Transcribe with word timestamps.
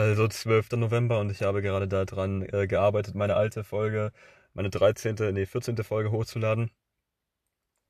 Also 0.00 0.28
12. 0.28 0.72
November 0.78 1.18
und 1.20 1.30
ich 1.30 1.42
habe 1.42 1.60
gerade 1.60 1.86
daran 1.86 2.40
äh, 2.54 2.66
gearbeitet, 2.66 3.14
meine 3.14 3.36
alte 3.36 3.64
Folge, 3.64 4.12
meine 4.54 4.70
13., 4.70 5.14
nee, 5.34 5.44
14. 5.44 5.76
Folge 5.84 6.10
hochzuladen. 6.10 6.70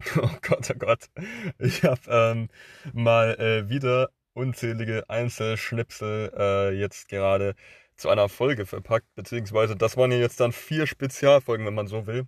Oh 0.17 0.29
Gott, 0.43 0.71
oh 0.71 0.79
Gott. 0.79 1.11
Ich 1.59 1.85
habe 1.85 2.01
ähm, 2.09 2.49
mal 2.93 3.39
äh, 3.39 3.69
wieder 3.69 4.09
unzählige 4.33 5.05
Einzelschnipsel 5.09 6.33
äh, 6.37 6.71
jetzt 6.73 7.09
gerade 7.09 7.55
zu 7.97 8.09
einer 8.09 8.29
Folge 8.29 8.67
verpackt, 8.67 9.07
beziehungsweise 9.15 9.77
das 9.77 9.97
waren 9.97 10.11
ja 10.11 10.19
jetzt 10.19 10.41
dann 10.41 10.53
vier 10.53 10.87
Spezialfolgen, 10.89 11.67
wenn 11.67 11.75
man 11.75 11.87
so 11.87 12.07
will. 12.07 12.27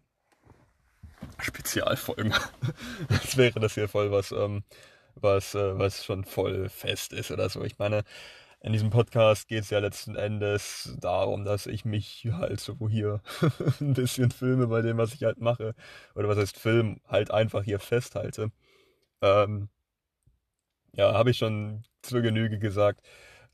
Spezialfolgen. 1.41 2.35
Das 3.09 3.37
wäre 3.37 3.59
das 3.59 3.75
hier 3.75 3.89
voll 3.89 4.13
was, 4.13 4.31
ähm, 4.33 4.63
was, 5.17 5.55
äh, 5.55 5.79
was 5.79 6.05
schon 6.05 6.25
voll 6.25 6.69
fest 6.69 7.13
ist 7.13 7.31
oder 7.33 7.49
so. 7.49 7.65
Ich 7.65 7.79
meine, 7.79 8.05
in 8.63 8.73
diesem 8.73 8.91
Podcast 8.91 9.49
geht 9.49 9.65
es 9.65 9.71
ja 9.71 9.81
letzten 9.81 10.15
Endes 10.15 10.97
darum, 11.01 11.45
dass 11.45 11.67
ich 11.67 11.85
mich 11.85 12.29
halt 12.31 12.61
so 12.61 12.89
hier 12.89 13.21
ein 13.81 13.95
bisschen 13.95 14.31
filme 14.31 14.69
bei 14.69 14.83
dem, 14.83 14.99
was 14.99 15.15
ich 15.15 15.25
halt 15.25 15.41
mache. 15.41 15.75
Oder 16.15 16.29
was 16.29 16.39
heißt 16.39 16.57
Film, 16.59 17.01
halt 17.09 17.33
einfach 17.33 17.65
hier 17.65 17.81
festhalte. 17.81 18.53
Ähm, 19.21 19.69
ja, 20.95 21.13
habe 21.15 21.31
ich 21.31 21.39
schon 21.39 21.85
zur 22.03 22.23
Genüge 22.23 22.59
gesagt. 22.61 23.03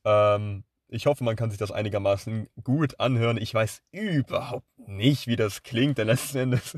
Ähm, 0.04 0.64
ich 0.88 1.06
hoffe, 1.06 1.24
man 1.24 1.36
kann 1.36 1.50
sich 1.50 1.58
das 1.58 1.72
einigermaßen 1.72 2.48
gut 2.62 3.00
anhören. 3.00 3.38
Ich 3.38 3.54
weiß 3.54 3.82
überhaupt 3.92 4.66
nicht, 4.76 5.26
wie 5.26 5.36
das 5.36 5.62
klingt, 5.62 5.98
denn 5.98 6.08
letzten 6.08 6.38
Endes 6.38 6.76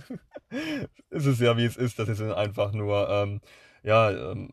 ist 1.10 1.26
es 1.26 1.40
ja, 1.40 1.56
wie 1.56 1.64
es 1.64 1.76
ist. 1.76 1.98
Das 1.98 2.08
ist 2.08 2.20
einfach 2.22 2.72
nur, 2.72 3.08
ähm, 3.08 3.40
ja, 3.82 4.10
ähm, 4.32 4.50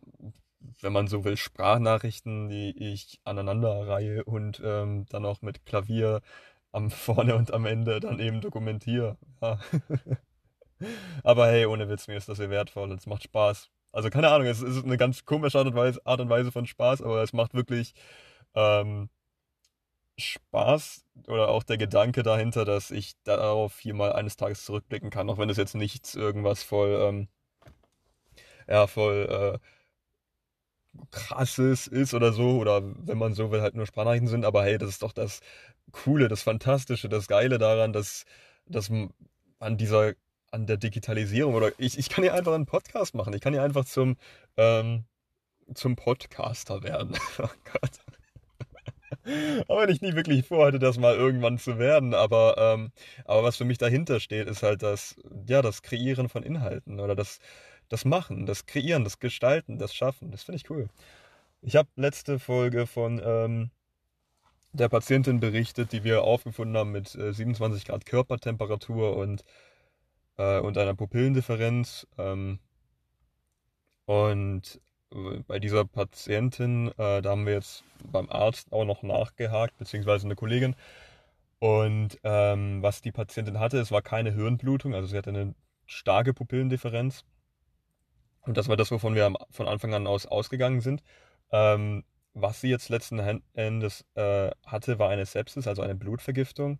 wenn 0.82 0.94
man 0.94 1.08
so 1.08 1.24
will, 1.24 1.38
Sprachnachrichten, 1.38 2.50
die 2.50 2.76
ich 2.92 3.20
aneinander 3.24 3.88
reihe 3.88 4.24
und 4.24 4.62
ähm, 4.64 5.06
dann 5.10 5.26
auch 5.26 5.42
mit 5.42 5.66
Klavier 5.66 6.22
am 6.72 6.92
vorne 6.92 7.36
und 7.36 7.54
am 7.54 7.66
Ende 7.66 8.00
dann 8.00 8.20
eben 8.20 8.42
dokumentiere. 8.42 9.18
Ja. 9.42 9.60
Aber 11.24 11.48
hey, 11.48 11.66
ohne 11.66 11.90
Witz, 11.90 12.08
mir 12.08 12.18
ist 12.18 12.30
das 12.30 12.38
sehr 12.38 12.50
wertvoll 12.50 12.92
und 12.92 13.00
es 13.00 13.08
macht 13.08 13.24
Spaß. 13.24 13.70
Also 13.92 14.10
keine 14.10 14.30
Ahnung, 14.30 14.48
es 14.48 14.62
ist 14.62 14.84
eine 14.86 14.98
ganz 14.98 15.26
komische 15.26 15.58
Art 15.58 15.68
und 15.68 15.76
Weise, 15.76 16.02
Art 16.06 16.20
und 16.20 16.30
Weise 16.30 16.52
von 16.52 16.68
Spaß, 16.68 17.02
aber 17.02 17.24
es 17.24 17.34
macht 17.34 17.56
wirklich 17.56 17.94
ähm, 18.54 19.10
Spaß 20.20 21.06
oder 21.28 21.50
auch 21.50 21.64
der 21.64 21.78
Gedanke 21.78 22.24
dahinter, 22.24 22.66
dass 22.66 22.92
ich 22.92 23.14
darauf 23.24 23.80
hier 23.80 23.94
mal 23.94 24.14
eines 24.14 24.36
Tages 24.36 24.66
zurückblicken 24.66 25.10
kann, 25.10 25.30
auch 25.30 25.38
wenn 25.38 25.50
es 25.50 25.58
jetzt 25.58 25.76
nichts 25.76 26.16
irgendwas 26.16 26.64
voll, 26.64 26.98
ähm, 27.02 27.28
ja, 28.68 28.88
voll 28.88 29.60
äh, 29.62 29.77
krasses 31.12 31.88
ist 31.88 32.14
oder 32.14 32.34
so, 32.34 32.58
oder 32.60 32.82
wenn 32.84 33.18
man 33.18 33.34
so 33.34 33.52
will, 33.52 33.62
halt 33.62 33.76
nur 33.76 33.86
Sprachnachrichten 33.86 34.28
sind, 34.28 34.46
aber 34.46 34.64
hey, 34.64 34.78
das 34.78 34.90
ist 34.90 35.04
doch 35.04 35.14
das 35.14 35.40
Coole, 35.92 36.28
das 36.28 36.44
Fantastische, 36.44 37.10
das 37.10 37.28
Geile 37.28 37.58
daran, 37.58 37.94
dass, 37.94 38.26
dass 38.66 38.92
an 39.60 39.78
dieser, 39.78 40.14
an 40.52 40.66
der 40.68 40.78
Digitalisierung 40.78 41.56
oder 41.56 41.72
ich, 41.78 41.98
ich 41.98 42.10
kann 42.10 42.24
ja 42.24 42.34
einfach 42.34 42.54
einen 42.54 42.66
Podcast 42.66 43.16
machen, 43.16 43.34
ich 43.34 43.42
kann 43.42 43.54
ja 43.54 43.64
einfach 43.64 43.86
zum, 43.86 44.18
ähm, 44.58 45.06
zum 45.74 45.96
Podcaster 45.96 46.84
werden. 46.84 47.18
oh 47.40 47.50
Gott. 47.64 47.92
Auch 49.68 49.82
wenn 49.82 49.90
ich 49.90 50.02
nie 50.02 50.16
wirklich 50.16 50.46
vorhatte, 50.46 50.80
das 50.80 50.98
mal 50.98 51.16
irgendwann 51.16 51.58
zu 51.58 51.78
werden, 51.78 52.14
aber, 52.14 52.56
ähm, 52.58 52.92
aber 53.26 53.44
was 53.44 53.58
für 53.58 53.66
mich 53.66 53.78
dahinter 53.78 54.20
steht, 54.20 54.48
ist 54.48 54.64
halt 54.64 54.84
das, 54.84 55.16
ja, 55.48 55.62
das 55.62 55.82
Kreieren 55.82 56.30
von 56.30 56.44
Inhalten 56.44 57.00
oder 57.00 57.16
das, 57.16 57.40
das 57.90 58.06
Machen, 58.06 58.46
das 58.46 58.66
Kreieren, 58.66 59.04
das 59.04 59.20
Gestalten, 59.20 59.78
das 59.80 59.94
Schaffen. 59.94 60.32
Das 60.32 60.44
finde 60.44 60.58
ich 60.58 60.70
cool. 60.70 60.90
Ich 61.62 61.76
habe 61.76 61.90
letzte 61.96 62.40
Folge 62.40 62.88
von 62.88 63.22
ähm, 63.24 63.72
der 64.74 64.90
Patientin 64.90 65.40
berichtet, 65.40 65.92
die 65.92 66.04
wir 66.04 66.24
aufgefunden 66.24 66.78
haben 66.78 66.92
mit 66.92 67.16
äh, 67.16 67.34
27 67.34 67.86
Grad 67.86 68.06
Körpertemperatur 68.06 69.16
und, 69.18 69.44
äh, 70.38 70.60
und 70.60 70.78
einer 70.78 70.96
Pupillendifferenz. 70.96 72.08
Ähm, 72.18 72.60
und 74.06 74.80
äh, 75.14 75.40
bei 75.48 75.60
dieser 75.60 75.86
Patientin, 75.86 76.90
äh, 76.98 77.22
da 77.22 77.32
haben 77.32 77.46
wir 77.46 77.54
jetzt 77.54 77.84
beim 78.12 78.30
Arzt 78.30 78.72
auch 78.72 78.86
noch 78.86 79.04
nachgehakt, 79.04 79.78
beziehungsweise 79.78 80.26
eine 80.28 80.36
Kollegin. 80.36 80.76
Und 81.60 82.20
ähm, 82.24 82.84
was 82.84 83.02
die 83.02 83.12
Patientin 83.12 83.60
hatte, 83.60 83.80
es 83.80 83.92
war 83.92 84.02
keine 84.02 84.32
Hirnblutung, 84.32 84.94
also 84.94 85.08
sie 85.08 85.18
hatte 85.18 85.32
eine 85.32 85.56
starke 85.88 86.34
Pupillendifferenz. 86.34 87.24
Und 88.48 88.58
das 88.58 88.70
war 88.70 88.78
das, 88.78 88.92
wovon 88.92 89.14
wir 89.14 89.34
von 89.52 89.68
Anfang 89.68 89.94
an 89.94 90.08
aus 90.08 90.26
ausgegangen 90.26 90.82
sind. 90.82 91.04
Ähm, 91.52 92.04
was 92.34 92.62
sie 92.62 92.70
jetzt 92.70 92.90
letzten 92.90 93.20
Endes 93.54 94.06
äh, 94.16 94.52
hatte, 94.66 95.00
war 95.00 95.10
eine 95.10 95.26
Sepsis, 95.26 95.68
also 95.68 95.82
eine 95.82 95.96
Blutvergiftung. 95.96 96.80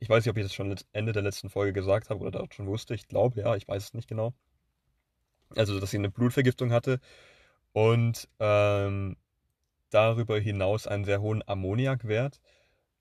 Ich 0.00 0.08
weiß 0.08 0.24
nicht, 0.24 0.30
ob 0.30 0.36
ich 0.36 0.44
das 0.44 0.54
schon 0.54 0.74
Ende 0.92 1.12
der 1.12 1.22
letzten 1.22 1.50
Folge 1.50 1.72
gesagt 1.72 2.10
habe 2.10 2.20
oder 2.20 2.30
dort 2.38 2.54
schon 2.54 2.66
wusste. 2.66 2.94
Ich 2.94 3.08
glaube, 3.08 3.40
ja, 3.40 3.56
ich 3.56 3.66
weiß 3.66 3.84
es 3.84 3.94
nicht 3.94 4.08
genau. 4.08 4.34
Also, 5.56 5.80
dass 5.80 5.90
sie 5.90 5.98
eine 5.98 6.10
Blutvergiftung 6.10 6.72
hatte 6.72 7.00
und 7.72 8.28
ähm, 8.38 9.16
darüber 9.90 10.38
hinaus 10.38 10.86
einen 10.86 11.04
sehr 11.04 11.20
hohen 11.22 11.42
Ammoniakwert. 11.46 12.40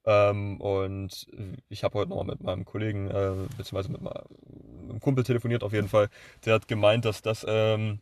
Ähm, 0.08 0.62
und 0.62 1.28
ich 1.68 1.84
habe 1.84 2.00
heute 2.00 2.10
nochmal 2.10 2.28
mit 2.28 2.42
meinem 2.42 2.64
Kollegen, 2.64 3.10
äh, 3.12 3.34
beziehungsweise 3.58 3.92
mit 3.92 4.02
meinem 4.02 5.02
Kumpel 5.02 5.26
telefoniert 5.26 5.64
auf 5.64 5.74
jeden 5.74 5.90
Fall. 5.90 6.10
Der 6.46 6.54
hat 6.56 6.70
gemeint, 6.70 7.04
dass 7.04 7.22
das 7.22 7.46
ähm, 7.48 8.00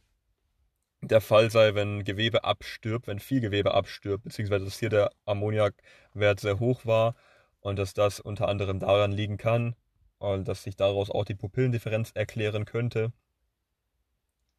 der 1.02 1.20
Fall 1.22 1.50
sei, 1.50 1.74
wenn 1.74 2.04
Gewebe 2.04 2.44
abstirbt, 2.44 3.08
wenn 3.08 3.20
viel 3.20 3.42
Gewebe 3.42 3.74
abstirbt, 3.74 4.24
beziehungsweise 4.24 4.66
dass 4.66 4.80
hier 4.80 4.90
der 4.90 5.12
Ammoniakwert 5.26 6.40
sehr 6.40 6.60
hoch 6.60 6.86
war 6.86 7.16
und 7.60 7.80
dass 7.80 7.96
das 7.96 8.20
unter 8.20 8.48
anderem 8.50 8.80
daran 8.80 9.12
liegen 9.12 9.38
kann 9.38 9.76
und 10.20 10.48
dass 10.48 10.62
sich 10.64 10.76
daraus 10.76 11.10
auch 11.10 11.26
die 11.26 11.36
Pupillendifferenz 11.36 12.12
erklären 12.14 12.66
könnte. 12.66 13.12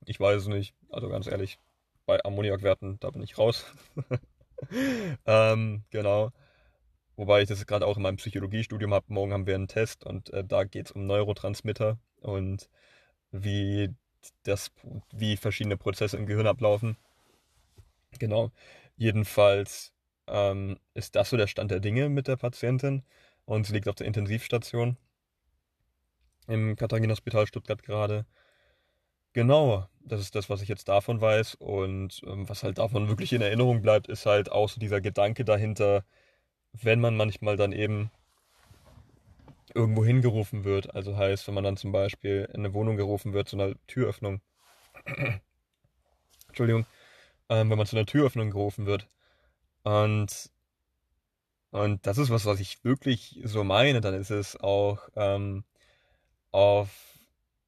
Ich 0.05 0.19
weiß 0.19 0.43
es 0.43 0.49
nicht, 0.49 0.75
also 0.91 1.09
ganz 1.09 1.29
ehrlich, 1.29 1.61
bei 2.07 2.25
Ammoniakwerten, 2.25 2.99
da 3.01 3.11
bin 3.11 3.23
ich 3.23 3.39
raus. 3.39 3.67
ähm, 5.27 5.85
genau. 5.91 6.33
Wobei 7.17 7.43
ich 7.43 7.49
das 7.49 7.67
gerade 7.67 7.87
auch 7.87 7.97
in 7.97 8.03
meinem 8.03 8.17
Psychologiestudium 8.17 8.93
habe. 8.93 9.07
Morgen 9.09 9.33
haben 9.33 9.47
wir 9.47 9.55
einen 9.55 9.69
Test 9.69 10.05
und 10.05 10.31
äh, 10.33 10.45
da 10.45 10.65
geht 10.65 10.87
es 10.87 10.93
um 10.93 11.07
Neurotransmitter 11.07 11.99
und 12.21 12.69
wie 13.31 13.95
das, 14.43 14.71
wie 15.13 15.37
verschiedene 15.37 15.77
Prozesse 15.77 16.17
im 16.17 16.27
Gehirn 16.27 16.47
ablaufen. 16.47 16.97
Genau. 18.19 18.51
Jedenfalls 18.97 19.93
ähm, 20.27 20.79
ist 20.95 21.17
das 21.17 21.31
so 21.31 21.37
der 21.37 21.47
Stand 21.47 21.71
der 21.71 21.81
Dinge 21.81 22.09
mit 22.09 22.29
der 22.29 22.37
Patientin 22.37 23.03
und 23.45 23.67
sie 23.67 23.73
liegt 23.73 23.89
auf 23.89 23.95
der 23.95 24.07
Intensivstation 24.07 24.97
im 26.49 26.77
Katharina-Hospital 26.77 27.47
Stuttgart 27.47 27.83
gerade. 27.83 28.27
Genau, 29.33 29.87
das 30.01 30.21
ist 30.21 30.35
das, 30.35 30.49
was 30.49 30.63
ich 30.63 30.69
jetzt 30.69 30.89
davon 30.89 31.21
weiß 31.21 31.57
und 31.57 32.21
ähm, 32.27 32.49
was 32.49 32.63
halt 32.63 32.79
davon 32.79 33.09
wirklich 33.09 33.33
in 33.33 33.43
Erinnerung 33.43 33.83
bleibt, 33.83 34.09
ist 34.09 34.27
halt 34.27 34.51
auch 34.51 34.69
so 34.69 34.81
dieser 34.81 35.01
Gedanke 35.01 35.45
dahinter, 35.45 36.05
wenn 36.83 37.01
man 37.01 37.17
manchmal 37.17 37.57
dann 37.57 37.73
eben 37.73 38.11
irgendwo 39.75 40.05
hingerufen 40.05 40.65
wird, 40.65 40.95
also 40.95 41.17
heißt, 41.17 41.47
wenn 41.47 41.55
man 41.55 41.65
dann 41.65 41.77
zum 41.77 41.93
Beispiel 41.93 42.49
in 42.53 42.61
eine 42.61 42.75
Wohnung 42.75 42.97
gerufen 42.97 43.33
wird 43.33 43.49
zu 43.49 43.57
einer 43.57 43.75
Türöffnung, 43.87 44.41
Entschuldigung, 46.49 46.87
ähm, 47.49 47.71
wenn 47.71 47.79
man 47.79 47.87
zu 47.87 47.97
einer 47.97 48.07
Türöffnung 48.07 48.51
gerufen 48.51 48.87
wird. 48.87 49.09
Und 49.83 50.51
und 51.71 52.07
das 52.07 52.17
ist 52.17 52.31
was, 52.31 52.47
was 52.47 52.61
ich 52.61 52.85
wirklich 52.85 53.39
so 53.45 53.63
meine, 53.63 54.01
dann 54.01 54.15
ist 54.15 54.31
es 54.31 54.59
auch 54.59 55.09
ähm, 55.15 55.65
auf 56.51 56.89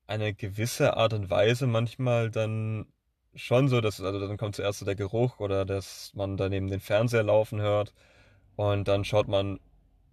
eine 0.07 0.33
gewisse 0.33 0.97
Art 0.97 1.13
und 1.13 1.29
Weise 1.29 1.67
manchmal 1.67 2.31
dann 2.31 2.87
schon 3.35 3.69
so, 3.69 3.83
dass 3.83 4.01
also 4.01 4.19
dann 4.27 4.39
kommt 4.39 4.57
zuerst 4.57 4.79
so 4.79 4.87
der 4.87 4.95
Geruch 4.95 5.41
oder 5.41 5.67
dass 5.67 6.13
man 6.15 6.39
daneben 6.39 6.69
den 6.69 6.81
Fernseher 6.81 7.23
laufen 7.23 7.61
hört 7.61 7.93
und 8.59 8.89
dann 8.89 9.05
schaut 9.05 9.29
man 9.29 9.61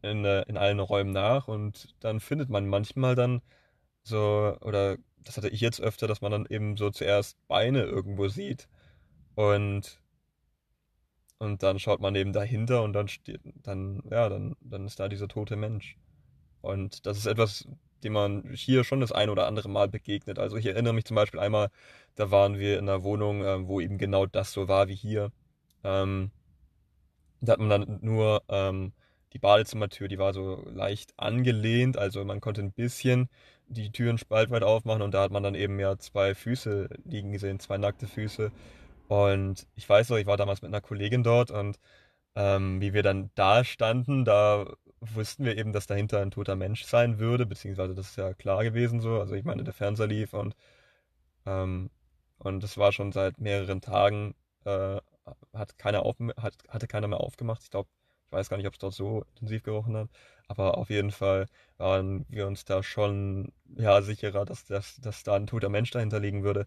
in, 0.04 0.24
äh, 0.24 0.44
in 0.44 0.56
allen 0.56 0.80
Räumen 0.80 1.12
nach 1.12 1.48
und 1.48 1.96
dann 2.00 2.20
findet 2.20 2.48
man 2.48 2.68
manchmal 2.68 3.16
dann 3.16 3.42
so, 4.04 4.56
oder 4.62 4.98
das 5.18 5.38
hatte 5.38 5.50
ich 5.50 5.62
jetzt 5.62 5.82
öfter, 5.82 6.08
dass 6.08 6.22
man 6.22 6.32
dann 6.32 6.46
eben 6.48 6.78
so 6.78 6.92
zuerst 6.92 7.38
Beine 7.48 7.84
irgendwo 7.84 8.28
sieht 8.28 8.70
und 9.34 10.00
und 11.40 11.64
dann 11.64 11.80
schaut 11.80 12.02
man 12.02 12.14
eben 12.16 12.34
dahinter 12.34 12.84
und 12.84 12.94
dann 12.94 13.08
steht, 13.08 13.42
dann, 13.64 14.04
ja, 14.12 14.30
dann, 14.30 14.56
dann 14.62 14.86
ist 14.86 15.00
da 15.00 15.10
dieser 15.10 15.28
tote 15.28 15.56
Mensch. 15.56 15.98
Und 16.62 17.06
das 17.08 17.18
ist 17.18 17.26
etwas, 17.26 17.68
dem 18.04 18.14
man 18.14 18.54
hier 18.54 18.84
schon 18.84 19.02
das 19.02 19.12
ein 19.12 19.30
oder 19.30 19.48
andere 19.48 19.70
Mal 19.70 19.90
begegnet. 19.90 20.40
Also 20.40 20.56
ich 20.56 20.68
erinnere 20.68 20.94
mich 20.94 21.06
zum 21.06 21.16
Beispiel 21.16 21.40
einmal, 21.40 21.70
da 22.16 22.32
waren 22.32 22.58
wir 22.60 22.80
in 22.80 22.88
einer 22.88 23.04
Wohnung, 23.04 23.44
äh, 23.44 23.68
wo 23.68 23.82
eben 23.82 23.98
genau 23.98 24.26
das 24.28 24.54
so 24.54 24.68
war 24.68 24.88
wie 24.88 24.96
hier. 24.96 25.32
Ähm, 25.84 26.32
da 27.46 27.54
hat 27.54 27.60
man 27.60 27.70
dann 27.70 28.00
nur 28.02 28.44
ähm, 28.50 28.94
die 29.34 29.40
Badezimmertür, 29.40 30.08
die 30.08 30.20
war 30.20 30.34
so 30.34 30.64
leicht 30.74 31.14
angelehnt, 31.18 31.98
also 31.98 32.24
man 32.26 32.42
konnte 32.42 32.62
ein 32.62 32.72
bisschen 32.72 33.30
die 33.68 33.92
Türen 33.92 34.18
spaltweit 34.18 34.64
aufmachen 34.64 35.02
und 35.02 35.14
da 35.14 35.24
hat 35.24 35.32
man 35.32 35.44
dann 35.44 35.56
eben 35.56 35.80
ja 35.80 35.98
zwei 35.98 36.36
Füße 36.36 36.90
liegen 37.06 37.32
gesehen, 37.32 37.60
zwei 37.60 37.78
nackte 37.78 38.08
Füße. 38.08 38.52
Und 39.08 39.68
ich 39.76 39.88
weiß 39.88 40.10
noch, 40.10 40.18
ich 40.18 40.28
war 40.28 40.38
damals 40.38 40.62
mit 40.62 40.70
einer 40.70 40.82
Kollegin 40.82 41.24
dort 41.24 41.52
und 41.52 41.80
ähm, 42.36 42.82
wie 42.82 42.94
wir 42.94 43.04
dann 43.04 43.32
da 43.36 43.64
standen, 43.64 44.26
da 44.26 44.66
wussten 45.02 45.46
wir 45.46 45.58
eben, 45.58 45.74
dass 45.74 45.88
dahinter 45.88 46.22
ein 46.22 46.32
toter 46.32 46.56
Mensch 46.56 46.84
sein 46.86 47.20
würde, 47.20 47.46
beziehungsweise 47.46 47.96
das 47.96 48.10
ist 48.12 48.18
ja 48.18 48.34
klar 48.34 48.64
gewesen 48.64 49.00
so. 49.02 49.20
Also 49.20 49.36
ich 49.36 49.46
meine, 49.46 49.64
der 49.64 49.74
Fernseher 49.74 50.08
lief 50.08 50.34
und 50.34 50.56
ähm, 51.46 51.90
und 52.40 52.64
es 52.64 52.78
war 52.78 52.92
schon 52.92 53.12
seit 53.12 53.40
mehreren 53.40 53.82
Tagen, 53.82 54.36
äh, 54.66 55.00
hat 55.54 55.78
keiner 55.78 56.04
auf, 56.04 56.18
hat, 56.38 56.56
hatte 56.70 56.88
keiner 56.88 57.08
mehr 57.08 57.20
aufgemacht. 57.22 57.64
Ich 57.64 57.72
glaube, 57.72 57.90
ich 58.28 58.32
weiß 58.32 58.50
gar 58.50 58.58
nicht, 58.58 58.68
ob 58.68 58.74
es 58.74 58.80
dort 58.80 58.94
so 58.94 59.24
intensiv 59.36 59.64
gerochen 59.64 59.96
hat, 59.96 60.10
aber 60.48 60.78
auf 60.78 60.90
jeden 60.90 61.12
Fall 61.12 61.48
waren 61.78 62.26
wir 62.30 62.48
uns 62.48 62.66
da 62.66 62.84
schon 62.84 63.54
ja 63.76 64.02
sicherer, 64.02 64.46
dass, 64.46 64.66
dass, 64.66 64.96
dass 64.98 65.24
da 65.24 65.36
ein 65.36 65.48
toter 65.48 65.70
Mensch 65.70 65.92
dahinter 65.92 66.20
liegen 66.20 66.44
würde. 66.44 66.66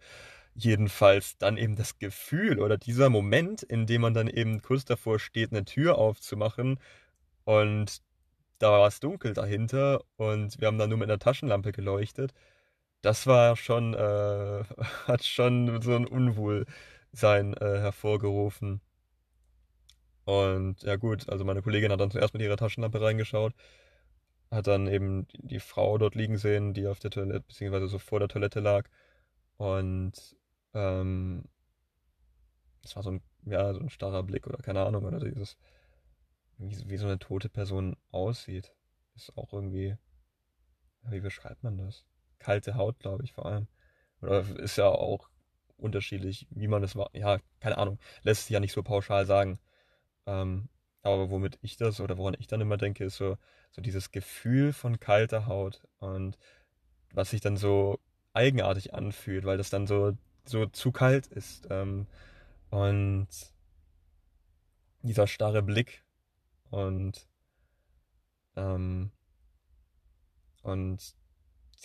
Jedenfalls 0.55 1.39
dann 1.39 1.57
eben 1.57 1.77
das 1.77 1.99
Gefühl 1.99 2.61
oder 2.61 2.79
dieser 2.79 3.11
Moment, 3.11 3.63
in 3.63 3.87
dem 3.87 4.03
man 4.03 4.15
dann 4.15 4.29
eben 4.29 4.63
kurz 4.63 4.85
davor 4.85 5.19
steht, 5.19 5.53
eine 5.53 5.65
Tür 5.65 5.99
aufzumachen 5.99 6.81
und 7.45 8.03
da 8.59 8.73
war 8.73 8.89
es 8.89 9.01
dunkel 9.01 9.35
dahinter 9.35 10.03
und 10.17 10.61
wir 10.61 10.69
haben 10.69 10.79
dann 10.79 10.91
nur 10.91 10.99
mit 10.99 11.09
einer 11.09 11.19
Taschenlampe 11.19 11.73
geleuchtet. 11.73 12.33
Das 13.03 13.27
war 13.27 13.57
schon, 13.57 13.95
äh, 13.95 14.65
hat 15.07 15.25
schon 15.25 15.81
so 15.83 15.95
ein 15.97 16.07
Unwohlsein 17.13 17.55
äh, 17.55 17.81
hervorgerufen. 17.81 18.81
Und 20.25 20.83
ja 20.83 20.97
gut, 20.97 21.29
also 21.29 21.45
meine 21.45 21.63
Kollegin 21.63 21.91
hat 21.91 22.01
dann 22.01 22.11
zuerst 22.11 22.35
mit 22.35 22.43
ihrer 22.43 22.57
Taschenlampe 22.57 23.01
reingeschaut, 23.01 23.55
hat 24.51 24.67
dann 24.67 24.87
eben 24.87 25.27
die 25.33 25.61
Frau 25.61 25.97
dort 25.97 26.15
liegen 26.15 26.37
sehen, 26.37 26.75
die 26.75 26.87
auf 26.87 26.99
der 26.99 27.11
Toilette, 27.11 27.41
beziehungsweise 27.41 27.89
so 27.89 27.99
vor 27.99 28.19
der 28.19 28.29
Toilette 28.29 28.61
lag. 28.61 28.89
Und 29.57 30.37
ähm, 30.75 31.45
das 32.83 32.95
war 32.97 33.03
so 33.03 33.13
ein, 33.13 33.23
ja, 33.47 33.73
so 33.73 33.81
ein 33.81 33.91
starrer 33.91 34.23
Blick 34.23 34.47
oder 34.47 34.59
keine 34.59 34.85
Ahnung, 34.85 35.05
oder 35.05 35.19
dieses, 35.19 35.57
wie, 36.59 36.91
wie 36.91 36.97
so 36.99 37.07
eine 37.07 37.19
tote 37.19 37.49
Person 37.49 37.97
aussieht. 38.11 38.75
Ist 39.17 39.37
auch 39.37 39.53
irgendwie, 39.53 39.97
wie 41.05 41.21
beschreibt 41.21 41.63
man 41.65 41.79
das? 41.79 42.05
Kalte 42.39 42.75
Haut, 42.75 43.01
glaube 43.01 43.25
ich, 43.25 43.33
vor 43.33 43.47
allem. 43.47 43.67
Oder 44.21 44.41
ist 44.59 44.77
ja 44.77 44.89
auch 44.89 45.31
unterschiedlich, 45.79 46.47
wie 46.51 46.69
man 46.69 46.83
das 46.83 46.97
war. 46.97 47.11
Ja, 47.15 47.39
keine 47.61 47.79
Ahnung. 47.79 47.99
Lässt 48.23 48.43
sich 48.43 48.51
ja 48.51 48.61
nicht 48.61 48.73
so 48.73 48.83
pauschal 48.83 49.27
sagen. 49.27 49.59
Ähm, 50.27 50.69
aber 51.03 51.31
womit 51.31 51.59
ich 51.63 51.77
das 51.77 52.01
oder 52.01 52.19
woran 52.19 52.37
ich 52.39 52.47
dann 52.49 52.61
immer 52.61 52.77
denke, 52.77 53.05
ist 53.05 53.17
so, 53.17 53.39
so 53.71 53.83
dieses 53.83 54.11
Gefühl 54.11 54.73
von 54.73 55.01
kalter 55.01 55.47
Haut 55.47 55.83
und 55.99 56.39
was 57.13 57.31
sich 57.31 57.41
dann 57.41 57.57
so 57.57 57.99
eigenartig 58.35 58.95
anfühlt, 58.95 59.45
weil 59.45 59.59
das 59.59 59.71
dann 59.71 59.87
so, 59.87 60.17
so 60.45 60.67
zu 60.67 60.93
kalt 60.93 61.27
ist. 61.29 61.67
Ähm, 61.71 62.07
und 62.71 63.29
dieser 65.03 65.27
starre 65.27 65.63
Blick 65.63 66.05
und, 66.71 67.27
ähm, 68.57 69.11
und 70.63 71.15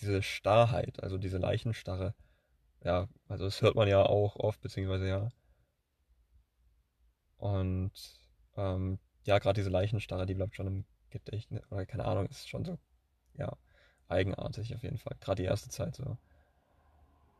diese 0.01 0.21
Starrheit, 0.23 1.01
also 1.01 1.17
diese 1.17 1.37
Leichenstarre, 1.37 2.13
ja, 2.83 3.07
also 3.27 3.45
das 3.45 3.61
hört 3.61 3.75
man 3.75 3.87
ja 3.87 4.03
auch 4.03 4.35
oft, 4.35 4.61
beziehungsweise 4.61 5.07
ja. 5.07 5.29
Und 7.37 7.91
ähm, 8.55 8.99
ja, 9.25 9.39
gerade 9.39 9.59
diese 9.59 9.69
Leichenstarre, 9.69 10.25
die 10.25 10.33
bleibt 10.33 10.55
schon 10.55 10.67
im 10.67 10.85
Gedächtnis, 11.09 11.61
oder 11.71 11.85
keine 11.85 12.05
Ahnung, 12.05 12.25
ist 12.27 12.49
schon 12.49 12.65
so, 12.65 12.77
ja, 13.35 13.55
eigenartig 14.07 14.75
auf 14.75 14.83
jeden 14.83 14.97
Fall. 14.97 15.15
Gerade 15.19 15.41
die 15.41 15.47
erste 15.47 15.69
Zeit 15.69 15.95
so. 15.95 16.17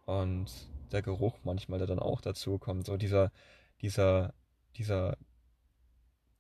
Und 0.05 0.49
der 0.91 1.01
Geruch 1.01 1.39
manchmal, 1.43 1.79
der 1.79 1.87
dann 1.87 1.99
auch 1.99 2.21
dazu 2.21 2.57
kommt, 2.57 2.85
so 2.85 2.97
dieser, 2.97 3.31
dieser, 3.81 4.33
dieser 4.77 5.17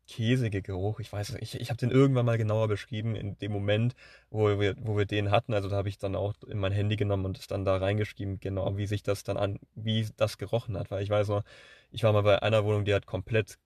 käsige 0.07 0.61
Geruch. 0.61 0.99
Ich 0.99 1.11
weiß 1.11 1.35
ich, 1.39 1.59
ich 1.59 1.69
habe 1.69 1.77
den 1.77 1.91
irgendwann 1.91 2.25
mal 2.25 2.37
genauer 2.37 2.67
beschrieben 2.67 3.15
in 3.15 3.37
dem 3.39 3.51
Moment, 3.51 3.95
wo 4.29 4.59
wir, 4.59 4.75
wo 4.79 4.97
wir 4.97 5.05
den 5.05 5.31
hatten. 5.31 5.53
Also 5.53 5.69
da 5.69 5.77
habe 5.77 5.89
ich 5.89 5.97
dann 5.97 6.15
auch 6.15 6.33
in 6.47 6.59
mein 6.59 6.71
Handy 6.71 6.95
genommen 6.95 7.25
und 7.25 7.37
es 7.37 7.47
dann 7.47 7.65
da 7.65 7.77
reingeschrieben, 7.77 8.39
genau 8.39 8.77
wie 8.77 8.87
sich 8.87 9.03
das 9.03 9.23
dann 9.23 9.37
an, 9.37 9.59
wie 9.75 10.07
das 10.17 10.37
gerochen 10.37 10.77
hat. 10.77 10.91
Weil 10.91 11.03
ich 11.03 11.09
weiß 11.09 11.29
noch, 11.29 11.43
ich 11.91 12.03
war 12.03 12.13
mal 12.13 12.23
bei 12.23 12.41
einer 12.41 12.65
Wohnung, 12.65 12.85
die 12.85 12.93
hat 12.93 13.05
komplett 13.05 13.57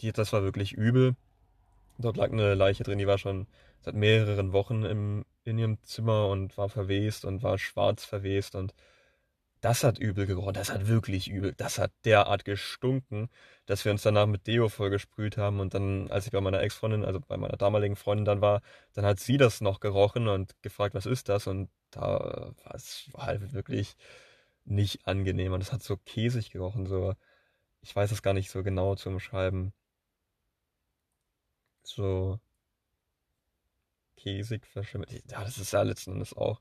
die, 0.00 0.12
das 0.12 0.32
war 0.32 0.42
wirklich 0.42 0.72
übel. 0.72 1.16
Dort 1.98 2.16
lag 2.16 2.30
eine 2.30 2.54
Leiche 2.54 2.84
drin, 2.84 2.98
die 2.98 3.06
war 3.06 3.18
schon 3.18 3.46
seit 3.80 3.94
mehreren 3.94 4.52
Wochen 4.52 4.84
im, 4.84 5.24
in 5.44 5.58
ihrem 5.58 5.82
Zimmer 5.82 6.28
und 6.28 6.56
war 6.56 6.68
verwest 6.68 7.24
und 7.24 7.42
war 7.42 7.58
schwarz 7.58 8.04
verwest 8.04 8.54
und 8.54 8.74
das 9.60 9.84
hat 9.84 9.98
übel 9.98 10.26
gerochen, 10.26 10.54
das 10.54 10.70
hat 10.72 10.86
wirklich 10.88 11.28
übel, 11.28 11.54
das 11.56 11.78
hat 11.78 11.92
derart 12.04 12.44
gestunken, 12.44 13.28
dass 13.66 13.84
wir 13.84 13.92
uns 13.92 14.02
danach 14.02 14.26
mit 14.26 14.46
Deo 14.46 14.68
vollgesprüht 14.68 15.36
haben 15.36 15.60
und 15.60 15.74
dann, 15.74 16.10
als 16.10 16.26
ich 16.26 16.32
bei 16.32 16.40
meiner 16.40 16.60
Ex-Freundin, 16.62 17.04
also 17.04 17.20
bei 17.20 17.36
meiner 17.36 17.56
damaligen 17.56 17.96
Freundin 17.96 18.24
dann 18.24 18.40
war, 18.40 18.62
dann 18.94 19.04
hat 19.04 19.20
sie 19.20 19.36
das 19.36 19.60
noch 19.60 19.80
gerochen 19.80 20.28
und 20.28 20.54
gefragt, 20.62 20.94
was 20.94 21.06
ist 21.06 21.28
das 21.28 21.46
und 21.46 21.70
da 21.90 22.52
war 22.64 22.74
es 22.74 23.08
halt 23.16 23.52
wirklich 23.52 23.96
nicht 24.64 25.06
angenehm 25.06 25.52
und 25.52 25.62
es 25.62 25.72
hat 25.72 25.82
so 25.82 25.96
käsig 25.96 26.50
gerochen, 26.50 26.86
so 26.86 27.14
ich 27.82 27.94
weiß 27.96 28.12
es 28.12 28.22
gar 28.22 28.34
nicht 28.34 28.50
so 28.50 28.62
genau 28.62 28.94
zu 28.96 29.08
umschreiben. 29.10 29.72
So 31.82 32.38
käsig 34.16 34.66
verschimmelt. 34.66 35.10
Ja, 35.30 35.42
das 35.44 35.58
ist 35.58 35.72
ja 35.72 35.82
letzten 35.82 36.12
Endes 36.12 36.36
auch. 36.36 36.60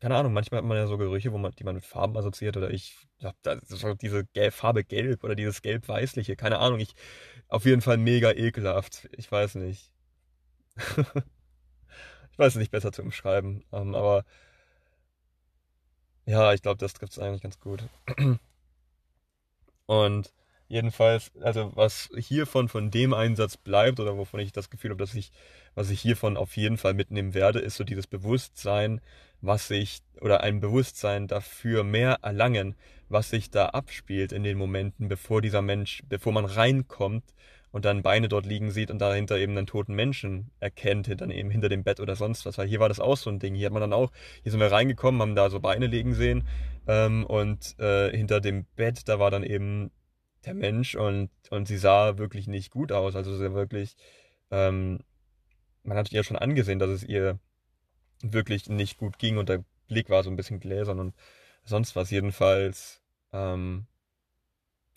Keine 0.00 0.16
Ahnung, 0.16 0.34
manchmal 0.34 0.58
hat 0.58 0.66
man 0.66 0.76
ja 0.76 0.86
so 0.86 0.98
Gerüche, 0.98 1.32
wo 1.32 1.38
man, 1.38 1.52
die 1.52 1.64
man 1.64 1.74
mit 1.74 1.84
Farben 1.84 2.16
assoziiert 2.16 2.56
oder 2.56 2.70
ich 2.70 2.96
hab 3.22 3.34
da 3.42 3.58
so 3.64 3.94
diese 3.94 4.26
Gel 4.26 4.50
Farbe 4.50 4.84
Gelb 4.84 5.24
oder 5.24 5.34
dieses 5.34 5.62
Gelb-Weißliche, 5.62 6.36
keine 6.36 6.58
Ahnung, 6.58 6.80
ich 6.80 6.94
auf 7.48 7.64
jeden 7.64 7.80
Fall 7.80 7.96
mega 7.96 8.32
ekelhaft. 8.32 9.08
Ich 9.16 9.30
weiß 9.32 9.54
nicht. 9.56 9.90
ich 10.76 12.38
weiß 12.38 12.52
es 12.54 12.56
nicht 12.56 12.72
besser 12.72 12.92
zu 12.92 13.02
umschreiben, 13.02 13.64
ähm, 13.72 13.94
aber 13.94 14.24
ja, 16.26 16.52
ich 16.52 16.60
glaube, 16.60 16.78
das 16.78 16.92
trifft 16.92 17.12
es 17.12 17.18
eigentlich 17.18 17.42
ganz 17.42 17.58
gut. 17.60 17.84
Und 19.86 20.32
jedenfalls, 20.68 21.30
also 21.40 21.72
was 21.76 22.10
hiervon 22.16 22.68
von 22.68 22.90
dem 22.90 23.14
Einsatz 23.14 23.56
bleibt 23.56 24.00
oder 24.00 24.16
wovon 24.18 24.40
ich 24.40 24.52
das 24.52 24.68
Gefühl 24.68 24.90
habe, 24.90 24.98
dass 25.02 25.14
ich, 25.14 25.30
was 25.74 25.90
ich 25.90 26.00
hiervon 26.00 26.36
auf 26.36 26.56
jeden 26.56 26.76
Fall 26.78 26.94
mitnehmen 26.94 27.34
werde, 27.34 27.60
ist 27.60 27.76
so 27.76 27.84
dieses 27.84 28.06
Bewusstsein, 28.08 29.00
was 29.40 29.68
sich, 29.68 30.00
oder 30.20 30.42
ein 30.42 30.60
Bewusstsein 30.60 31.26
dafür 31.26 31.84
mehr 31.84 32.18
erlangen, 32.22 32.74
was 33.08 33.30
sich 33.30 33.50
da 33.50 33.66
abspielt 33.66 34.32
in 34.32 34.42
den 34.42 34.58
Momenten, 34.58 35.08
bevor 35.08 35.42
dieser 35.42 35.62
Mensch, 35.62 36.02
bevor 36.08 36.32
man 36.32 36.44
reinkommt 36.44 37.34
und 37.70 37.84
dann 37.84 38.02
Beine 38.02 38.28
dort 38.28 38.46
liegen 38.46 38.70
sieht 38.70 38.90
und 38.90 39.00
dahinter 39.00 39.38
eben 39.38 39.56
einen 39.56 39.66
toten 39.66 39.94
Menschen 39.94 40.50
erkennt, 40.60 41.20
dann 41.20 41.30
eben 41.30 41.50
hinter 41.50 41.68
dem 41.68 41.84
Bett 41.84 42.00
oder 42.00 42.16
sonst 42.16 42.46
was. 42.46 42.58
Weil 42.58 42.68
hier 42.68 42.80
war 42.80 42.88
das 42.88 43.00
auch 43.00 43.16
so 43.16 43.30
ein 43.30 43.38
Ding. 43.38 43.54
Hier 43.54 43.66
hat 43.66 43.72
man 43.72 43.82
dann 43.82 43.92
auch, 43.92 44.12
hier 44.42 44.50
sind 44.50 44.60
wir 44.60 44.72
reingekommen, 44.72 45.20
haben 45.20 45.34
da 45.34 45.50
so 45.50 45.60
Beine 45.60 45.86
liegen 45.86 46.14
sehen 46.14 46.48
ähm, 46.86 47.24
und 47.26 47.78
äh, 47.78 48.10
hinter 48.16 48.40
dem 48.40 48.64
Bett, 48.76 49.08
da 49.08 49.18
war 49.18 49.30
dann 49.30 49.42
eben 49.42 49.90
der 50.46 50.54
Mensch 50.54 50.94
und, 50.94 51.30
und 51.50 51.68
sie 51.68 51.76
sah 51.76 52.18
wirklich 52.18 52.46
nicht 52.46 52.70
gut 52.70 52.92
aus. 52.92 53.14
Also 53.14 53.36
sie 53.36 53.52
wirklich, 53.52 53.96
ähm, 54.50 55.00
man 55.82 55.98
hat 55.98 56.12
ihr 56.12 56.24
schon 56.24 56.38
angesehen, 56.38 56.78
dass 56.78 56.90
es 56.90 57.02
ihr 57.02 57.38
wirklich 58.22 58.68
nicht 58.68 58.98
gut 58.98 59.18
ging 59.18 59.38
und 59.38 59.48
der 59.48 59.64
Blick 59.88 60.10
war 60.10 60.22
so 60.24 60.30
ein 60.30 60.36
bisschen 60.36 60.60
gläsern 60.60 61.00
und 61.00 61.14
sonst 61.64 61.96
was. 61.96 62.10
Jedenfalls 62.10 63.02
ähm, 63.32 63.86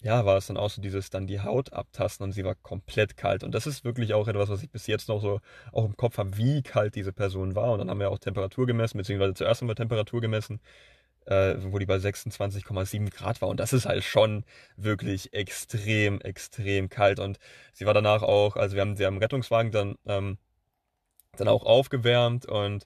ja, 0.02 0.26
war 0.26 0.38
es 0.38 0.48
dann 0.48 0.58
auch 0.58 0.70
so 0.70 0.82
dieses 0.82 1.10
dann 1.10 1.28
die 1.28 1.42
Haut 1.42 1.74
abtasten 1.74 2.24
und 2.24 2.32
sie 2.32 2.46
war 2.46 2.56
komplett 2.56 3.18
kalt. 3.18 3.44
Und 3.44 3.54
das 3.54 3.68
ist 3.68 3.84
wirklich 3.84 4.14
auch 4.14 4.28
etwas, 4.28 4.50
was 4.50 4.64
ich 4.64 4.70
bis 4.72 4.88
jetzt 4.88 5.10
noch 5.10 5.22
so 5.22 5.42
auch 5.74 5.86
im 5.86 5.98
Kopf 5.98 6.18
habe, 6.18 6.38
wie 6.38 6.62
kalt 6.64 6.96
diese 6.96 7.12
Person 7.12 7.56
war. 7.56 7.72
Und 7.74 7.80
dann 7.80 7.90
haben 7.90 8.00
wir 8.00 8.10
auch 8.10 8.20
Temperatur 8.20 8.66
gemessen, 8.66 8.98
beziehungsweise 8.98 9.34
zuerst 9.34 9.62
haben 9.62 9.68
wir 9.68 9.76
Temperatur 9.76 10.22
gemessen, 10.22 10.62
äh, 11.26 11.56
wo 11.60 11.80
die 11.80 11.86
bei 11.86 11.98
26,7 11.98 13.10
Grad 13.12 13.42
war. 13.42 13.50
Und 13.50 13.60
das 13.60 13.74
ist 13.74 13.86
halt 13.86 14.04
schon 14.04 14.46
wirklich 14.78 15.34
extrem, 15.34 16.22
extrem 16.22 16.90
kalt. 16.90 17.20
Und 17.20 17.40
sie 17.74 17.86
war 17.86 17.94
danach 17.94 18.24
auch, 18.24 18.56
also 18.56 18.76
wir 18.76 18.82
haben 18.82 18.96
sie 18.96 19.06
am 19.06 19.18
Rettungswagen 19.18 19.72
dann, 19.72 19.96
ähm, 20.06 20.38
dann 21.38 21.48
auch 21.50 21.64
aufgewärmt 21.64 22.46
und 22.46 22.86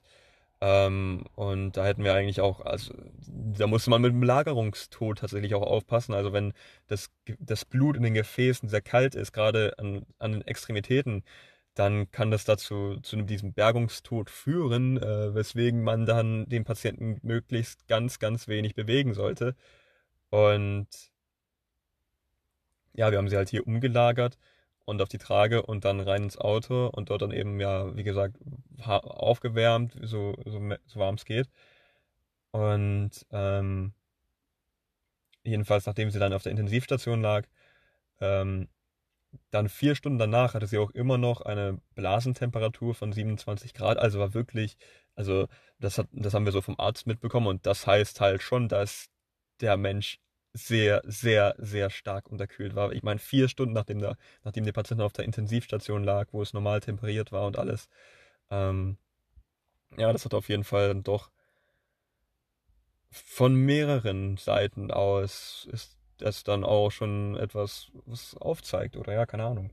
ähm, 0.66 1.24
und 1.34 1.76
da 1.76 1.84
hätten 1.84 2.04
wir 2.04 2.14
eigentlich 2.14 2.40
auch, 2.40 2.62
also 2.62 2.94
da 3.26 3.66
musste 3.66 3.90
man 3.90 4.00
mit 4.00 4.12
dem 4.12 4.22
Lagerungstod 4.22 5.18
tatsächlich 5.18 5.54
auch 5.54 5.62
aufpassen. 5.62 6.14
Also 6.14 6.32
wenn 6.32 6.54
das, 6.86 7.10
das 7.38 7.66
Blut 7.66 7.96
in 7.98 8.02
den 8.02 8.14
Gefäßen 8.14 8.70
sehr 8.70 8.80
kalt 8.80 9.14
ist, 9.14 9.32
gerade 9.32 9.74
an, 9.78 10.06
an 10.18 10.32
den 10.32 10.42
Extremitäten, 10.46 11.22
dann 11.74 12.10
kann 12.12 12.30
das 12.30 12.46
dazu 12.46 12.96
zu 13.02 13.16
diesem 13.22 13.52
Bergungstod 13.52 14.30
führen, 14.30 14.96
äh, 14.96 15.34
weswegen 15.34 15.82
man 15.82 16.06
dann 16.06 16.48
den 16.48 16.64
Patienten 16.64 17.18
möglichst 17.22 17.86
ganz, 17.86 18.18
ganz 18.18 18.48
wenig 18.48 18.74
bewegen 18.74 19.12
sollte. 19.12 19.56
Und 20.30 20.88
ja, 22.94 23.10
wir 23.10 23.18
haben 23.18 23.28
sie 23.28 23.36
halt 23.36 23.50
hier 23.50 23.66
umgelagert 23.66 24.38
und 24.84 25.00
auf 25.02 25.08
die 25.08 25.18
Trage 25.18 25.62
und 25.62 25.84
dann 25.84 26.00
rein 26.00 26.24
ins 26.24 26.38
Auto 26.38 26.86
und 26.88 27.10
dort 27.10 27.22
dann 27.22 27.32
eben, 27.32 27.60
ja, 27.60 27.94
wie 27.96 28.04
gesagt, 28.04 28.36
aufgewärmt, 28.78 29.96
so, 30.02 30.34
so, 30.44 30.60
so 30.86 31.00
warm 31.00 31.14
es 31.16 31.24
geht. 31.24 31.48
Und 32.50 33.10
ähm, 33.32 33.94
jedenfalls, 35.42 35.86
nachdem 35.86 36.10
sie 36.10 36.18
dann 36.18 36.32
auf 36.32 36.42
der 36.42 36.52
Intensivstation 36.52 37.20
lag, 37.22 37.46
ähm, 38.20 38.68
dann 39.50 39.68
vier 39.68 39.94
Stunden 39.94 40.18
danach 40.18 40.54
hatte 40.54 40.66
sie 40.66 40.78
auch 40.78 40.90
immer 40.90 41.18
noch 41.18 41.40
eine 41.40 41.80
Blasentemperatur 41.94 42.94
von 42.94 43.12
27 43.12 43.74
Grad. 43.74 43.98
Also 43.98 44.18
war 44.20 44.34
wirklich, 44.34 44.76
also 45.14 45.48
das, 45.78 45.98
hat, 45.98 46.08
das 46.12 46.34
haben 46.34 46.44
wir 46.44 46.52
so 46.52 46.62
vom 46.62 46.78
Arzt 46.78 47.06
mitbekommen. 47.06 47.48
Und 47.48 47.66
das 47.66 47.86
heißt 47.86 48.20
halt 48.20 48.42
schon, 48.42 48.68
dass 48.68 49.10
der 49.60 49.76
Mensch 49.76 50.20
sehr, 50.54 51.02
sehr, 51.04 51.54
sehr 51.58 51.90
stark 51.90 52.30
unterkühlt 52.30 52.74
war. 52.74 52.92
Ich 52.92 53.02
meine, 53.02 53.18
vier 53.18 53.48
Stunden 53.48 53.74
nachdem 53.74 53.98
der, 53.98 54.16
nachdem 54.44 54.64
der 54.64 54.72
Patient 54.72 55.00
auf 55.02 55.12
der 55.12 55.24
Intensivstation 55.24 56.04
lag, 56.04 56.28
wo 56.32 56.42
es 56.42 56.54
normal 56.54 56.80
temperiert 56.80 57.32
war 57.32 57.46
und 57.46 57.58
alles. 57.58 57.88
Ähm, 58.50 58.96
ja, 59.98 60.12
das 60.12 60.24
hat 60.24 60.34
auf 60.34 60.48
jeden 60.48 60.64
Fall 60.64 60.94
doch 61.02 61.30
von 63.10 63.54
mehreren 63.54 64.36
Seiten 64.36 64.90
aus 64.90 65.68
ist 65.70 65.98
das 66.18 66.44
dann 66.44 66.64
auch 66.64 66.90
schon 66.90 67.36
etwas 67.36 67.90
was 68.06 68.36
aufzeigt 68.36 68.96
oder 68.96 69.12
ja, 69.12 69.26
keine 69.26 69.44
Ahnung. 69.44 69.70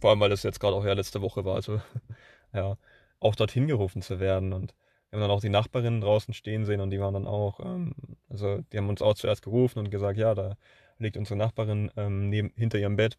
Vor 0.00 0.10
allem, 0.10 0.20
weil 0.20 0.30
das 0.30 0.42
jetzt 0.42 0.60
gerade 0.60 0.76
auch 0.76 0.84
ja 0.84 0.92
letzte 0.92 1.22
Woche 1.22 1.44
war, 1.44 1.54
also 1.54 1.80
ja, 2.52 2.76
auch 3.20 3.34
dorthin 3.34 3.66
gerufen 3.66 4.02
zu 4.02 4.20
werden 4.20 4.52
und 4.52 4.74
haben 5.14 5.20
dann 5.20 5.30
auch 5.30 5.40
die 5.40 5.48
Nachbarinnen 5.48 6.00
draußen 6.00 6.34
stehen 6.34 6.64
sehen 6.64 6.80
und 6.80 6.90
die 6.90 7.00
waren 7.00 7.14
dann 7.14 7.26
auch, 7.26 7.60
ähm, 7.60 7.94
also 8.28 8.60
die 8.72 8.78
haben 8.78 8.88
uns 8.88 9.02
auch 9.02 9.14
zuerst 9.14 9.42
gerufen 9.42 9.78
und 9.78 9.90
gesagt, 9.90 10.18
ja, 10.18 10.34
da 10.34 10.56
liegt 10.98 11.16
unsere 11.16 11.36
Nachbarin 11.38 11.90
ähm, 11.96 12.28
neben, 12.30 12.52
hinter 12.56 12.78
ihrem 12.78 12.96
Bett. 12.96 13.18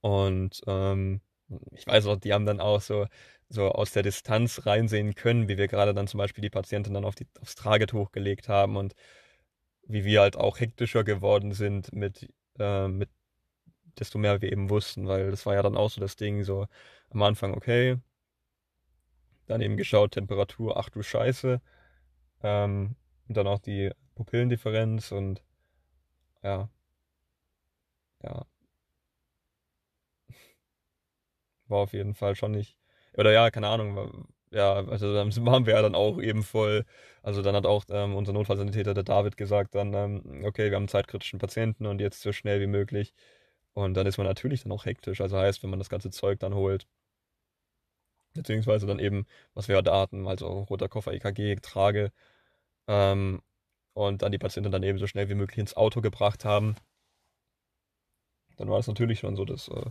Und 0.00 0.62
ähm, 0.66 1.20
ich 1.72 1.86
weiß 1.86 2.06
auch, 2.06 2.16
die 2.16 2.32
haben 2.32 2.46
dann 2.46 2.60
auch 2.60 2.80
so, 2.80 3.06
so 3.48 3.70
aus 3.70 3.92
der 3.92 4.02
Distanz 4.02 4.66
reinsehen 4.66 5.14
können, 5.14 5.48
wie 5.48 5.58
wir 5.58 5.68
gerade 5.68 5.94
dann 5.94 6.08
zum 6.08 6.18
Beispiel 6.18 6.42
die 6.42 6.50
Patientin 6.50 6.94
dann 6.94 7.04
auf 7.04 7.14
die, 7.14 7.26
aufs 7.40 7.54
Tragetuch 7.54 8.12
gelegt 8.12 8.48
haben 8.48 8.76
und 8.76 8.94
wie 9.84 10.04
wir 10.04 10.20
halt 10.22 10.36
auch 10.36 10.60
hektischer 10.60 11.04
geworden 11.04 11.52
sind 11.52 11.92
mit, 11.92 12.28
äh, 12.58 12.88
mit 12.88 13.10
desto 13.98 14.18
mehr 14.18 14.40
wir 14.42 14.52
eben 14.52 14.70
wussten, 14.70 15.08
weil 15.08 15.30
das 15.30 15.46
war 15.46 15.54
ja 15.54 15.62
dann 15.62 15.76
auch 15.76 15.90
so 15.90 16.00
das 16.00 16.16
Ding, 16.16 16.44
so 16.44 16.66
am 17.10 17.22
Anfang, 17.22 17.54
okay, 17.54 17.98
dann 19.46 19.60
eben 19.60 19.76
geschaut, 19.76 20.12
Temperatur, 20.12 20.76
ach 20.76 20.90
du 20.90 21.02
Scheiße, 21.02 21.60
ähm, 22.42 22.96
und 23.28 23.36
dann 23.36 23.46
auch 23.46 23.60
die 23.60 23.90
Pupillendifferenz 24.14 25.12
und 25.12 25.42
ja, 26.42 26.68
ja, 28.22 28.46
war 31.68 31.78
auf 31.78 31.92
jeden 31.92 32.14
Fall 32.14 32.34
schon 32.36 32.52
nicht, 32.52 32.76
oder 33.16 33.32
ja, 33.32 33.50
keine 33.50 33.68
Ahnung, 33.68 34.28
ja, 34.50 34.74
also 34.74 35.12
dann 35.14 35.34
waren 35.46 35.66
wir 35.66 35.74
ja 35.74 35.82
dann 35.82 35.94
auch 35.94 36.20
eben 36.20 36.42
voll, 36.42 36.84
also 37.22 37.42
dann 37.42 37.54
hat 37.56 37.66
auch 37.66 37.84
ähm, 37.90 38.14
unser 38.16 38.32
Notfallsanitäter, 38.32 38.94
der 38.94 39.04
David, 39.04 39.36
gesagt 39.36 39.74
dann, 39.74 39.94
ähm, 39.94 40.44
okay, 40.44 40.70
wir 40.70 40.76
haben 40.76 40.82
einen 40.84 40.88
zeitkritischen 40.88 41.38
Patienten 41.38 41.86
und 41.86 42.00
jetzt 42.00 42.22
so 42.22 42.32
schnell 42.32 42.60
wie 42.60 42.66
möglich. 42.66 43.12
Und 43.74 43.94
dann 43.94 44.06
ist 44.06 44.18
man 44.18 44.26
natürlich 44.26 44.62
dann 44.62 44.72
auch 44.72 44.86
hektisch, 44.86 45.20
also 45.20 45.36
heißt, 45.38 45.62
wenn 45.62 45.70
man 45.70 45.78
das 45.78 45.90
ganze 45.90 46.10
Zeug 46.10 46.40
dann 46.40 46.54
holt, 46.54 46.86
beziehungsweise 48.36 48.86
dann 48.86 48.98
eben, 48.98 49.26
was 49.54 49.68
wir 49.68 49.80
da 49.82 50.00
hatten, 50.00 50.26
also 50.26 50.46
roter 50.64 50.88
Koffer, 50.88 51.12
EKG, 51.12 51.56
Trage, 51.62 52.12
ähm, 52.88 53.42
und 53.94 54.22
dann 54.22 54.32
die 54.32 54.38
Patienten 54.38 54.72
dann 54.72 54.82
eben 54.82 54.98
so 54.98 55.06
schnell 55.06 55.28
wie 55.30 55.34
möglich 55.34 55.58
ins 55.58 55.76
Auto 55.76 56.00
gebracht 56.02 56.44
haben, 56.44 56.76
dann 58.56 58.68
war 58.68 58.78
es 58.78 58.86
natürlich 58.88 59.20
schon 59.20 59.36
so, 59.36 59.44
dass 59.44 59.68
äh, 59.68 59.90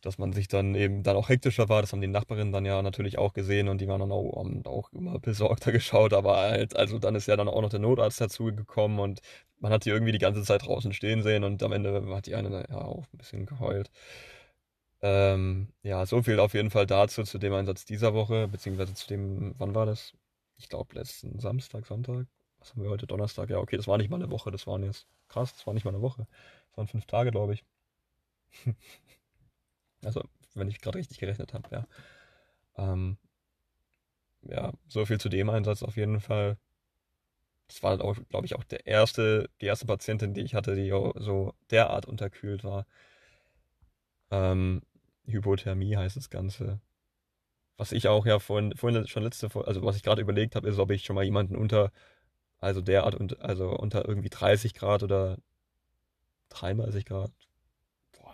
dass 0.00 0.18
man 0.18 0.32
sich 0.32 0.46
dann 0.48 0.74
eben 0.74 1.02
dann 1.02 1.16
auch 1.16 1.28
hektischer 1.28 1.68
war. 1.68 1.80
Das 1.80 1.92
haben 1.92 2.00
die 2.00 2.06
Nachbarinnen 2.06 2.52
dann 2.52 2.64
ja 2.64 2.82
natürlich 2.82 3.18
auch 3.18 3.32
gesehen 3.32 3.68
und 3.68 3.80
die 3.80 3.88
waren 3.88 4.00
dann 4.00 4.12
auch, 4.12 4.36
haben 4.38 4.64
auch 4.66 4.92
immer 4.92 5.18
besorgter 5.18 5.72
geschaut. 5.72 6.12
Aber 6.12 6.36
halt, 6.36 6.76
also 6.76 6.98
dann 6.98 7.14
ist 7.14 7.26
ja 7.26 7.36
dann 7.36 7.48
auch 7.48 7.60
noch 7.62 7.70
der 7.70 7.80
Notarzt 7.80 8.20
dazu 8.20 8.44
gekommen 8.46 9.00
und 9.00 9.20
man 9.58 9.72
hat 9.72 9.84
die 9.84 9.90
irgendwie 9.90 10.12
die 10.12 10.18
ganze 10.18 10.42
Zeit 10.44 10.64
draußen 10.66 10.92
stehen 10.92 11.22
sehen 11.22 11.42
und 11.44 11.62
am 11.62 11.72
Ende 11.72 12.06
hat 12.14 12.26
die 12.26 12.36
eine 12.36 12.64
ja 12.68 12.78
auch 12.78 13.06
ein 13.12 13.18
bisschen 13.18 13.46
geheult. 13.46 13.90
Ähm, 15.00 15.68
ja, 15.82 16.04
so 16.06 16.22
viel 16.22 16.40
auf 16.40 16.54
jeden 16.54 16.70
Fall 16.70 16.86
dazu, 16.86 17.22
zu 17.22 17.38
dem 17.38 17.52
Einsatz 17.54 17.84
dieser 17.84 18.14
Woche, 18.14 18.48
beziehungsweise 18.48 18.94
zu 18.94 19.06
dem, 19.08 19.54
wann 19.58 19.74
war 19.74 19.86
das? 19.86 20.14
Ich 20.56 20.68
glaube, 20.68 20.94
letzten 20.96 21.38
Samstag, 21.38 21.86
Sonntag. 21.86 22.26
Was 22.58 22.72
haben 22.72 22.82
wir 22.82 22.90
heute? 22.90 23.06
Donnerstag. 23.06 23.48
Ja, 23.50 23.58
okay, 23.58 23.76
das 23.76 23.86
war 23.86 23.98
nicht 23.98 24.10
mal 24.10 24.16
eine 24.16 24.30
Woche, 24.30 24.50
das 24.50 24.66
waren 24.66 24.82
jetzt 24.82 25.06
krass, 25.28 25.52
das 25.52 25.66
war 25.66 25.74
nicht 25.74 25.84
mal 25.84 25.90
eine 25.94 26.02
Woche. 26.02 26.26
Das 26.70 26.76
waren 26.78 26.88
fünf 26.88 27.06
Tage, 27.06 27.30
glaube 27.30 27.54
ich. 27.54 27.64
Also, 30.04 30.22
wenn 30.54 30.68
ich 30.68 30.80
gerade 30.80 30.98
richtig 30.98 31.18
gerechnet 31.18 31.54
habe, 31.54 31.68
ja. 31.72 31.86
Ähm, 32.76 33.18
ja, 34.42 34.72
so 34.88 35.04
viel 35.06 35.18
zu 35.20 35.28
dem 35.28 35.50
Einsatz 35.50 35.82
auf 35.82 35.96
jeden 35.96 36.20
Fall. 36.20 36.58
Das 37.68 37.82
war, 37.82 37.98
glaube 37.98 38.46
ich, 38.46 38.54
auch 38.56 38.64
der 38.64 38.86
erste, 38.86 39.50
die 39.60 39.66
erste 39.66 39.86
Patientin, 39.86 40.32
die 40.34 40.40
ich 40.40 40.54
hatte, 40.54 40.74
die 40.74 40.88
so 40.90 41.52
derart 41.70 42.06
unterkühlt 42.06 42.64
war. 42.64 42.86
Ähm, 44.30 44.82
Hypothermie 45.28 45.96
heißt 45.96 46.16
das 46.16 46.30
Ganze. 46.30 46.80
Was 47.76 47.92
ich 47.92 48.08
auch 48.08 48.26
ja 48.26 48.38
vorhin, 48.40 48.74
vorhin 48.76 49.06
schon 49.06 49.22
letzte, 49.22 49.48
also 49.66 49.82
was 49.84 49.96
ich 49.96 50.02
gerade 50.02 50.22
überlegt 50.22 50.56
habe, 50.56 50.68
ist, 50.68 50.78
ob 50.78 50.90
ich 50.90 51.04
schon 51.04 51.14
mal 51.14 51.24
jemanden 51.24 51.56
unter, 51.56 51.92
also 52.58 52.80
derart, 52.80 53.40
also 53.40 53.70
unter 53.70 54.08
irgendwie 54.08 54.30
30 54.30 54.74
Grad 54.74 55.02
oder 55.02 55.38
33 56.50 57.04
Grad, 57.04 57.30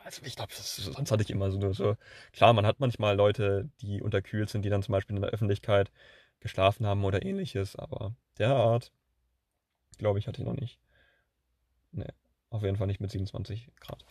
also 0.05 0.23
ich 0.25 0.37
glaube, 0.37 0.53
sonst 0.55 1.11
hatte 1.11 1.23
ich 1.23 1.31
immer 1.31 1.51
so, 1.51 1.73
so, 1.73 1.97
klar, 2.33 2.53
man 2.53 2.67
hat 2.67 2.79
manchmal 2.79 3.17
Leute, 3.17 3.71
die 3.81 4.03
unterkühlt 4.03 4.51
sind, 4.51 4.63
die 4.63 4.69
dann 4.69 4.83
zum 4.83 4.93
Beispiel 4.93 5.17
in 5.17 5.23
der 5.23 5.31
Öffentlichkeit 5.31 5.91
geschlafen 6.41 6.87
haben 6.87 7.05
oder 7.05 7.25
ähnliches, 7.25 7.75
aber 7.75 8.15
derart, 8.39 8.93
glaube 9.97 10.19
ich, 10.19 10.29
hatte 10.29 10.43
ich 10.43 10.47
noch 10.47 10.55
nicht. 10.55 10.79
Nee, 11.93 12.13
auf 12.51 12.63
jeden 12.63 12.77
Fall 12.77 12.87
nicht 12.87 13.01
mit 13.01 13.11
27 13.11 13.71
Grad. 13.81 14.05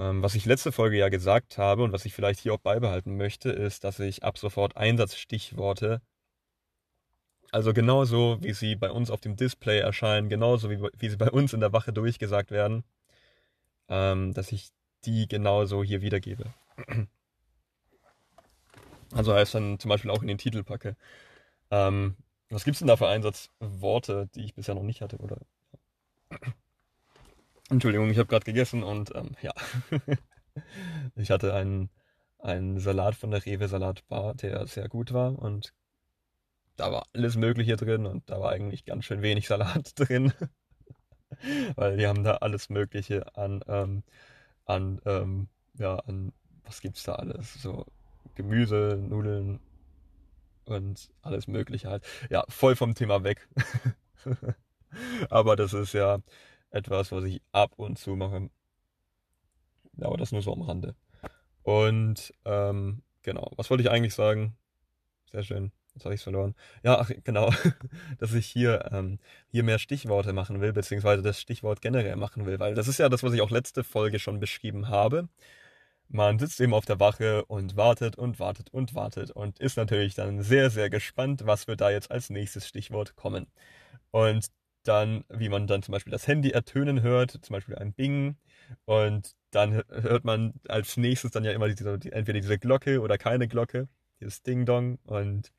Ähm, 0.00 0.22
was 0.22 0.34
ich 0.34 0.46
letzte 0.46 0.72
Folge 0.72 0.96
ja 0.98 1.10
gesagt 1.10 1.58
habe 1.58 1.84
und 1.84 1.92
was 1.92 2.06
ich 2.06 2.14
vielleicht 2.14 2.40
hier 2.40 2.54
auch 2.54 2.58
beibehalten 2.58 3.16
möchte, 3.16 3.50
ist, 3.50 3.84
dass 3.84 4.00
ich 4.00 4.24
ab 4.24 4.38
sofort 4.38 4.76
Einsatzstichworte 4.76 6.00
also 7.52 7.72
genauso, 7.72 8.38
wie 8.42 8.52
sie 8.52 8.76
bei 8.76 8.90
uns 8.90 9.10
auf 9.10 9.20
dem 9.20 9.36
Display 9.36 9.80
erscheinen, 9.80 10.28
genauso 10.28 10.70
wie, 10.70 10.80
wie 10.80 11.08
sie 11.08 11.16
bei 11.16 11.30
uns 11.30 11.52
in 11.52 11.60
der 11.60 11.72
Wache 11.72 11.92
durchgesagt 11.92 12.50
werden, 12.50 12.84
ähm, 13.88 14.32
dass 14.34 14.52
ich 14.52 14.70
die 15.04 15.26
genauso 15.28 15.82
hier 15.84 16.02
wiedergebe. 16.02 16.44
Also 19.12 19.34
heißt 19.34 19.56
dann 19.56 19.80
zum 19.80 19.88
Beispiel 19.88 20.12
auch 20.12 20.22
in 20.22 20.28
den 20.28 20.38
Titel 20.38 20.62
packe. 20.62 20.96
Ähm, 21.72 22.14
was 22.48 22.62
gibt 22.62 22.76
es 22.76 22.78
denn 22.78 22.86
da 22.86 22.96
für 22.96 23.08
Einsatzworte, 23.08 24.28
die 24.36 24.44
ich 24.44 24.54
bisher 24.54 24.76
noch 24.76 24.84
nicht 24.84 25.00
hatte? 25.02 25.16
Oder 25.16 25.38
Entschuldigung, 27.70 28.10
ich 28.10 28.18
habe 28.18 28.26
gerade 28.26 28.44
gegessen 28.44 28.82
und 28.82 29.14
ähm, 29.14 29.36
ja, 29.42 29.52
ich 31.16 31.30
hatte 31.30 31.54
einen, 31.54 31.90
einen 32.38 32.78
Salat 32.80 33.14
von 33.14 33.30
der 33.30 33.44
Rewe 33.46 33.68
Salatbar, 33.68 34.34
der 34.34 34.66
sehr 34.66 34.88
gut 34.88 35.12
war 35.12 35.38
und 35.38 35.72
da 36.76 36.90
war 36.92 37.06
alles 37.12 37.36
Mögliche 37.36 37.76
drin 37.76 38.06
und 38.06 38.28
da 38.30 38.40
war 38.40 38.50
eigentlich 38.50 38.84
ganz 38.84 39.04
schön 39.04 39.22
wenig 39.22 39.46
Salat 39.46 39.92
drin, 39.98 40.32
weil 41.76 41.96
die 41.96 42.06
haben 42.06 42.24
da 42.24 42.36
alles 42.36 42.70
Mögliche 42.70 43.36
an 43.36 43.62
ähm, 43.68 44.02
an, 44.70 45.00
ähm, 45.04 45.48
ja, 45.78 45.96
an, 45.96 46.32
was 46.64 46.80
gibt's 46.80 47.02
da 47.02 47.14
alles? 47.16 47.54
So 47.54 47.86
Gemüse, 48.36 48.98
Nudeln 49.00 49.60
und 50.64 51.10
alles 51.22 51.48
Mögliche 51.48 51.90
halt. 51.90 52.04
Ja, 52.30 52.44
voll 52.48 52.76
vom 52.76 52.94
Thema 52.94 53.24
weg. 53.24 53.48
Aber 55.30 55.56
das 55.56 55.72
ist 55.72 55.92
ja 55.92 56.18
etwas, 56.70 57.12
was 57.12 57.24
ich 57.24 57.42
ab 57.52 57.72
und 57.76 57.98
zu 57.98 58.16
mache. 58.16 58.50
Aber 60.00 60.16
das 60.16 60.32
nur 60.32 60.42
so 60.42 60.52
am 60.52 60.62
Rande. 60.62 60.94
Und 61.62 62.32
ähm, 62.44 63.02
genau, 63.22 63.50
was 63.56 63.70
wollte 63.70 63.82
ich 63.82 63.90
eigentlich 63.90 64.14
sagen? 64.14 64.56
Sehr 65.30 65.42
schön. 65.42 65.72
Jetzt 65.94 66.04
habe 66.04 66.14
ich 66.14 66.20
es 66.20 66.24
verloren. 66.24 66.54
Ja, 66.82 66.98
ach, 66.98 67.10
genau, 67.24 67.52
dass 68.18 68.32
ich 68.32 68.46
hier, 68.46 68.88
ähm, 68.92 69.18
hier 69.50 69.64
mehr 69.64 69.78
Stichworte 69.78 70.32
machen 70.32 70.60
will, 70.60 70.72
beziehungsweise 70.72 71.22
das 71.22 71.40
Stichwort 71.40 71.82
generell 71.82 72.16
machen 72.16 72.46
will, 72.46 72.58
weil 72.58 72.74
das 72.74 72.88
ist 72.88 72.98
ja 72.98 73.08
das, 73.08 73.22
was 73.22 73.32
ich 73.32 73.40
auch 73.40 73.50
letzte 73.50 73.84
Folge 73.84 74.18
schon 74.18 74.40
beschrieben 74.40 74.88
habe. 74.88 75.28
Man 76.08 76.38
sitzt 76.38 76.60
eben 76.60 76.74
auf 76.74 76.86
der 76.86 76.98
Wache 76.98 77.44
und 77.44 77.76
wartet 77.76 78.16
und 78.16 78.40
wartet 78.40 78.70
und 78.70 78.94
wartet 78.94 79.30
und 79.30 79.60
ist 79.60 79.76
natürlich 79.76 80.14
dann 80.14 80.42
sehr, 80.42 80.70
sehr 80.70 80.90
gespannt, 80.90 81.42
was 81.46 81.68
wird 81.68 81.80
da 81.80 81.90
jetzt 81.90 82.10
als 82.10 82.30
nächstes 82.30 82.66
Stichwort 82.66 83.14
kommen. 83.14 83.46
Und 84.10 84.46
dann, 84.82 85.24
wie 85.28 85.48
man 85.48 85.66
dann 85.66 85.82
zum 85.82 85.92
Beispiel 85.92 86.12
das 86.12 86.26
Handy 86.26 86.50
ertönen 86.50 87.02
hört, 87.02 87.32
zum 87.32 87.54
Beispiel 87.54 87.76
ein 87.76 87.92
Bing, 87.92 88.36
und 88.84 89.34
dann 89.50 89.82
hört 89.88 90.24
man 90.24 90.54
als 90.68 90.96
nächstes 90.96 91.32
dann 91.32 91.44
ja 91.44 91.52
immer 91.52 91.68
diese, 91.68 91.92
entweder 91.92 92.40
diese 92.40 92.58
Glocke 92.58 93.00
oder 93.00 93.18
keine 93.18 93.48
Glocke, 93.48 93.88
dieses 94.20 94.42
Ding-Dong 94.42 94.98
und 95.04 95.52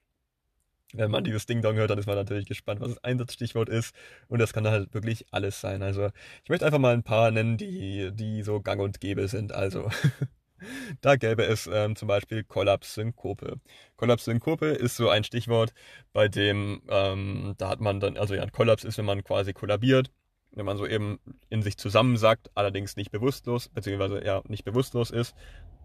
wenn 0.94 1.12
man 1.12 1.24
dieses 1.24 1.46
Ding-Dong 1.46 1.76
hört, 1.76 1.90
dann 1.90 2.00
ist 2.00 2.06
man 2.06 2.16
natürlich 2.16 2.46
gespannt, 2.46 2.82
was 2.82 2.90
das 2.90 3.04
Einsatzstichwort 3.04 3.70
ist. 3.70 3.96
Und 4.28 4.40
das 4.40 4.54
kann 4.54 4.68
halt 4.68 4.94
wirklich 4.94 5.26
alles 5.32 5.62
sein. 5.62 5.84
Also, 5.84 6.10
ich 6.44 6.50
möchte 6.50 6.66
einfach 6.66 6.80
mal 6.80 6.94
ein 6.94 7.04
paar 7.04 7.32
nennen, 7.32 7.58
die, 7.58 8.12
die 8.14 8.44
so 8.44 8.62
gang 8.62 8.82
und 8.82 9.00
gäbe 9.00 9.28
sind. 9.28 9.54
Also, 9.54 9.90
da 11.02 11.16
gäbe 11.16 11.44
es 11.46 11.68
ähm, 11.72 11.96
zum 11.96 12.08
Beispiel 12.08 12.44
Kollaps-Synkope. 12.44 13.60
Kollaps-Synkope 13.98 14.68
ist 14.68 14.96
so 14.98 15.10
ein 15.10 15.24
Stichwort, 15.24 15.74
bei 16.14 16.28
dem, 16.28 16.82
ähm, 16.90 17.56
da 17.58 17.70
hat 17.70 17.82
man 17.82 18.00
dann, 18.00 18.18
also 18.18 18.34
ja, 18.34 18.44
ein 18.44 18.52
Kollaps 18.52 18.84
ist, 18.84 18.98
wenn 18.98 19.06
man 19.06 19.24
quasi 19.24 19.54
kollabiert. 19.54 20.12
wenn 20.54 20.66
man 20.66 20.78
so 20.78 20.86
eben 20.86 21.20
in 21.50 21.62
sich 21.62 21.78
zusammensackt, 21.78 22.52
allerdings 22.56 22.98
nicht 22.98 23.12
bewusstlos, 23.12 23.70
beziehungsweise 23.70 24.24
ja 24.26 24.42
nicht 24.48 24.66
bewusstlos 24.66 25.10
ist, 25.10 25.34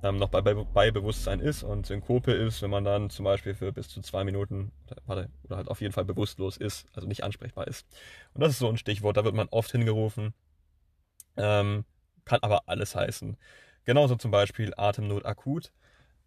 ähm, 0.03 0.19
noch 0.19 0.29
bei, 0.29 0.41
bei, 0.43 0.91
Bewusstsein 0.91 1.41
ist 1.41 1.63
und 1.63 1.87
Synkope 1.87 2.33
ist, 2.33 2.63
wenn 2.63 2.71
man 2.71 2.85
dann 2.85 3.11
zum 3.11 3.25
Beispiel 3.25 3.55
für 3.55 3.73
bis 3.73 3.89
zu 3.89 4.01
zwei 4.03 4.25
Minuten, 4.25 4.73
warte, 5.07 5.31
oder 5.45 5.57
halt 5.57 5.69
auf 5.69 5.81
jeden 5.81 5.93
Fall 5.93 6.05
bewusstlos 6.05 6.57
ist, 6.57 6.87
also 6.95 7.09
nicht 7.09 7.25
ansprechbar 7.25 7.67
ist. 7.67 7.87
Und 8.35 8.43
das 8.43 8.51
ist 8.53 8.59
so 8.59 8.69
ein 8.69 8.77
Stichwort, 8.77 9.17
da 9.17 9.25
wird 9.25 9.35
man 9.35 9.49
oft 9.51 9.73
hingerufen, 9.73 10.35
ähm, 11.37 11.85
kann 12.25 12.41
aber 12.43 12.63
alles 12.67 12.95
heißen. 12.95 13.37
Genauso 13.87 14.17
zum 14.17 14.31
Beispiel 14.33 14.75
Atemnot 14.77 15.25
akut. 15.25 15.73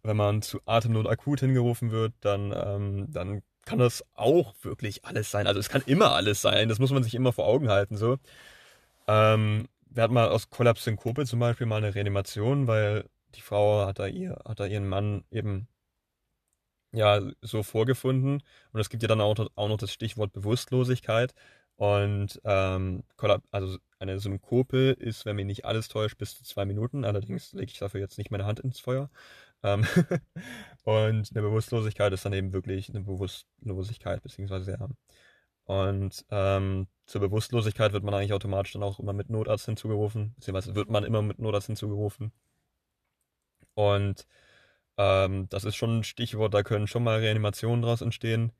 Wenn 0.02 0.16
man 0.16 0.42
zu 0.42 0.60
Atemnot 0.66 1.06
akut 1.06 1.40
hingerufen 1.40 1.92
wird, 1.92 2.14
dann, 2.20 2.52
ähm, 2.56 3.06
dann 3.12 3.42
kann 3.66 3.78
das 3.78 4.04
auch 4.14 4.54
wirklich 4.62 5.04
alles 5.04 5.30
sein. 5.30 5.46
Also 5.46 5.60
es 5.60 5.68
kann 5.68 5.82
immer 5.86 6.12
alles 6.12 6.40
sein. 6.42 6.68
Das 6.68 6.78
muss 6.78 6.90
man 6.90 7.02
sich 7.04 7.14
immer 7.14 7.32
vor 7.32 7.46
Augen 7.46 7.68
halten. 7.68 7.96
So. 7.98 8.16
Ähm, 9.06 9.68
wir 9.90 10.02
hatten 10.02 10.14
mal 10.14 10.28
aus 10.30 10.50
Kollaps 10.50 10.84
Synkope 10.84 11.26
zum 11.26 11.38
Beispiel 11.40 11.66
mal 11.66 11.76
eine 11.76 11.94
Reanimation, 11.94 12.66
weil 12.66 13.08
die 13.34 13.42
Frau 13.42 13.86
hat 13.86 13.98
da, 13.98 14.06
ihr, 14.06 14.38
hat 14.48 14.60
da 14.60 14.66
ihren 14.66 14.88
Mann 14.88 15.24
eben 15.30 15.68
ja 16.92 17.20
so 17.42 17.62
vorgefunden. 17.62 18.42
Und 18.72 18.80
es 18.80 18.88
gibt 18.88 19.02
ja 19.02 19.08
dann 19.08 19.20
auch, 19.20 19.36
auch 19.54 19.68
noch 19.68 19.76
das 19.76 19.92
Stichwort 19.92 20.32
Bewusstlosigkeit. 20.32 21.34
Und 21.80 22.38
ähm, 22.44 23.04
also 23.52 23.78
eine 23.98 24.18
Synkope 24.20 24.90
ist, 24.90 25.24
wenn 25.24 25.36
mich 25.36 25.46
nicht 25.46 25.64
alles 25.64 25.88
täuscht, 25.88 26.18
bis 26.18 26.36
zu 26.36 26.44
zwei 26.44 26.66
Minuten. 26.66 27.06
Allerdings 27.06 27.54
lege 27.54 27.72
ich 27.72 27.78
dafür 27.78 28.00
jetzt 28.00 28.18
nicht 28.18 28.30
meine 28.30 28.44
Hand 28.44 28.60
ins 28.60 28.80
Feuer. 28.80 29.08
Ähm 29.62 29.86
und 30.84 31.30
eine 31.30 31.40
Bewusstlosigkeit 31.40 32.12
ist 32.12 32.26
dann 32.26 32.34
eben 32.34 32.52
wirklich 32.52 32.90
eine 32.90 33.00
Bewusstlosigkeit, 33.00 34.22
beziehungsweise 34.22 34.72
ja. 34.72 34.88
Und 35.64 36.26
ähm, 36.30 36.86
zur 37.06 37.22
Bewusstlosigkeit 37.22 37.94
wird 37.94 38.04
man 38.04 38.12
eigentlich 38.12 38.34
automatisch 38.34 38.74
dann 38.74 38.82
auch 38.82 39.00
immer 39.00 39.14
mit 39.14 39.30
Notarzt 39.30 39.64
hinzugerufen, 39.64 40.34
beziehungsweise 40.34 40.74
wird 40.74 40.90
man 40.90 41.04
immer 41.04 41.22
mit 41.22 41.38
Notarzt 41.38 41.68
hinzugerufen. 41.68 42.30
Und 43.72 44.26
ähm, 44.98 45.48
das 45.48 45.64
ist 45.64 45.76
schon 45.76 46.00
ein 46.00 46.04
Stichwort, 46.04 46.52
da 46.52 46.62
können 46.62 46.86
schon 46.86 47.04
mal 47.04 47.20
Reanimationen 47.20 47.80
draus 47.80 48.02
entstehen. 48.02 48.52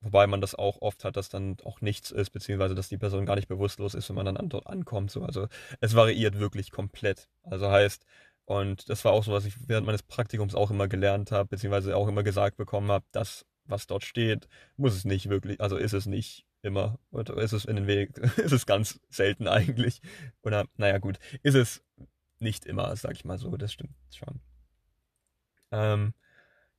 Wobei 0.00 0.28
man 0.28 0.40
das 0.40 0.54
auch 0.54 0.80
oft 0.80 1.04
hat, 1.04 1.16
dass 1.16 1.28
dann 1.28 1.56
auch 1.64 1.80
nichts 1.80 2.12
ist, 2.12 2.30
beziehungsweise 2.30 2.76
dass 2.76 2.88
die 2.88 2.98
Person 2.98 3.26
gar 3.26 3.34
nicht 3.34 3.48
bewusstlos 3.48 3.94
ist, 3.94 4.08
wenn 4.08 4.16
man 4.16 4.26
dann 4.26 4.36
an, 4.36 4.48
dort 4.48 4.68
ankommt. 4.68 5.10
So. 5.10 5.24
Also 5.24 5.48
es 5.80 5.96
variiert 5.96 6.38
wirklich 6.38 6.70
komplett. 6.70 7.28
Also 7.42 7.68
heißt, 7.68 8.04
und 8.44 8.88
das 8.88 9.04
war 9.04 9.12
auch 9.12 9.24
so, 9.24 9.32
was 9.32 9.44
ich 9.44 9.54
während 9.68 9.86
meines 9.86 10.04
Praktikums 10.04 10.54
auch 10.54 10.70
immer 10.70 10.88
gelernt 10.88 11.32
habe, 11.32 11.48
beziehungsweise 11.48 11.96
auch 11.96 12.08
immer 12.08 12.22
gesagt 12.22 12.56
bekommen 12.56 12.90
habe, 12.90 13.04
das, 13.12 13.44
was 13.64 13.86
dort 13.86 14.04
steht, 14.04 14.48
muss 14.76 14.94
es 14.94 15.04
nicht 15.04 15.28
wirklich, 15.28 15.60
also 15.60 15.76
ist 15.76 15.92
es 15.92 16.06
nicht 16.06 16.46
immer, 16.62 16.98
oder 17.10 17.36
ist 17.36 17.52
es 17.52 17.64
in 17.64 17.76
den 17.76 17.86
Weg, 17.86 18.16
ist 18.38 18.52
es 18.52 18.66
ganz 18.66 19.00
selten 19.10 19.48
eigentlich. 19.48 20.00
Oder, 20.42 20.66
naja, 20.76 20.98
gut, 20.98 21.18
ist 21.42 21.56
es 21.56 21.82
nicht 22.38 22.66
immer, 22.66 22.94
sag 22.96 23.12
ich 23.16 23.24
mal 23.24 23.38
so, 23.38 23.56
das 23.56 23.72
stimmt 23.72 23.94
schon. 24.14 24.40
Ähm, 25.72 26.14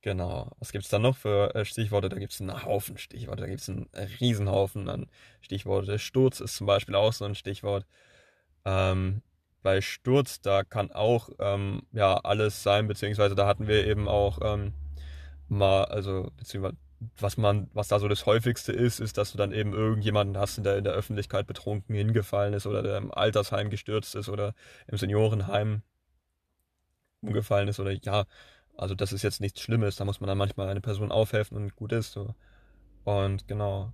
genau. 0.02 0.50
Was 0.58 0.72
gibt 0.72 0.84
es 0.84 0.90
dann 0.90 1.02
noch 1.02 1.16
für 1.16 1.54
äh, 1.54 1.64
Stichworte? 1.64 2.08
Da 2.08 2.18
gibt 2.18 2.32
es 2.32 2.40
einen 2.40 2.64
Haufen 2.64 2.98
Stichworte, 2.98 3.42
da 3.42 3.48
gibt 3.48 3.60
es 3.60 3.68
einen 3.68 3.88
Riesenhaufen 4.20 4.88
an 4.88 5.06
Stichworte. 5.40 5.98
Sturz 5.98 6.40
ist 6.40 6.56
zum 6.56 6.66
Beispiel 6.66 6.94
auch 6.94 7.12
so 7.12 7.24
ein 7.24 7.34
Stichwort. 7.34 7.86
Ähm, 8.64 9.22
bei 9.62 9.80
Sturz, 9.80 10.40
da 10.40 10.64
kann 10.64 10.90
auch 10.92 11.30
ähm, 11.38 11.82
ja 11.92 12.16
alles 12.16 12.62
sein, 12.62 12.88
beziehungsweise 12.88 13.34
da 13.34 13.46
hatten 13.46 13.66
wir 13.66 13.86
eben 13.86 14.08
auch 14.08 14.38
ähm, 14.42 14.72
mal, 15.48 15.84
also 15.84 16.30
beziehungsweise 16.36 16.76
was 17.18 17.36
man, 17.36 17.70
was 17.72 17.88
da 17.88 17.98
so 17.98 18.08
das 18.08 18.26
häufigste 18.26 18.72
ist, 18.72 19.00
ist, 19.00 19.16
dass 19.16 19.32
du 19.32 19.38
dann 19.38 19.52
eben 19.52 19.72
irgendjemanden 19.72 20.36
hast, 20.38 20.62
der 20.64 20.76
in 20.76 20.84
der 20.84 20.92
Öffentlichkeit 20.92 21.46
betrunken 21.46 21.94
hingefallen 21.94 22.52
ist 22.54 22.66
oder 22.66 22.82
der 22.82 22.98
im 22.98 23.12
Altersheim 23.12 23.70
gestürzt 23.70 24.14
ist 24.14 24.28
oder 24.28 24.54
im 24.86 24.98
Seniorenheim 24.98 25.82
umgefallen 27.22 27.68
ist 27.68 27.80
oder 27.80 27.92
ja, 27.92 28.24
also 28.80 28.94
das 28.94 29.12
ist 29.12 29.22
jetzt 29.22 29.40
nichts 29.40 29.60
Schlimmes, 29.60 29.96
da 29.96 30.04
muss 30.04 30.20
man 30.20 30.28
dann 30.28 30.38
manchmal 30.38 30.68
eine 30.68 30.80
Person 30.80 31.12
aufhelfen 31.12 31.56
und 31.56 31.76
gut 31.76 31.92
ist. 31.92 32.12
So. 32.12 32.34
Und 33.04 33.46
genau. 33.48 33.92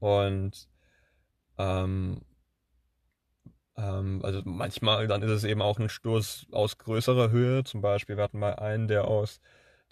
Und 0.00 0.68
ähm, 1.58 2.22
ähm, 3.76 4.20
also 4.24 4.42
manchmal 4.44 5.06
dann 5.06 5.22
ist 5.22 5.30
es 5.30 5.44
eben 5.44 5.62
auch 5.62 5.78
ein 5.78 5.88
Sturz 5.88 6.46
aus 6.52 6.78
größerer 6.78 7.30
Höhe. 7.30 7.64
Zum 7.64 7.80
Beispiel, 7.80 8.16
wir 8.16 8.24
hatten 8.24 8.38
mal 8.40 8.56
einen, 8.56 8.88
der 8.88 9.06
aus, 9.06 9.40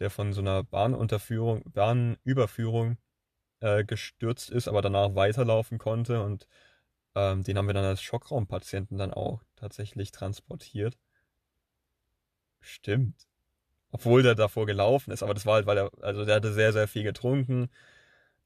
der 0.00 0.10
von 0.10 0.32
so 0.32 0.40
einer 0.40 0.64
Bahnunterführung, 0.64 1.62
Bahnüberführung 1.72 2.98
äh, 3.60 3.84
gestürzt 3.84 4.50
ist, 4.50 4.68
aber 4.68 4.82
danach 4.82 5.14
weiterlaufen 5.14 5.78
konnte 5.78 6.22
und 6.22 6.48
ähm, 7.14 7.44
den 7.44 7.58
haben 7.58 7.66
wir 7.68 7.74
dann 7.74 7.84
als 7.84 8.02
Schockraumpatienten 8.02 8.98
dann 8.98 9.12
auch 9.14 9.42
tatsächlich 9.56 10.12
transportiert. 10.12 10.98
Stimmt 12.60 13.29
obwohl 13.90 14.22
der 14.22 14.34
davor 14.34 14.66
gelaufen 14.66 15.10
ist. 15.12 15.22
Aber 15.22 15.34
das 15.34 15.46
war 15.46 15.54
halt, 15.54 15.66
weil 15.66 15.78
er, 15.78 15.90
also 16.00 16.24
der 16.24 16.36
hatte 16.36 16.52
sehr, 16.52 16.72
sehr 16.72 16.88
viel 16.88 17.02
getrunken, 17.02 17.70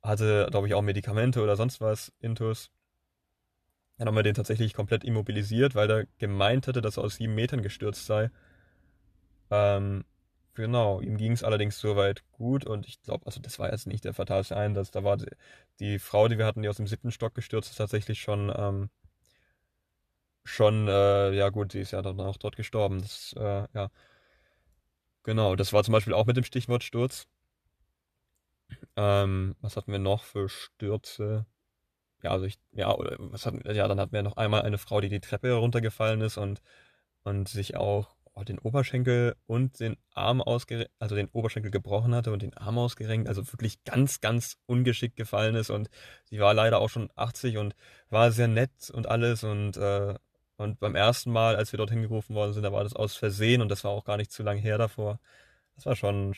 hatte, 0.03 0.49
glaube 0.51 0.67
ich, 0.69 0.75
auch 0.75 0.83
Medikamente 0.83 1.43
oder 1.43 1.57
sonst 1.57 1.81
was, 1.81 2.13
Intus. 2.21 2.71
Dann 3.99 4.09
haben 4.09 4.17
wir 4.17 4.23
den 4.23 4.35
tatsächlich 4.35 4.75
komplett 4.75 5.05
immobilisiert, 5.05 5.75
weil 5.75 5.91
er 5.91 6.07
gemeint 6.19 6.67
hatte, 6.67 6.83
dass 6.83 6.97
er 6.97 7.05
aus 7.05 7.17
sieben 7.17 7.35
Metern 7.35 7.63
gestürzt 7.63 8.07
sei. 8.07 8.31
Ähm, 9.51 10.05
genau, 10.55 11.01
ihm 11.01 11.17
ging 11.17 11.33
es 11.33 11.45
allerdings 11.45 11.79
soweit 11.79 12.25
gut 12.33 12.67
und 12.67 12.87
ich 12.89 13.01
glaube, 13.03 13.27
also 13.27 13.41
das 13.41 13.59
war 13.59 13.71
jetzt 13.71 13.87
nicht 13.87 14.05
der 14.05 14.15
fatalste 14.15 14.57
Einsatz. 14.57 14.91
Da 14.91 15.05
war 15.05 15.17
die, 15.17 15.27
die, 15.79 15.99
Frau, 15.99 16.29
die 16.29 16.39
wir 16.39 16.47
hatten, 16.47 16.63
die 16.63 16.69
aus 16.69 16.77
dem 16.79 16.87
siebten 16.89 17.13
Stock 17.13 17.35
gestürzt 17.35 17.71
ist, 17.71 17.77
tatsächlich 17.77 18.21
schon, 18.21 18.53
ähm, 18.57 18.91
schon, 20.45 20.89
äh, 20.89 21.33
ja 21.33 21.49
gut, 21.51 21.73
sie 21.73 21.81
ist 21.81 21.93
ja 21.93 22.03
dann 22.03 22.21
auch 22.21 22.37
dort 22.37 22.57
gestorben. 22.57 23.01
Das, 23.01 23.35
äh, 23.37 23.67
ja. 23.75 23.91
Genau, 25.25 25.57
das 25.57 25.73
war 25.73 25.83
zum 25.83 25.93
Beispiel 25.93 26.13
auch 26.15 26.27
mit 26.27 26.37
dem 26.37 26.45
Stichwort 26.45 26.85
Sturz. 26.85 27.27
Ähm, 28.97 29.57
was 29.61 29.77
hatten 29.77 29.93
wir 29.93 29.99
noch 29.99 30.23
für 30.23 30.49
Stürze? 30.49 31.47
Ja, 32.23 32.31
also 32.33 32.47
ich, 32.47 32.59
ja, 32.73 32.95
oder 32.95 33.17
was 33.19 33.47
hatten, 33.47 33.63
ja, 33.75 33.89
dann 33.89 34.01
hatten 34.01 34.13
wir 34.13 34.23
noch 34.23 34.37
einmal 34.37 34.63
eine 34.63 34.79
Frau, 34.79 35.01
die 35.01 35.09
die 35.09 35.21
Treppe 35.21 35.49
heruntergefallen 35.49 36.21
ist 36.23 36.39
und, 36.39 36.63
und 37.25 37.49
sich 37.49 37.77
auch 37.77 38.17
oh, 38.35 38.45
den 38.45 38.59
Oberschenkel 38.59 39.37
und 39.47 39.81
den 39.81 39.97
Arm 40.15 40.43
ausgerenkt, 40.43 40.91
also 40.99 41.17
den 41.17 41.29
Oberschenkel 41.29 41.71
gebrochen 41.71 42.15
hatte 42.15 42.33
und 42.33 42.43
den 42.43 42.55
Arm 42.57 42.79
ausgerenkt, 42.79 43.29
also 43.29 43.47
wirklich 43.53 43.85
ganz, 43.85 44.21
ganz 44.21 44.59
ungeschickt 44.67 45.17
gefallen 45.17 45.55
ist 45.57 45.71
und 45.71 45.91
sie 46.25 46.39
war 46.41 46.55
leider 46.55 46.81
auch 46.81 46.91
schon 46.91 47.11
80 47.17 47.59
und 47.59 47.75
war 48.11 48.33
sehr 48.33 48.49
nett 48.49 48.91
und 48.93 49.07
alles 49.09 49.45
und 49.45 49.77
äh, 49.77 50.15
und 50.57 50.79
beim 50.81 50.95
ersten 50.95 51.33
Mal, 51.33 51.57
als 51.57 51.73
wir 51.73 51.79
dorthin 51.79 52.03
gerufen 52.03 52.35
worden 52.35 52.53
sind, 52.53 52.63
da 52.63 52.73
war 52.73 52.85
das 52.85 52.95
aus 52.95 53.17
Versehen 53.17 53.61
und 53.61 53.69
das 53.69 53.85
war 53.85 53.91
auch 53.91 54.05
gar 54.05 54.17
nicht 54.17 54.33
zu 54.33 54.43
lang 54.43 54.59
her 54.59 54.79
davor. 54.79 55.21
Das 55.77 55.87
war 55.87 55.97
schon, 55.97 56.35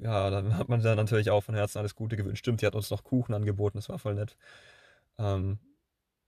ja, 0.00 0.30
dann 0.30 0.56
hat 0.56 0.68
man 0.68 0.82
dann 0.82 0.96
natürlich 0.96 1.30
auch 1.30 1.42
von 1.42 1.54
Herzen 1.54 1.78
alles 1.78 1.94
Gute 1.94 2.16
gewünscht. 2.16 2.40
Stimmt, 2.40 2.62
die 2.62 2.66
hat 2.66 2.74
uns 2.74 2.90
noch 2.90 3.04
Kuchen 3.04 3.34
angeboten, 3.34 3.78
das 3.78 3.88
war 3.90 3.98
voll 3.98 4.14
nett. 4.14 4.36
Ähm, 5.18 5.58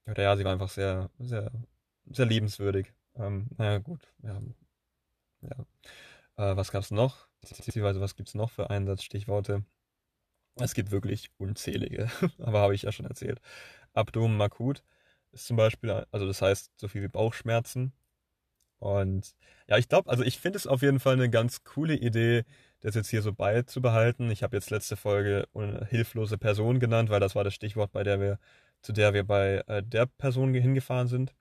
oder 0.06 0.22
ja, 0.22 0.36
sie 0.36 0.44
war 0.44 0.52
einfach 0.52 0.68
sehr, 0.68 1.10
sehr, 1.18 1.50
sehr 2.06 2.26
liebenswürdig. 2.26 2.92
Ähm, 3.16 3.48
naja, 3.56 3.78
gut, 3.78 4.12
ja. 4.22 4.40
ja. 5.42 5.56
Äh, 6.36 6.56
was 6.56 6.72
gab's 6.72 6.90
noch? 6.90 7.28
Beziehungsweise, 7.40 8.00
was 8.00 8.16
gibt's 8.16 8.34
noch 8.34 8.50
für 8.50 8.68
Einsatzstichworte? 8.70 9.64
Es 10.56 10.74
gibt 10.74 10.90
wirklich 10.90 11.30
unzählige, 11.38 12.10
aber 12.38 12.60
habe 12.60 12.74
ich 12.74 12.82
ja 12.82 12.92
schon 12.92 13.06
erzählt. 13.06 13.40
Abdomen 13.94 14.40
akut 14.42 14.84
ist 15.32 15.46
zum 15.46 15.56
Beispiel, 15.56 16.04
also 16.10 16.26
das 16.26 16.42
heißt 16.42 16.72
so 16.76 16.88
viel 16.88 17.02
wie 17.02 17.08
Bauchschmerzen. 17.08 17.92
Und 18.78 19.34
ja, 19.68 19.78
ich 19.78 19.88
glaube, 19.88 20.10
also 20.10 20.24
ich 20.24 20.38
finde 20.38 20.58
es 20.58 20.66
auf 20.66 20.82
jeden 20.82 21.00
Fall 21.00 21.14
eine 21.14 21.30
ganz 21.30 21.64
coole 21.64 21.94
Idee, 21.94 22.44
das 22.80 22.94
jetzt 22.94 23.10
hier 23.10 23.22
so 23.22 23.32
beizubehalten. 23.32 24.30
Ich 24.30 24.42
habe 24.42 24.56
jetzt 24.56 24.70
letzte 24.70 24.96
Folge 24.96 25.46
hilflose 25.88 26.38
Person 26.38 26.80
genannt, 26.80 27.10
weil 27.10 27.20
das 27.20 27.34
war 27.34 27.44
das 27.44 27.54
Stichwort, 27.54 27.92
bei 27.92 28.02
der 28.02 28.20
wir, 28.20 28.38
zu 28.82 28.92
der 28.92 29.12
wir 29.14 29.24
bei 29.24 29.62
äh, 29.66 29.82
der 29.82 30.06
Person 30.06 30.54
hingefahren 30.54 31.08
sind. 31.08 31.34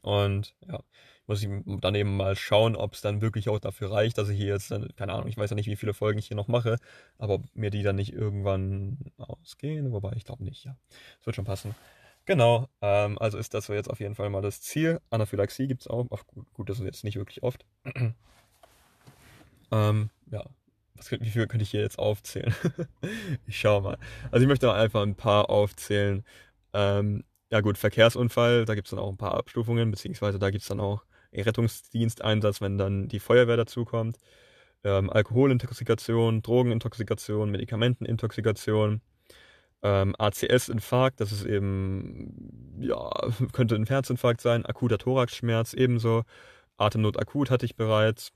Und 0.00 0.54
ja, 0.66 0.80
muss 1.26 1.42
ich 1.42 1.48
dann 1.80 1.94
eben 1.94 2.16
mal 2.16 2.36
schauen, 2.36 2.76
ob 2.76 2.94
es 2.94 3.00
dann 3.00 3.20
wirklich 3.22 3.48
auch 3.48 3.58
dafür 3.58 3.90
reicht, 3.90 4.18
dass 4.18 4.28
ich 4.28 4.36
hier 4.36 4.48
jetzt, 4.48 4.70
dann, 4.70 4.88
keine 4.96 5.12
Ahnung, 5.12 5.28
ich 5.28 5.36
weiß 5.36 5.50
ja 5.50 5.56
nicht, 5.56 5.68
wie 5.68 5.76
viele 5.76 5.94
Folgen 5.94 6.18
ich 6.18 6.28
hier 6.28 6.36
noch 6.36 6.48
mache, 6.48 6.78
aber 7.18 7.34
ob 7.34 7.44
mir 7.54 7.70
die 7.70 7.82
dann 7.82 7.96
nicht 7.96 8.12
irgendwann 8.12 8.98
ausgehen, 9.16 9.92
wobei 9.92 10.12
ich 10.16 10.24
glaube 10.24 10.44
nicht, 10.44 10.64
ja. 10.64 10.76
Es 11.20 11.26
wird 11.26 11.36
schon 11.36 11.46
passen. 11.46 11.74
Genau, 12.26 12.68
ähm, 12.80 13.18
also 13.18 13.36
ist 13.36 13.52
das 13.52 13.68
jetzt 13.68 13.90
auf 13.90 14.00
jeden 14.00 14.14
Fall 14.14 14.30
mal 14.30 14.40
das 14.40 14.62
Ziel. 14.62 15.00
Anaphylaxie 15.10 15.66
gibt 15.66 15.82
es 15.82 15.88
auch. 15.88 16.06
Gut, 16.26 16.46
gut, 16.54 16.70
das 16.70 16.78
ist 16.78 16.84
jetzt 16.86 17.04
nicht 17.04 17.16
wirklich 17.16 17.42
oft. 17.42 17.66
ähm, 19.70 20.10
ja, 20.30 20.44
Was, 20.94 21.10
wie 21.10 21.30
viel 21.30 21.46
könnte 21.46 21.64
ich 21.64 21.70
hier 21.70 21.82
jetzt 21.82 21.98
aufzählen? 21.98 22.54
ich 23.46 23.58
schau 23.58 23.82
mal. 23.82 23.98
Also 24.30 24.42
ich 24.42 24.48
möchte 24.48 24.72
einfach 24.72 25.02
ein 25.02 25.16
paar 25.16 25.50
aufzählen. 25.50 26.24
Ähm, 26.72 27.24
ja 27.50 27.60
gut, 27.60 27.76
Verkehrsunfall, 27.76 28.64
da 28.64 28.74
gibt 28.74 28.86
es 28.86 28.90
dann 28.90 29.00
auch 29.00 29.10
ein 29.10 29.18
paar 29.18 29.34
Abstufungen, 29.34 29.90
beziehungsweise 29.90 30.38
da 30.38 30.50
gibt 30.50 30.62
es 30.62 30.68
dann 30.68 30.80
auch 30.80 31.04
Rettungsdiensteinsatz, 31.32 32.60
wenn 32.60 32.78
dann 32.78 33.08
die 33.08 33.20
Feuerwehr 33.20 33.56
dazukommt. 33.56 34.18
Ähm, 34.82 35.10
Alkoholintoxikation, 35.10 36.42
Drogenintoxikation, 36.42 37.50
Medikamentenintoxikation, 37.50 39.02
Ähm, 39.84 40.14
ACS-Infarkt, 40.18 41.20
das 41.20 41.30
ist 41.30 41.44
eben, 41.44 42.78
ja, 42.80 43.10
könnte 43.52 43.74
ein 43.74 43.86
Herzinfarkt 43.86 44.40
sein. 44.40 44.64
Akuter 44.64 44.96
Thoraxschmerz 44.96 45.74
ebenso. 45.74 46.24
Atemnot 46.78 47.18
akut 47.20 47.50
hatte 47.50 47.66
ich 47.66 47.76
bereits. 47.76 48.32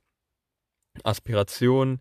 Aspiration. 1.05 2.01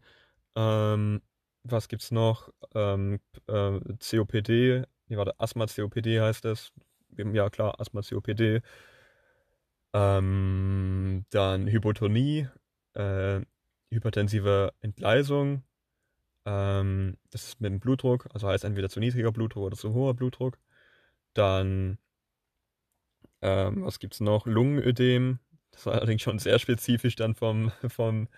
Ähm, 0.56 1.22
was 1.64 1.88
gibt's 1.88 2.12
noch? 2.12 2.50
Ähm, 2.76 3.20
äh, 3.48 3.80
COPD. 4.00 4.84
Nee, 5.08 5.18
warte, 5.18 5.40
Asthma-COPD 5.40 6.20
heißt 6.20 6.44
es. 6.46 6.74
Ja, 7.18 7.50
klar, 7.50 7.80
Asthma-COPD. 7.80 8.62
Ähm, 9.94 11.26
dann 11.30 11.68
Hypotonie, 11.68 12.48
äh, 12.96 13.42
hypertensive 13.92 14.74
Entgleisung. 14.82 15.64
Ähm, 16.48 17.18
das 17.32 17.44
ist 17.50 17.62
mit 17.62 17.72
dem 17.74 17.82
Blutdruck, 17.82 18.30
also 18.34 18.48
heißt 18.48 18.64
entweder 18.64 18.90
zu 18.90 19.02
niedriger 19.02 19.34
Blutdruck 19.34 19.66
oder 19.66 19.76
zu 19.78 19.94
hoher 19.94 20.14
Blutdruck. 20.14 20.58
Dann, 21.34 21.98
ähm, 23.42 23.84
was 23.84 24.00
gibt's 24.00 24.22
noch? 24.22 24.46
Lungenödem. 24.46 25.40
Das 25.72 25.86
war 25.86 25.96
allerdings 25.96 26.22
schon 26.22 26.40
sehr 26.40 26.58
spezifisch 26.58 27.18
dann 27.18 27.36
vom, 27.36 27.72
vom, 27.90 28.30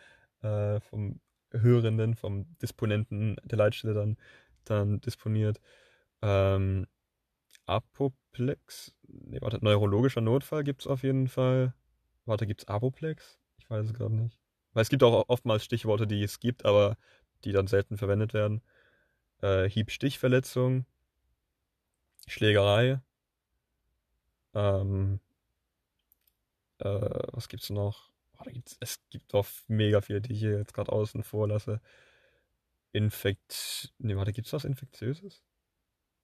äh, 0.42 0.80
vom 0.82 1.22
Hörenden, 1.52 2.16
vom 2.16 2.58
Disponenten 2.58 3.38
der 3.44 3.60
Leitstelle 3.60 3.94
dann, 3.94 4.18
dann 4.66 5.02
disponiert. 5.02 5.62
Ähm, 6.24 6.88
Apoplex. 7.68 8.92
Nee, 9.08 9.40
warte, 9.42 9.64
neurologischer 9.64 10.22
Notfall 10.22 10.64
gibt 10.64 10.82
es 10.82 10.88
auf 10.88 11.04
jeden 11.04 11.28
Fall. 11.28 11.76
Warte, 12.26 12.48
gibt 12.48 12.62
es 12.62 12.68
Apoplex? 12.68 13.40
Ich 13.60 13.70
weiß 13.70 13.86
es 13.86 13.94
gerade 13.94 14.16
nicht. 14.16 14.40
Weil 14.74 14.82
es 14.82 14.90
gibt 14.90 15.04
auch 15.04 15.26
oftmals 15.28 15.64
Stichworte, 15.64 16.08
die 16.08 16.24
es 16.24 16.40
gibt, 16.40 16.66
aber 16.66 16.98
die 17.46 17.52
dann 17.52 17.68
selten 17.68 17.98
verwendet 17.98 18.34
werden. 18.34 18.62
Äh, 19.42 19.70
Hieb-Stichverletzung. 19.70 20.86
Schlägerei. 22.28 23.02
Ähm, 24.54 25.20
äh, 26.80 26.88
was 27.34 27.50
gibt's 27.50 27.70
noch? 27.70 28.12
Oh, 28.40 28.44
gibt's, 28.46 28.78
es 28.80 29.00
gibt 29.10 29.34
doch 29.34 29.46
mega 29.68 30.02
viele, 30.02 30.22
die 30.22 30.34
ich 30.34 30.40
hier 30.40 30.58
jetzt 30.58 30.74
gerade 30.74 30.92
außen 30.92 31.24
vor 31.24 31.48
lasse. 31.48 31.82
Infekt. 32.92 33.94
Nee, 34.00 34.16
warte, 34.16 34.34
gibt's 34.34 34.54
was 34.54 34.66
Infektiöses? 34.66 35.44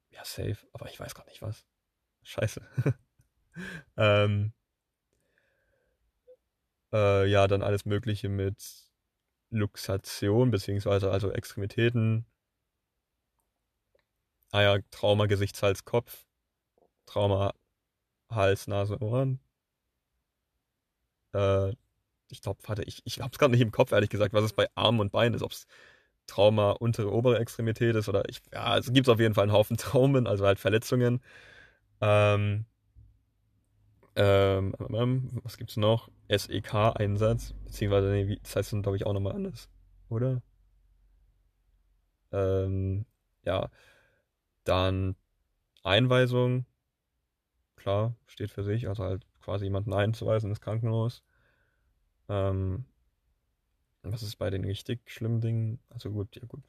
Ja, 0.09 0.23
safe, 0.23 0.57
aber 0.73 0.89
ich 0.89 0.99
weiß 0.99 1.13
gar 1.13 1.25
nicht 1.25 1.41
was. 1.41 1.65
Scheiße. 2.23 2.61
ähm, 3.97 4.53
äh, 6.93 7.25
ja, 7.27 7.47
dann 7.47 7.61
alles 7.61 7.85
Mögliche 7.85 8.29
mit 8.29 8.84
Luxation, 9.49 10.51
beziehungsweise 10.51 11.11
also 11.11 11.31
Extremitäten. 11.31 12.25
Ah 14.51 14.61
ja, 14.61 14.77
Trauma, 14.91 15.25
Gesicht, 15.27 15.61
Hals, 15.61 15.85
Kopf. 15.85 16.25
Trauma, 17.05 17.53
Hals, 18.29 18.67
Nase, 18.67 19.01
Ohren. 19.01 19.39
Äh, 21.33 21.73
ich 22.29 22.41
glaube, 22.41 22.59
warte, 22.67 22.83
ich, 22.83 23.01
ich 23.05 23.19
hab's 23.21 23.37
gerade 23.37 23.51
nicht 23.51 23.61
im 23.61 23.71
Kopf, 23.71 23.91
ehrlich 23.91 24.09
gesagt, 24.09 24.33
was 24.33 24.43
es 24.45 24.53
bei 24.53 24.67
Armen 24.75 24.99
und 24.99 25.11
Beinen 25.11 25.35
ist. 25.35 25.43
Ob 25.43 25.51
es 25.51 25.67
Trauma 26.27 26.71
untere, 26.71 27.11
obere 27.11 27.39
Extremität 27.39 27.95
ist 27.95 28.09
oder 28.09 28.27
ich, 28.29 28.41
ja, 28.53 28.77
es 28.77 28.91
gibt 28.93 29.09
auf 29.09 29.19
jeden 29.19 29.35
Fall 29.35 29.43
einen 29.43 29.53
Haufen 29.53 29.77
Traumen, 29.79 30.27
also 30.27 30.45
halt 30.45 30.59
Verletzungen. 30.59 31.21
Ähm, 32.01 32.65
ähm, 34.15 34.73
ähm 34.93 35.41
was 35.43 35.57
gibt's 35.57 35.77
noch? 35.77 36.09
SEK-Einsatz, 36.29 37.53
beziehungsweise, 37.65 38.09
nee, 38.11 38.39
das 38.41 38.55
heißt 38.55 38.73
dann, 38.73 38.81
glaube 38.81 38.97
ich, 38.97 39.05
auch 39.05 39.13
nochmal 39.13 39.33
anders, 39.33 39.69
oder? 40.09 40.41
Ähm, 42.31 43.05
ja, 43.43 43.69
dann 44.63 45.15
Einweisung, 45.83 46.65
klar, 47.75 48.15
steht 48.27 48.51
für 48.51 48.63
sich, 48.63 48.87
also 48.87 49.03
halt 49.03 49.25
quasi 49.39 49.65
jemanden 49.65 49.93
einzuweisen 49.93 50.49
ins 50.49 50.61
Krankenhaus. 50.61 51.23
Ähm, 52.27 52.85
was 54.03 54.23
ist 54.23 54.37
bei 54.37 54.49
den 54.49 54.65
richtig 54.65 55.09
schlimmen 55.09 55.41
Dingen? 55.41 55.79
Also 55.89 56.11
gut, 56.11 56.35
ja 56.35 56.45
gut, 56.47 56.63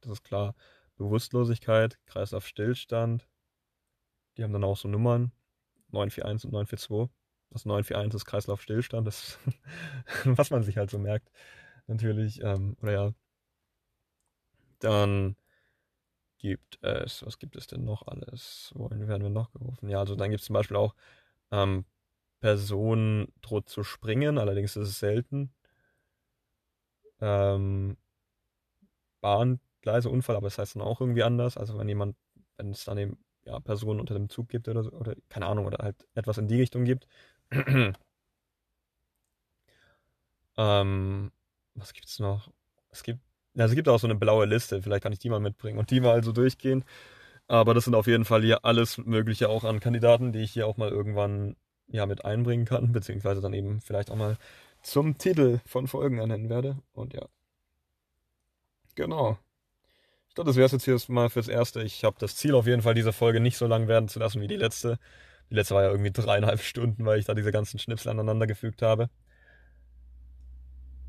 das 0.00 0.12
ist 0.12 0.24
klar. 0.24 0.54
Bewusstlosigkeit, 0.96 1.98
Kreislaufstillstand. 2.06 3.28
Die 4.36 4.44
haben 4.44 4.52
dann 4.52 4.64
auch 4.64 4.76
so 4.76 4.88
Nummern. 4.88 5.32
941 5.92 6.46
und 6.46 6.52
942. 6.52 7.14
Das 7.50 7.66
941 7.66 8.16
ist 8.16 8.24
Kreislaufstillstand, 8.26 9.06
das 9.06 9.38
was 10.24 10.50
man 10.50 10.62
sich 10.62 10.78
halt 10.78 10.90
so 10.90 10.98
merkt. 10.98 11.30
Natürlich, 11.86 12.42
ähm, 12.42 12.76
oder 12.82 12.92
ja. 12.92 13.14
Dann 14.78 15.36
gibt 16.38 16.82
es, 16.82 17.24
was 17.24 17.38
gibt 17.38 17.56
es 17.56 17.66
denn 17.68 17.84
noch 17.84 18.06
alles? 18.06 18.72
Wohin 18.74 19.06
werden 19.06 19.22
wir 19.22 19.30
noch 19.30 19.52
gerufen? 19.52 19.88
Ja, 19.88 20.00
also 20.00 20.16
dann 20.16 20.30
gibt 20.30 20.40
es 20.40 20.46
zum 20.46 20.54
Beispiel 20.54 20.76
auch 20.76 20.94
ähm, 21.52 21.84
Personen 22.40 23.32
droht 23.42 23.68
zu 23.68 23.84
springen, 23.84 24.38
allerdings 24.38 24.76
ist 24.76 24.88
es 24.88 24.98
selten 24.98 25.54
ähm, 27.22 27.96
Bahngleise-Unfall, 29.20 30.36
aber 30.36 30.46
das 30.48 30.58
heißt 30.58 30.76
dann 30.76 30.82
auch 30.82 31.00
irgendwie 31.00 31.22
anders. 31.22 31.56
Also 31.56 31.78
wenn 31.78 31.88
jemand, 31.88 32.16
wenn 32.56 32.70
es 32.70 32.84
dann 32.84 32.98
eben 32.98 33.24
ja, 33.44 33.58
Personen 33.60 34.00
unter 34.00 34.14
dem 34.14 34.28
Zug 34.28 34.48
gibt 34.48 34.68
oder 34.68 34.82
so, 34.84 34.92
oder 34.92 35.14
keine 35.28 35.46
Ahnung, 35.46 35.66
oder 35.66 35.78
halt 35.78 36.06
etwas 36.14 36.38
in 36.38 36.48
die 36.48 36.60
Richtung 36.60 36.84
gibt. 36.84 37.06
ähm, 40.56 41.32
was 41.74 41.92
gibt's 41.92 42.18
noch? 42.18 42.50
Es 42.90 43.02
gibt, 43.02 43.20
ja, 43.54 43.64
es 43.64 43.74
gibt 43.74 43.88
auch 43.88 43.98
so 43.98 44.06
eine 44.06 44.14
blaue 44.16 44.46
Liste, 44.46 44.82
vielleicht 44.82 45.02
kann 45.02 45.12
ich 45.12 45.18
die 45.18 45.30
mal 45.30 45.40
mitbringen 45.40 45.78
und 45.78 45.90
die 45.90 46.00
mal 46.00 46.12
also 46.12 46.32
durchgehen. 46.32 46.84
Aber 47.48 47.74
das 47.74 47.84
sind 47.84 47.94
auf 47.94 48.06
jeden 48.06 48.24
Fall 48.24 48.42
hier 48.42 48.64
alles 48.64 48.98
Mögliche 48.98 49.48
auch 49.48 49.64
an 49.64 49.80
Kandidaten, 49.80 50.32
die 50.32 50.40
ich 50.40 50.52
hier 50.52 50.66
auch 50.66 50.76
mal 50.76 50.90
irgendwann 50.90 51.56
ja 51.88 52.06
mit 52.06 52.24
einbringen 52.24 52.64
kann, 52.64 52.92
beziehungsweise 52.92 53.40
dann 53.40 53.54
eben 53.54 53.80
vielleicht 53.80 54.10
auch 54.10 54.16
mal 54.16 54.38
zum 54.82 55.18
Titel 55.18 55.60
von 55.66 55.86
Folgen 55.86 56.18
ernennen 56.18 56.48
werde. 56.48 56.78
Und 56.92 57.14
ja. 57.14 57.26
Genau. 58.94 59.38
Ich 60.32 60.34
glaube, 60.34 60.48
das 60.48 60.56
wäre 60.56 60.64
es 60.64 60.72
jetzt 60.72 60.86
hier 60.86 60.98
mal 61.08 61.28
fürs 61.28 61.46
Erste. 61.46 61.82
Ich 61.82 62.04
habe 62.04 62.16
das 62.18 62.36
Ziel 62.36 62.54
auf 62.54 62.66
jeden 62.66 62.80
Fall, 62.80 62.94
diese 62.94 63.12
Folge 63.12 63.38
nicht 63.38 63.58
so 63.58 63.66
lang 63.66 63.86
werden 63.86 64.08
zu 64.08 64.18
lassen 64.18 64.40
wie 64.40 64.46
die 64.46 64.56
letzte. 64.56 64.98
Die 65.50 65.54
letzte 65.54 65.74
war 65.74 65.82
ja 65.82 65.90
irgendwie 65.90 66.10
dreieinhalb 66.10 66.60
Stunden, 66.62 67.04
weil 67.04 67.18
ich 67.18 67.26
da 67.26 67.34
diese 67.34 67.52
ganzen 67.52 67.78
Schnipsel 67.78 68.08
aneinander 68.08 68.46
gefügt 68.46 68.80
habe. 68.80 69.10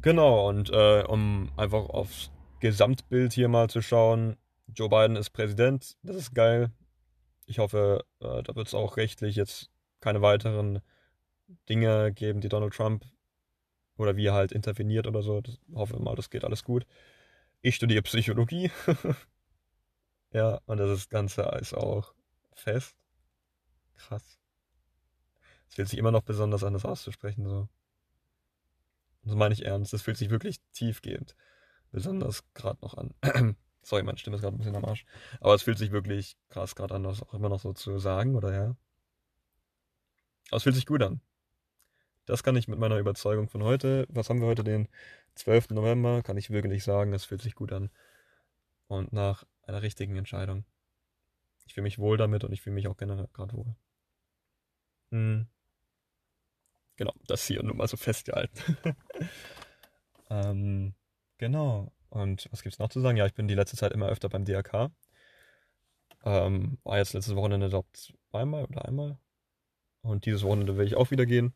Genau, 0.02 0.50
und 0.50 0.72
äh, 0.72 1.04
um 1.04 1.50
einfach 1.56 1.88
aufs 1.88 2.32
Gesamtbild 2.60 3.32
hier 3.32 3.48
mal 3.48 3.70
zu 3.70 3.82
schauen. 3.82 4.36
Joe 4.68 4.90
Biden 4.90 5.16
ist 5.16 5.30
Präsident, 5.30 5.96
das 6.04 6.18
ist 6.18 6.36
geil. 6.36 6.72
Ich 7.46 7.60
hoffe, 7.60 8.04
äh, 8.20 8.44
da 8.44 8.56
wird 8.58 8.68
es 8.68 8.74
auch 8.74 8.98
rechtlich 8.98 9.38
jetzt 9.38 9.70
keine 10.02 10.22
weiteren 10.22 10.82
Dinge 11.70 12.12
geben, 12.12 12.42
die 12.42 12.50
Donald 12.50 12.74
Trump 12.74 13.06
oder 13.96 14.18
wie 14.18 14.26
er 14.26 14.34
halt 14.34 14.52
interveniert 14.52 15.08
oder 15.08 15.22
so. 15.22 15.40
Das, 15.40 15.62
hoffe 15.74 15.98
mal, 15.98 16.16
das 16.18 16.30
geht 16.30 16.44
alles 16.44 16.66
gut. 16.66 16.86
Ich 17.66 17.76
studiere 17.76 18.02
Psychologie. 18.02 18.72
ja, 20.34 20.60
und 20.66 20.78
das 20.80 21.08
Ganze 21.08 21.44
ist 21.62 21.74
auch 21.74 22.14
fest. 22.54 22.94
Krass. 23.96 24.38
Es 25.70 25.76
fühlt 25.76 25.88
sich 25.88 25.98
immer 25.98 26.12
noch 26.12 26.24
besonders 26.24 26.66
an, 26.66 26.74
das 26.74 26.84
auszusprechen, 26.84 27.48
so. 27.48 27.70
Das 29.24 29.36
meine 29.36 29.54
ich 29.54 29.64
ernst. 29.64 29.94
Das 29.94 30.02
fühlt 30.02 30.18
sich 30.18 30.30
wirklich 30.30 30.58
tiefgehend 30.74 31.38
besonders 31.90 32.44
gerade 32.54 32.80
noch 32.82 32.96
an. 32.98 33.14
Sorry, 33.82 34.04
meine 34.04 34.18
Stimme 34.18 34.36
ist 34.36 34.42
gerade 34.42 34.58
ein 34.58 34.58
bisschen 34.58 34.76
am 34.76 34.84
Arsch. 34.84 35.06
Aber 35.40 35.56
es 35.56 35.64
fühlt 35.64 35.78
sich 35.78 35.94
wirklich 35.94 36.36
krass 36.50 36.76
gerade 36.76 36.96
an, 36.96 37.04
das 37.04 37.22
auch 37.22 37.34
immer 37.34 37.48
noch 37.48 37.62
so 37.62 37.72
zu 37.72 37.98
sagen, 37.98 38.36
oder 38.36 38.54
ja? 38.54 38.76
Aber 40.50 40.58
es 40.58 40.64
fühlt 40.64 40.76
sich 40.76 40.86
gut 40.86 41.02
an. 41.02 41.22
Das 42.26 42.44
kann 42.44 42.58
ich 42.58 42.68
mit 42.68 42.80
meiner 42.80 42.98
Überzeugung 42.98 43.48
von 43.48 43.64
heute, 43.64 44.06
was 44.10 44.30
haben 44.30 44.42
wir 44.42 44.48
heute, 44.48 44.66
den 44.66 44.90
12. 45.36 45.70
November, 45.72 46.22
kann 46.22 46.38
ich 46.38 46.50
wirklich 46.50 46.84
sagen, 46.84 47.12
das 47.12 47.26
fühlt 47.26 47.42
sich 47.42 47.56
gut 47.56 47.72
an. 47.72 47.90
Und 48.88 49.14
nach 49.14 49.46
einer 49.64 49.82
richtigen 49.82 50.16
Entscheidung. 50.16 50.66
Ich 51.66 51.74
fühle 51.74 51.84
mich 51.84 52.00
wohl 52.00 52.18
damit 52.18 52.44
und 52.44 52.52
ich 52.52 52.62
fühle 52.62 52.76
mich 52.76 52.88
auch 52.88 52.98
generell 52.98 53.28
gerade 53.34 53.56
wohl. 53.56 53.76
Hm. 55.12 55.48
Genau, 56.96 57.14
das 57.28 57.48
hier 57.48 57.64
nur 57.64 57.76
mal 57.76 57.88
so 57.88 57.98
festgehalten. 57.98 58.78
ähm, 60.30 60.94
genau. 61.38 61.92
Und 62.10 62.48
was 62.52 62.62
gibt 62.62 62.74
es 62.74 62.80
noch 62.80 62.90
zu 62.90 63.02
sagen? 63.02 63.18
Ja, 63.18 63.26
ich 63.26 63.34
bin 63.34 63.48
die 63.48 63.56
letzte 63.56 63.78
Zeit 63.78 63.92
immer 63.92 64.08
öfter 64.08 64.30
beim 64.30 64.46
DRK. 64.46 64.92
Ähm, 66.26 66.78
war 66.84 66.98
jetzt 66.98 67.14
letztes 67.14 67.36
Wochenende, 67.36 67.70
glaube 67.70 67.88
ich, 67.94 68.14
zweimal 68.30 68.66
oder 68.66 68.86
einmal. 68.86 69.18
Und 70.02 70.26
dieses 70.26 70.44
Wochenende 70.44 70.78
will 70.78 70.86
ich 70.86 70.96
auch 70.96 71.12
wieder 71.12 71.26
gehen. 71.26 71.54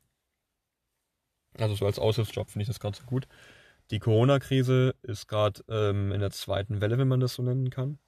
Also 1.58 1.76
so 1.76 1.86
als 1.86 2.00
Aushilfsjob 2.00 2.50
finde 2.50 2.64
ich 2.64 2.68
das 2.68 2.80
gerade 2.80 2.98
so 2.98 3.04
gut. 3.04 3.28
Die 3.92 4.00
Corona-Krise 4.00 4.96
ist 5.02 5.28
gerade 5.28 5.64
ähm, 5.70 6.12
in 6.12 6.20
der 6.20 6.32
zweiten 6.32 6.82
Welle, 6.82 6.98
wenn 6.98 7.08
man 7.08 7.20
das 7.20 7.36
so 7.36 7.44
nennen 7.44 7.70
kann. 7.70 8.00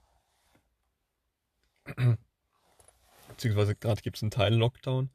Beziehungsweise 3.29 3.75
gerade 3.75 4.01
gibt 4.01 4.17
es 4.17 4.23
einen 4.23 4.31
Teil 4.31 4.53
Lockdown. 4.53 5.09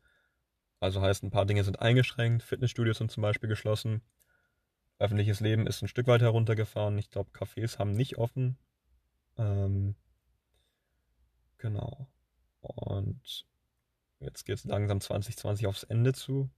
Also 0.81 1.01
heißt, 1.01 1.23
ein 1.23 1.31
paar 1.31 1.47
Dinge 1.47 1.65
sind 1.65 1.81
eingeschränkt. 1.81 2.43
Fitnessstudios 2.43 2.99
sind 2.99 3.11
zum 3.11 3.23
Beispiel 3.23 3.49
geschlossen. 3.49 4.03
Öffentliches 4.99 5.41
Leben 5.41 5.67
ist 5.67 5.83
ein 5.83 5.89
Stück 5.89 6.07
weit 6.07 6.23
heruntergefahren. 6.23 6.99
Ich 6.99 7.11
glaube, 7.11 7.31
Cafés 7.33 7.79
haben 7.79 7.93
nicht 7.93 8.17
offen. 8.17 8.57
Ähm, 9.37 9.95
Genau. 11.65 12.07
Und 12.61 13.47
jetzt 14.21 14.45
geht 14.45 14.59
es 14.59 14.65
langsam 14.65 15.01
2020 15.01 15.67
aufs 15.67 15.85
Ende 15.85 16.13
zu. 16.13 16.51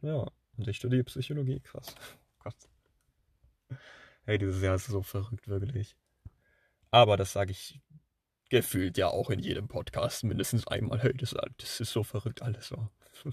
Ja, 0.00 0.30
und 0.56 0.66
ich 0.66 0.78
studiere 0.78 1.04
Psychologie. 1.04 1.60
Krass. 1.60 1.94
Gott. 2.46 3.78
Hey, 4.24 4.38
dieses 4.38 4.62
Jahr 4.62 4.76
ist 4.76 4.86
so 4.86 5.02
verrückt, 5.02 5.48
wirklich. 5.48 5.96
Aber 6.92 7.16
das 7.16 7.32
sage 7.32 7.50
ich 7.50 7.80
gefühlt 8.50 8.96
ja 8.96 9.08
auch 9.08 9.30
in 9.30 9.40
jedem 9.40 9.66
Podcast 9.66 10.22
mindestens 10.22 10.64
einmal. 10.68 11.00
Hey, 11.00 11.12
das, 11.14 11.34
das 11.58 11.80
ist 11.80 11.90
so 11.90 12.04
verrückt 12.04 12.42
alles 12.42 12.68
so. 12.68 12.88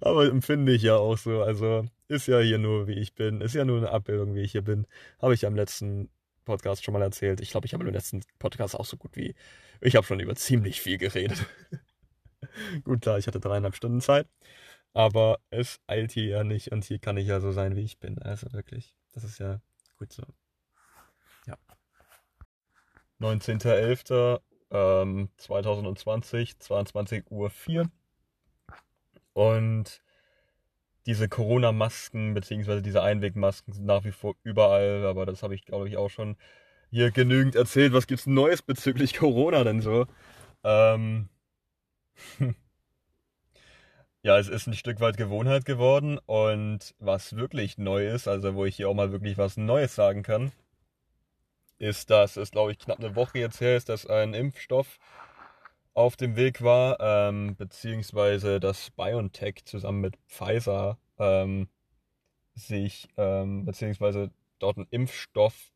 Aber 0.00 0.24
empfinde 0.24 0.72
ich 0.72 0.82
ja 0.82 0.96
auch 0.96 1.18
so. 1.18 1.42
Also 1.42 1.84
ist 2.08 2.28
ja 2.28 2.40
hier 2.40 2.56
nur, 2.56 2.86
wie 2.86 2.98
ich 2.98 3.14
bin. 3.14 3.42
Ist 3.42 3.54
ja 3.54 3.66
nur 3.66 3.76
eine 3.76 3.90
Abbildung, 3.90 4.34
wie 4.34 4.40
ich 4.40 4.52
hier 4.52 4.62
bin. 4.62 4.86
Habe 5.20 5.34
ich 5.34 5.42
ja 5.42 5.48
im 5.48 5.56
letzten 5.56 6.08
Podcast 6.46 6.82
schon 6.82 6.94
mal 6.94 7.02
erzählt. 7.02 7.42
Ich 7.42 7.50
glaube, 7.50 7.66
ich 7.66 7.74
habe 7.74 7.84
im 7.86 7.92
letzten 7.92 8.22
Podcast 8.38 8.74
auch 8.74 8.86
so 8.86 8.96
gut 8.96 9.16
wie. 9.16 9.34
Ich 9.82 9.96
habe 9.96 10.06
schon 10.06 10.20
über 10.20 10.34
ziemlich 10.34 10.80
viel 10.80 10.96
geredet. 10.96 11.44
gut, 12.84 13.02
klar, 13.02 13.18
ich 13.18 13.26
hatte 13.26 13.38
dreieinhalb 13.38 13.76
Stunden 13.76 14.00
Zeit. 14.00 14.26
Aber 14.94 15.38
es 15.50 15.80
eilt 15.86 16.12
hier 16.12 16.26
ja 16.26 16.44
nicht 16.44 16.72
und 16.72 16.84
hier 16.84 16.98
kann 16.98 17.16
ich 17.16 17.26
ja 17.26 17.40
so 17.40 17.52
sein, 17.52 17.76
wie 17.76 17.82
ich 17.82 17.98
bin. 17.98 18.18
Also 18.18 18.52
wirklich, 18.52 18.94
das 19.12 19.24
ist 19.24 19.38
ja 19.38 19.60
gut 19.98 20.12
so. 20.12 20.22
Ja. 21.46 21.56
19.11. 23.20 24.40
Ähm, 24.70 25.28
2020, 25.36 26.58
22 26.58 27.30
Uhr 27.30 27.50
4. 27.50 27.90
Und 29.34 30.02
diese 31.06 31.28
Corona-Masken 31.28 32.34
beziehungsweise 32.34 32.82
diese 32.82 33.02
Einwegmasken 33.02 33.74
sind 33.74 33.86
nach 33.86 34.04
wie 34.04 34.12
vor 34.12 34.34
überall, 34.44 35.04
aber 35.06 35.26
das 35.26 35.42
habe 35.42 35.54
ich 35.54 35.64
glaube 35.64 35.88
ich 35.88 35.96
auch 35.96 36.10
schon 36.10 36.36
hier 36.90 37.10
genügend 37.10 37.54
erzählt. 37.56 37.92
Was 37.92 38.06
gibt's 38.06 38.26
Neues 38.26 38.62
bezüglich 38.62 39.14
Corona 39.14 39.64
denn 39.64 39.80
so? 39.80 40.06
Ähm 40.64 41.28
ja, 44.22 44.38
es 44.38 44.48
ist 44.48 44.66
ein 44.68 44.74
Stück 44.74 45.00
weit 45.00 45.16
Gewohnheit 45.16 45.64
geworden 45.64 46.18
und 46.26 46.94
was 47.00 47.36
wirklich 47.36 47.76
neu 47.76 48.06
ist, 48.08 48.28
also 48.28 48.54
wo 48.54 48.64
ich 48.64 48.76
hier 48.76 48.88
auch 48.88 48.94
mal 48.94 49.10
wirklich 49.10 49.36
was 49.36 49.56
Neues 49.56 49.94
sagen 49.94 50.22
kann, 50.22 50.52
ist, 51.78 52.10
dass 52.10 52.36
es 52.36 52.52
glaube 52.52 52.72
ich 52.72 52.78
knapp 52.78 53.00
eine 53.00 53.16
Woche 53.16 53.40
jetzt 53.40 53.60
her 53.60 53.76
ist, 53.76 53.88
dass 53.88 54.06
ein 54.06 54.34
Impfstoff 54.34 54.98
auf 55.94 56.16
dem 56.16 56.36
Weg 56.36 56.62
war, 56.62 56.98
ähm, 57.00 57.56
beziehungsweise 57.56 58.60
dass 58.60 58.90
BioNTech 58.90 59.64
zusammen 59.64 60.00
mit 60.00 60.16
Pfizer 60.28 60.98
ähm, 61.18 61.68
sich, 62.54 63.08
ähm, 63.16 63.64
beziehungsweise 63.64 64.30
dort 64.60 64.76
einen 64.76 64.86
Impfstoff 64.90 65.72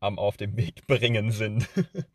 am 0.00 0.18
auf 0.18 0.36
dem 0.36 0.56
Weg 0.56 0.86
bringen 0.88 1.30
sind. 1.30 1.68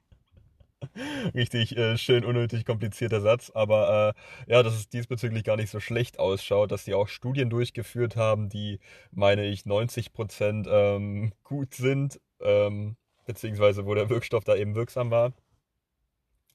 Richtig 1.36 1.76
äh, 1.78 1.98
schön 1.98 2.24
unnötig 2.26 2.65
komplizierter 2.65 3.22
Satz, 3.22 3.52
aber 3.54 4.15
äh, 4.48 4.52
ja, 4.52 4.63
dass 4.63 4.74
es 4.76 4.89
diesbezüglich 4.89 5.44
gar 5.44 5.58
nicht 5.58 5.70
so 5.70 5.80
schlecht 5.80 6.20
ausschaut, 6.20 6.72
dass 6.72 6.86
die 6.86 6.94
auch 6.94 7.08
Studien 7.08 7.50
durchgeführt 7.50 8.15
haben, 8.15 8.50
die, 8.50 8.80
meine 9.12 9.46
ich, 9.46 9.65
90% 9.65 10.68
ähm, 10.70 11.34
gut 11.44 11.74
sind, 11.74 12.20
ähm, 12.42 12.96
beziehungsweise 13.26 13.86
wo 13.86 13.94
der 13.94 14.10
Wirkstoff 14.10 14.44
da 14.44 14.56
eben 14.56 14.76
wirksam 14.76 15.12
war. 15.12 15.34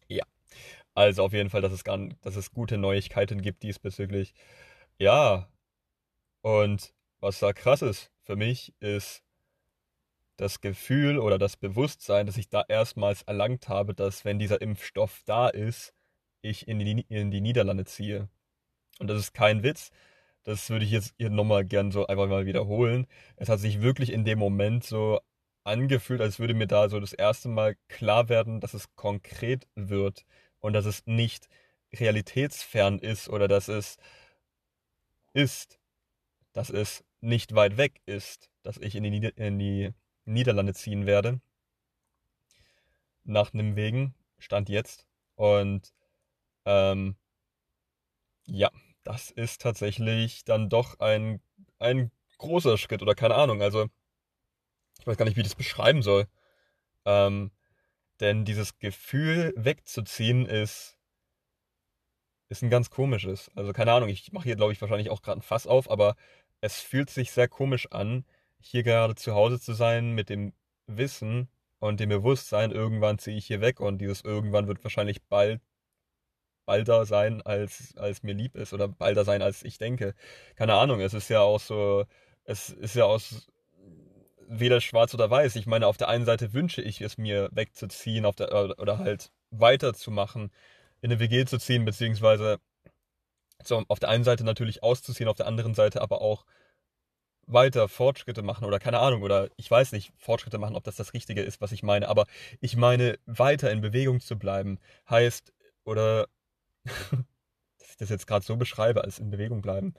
Ja, 0.08 0.24
also 0.94 1.24
auf 1.24 1.32
jeden 1.34 1.50
Fall, 1.50 1.62
dass 1.62 1.72
es, 1.72 1.84
gar, 1.84 1.98
dass 2.22 2.36
es 2.36 2.52
gute 2.52 2.78
Neuigkeiten 2.78 3.42
gibt 3.42 3.62
diesbezüglich. 3.62 4.34
Ja, 4.98 5.48
und 6.42 6.94
was 7.20 7.40
da 7.40 7.54
krass 7.54 7.82
ist 7.82 8.12
für 8.22 8.36
mich, 8.36 8.74
ist 8.80 9.23
das 10.36 10.60
Gefühl 10.60 11.18
oder 11.18 11.38
das 11.38 11.56
Bewusstsein, 11.56 12.26
dass 12.26 12.36
ich 12.36 12.48
da 12.48 12.64
erstmals 12.68 13.22
erlangt 13.22 13.68
habe, 13.68 13.94
dass 13.94 14.24
wenn 14.24 14.38
dieser 14.38 14.60
Impfstoff 14.60 15.22
da 15.26 15.48
ist, 15.48 15.94
ich 16.42 16.68
in 16.68 16.78
die, 16.78 17.06
in 17.08 17.30
die 17.30 17.40
Niederlande 17.40 17.84
ziehe. 17.84 18.28
Und 18.98 19.08
das 19.08 19.18
ist 19.18 19.34
kein 19.34 19.62
Witz. 19.62 19.90
Das 20.44 20.70
würde 20.70 20.84
ich 20.84 20.90
jetzt 20.90 21.14
hier 21.18 21.30
nochmal 21.30 21.64
gern 21.64 21.90
so 21.90 22.06
einfach 22.06 22.28
mal 22.28 22.46
wiederholen. 22.46 23.06
Es 23.36 23.48
hat 23.48 23.60
sich 23.60 23.80
wirklich 23.80 24.12
in 24.12 24.24
dem 24.24 24.38
Moment 24.38 24.84
so 24.84 25.20
angefühlt, 25.64 26.20
als 26.20 26.38
würde 26.38 26.54
mir 26.54 26.66
da 26.66 26.88
so 26.88 27.00
das 27.00 27.12
erste 27.14 27.48
Mal 27.48 27.76
klar 27.88 28.28
werden, 28.28 28.60
dass 28.60 28.74
es 28.74 28.94
konkret 28.96 29.66
wird 29.74 30.24
und 30.60 30.74
dass 30.74 30.86
es 30.86 31.06
nicht 31.06 31.48
realitätsfern 31.94 32.98
ist 32.98 33.28
oder 33.28 33.48
dass 33.48 33.68
es 33.68 33.96
ist, 35.32 35.78
dass 36.52 36.70
es 36.70 37.04
nicht 37.20 37.54
weit 37.54 37.76
weg 37.76 38.00
ist, 38.06 38.50
dass 38.62 38.78
ich 38.78 38.94
in 38.96 39.04
die, 39.04 39.28
in 39.36 39.58
die 39.58 39.94
Niederlande 40.24 40.74
ziehen 40.74 41.06
werde. 41.06 41.40
Nach 43.24 43.52
einem 43.54 43.76
Wegen, 43.76 44.14
Stand 44.38 44.68
jetzt. 44.68 45.06
Und 45.34 45.92
ähm, 46.64 47.16
ja, 48.46 48.70
das 49.02 49.30
ist 49.30 49.62
tatsächlich 49.62 50.44
dann 50.44 50.68
doch 50.68 50.98
ein, 51.00 51.40
ein 51.78 52.10
großer 52.38 52.78
Schritt 52.78 53.02
oder 53.02 53.14
keine 53.14 53.34
Ahnung. 53.34 53.62
Also, 53.62 53.88
ich 55.00 55.06
weiß 55.06 55.16
gar 55.16 55.24
nicht, 55.24 55.36
wie 55.36 55.40
ich 55.40 55.48
das 55.48 55.54
beschreiben 55.56 56.02
soll. 56.02 56.26
Ähm, 57.04 57.50
denn 58.20 58.44
dieses 58.44 58.78
Gefühl 58.78 59.52
wegzuziehen 59.56 60.46
ist, 60.46 60.96
ist 62.48 62.62
ein 62.62 62.70
ganz 62.70 62.90
komisches. 62.90 63.50
Also 63.54 63.72
keine 63.72 63.92
Ahnung, 63.92 64.08
ich 64.08 64.32
mache 64.32 64.44
hier, 64.44 64.56
glaube 64.56 64.72
ich, 64.72 64.80
wahrscheinlich 64.80 65.10
auch 65.10 65.22
gerade 65.22 65.40
ein 65.40 65.42
Fass 65.42 65.66
auf, 65.66 65.90
aber 65.90 66.16
es 66.60 66.80
fühlt 66.80 67.10
sich 67.10 67.32
sehr 67.32 67.48
komisch 67.48 67.90
an, 67.90 68.24
hier 68.64 68.82
gerade 68.82 69.14
zu 69.14 69.34
Hause 69.34 69.60
zu 69.60 69.74
sein 69.74 70.12
mit 70.12 70.28
dem 70.30 70.52
Wissen 70.86 71.48
und 71.78 72.00
dem 72.00 72.08
Bewusstsein, 72.08 72.70
irgendwann 72.72 73.18
ziehe 73.18 73.36
ich 73.36 73.46
hier 73.46 73.60
weg 73.60 73.80
und 73.80 73.98
dieses 73.98 74.22
irgendwann 74.22 74.68
wird 74.68 74.82
wahrscheinlich 74.84 75.22
bald 75.24 75.60
balder 76.66 77.04
sein, 77.06 77.42
als, 77.42 77.94
als 77.96 78.22
mir 78.22 78.34
lieb 78.34 78.56
ist 78.56 78.72
oder 78.72 78.88
balder 78.88 79.24
sein, 79.24 79.42
als 79.42 79.62
ich 79.64 79.78
denke. 79.78 80.14
Keine 80.56 80.74
Ahnung, 80.74 81.00
es 81.00 81.14
ist 81.14 81.28
ja 81.28 81.40
auch 81.40 81.60
so, 81.60 82.06
es 82.44 82.70
ist 82.70 82.94
ja 82.94 83.04
aus 83.04 83.48
weder 84.48 84.80
schwarz 84.80 85.14
oder 85.14 85.30
weiß. 85.30 85.56
Ich 85.56 85.66
meine, 85.66 85.86
auf 85.86 85.96
der 85.96 86.08
einen 86.08 86.24
Seite 86.24 86.52
wünsche 86.52 86.82
ich 86.82 87.00
es 87.00 87.18
mir 87.18 87.50
wegzuziehen 87.52 88.24
auf 88.24 88.36
der, 88.36 88.78
oder 88.78 88.98
halt 88.98 89.30
weiterzumachen, 89.50 90.50
in 91.00 91.10
eine 91.10 91.20
WG 91.20 91.44
zu 91.44 91.58
ziehen, 91.58 91.84
beziehungsweise 91.84 92.58
so, 93.62 93.84
auf 93.88 94.00
der 94.00 94.08
einen 94.08 94.24
Seite 94.24 94.44
natürlich 94.44 94.82
auszuziehen, 94.82 95.28
auf 95.28 95.36
der 95.36 95.46
anderen 95.46 95.74
Seite 95.74 96.00
aber 96.02 96.20
auch 96.22 96.44
weiter 97.46 97.88
Fortschritte 97.88 98.42
machen 98.42 98.64
oder 98.64 98.78
keine 98.78 99.00
Ahnung 99.00 99.22
oder 99.22 99.50
ich 99.56 99.70
weiß 99.70 99.92
nicht, 99.92 100.12
Fortschritte 100.18 100.58
machen, 100.58 100.76
ob 100.76 100.84
das 100.84 100.96
das 100.96 101.14
Richtige 101.14 101.42
ist, 101.42 101.60
was 101.60 101.72
ich 101.72 101.82
meine, 101.82 102.08
aber 102.08 102.26
ich 102.60 102.76
meine, 102.76 103.18
weiter 103.26 103.70
in 103.70 103.80
Bewegung 103.80 104.20
zu 104.20 104.38
bleiben 104.38 104.78
heißt 105.08 105.52
oder 105.84 106.28
dass 106.84 107.90
ich 107.90 107.96
das 107.98 108.08
jetzt 108.10 108.26
gerade 108.26 108.44
so 108.44 108.56
beschreibe, 108.56 109.04
als 109.04 109.18
in 109.18 109.30
Bewegung 109.30 109.62
bleiben, 109.62 109.94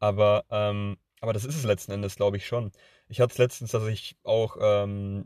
aber 0.00 0.44
ähm, 0.50 0.98
aber 1.20 1.32
das 1.32 1.44
ist 1.44 1.56
es 1.56 1.64
letzten 1.64 1.92
Endes, 1.92 2.16
glaube 2.16 2.36
ich 2.36 2.46
schon. 2.46 2.72
Ich 3.08 3.20
hatte 3.20 3.32
es 3.32 3.38
letztens, 3.38 3.70
dass 3.70 3.86
ich 3.86 4.16
auch 4.22 4.56
ähm, 4.60 5.24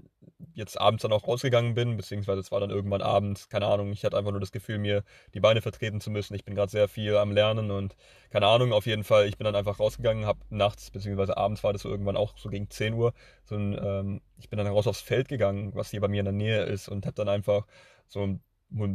jetzt 0.55 0.81
abends 0.81 1.03
dann 1.03 1.13
auch 1.13 1.27
rausgegangen 1.27 1.75
bin, 1.75 1.97
beziehungsweise 1.97 2.41
es 2.41 2.53
war 2.53 2.61
dann 2.61 2.71
irgendwann 2.71 3.03
abends, 3.03 3.49
keine 3.49 3.67
Ahnung, 3.67 3.91
ich 3.93 4.05
hatte 4.05 4.17
einfach 4.17 4.31
nur 4.31 4.41
das 4.41 4.53
Gefühl, 4.53 4.79
mir 4.79 5.05
die 5.35 5.41
Beine 5.41 5.63
vertreten 5.63 6.01
zu 6.01 6.11
müssen. 6.11 6.35
Ich 6.35 6.45
bin 6.45 6.55
gerade 6.55 6.71
sehr 6.71 6.89
viel 6.89 7.17
am 7.17 7.33
Lernen 7.33 7.71
und 7.71 7.97
keine 8.31 8.47
Ahnung, 8.47 8.73
auf 8.73 8.87
jeden 8.87 9.05
Fall, 9.05 9.27
ich 9.27 9.37
bin 9.37 9.45
dann 9.47 9.57
einfach 9.57 9.81
rausgegangen, 9.81 10.27
habe 10.27 10.41
nachts, 10.51 10.91
beziehungsweise 10.91 11.37
abends 11.37 11.65
war 11.65 11.73
das 11.73 11.83
so 11.83 11.89
irgendwann 11.89 12.17
auch 12.17 12.39
so 12.39 12.49
gegen 12.51 12.71
10 12.71 12.95
Uhr, 12.95 13.15
so 13.45 13.57
ein, 13.57 13.77
ähm, 13.83 14.21
ich 14.39 14.49
bin 14.49 14.59
dann 14.59 14.67
raus 14.69 14.87
aufs 14.87 15.01
Feld 15.01 15.29
gegangen, 15.29 15.75
was 15.75 15.91
hier 15.91 16.01
bei 16.01 16.09
mir 16.09 16.21
in 16.21 16.27
der 16.27 16.33
Nähe 16.33 16.63
ist 16.65 16.89
und 16.89 17.05
habe 17.07 17.15
dann 17.15 17.29
einfach 17.29 17.67
so 18.07 18.23
ein, 18.25 18.43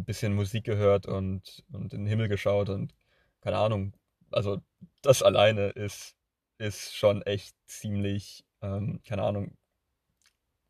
bisschen 0.05 0.33
Musik 0.33 0.63
gehört 0.63 1.05
und, 1.05 1.63
und 1.71 1.93
in 1.93 2.01
den 2.01 2.07
Himmel 2.07 2.29
geschaut 2.29 2.69
und 2.69 2.95
keine 3.41 3.57
Ahnung, 3.57 3.93
also 4.31 4.57
das 5.03 5.21
alleine 5.21 5.67
ist 5.69 6.17
ist 6.57 6.95
schon 6.95 7.21
echt 7.23 7.55
ziemlich, 7.65 8.43
ähm, 8.61 9.01
keine 9.05 9.23
Ahnung, 9.23 9.57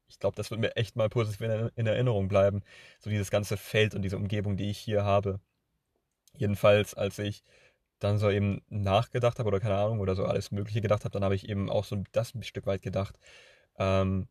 ich 0.10 0.19
glaube, 0.19 0.36
das 0.36 0.52
wird 0.52 0.62
mir 0.62 0.76
echt 0.76 0.95
mal 0.95 1.10
positiv 1.10 1.41
in, 1.41 1.69
in, 1.76 1.88
Erinnerung 1.88 2.28
bleiben. 2.28 2.63
So 3.00 3.10
dieses 3.10 3.30
ganze 3.32 3.58
Feld 3.58 3.93
und 3.95 4.02
diese 4.02 4.17
Umgebung, 4.17 4.58
die 4.58 4.69
ich 4.69 4.78
hier 4.78 5.04
habe. 5.04 5.39
Jedenfalls, 6.34 6.93
als 6.93 7.19
ich 7.19 7.43
dann 8.00 8.17
so 8.19 8.30
eben 8.30 8.62
nachgedacht 8.69 9.39
habe 9.39 9.47
oder 9.47 9.60
keine 9.60 9.76
Ahnung 9.78 10.00
oder 10.00 10.15
so 10.15 10.26
alles 10.26 10.52
Mögliche 10.52 10.82
gedacht 10.82 11.04
habe, 11.04 11.13
dann 11.13 11.23
habe 11.23 11.36
ich 11.36 11.50
eben 11.50 11.69
auch 11.69 11.84
so 11.86 12.04
das 12.12 12.36
ein 12.36 12.43
Stück 12.43 12.65
weit 12.67 12.82
gedacht. 12.82 13.17
Ähm, 13.78 14.28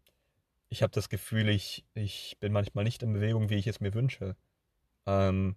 ich 0.69 0.83
habe 0.83 0.93
das 0.93 1.09
Gefühl, 1.09 1.49
ich, 1.49 1.85
ich 1.95 2.37
bin 2.41 2.53
manchmal 2.53 2.85
nicht 2.85 3.03
in 3.03 3.13
Bewegung, 3.13 3.51
wie 3.51 3.57
ich 3.57 3.67
es 3.67 3.81
mir 3.81 3.95
wünsche. 3.95 4.37
Ähm, 5.07 5.57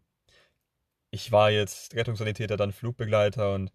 ich 1.12 1.32
war 1.32 1.52
jetzt 1.52 1.96
Rettungssanitäter, 1.96 2.58
dann 2.58 2.74
Flugbegleiter 2.74 3.54
und 3.54 3.72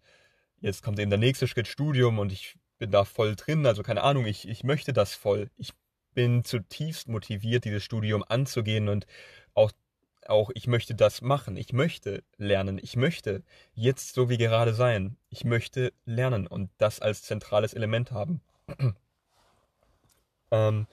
jetzt 0.61 0.83
kommt 0.83 0.99
eben 0.99 1.09
der 1.09 1.19
nächste 1.19 1.47
Schritt 1.47 1.67
Studium 1.67 2.19
und 2.19 2.31
ich 2.31 2.57
bin 2.77 2.91
da 2.91 3.05
voll 3.05 3.35
drin. 3.35 3.65
Also 3.65 3.83
keine 3.83 4.03
Ahnung, 4.03 4.25
ich, 4.25 4.47
ich 4.47 4.63
möchte 4.63 4.93
das 4.93 5.13
voll. 5.13 5.49
Ich 5.57 5.71
bin 6.13 6.43
zutiefst 6.43 7.07
motiviert, 7.07 7.65
dieses 7.65 7.83
Studium 7.83 8.23
anzugehen 8.27 8.89
und 8.89 9.05
auch, 9.53 9.71
auch 10.27 10.49
ich 10.53 10.67
möchte 10.67 10.95
das 10.95 11.21
machen. 11.21 11.57
Ich 11.57 11.73
möchte 11.73 12.23
lernen. 12.37 12.79
Ich 12.81 12.95
möchte 12.95 13.43
jetzt 13.73 14.13
so 14.15 14.29
wie 14.29 14.37
gerade 14.37 14.73
sein. 14.73 15.17
Ich 15.29 15.43
möchte 15.43 15.93
lernen 16.05 16.47
und 16.47 16.71
das 16.77 16.99
als 16.99 17.23
zentrales 17.23 17.73
Element 17.73 18.11
haben. 18.11 18.41
ähm, 20.51 20.87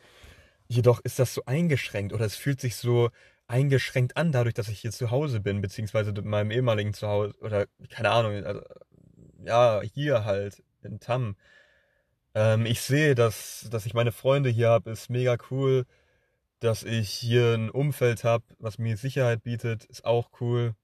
jedoch 0.68 1.00
ist 1.00 1.18
das 1.18 1.34
so 1.34 1.44
eingeschränkt 1.46 2.12
oder 2.12 2.24
es 2.24 2.36
fühlt 2.36 2.60
sich 2.60 2.76
so 2.76 3.10
eingeschränkt 3.46 4.16
an, 4.16 4.32
dadurch, 4.32 4.54
dass 4.54 4.68
ich 4.68 4.80
hier 4.80 4.92
zu 4.92 5.10
Hause 5.10 5.40
bin, 5.40 5.60
beziehungsweise 5.60 6.10
in 6.10 6.28
meinem 6.28 6.50
ehemaligen 6.50 6.94
Zuhause, 6.94 7.34
oder 7.40 7.66
keine 7.90 8.10
Ahnung, 8.10 8.44
also, 8.44 8.62
ja, 9.44 9.82
hier 9.82 10.24
halt, 10.24 10.62
in 10.82 11.00
Tam. 11.00 11.36
Ähm, 12.34 12.66
ich 12.66 12.80
sehe, 12.80 13.14
dass, 13.14 13.66
dass 13.70 13.86
ich 13.86 13.94
meine 13.94 14.12
Freunde 14.12 14.50
hier 14.50 14.70
habe, 14.70 14.90
ist 14.90 15.10
mega 15.10 15.36
cool. 15.50 15.86
Dass 16.60 16.84
ich 16.84 17.10
hier 17.10 17.54
ein 17.54 17.70
Umfeld 17.70 18.24
habe, 18.24 18.44
was 18.58 18.78
mir 18.78 18.96
Sicherheit 18.96 19.42
bietet, 19.42 19.84
ist 19.86 20.04
auch 20.04 20.30
cool. 20.40 20.74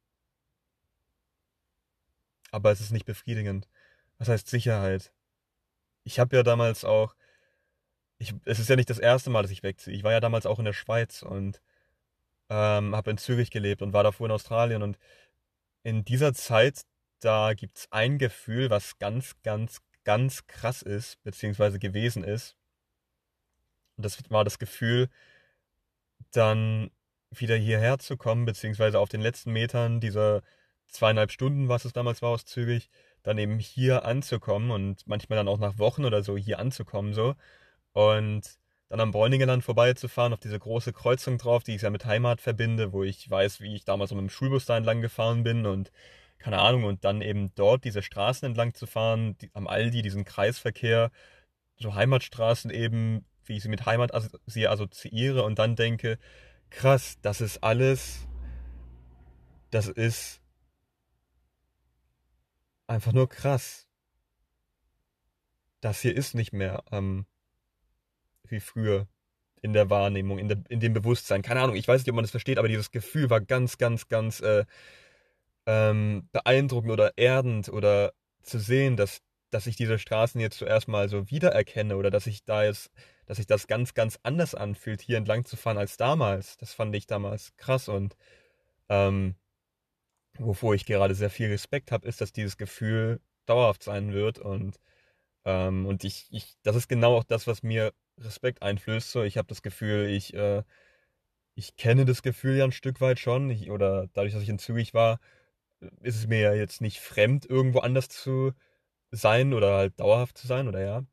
Aber 2.50 2.70
es 2.72 2.80
ist 2.80 2.92
nicht 2.92 3.04
befriedigend. 3.06 3.68
Was 4.18 4.28
heißt 4.28 4.48
Sicherheit? 4.48 5.12
Ich 6.04 6.18
habe 6.18 6.36
ja 6.36 6.42
damals 6.42 6.84
auch, 6.84 7.14
ich, 8.18 8.34
es 8.44 8.58
ist 8.58 8.68
ja 8.68 8.76
nicht 8.76 8.90
das 8.90 8.98
erste 8.98 9.30
Mal, 9.30 9.42
dass 9.42 9.50
ich 9.52 9.62
wegziehe. 9.62 9.94
Ich 9.94 10.02
war 10.04 10.12
ja 10.12 10.20
damals 10.20 10.46
auch 10.46 10.58
in 10.58 10.64
der 10.64 10.72
Schweiz 10.72 11.22
und 11.22 11.60
ähm, 12.50 12.96
habe 12.96 13.10
in 13.10 13.18
Zürich 13.18 13.50
gelebt 13.50 13.82
und 13.82 13.92
war 13.92 14.02
davor 14.02 14.26
in 14.26 14.32
Australien. 14.32 14.82
Und 14.82 14.98
in 15.82 16.04
dieser 16.04 16.34
Zeit, 16.34 16.82
da 17.20 17.54
gibt 17.54 17.78
es 17.78 17.92
ein 17.92 18.18
Gefühl, 18.18 18.70
was 18.70 18.98
ganz, 18.98 19.34
ganz, 19.42 19.80
ganz 20.08 20.46
krass 20.46 20.80
ist, 20.80 21.22
beziehungsweise 21.22 21.78
gewesen 21.78 22.24
ist. 22.24 22.56
Und 23.98 24.06
das 24.06 24.18
war 24.30 24.42
das 24.42 24.58
Gefühl, 24.58 25.10
dann 26.30 26.90
wieder 27.30 27.56
hierher 27.56 27.98
zu 27.98 28.16
kommen, 28.16 28.46
beziehungsweise 28.46 29.00
auf 29.00 29.10
den 29.10 29.20
letzten 29.20 29.52
Metern 29.52 30.00
dieser 30.00 30.40
zweieinhalb 30.86 31.30
Stunden, 31.30 31.68
was 31.68 31.84
es 31.84 31.92
damals 31.92 32.22
war 32.22 32.30
aus 32.30 32.46
Zürich, 32.46 32.88
dann 33.22 33.36
eben 33.36 33.58
hier 33.58 34.06
anzukommen 34.06 34.70
und 34.70 35.06
manchmal 35.06 35.36
dann 35.36 35.48
auch 35.48 35.58
nach 35.58 35.76
Wochen 35.76 36.06
oder 36.06 36.22
so 36.22 36.38
hier 36.38 36.58
anzukommen 36.58 37.12
so 37.12 37.34
und 37.92 38.44
dann 38.88 39.00
am 39.00 39.10
Bräuningerland 39.10 39.62
vorbeizufahren, 39.62 40.32
auf 40.32 40.40
diese 40.40 40.58
große 40.58 40.94
Kreuzung 40.94 41.36
drauf, 41.36 41.64
die 41.64 41.74
ich 41.74 41.82
ja 41.82 41.90
mit 41.90 42.06
Heimat 42.06 42.40
verbinde, 42.40 42.94
wo 42.94 43.02
ich 43.02 43.28
weiß, 43.28 43.60
wie 43.60 43.74
ich 43.74 43.84
damals 43.84 44.12
mit 44.12 44.20
dem 44.20 44.30
Schulbus 44.30 44.64
da 44.64 44.78
entlang 44.78 45.02
gefahren 45.02 45.42
bin 45.42 45.66
und 45.66 45.92
keine 46.38 46.58
Ahnung, 46.58 46.84
und 46.84 47.04
dann 47.04 47.20
eben 47.22 47.52
dort 47.54 47.84
diese 47.84 48.02
Straßen 48.02 48.46
entlang 48.46 48.74
zu 48.74 48.86
fahren, 48.86 49.36
die, 49.38 49.50
am 49.54 49.66
Aldi, 49.66 50.02
diesen 50.02 50.24
Kreisverkehr, 50.24 51.10
so 51.76 51.94
Heimatstraßen 51.94 52.70
eben, 52.70 53.24
wie 53.44 53.56
ich 53.56 53.62
sie 53.62 53.68
mit 53.68 53.86
Heimat 53.86 54.14
as 54.14 54.30
sie 54.46 54.68
assoziiere 54.68 55.42
und 55.42 55.58
dann 55.58 55.76
denke, 55.76 56.18
krass, 56.70 57.18
das 57.22 57.40
ist 57.40 57.62
alles, 57.62 58.26
das 59.70 59.88
ist 59.88 60.40
einfach 62.86 63.12
nur 63.12 63.28
krass. 63.28 63.86
Das 65.80 66.00
hier 66.00 66.16
ist 66.16 66.34
nicht 66.34 66.52
mehr 66.52 66.82
ähm, 66.90 67.26
wie 68.44 68.60
früher 68.60 69.06
in 69.62 69.72
der 69.72 69.90
Wahrnehmung, 69.90 70.38
in, 70.38 70.48
der, 70.48 70.58
in 70.68 70.80
dem 70.80 70.92
Bewusstsein. 70.92 71.42
Keine 71.42 71.60
Ahnung, 71.60 71.76
ich 71.76 71.86
weiß 71.86 72.00
nicht, 72.00 72.10
ob 72.10 72.16
man 72.16 72.24
das 72.24 72.30
versteht, 72.30 72.58
aber 72.58 72.68
dieses 72.68 72.90
Gefühl 72.90 73.30
war 73.30 73.40
ganz, 73.40 73.78
ganz, 73.78 74.08
ganz 74.08 74.40
äh, 74.40 74.64
ähm, 75.68 76.28
beeindruckend 76.32 76.90
oder 76.92 77.18
erdend 77.18 77.68
oder 77.68 78.14
zu 78.42 78.58
sehen, 78.58 78.96
dass, 78.96 79.20
dass 79.50 79.66
ich 79.66 79.76
diese 79.76 79.98
Straßen 79.98 80.40
jetzt 80.40 80.58
zuerst 80.58 80.88
mal 80.88 81.10
so 81.10 81.30
wiedererkenne 81.30 81.96
oder 81.96 82.10
dass 82.10 82.26
ich 82.26 82.44
da 82.44 82.64
jetzt, 82.64 82.90
dass 83.26 83.36
sich 83.36 83.46
das 83.46 83.66
ganz, 83.68 83.92
ganz 83.94 84.18
anders 84.22 84.54
anfühlt, 84.54 85.02
hier 85.02 85.18
entlang 85.18 85.44
zu 85.44 85.56
fahren 85.56 85.78
als 85.78 85.98
damals. 85.98 86.56
Das 86.56 86.72
fand 86.72 86.96
ich 86.96 87.06
damals 87.06 87.54
krass 87.58 87.88
und 87.88 88.16
ähm, 88.88 89.36
wovor 90.38 90.74
ich 90.74 90.86
gerade 90.86 91.14
sehr 91.14 91.30
viel 91.30 91.48
Respekt 91.48 91.92
habe, 91.92 92.08
ist, 92.08 92.20
dass 92.22 92.32
dieses 92.32 92.56
Gefühl 92.56 93.20
dauerhaft 93.46 93.82
sein 93.82 94.12
wird 94.12 94.38
und 94.38 94.80
ähm, 95.46 95.86
und 95.86 96.04
ich, 96.04 96.28
ich, 96.30 96.56
das 96.62 96.76
ist 96.76 96.88
genau 96.88 97.16
auch 97.16 97.24
das, 97.24 97.46
was 97.46 97.62
mir 97.62 97.92
Respekt 98.18 98.62
einflößt. 98.62 99.12
So, 99.12 99.22
ich 99.24 99.38
habe 99.38 99.48
das 99.48 99.62
Gefühl, 99.62 100.08
ich, 100.10 100.34
äh, 100.34 100.62
ich 101.54 101.76
kenne 101.76 102.04
das 102.04 102.22
Gefühl 102.22 102.56
ja 102.56 102.64
ein 102.64 102.72
Stück 102.72 103.00
weit 103.00 103.18
schon. 103.18 103.50
Ich, 103.50 103.70
oder 103.70 104.08
dadurch, 104.14 104.34
dass 104.34 104.42
ich 104.42 104.48
in 104.48 104.58
Zürich 104.58 104.94
war, 104.94 105.20
ist 106.02 106.16
es 106.16 106.26
mir 106.26 106.40
ja 106.40 106.54
jetzt 106.54 106.80
nicht 106.80 107.00
fremd, 107.00 107.46
irgendwo 107.46 107.80
anders 107.80 108.08
zu 108.08 108.52
sein 109.10 109.54
oder 109.54 109.76
halt 109.76 110.00
dauerhaft 110.00 110.38
zu 110.38 110.46
sein, 110.46 110.68
oder 110.68 110.80
ja. 110.80 111.04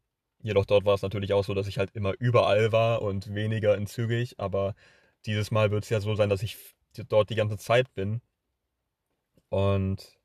Jedoch 0.41 0.65
dort 0.65 0.85
war 0.85 0.95
es 0.95 1.01
natürlich 1.01 1.33
auch 1.33 1.43
so, 1.43 1.53
dass 1.55 1.67
ich 1.67 1.79
halt 1.79 1.91
immer 1.95 2.13
überall 2.19 2.71
war 2.71 3.01
und 3.01 3.33
weniger 3.33 3.75
in 3.77 3.87
Zürich. 3.87 4.39
Aber 4.39 4.75
dieses 5.25 5.51
Mal 5.51 5.71
wird 5.71 5.85
es 5.85 5.89
ja 5.89 6.01
so 6.01 6.15
sein, 6.15 6.29
dass 6.29 6.43
ich 6.43 6.57
dort 7.09 7.29
die 7.31 7.35
ganze 7.35 7.57
Zeit 7.57 7.93
bin. 7.95 8.21
Und 9.49 10.17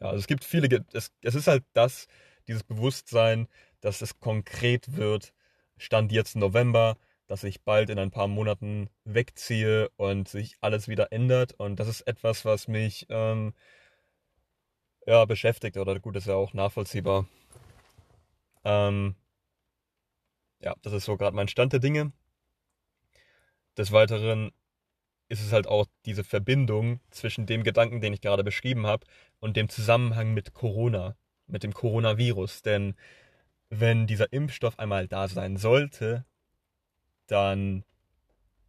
ja, 0.00 0.08
also 0.08 0.18
es 0.18 0.26
gibt 0.26 0.44
viele, 0.44 0.84
es, 0.92 1.12
es 1.22 1.34
ist 1.34 1.46
halt 1.46 1.64
das, 1.72 2.06
dieses 2.48 2.64
Bewusstsein, 2.64 3.46
dass 3.80 4.02
es 4.02 4.18
konkret 4.18 4.96
wird, 4.96 5.32
Stand 5.78 6.12
jetzt 6.12 6.36
November, 6.36 6.96
dass 7.26 7.44
ich 7.44 7.62
bald 7.62 7.90
in 7.90 7.98
ein 7.98 8.10
paar 8.10 8.28
Monaten 8.28 8.90
wegziehe 9.04 9.88
und 9.96 10.28
sich 10.28 10.56
alles 10.60 10.88
wieder 10.88 11.12
ändert. 11.12 11.54
Und 11.54 11.76
das 11.80 11.88
ist 11.88 12.02
etwas, 12.02 12.44
was 12.44 12.68
mich 12.68 13.06
ähm, 13.08 13.54
ja, 15.06 15.24
beschäftigt. 15.24 15.76
Oder 15.76 15.98
gut, 16.00 16.16
ist 16.16 16.26
ja 16.26 16.34
auch 16.34 16.54
nachvollziehbar. 16.54 17.26
Ähm, 18.64 19.16
ja, 20.60 20.74
das 20.82 20.92
ist 20.92 21.04
so 21.04 21.16
gerade 21.16 21.36
mein 21.36 21.48
Stand 21.48 21.72
der 21.72 21.80
Dinge. 21.80 22.12
Des 23.76 23.92
Weiteren 23.92 24.52
ist 25.28 25.40
es 25.40 25.52
halt 25.52 25.66
auch 25.66 25.86
diese 26.04 26.24
Verbindung 26.24 27.00
zwischen 27.10 27.46
dem 27.46 27.62
Gedanken, 27.62 28.00
den 28.00 28.12
ich 28.12 28.20
gerade 28.20 28.44
beschrieben 28.44 28.86
habe, 28.86 29.06
und 29.40 29.56
dem 29.56 29.68
Zusammenhang 29.68 30.34
mit 30.34 30.52
Corona, 30.52 31.16
mit 31.46 31.62
dem 31.62 31.72
Coronavirus. 31.72 32.62
Denn 32.62 32.94
wenn 33.70 34.06
dieser 34.06 34.32
Impfstoff 34.32 34.78
einmal 34.78 35.08
da 35.08 35.28
sein 35.28 35.56
sollte, 35.56 36.26
dann 37.32 37.84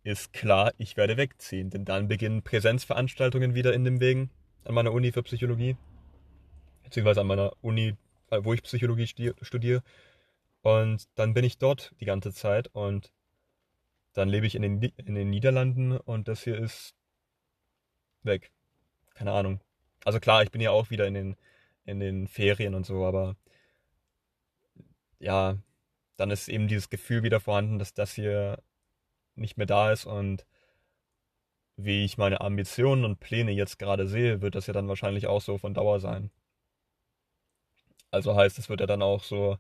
ist 0.04 0.34
klar, 0.34 0.74
ich 0.78 0.98
werde 0.98 1.18
wegziehen. 1.18 1.70
Denn 1.70 1.86
dann 1.86 2.08
beginnen 2.08 2.44
Präsenzveranstaltungen 2.44 3.56
wieder 3.56 3.74
in 3.74 3.84
dem 3.84 4.00
Wegen 4.00 4.30
an 4.64 4.74
meiner 4.74 4.94
Uni 4.94 5.12
für 5.12 5.24
Psychologie. 5.24 5.76
Beziehungsweise 6.84 7.22
an 7.22 7.28
meiner 7.28 7.54
Uni, 7.62 7.96
äh, 8.32 8.40
wo 8.44 8.54
ich 8.54 8.64
Psychologie 8.64 9.08
studiere. 9.42 9.84
Und 10.62 11.08
dann 11.16 11.34
bin 11.34 11.44
ich 11.44 11.58
dort 11.58 11.94
die 12.00 12.06
ganze 12.06 12.34
Zeit 12.34 12.70
und 12.74 13.12
dann 14.14 14.30
lebe 14.30 14.46
ich 14.48 14.56
in 14.56 14.62
den, 14.62 14.82
in 14.82 15.16
den 15.16 15.30
Niederlanden 15.30 15.98
und 15.98 16.28
das 16.28 16.44
hier 16.44 16.58
ist 16.58 16.96
weg. 18.22 18.52
Keine 19.16 19.34
Ahnung. 19.34 19.60
Also 20.06 20.20
klar, 20.20 20.44
ich 20.44 20.52
bin 20.52 20.62
ja 20.62 20.72
auch 20.72 20.90
wieder 20.90 21.06
in 21.08 21.16
den, 21.16 21.36
in 21.86 22.00
den 22.00 22.28
Ferien 22.28 22.76
und 22.76 22.86
so, 22.86 23.06
aber 23.06 23.36
ja, 25.20 25.58
dann 26.18 26.32
ist 26.32 26.48
eben 26.50 26.68
dieses 26.68 26.90
Gefühl 26.90 27.24
wieder 27.24 27.40
vorhanden, 27.40 27.80
dass 27.80 27.94
das 27.94 28.14
hier 28.14 28.62
nicht 29.36 29.58
mehr 29.58 29.68
da 29.68 29.92
ist 29.92 30.06
und 30.06 30.46
wie 31.76 32.06
ich 32.06 32.18
meine 32.18 32.42
Ambitionen 32.42 33.04
und 33.06 33.20
Pläne 33.20 33.52
jetzt 33.52 33.80
gerade 33.80 34.08
sehe, 34.08 34.42
wird 34.42 34.56
das 34.56 34.68
ja 34.68 34.74
dann 34.74 34.88
wahrscheinlich 34.88 35.28
auch 35.28 35.42
so 35.42 35.58
von 35.58 35.74
Dauer 35.74 36.00
sein. 36.00 36.32
Also 38.12 38.36
heißt, 38.36 38.60
es 38.60 38.70
wird 38.70 38.80
ja 38.80 38.86
dann 38.86 39.02
auch 39.02 39.24
so 39.24 39.58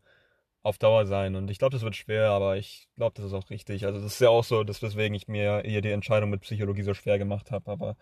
auf 0.64 0.78
Dauer 0.78 1.06
sein 1.08 1.36
und 1.36 1.49
ich 1.51 1.60
glaube, 1.60 1.74
das 1.74 1.84
wird 1.84 1.95
schwer, 1.95 2.30
aber 2.32 2.58
ich 2.58 2.88
glaube, 2.95 3.16
das 3.16 3.26
ist 3.26 3.34
auch 3.34 3.49
richtig. 3.49 3.86
Also 3.86 3.99
das 4.01 4.14
ist 4.14 4.22
ja 4.22 4.30
auch 4.30 4.43
so, 4.43 4.64
dass 4.64 4.82
weswegen 4.82 5.16
ich 5.16 5.28
mir 5.28 5.62
hier 5.66 5.82
die 5.82 5.91
Entscheidung 5.91 6.30
mit 6.30 6.41
Psychologie 6.41 6.84
so 6.84 6.93
schwer 6.93 7.18
gemacht 7.20 7.51
habe, 7.51 7.72
aber 7.72 7.97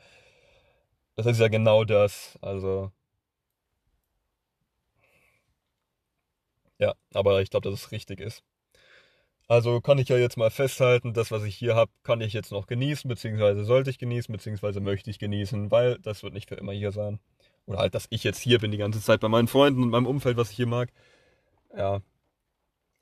das 1.15 1.25
ist 1.25 1.39
ja 1.39 1.47
genau 1.47 1.83
das. 1.85 2.37
Also 2.41 2.91
Ja, 6.81 6.95
aber 7.13 7.41
ich 7.41 7.51
glaube, 7.51 7.69
dass 7.69 7.79
es 7.79 7.91
richtig 7.91 8.19
ist. 8.19 8.43
Also 9.47 9.81
kann 9.81 9.99
ich 9.99 10.09
ja 10.09 10.17
jetzt 10.17 10.37
mal 10.37 10.49
festhalten, 10.49 11.13
das, 11.13 11.29
was 11.29 11.43
ich 11.43 11.55
hier 11.55 11.75
habe, 11.75 11.91
kann 12.03 12.21
ich 12.21 12.33
jetzt 12.33 12.51
noch 12.51 12.67
genießen, 12.67 13.07
beziehungsweise 13.07 13.65
sollte 13.65 13.89
ich 13.89 13.99
genießen, 13.99 14.31
beziehungsweise 14.31 14.79
möchte 14.79 15.09
ich 15.09 15.19
genießen, 15.19 15.69
weil 15.71 15.99
das 15.99 16.23
wird 16.23 16.33
nicht 16.33 16.49
für 16.49 16.55
immer 16.55 16.71
hier 16.71 16.91
sein. 16.91 17.19
Oder 17.65 17.79
halt, 17.79 17.95
dass 17.95 18.07
ich 18.09 18.23
jetzt 18.23 18.39
hier 18.39 18.59
bin 18.59 18.71
die 18.71 18.77
ganze 18.77 19.01
Zeit 19.01 19.19
bei 19.19 19.27
meinen 19.27 19.47
Freunden 19.47 19.83
und 19.83 19.89
meinem 19.89 20.07
Umfeld, 20.07 20.37
was 20.37 20.51
ich 20.51 20.55
hier 20.55 20.67
mag. 20.67 20.89
Ja. 21.77 22.01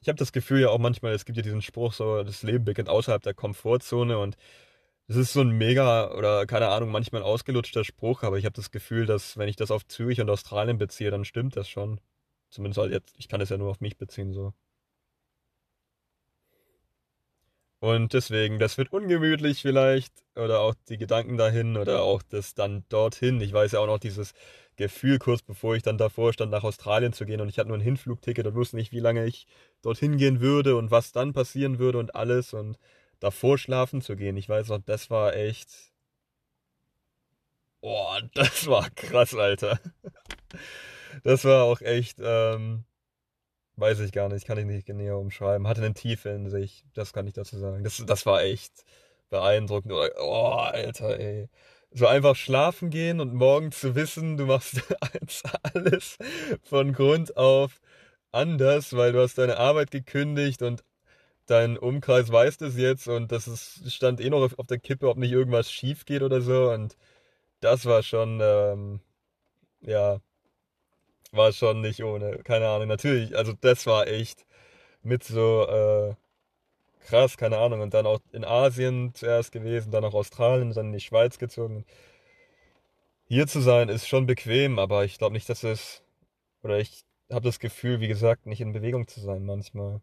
Ich 0.02 0.10
habe 0.10 0.18
das 0.18 0.32
Gefühl 0.34 0.62
ja 0.62 0.70
auch 0.70 0.80
manchmal, 0.80 1.14
es 1.14 1.26
gibt 1.26 1.38
ja 1.38 1.44
diesen 1.44 1.62
Spruch, 1.62 1.94
so, 1.94 2.24
das 2.24 2.44
Leben 2.44 2.66
beginnt 2.66 2.90
außerhalb 2.90 3.22
der 3.22 3.34
Komfortzone 3.34 4.18
und 4.18 4.36
es 5.08 5.16
ist 5.16 5.34
so 5.34 5.42
ein 5.42 5.52
mega 5.52 6.12
oder 6.14 6.46
keine 6.48 6.70
Ahnung, 6.70 6.92
manchmal 6.92 7.24
ausgelutschter 7.24 7.84
Spruch, 7.84 8.24
aber 8.24 8.38
ich 8.38 8.46
habe 8.46 8.56
das 8.56 8.72
Gefühl, 8.72 9.06
dass 9.06 9.38
wenn 9.38 9.50
ich 9.50 9.56
das 9.56 9.72
auf 9.72 9.88
Zürich 9.88 10.22
und 10.22 10.30
Australien 10.30 10.78
beziehe, 10.78 11.12
dann 11.12 11.26
stimmt 11.26 11.56
das 11.58 11.70
schon. 11.70 12.00
Zumindest 12.50 12.80
halt 12.80 12.92
jetzt, 12.92 13.14
ich 13.18 13.28
kann 13.28 13.42
es 13.42 13.50
ja 13.50 13.58
nur 13.58 13.70
auf 13.70 13.82
mich 13.82 13.98
beziehen, 13.98 14.34
so. 14.34 14.54
Und 17.82 18.14
deswegen, 18.14 18.60
das 18.60 18.78
wird 18.78 18.92
ungemütlich 18.92 19.62
vielleicht, 19.62 20.14
oder 20.36 20.60
auch 20.60 20.76
die 20.90 20.98
Gedanken 20.98 21.38
dahin, 21.38 21.78
oder 21.78 22.04
auch 22.04 22.22
das 22.22 22.54
dann 22.54 22.84
dorthin. 22.90 23.40
Ich 23.40 23.54
weiß 23.54 23.72
ja 23.72 23.80
auch 23.80 23.88
noch 23.88 24.00
dieses 24.00 24.34
Gefühl, 24.76 25.18
kurz 25.18 25.42
bevor 25.42 25.76
ich 25.76 25.84
dann 25.84 25.98
davor 25.98 26.34
stand, 26.34 26.52
nach 26.52 26.64
Australien 26.64 27.14
zu 27.14 27.26
gehen 27.26 27.40
und 27.42 27.50
ich 27.50 27.58
hatte 27.58 27.70
nur 27.70 27.78
ein 27.78 27.82
Hinflugticket 27.82 28.46
und 28.48 28.56
wusste 28.56 28.76
nicht, 28.78 28.92
wie 28.92 29.00
lange 29.00 29.26
ich 29.26 29.46
dorthin 29.82 30.18
gehen 30.18 30.42
würde 30.42 30.76
und 30.76 30.92
was 30.92 31.12
dann 31.12 31.34
passieren 31.34 31.80
würde 31.80 32.00
und 32.00 32.16
alles 32.16 32.54
und 32.54 32.78
davor 33.20 33.58
schlafen 33.58 34.02
zu 34.02 34.16
gehen. 34.16 34.38
Ich 34.38 34.50
weiß 34.50 34.70
noch, 34.70 34.80
das 34.86 35.10
war 35.10 35.36
echt. 35.36 35.70
Boah, 37.82 38.22
das 38.34 38.68
war 38.68 38.90
krass, 38.92 39.36
Alter 39.36 39.80
das 41.24 41.46
war 41.46 41.64
auch 41.64 41.82
echt, 41.82 42.20
ähm, 42.22 42.84
weiß 43.78 44.00
ich 44.02 44.12
gar 44.12 44.30
nicht, 44.30 44.46
kann 44.46 44.58
ich 44.58 44.66
nicht 44.66 44.90
näher 44.90 45.18
umschreiben. 45.18 45.68
Hatte 45.68 45.82
eine 45.84 45.94
Tiefe 45.94 46.30
in 46.30 46.50
sich, 46.50 46.86
das 46.94 47.14
kann 47.14 47.28
ich 47.28 47.34
dazu 47.34 47.58
sagen. 47.58 47.84
Das, 47.84 48.04
das 48.06 48.26
war 48.26 48.42
echt, 48.44 48.86
beeindruckend. 49.30 49.94
Oh, 50.20 50.54
Alter, 50.58 51.20
ey. 51.20 51.50
So 51.92 52.08
einfach 52.08 52.36
schlafen 52.36 52.90
gehen 52.92 53.20
und 53.20 53.34
morgen 53.34 53.72
zu 53.72 53.96
wissen, 53.96 54.38
du 54.38 54.46
machst 54.46 54.82
alles 55.74 56.18
von 56.64 56.94
Grund 56.94 57.36
auf 57.38 57.82
anders, 58.32 58.96
weil 58.96 59.12
du 59.14 59.22
hast 59.22 59.38
deine 59.40 59.58
Arbeit 59.58 59.92
gekündigt 59.92 60.62
und 60.62 60.84
dein 61.48 61.78
Umkreis 61.78 62.32
weiß 62.32 62.58
das 62.58 62.78
jetzt 62.78 63.08
und 63.08 63.32
das 63.32 63.48
ist, 63.48 63.92
stand 63.92 64.22
eh 64.22 64.30
noch 64.30 64.58
auf 64.58 64.68
der 64.68 64.80
Kippe, 64.80 65.10
ob 65.10 65.18
nicht 65.18 65.32
irgendwas 65.32 65.72
schief 65.72 66.06
geht 66.06 66.22
oder 66.24 66.42
so. 66.42 66.72
Und 66.72 66.98
das 67.62 67.86
war 67.86 68.04
schon, 68.04 68.40
ähm, 68.42 69.02
ja, 69.82 70.20
war 71.32 71.52
schon 71.52 71.82
nicht 71.82 72.04
ohne. 72.04 72.40
Keine 72.44 72.68
Ahnung, 72.70 72.88
natürlich, 72.88 73.38
also 73.38 73.54
das 73.54 73.86
war 73.86 74.08
echt 74.08 74.46
mit 75.04 75.24
so 75.24 75.68
äh, 75.68 76.16
krass, 77.06 77.38
keine 77.38 77.58
Ahnung. 77.58 77.82
Und 77.82 77.94
dann 77.94 78.06
auch 78.06 78.20
in 78.32 78.46
Asien 78.46 79.14
zuerst 79.14 79.52
gewesen, 79.52 79.92
dann 79.92 80.06
auch 80.06 80.14
Australien, 80.14 80.74
dann 80.74 80.88
in 80.88 80.94
die 80.94 81.00
Schweiz 81.00 81.40
gezogen. 81.40 81.86
Hier 83.26 83.48
zu 83.48 83.62
sein 83.62 83.90
ist 83.90 84.08
schon 84.08 84.26
bequem, 84.26 84.80
aber 84.80 85.06
ich 85.06 85.18
glaube 85.18 85.34
nicht, 85.34 85.50
dass 85.50 85.64
es, 85.64 86.04
oder 86.64 86.80
ich 86.80 87.04
habe 87.32 87.46
das 87.46 87.60
Gefühl, 87.60 88.00
wie 88.00 88.08
gesagt, 88.08 88.48
nicht 88.48 88.62
in 88.62 88.74
Bewegung 88.74 89.08
zu 89.08 89.20
sein 89.20 89.46
manchmal. 89.46 90.02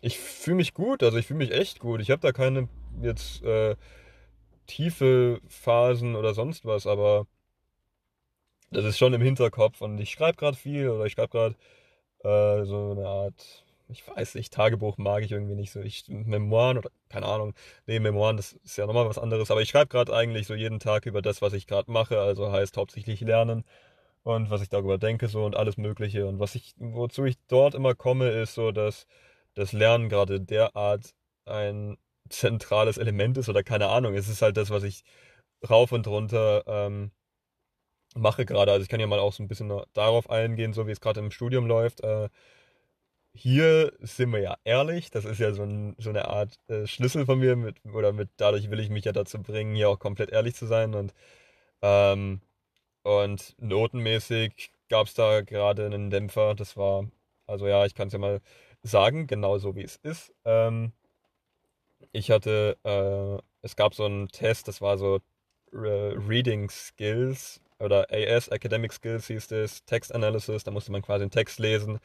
Ich 0.00 0.18
fühle 0.18 0.56
mich 0.56 0.74
gut, 0.74 1.02
also 1.02 1.18
ich 1.18 1.26
fühle 1.26 1.38
mich 1.38 1.52
echt 1.52 1.80
gut. 1.80 2.00
Ich 2.00 2.10
habe 2.10 2.20
da 2.20 2.32
keine 2.32 2.68
jetzt 3.02 3.42
äh, 3.42 3.76
tiefe 4.66 5.40
Phasen 5.48 6.16
oder 6.16 6.34
sonst 6.34 6.64
was, 6.64 6.86
aber 6.86 7.26
das 8.74 8.84
ist 8.84 8.98
schon 8.98 9.14
im 9.14 9.22
Hinterkopf 9.22 9.80
und 9.80 9.98
ich 9.98 10.10
schreibe 10.10 10.36
gerade 10.36 10.56
viel 10.56 10.88
oder 10.90 11.06
ich 11.06 11.12
schreibe 11.14 11.28
gerade 11.30 11.56
äh, 12.24 12.64
so 12.66 12.92
eine 12.92 13.06
Art, 13.06 13.64
ich 13.88 14.06
weiß 14.08 14.34
nicht, 14.36 14.52
Tagebuch 14.52 14.98
mag 14.98 15.22
ich 15.22 15.32
irgendwie 15.32 15.54
nicht 15.54 15.72
so. 15.72 15.80
Ich, 15.80 16.04
Memoiren 16.08 16.78
oder 16.78 16.90
keine 17.08 17.26
Ahnung, 17.26 17.54
nee, 17.86 18.00
Memoiren, 18.00 18.36
das 18.36 18.54
ist 18.54 18.76
ja 18.76 18.86
nochmal 18.86 19.08
was 19.08 19.18
anderes, 19.18 19.50
aber 19.50 19.62
ich 19.62 19.70
schreibe 19.70 19.88
gerade 19.88 20.14
eigentlich 20.14 20.46
so 20.46 20.54
jeden 20.54 20.80
Tag 20.80 21.06
über 21.06 21.22
das, 21.22 21.42
was 21.42 21.52
ich 21.52 21.66
gerade 21.66 21.90
mache, 21.90 22.20
also 22.20 22.50
heißt 22.52 22.76
hauptsächlich 22.76 23.20
lernen 23.20 23.64
und 24.24 24.50
was 24.50 24.62
ich 24.62 24.68
darüber 24.70 24.98
denke 24.98 25.28
so 25.28 25.44
und 25.44 25.56
alles 25.56 25.76
Mögliche 25.76 26.26
und 26.26 26.40
was 26.40 26.54
ich, 26.56 26.74
wozu 26.78 27.24
ich 27.26 27.36
dort 27.48 27.74
immer 27.74 27.94
komme, 27.94 28.30
ist 28.30 28.54
so, 28.54 28.72
dass 28.72 29.06
das 29.54 29.72
Lernen 29.72 30.08
gerade 30.08 30.40
derart 30.40 31.14
ein 31.46 31.98
zentrales 32.30 32.98
Element 32.98 33.38
ist 33.38 33.48
oder 33.48 33.62
keine 33.62 33.88
Ahnung. 33.88 34.14
Es 34.14 34.28
ist 34.28 34.42
halt 34.42 34.56
das, 34.56 34.70
was 34.70 34.82
ich 34.84 35.04
rauf 35.68 35.92
und 35.92 36.06
runter 36.06 36.64
ähm, 36.66 37.12
mache 38.14 38.46
gerade. 38.46 38.72
Also 38.72 38.82
ich 38.82 38.88
kann 38.88 39.00
ja 39.00 39.06
mal 39.06 39.18
auch 39.18 39.32
so 39.32 39.42
ein 39.42 39.48
bisschen 39.48 39.72
darauf 39.92 40.30
eingehen, 40.30 40.72
so 40.72 40.86
wie 40.86 40.92
es 40.92 41.00
gerade 41.00 41.20
im 41.20 41.30
Studium 41.30 41.66
läuft. 41.66 42.02
Äh, 42.02 42.28
hier 43.34 43.92
sind 44.00 44.32
wir 44.32 44.40
ja 44.40 44.56
ehrlich, 44.64 45.10
das 45.10 45.24
ist 45.24 45.40
ja 45.40 45.52
so, 45.52 45.64
ein, 45.64 45.96
so 45.98 46.10
eine 46.10 46.28
Art 46.28 46.58
äh, 46.68 46.86
Schlüssel 46.86 47.26
von 47.26 47.40
mir, 47.40 47.56
mit, 47.56 47.76
oder 47.84 48.12
mit 48.12 48.30
dadurch 48.36 48.70
will 48.70 48.80
ich 48.80 48.90
mich 48.90 49.04
ja 49.04 49.12
dazu 49.12 49.42
bringen, 49.42 49.74
hier 49.74 49.90
auch 49.90 49.98
komplett 49.98 50.30
ehrlich 50.30 50.54
zu 50.54 50.66
sein. 50.66 50.94
Und, 50.94 51.12
ähm, 51.82 52.40
und 53.02 53.56
notenmäßig 53.60 54.72
gab 54.88 55.08
es 55.08 55.14
da 55.14 55.42
gerade 55.42 55.86
einen 55.86 56.10
Dämpfer. 56.10 56.54
Das 56.54 56.76
war, 56.76 57.08
also 57.46 57.66
ja, 57.68 57.86
ich 57.86 57.94
kann 57.94 58.08
es 58.08 58.12
ja 58.14 58.20
mal 58.20 58.40
sagen, 58.82 59.26
genauso 59.26 59.76
wie 59.76 59.82
es 59.84 59.96
ist. 59.96 60.32
Ähm, 60.44 60.92
ich 62.12 62.30
hatte, 62.30 62.76
äh, 62.84 63.42
es 63.62 63.76
gab 63.76 63.94
so 63.94 64.04
einen 64.04 64.28
Test, 64.28 64.68
das 64.68 64.80
war 64.80 64.98
so 64.98 65.20
äh, 65.72 65.76
Reading 65.78 66.70
Skills 66.70 67.60
oder 67.84 68.06
AS, 68.10 68.48
Academic 68.48 68.92
Skills 68.92 69.26
hieß 69.28 69.52
es, 69.52 69.84
Text 69.84 70.14
Analysis, 70.14 70.64
da 70.64 70.70
musste 70.70 70.92
man 70.92 71.02
quasi 71.02 71.22
einen 71.22 71.30
Text 71.30 71.58
lesen 71.58 72.00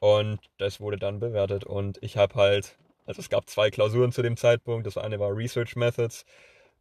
und 0.00 0.40
das 0.58 0.80
wurde 0.80 0.98
dann 0.98 1.20
bewertet 1.20 1.64
und 1.64 1.98
ich 2.02 2.16
habe 2.16 2.34
halt, 2.34 2.78
also 3.06 3.20
es 3.20 3.28
gab 3.28 3.48
zwei 3.48 3.70
Klausuren 3.70 4.12
zu 4.12 4.22
dem 4.22 4.36
Zeitpunkt, 4.36 4.86
das 4.86 4.98
eine 4.98 5.20
war 5.20 5.36
Research 5.36 5.76
Methods, 5.76 6.24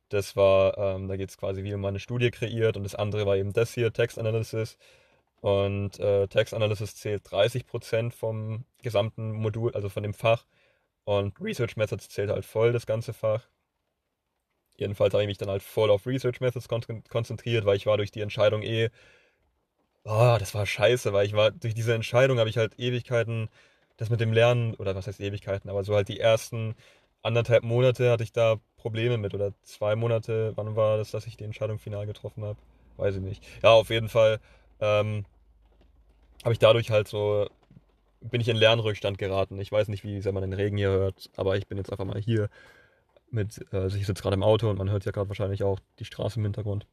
das 0.09 0.35
war, 0.35 0.77
ähm, 0.77 1.07
da 1.07 1.17
geht 1.17 1.29
es 1.29 1.37
quasi, 1.37 1.63
wie 1.63 1.75
man 1.75 1.89
eine 1.89 1.99
Studie 1.99 2.31
kreiert 2.31 2.77
und 2.77 2.83
das 2.83 2.95
andere 2.95 3.25
war 3.25 3.37
eben 3.37 3.53
das 3.53 3.73
hier, 3.73 3.93
Text 3.93 4.17
Analysis 4.19 4.77
und 5.41 5.99
äh, 5.99 6.27
Text 6.27 6.53
Analysis 6.53 6.95
zählt 6.95 7.27
30% 7.27 8.11
vom 8.11 8.65
gesamten 8.81 9.31
Modul, 9.33 9.73
also 9.75 9.89
von 9.89 10.03
dem 10.03 10.13
Fach 10.13 10.45
und 11.05 11.39
Research 11.41 11.77
Methods 11.77 12.09
zählt 12.09 12.29
halt 12.29 12.45
voll 12.45 12.71
das 12.73 12.85
ganze 12.85 13.13
Fach 13.13 13.47
Jedenfalls 14.79 15.13
habe 15.13 15.23
ich 15.23 15.27
mich 15.27 15.37
dann 15.37 15.49
halt 15.49 15.63
voll 15.63 15.89
auf 15.91 16.05
Research 16.07 16.41
Methods 16.41 16.67
konzentriert, 16.67 17.65
weil 17.65 17.77
ich 17.77 17.85
war 17.85 17.97
durch 17.97 18.11
die 18.11 18.21
Entscheidung 18.21 18.63
eh, 18.63 18.89
oh, 20.03 20.37
das 20.39 20.53
war 20.53 20.65
scheiße, 20.65 21.13
weil 21.13 21.25
ich 21.25 21.33
war, 21.33 21.51
durch 21.51 21.73
diese 21.73 21.93
Entscheidung 21.93 22.39
habe 22.39 22.49
ich 22.49 22.57
halt 22.57 22.79
Ewigkeiten, 22.79 23.49
das 23.97 24.09
mit 24.09 24.19
dem 24.19 24.33
Lernen, 24.33 24.73
oder 24.75 24.95
was 24.95 25.07
heißt 25.07 25.19
Ewigkeiten, 25.19 25.69
aber 25.69 25.83
so 25.83 25.95
halt 25.95 26.07
die 26.09 26.19
ersten 26.19 26.75
anderthalb 27.21 27.63
Monate 27.63 28.11
hatte 28.11 28.23
ich 28.23 28.31
da 28.31 28.57
Probleme 28.77 29.17
mit, 29.17 29.33
oder 29.33 29.53
zwei 29.63 29.95
Monate, 29.95 30.53
wann 30.55 30.75
war 30.75 30.97
das, 30.97 31.11
dass 31.11 31.27
ich 31.27 31.37
die 31.37 31.43
Entscheidung 31.43 31.79
final 31.79 32.05
getroffen 32.05 32.43
habe? 32.45 32.57
Weiß 32.97 33.15
ich 33.15 33.21
nicht. 33.21 33.43
Ja, 33.63 33.71
auf 33.71 33.89
jeden 33.89 34.09
Fall 34.09 34.39
ähm, 34.79 35.25
habe 36.43 36.53
ich 36.53 36.59
dadurch 36.59 36.91
halt 36.91 37.07
so, 37.07 37.47
bin 38.21 38.41
ich 38.41 38.47
in 38.49 38.57
Lernrückstand 38.57 39.17
geraten. 39.17 39.59
Ich 39.59 39.71
weiß 39.71 39.87
nicht, 39.89 40.03
wie 40.03 40.21
sehr 40.21 40.31
man 40.33 40.41
den 40.41 40.53
Regen 40.53 40.77
hier 40.77 40.89
hört, 40.89 41.29
aber 41.35 41.57
ich 41.57 41.67
bin 41.67 41.77
jetzt 41.77 41.91
einfach 41.91 42.05
mal 42.05 42.19
hier 42.19 42.49
mit, 43.31 43.65
also 43.71 43.97
ich 43.97 44.05
sitze 44.05 44.21
gerade 44.21 44.35
im 44.35 44.43
Auto 44.43 44.69
und 44.69 44.77
man 44.77 44.89
hört 44.89 45.05
ja 45.05 45.11
gerade 45.11 45.29
wahrscheinlich 45.29 45.63
auch 45.63 45.79
die 45.99 46.05
Straße 46.05 46.39
im 46.39 46.45
Hintergrund. 46.45 46.85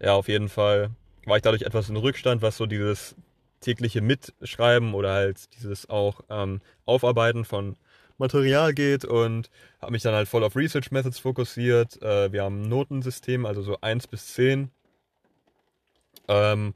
Ja, 0.00 0.14
auf 0.14 0.28
jeden 0.28 0.48
Fall 0.48 0.90
war 1.26 1.36
ich 1.36 1.42
dadurch 1.42 1.62
etwas 1.62 1.88
in 1.88 1.96
Rückstand, 1.96 2.42
was 2.42 2.56
so 2.56 2.66
dieses 2.66 3.14
tägliche 3.60 4.00
Mitschreiben 4.00 4.94
oder 4.94 5.12
halt 5.12 5.54
dieses 5.54 5.88
auch 5.88 6.20
ähm, 6.28 6.60
Aufarbeiten 6.84 7.44
von 7.44 7.76
Material 8.18 8.74
geht 8.74 9.04
und 9.04 9.50
habe 9.80 9.92
mich 9.92 10.02
dann 10.02 10.14
halt 10.14 10.28
voll 10.28 10.44
auf 10.44 10.56
Research 10.56 10.90
Methods 10.90 11.18
fokussiert. 11.18 12.00
Äh, 12.02 12.32
wir 12.32 12.42
haben 12.42 12.62
ein 12.62 12.68
Notensystem, 12.68 13.46
also 13.46 13.62
so 13.62 13.80
1 13.80 14.06
bis 14.08 14.34
10. 14.34 14.70
Ähm, 16.28 16.74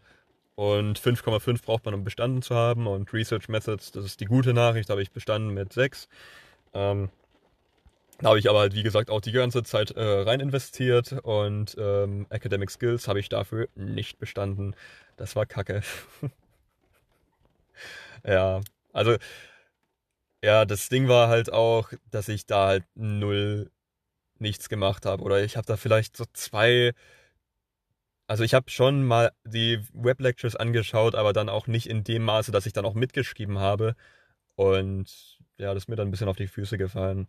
und 0.55 0.99
5,5 0.99 1.63
braucht 1.63 1.85
man, 1.85 1.95
um 1.95 2.05
bestanden 2.05 2.43
zu 2.43 2.55
haben. 2.55 2.87
Und 2.87 3.13
Research 3.13 3.49
Methods, 3.49 3.93
das 3.93 4.05
ist 4.05 4.21
die 4.21 4.25
gute 4.25 4.55
Nachricht, 4.55 4.89
habe 4.91 5.03
ich 5.03 5.13
bestanden 5.13 5.53
mit 5.53 5.73
6. 5.73 6.09
Ähm, 6.75 7.11
da 8.19 8.29
habe 8.29 8.39
ich 8.39 8.49
aber 8.49 8.61
halt, 8.61 8.75
wie 8.75 8.83
gesagt, 8.83 9.11
auch 9.11 9.21
die 9.21 9.33
ganze 9.33 9.63
Zeit 9.63 9.91
äh, 9.93 10.03
rein 10.03 10.41
investiert 10.41 11.13
und 11.23 11.77
ähm, 11.79 12.27
Academic 12.31 12.71
Skills 12.71 13.09
habe 13.09 13.21
ich 13.21 13.29
dafür 13.29 13.69
nicht 13.75 14.19
bestanden. 14.19 14.75
Das 15.17 15.37
war 15.37 15.47
kacke. 15.47 15.83
ja, 18.25 18.61
also, 18.93 19.17
ja, 20.43 20.65
das 20.65 20.89
Ding 20.89 21.09
war 21.09 21.29
halt 21.29 21.53
auch, 21.53 21.91
dass 22.11 22.29
ich 22.29 22.47
da 22.47 22.69
halt 22.69 22.85
null 22.95 23.71
nichts 24.39 24.69
gemacht 24.69 25.07
habe. 25.07 25.23
Oder 25.23 25.43
ich 25.45 25.57
habe 25.57 25.67
da 25.67 25.77
vielleicht 25.77 26.17
so 26.17 26.25
zwei. 26.33 26.93
Also 28.29 28.43
ich 28.45 28.55
habe 28.55 28.71
schon 28.71 29.05
mal 29.05 29.33
die 29.45 29.81
Web-Lectures 29.93 30.57
angeschaut, 30.57 31.15
aber 31.15 31.33
dann 31.33 31.49
auch 31.49 31.67
nicht 31.69 31.89
in 31.89 32.03
dem 32.05 32.25
Maße, 32.25 32.51
dass 32.53 32.67
ich 32.67 32.73
dann 32.73 32.85
auch 32.85 32.95
mitgeschrieben 32.95 33.59
habe. 33.61 33.95
Und 34.57 35.39
ja, 35.59 35.75
das 35.75 35.85
ist 35.85 35.89
mir 35.89 35.97
dann 35.97 36.09
ein 36.09 36.11
bisschen 36.11 36.29
auf 36.29 36.37
die 36.37 36.49
Füße 36.49 36.79
gefallen. 36.79 37.29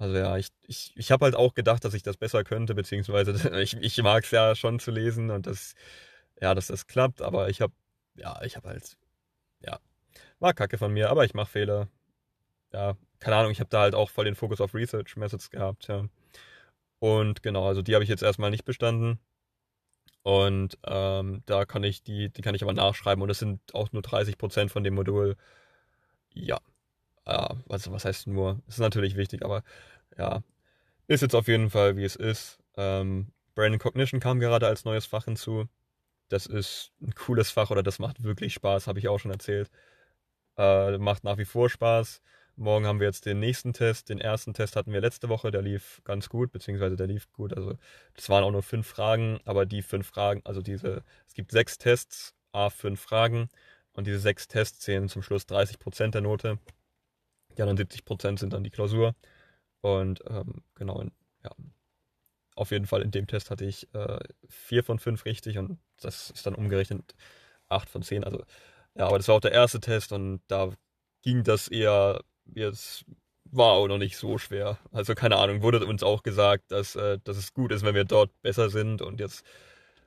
Also 0.00 0.16
ja, 0.16 0.38
ich, 0.38 0.48
ich, 0.66 0.92
ich 0.96 1.12
habe 1.12 1.26
halt 1.26 1.36
auch 1.36 1.52
gedacht, 1.52 1.84
dass 1.84 1.92
ich 1.92 2.02
das 2.02 2.16
besser 2.16 2.42
könnte, 2.42 2.74
beziehungsweise 2.74 3.32
ich, 3.60 3.76
ich 3.76 4.02
mag 4.02 4.24
es 4.24 4.30
ja 4.30 4.54
schon 4.56 4.78
zu 4.80 4.90
lesen 4.90 5.30
und 5.30 5.46
das, 5.46 5.74
ja, 6.40 6.54
dass 6.54 6.68
das 6.68 6.86
klappt, 6.86 7.20
aber 7.22 7.50
ich 7.50 7.60
habe, 7.60 7.74
ja, 8.16 8.40
ich 8.42 8.56
habe 8.56 8.70
halt, 8.70 8.96
ja, 9.60 9.78
war 10.40 10.54
kacke 10.54 10.78
von 10.78 10.92
mir, 10.92 11.10
aber 11.10 11.24
ich 11.26 11.34
mache 11.34 11.50
Fehler. 11.52 11.88
Ja, 12.72 12.96
keine 13.20 13.36
Ahnung, 13.36 13.52
ich 13.52 13.60
habe 13.60 13.70
da 13.70 13.82
halt 13.82 13.94
auch 13.94 14.10
voll 14.10 14.26
den 14.26 14.36
Fokus 14.36 14.60
auf 14.60 14.74
Research 14.74 15.16
Methods 15.16 15.50
gehabt, 15.50 15.88
ja. 15.88 16.06
Und 17.00 17.42
genau, 17.42 17.66
also 17.66 17.82
die 17.82 17.94
habe 17.94 18.04
ich 18.04 18.10
jetzt 18.10 18.22
erstmal 18.22 18.50
nicht 18.50 18.64
bestanden. 18.64 19.20
Und 20.22 20.78
ähm, 20.86 21.42
da 21.46 21.64
kann 21.64 21.84
ich 21.84 22.02
die, 22.02 22.30
die 22.30 22.42
kann 22.42 22.54
ich 22.54 22.62
aber 22.62 22.74
nachschreiben 22.74 23.22
und 23.22 23.30
es 23.30 23.38
sind 23.38 23.60
auch 23.74 23.92
nur 23.92 24.02
30% 24.02 24.70
von 24.70 24.84
dem 24.84 24.94
Modul. 24.94 25.36
Ja, 26.34 26.60
ja, 27.30 27.56
also 27.68 27.92
was 27.92 28.04
heißt 28.04 28.26
nur? 28.26 28.60
Ist 28.68 28.78
natürlich 28.80 29.16
wichtig, 29.16 29.44
aber 29.44 29.62
ja, 30.18 30.42
ist 31.08 31.22
jetzt 31.22 31.34
auf 31.34 31.48
jeden 31.48 31.70
Fall, 31.70 31.96
wie 31.96 32.04
es 32.04 32.16
ist. 32.16 32.58
Ähm, 32.76 33.32
Brain 33.54 33.78
Cognition 33.78 34.20
kam 34.20 34.40
gerade 34.40 34.66
als 34.66 34.84
neues 34.84 35.06
Fach 35.06 35.24
hinzu. 35.26 35.66
Das 36.28 36.46
ist 36.46 36.92
ein 37.02 37.14
cooles 37.14 37.50
Fach 37.50 37.70
oder 37.70 37.82
das 37.82 37.98
macht 37.98 38.22
wirklich 38.24 38.54
Spaß, 38.54 38.86
habe 38.86 38.98
ich 39.00 39.08
auch 39.08 39.18
schon 39.18 39.32
erzählt. 39.32 39.70
Äh, 40.58 40.98
macht 40.98 41.24
nach 41.24 41.38
wie 41.38 41.44
vor 41.44 41.70
Spaß. 41.70 42.22
Morgen 42.56 42.86
haben 42.86 43.00
wir 43.00 43.06
jetzt 43.06 43.26
den 43.26 43.40
nächsten 43.40 43.72
Test. 43.72 44.08
Den 44.10 44.20
ersten 44.20 44.54
Test 44.54 44.76
hatten 44.76 44.92
wir 44.92 45.00
letzte 45.00 45.28
Woche, 45.28 45.50
der 45.50 45.62
lief 45.62 46.02
ganz 46.04 46.28
gut, 46.28 46.52
beziehungsweise 46.52 46.96
der 46.96 47.06
lief 47.06 47.32
gut. 47.32 47.54
Also 47.56 47.74
das 48.14 48.28
waren 48.28 48.44
auch 48.44 48.50
nur 48.52 48.62
fünf 48.62 48.86
Fragen, 48.86 49.40
aber 49.44 49.66
die 49.66 49.82
fünf 49.82 50.08
Fragen, 50.08 50.42
also 50.44 50.60
diese, 50.62 51.02
es 51.26 51.34
gibt 51.34 51.52
sechs 51.52 51.78
Tests, 51.78 52.34
a 52.52 52.70
fünf 52.70 53.00
Fragen 53.00 53.48
und 53.92 54.06
diese 54.06 54.18
sechs 54.20 54.48
Tests 54.48 54.80
zählen 54.80 55.08
zum 55.08 55.22
Schluss 55.22 55.44
30% 55.44 56.10
der 56.10 56.20
Note. 56.20 56.58
Die 57.60 57.62
anderen 57.62 57.76
70 57.76 58.06
Prozent 58.06 58.38
sind 58.38 58.54
dann 58.54 58.64
die 58.64 58.70
Klausur. 58.70 59.14
Und 59.82 60.24
ähm, 60.26 60.62
genau, 60.76 61.04
ja, 61.44 61.50
auf 62.56 62.70
jeden 62.70 62.86
Fall 62.86 63.02
in 63.02 63.10
dem 63.10 63.26
Test 63.26 63.50
hatte 63.50 63.66
ich 63.66 63.92
äh, 63.94 64.18
vier 64.48 64.82
von 64.82 64.98
fünf 64.98 65.26
richtig 65.26 65.58
und 65.58 65.78
das 66.00 66.30
ist 66.30 66.46
dann 66.46 66.54
umgerechnet 66.54 67.14
acht 67.68 67.90
von 67.90 68.00
zehn. 68.00 68.24
Also 68.24 68.42
ja, 68.96 69.06
aber 69.06 69.18
das 69.18 69.28
war 69.28 69.34
auch 69.34 69.42
der 69.42 69.52
erste 69.52 69.78
Test 69.78 70.12
und 70.12 70.40
da 70.48 70.72
ging 71.20 71.44
das 71.44 71.68
eher 71.68 72.24
jetzt 72.46 73.04
war 73.44 73.72
auch 73.72 73.88
noch 73.88 73.98
nicht 73.98 74.16
so 74.16 74.38
schwer. 74.38 74.78
Also 74.90 75.14
keine 75.14 75.36
Ahnung, 75.36 75.60
wurde 75.60 75.84
uns 75.84 76.02
auch 76.02 76.22
gesagt, 76.22 76.72
dass, 76.72 76.96
äh, 76.96 77.18
dass 77.24 77.36
es 77.36 77.52
gut 77.52 77.72
ist, 77.72 77.84
wenn 77.84 77.94
wir 77.94 78.04
dort 78.04 78.30
besser 78.40 78.70
sind. 78.70 79.02
Und 79.02 79.20
jetzt 79.20 79.44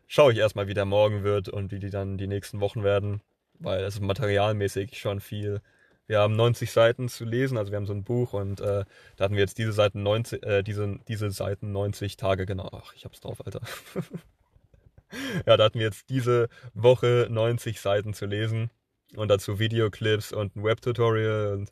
schaue 0.08 0.34
ich 0.34 0.39
erstmal, 0.39 0.68
wie 0.68 0.74
der 0.74 0.86
Morgen 0.86 1.24
wird 1.24 1.49
und 1.49 1.72
wie 1.72 1.80
die 1.80 1.91
dann 1.91 2.18
die 2.18 2.26
nächsten 2.26 2.62
Wochen 2.62 2.84
werden, 2.84 3.22
weil 3.60 3.84
es 3.84 3.95
ist 3.95 4.01
materialmäßig 4.01 4.97
schon 4.97 5.20
viel. 5.20 5.62
Wir 6.08 6.20
haben 6.20 6.36
90 6.36 6.72
Seiten 6.72 7.08
zu 7.10 7.24
lesen, 7.26 7.58
also 7.58 7.72
wir 7.72 7.78
haben 7.78 7.86
so 7.86 7.93
ein 7.93 8.04
Buch 8.04 8.34
und 8.34 8.60
äh, 8.60 8.84
da 9.16 9.24
hatten 9.24 9.36
wir 9.36 9.41
jetzt 9.41 9.58
diese 9.58 9.72
Seiten 9.72 10.04
90, 10.04 10.43
äh, 10.43 10.64
diese, 10.64 10.99
diese 11.08 11.32
Seiten 11.32 11.72
90 11.72 12.18
Tage 12.18 12.45
genau. 12.45 12.70
Ach, 12.74 12.93
ich 12.93 13.06
hab's 13.06 13.22
drauf, 13.22 13.45
Alter. 13.45 13.62
ja, 15.45 15.58
da 15.58 15.64
hatten 15.64 15.80
wir 15.80 15.86
jetzt 15.86 16.10
diese 16.10 16.49
Woche 16.74 17.28
90 17.30 17.80
Seiten 17.80 18.14
zu 18.14 18.26
lesen 18.26 18.70
und 19.16 19.30
dazu 19.30 19.60
Videoclips 19.60 20.34
und 20.34 20.56
ein 20.56 20.64
Webtutorial 20.64 21.54
und 21.54 21.72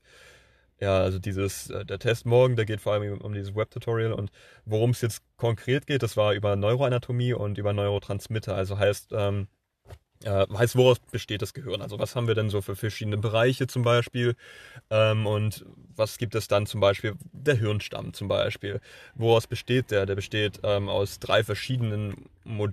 ja, 0.82 1.00
also 1.00 1.20
dieses, 1.20 1.70
äh, 1.70 1.86
der 1.86 2.00
Test 2.00 2.26
morgen, 2.26 2.56
der 2.56 2.66
geht 2.66 2.82
vor 2.82 2.94
allem 2.94 3.22
um 3.22 3.34
dieses 3.34 3.56
Web-Tutorial 3.56 4.14
und 4.14 4.32
worum 4.66 4.90
es 4.92 5.02
jetzt 5.02 5.22
konkret 5.38 5.86
geht, 5.86 6.02
das 6.02 6.18
war 6.18 6.34
über 6.34 6.56
Neuroanatomie 6.56 7.34
und 7.34 7.60
über 7.60 7.72
Neurotransmitter. 7.72 8.56
Also 8.56 8.80
heißt, 8.80 9.12
ähm, 9.14 9.48
äh, 10.24 10.46
heißt, 10.54 10.76
woraus 10.76 11.00
besteht 11.00 11.42
das 11.42 11.54
Gehirn? 11.54 11.82
Also 11.82 12.00
was 12.00 12.16
haben 12.16 12.28
wir 12.28 12.36
denn 12.36 12.50
so 12.50 12.62
für 12.62 12.76
verschiedene 12.76 13.18
Bereiche 13.18 13.68
zum 13.68 13.84
Beispiel? 13.84 14.36
Ähm, 14.90 15.26
und 15.26 15.66
was 15.96 16.18
gibt 16.18 16.36
es 16.36 16.48
dann 16.48 16.66
zum 16.66 16.80
Beispiel? 16.82 17.16
Der 17.32 17.56
Hirnstamm 17.56 18.14
zum 18.14 18.28
Beispiel. 18.28 18.80
Woraus 19.16 19.48
besteht 19.48 19.92
der? 19.92 20.06
Der 20.06 20.16
besteht 20.16 20.60
ähm, 20.64 20.90
aus 20.90 21.20
drei 21.20 21.44
verschiedenen, 21.44 22.26
Mo 22.44 22.70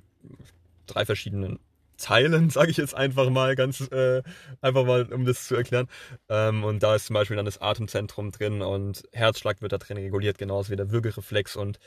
drei 0.87 1.05
verschiedenen 1.05 1.59
Zeilen, 1.97 2.51
sage 2.51 2.71
ich 2.71 2.77
jetzt 2.77 2.95
einfach 2.95 3.29
mal, 3.31 3.55
ganz 3.57 3.81
äh, 3.93 4.23
einfach 4.61 4.85
mal, 4.85 5.13
um 5.13 5.25
das 5.25 5.47
zu 5.47 5.57
erklären. 5.57 5.89
Ähm, 6.29 6.65
und 6.65 6.83
da 6.83 6.95
ist 6.95 7.07
zum 7.07 7.15
Beispiel 7.15 7.37
dann 7.37 7.47
das 7.47 7.61
Atemzentrum 7.61 8.31
drin 8.31 8.63
und 8.63 9.03
Herzschlag 9.13 9.61
wird 9.63 9.73
da 9.73 9.79
drin 9.79 9.97
reguliert, 9.99 10.39
genauso 10.39 10.71
wie 10.71 10.77
der 10.77 10.91
Würgereflex 10.91 11.57
und 11.57 11.79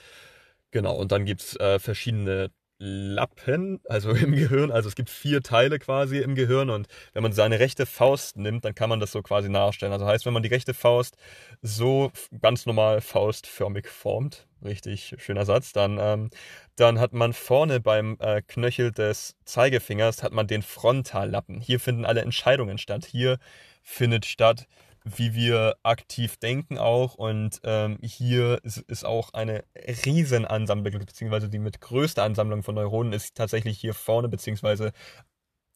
genau, 0.71 0.95
und 0.95 1.11
dann 1.11 1.25
gibt's 1.25 1.55
äh, 1.57 1.79
verschiedene 1.79 2.51
Lappen, 2.83 3.79
also 3.87 4.09
im 4.11 4.33
Gehirn. 4.33 4.71
Also 4.71 4.89
es 4.89 4.95
gibt 4.95 5.09
vier 5.09 5.43
Teile 5.43 5.77
quasi 5.77 6.17
im 6.17 6.33
Gehirn 6.33 6.71
und 6.71 6.87
wenn 7.13 7.21
man 7.21 7.31
seine 7.31 7.59
rechte 7.59 7.85
Faust 7.85 8.37
nimmt, 8.37 8.65
dann 8.65 8.73
kann 8.73 8.89
man 8.89 8.99
das 8.99 9.11
so 9.11 9.21
quasi 9.21 9.49
nachstellen. 9.49 9.93
Also 9.93 10.07
heißt, 10.07 10.25
wenn 10.25 10.33
man 10.33 10.41
die 10.41 10.49
rechte 10.49 10.73
Faust 10.73 11.15
so 11.61 12.11
ganz 12.41 12.65
normal 12.65 13.01
faustförmig 13.01 13.87
formt, 13.87 14.47
richtig 14.65 15.15
schöner 15.19 15.45
Satz, 15.45 15.73
dann, 15.73 15.99
ähm, 16.01 16.29
dann 16.75 16.99
hat 16.99 17.13
man 17.13 17.33
vorne 17.33 17.79
beim 17.79 18.17
äh, 18.19 18.41
Knöchel 18.41 18.91
des 18.91 19.35
Zeigefingers 19.45 20.23
hat 20.23 20.33
man 20.33 20.47
den 20.47 20.63
Frontallappen. 20.63 21.61
Hier 21.61 21.79
finden 21.79 22.03
alle 22.03 22.21
Entscheidungen 22.21 22.79
statt. 22.79 23.05
Hier 23.05 23.37
findet 23.83 24.25
statt, 24.25 24.67
wie 25.03 25.33
wir 25.33 25.75
aktiv 25.83 26.37
denken 26.37 26.77
auch. 26.77 27.15
Und 27.15 27.59
ähm, 27.63 27.97
hier 28.01 28.59
ist, 28.63 28.77
ist 28.77 29.05
auch 29.05 29.33
eine 29.33 29.63
riesen 30.05 30.45
Ansammlung, 30.45 30.99
beziehungsweise 30.99 31.49
die 31.49 31.59
mit 31.59 31.81
größte 31.81 32.23
Ansammlung 32.23 32.63
von 32.63 32.75
Neuronen 32.75 33.13
ist 33.13 33.35
tatsächlich 33.35 33.79
hier 33.79 33.93
vorne, 33.93 34.29
beziehungsweise 34.29 34.91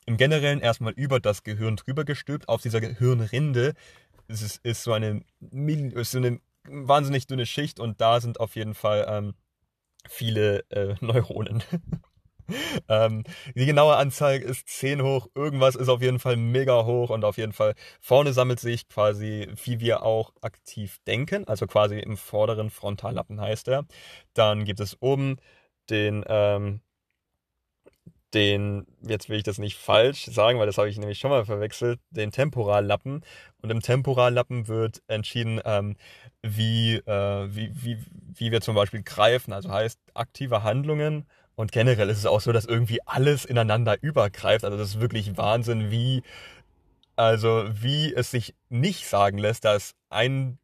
im 0.06 0.18
Generellen 0.18 0.62
erstmal 0.62 0.94
über 0.94 1.20
das 1.20 1.44
Gehirn 1.44 1.78
drüber 1.78 2.06
gestülpt. 2.06 2.48
Auf 2.48 2.62
dieser 2.62 2.82
Gehirnrinde 2.82 3.74
ist, 4.28 4.42
ist, 4.42 4.64
ist 4.64 4.84
so 4.84 4.94
eine, 4.94 5.24
ist 5.42 6.16
eine 6.16 6.40
wahnsinnig 6.68 7.28
dünne 7.28 7.46
Schicht 7.46 7.80
und 7.80 8.02
da 8.02 8.22
sind 8.22 8.40
auf 8.40 8.56
jeden 8.56 8.76
Fall 8.76 9.06
ähm, 9.08 9.34
viele 10.08 10.60
äh, 10.70 10.96
Neuronen. 11.02 11.64
ähm, 12.90 13.24
die 13.56 13.66
genaue 13.66 13.96
Anzahl 13.96 14.38
ist 14.38 14.68
10 14.68 15.02
hoch, 15.02 15.28
irgendwas 15.36 15.76
ist 15.76 15.90
auf 15.90 16.02
jeden 16.02 16.20
Fall 16.20 16.38
mega 16.38 16.86
hoch 16.86 17.10
und 17.10 17.26
auf 17.26 17.38
jeden 17.38 17.54
Fall 17.54 17.74
vorne 18.02 18.34
sammelt 18.34 18.60
sich 18.60 18.88
quasi, 18.88 19.48
wie 19.64 19.80
wir 19.80 20.04
auch 20.04 20.34
aktiv 20.42 20.98
denken, 21.08 21.48
also 21.48 21.68
quasi 21.68 22.00
im 22.00 22.18
vorderen 22.18 22.70
Frontallappen 22.70 23.42
heißt 23.42 23.68
er. 23.68 23.86
Dann 24.34 24.66
gibt 24.66 24.80
es 24.80 25.02
oben 25.02 25.38
den, 25.90 26.24
ähm, 26.28 26.82
den, 28.36 28.86
jetzt 29.02 29.30
will 29.30 29.38
ich 29.38 29.44
das 29.44 29.60
nicht 29.60 29.78
falsch 29.78 30.26
sagen, 30.26 30.60
weil 30.60 30.66
das 30.66 30.78
habe 30.78 30.90
ich 30.90 30.98
nämlich 30.98 31.20
schon 31.20 31.32
mal 31.32 31.46
verwechselt, 31.46 32.00
den 32.10 32.32
Temporallappen. 32.32 33.24
Und 33.62 33.70
im 33.70 33.82
Temporallappen 33.82 34.68
wird 34.68 35.02
entschieden, 35.08 35.62
ähm, 35.64 35.96
wie, 36.44 36.96
äh, 36.96 37.48
wie, 37.56 37.72
wie, 37.74 37.98
wie 38.34 38.52
wir 38.52 38.62
zum 38.62 38.76
Beispiel 38.76 39.04
greifen. 39.04 39.54
Also 39.54 39.72
heißt 39.72 40.00
aktive 40.14 40.64
Handlungen 40.64 41.26
und 41.56 41.72
generell 41.72 42.10
ist 42.10 42.20
es 42.20 42.26
auch 42.26 42.42
so, 42.42 42.52
dass 42.52 42.66
irgendwie 42.66 43.00
alles 43.06 43.46
ineinander 43.46 44.02
übergreift. 44.02 44.66
Also 44.66 44.78
das 44.78 44.90
ist 44.90 45.00
wirklich 45.00 45.38
Wahnsinn, 45.38 45.90
wie, 45.90 46.22
also 47.16 47.66
wie 47.70 48.14
es 48.14 48.32
sich 48.32 48.56
nicht 48.70 49.08
sagen 49.08 49.38
lässt, 49.38 49.66
dass 49.66 49.94
ein, 50.10 50.60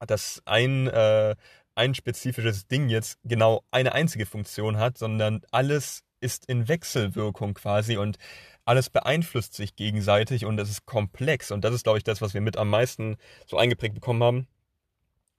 dass 0.00 0.42
ein, 0.44 0.86
äh, 0.88 1.34
ein 1.74 1.94
spezifisches 1.94 2.66
Ding 2.66 2.88
jetzt 2.88 3.18
genau 3.24 3.62
eine 3.70 3.92
einzige 3.94 4.26
Funktion 4.26 4.78
hat, 4.78 4.98
sondern 4.98 5.42
alles 5.50 6.02
ist 6.20 6.46
in 6.46 6.68
Wechselwirkung 6.68 7.54
quasi 7.54 7.96
und 7.96 8.18
alles 8.66 8.88
beeinflusst 8.90 9.54
sich 9.54 9.76
gegenseitig 9.76 10.46
und 10.46 10.58
es 10.58 10.70
ist 10.70 10.86
komplex. 10.86 11.50
Und 11.50 11.64
das 11.64 11.74
ist, 11.74 11.84
glaube 11.84 11.98
ich, 11.98 12.04
das, 12.04 12.22
was 12.22 12.32
wir 12.34 12.40
mit 12.40 12.56
am 12.56 12.70
meisten 12.70 13.16
so 13.46 13.58
eingeprägt 13.58 13.94
bekommen 13.94 14.22
haben 14.22 14.48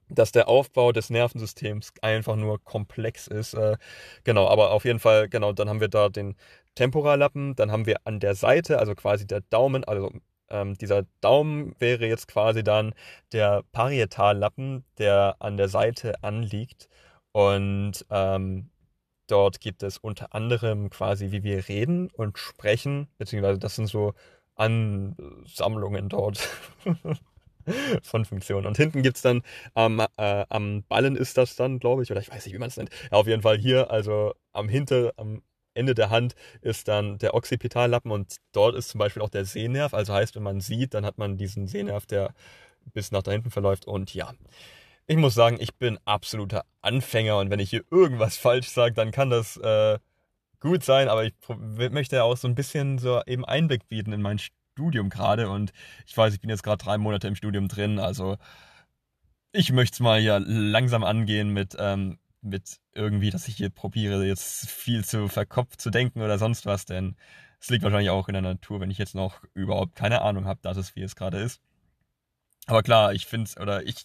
dass 0.08 0.32
der 0.32 0.48
Aufbau 0.48 0.92
des 0.92 1.10
Nervensystems 1.10 1.92
einfach 2.02 2.36
nur 2.36 2.62
komplex 2.62 3.26
ist. 3.26 3.54
Äh, 3.54 3.76
genau, 4.24 4.48
aber 4.48 4.70
auf 4.70 4.84
jeden 4.84 5.00
Fall, 5.00 5.28
genau, 5.28 5.52
dann 5.52 5.68
haben 5.68 5.80
wir 5.80 5.88
da 5.88 6.08
den 6.08 6.36
Temporallappen, 6.74 7.56
dann 7.56 7.72
haben 7.72 7.86
wir 7.86 7.98
an 8.04 8.20
der 8.20 8.34
Seite, 8.34 8.78
also 8.78 8.94
quasi 8.94 9.26
der 9.26 9.40
Daumen, 9.40 9.84
also 9.84 10.12
ähm, 10.50 10.74
dieser 10.78 11.04
Daumen 11.20 11.74
wäre 11.78 12.06
jetzt 12.06 12.28
quasi 12.28 12.62
dann 12.62 12.94
der 13.32 13.64
Parietallappen, 13.72 14.84
der 14.98 15.36
an 15.40 15.56
der 15.56 15.68
Seite 15.68 16.22
anliegt. 16.22 16.88
Und 17.32 18.06
ähm, 18.10 18.70
dort 19.26 19.60
gibt 19.60 19.82
es 19.82 19.98
unter 19.98 20.34
anderem 20.34 20.90
quasi, 20.90 21.32
wie 21.32 21.42
wir 21.42 21.68
reden 21.68 22.10
und 22.10 22.38
sprechen, 22.38 23.08
beziehungsweise 23.18 23.58
das 23.58 23.76
sind 23.76 23.86
so 23.88 24.14
Ansammlungen 24.54 26.08
dort. 26.08 26.48
von 28.02 28.24
Funktionen. 28.24 28.66
Und 28.66 28.76
hinten 28.76 29.02
gibt 29.02 29.16
es 29.16 29.22
dann 29.22 29.42
ähm, 29.74 30.02
äh, 30.16 30.44
am 30.48 30.84
Ballen 30.84 31.16
ist 31.16 31.36
das 31.36 31.56
dann, 31.56 31.78
glaube 31.78 32.02
ich, 32.02 32.10
oder 32.10 32.20
ich 32.20 32.30
weiß 32.30 32.44
nicht, 32.46 32.54
wie 32.54 32.58
man 32.58 32.68
es 32.68 32.76
nennt. 32.76 32.90
Ja, 33.10 33.18
auf 33.18 33.26
jeden 33.26 33.42
Fall 33.42 33.58
hier, 33.58 33.90
also 33.90 34.34
am 34.52 34.68
Hinter, 34.68 35.12
am 35.16 35.42
Ende 35.74 35.94
der 35.94 36.10
Hand 36.10 36.34
ist 36.62 36.88
dann 36.88 37.18
der 37.18 37.34
Occipitallappen 37.34 38.10
und 38.10 38.36
dort 38.52 38.74
ist 38.74 38.88
zum 38.88 38.98
Beispiel 38.98 39.22
auch 39.22 39.28
der 39.28 39.44
Sehnerv. 39.44 39.94
Also 39.94 40.14
heißt, 40.14 40.34
wenn 40.36 40.42
man 40.42 40.60
sieht, 40.60 40.94
dann 40.94 41.04
hat 41.04 41.18
man 41.18 41.36
diesen 41.36 41.66
Sehnerv, 41.66 42.06
der 42.06 42.34
bis 42.92 43.12
nach 43.12 43.22
da 43.22 43.32
hinten 43.32 43.50
verläuft. 43.50 43.86
Und 43.86 44.14
ja, 44.14 44.32
ich 45.06 45.16
muss 45.16 45.34
sagen, 45.34 45.58
ich 45.60 45.74
bin 45.76 45.98
absoluter 46.04 46.64
Anfänger 46.82 47.38
und 47.38 47.50
wenn 47.50 47.60
ich 47.60 47.70
hier 47.70 47.84
irgendwas 47.90 48.36
falsch 48.36 48.68
sage, 48.68 48.94
dann 48.94 49.10
kann 49.10 49.30
das 49.30 49.56
äh, 49.58 49.98
gut 50.60 50.82
sein, 50.82 51.08
aber 51.08 51.24
ich 51.24 51.34
möchte 51.90 52.16
ja 52.16 52.22
auch 52.24 52.36
so 52.36 52.48
ein 52.48 52.54
bisschen 52.54 52.98
so 52.98 53.22
eben 53.26 53.44
Einblick 53.44 53.88
bieten 53.88 54.12
in 54.12 54.22
mein 54.22 54.38
Studium 54.76 55.08
gerade 55.08 55.48
und 55.48 55.72
ich 56.06 56.14
weiß, 56.14 56.34
ich 56.34 56.40
bin 56.40 56.50
jetzt 56.50 56.62
gerade 56.62 56.84
drei 56.84 56.98
Monate 56.98 57.26
im 57.28 57.34
Studium 57.34 57.66
drin, 57.66 57.98
also 57.98 58.36
ich 59.52 59.72
möchte 59.72 59.94
es 59.94 60.00
mal 60.00 60.20
hier 60.20 60.38
langsam 60.38 61.02
angehen 61.02 61.48
mit, 61.48 61.74
ähm, 61.78 62.18
mit 62.42 62.76
irgendwie, 62.92 63.30
dass 63.30 63.48
ich 63.48 63.56
hier 63.56 63.70
probiere, 63.70 64.26
jetzt 64.26 64.68
viel 64.68 65.02
zu 65.02 65.28
verkopft 65.28 65.80
zu 65.80 65.88
denken 65.88 66.20
oder 66.20 66.38
sonst 66.38 66.66
was, 66.66 66.84
denn 66.84 67.16
es 67.58 67.70
liegt 67.70 67.84
wahrscheinlich 67.84 68.10
auch 68.10 68.28
in 68.28 68.34
der 68.34 68.42
Natur, 68.42 68.80
wenn 68.80 68.90
ich 68.90 68.98
jetzt 68.98 69.14
noch 69.14 69.42
überhaupt 69.54 69.94
keine 69.94 70.20
Ahnung 70.20 70.44
habe, 70.44 70.60
dass 70.62 70.76
es 70.76 70.94
wie 70.94 71.02
es 71.02 71.16
gerade 71.16 71.38
ist. 71.38 71.62
Aber 72.66 72.82
klar, 72.82 73.14
ich 73.14 73.24
finde 73.24 73.46
es, 73.46 73.56
oder 73.56 73.82
ich, 73.86 74.04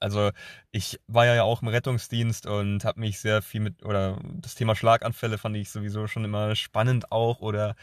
also 0.00 0.30
ich 0.70 0.98
war 1.06 1.26
ja 1.26 1.42
auch 1.42 1.60
im 1.60 1.68
Rettungsdienst 1.68 2.46
und 2.46 2.82
habe 2.86 3.00
mich 3.00 3.20
sehr 3.20 3.42
viel 3.42 3.60
mit, 3.60 3.84
oder 3.84 4.18
das 4.40 4.54
Thema 4.54 4.74
Schlaganfälle 4.74 5.36
fand 5.36 5.54
ich 5.56 5.68
sowieso 5.70 6.06
schon 6.06 6.24
immer 6.24 6.56
spannend 6.56 7.12
auch, 7.12 7.40
oder 7.40 7.76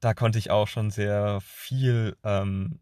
da 0.00 0.14
konnte 0.14 0.38
ich 0.38 0.50
auch 0.50 0.68
schon 0.68 0.90
sehr 0.90 1.40
viel 1.42 2.16
ähm, 2.22 2.80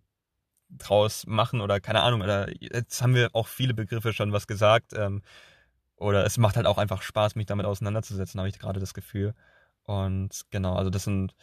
draus 0.69 1.27
machen 1.27 1.61
oder 1.61 1.81
keine 1.81 2.03
Ahnung. 2.03 2.23
Oder 2.23 2.51
jetzt 2.61 3.03
haben 3.03 3.15
wir 3.15 3.31
auch 3.35 3.49
viele 3.49 3.75
Begriffe 3.75 4.13
schon 4.13 4.33
was 4.33 4.47
gesagt. 4.47 4.93
Ähm, 4.95 5.23
oder 5.97 6.27
es 6.27 6.39
macht 6.39 6.57
halt 6.57 6.67
auch 6.67 6.79
einfach 6.79 7.03
Spaß, 7.03 7.37
mich 7.37 7.47
damit 7.47 7.67
auseinanderzusetzen, 7.67 8.39
habe 8.39 8.49
ich 8.49 8.59
gerade 8.59 8.81
das 8.81 8.95
Gefühl. 8.95 9.35
Und 9.85 10.43
genau, 10.51 10.75
also 10.75 10.91
das 10.91 11.05
sind 11.05 11.35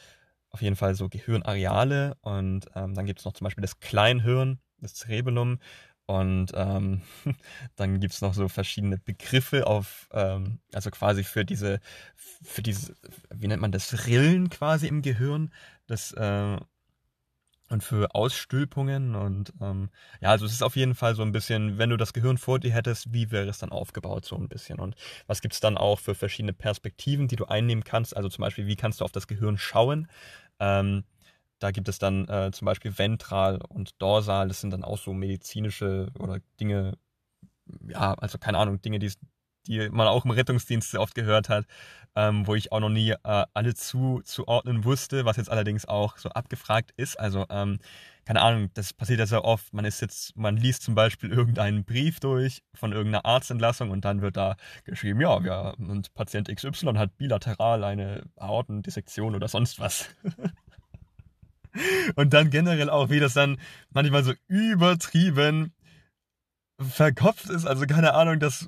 auf 0.49 0.61
jeden 0.61 0.75
Fall 0.75 0.95
so 0.95 1.09
Gehirnareale. 1.09 2.15
Und 2.21 2.67
ähm, 2.75 2.93
dann 2.93 3.05
gibt 3.05 3.19
es 3.19 3.25
noch 3.25 3.33
zum 3.33 3.45
Beispiel 3.45 3.63
das 3.63 3.79
Kleinhirn, 3.79 4.59
das 4.79 4.95
Cerebellum. 4.95 5.59
Und 6.05 6.51
ähm, 6.53 7.01
dann 7.75 7.99
gibt 7.99 8.13
es 8.13 8.21
noch 8.21 8.33
so 8.33 8.49
verschiedene 8.49 8.97
Begriffe 8.97 9.67
auf, 9.67 10.09
ähm, 10.11 10.59
also 10.73 10.91
quasi 10.91 11.23
für 11.23 11.45
diese, 11.45 11.79
für 12.15 12.61
diese, 12.61 12.95
wie 13.33 13.47
nennt 13.47 13.61
man 13.61 13.71
das, 13.71 14.05
Rillen 14.05 14.49
quasi 14.49 14.87
im 14.87 15.01
Gehirn. 15.01 15.53
Das, 15.87 16.11
äh, 16.13 16.57
und 17.69 17.83
für 17.83 18.13
Ausstülpungen 18.13 19.15
und 19.15 19.53
ähm, 19.61 19.89
ja, 20.21 20.29
also 20.29 20.45
es 20.45 20.51
ist 20.51 20.61
auf 20.61 20.75
jeden 20.75 20.95
Fall 20.95 21.15
so 21.15 21.23
ein 21.23 21.31
bisschen, 21.31 21.77
wenn 21.77 21.89
du 21.89 21.97
das 21.97 22.13
Gehirn 22.13 22.37
vor 22.37 22.59
dir 22.59 22.71
hättest, 22.71 23.13
wie 23.13 23.31
wäre 23.31 23.47
es 23.49 23.57
dann 23.57 23.71
aufgebaut 23.71 24.25
so 24.25 24.35
ein 24.35 24.47
bisschen 24.47 24.79
und 24.79 24.95
was 25.27 25.41
gibt 25.41 25.55
es 25.55 25.59
dann 25.59 25.77
auch 25.77 25.99
für 25.99 26.13
verschiedene 26.13 26.53
Perspektiven, 26.53 27.27
die 27.27 27.35
du 27.35 27.45
einnehmen 27.45 27.83
kannst, 27.83 28.15
also 28.15 28.29
zum 28.29 28.43
Beispiel, 28.43 28.67
wie 28.67 28.75
kannst 28.75 29.01
du 29.01 29.05
auf 29.05 29.11
das 29.11 29.27
Gehirn 29.27 29.57
schauen, 29.57 30.07
ähm, 30.59 31.03
da 31.63 31.71
gibt 31.71 31.87
es 31.87 31.97
dann 31.97 32.27
äh, 32.27 32.51
zum 32.51 32.65
Beispiel 32.65 32.97
ventral 32.97 33.59
und 33.69 34.01
dorsal. 34.01 34.49
Das 34.49 34.59
sind 34.59 34.71
dann 34.71 34.83
auch 34.83 34.97
so 34.97 35.13
medizinische 35.13 36.11
oder 36.19 36.39
Dinge, 36.59 36.97
ja, 37.87 38.13
also 38.15 38.37
keine 38.37 38.57
Ahnung, 38.57 38.81
Dinge, 38.81 38.99
die, 38.99 39.13
die 39.67 39.87
man 39.89 40.07
auch 40.07 40.25
im 40.25 40.31
Rettungsdienst 40.31 40.91
sehr 40.91 40.99
oft 40.99 41.15
gehört 41.15 41.47
hat, 41.47 41.65
ähm, 42.17 42.45
wo 42.45 42.55
ich 42.55 42.73
auch 42.73 42.81
noch 42.81 42.89
nie 42.89 43.11
äh, 43.11 43.45
alle 43.53 43.75
zuzuordnen 43.75 44.83
wusste, 44.83 45.23
was 45.23 45.37
jetzt 45.37 45.49
allerdings 45.49 45.85
auch 45.85 46.17
so 46.17 46.29
abgefragt 46.31 46.91
ist. 46.97 47.17
Also, 47.17 47.45
ähm, 47.49 47.79
keine 48.25 48.41
Ahnung, 48.41 48.69
das 48.73 48.91
passiert 48.91 49.19
ja 49.19 49.25
sehr 49.25 49.45
oft. 49.45 49.73
Man 49.73 49.85
ist 49.85 50.01
jetzt, 50.01 50.35
man 50.35 50.57
liest 50.57 50.83
zum 50.83 50.95
Beispiel 50.95 51.31
irgendeinen 51.31 51.85
Brief 51.85 52.19
durch 52.19 52.61
von 52.73 52.91
irgendeiner 52.91 53.23
Arztentlassung 53.23 53.89
und 53.89 54.03
dann 54.03 54.21
wird 54.21 54.35
da 54.35 54.57
geschrieben, 54.83 55.21
ja, 55.21 55.39
ja, 55.41 55.69
und 55.69 56.13
Patient 56.13 56.53
XY 56.53 56.95
hat 56.97 57.17
bilateral 57.17 57.85
eine 57.85 58.23
Aortendissektion 58.35 59.33
oder 59.33 59.47
sonst 59.47 59.79
was. 59.79 60.09
und 62.15 62.33
dann 62.33 62.49
generell 62.49 62.89
auch, 62.89 63.09
wie 63.09 63.19
das 63.19 63.33
dann 63.33 63.57
manchmal 63.91 64.23
so 64.23 64.33
übertrieben 64.47 65.73
verkopft 66.79 67.49
ist. 67.49 67.65
Also 67.65 67.85
keine 67.85 68.13
Ahnung, 68.13 68.39
das, 68.39 68.67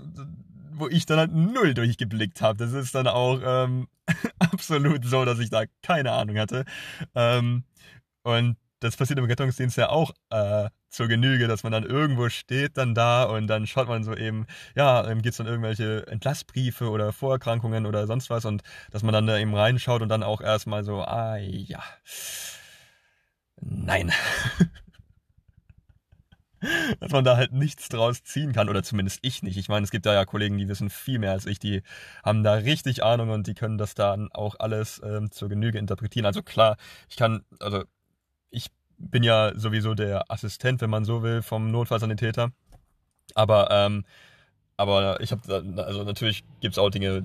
wo 0.73 0.87
ich 0.87 1.05
dann 1.05 1.19
halt 1.19 1.33
null 1.33 1.73
durchgeblickt 1.73 2.41
habe. 2.41 2.57
Das 2.57 2.73
ist 2.73 2.95
dann 2.95 3.07
auch 3.07 3.39
ähm, 3.43 3.87
absolut 4.39 5.05
so, 5.05 5.25
dass 5.25 5.39
ich 5.39 5.49
da 5.49 5.63
keine 5.81 6.11
Ahnung 6.11 6.37
hatte. 6.37 6.65
Ähm, 7.15 7.63
und 8.23 8.57
das 8.79 8.97
passiert 8.97 9.19
im 9.19 9.25
Rettungsdienst 9.25 9.77
ja 9.77 9.89
auch 9.89 10.11
äh, 10.29 10.69
zur 10.89 11.07
Genüge, 11.07 11.47
dass 11.47 11.63
man 11.63 11.71
dann 11.71 11.83
irgendwo 11.83 12.29
steht 12.29 12.77
dann 12.77 12.93
da 12.93 13.23
und 13.23 13.47
dann 13.47 13.67
schaut 13.67 13.87
man 13.87 14.03
so 14.03 14.15
eben, 14.15 14.45
ja, 14.75 15.05
ähm, 15.07 15.21
gibt 15.21 15.33
es 15.33 15.37
dann 15.37 15.47
irgendwelche 15.47 16.07
Entlassbriefe 16.07 16.89
oder 16.89 17.11
Vorerkrankungen 17.11 17.85
oder 17.85 18.07
sonst 18.07 18.29
was 18.29 18.45
und 18.45 18.63
dass 18.91 19.03
man 19.03 19.13
dann 19.13 19.27
da 19.27 19.37
eben 19.37 19.55
reinschaut 19.55 20.01
und 20.01 20.09
dann 20.09 20.23
auch 20.23 20.41
erstmal 20.41 20.83
so, 20.83 21.01
ah 21.01 21.37
ja, 21.37 21.83
nein. 23.61 24.11
dass 26.99 27.11
man 27.11 27.23
da 27.23 27.37
halt 27.37 27.53
nichts 27.53 27.89
draus 27.89 28.23
ziehen 28.23 28.53
kann 28.53 28.69
oder 28.69 28.83
zumindest 28.83 29.19
ich 29.21 29.43
nicht. 29.43 29.57
Ich 29.57 29.69
meine, 29.69 29.83
es 29.83 29.91
gibt 29.91 30.05
da 30.05 30.13
ja 30.13 30.25
Kollegen, 30.25 30.57
die 30.57 30.67
wissen 30.67 30.89
viel 30.89 31.19
mehr 31.19 31.31
als 31.31 31.45
ich, 31.45 31.59
die 31.59 31.81
haben 32.23 32.43
da 32.43 32.53
richtig 32.53 33.03
Ahnung 33.03 33.29
und 33.29 33.47
die 33.47 33.53
können 33.53 33.77
das 33.77 33.95
dann 33.95 34.31
auch 34.31 34.55
alles 34.59 35.01
ähm, 35.03 35.31
zur 35.31 35.49
Genüge 35.49 35.77
interpretieren. 35.77 36.25
Also 36.25 36.41
klar, 36.41 36.77
ich 37.09 37.15
kann, 37.15 37.43
also 37.59 37.83
ich 38.49 38.67
bin 38.97 39.23
ja 39.23 39.51
sowieso 39.55 39.93
der 39.93 40.31
Assistent, 40.31 40.81
wenn 40.81 40.89
man 40.89 41.05
so 41.05 41.23
will, 41.23 41.41
vom 41.41 41.71
Notfallsanitäter. 41.71 42.51
Aber, 43.33 43.69
ähm, 43.71 44.05
aber 44.77 45.19
ich 45.21 45.31
habe, 45.31 45.63
also 45.77 46.03
natürlich 46.03 46.43
gibt 46.61 46.73
es 46.73 46.79
auch 46.79 46.89
Dinge, 46.89 47.23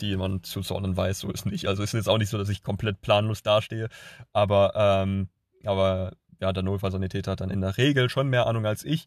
die 0.00 0.16
man 0.16 0.42
zuzuordnen 0.42 0.96
weiß, 0.96 1.20
so 1.20 1.30
ist 1.30 1.46
nicht. 1.46 1.66
Also 1.68 1.82
es 1.82 1.90
ist 1.90 1.98
jetzt 1.98 2.08
auch 2.08 2.18
nicht 2.18 2.28
so, 2.28 2.38
dass 2.38 2.48
ich 2.48 2.62
komplett 2.62 3.00
planlos 3.00 3.42
dastehe, 3.42 3.88
aber, 4.32 4.72
ähm, 4.74 5.28
aber 5.66 6.12
ja, 6.40 6.52
der 6.52 6.62
Notfallsanitäter 6.62 7.32
hat 7.32 7.40
dann 7.40 7.50
in 7.50 7.60
der 7.60 7.76
Regel 7.76 8.08
schon 8.10 8.28
mehr 8.28 8.46
Ahnung 8.46 8.66
als 8.66 8.84
ich 8.84 9.06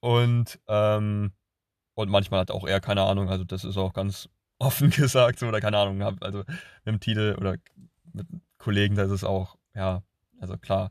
und, 0.00 0.60
ähm, 0.68 1.32
und 1.94 2.10
manchmal 2.10 2.40
hat 2.40 2.50
auch 2.50 2.66
er 2.66 2.80
keine 2.80 3.02
Ahnung, 3.02 3.28
also 3.28 3.44
das 3.44 3.64
ist 3.64 3.76
auch 3.76 3.92
ganz 3.92 4.28
offen 4.58 4.90
gesagt, 4.90 5.38
so, 5.38 5.46
oder 5.46 5.60
keine 5.60 5.78
Ahnung, 5.78 6.02
also 6.20 6.38
mit 6.38 6.86
dem 6.86 7.00
Titel 7.00 7.36
oder 7.38 7.56
mit 8.12 8.26
Kollegen, 8.58 8.96
da 8.96 9.04
ist 9.04 9.12
es 9.12 9.24
auch, 9.24 9.56
ja, 9.74 10.02
also 10.40 10.56
klar, 10.58 10.90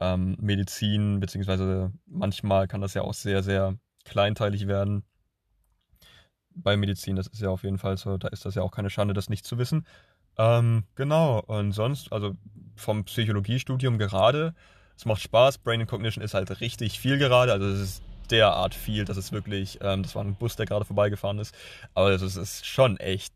ähm, 0.00 0.36
Medizin, 0.40 1.20
beziehungsweise 1.20 1.92
manchmal 2.06 2.68
kann 2.68 2.80
das 2.80 2.94
ja 2.94 3.02
auch 3.02 3.14
sehr, 3.14 3.42
sehr 3.42 3.76
kleinteilig 4.04 4.66
werden. 4.66 5.04
Bei 6.54 6.76
Medizin, 6.76 7.16
das 7.16 7.26
ist 7.26 7.40
ja 7.40 7.50
auf 7.50 7.62
jeden 7.62 7.78
Fall 7.78 7.96
so, 7.96 8.16
da 8.18 8.28
ist 8.28 8.44
das 8.44 8.54
ja 8.54 8.62
auch 8.62 8.72
keine 8.72 8.90
Schande, 8.90 9.14
das 9.14 9.28
nicht 9.28 9.46
zu 9.46 9.58
wissen. 9.58 9.86
Ähm, 10.38 10.84
genau, 10.94 11.40
und 11.40 11.72
sonst, 11.72 12.12
also 12.12 12.36
vom 12.76 13.04
Psychologiestudium 13.04 13.98
gerade, 13.98 14.54
es 14.96 15.04
macht 15.04 15.22
Spaß, 15.22 15.58
Brain 15.58 15.80
and 15.80 15.90
Cognition 15.90 16.24
ist 16.24 16.34
halt 16.34 16.60
richtig 16.60 16.98
viel 16.98 17.18
gerade, 17.18 17.52
also 17.52 17.66
es 17.66 17.80
ist 17.80 18.02
derart 18.30 18.74
viel, 18.74 19.04
das 19.04 19.16
ist 19.16 19.32
wirklich, 19.32 19.78
ähm, 19.82 20.02
das 20.02 20.14
war 20.14 20.24
ein 20.24 20.36
Bus, 20.36 20.56
der 20.56 20.66
gerade 20.66 20.84
vorbeigefahren 20.84 21.38
ist, 21.38 21.54
aber 21.94 22.10
es 22.10 22.22
ist 22.22 22.66
schon 22.66 22.96
echt 22.98 23.34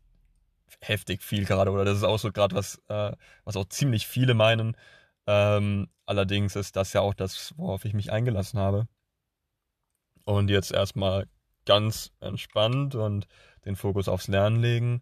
heftig 0.81 1.21
viel 1.21 1.45
gerade, 1.45 1.71
oder 1.71 1.85
das 1.85 1.97
ist 1.97 2.03
auch 2.03 2.19
so 2.19 2.31
gerade 2.31 2.55
was, 2.55 2.81
äh, 2.87 3.11
was 3.43 3.55
auch 3.55 3.65
ziemlich 3.65 4.07
viele 4.07 4.33
meinen, 4.33 4.75
ähm, 5.27 5.89
allerdings 6.05 6.55
ist 6.55 6.75
das 6.75 6.93
ja 6.93 7.01
auch 7.01 7.13
das, 7.13 7.53
worauf 7.57 7.85
ich 7.85 7.93
mich 7.93 8.11
eingelassen 8.11 8.59
habe. 8.59 8.87
Und 10.23 10.49
jetzt 10.49 10.71
erstmal 10.71 11.27
ganz 11.65 12.11
entspannt 12.19 12.95
und 12.95 13.27
den 13.65 13.75
Fokus 13.75 14.07
aufs 14.07 14.27
Lernen 14.27 14.59
legen 14.61 15.01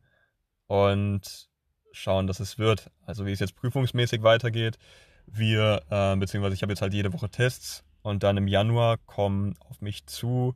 und 0.67 1.49
schauen, 1.93 2.27
dass 2.27 2.41
es 2.41 2.59
wird. 2.59 2.91
Also 3.05 3.25
wie 3.25 3.31
es 3.31 3.39
jetzt 3.39 3.55
prüfungsmäßig 3.55 4.23
weitergeht. 4.23 4.77
Wir, 5.25 5.81
äh, 5.89 6.15
beziehungsweise 6.17 6.55
ich 6.55 6.61
habe 6.61 6.73
jetzt 6.73 6.81
halt 6.81 6.93
jede 6.93 7.13
Woche 7.13 7.29
Tests 7.29 7.85
und 8.01 8.23
dann 8.23 8.35
im 8.35 8.47
Januar 8.47 8.97
kommen 8.97 9.55
auf 9.69 9.79
mich 9.79 10.05
zu. 10.05 10.55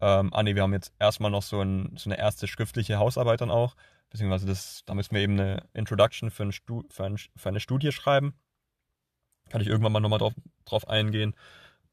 Ähm, 0.00 0.32
ah 0.32 0.42
nee, 0.44 0.54
wir 0.54 0.62
haben 0.62 0.72
jetzt 0.72 0.92
erstmal 1.00 1.32
noch 1.32 1.42
so, 1.42 1.60
ein, 1.60 1.96
so 1.96 2.08
eine 2.08 2.18
erste 2.18 2.46
schriftliche 2.46 2.98
Hausarbeit 2.98 3.40
dann 3.40 3.50
auch. 3.50 3.74
Beziehungsweise 4.10 4.46
das, 4.46 4.82
da 4.86 4.94
müssen 4.94 5.14
wir 5.14 5.20
eben 5.20 5.38
eine 5.38 5.68
Introduction 5.74 6.30
für, 6.30 6.44
ein 6.44 6.52
für, 6.52 7.04
ein, 7.04 7.18
für 7.18 7.48
eine 7.48 7.60
Studie 7.60 7.90
schreiben. 7.90 8.34
Kann 9.50 9.60
ich 9.60 9.66
irgendwann 9.66 9.92
mal 9.92 10.00
nochmal 10.00 10.20
drauf, 10.20 10.34
drauf 10.64 10.88
eingehen. 10.88 11.34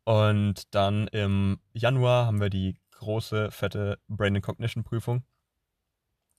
Und 0.03 0.73
dann 0.76 1.07
im 1.07 1.59
Januar 1.73 2.28
haben 2.28 2.39
wir 2.39 2.49
die 2.49 2.78
große, 2.91 3.51
fette 3.51 3.99
Brain 4.07 4.36
and 4.36 4.45
Cognition 4.45 4.84
Prüfung, 4.84 5.23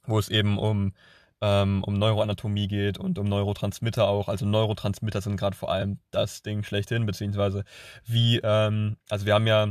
wo 0.05 0.19
es 0.19 0.29
eben 0.29 0.57
um, 0.59 0.95
ähm, 1.41 1.83
um 1.85 1.95
Neuroanatomie 1.95 2.69
geht 2.69 2.99
und 2.99 3.19
um 3.19 3.29
Neurotransmitter 3.29 4.09
auch. 4.09 4.29
Also 4.29 4.47
Neurotransmitter 4.47 5.21
sind 5.21 5.37
gerade 5.37 5.57
vor 5.57 5.71
allem 5.71 6.01
das 6.11 6.43
Ding 6.43 6.63
schlechthin, 6.63 7.07
beziehungsweise 7.07 7.65
wie, 8.05 8.41
ähm, 8.43 8.97
also 9.09 9.27
wir 9.27 9.35
haben 9.35 9.47
ja 9.47 9.69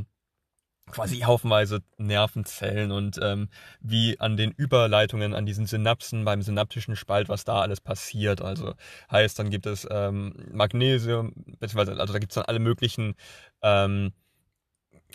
quasi 0.92 1.20
haufenweise 1.22 1.82
Nervenzellen 1.98 2.92
und 2.92 3.20
ähm, 3.22 3.50
wie 3.82 4.20
an 4.20 4.38
den 4.38 4.52
Überleitungen, 4.52 5.34
an 5.34 5.46
diesen 5.46 5.66
Synapsen 5.66 6.26
beim 6.26 6.42
synaptischen 6.42 6.96
Spalt, 6.96 7.28
was 7.28 7.44
da 7.44 7.62
alles 7.62 7.82
passiert. 7.82 8.42
Also 8.42 8.76
heißt, 9.12 9.40
dann 9.40 9.50
gibt 9.50 9.66
es 9.66 9.88
ähm, 9.90 10.36
Magnesium, 10.52 11.34
beziehungsweise 11.60 12.00
also 12.00 12.14
da 12.14 12.20
gibt 12.20 12.32
es 12.32 12.36
dann 12.36 12.46
alle 12.46 12.60
möglichen 12.60 13.16
ähm, 13.64 14.14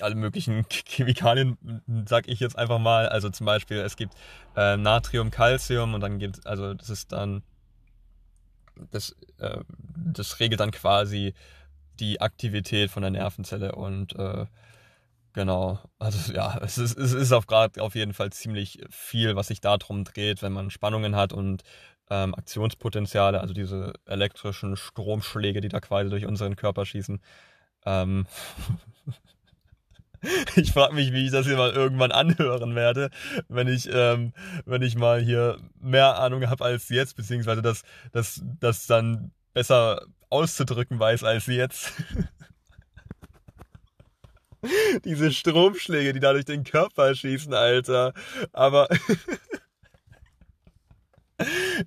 alle 0.00 0.14
möglichen 0.14 0.64
Chemikalien, 0.86 1.58
sag 2.06 2.28
ich 2.28 2.40
jetzt 2.40 2.58
einfach 2.58 2.78
mal. 2.78 3.08
Also 3.08 3.30
zum 3.30 3.46
Beispiel, 3.46 3.78
es 3.78 3.96
gibt 3.96 4.14
äh, 4.56 4.76
Natrium, 4.76 5.30
Calcium 5.30 5.94
und 5.94 6.00
dann 6.00 6.18
gibt 6.18 6.46
also 6.46 6.74
das 6.74 6.90
ist 6.90 7.12
dann, 7.12 7.42
das, 8.90 9.16
äh, 9.38 9.58
das 9.96 10.40
regelt 10.40 10.60
dann 10.60 10.70
quasi 10.70 11.34
die 11.98 12.20
Aktivität 12.20 12.90
von 12.90 13.02
der 13.02 13.10
Nervenzelle 13.10 13.74
und 13.74 14.14
äh, 14.16 14.46
Genau, 15.32 15.78
also 15.98 16.32
ja, 16.34 16.58
es 16.62 16.78
ist, 16.78 16.98
es 16.98 17.12
ist 17.12 17.32
auf 17.32 17.46
gerade 17.46 17.82
auf 17.82 17.94
jeden 17.94 18.14
Fall 18.14 18.30
ziemlich 18.30 18.80
viel, 18.90 19.36
was 19.36 19.48
sich 19.48 19.60
darum 19.60 20.04
dreht, 20.04 20.42
wenn 20.42 20.52
man 20.52 20.70
Spannungen 20.70 21.16
hat 21.16 21.32
und 21.32 21.62
ähm, 22.10 22.34
Aktionspotenziale, 22.34 23.40
also 23.40 23.54
diese 23.54 23.92
elektrischen 24.06 24.76
Stromschläge, 24.76 25.60
die 25.60 25.68
da 25.68 25.80
quasi 25.80 26.10
durch 26.10 26.26
unseren 26.26 26.56
Körper 26.56 26.84
schießen. 26.84 27.20
Ähm 27.86 28.26
ich 30.56 30.72
frage 30.72 30.94
mich, 30.94 31.12
wie 31.12 31.26
ich 31.26 31.32
das 31.32 31.46
hier 31.46 31.56
mal 31.56 31.70
irgendwann 31.70 32.12
anhören 32.12 32.74
werde, 32.74 33.10
wenn 33.48 33.68
ich, 33.68 33.88
ähm, 33.92 34.32
wenn 34.66 34.82
ich 34.82 34.96
mal 34.96 35.20
hier 35.20 35.58
mehr 35.80 36.18
Ahnung 36.18 36.48
habe 36.48 36.64
als 36.64 36.88
jetzt, 36.88 37.16
beziehungsweise 37.16 37.62
das, 37.62 37.82
das, 38.12 38.42
das 38.60 38.86
dann 38.86 39.32
besser 39.54 40.06
auszudrücken 40.28 40.98
weiß 40.98 41.24
als 41.24 41.46
jetzt. 41.46 41.92
Diese 45.04 45.32
Stromschläge, 45.32 46.12
die 46.12 46.20
da 46.20 46.32
durch 46.32 46.44
den 46.44 46.64
Körper 46.64 47.14
schießen, 47.14 47.54
Alter. 47.54 48.12
Aber 48.52 48.88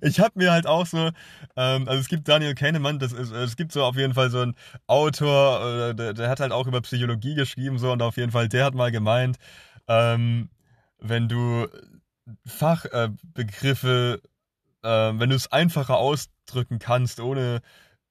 ich 0.00 0.20
habe 0.20 0.32
mir 0.36 0.52
halt 0.52 0.66
auch 0.66 0.86
so, 0.86 1.10
ähm, 1.56 1.88
also 1.88 2.00
es 2.00 2.08
gibt 2.08 2.28
Daniel 2.28 2.54
Kahnemann, 2.54 2.98
das 2.98 3.12
ist, 3.12 3.30
es 3.32 3.56
gibt 3.56 3.72
so 3.72 3.84
auf 3.84 3.96
jeden 3.96 4.14
Fall 4.14 4.30
so 4.30 4.40
einen 4.40 4.54
Autor, 4.86 5.90
äh, 5.90 5.94
der, 5.94 6.14
der, 6.14 6.28
hat 6.28 6.40
halt 6.40 6.52
auch 6.52 6.66
über 6.66 6.80
Psychologie 6.80 7.34
geschrieben, 7.34 7.78
so 7.78 7.92
und 7.92 8.02
auf 8.02 8.16
jeden 8.16 8.32
Fall, 8.32 8.48
der 8.48 8.64
hat 8.64 8.74
mal 8.74 8.90
gemeint, 8.90 9.36
ähm, 9.88 10.48
wenn 10.98 11.28
du 11.28 11.66
Fachbegriffe, 12.46 14.20
äh, 14.82 15.08
äh, 15.08 15.18
wenn 15.18 15.30
du 15.30 15.36
es 15.36 15.52
einfacher 15.52 15.98
ausdrücken 15.98 16.78
kannst, 16.78 17.20
ohne 17.20 17.60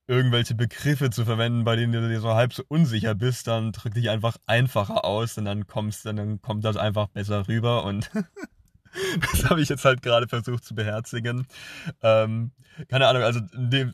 irgendwelche 0.07 0.55
Begriffe 0.55 1.09
zu 1.09 1.25
verwenden, 1.25 1.63
bei 1.63 1.75
denen 1.75 1.93
du 1.93 2.07
dir 2.07 2.19
so 2.19 2.33
halb 2.33 2.53
so 2.53 2.63
unsicher 2.67 3.15
bist, 3.15 3.47
dann 3.47 3.71
drück 3.71 3.93
dich 3.93 4.09
einfach 4.09 4.37
einfacher 4.47 5.05
aus 5.05 5.37
und 5.37 5.45
dann 5.45 5.65
kommst, 5.65 6.05
dann 6.05 6.41
kommt 6.41 6.65
das 6.65 6.77
einfach 6.77 7.07
besser 7.07 7.47
rüber 7.47 7.85
und 7.85 8.11
das 9.31 9.49
habe 9.49 9.61
ich 9.61 9.69
jetzt 9.69 9.85
halt 9.85 10.01
gerade 10.01 10.27
versucht 10.27 10.63
zu 10.63 10.75
beherzigen. 10.75 11.47
Ähm, 12.01 12.51
keine 12.87 13.07
Ahnung, 13.07 13.23
also, 13.23 13.41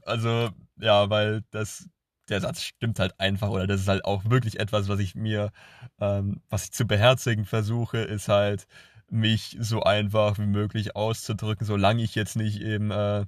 also 0.05 0.49
ja, 0.79 1.09
weil 1.09 1.43
das 1.51 1.89
der 2.29 2.41
Satz 2.41 2.61
stimmt 2.61 2.99
halt 2.99 3.19
einfach 3.19 3.49
oder 3.49 3.65
das 3.65 3.81
ist 3.81 3.87
halt 3.87 4.05
auch 4.05 4.25
wirklich 4.25 4.59
etwas, 4.59 4.87
was 4.87 4.99
ich 4.99 5.15
mir, 5.15 5.51
ähm, 5.99 6.41
was 6.49 6.65
ich 6.65 6.71
zu 6.71 6.85
beherzigen 6.85 7.45
versuche, 7.45 7.97
ist 7.97 8.27
halt 8.27 8.67
mich 9.09 9.57
so 9.59 9.81
einfach 9.81 10.37
wie 10.37 10.45
möglich 10.45 10.95
auszudrücken, 10.95 11.65
solange 11.65 12.03
ich 12.03 12.13
jetzt 12.13 12.35
nicht 12.35 12.61
eben 12.61 12.91
äh, 12.91 13.25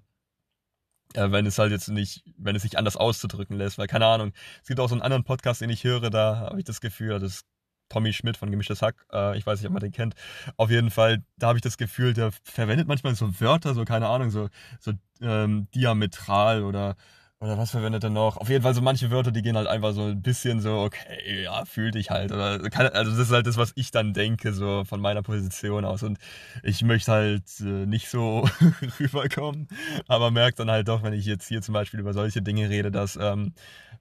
äh, 1.14 1.32
wenn 1.32 1.46
es 1.46 1.58
halt 1.58 1.72
jetzt 1.72 1.90
nicht, 1.90 2.24
wenn 2.38 2.56
es 2.56 2.62
sich 2.62 2.78
anders 2.78 2.98
auszudrücken 2.98 3.58
lässt, 3.58 3.78
weil 3.78 3.88
keine 3.88 4.06
Ahnung, 4.06 4.34
es 4.62 4.68
gibt 4.68 4.80
auch 4.80 4.90
so 4.90 4.96
einen 4.96 5.02
anderen 5.02 5.24
Podcast, 5.24 5.62
den 5.62 5.70
ich 5.70 5.84
höre, 5.84 6.10
da 6.10 6.38
habe 6.38 6.60
ich 6.60 6.66
das 6.66 6.82
Gefühl, 6.82 7.20
das, 7.20 7.44
Tommy 7.92 8.14
Schmidt 8.14 8.38
von 8.38 8.50
Gemischtes 8.52 8.82
Hack. 8.82 8.96
Äh, 9.12 9.38
ich 9.38 9.46
weiß 9.46 9.60
nicht, 9.60 9.68
ob 9.68 9.74
man 9.74 9.82
den 9.82 9.92
kennt. 9.92 10.16
Auf 10.58 10.70
jeden 10.72 10.92
Fall, 10.92 11.24
da 11.38 11.48
habe 11.48 11.58
ich 11.58 11.62
das 11.62 11.78
Gefühl, 11.78 12.14
der 12.14 12.32
verwendet 12.44 12.88
manchmal 12.88 13.16
so 13.16 13.40
Wörter, 13.40 13.74
so 13.74 13.84
keine 13.86 14.08
Ahnung, 14.08 14.30
so, 14.30 14.50
so 14.80 14.94
ähm, 15.22 15.68
diametral 15.74 16.64
oder 16.64 16.96
oder 17.42 17.58
was 17.58 17.72
verwendet 17.72 18.04
er 18.04 18.12
noch? 18.12 18.38
Auf 18.38 18.50
jeden 18.50 18.62
Fall 18.62 18.76
so 18.76 18.82
manche 18.82 19.10
Wörter, 19.10 19.32
die 19.32 19.42
gehen 19.42 19.58
halt 19.58 19.66
einfach 19.66 19.94
so 19.94 20.04
ein 20.04 20.22
bisschen 20.22 20.62
so, 20.62 20.82
okay, 20.82 21.42
ja, 21.44 21.66
fühl 21.66 21.90
dich 21.90 22.12
halt. 22.12 22.32
Oder 22.32 22.60
also 22.94 23.12
das 23.12 23.20
ist 23.20 23.32
halt 23.32 23.48
das, 23.48 23.58
was 23.58 23.72
ich 23.74 23.90
dann 23.90 24.14
denke, 24.14 24.54
so 24.54 24.84
von 24.86 25.02
meiner 25.02 25.24
Position 25.24 25.84
aus. 25.84 26.04
Und 26.04 26.20
ich 26.62 26.84
möchte 26.84 27.12
halt 27.12 27.60
äh, 27.62 27.88
nicht 27.88 28.10
so 28.10 28.48
rüberkommen, 29.00 29.68
aber 30.08 30.30
merke 30.30 30.58
dann 30.58 30.70
halt 30.70 30.88
doch, 30.88 31.02
wenn 31.02 31.14
ich 31.14 31.26
jetzt 31.26 31.48
hier 31.48 31.64
zum 31.64 31.74
Beispiel 31.74 32.00
über 32.00 32.14
solche 32.14 32.44
Dinge 32.44 32.70
rede, 32.70 32.92
dass, 32.92 33.16
ähm, 33.16 33.54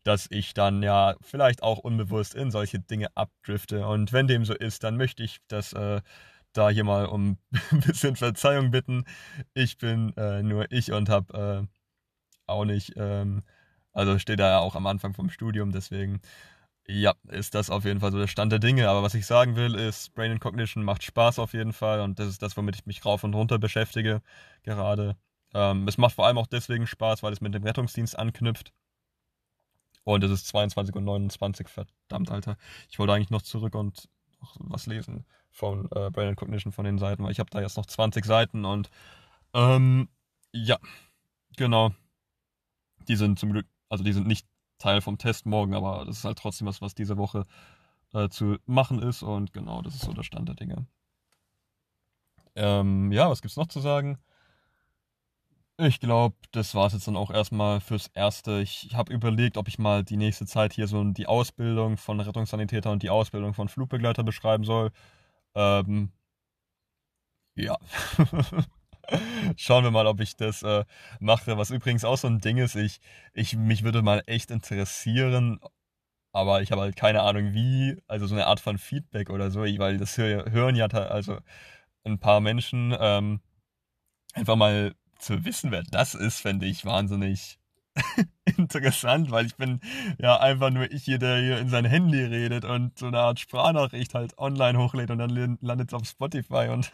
dass 0.05 0.26
ich 0.30 0.55
dann 0.55 0.82
ja 0.82 1.14
vielleicht 1.20 1.62
auch 1.62 1.78
unbewusst 1.78 2.34
in 2.34 2.51
solche 2.51 2.78
Dinge 2.80 3.09
abdrifte. 3.14 3.86
Und 3.86 4.12
wenn 4.12 4.26
dem 4.26 4.44
so 4.44 4.55
ist, 4.55 4.84
dann 4.84 4.96
möchte 4.96 5.22
ich 5.22 5.38
das 5.48 5.72
äh, 5.72 6.01
da 6.53 6.70
hier 6.70 6.84
mal 6.84 7.07
um 7.07 7.38
ein 7.72 7.80
bisschen 7.80 8.16
Verzeihung 8.16 8.70
bitten. 8.70 9.05
Ich 9.55 9.78
bin 9.78 10.16
äh, 10.16 10.42
nur 10.42 10.70
ich 10.72 10.92
und 10.92 11.09
habe 11.09 11.68
äh, 11.68 11.80
auch 12.46 12.64
nicht. 12.64 12.94
Ähm, 12.96 13.42
also 13.92 14.18
steht 14.18 14.40
da 14.40 14.48
ja 14.48 14.59
auch 14.61 14.76
am 14.76 14.86
Anfang 14.86 15.14
vom 15.14 15.30
Studium, 15.30 15.72
deswegen 15.72 16.20
ja, 16.86 17.14
ist 17.28 17.55
das 17.55 17.70
auf 17.70 17.84
jeden 17.84 18.01
Fall 18.01 18.12
so 18.12 18.18
der 18.18 18.26
Stand 18.26 18.53
der 18.53 18.59
Dinge. 18.59 18.88
Aber 18.88 19.03
was 19.03 19.14
ich 19.14 19.26
sagen 19.26 19.57
will, 19.57 19.74
ist, 19.74 20.14
Brain 20.14 20.32
and 20.32 20.40
Cognition 20.40 20.82
macht 20.84 21.03
Spaß 21.05 21.38
auf 21.38 21.53
jeden 21.53 21.72
Fall 21.72 22.01
und 22.01 22.18
das 22.18 22.28
ist 22.28 22.42
das, 22.42 22.57
womit 22.57 22.76
ich 22.76 22.86
mich 22.86 23.05
rauf 23.05 23.24
und 23.24 23.34
runter 23.34 23.59
beschäftige 23.59 24.22
gerade. 24.62 25.16
Ähm, 25.55 25.86
es 25.88 25.98
macht 25.98 26.14
vor 26.14 26.26
allem 26.26 26.38
auch 26.38 26.46
deswegen 26.46 26.86
Spaß, 26.86 27.22
weil 27.22 27.32
es 27.32 27.40
mit 27.40 27.55
dem 27.55 27.64
Rettungsdienst 27.64 28.18
anknüpft. 28.18 28.72
Und 30.05 30.24
es 30.24 30.30
ist 30.30 30.55
22.29 30.55 31.62
Uhr, 31.62 31.68
verdammt, 31.68 32.30
Alter. 32.30 32.57
Ich 32.90 32.98
wollte 32.98 33.12
eigentlich 33.12 33.30
noch 33.30 33.42
zurück 33.42 33.74
und 33.74 34.09
noch 34.40 34.57
was 34.61 34.86
lesen 34.86 35.26
von 35.51 35.86
äh, 35.92 36.11
Brain 36.11 36.28
and 36.28 36.36
Cognition 36.36 36.72
von 36.72 36.84
den 36.84 36.98
Seiten, 36.98 37.22
weil 37.22 37.32
ich 37.32 37.40
habe 37.40 37.51
da 37.51 37.61
jetzt 37.61 37.76
noch 37.76 37.86
20 37.86 38.24
Seiten 38.24 38.64
und 38.64 38.90
ähm, 39.53 40.09
ja, 40.53 40.78
genau 41.57 41.92
die 43.09 43.16
sind 43.16 43.38
zum 43.38 43.53
Glück, 43.53 43.66
also 43.88 44.05
die 44.05 44.12
sind 44.12 44.26
nicht 44.26 44.46
Teil 44.78 45.01
vom 45.01 45.18
Test 45.18 45.46
morgen, 45.46 45.74
aber 45.74 46.05
das 46.07 46.18
ist 46.18 46.24
halt 46.24 46.38
trotzdem 46.38 46.66
was, 46.66 46.80
was 46.80 46.94
diese 46.94 47.16
Woche 47.16 47.46
äh, 48.12 48.28
zu 48.28 48.59
machen 48.66 49.03
ist 49.03 49.22
und 49.22 49.53
genau, 49.53 49.82
das 49.82 49.94
ist 49.94 50.05
so 50.05 50.12
der 50.12 50.22
Stand 50.22 50.48
der 50.48 50.57
Dinge. 50.57 50.86
Ähm, 52.55 53.12
ja, 53.12 53.28
was 53.30 53.42
gibt's 53.42 53.57
noch 53.57 53.68
zu 53.68 53.80
sagen? 53.80 54.18
Ich 55.83 55.99
glaube, 56.01 56.37
das 56.53 56.74
war 56.74 56.87
es 56.87 56.93
jetzt 56.93 57.07
dann 57.07 57.16
auch 57.16 57.31
erstmal 57.31 57.81
fürs 57.81 58.09
Erste. 58.09 58.61
Ich 58.61 58.91
habe 58.95 59.12
überlegt, 59.12 59.57
ob 59.57 59.66
ich 59.68 59.78
mal 59.78 60.05
die 60.05 60.16
nächste 60.18 60.45
Zeit 60.47 60.74
hier 60.74 60.87
so 60.87 61.03
die 61.05 61.26
Ausbildung 61.26 61.97
von 61.97 62.20
Rettungssanitäter 62.20 62.91
und 62.91 63.03
die 63.03 63.09
Ausbildung 63.11 63.55
von 63.55 63.68
Flugbegleiter 63.68 64.22
beschreiben 64.22 64.64
soll. 64.64 64.91
Ähm, 65.55 66.12
ja. 67.57 67.76
Schauen 69.57 69.85
wir 69.85 69.91
mal, 69.91 70.07
ob 70.07 70.20
ich 70.20 70.37
das 70.37 70.62
äh, 70.62 70.85
mache. 71.20 71.57
Was 71.59 71.70
übrigens 71.70 72.05
auch 72.05 72.16
so 72.18 72.28
ein 72.28 72.41
Ding 72.41 72.59
ist, 72.59 72.76
ich, 72.76 73.01
ich, 73.35 73.57
mich 73.57 73.83
würde 73.83 74.03
mal 74.03 74.22
echt 74.26 74.51
interessieren, 74.51 75.61
aber 76.33 76.62
ich 76.62 76.72
habe 76.72 76.83
halt 76.83 76.97
keine 76.97 77.22
Ahnung 77.22 77.55
wie, 77.55 78.01
also 78.09 78.26
so 78.26 78.35
eine 78.35 78.47
Art 78.47 78.61
von 78.61 78.78
Feedback 78.78 79.31
oder 79.31 79.51
so, 79.51 79.61
weil 79.62 79.99
das 79.99 80.18
hören 80.18 80.76
ja 80.76 80.87
also 80.87 81.39
ein 82.05 82.18
paar 82.18 82.41
Menschen. 82.41 82.97
Ähm, 83.01 83.41
einfach 84.35 84.57
mal 84.57 84.95
zu 85.21 85.45
wissen, 85.45 85.71
wer 85.71 85.83
das 85.83 86.14
ist, 86.14 86.41
fände 86.41 86.66
ich 86.66 86.85
wahnsinnig 86.85 87.59
interessant, 88.57 89.31
weil 89.31 89.47
ich 89.47 89.57
bin 89.57 89.81
ja 90.18 90.39
einfach 90.39 90.71
nur 90.71 90.91
ich 90.91 91.05
der 91.05 91.41
hier 91.41 91.59
in 91.59 91.68
sein 91.68 91.85
Handy 91.85 92.23
redet 92.23 92.64
und 92.64 92.99
so 92.99 93.07
eine 93.07 93.18
Art 93.18 93.41
Sprachnachricht 93.41 94.14
halt 94.14 94.39
online 94.39 94.79
hochlädt 94.79 95.11
und 95.11 95.18
dann 95.18 95.59
landet 95.61 95.89
es 95.89 95.95
auf 95.95 96.07
Spotify 96.07 96.68
und 96.71 96.91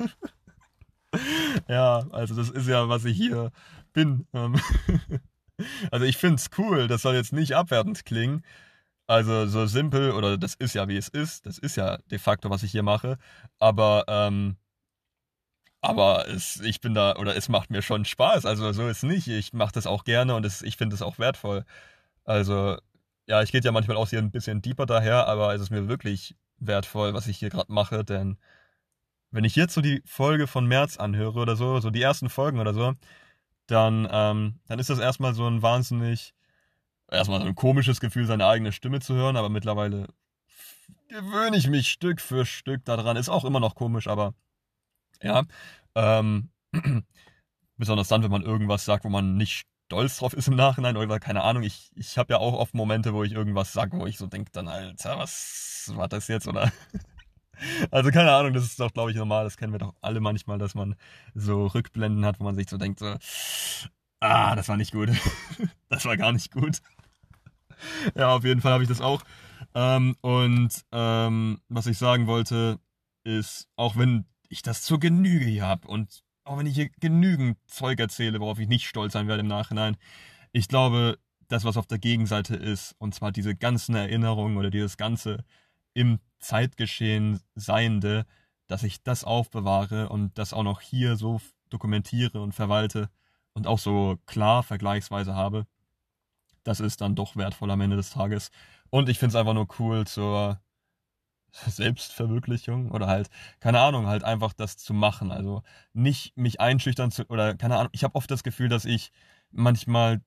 ja, 1.68 2.06
also 2.10 2.34
das 2.34 2.50
ist 2.50 2.66
ja, 2.66 2.88
was 2.88 3.04
ich 3.04 3.16
hier 3.16 3.50
bin. 3.92 4.26
Ähm, 4.32 4.56
also 5.90 6.04
ich 6.06 6.16
finde 6.16 6.36
es 6.36 6.50
cool, 6.58 6.88
das 6.88 7.02
soll 7.02 7.14
jetzt 7.14 7.32
nicht 7.32 7.54
abwertend 7.54 8.04
klingen. 8.04 8.42
Also 9.08 9.46
so 9.46 9.66
simpel, 9.66 10.12
oder 10.12 10.36
das 10.36 10.54
ist 10.54 10.74
ja 10.74 10.88
wie 10.88 10.96
es 10.96 11.08
ist, 11.08 11.46
das 11.46 11.58
ist 11.58 11.76
ja 11.76 11.98
de 12.10 12.18
facto, 12.18 12.50
was 12.50 12.64
ich 12.64 12.72
hier 12.72 12.82
mache. 12.82 13.18
Aber, 13.60 14.04
ähm, 14.08 14.56
aber 15.80 16.28
es, 16.28 16.60
ich 16.60 16.80
bin 16.80 16.94
da, 16.94 17.16
oder 17.16 17.36
es 17.36 17.48
macht 17.48 17.70
mir 17.70 17.82
schon 17.82 18.04
Spaß. 18.04 18.46
Also 18.46 18.72
so 18.72 18.88
ist 18.88 19.02
nicht. 19.04 19.28
Ich 19.28 19.52
mache 19.52 19.72
das 19.72 19.86
auch 19.86 20.04
gerne 20.04 20.34
und 20.34 20.44
es, 20.46 20.62
ich 20.62 20.76
finde 20.76 20.94
es 20.94 21.02
auch 21.02 21.18
wertvoll. 21.18 21.64
Also, 22.24 22.78
ja, 23.26 23.42
ich 23.42 23.52
gehe 23.52 23.60
ja 23.62 23.72
manchmal 23.72 23.96
auch 23.96 24.08
hier 24.08 24.20
ein 24.20 24.30
bisschen 24.30 24.62
deeper 24.62 24.86
daher, 24.86 25.28
aber 25.28 25.54
es 25.54 25.62
ist 25.62 25.70
mir 25.70 25.88
wirklich 25.88 26.36
wertvoll, 26.58 27.14
was 27.14 27.28
ich 27.28 27.38
hier 27.38 27.50
gerade 27.50 27.72
mache, 27.72 28.04
denn 28.04 28.38
wenn 29.30 29.44
ich 29.44 29.56
jetzt 29.56 29.74
so 29.74 29.80
die 29.80 30.02
Folge 30.06 30.46
von 30.46 30.66
März 30.66 30.96
anhöre 30.96 31.40
oder 31.40 31.56
so, 31.56 31.80
so 31.80 31.90
die 31.90 32.02
ersten 32.02 32.30
Folgen 32.30 32.60
oder 32.60 32.74
so, 32.74 32.94
dann, 33.66 34.08
ähm, 34.10 34.60
dann 34.66 34.78
ist 34.78 34.90
das 34.90 34.98
erstmal 34.98 35.34
so 35.34 35.46
ein 35.46 35.62
wahnsinnig, 35.62 36.34
erstmal 37.10 37.40
so 37.40 37.46
ein 37.46 37.54
komisches 37.54 38.00
Gefühl, 38.00 38.26
seine 38.26 38.46
eigene 38.46 38.72
Stimme 38.72 39.00
zu 39.00 39.14
hören, 39.14 39.36
aber 39.36 39.48
mittlerweile 39.50 40.08
gewöhne 41.08 41.56
ich 41.56 41.68
mich 41.68 41.88
Stück 41.88 42.20
für 42.20 42.46
Stück 42.46 42.84
daran. 42.84 43.16
Ist 43.16 43.28
auch 43.28 43.44
immer 43.44 43.60
noch 43.60 43.74
komisch, 43.74 44.08
aber 44.08 44.34
ja. 45.22 45.44
Ähm, 45.94 46.50
besonders 47.76 48.08
dann, 48.08 48.22
wenn 48.22 48.30
man 48.30 48.42
irgendwas 48.42 48.84
sagt, 48.84 49.04
wo 49.04 49.08
man 49.08 49.36
nicht 49.36 49.66
stolz 49.86 50.18
drauf 50.18 50.32
ist 50.32 50.48
im 50.48 50.56
Nachhinein 50.56 50.96
oder 50.96 51.20
keine 51.20 51.42
Ahnung. 51.42 51.62
Ich, 51.62 51.90
ich 51.94 52.18
habe 52.18 52.34
ja 52.34 52.38
auch 52.38 52.54
oft 52.54 52.74
Momente, 52.74 53.14
wo 53.14 53.22
ich 53.22 53.32
irgendwas 53.32 53.72
sage, 53.72 53.98
wo 53.98 54.06
ich 54.06 54.18
so 54.18 54.26
denke, 54.26 54.50
dann, 54.52 54.68
Alter, 54.68 55.18
was 55.18 55.92
war 55.94 56.08
das 56.08 56.28
jetzt? 56.28 56.48
Oder 56.48 56.72
also 57.90 58.10
keine 58.10 58.32
Ahnung, 58.32 58.52
das 58.52 58.64
ist 58.64 58.80
doch, 58.80 58.92
glaube 58.92 59.10
ich, 59.10 59.16
normal. 59.16 59.44
Das 59.44 59.56
kennen 59.56 59.72
wir 59.72 59.78
doch 59.78 59.94
alle 60.00 60.20
manchmal, 60.20 60.58
dass 60.58 60.74
man 60.74 60.96
so 61.34 61.66
Rückblenden 61.66 62.24
hat, 62.24 62.40
wo 62.40 62.44
man 62.44 62.56
sich 62.56 62.68
so 62.68 62.76
denkt, 62.78 62.98
so, 62.98 63.16
ah, 64.20 64.56
das 64.56 64.68
war 64.68 64.76
nicht 64.76 64.92
gut. 64.92 65.10
das 65.88 66.04
war 66.04 66.16
gar 66.16 66.32
nicht 66.32 66.52
gut. 66.52 66.80
ja, 68.14 68.34
auf 68.34 68.44
jeden 68.44 68.60
Fall 68.60 68.72
habe 68.72 68.82
ich 68.82 68.88
das 68.88 69.00
auch. 69.00 69.22
Ähm, 69.74 70.16
und 70.20 70.84
ähm, 70.92 71.60
was 71.68 71.86
ich 71.86 71.98
sagen 71.98 72.26
wollte, 72.26 72.78
ist, 73.24 73.68
auch 73.76 73.96
wenn 73.96 74.24
ich 74.48 74.62
das 74.62 74.82
zur 74.82 75.00
Genüge 75.00 75.44
hier 75.44 75.66
habe 75.66 75.88
und 75.88 76.22
auch 76.44 76.58
wenn 76.58 76.66
ich 76.66 76.74
hier 76.74 76.88
genügend 77.00 77.58
Zeug 77.66 77.98
erzähle, 77.98 78.40
worauf 78.40 78.58
ich 78.58 78.68
nicht 78.68 78.86
stolz 78.86 79.12
sein 79.14 79.28
werde 79.28 79.40
im 79.40 79.48
Nachhinein, 79.48 79.96
ich 80.52 80.68
glaube, 80.68 81.18
das, 81.48 81.64
was 81.64 81.76
auf 81.76 81.86
der 81.86 81.98
Gegenseite 81.98 82.56
ist, 82.56 82.94
und 82.98 83.14
zwar 83.14 83.32
diese 83.32 83.54
ganzen 83.54 83.94
Erinnerungen 83.94 84.56
oder 84.56 84.70
dieses 84.70 84.96
ganze 84.96 85.44
im 85.94 86.18
Zeitgeschehen 86.38 87.40
Seiende, 87.54 88.26
dass 88.66 88.82
ich 88.82 89.02
das 89.02 89.24
aufbewahre 89.24 90.08
und 90.08 90.36
das 90.38 90.52
auch 90.52 90.62
noch 90.62 90.80
hier 90.80 91.16
so 91.16 91.40
dokumentiere 91.70 92.40
und 92.40 92.52
verwalte 92.52 93.10
und 93.52 93.66
auch 93.66 93.78
so 93.78 94.18
klar 94.26 94.62
vergleichsweise 94.62 95.34
habe, 95.34 95.66
das 96.64 96.80
ist 96.80 97.00
dann 97.00 97.14
doch 97.14 97.36
wertvoll 97.36 97.70
am 97.70 97.80
Ende 97.80 97.96
des 97.96 98.10
Tages. 98.10 98.50
Und 98.90 99.08
ich 99.08 99.18
finde 99.18 99.30
es 99.30 99.36
einfach 99.36 99.54
nur 99.54 99.68
cool 99.78 100.06
zur 100.06 100.60
Selbstverwirklichung 101.66 102.90
oder 102.90 103.06
halt, 103.06 103.28
keine 103.60 103.80
Ahnung, 103.80 104.06
halt 104.06 104.24
einfach 104.24 104.52
das 104.52 104.76
zu 104.76 104.94
machen. 104.94 105.30
Also 105.32 105.62
nicht 105.92 106.36
mich 106.36 106.60
einschüchtern 106.60 107.10
zu, 107.10 107.28
oder 107.28 107.54
keine 107.56 107.76
Ahnung, 107.78 107.90
ich 107.92 108.04
habe 108.04 108.14
oft 108.14 108.30
das 108.30 108.42
Gefühl, 108.42 108.68
dass 108.68 108.84
ich 108.84 109.12
manchmal 109.50 110.20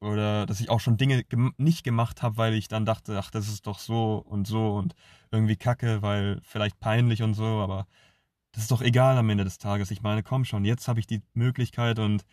oder 0.00 0.46
dass 0.46 0.60
ich 0.60 0.70
auch 0.70 0.80
schon 0.80 0.96
Dinge 0.96 1.24
gem 1.24 1.52
nicht 1.58 1.84
gemacht 1.84 2.22
habe, 2.22 2.36
weil 2.38 2.54
ich 2.54 2.68
dann 2.68 2.86
dachte, 2.86 3.18
ach, 3.18 3.30
das 3.30 3.48
ist 3.48 3.66
doch 3.66 3.78
so 3.78 4.16
und 4.16 4.46
so 4.46 4.76
und 4.76 4.94
irgendwie 5.30 5.56
kacke, 5.56 6.02
weil 6.02 6.40
vielleicht 6.42 6.80
peinlich 6.80 7.22
und 7.22 7.34
so, 7.34 7.44
aber 7.44 7.86
das 8.52 8.62
ist 8.64 8.70
doch 8.70 8.82
egal 8.82 9.18
am 9.18 9.28
Ende 9.30 9.44
des 9.44 9.58
Tages. 9.58 9.90
Ich 9.90 10.02
meine, 10.02 10.22
komm 10.22 10.44
schon, 10.44 10.64
jetzt 10.64 10.88
habe 10.88 11.00
ich 11.00 11.06
die 11.06 11.22
Möglichkeit 11.34 11.98
und 11.98 12.24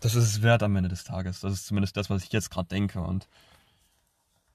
das 0.00 0.14
ist 0.14 0.24
es 0.24 0.42
wert 0.42 0.62
am 0.62 0.76
Ende 0.76 0.88
des 0.88 1.04
Tages. 1.04 1.40
Das 1.40 1.52
ist 1.52 1.66
zumindest 1.66 1.96
das, 1.96 2.10
was 2.10 2.24
ich 2.24 2.32
jetzt 2.32 2.50
gerade 2.50 2.68
denke 2.68 3.00
und 3.00 3.28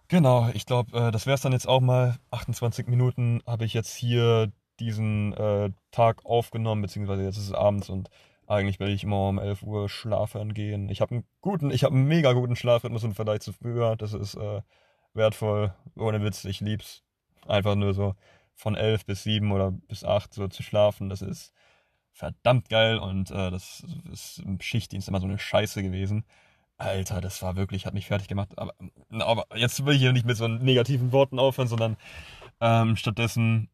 genau, 0.09 0.49
ich 0.53 0.65
glaube, 0.65 0.97
äh, 0.97 1.11
das 1.11 1.25
wäre 1.25 1.35
es 1.35 1.41
dann 1.41 1.53
jetzt 1.53 1.67
auch 1.67 1.79
mal. 1.79 2.17
28 2.31 2.87
Minuten 2.87 3.41
habe 3.47 3.63
ich 3.63 3.73
jetzt 3.73 3.95
hier 3.95 4.51
diesen 4.79 5.33
äh, 5.33 5.71
Tag 5.91 6.25
aufgenommen, 6.25 6.81
beziehungsweise 6.81 7.23
jetzt 7.23 7.37
ist 7.37 7.45
es 7.45 7.53
abends 7.53 7.89
und 7.89 8.09
eigentlich 8.49 8.79
will 8.79 8.89
ich 8.89 9.03
immer 9.03 9.29
um 9.29 9.37
11 9.37 9.63
Uhr 9.63 9.89
schlafen 9.89 10.53
gehen. 10.53 10.89
Ich 10.89 11.01
habe 11.01 11.15
einen 11.15 11.23
guten, 11.41 11.71
ich 11.71 11.83
habe 11.83 11.95
einen 11.95 12.07
mega 12.07 12.33
guten 12.33 12.55
Schlafrhythmus 12.55 13.03
im 13.03 13.13
Vergleich 13.13 13.41
zu 13.41 13.53
früher. 13.53 13.95
Das 13.95 14.13
ist 14.13 14.35
äh, 14.35 14.61
wertvoll. 15.13 15.73
Ohne 15.95 16.23
Witz, 16.23 16.45
ich 16.45 16.59
lieb's. 16.59 17.03
Einfach 17.47 17.75
nur 17.75 17.93
so 17.93 18.15
von 18.55 18.75
11 18.75 19.05
bis 19.05 19.23
7 19.23 19.51
oder 19.51 19.71
bis 19.71 20.03
8 20.03 20.33
so 20.33 20.47
zu 20.47 20.63
schlafen. 20.63 21.09
Das 21.09 21.21
ist 21.21 21.53
verdammt 22.11 22.69
geil 22.69 22.97
und 22.97 23.31
äh, 23.31 23.51
das 23.51 23.85
ist 24.11 24.39
im 24.39 24.59
Schichtdienst 24.59 25.07
immer 25.07 25.21
so 25.21 25.27
eine 25.27 25.39
Scheiße 25.39 25.83
gewesen. 25.83 26.25
Alter, 26.79 27.21
das 27.21 27.41
war 27.43 27.55
wirklich, 27.55 27.85
hat 27.85 27.93
mich 27.93 28.07
fertig 28.07 28.27
gemacht. 28.27 28.57
Aber, 28.57 28.73
aber 29.11 29.45
jetzt 29.55 29.85
will 29.85 29.93
ich 29.95 30.01
hier 30.01 30.13
nicht 30.13 30.25
mit 30.25 30.37
so 30.37 30.47
negativen 30.47 31.11
Worten 31.11 31.37
aufhören, 31.39 31.67
sondern 31.67 31.97
ähm, 32.61 32.95
stattdessen 32.95 33.69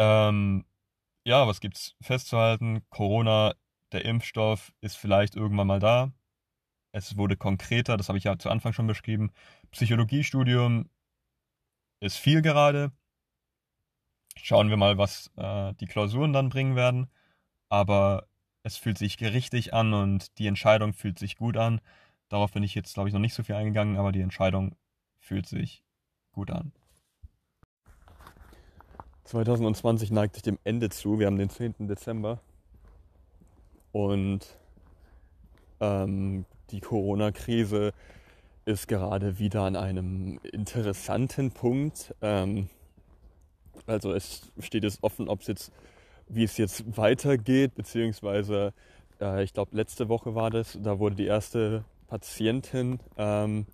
ähm, 0.00 0.64
ja, 1.24 1.46
was 1.46 1.60
gibt's 1.60 1.94
festzuhalten? 2.00 2.82
Corona, 2.90 3.54
der 3.92 4.04
Impfstoff 4.06 4.72
ist 4.80 4.96
vielleicht 4.96 5.36
irgendwann 5.36 5.66
mal 5.66 5.80
da. 5.80 6.12
Es 6.92 7.16
wurde 7.16 7.36
konkreter, 7.36 7.96
das 7.96 8.08
habe 8.08 8.18
ich 8.18 8.24
ja 8.24 8.38
zu 8.38 8.50
Anfang 8.50 8.72
schon 8.72 8.86
beschrieben. 8.86 9.32
Psychologiestudium 9.72 10.88
ist 12.00 12.16
viel 12.16 12.42
gerade. 12.42 12.92
Schauen 14.36 14.70
wir 14.70 14.76
mal, 14.78 14.98
was 14.98 15.30
äh, 15.36 15.74
die 15.74 15.86
Klausuren 15.86 16.32
dann 16.32 16.48
bringen 16.48 16.76
werden. 16.76 17.10
Aber 17.68 18.28
es 18.62 18.76
fühlt 18.76 18.98
sich 18.98 19.20
richtig 19.20 19.74
an 19.74 19.92
und 19.94 20.38
die 20.38 20.46
Entscheidung 20.46 20.92
fühlt 20.92 21.18
sich 21.18 21.36
gut 21.36 21.56
an. 21.56 21.80
Darauf 22.28 22.52
bin 22.52 22.62
ich 22.62 22.74
jetzt, 22.74 22.94
glaube 22.94 23.08
ich, 23.08 23.12
noch 23.12 23.20
nicht 23.20 23.34
so 23.34 23.42
viel 23.42 23.54
eingegangen, 23.54 23.96
aber 23.96 24.12
die 24.12 24.20
Entscheidung 24.20 24.76
fühlt 25.18 25.46
sich 25.46 25.82
gut 26.32 26.50
an. 26.50 26.72
2020 29.24 30.10
neigt 30.10 30.34
sich 30.34 30.42
dem 30.42 30.58
Ende 30.64 30.88
zu. 30.90 31.18
Wir 31.18 31.26
haben 31.26 31.38
den 31.38 31.50
10. 31.50 31.86
Dezember. 31.86 32.40
Und 33.92 34.46
ähm, 35.80 36.44
die 36.70 36.80
Corona-Krise 36.80 37.92
ist 38.64 38.88
gerade 38.88 39.38
wieder 39.38 39.62
an 39.62 39.76
einem 39.76 40.38
interessanten 40.52 41.50
Punkt. 41.50 42.14
Ähm, 42.22 42.68
also 43.86 44.12
es 44.12 44.52
steht 44.60 44.84
es 44.84 45.02
offen, 45.02 45.28
ob 45.28 45.40
es 45.40 45.46
jetzt, 45.46 45.72
wie 46.32 46.44
es 46.44 46.56
jetzt 46.56 46.96
weitergeht, 46.96 47.74
beziehungsweise 47.74 48.72
äh, 49.20 49.42
ich 49.42 49.52
glaube 49.52 49.76
letzte 49.76 50.08
Woche 50.08 50.34
war 50.34 50.50
das, 50.50 50.78
da 50.82 50.98
wurde 50.98 51.16
die 51.16 51.26
erste 51.26 51.84
Patientin 52.08 53.00
ähm, 53.16 53.66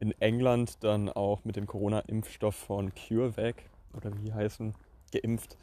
in 0.00 0.12
England 0.20 0.82
dann 0.82 1.08
auch 1.08 1.44
mit 1.44 1.56
dem 1.56 1.66
Corona-Impfstoff 1.66 2.54
von 2.54 2.92
CureVac 2.94 3.56
oder 3.96 4.10
wie 4.22 4.32
heißen, 4.32 4.74
geimpft. 5.12 5.56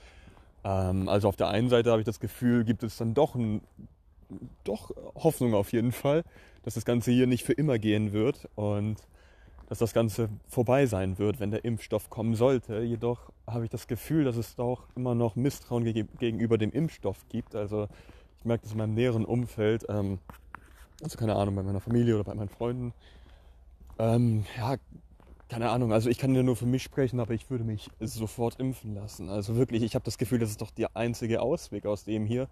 Ähm, 0.64 1.10
also 1.10 1.28
auf 1.28 1.36
der 1.36 1.50
einen 1.50 1.70
Seite 1.70 1.92
habe 1.92 2.02
ich 2.02 2.06
das 2.06 2.20
Gefühl, 2.20 2.64
gibt 2.64 2.84
es 2.84 2.98
dann 2.98 3.14
doch, 3.14 3.36
ein, 3.36 3.62
doch 4.64 4.92
Hoffnung 5.16 5.54
auf 5.54 5.72
jeden 5.74 5.92
Fall, 5.92 6.24
dass 6.64 6.76
das 6.76 6.86
Ganze 6.86 7.12
hier 7.12 7.28
nicht 7.28 7.44
für 7.44 7.54
immer 7.54 7.80
gehen 7.80 8.14
wird 8.14 8.48
und 8.56 8.98
dass 9.72 9.80
das 9.80 9.94
Ganze 9.94 10.28
vorbei 10.50 10.86
sein 10.86 11.18
wird, 11.18 11.40
wenn 11.40 11.50
der 11.50 11.64
Impfstoff 11.64 12.10
kommen 12.10 12.36
sollte. 12.36 12.82
Jedoch 12.82 13.32
habe 13.48 13.64
ich 13.64 13.70
das 13.70 13.88
Gefühl, 13.88 14.26
dass 14.26 14.36
es 14.36 14.58
doch 14.58 14.84
immer 14.98 15.16
noch 15.16 15.38
Misstrauen 15.38 15.86
gegenüber 15.86 16.58
dem 16.58 16.74
Impfstoff 16.74 17.26
gibt. 17.30 17.56
Also 17.56 17.88
ich 18.40 18.44
merke 18.44 18.64
das 18.64 18.74
in 18.74 18.80
meinem 18.80 18.96
näheren 18.96 19.24
Umfeld, 19.24 19.86
ähm, 19.88 20.20
also 21.02 21.18
keine 21.18 21.38
Ahnung, 21.38 21.56
bei 21.56 21.64
meiner 21.64 21.80
Familie 21.80 22.16
oder 22.16 22.26
bei 22.26 22.34
meinen 22.34 22.50
Freunden. 22.50 22.94
Ähm, 23.98 24.44
ja, 24.58 24.76
keine 25.48 25.70
Ahnung, 25.70 25.94
also 25.94 26.10
ich 26.10 26.18
kann 26.18 26.36
ja 26.36 26.44
nur 26.44 26.58
für 26.58 26.66
mich 26.66 26.84
sprechen, 26.84 27.22
aber 27.22 27.34
ich 27.34 27.50
würde 27.50 27.64
mich 27.64 27.90
sofort 28.02 28.60
impfen 28.60 28.94
lassen. 28.94 29.30
Also 29.30 29.56
wirklich, 29.56 29.84
ich 29.84 29.96
habe 29.96 30.04
das 30.04 30.18
Gefühl, 30.18 30.40
das 30.40 30.50
ist 30.50 30.60
doch 30.60 30.72
der 30.72 30.98
einzige 30.98 31.42
Ausweg 31.42 31.86
aus 31.86 32.04
dem 32.04 32.26
hier. 32.26 32.50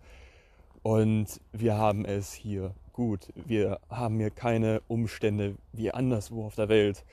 Und 0.83 1.41
wir 1.51 1.75
haben 1.75 2.05
es 2.05 2.31
hier 2.31 2.73
gut. 2.99 3.31
Wir 3.33 3.79
haben 3.89 4.17
hier 4.17 4.29
keine 4.29 4.81
Umstände 4.89 5.55
wie 5.71 5.89
anderswo 5.89 6.45
auf 6.45 6.55
der 6.55 6.67
Welt. 6.67 7.05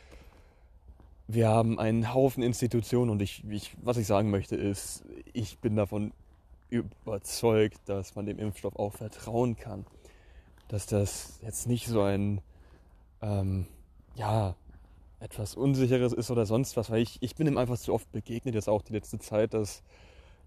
Wir 1.28 1.46
haben 1.46 1.78
einen 1.78 2.12
Haufen 2.12 2.42
Institutionen 2.42 3.08
und 3.08 3.22
ich, 3.22 3.44
ich, 3.48 3.76
was 3.84 3.96
ich 3.96 4.08
sagen 4.08 4.30
möchte 4.30 4.56
ist, 4.56 5.04
ich 5.32 5.58
bin 5.58 5.76
davon 5.76 6.12
überzeugt, 6.70 7.78
dass 7.84 8.16
man 8.16 8.26
dem 8.26 8.40
Impfstoff 8.40 8.74
auch 8.74 8.94
vertrauen 8.94 9.56
kann. 9.56 9.86
Dass 10.66 10.86
das 10.86 11.38
jetzt 11.42 11.68
nicht 11.68 11.86
so 11.86 12.02
ein, 12.02 12.40
ähm, 13.22 13.68
ja, 14.16 14.56
etwas 15.20 15.54
Unsicheres 15.54 16.12
ist 16.12 16.32
oder 16.32 16.46
sonst 16.46 16.76
was, 16.76 16.90
weil 16.90 17.02
ich, 17.02 17.18
ich 17.22 17.36
bin 17.36 17.46
ihm 17.46 17.58
einfach 17.58 17.78
zu 17.78 17.94
oft 17.94 18.10
begegnet, 18.10 18.56
jetzt 18.56 18.68
auch 18.68 18.82
die 18.82 18.92
letzte 18.92 19.20
Zeit, 19.20 19.54
dass 19.54 19.84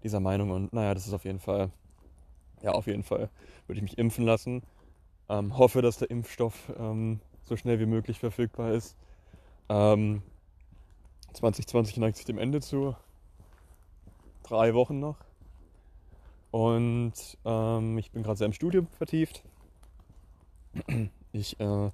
dieser 0.02 0.20
Meinung 0.20 0.50
und 0.50 0.74
naja, 0.74 0.92
das 0.92 1.06
ist 1.06 1.14
auf 1.14 1.24
jeden 1.24 1.40
Fall, 1.40 1.70
ja, 2.60 2.72
auf 2.72 2.86
jeden 2.86 3.04
Fall 3.04 3.30
würde 3.66 3.78
ich 3.78 3.82
mich 3.82 3.96
impfen 3.96 4.26
lassen. 4.26 4.62
Ähm, 5.30 5.56
hoffe, 5.56 5.80
dass 5.80 5.98
der 5.98 6.10
Impfstoff 6.10 6.72
ähm, 6.76 7.20
so 7.42 7.56
schnell 7.56 7.78
wie 7.78 7.86
möglich 7.86 8.18
verfügbar 8.18 8.72
ist. 8.72 8.96
Ähm, 9.68 10.22
2020 11.34 11.98
neigt 11.98 12.16
sich 12.16 12.26
dem 12.26 12.38
Ende 12.38 12.60
zu. 12.60 12.96
Drei 14.42 14.74
Wochen 14.74 14.98
noch. 14.98 15.18
Und 16.50 17.12
ähm, 17.44 17.96
ich 17.96 18.10
bin 18.10 18.24
gerade 18.24 18.38
sehr 18.38 18.46
im 18.46 18.52
Studium 18.52 18.88
vertieft. 18.88 19.44
Ich 21.32 21.60
äh, 21.60 21.90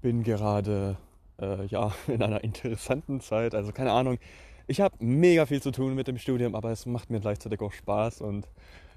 bin 0.00 0.22
gerade 0.22 0.96
äh, 1.38 1.66
ja, 1.66 1.92
in 2.06 2.22
einer 2.22 2.42
interessanten 2.42 3.20
Zeit. 3.20 3.54
Also 3.54 3.72
keine 3.72 3.92
Ahnung. 3.92 4.18
Ich 4.66 4.80
habe 4.80 4.96
mega 5.04 5.44
viel 5.44 5.60
zu 5.60 5.72
tun 5.72 5.94
mit 5.94 6.08
dem 6.08 6.16
Studium, 6.16 6.54
aber 6.54 6.70
es 6.70 6.86
macht 6.86 7.10
mir 7.10 7.20
gleichzeitig 7.20 7.60
auch 7.60 7.72
Spaß 7.72 8.22
und 8.22 8.48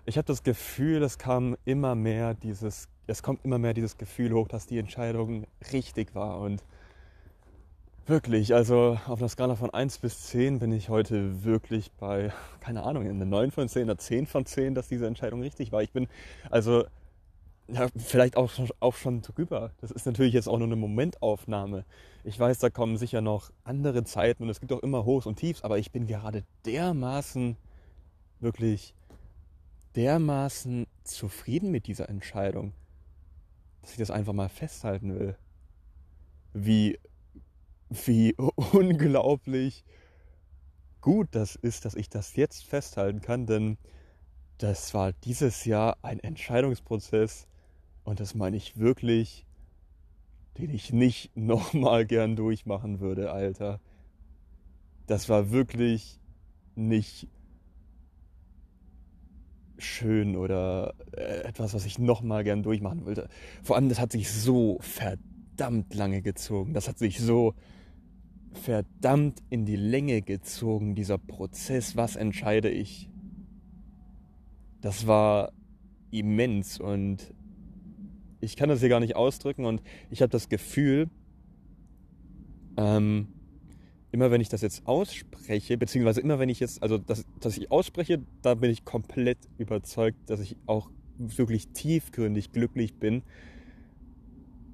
ich 0.05 0.17
habe 0.17 0.27
das 0.27 0.43
Gefühl, 0.43 1.03
es 1.03 1.17
kam 1.17 1.57
immer 1.65 1.95
mehr 1.95 2.35
dieses, 2.35 2.87
es 3.07 3.23
kommt 3.23 3.43
immer 3.45 3.57
mehr 3.57 3.73
dieses 3.73 3.97
Gefühl 3.97 4.33
hoch, 4.33 4.47
dass 4.47 4.67
die 4.67 4.79
Entscheidung 4.79 5.45
richtig 5.71 6.15
war 6.15 6.39
und 6.39 6.63
wirklich, 8.07 8.53
also 8.53 8.99
auf 9.07 9.19
einer 9.19 9.29
Skala 9.29 9.55
von 9.55 9.71
1 9.71 9.97
bis 9.99 10.27
10 10.27 10.59
bin 10.59 10.71
ich 10.71 10.89
heute 10.89 11.43
wirklich 11.43 11.91
bei, 11.93 12.31
keine 12.59 12.83
Ahnung, 12.83 13.07
eine 13.07 13.25
9 13.25 13.51
von 13.51 13.67
10 13.67 13.85
oder 13.85 13.97
10 13.97 14.27
von 14.27 14.45
10, 14.45 14.75
dass 14.75 14.87
diese 14.87 15.07
Entscheidung 15.07 15.41
richtig 15.41 15.71
war. 15.71 15.81
Ich 15.81 15.91
bin, 15.91 16.07
also 16.49 16.85
ja, 17.67 17.87
vielleicht 17.97 18.37
auch, 18.37 18.51
auch 18.79 18.95
schon 18.95 19.21
drüber. 19.21 19.71
Das 19.81 19.89
ist 19.89 20.05
natürlich 20.05 20.33
jetzt 20.33 20.47
auch 20.47 20.57
nur 20.57 20.67
eine 20.67 20.75
Momentaufnahme. 20.75 21.83
Ich 22.23 22.39
weiß, 22.39 22.59
da 22.59 22.69
kommen 22.69 22.97
sicher 22.97 23.21
noch 23.21 23.51
andere 23.63 24.03
Zeiten 24.03 24.43
und 24.43 24.49
es 24.49 24.59
gibt 24.59 24.71
auch 24.71 24.83
immer 24.83 25.03
Hochs 25.05 25.25
und 25.25 25.37
Tiefs, 25.37 25.63
aber 25.63 25.79
ich 25.79 25.91
bin 25.91 26.05
gerade 26.05 26.43
dermaßen, 26.65 27.57
wirklich 28.39 28.93
dermaßen 29.95 30.85
zufrieden 31.03 31.71
mit 31.71 31.87
dieser 31.87 32.09
Entscheidung, 32.09 32.73
dass 33.85 33.91
ich 33.91 33.99
das 33.99 34.09
einfach 34.09 34.33
mal 34.33 34.49
festhalten 34.49 35.13
will. 35.13 35.37
Wie, 36.53 36.97
wie 37.89 38.33
unglaublich 38.73 39.85
gut 41.01 41.27
das 41.33 41.55
ist, 41.55 41.85
dass 41.85 41.93
ich 41.93 42.09
das 42.09 42.35
jetzt 42.35 42.65
festhalten 42.65 43.21
kann, 43.21 43.45
denn 43.45 43.77
das 44.57 44.95
war 44.95 45.13
dieses 45.13 45.65
Jahr 45.65 45.97
ein 46.01 46.19
Entscheidungsprozess, 46.19 47.47
und 48.03 48.19
das 48.19 48.33
meine 48.33 48.57
ich 48.57 48.79
wirklich, 48.79 49.45
den 50.57 50.71
ich 50.71 50.91
nicht 50.91 51.35
nochmal 51.37 52.07
gern 52.07 52.35
durchmachen 52.35 52.99
würde, 52.99 53.31
Alter. 53.31 53.79
Das 55.05 55.29
war 55.29 55.51
wirklich 55.51 56.19
nicht 56.73 57.27
schön 59.77 60.35
oder 60.35 60.93
äh, 61.11 61.41
etwas, 61.43 61.73
was 61.73 61.85
ich 61.85 61.99
nochmal 61.99 62.43
gern 62.43 62.63
durchmachen 62.63 63.05
wollte. 63.05 63.27
Vor 63.63 63.75
allem, 63.75 63.89
das 63.89 63.99
hat 63.99 64.11
sich 64.11 64.31
so 64.31 64.77
verdammt 64.81 65.93
lange 65.93 66.21
gezogen. 66.21 66.73
Das 66.73 66.87
hat 66.87 66.97
sich 66.97 67.19
so 67.19 67.53
verdammt 68.53 69.43
in 69.49 69.65
die 69.65 69.75
Länge 69.75 70.21
gezogen, 70.21 70.95
dieser 70.95 71.17
Prozess. 71.17 71.95
Was 71.95 72.15
entscheide 72.15 72.69
ich? 72.69 73.09
Das 74.81 75.07
war 75.07 75.51
immens 76.11 76.79
und 76.79 77.33
ich 78.39 78.55
kann 78.55 78.69
das 78.69 78.79
hier 78.79 78.89
gar 78.89 78.99
nicht 78.99 79.15
ausdrücken 79.15 79.65
und 79.65 79.81
ich 80.09 80.21
habe 80.21 80.29
das 80.29 80.49
Gefühl, 80.49 81.09
ähm, 82.77 83.27
immer 84.15 84.31
wenn 84.31 84.39
ich 84.39 84.47
das 84.47 84.61
jetzt 84.61 84.87
ausspreche, 84.87 85.77
beziehungsweise 85.77 86.21
immer 86.21 86.39
wenn 86.39 86.47
ich 86.47 86.61
jetzt, 86.61 86.81
also 86.81 86.97
dass, 86.97 87.25
dass 87.41 87.57
ich 87.57 87.69
ausspreche, 87.69 88.21
da 88.41 88.55
bin 88.55 88.71
ich 88.71 88.85
komplett 88.85 89.37
überzeugt, 89.57 90.17
dass 90.27 90.39
ich 90.39 90.55
auch 90.65 90.89
wirklich 91.17 91.67
tiefgründig 91.69 92.53
glücklich 92.53 92.95
bin, 92.95 93.23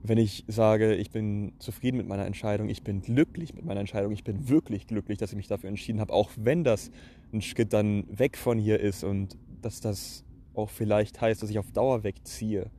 wenn 0.04 0.20
ich 0.20 0.46
sage, 0.48 0.96
ich 0.96 1.10
bin 1.10 1.54
zufrieden 1.58 1.98
mit 1.98 2.08
meiner 2.08 2.26
Entscheidung, 2.26 2.70
ich 2.70 2.84
bin 2.84 3.02
glücklich 3.02 3.56
mit 3.56 3.66
meiner 3.66 3.80
Entscheidung, 3.80 4.12
ich 4.12 4.24
bin 4.24 4.48
wirklich 4.48 4.86
glücklich, 4.86 5.18
dass 5.18 5.32
ich 5.32 5.38
mich 5.38 5.48
dafür 5.48 5.70
entschieden 5.70 6.00
habe, 6.00 6.14
auch 6.14 6.30
wenn 6.36 6.64
das 6.64 6.92
ein 7.34 7.42
Schritt 7.42 7.74
dann 7.74 8.06
weg 8.10 8.38
von 8.38 8.60
hier 8.60 8.80
ist 8.80 9.04
und 9.04 9.38
dass 9.64 9.82
das 9.82 10.24
auch 10.54 10.70
vielleicht 10.70 11.20
heißt, 11.20 11.42
dass 11.42 11.50
ich 11.50 11.58
auf 11.58 11.72
Dauer 11.72 12.04
wegziehe 12.04 12.70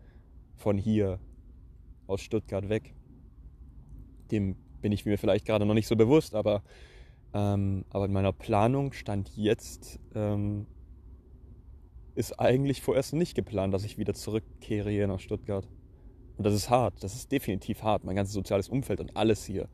von 0.57 0.79
hier 0.79 1.19
aus 2.07 2.21
Stuttgart 2.21 2.69
weg. 2.69 2.95
Dem 4.31 4.55
bin 4.83 4.93
ich 4.93 5.07
mir 5.07 5.19
vielleicht 5.19 5.47
gerade 5.47 5.65
noch 5.65 5.75
nicht 5.75 5.87
so 5.87 5.97
bewusst, 5.97 6.35
aber, 6.35 6.63
ähm, 7.33 7.85
aber 7.91 8.05
in 8.05 8.13
meiner 8.13 8.33
Planung 8.33 8.93
stand 8.93 9.35
jetzt, 9.37 9.99
ähm, 10.15 10.67
ist 12.15 12.39
eigentlich 12.39 12.83
vorerst 12.83 13.15
nicht 13.15 13.35
geplant, 13.35 13.73
dass 13.73 13.85
ich 13.85 13.97
wieder 13.97 14.15
zurückkehre 14.15 14.91
hier 14.91 15.07
nach 15.07 15.21
Stuttgart. 15.21 15.67
Und 16.37 16.45
das 16.45 16.55
ist 16.55 16.71
hart, 16.71 17.03
das 17.03 17.15
ist 17.15 17.33
definitiv 17.33 17.83
hart, 17.83 18.05
mein 18.05 18.17
ganzes 18.17 18.35
soziales 18.35 18.69
Umfeld 18.69 19.01
und 19.01 19.17
alles 19.17 19.45
hier. 19.45 19.69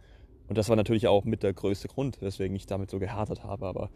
Und 0.49 0.57
das 0.57 0.69
war 0.69 0.77
natürlich 0.77 1.09
auch 1.09 1.25
mit 1.25 1.43
der 1.43 1.53
größte 1.53 1.89
Grund, 1.89 2.21
weswegen 2.23 2.57
ich 2.57 2.67
damit 2.67 2.91
so 2.91 2.99
gehärtet 2.99 3.45
habe. 3.45 3.67
Aber, 3.67 3.91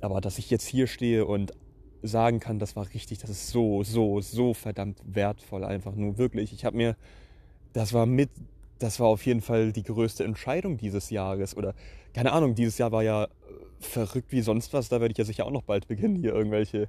aber 0.00 0.20
dass 0.20 0.38
ich 0.38 0.50
jetzt 0.50 0.66
hier 0.66 0.86
stehe 0.86 1.24
und 1.24 1.52
sagen 2.02 2.38
kann, 2.38 2.58
das 2.58 2.76
war 2.76 2.92
richtig, 2.92 3.18
das 3.18 3.30
ist 3.30 3.48
so, 3.48 3.82
so, 3.82 4.20
so 4.20 4.54
verdammt 4.54 5.00
wertvoll 5.06 5.64
einfach 5.64 5.94
nur 5.94 6.18
wirklich. 6.18 6.52
Ich 6.52 6.64
habe 6.64 6.76
mir, 6.76 6.96
das 7.72 7.92
war 7.92 8.06
mit, 8.06 8.30
das 8.78 9.00
war 9.00 9.08
auf 9.08 9.24
jeden 9.24 9.40
Fall 9.40 9.72
die 9.72 9.82
größte 9.82 10.24
Entscheidung 10.24 10.76
dieses 10.76 11.10
Jahres. 11.10 11.56
Oder 11.56 11.74
keine 12.12 12.32
Ahnung, 12.32 12.54
dieses 12.54 12.78
Jahr 12.78 12.92
war 12.92 13.02
ja 13.02 13.24
äh, 13.24 13.28
verrückt 13.80 14.32
wie 14.32 14.42
sonst 14.42 14.72
was, 14.72 14.88
da 14.88 15.00
werde 15.00 15.12
ich 15.12 15.18
ja 15.18 15.24
sicher 15.24 15.46
auch 15.46 15.50
noch 15.50 15.62
bald 15.62 15.88
beginnen, 15.88 16.16
hier 16.16 16.34
irgendwelche 16.34 16.88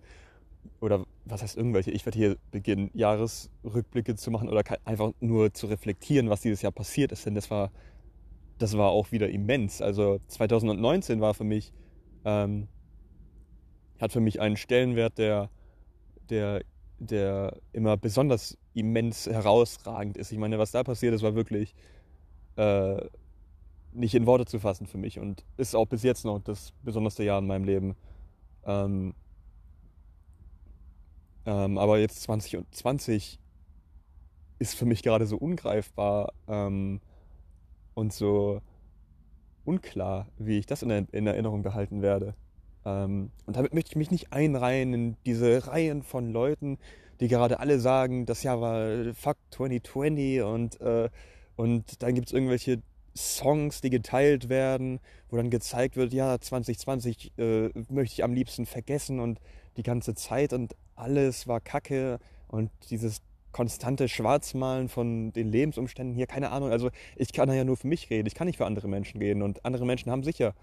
oder 0.81 1.05
was 1.23 1.41
heißt 1.41 1.55
irgendwelche, 1.55 1.91
ich 1.91 2.05
werde 2.05 2.17
hier 2.17 2.37
beginnen, 2.51 2.91
Jahresrückblicke 2.93 4.15
zu 4.15 4.31
machen 4.31 4.49
oder 4.49 4.63
einfach 4.83 5.11
nur 5.21 5.53
zu 5.53 5.67
reflektieren, 5.67 6.29
was 6.29 6.41
dieses 6.41 6.61
Jahr 6.61 6.73
passiert 6.73 7.13
ist, 7.13 7.25
denn 7.25 7.35
das 7.35 7.49
war 7.49 7.71
das 8.57 8.77
war 8.77 8.89
auch 8.89 9.11
wieder 9.11 9.29
immens. 9.29 9.81
Also 9.81 10.19
2019 10.27 11.21
war 11.21 11.33
für 11.33 11.43
mich, 11.43 11.71
ähm, 12.25 12.67
hat 13.99 14.11
für 14.11 14.19
mich 14.19 14.41
einen 14.41 14.57
Stellenwert, 14.57 15.17
der, 15.17 15.49
der, 16.29 16.63
der 16.99 17.57
immer 17.73 17.97
besonders 17.97 18.57
immens 18.73 19.27
herausragend 19.27 20.17
ist. 20.17 20.31
Ich 20.31 20.37
meine, 20.37 20.59
was 20.59 20.71
da 20.71 20.83
passiert 20.83 21.13
ist, 21.13 21.21
war 21.21 21.35
wirklich 21.35 21.75
äh, 22.55 23.05
nicht 23.93 24.15
in 24.15 24.25
Worte 24.25 24.45
zu 24.45 24.59
fassen 24.59 24.87
für 24.87 24.97
mich 24.97 25.19
und 25.19 25.45
ist 25.57 25.75
auch 25.75 25.87
bis 25.87 26.03
jetzt 26.03 26.25
noch 26.25 26.39
das 26.39 26.73
besonderste 26.83 27.23
Jahr 27.23 27.39
in 27.39 27.47
meinem 27.47 27.65
Leben. 27.65 27.95
Ähm, 28.65 29.13
ähm, 31.45 31.77
aber 31.77 31.99
jetzt 31.99 32.21
2020 32.23 33.39
ist 34.59 34.75
für 34.75 34.85
mich 34.85 35.03
gerade 35.03 35.25
so 35.25 35.37
ungreifbar 35.37 36.33
ähm, 36.47 36.99
und 37.93 38.13
so 38.13 38.61
unklar, 39.65 40.27
wie 40.37 40.57
ich 40.57 40.65
das 40.65 40.81
in, 40.81 40.89
in 40.89 41.27
Erinnerung 41.27 41.61
behalten 41.63 42.01
werde. 42.01 42.35
Ähm, 42.87 43.31
und 43.45 43.57
damit 43.57 43.73
möchte 43.73 43.91
ich 43.91 43.95
mich 43.97 44.11
nicht 44.11 44.31
einreihen 44.31 44.93
in 44.93 45.17
diese 45.25 45.67
Reihen 45.67 46.03
von 46.03 46.31
Leuten, 46.31 46.77
die 47.19 47.27
gerade 47.27 47.59
alle 47.59 47.79
sagen, 47.79 48.25
das 48.25 48.43
Jahr 48.43 48.61
war 48.61 49.13
Fuck 49.13 49.37
2020 49.51 50.41
und, 50.41 50.79
äh, 50.79 51.09
und 51.57 52.01
dann 52.01 52.15
gibt 52.15 52.27
es 52.27 52.33
irgendwelche 52.33 52.81
Songs, 53.15 53.81
die 53.81 53.89
geteilt 53.89 54.47
werden, 54.47 54.99
wo 55.29 55.37
dann 55.37 55.49
gezeigt 55.49 55.97
wird, 55.97 56.13
ja, 56.13 56.39
2020 56.39 57.33
äh, 57.37 57.69
möchte 57.89 58.13
ich 58.13 58.23
am 58.23 58.33
liebsten 58.33 58.65
vergessen 58.65 59.19
und 59.19 59.39
die 59.75 59.83
ganze 59.83 60.15
Zeit 60.15 60.53
und 60.53 60.75
alles 60.95 61.47
war 61.47 61.59
Kacke 61.59 62.19
und 62.47 62.71
dieses 62.89 63.21
konstante 63.51 64.07
Schwarzmalen 64.07 64.87
von 64.87 65.33
den 65.33 65.51
Lebensumständen 65.51 66.15
hier, 66.15 66.27
keine 66.27 66.51
Ahnung. 66.51 66.71
Also 66.71 66.89
ich 67.15 67.33
kann 67.33 67.51
ja 67.51 67.63
nur 67.63 67.75
für 67.75 67.87
mich 67.87 68.09
reden, 68.09 68.27
ich 68.27 68.35
kann 68.35 68.47
nicht 68.47 68.57
für 68.57 68.65
andere 68.65 68.87
Menschen 68.87 69.19
reden 69.19 69.41
und 69.41 69.65
andere 69.65 69.85
Menschen 69.85 70.11
haben 70.11 70.23
sicher 70.23 70.53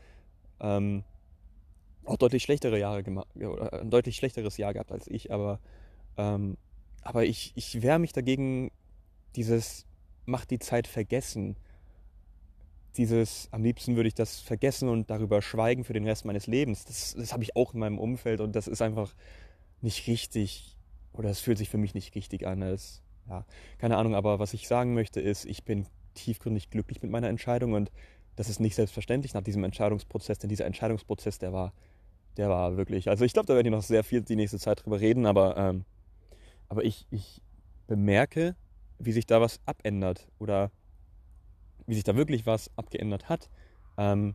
ähm, 0.60 1.02
auch 2.04 2.16
deutlich 2.16 2.42
schlechtere 2.42 2.78
Jahre 2.78 3.02
gemacht, 3.02 3.28
oder 3.36 3.72
ein 3.80 3.90
deutlich 3.90 4.16
schlechteres 4.16 4.56
Jahr 4.56 4.72
gehabt 4.72 4.92
als 4.92 5.06
ich, 5.06 5.32
aber, 5.32 5.60
ähm, 6.16 6.56
aber 7.02 7.24
ich, 7.24 7.52
ich 7.54 7.82
wehre 7.82 7.98
mich 7.98 8.12
dagegen, 8.12 8.70
dieses 9.36 9.86
macht 10.26 10.50
die 10.50 10.58
Zeit 10.58 10.86
vergessen. 10.86 11.56
Dieses, 12.96 13.48
am 13.50 13.64
liebsten 13.64 13.96
würde 13.96 14.08
ich 14.08 14.14
das 14.14 14.38
vergessen 14.38 14.88
und 14.88 15.10
darüber 15.10 15.42
schweigen 15.42 15.84
für 15.84 15.92
den 15.92 16.06
Rest 16.06 16.24
meines 16.24 16.46
Lebens. 16.46 16.84
Das, 16.84 17.14
das 17.14 17.32
habe 17.32 17.42
ich 17.42 17.56
auch 17.56 17.74
in 17.74 17.80
meinem 17.80 17.98
Umfeld 17.98 18.40
und 18.40 18.54
das 18.54 18.68
ist 18.68 18.82
einfach 18.82 19.14
nicht 19.80 20.06
richtig 20.06 20.76
oder 21.12 21.30
es 21.30 21.40
fühlt 21.40 21.58
sich 21.58 21.68
für 21.68 21.78
mich 21.78 21.94
nicht 21.94 22.14
richtig 22.14 22.46
an. 22.46 22.62
Es, 22.62 23.02
ja, 23.28 23.44
keine 23.78 23.96
Ahnung, 23.96 24.14
aber 24.14 24.38
was 24.38 24.54
ich 24.54 24.68
sagen 24.68 24.94
möchte 24.94 25.20
ist, 25.20 25.44
ich 25.44 25.64
bin 25.64 25.86
tiefgründig 26.14 26.70
glücklich 26.70 27.02
mit 27.02 27.10
meiner 27.10 27.28
Entscheidung 27.28 27.72
und 27.72 27.90
das 28.36 28.48
ist 28.48 28.60
nicht 28.60 28.74
selbstverständlich 28.74 29.34
nach 29.34 29.42
diesem 29.42 29.64
Entscheidungsprozess, 29.64 30.38
denn 30.38 30.50
dieser 30.50 30.66
Entscheidungsprozess, 30.66 31.38
der 31.38 31.52
war, 31.52 31.72
der 32.36 32.48
war 32.48 32.76
wirklich, 32.76 33.08
also 33.08 33.24
ich 33.24 33.32
glaube, 33.32 33.46
da 33.46 33.54
werden 33.54 33.64
wir 33.64 33.70
noch 33.72 33.82
sehr 33.82 34.04
viel 34.04 34.22
die 34.22 34.36
nächste 34.36 34.58
Zeit 34.58 34.84
drüber 34.84 35.00
reden, 35.00 35.26
aber, 35.26 35.56
ähm, 35.56 35.84
aber 36.68 36.84
ich, 36.84 37.06
ich 37.10 37.40
bemerke, 37.86 38.56
wie 38.98 39.12
sich 39.12 39.26
da 39.26 39.40
was 39.40 39.60
abändert 39.66 40.28
oder 40.38 40.70
wie 41.86 41.94
sich 41.94 42.04
da 42.04 42.16
wirklich 42.16 42.46
was 42.46 42.70
abgeändert 42.76 43.28
hat. 43.28 43.50
Ähm, 43.98 44.34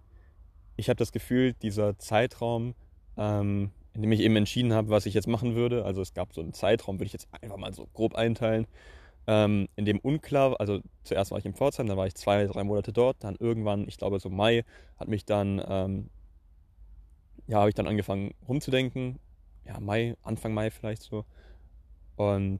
ich 0.75 0.89
habe 0.89 0.97
das 0.97 1.11
Gefühl, 1.11 1.53
dieser 1.53 1.97
Zeitraum, 1.97 2.75
ähm, 3.17 3.71
in 3.93 4.01
dem 4.01 4.11
ich 4.11 4.21
eben 4.21 4.35
entschieden 4.35 4.73
habe, 4.73 4.89
was 4.89 5.05
ich 5.05 5.13
jetzt 5.13 5.27
machen 5.27 5.55
würde. 5.55 5.83
Also 5.83 6.01
es 6.01 6.13
gab 6.13 6.33
so 6.33 6.41
einen 6.41 6.53
Zeitraum, 6.53 6.97
würde 6.97 7.07
ich 7.07 7.13
jetzt 7.13 7.27
einfach 7.31 7.57
mal 7.57 7.73
so 7.73 7.87
grob 7.93 8.15
einteilen, 8.15 8.67
ähm, 9.27 9.67
in 9.75 9.85
dem 9.85 9.99
unklar, 9.99 10.59
also 10.59 10.79
zuerst 11.03 11.31
war 11.31 11.37
ich 11.37 11.45
in 11.45 11.53
Pforzheim, 11.53 11.87
dann 11.87 11.97
war 11.97 12.07
ich 12.07 12.15
zwei, 12.15 12.45
drei 12.45 12.63
Monate 12.63 12.93
dort, 12.93 13.23
dann 13.23 13.35
irgendwann, 13.39 13.87
ich 13.87 13.97
glaube 13.97 14.19
so 14.19 14.29
Mai, 14.29 14.63
hat 14.97 15.07
mich 15.07 15.25
dann, 15.25 15.61
ähm, 15.67 16.09
ja, 17.49 17.57
habe 17.57 17.69
ich 17.69 17.75
dann 17.75 17.87
angefangen 17.87 18.35
rumzudenken, 18.47 19.17
ja, 19.65 19.79
Mai, 19.79 20.15
Anfang 20.21 20.53
Mai 20.53 20.69
vielleicht 20.69 21.01
so. 21.01 21.25
Und 22.15 22.59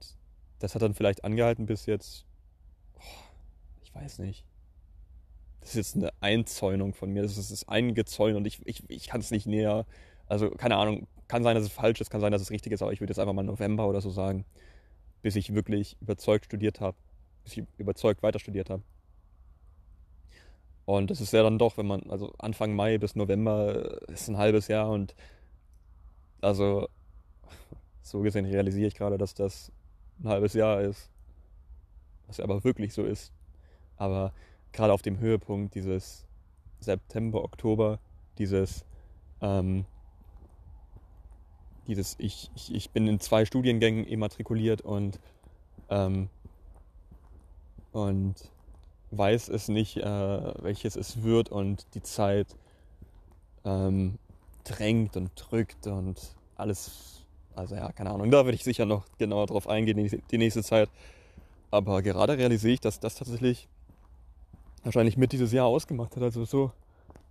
das 0.58 0.74
hat 0.74 0.82
dann 0.82 0.94
vielleicht 0.94 1.22
angehalten 1.22 1.66
bis 1.66 1.86
jetzt, 1.86 2.26
oh, 2.98 3.02
ich 3.84 3.94
weiß 3.94 4.18
nicht. 4.18 4.44
Das 5.60 5.70
ist 5.70 5.76
jetzt 5.76 5.96
eine 5.96 6.10
Einzäunung 6.20 6.92
von 6.92 7.12
mir, 7.12 7.22
das 7.22 7.38
ist, 7.38 7.52
das 7.52 7.68
eingezäunt 7.68 8.36
und 8.36 8.46
ich, 8.46 8.66
ich, 8.66 8.82
ich 8.88 9.06
kann 9.06 9.20
es 9.20 9.30
nicht 9.30 9.46
näher, 9.46 9.86
also 10.26 10.50
keine 10.50 10.76
Ahnung, 10.76 11.06
kann 11.28 11.44
sein, 11.44 11.54
dass 11.54 11.64
es 11.64 11.70
falsch 11.70 12.00
ist, 12.00 12.10
kann 12.10 12.20
sein, 12.20 12.32
dass 12.32 12.42
es 12.42 12.50
richtig 12.50 12.72
ist, 12.72 12.82
aber 12.82 12.92
ich 12.92 13.00
würde 13.00 13.12
jetzt 13.12 13.20
einfach 13.20 13.34
mal 13.34 13.44
November 13.44 13.86
oder 13.86 14.00
so 14.00 14.10
sagen, 14.10 14.44
bis 15.22 15.36
ich 15.36 15.54
wirklich 15.54 15.98
überzeugt 16.00 16.46
studiert 16.46 16.80
habe, 16.80 16.96
bis 17.44 17.56
ich 17.56 17.64
überzeugt 17.78 18.24
weiter 18.24 18.40
studiert 18.40 18.70
habe. 18.70 18.82
Und 20.90 21.08
das 21.12 21.20
ist 21.20 21.32
ja 21.32 21.44
dann 21.44 21.56
doch, 21.56 21.76
wenn 21.76 21.86
man, 21.86 22.02
also 22.10 22.32
Anfang 22.38 22.74
Mai 22.74 22.98
bis 22.98 23.14
November 23.14 24.02
ist 24.08 24.26
ein 24.28 24.36
halbes 24.36 24.66
Jahr 24.66 24.90
und 24.90 25.14
also 26.40 26.88
so 28.02 28.22
gesehen 28.22 28.44
realisiere 28.44 28.88
ich 28.88 28.96
gerade, 28.96 29.16
dass 29.16 29.34
das 29.34 29.70
ein 30.18 30.28
halbes 30.28 30.52
Jahr 30.54 30.80
ist. 30.80 31.08
Was 32.26 32.38
ja 32.38 32.44
aber 32.44 32.64
wirklich 32.64 32.92
so 32.92 33.04
ist. 33.04 33.32
Aber 33.98 34.32
gerade 34.72 34.92
auf 34.92 35.02
dem 35.02 35.20
Höhepunkt 35.20 35.76
dieses 35.76 36.26
September, 36.80 37.44
Oktober, 37.44 38.00
dieses 38.38 38.84
ähm, 39.40 39.86
dieses, 41.86 42.16
ich, 42.18 42.50
ich, 42.56 42.74
ich 42.74 42.90
bin 42.90 43.06
in 43.06 43.20
zwei 43.20 43.44
Studiengängen 43.44 44.04
immatrikuliert 44.04 44.80
und, 44.80 45.20
ähm, 45.88 46.30
und 47.92 48.34
weiß 49.10 49.48
es 49.48 49.68
nicht, 49.68 49.96
äh, 49.96 50.62
welches 50.62 50.96
es 50.96 51.22
wird 51.22 51.50
und 51.50 51.86
die 51.94 52.02
Zeit 52.02 52.46
ähm, 53.64 54.18
drängt 54.64 55.16
und 55.16 55.30
drückt 55.36 55.86
und 55.86 56.18
alles, 56.56 57.24
also 57.54 57.74
ja, 57.74 57.90
keine 57.92 58.10
Ahnung, 58.10 58.30
da 58.30 58.44
werde 58.44 58.54
ich 58.54 58.64
sicher 58.64 58.86
noch 58.86 59.04
genauer 59.18 59.46
drauf 59.46 59.68
eingehen 59.68 60.22
die, 60.30 60.38
nächste 60.38 60.62
Zeit. 60.62 60.88
Aber 61.70 62.02
gerade 62.02 62.36
realisiere 62.36 62.74
ich, 62.74 62.80
dass 62.80 63.00
das 63.00 63.14
tatsächlich 63.14 63.68
wahrscheinlich 64.82 65.16
mit 65.16 65.32
dieses 65.32 65.52
Jahr 65.52 65.66
ausgemacht 65.66 66.16
hat. 66.16 66.22
Also 66.22 66.44
so 66.44 66.72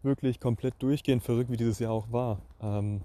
wirklich 0.02 0.40
komplett 0.40 0.76
durchgehend 0.80 1.24
verrückt, 1.24 1.52
wie 1.52 1.58
dieses 1.58 1.80
Jahr 1.80 1.92
auch 1.92 2.12
war. 2.12 2.40
Ähm, 2.62 3.02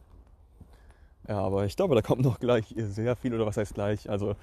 ja, 1.28 1.38
aber 1.38 1.64
ich 1.64 1.76
glaube, 1.76 1.94
da 1.94 2.02
kommt 2.02 2.22
noch 2.22 2.38
gleich 2.38 2.74
sehr 2.76 3.16
viel, 3.16 3.34
oder 3.34 3.46
was 3.46 3.56
heißt 3.56 3.74
gleich? 3.74 4.08
Also, 4.10 4.36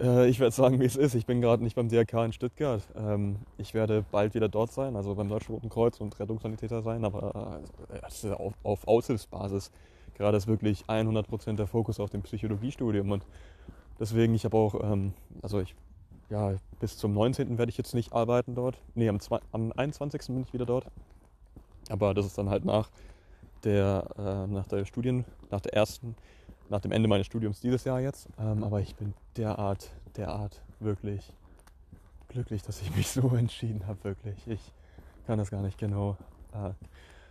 ich 0.00 0.40
werde 0.40 0.54
sagen, 0.54 0.80
wie 0.80 0.86
es 0.86 0.96
ist. 0.96 1.14
Ich 1.14 1.26
bin 1.26 1.40
gerade 1.40 1.62
nicht 1.62 1.76
beim 1.76 1.88
DRK 1.88 2.24
in 2.24 2.32
Stuttgart. 2.32 2.82
Ähm, 2.96 3.36
ich 3.58 3.74
werde 3.74 4.04
bald 4.10 4.34
wieder 4.34 4.48
dort 4.48 4.72
sein, 4.72 4.96
also 4.96 5.14
beim 5.14 5.28
Deutschen 5.28 5.54
Roten 5.54 5.68
Kreuz 5.68 6.00
und 6.00 6.18
Rettungssanitäter 6.18 6.82
sein, 6.82 7.04
aber 7.04 7.60
äh, 7.92 8.30
auf, 8.62 8.88
Aushilfsbasis. 8.88 9.70
Gerade 10.14 10.36
ist 10.36 10.46
wirklich 10.46 10.84
100% 10.86 11.56
der 11.56 11.66
Fokus 11.66 12.00
auf 12.00 12.10
dem 12.10 12.22
Psychologiestudium 12.22 13.10
und 13.10 13.24
deswegen, 13.98 14.34
ich 14.34 14.44
habe 14.44 14.56
auch, 14.56 14.74
ähm, 14.82 15.12
also 15.42 15.60
ich, 15.60 15.74
ja, 16.30 16.54
bis 16.78 16.96
zum 16.96 17.12
19. 17.12 17.58
werde 17.58 17.70
ich 17.70 17.76
jetzt 17.76 17.94
nicht 17.94 18.12
arbeiten 18.12 18.54
dort. 18.54 18.78
Nee, 18.94 19.08
am, 19.08 19.18
am 19.52 19.72
21. 19.72 20.26
bin 20.28 20.42
ich 20.42 20.52
wieder 20.52 20.66
dort. 20.66 20.86
Aber 21.90 22.14
das 22.14 22.24
ist 22.24 22.38
dann 22.38 22.48
halt 22.48 22.64
nach 22.64 22.88
der, 23.64 24.04
äh, 24.16 24.46
nach 24.46 24.66
der 24.66 24.84
Studien, 24.84 25.24
nach 25.50 25.60
der 25.60 25.74
ersten, 25.74 26.14
nach 26.70 26.80
dem 26.80 26.92
Ende 26.92 27.08
meines 27.08 27.26
Studiums 27.26 27.60
dieses 27.60 27.84
Jahr 27.84 28.00
jetzt. 28.00 28.28
Ähm, 28.38 28.62
aber 28.62 28.80
ich 28.80 28.94
bin 28.94 29.12
derart, 29.36 29.90
derart 30.16 30.62
wirklich 30.78 31.32
glücklich, 32.28 32.62
dass 32.62 32.80
ich 32.80 32.94
mich 32.96 33.08
so 33.08 33.34
entschieden 33.34 33.86
habe, 33.86 34.02
wirklich. 34.04 34.46
Ich 34.46 34.72
kann 35.26 35.38
das 35.38 35.50
gar 35.50 35.62
nicht 35.62 35.78
genau, 35.78 36.16
äh, 36.52 36.70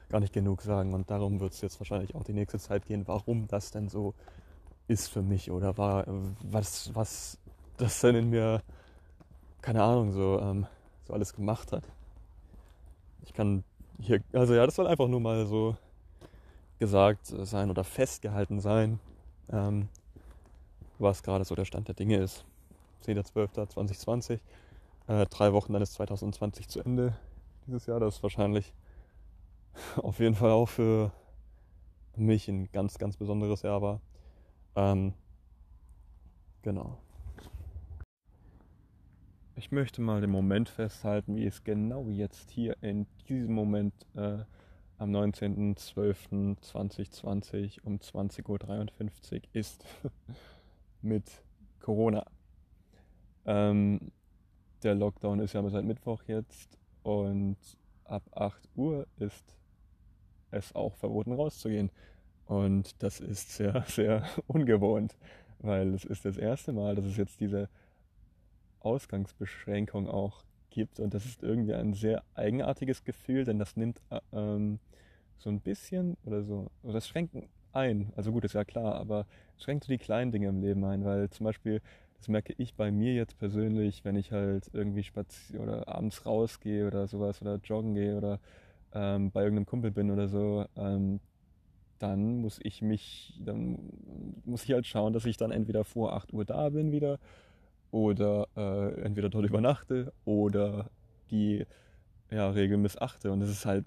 gar 0.09 0.19
nicht 0.19 0.33
genug 0.33 0.61
sagen. 0.61 0.93
Und 0.93 1.09
darum 1.09 1.39
wird 1.39 1.53
es 1.53 1.61
jetzt 1.61 1.79
wahrscheinlich 1.79 2.15
auch 2.15 2.23
die 2.23 2.33
nächste 2.33 2.59
Zeit 2.59 2.85
gehen, 2.85 3.07
warum 3.07 3.47
das 3.47 3.71
denn 3.71 3.89
so 3.89 4.13
ist 4.87 5.07
für 5.07 5.21
mich 5.21 5.51
oder 5.51 5.77
war, 5.77 6.05
was, 6.41 6.93
was 6.93 7.37
das 7.77 8.01
denn 8.01 8.15
in 8.15 8.29
mir, 8.29 8.61
keine 9.61 9.83
Ahnung, 9.83 10.11
so, 10.11 10.39
ähm, 10.41 10.67
so 11.07 11.13
alles 11.13 11.33
gemacht 11.33 11.71
hat. 11.71 11.83
Ich 13.23 13.33
kann 13.33 13.63
hier, 14.01 14.21
also 14.33 14.53
ja, 14.53 14.65
das 14.65 14.75
soll 14.75 14.87
einfach 14.87 15.07
nur 15.07 15.19
mal 15.19 15.45
so 15.45 15.77
gesagt 16.79 17.27
sein 17.27 17.69
oder 17.69 17.83
festgehalten 17.83 18.59
sein, 18.59 18.99
ähm, 19.51 19.89
was 20.97 21.23
gerade 21.23 21.45
so 21.45 21.55
der 21.55 21.65
Stand 21.65 21.87
der 21.87 21.95
Dinge 21.95 22.17
ist. 22.17 22.45
10.12.2020, 23.05 24.39
äh, 25.07 25.25
drei 25.27 25.53
Wochen 25.53 25.73
dann 25.73 25.81
ist 25.81 25.93
2020 25.93 26.67
zu 26.67 26.81
Ende 26.81 27.15
dieses 27.65 27.85
Jahr. 27.85 27.99
Das 27.99 28.17
ist 28.17 28.23
wahrscheinlich 28.23 28.73
auf 29.97 30.19
jeden 30.19 30.35
Fall 30.35 30.51
auch 30.51 30.67
für 30.67 31.11
mich 32.15 32.47
ein 32.47 32.71
ganz, 32.71 32.97
ganz 32.97 33.17
besonderes 33.17 33.61
Jahr 33.61 33.81
war. 33.81 34.01
Ähm, 34.75 35.13
genau. 36.61 36.97
Ich 39.55 39.71
möchte 39.71 40.01
mal 40.01 40.21
den 40.21 40.29
Moment 40.29 40.69
festhalten, 40.69 41.35
wie 41.35 41.45
es 41.45 41.63
genau 41.63 42.07
jetzt 42.09 42.49
hier 42.51 42.77
in 42.81 43.07
diesem 43.27 43.53
Moment 43.53 43.93
äh, 44.15 44.39
am 44.99 45.15
19.12.2020 45.15 47.81
um 47.83 47.97
20.53 47.97 49.35
Uhr 49.35 49.41
ist 49.53 49.85
mit 51.01 51.23
Corona. 51.79 52.25
Ähm, 53.45 54.11
der 54.83 54.95
Lockdown 54.95 55.39
ist 55.39 55.53
ja 55.53 55.69
seit 55.69 55.85
Mittwoch 55.85 56.23
jetzt 56.27 56.77
und 57.03 57.55
ab 58.03 58.23
8 58.33 58.67
Uhr 58.75 59.07
ist 59.17 59.55
es 60.51 60.75
auch 60.75 60.97
verboten 60.97 61.31
rauszugehen. 61.31 61.91
Und 62.45 63.01
das 63.01 63.21
ist 63.21 63.51
sehr, 63.51 63.83
sehr 63.87 64.25
ungewohnt, 64.47 65.15
weil 65.59 65.93
es 65.93 66.03
ist 66.03 66.25
das 66.25 66.35
erste 66.37 66.73
Mal, 66.73 66.95
dass 66.95 67.05
es 67.05 67.15
jetzt 67.15 67.39
diese 67.39 67.69
Ausgangsbeschränkung 68.81 70.09
auch 70.09 70.43
gibt. 70.71 70.99
Und 70.99 71.13
das 71.13 71.25
ist 71.25 71.41
irgendwie 71.41 71.73
ein 71.73 71.93
sehr 71.93 72.21
eigenartiges 72.35 73.05
Gefühl, 73.05 73.45
denn 73.45 73.59
das 73.59 73.77
nimmt 73.77 74.01
äh, 74.09 74.19
ähm, 74.33 74.79
so 75.39 75.49
ein 75.49 75.59
bisschen 75.61 76.17
oder 76.25 76.43
so, 76.43 76.69
oder 76.83 76.93
das 76.93 77.07
schränkt 77.07 77.35
ein. 77.73 78.11
Also 78.15 78.31
gut, 78.31 78.45
ist 78.45 78.53
ja 78.53 78.65
klar, 78.65 78.95
aber 78.95 79.25
schränkt 79.57 79.85
so 79.85 79.91
die 79.91 79.97
kleinen 79.97 80.31
Dinge 80.31 80.49
im 80.49 80.61
Leben 80.61 80.83
ein, 80.85 81.03
weil 81.05 81.29
zum 81.29 81.45
Beispiel, 81.45 81.81
das 82.17 82.27
merke 82.27 82.53
ich 82.57 82.75
bei 82.75 82.91
mir 82.91 83.13
jetzt 83.13 83.37
persönlich, 83.39 84.03
wenn 84.03 84.15
ich 84.15 84.31
halt 84.31 84.69
irgendwie 84.73 85.03
spazieren 85.03 85.67
oder 85.67 85.87
abends 85.87 86.25
rausgehe 86.25 86.85
oder 86.87 87.07
sowas 87.07 87.41
oder 87.41 87.55
joggen 87.63 87.93
gehe 87.93 88.17
oder 88.17 88.39
ähm, 88.93 89.31
bei 89.31 89.43
irgendeinem 89.43 89.65
Kumpel 89.65 89.91
bin 89.91 90.11
oder 90.11 90.27
so, 90.27 90.65
ähm, 90.75 91.19
dann 91.99 92.41
muss 92.41 92.59
ich 92.63 92.81
mich, 92.81 93.39
dann 93.43 93.77
muss 94.45 94.63
ich 94.63 94.71
halt 94.71 94.85
schauen, 94.85 95.13
dass 95.13 95.25
ich 95.25 95.37
dann 95.37 95.51
entweder 95.51 95.83
vor 95.83 96.13
8 96.13 96.33
Uhr 96.33 96.45
da 96.45 96.69
bin 96.69 96.91
wieder 96.91 97.19
oder 97.91 98.47
äh, 98.55 99.01
entweder 99.01 99.29
dort 99.29 99.45
übernachte 99.45 100.13
oder 100.25 100.89
die 101.31 101.65
ja, 102.31 102.49
Regel 102.49 102.77
missachte. 102.77 103.31
Und 103.31 103.41
das 103.41 103.49
ist 103.49 103.65
halt, 103.65 103.85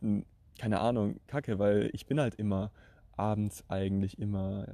keine 0.58 0.80
Ahnung, 0.80 1.20
kacke, 1.26 1.58
weil 1.58 1.90
ich 1.92 2.06
bin 2.06 2.20
halt 2.20 2.34
immer 2.36 2.70
abends 3.16 3.64
eigentlich 3.68 4.18
immer 4.18 4.66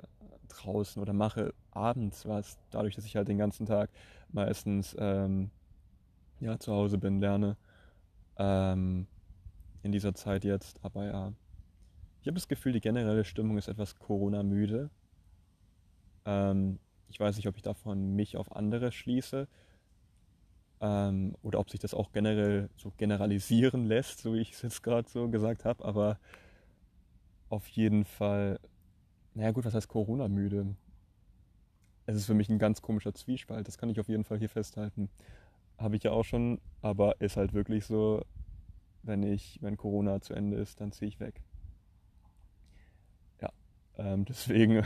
draußen 0.48 1.00
oder 1.00 1.12
mache 1.12 1.54
abends 1.70 2.26
was, 2.26 2.58
dadurch, 2.70 2.94
dass 2.94 3.04
ich 3.04 3.16
halt 3.16 3.28
den 3.28 3.38
ganzen 3.38 3.66
Tag 3.66 3.90
meistens 4.30 4.96
ähm, 4.98 5.50
ja, 6.40 6.58
zu 6.58 6.72
Hause 6.72 6.98
bin, 6.98 7.20
lerne. 7.20 7.56
Ähm, 8.36 9.06
in 9.82 9.92
dieser 9.92 10.14
Zeit 10.14 10.44
jetzt. 10.44 10.78
Aber 10.84 11.04
ja, 11.04 11.32
ich 12.20 12.26
habe 12.26 12.34
das 12.34 12.48
Gefühl, 12.48 12.72
die 12.72 12.80
generelle 12.80 13.24
Stimmung 13.24 13.58
ist 13.58 13.68
etwas 13.68 13.96
Corona-müde. 13.96 14.90
Ähm, 16.24 16.78
ich 17.08 17.18
weiß 17.18 17.36
nicht, 17.36 17.48
ob 17.48 17.56
ich 17.56 17.62
davon 17.62 18.14
mich 18.14 18.36
auf 18.36 18.54
andere 18.54 18.92
schließe 18.92 19.48
ähm, 20.80 21.34
oder 21.42 21.58
ob 21.58 21.70
sich 21.70 21.80
das 21.80 21.94
auch 21.94 22.12
generell 22.12 22.70
so 22.76 22.92
generalisieren 22.96 23.86
lässt, 23.86 24.20
so 24.20 24.34
wie 24.34 24.40
ich 24.40 24.52
es 24.52 24.62
jetzt 24.62 24.82
gerade 24.82 25.08
so 25.08 25.28
gesagt 25.28 25.64
habe. 25.64 25.84
Aber 25.84 26.18
auf 27.48 27.66
jeden 27.68 28.04
Fall, 28.04 28.60
naja 29.34 29.52
gut, 29.52 29.64
was 29.64 29.74
heißt 29.74 29.88
Corona-müde? 29.88 30.74
Es 32.06 32.16
ist 32.16 32.26
für 32.26 32.34
mich 32.34 32.48
ein 32.48 32.58
ganz 32.58 32.80
komischer 32.80 33.14
Zwiespalt, 33.14 33.68
das 33.68 33.78
kann 33.78 33.90
ich 33.90 34.00
auf 34.00 34.08
jeden 34.08 34.24
Fall 34.24 34.38
hier 34.38 34.48
festhalten. 34.48 35.10
Habe 35.76 35.96
ich 35.96 36.02
ja 36.02 36.12
auch 36.12 36.24
schon, 36.24 36.60
aber 36.80 37.20
ist 37.20 37.36
halt 37.36 37.52
wirklich 37.52 37.84
so, 37.84 38.24
wenn 39.02 39.22
ich, 39.22 39.58
wenn 39.62 39.76
Corona 39.76 40.20
zu 40.20 40.34
Ende 40.34 40.56
ist, 40.56 40.80
dann 40.80 40.92
ziehe 40.92 41.08
ich 41.08 41.20
weg. 41.20 41.42
Ja, 43.40 43.50
ähm, 43.98 44.24
deswegen, 44.28 44.82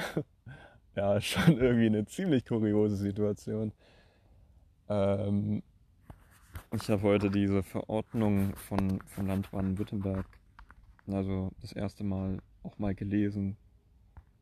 ja, 0.97 1.21
schon 1.21 1.59
irgendwie 1.59 1.87
eine 1.87 2.05
ziemlich 2.07 2.45
kuriose 2.45 2.97
Situation. 2.97 3.73
Ähm, 4.89 5.63
ich 6.75 6.89
habe 6.89 7.03
heute 7.03 7.31
diese 7.31 7.63
Verordnung 7.63 8.57
von, 8.57 9.01
von 9.07 9.27
Land 9.27 9.51
Baden-Württemberg, 9.51 10.27
also 11.07 11.51
das 11.61 11.73
erste 11.73 12.03
Mal 12.03 12.39
auch 12.63 12.79
mal 12.79 12.95
gelesen. 12.95 13.57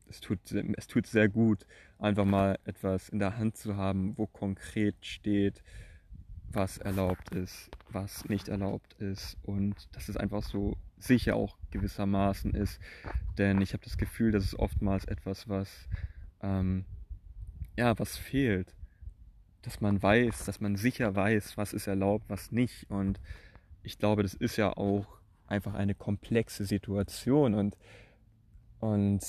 Es 0.07 0.21
tut, 0.21 0.39
es 0.51 0.87
tut 0.87 1.07
sehr 1.07 1.27
gut, 1.27 1.65
einfach 1.99 2.25
mal 2.25 2.57
etwas 2.65 3.09
in 3.09 3.19
der 3.19 3.37
Hand 3.37 3.57
zu 3.57 3.75
haben, 3.75 4.17
wo 4.17 4.27
konkret 4.27 4.95
steht, 5.05 5.61
was 6.49 6.77
erlaubt 6.77 7.33
ist, 7.33 7.69
was 7.89 8.27
nicht 8.27 8.47
erlaubt 8.47 8.93
ist 8.93 9.37
und 9.43 9.87
dass 9.93 10.09
es 10.09 10.17
einfach 10.17 10.43
so 10.43 10.77
sicher 10.97 11.35
auch 11.35 11.57
gewissermaßen 11.71 12.53
ist. 12.53 12.79
Denn 13.37 13.61
ich 13.61 13.73
habe 13.73 13.83
das 13.83 13.97
Gefühl, 13.97 14.31
dass 14.31 14.43
es 14.43 14.57
oftmals 14.57 15.05
etwas, 15.05 15.47
was 15.49 15.87
ähm, 16.41 16.85
ja, 17.77 17.97
was 17.99 18.17
fehlt. 18.17 18.73
Dass 19.61 19.81
man 19.81 20.01
weiß, 20.01 20.45
dass 20.45 20.59
man 20.59 20.75
sicher 20.75 21.15
weiß, 21.15 21.57
was 21.57 21.73
ist 21.73 21.87
erlaubt, 21.87 22.25
was 22.29 22.51
nicht. 22.51 22.89
Und 22.89 23.19
ich 23.83 23.97
glaube, 23.99 24.23
das 24.23 24.33
ist 24.33 24.57
ja 24.57 24.75
auch 24.75 25.05
einfach 25.47 25.73
eine 25.73 25.95
komplexe 25.95 26.65
Situation 26.65 27.53
und, 27.53 27.77
und 28.79 29.21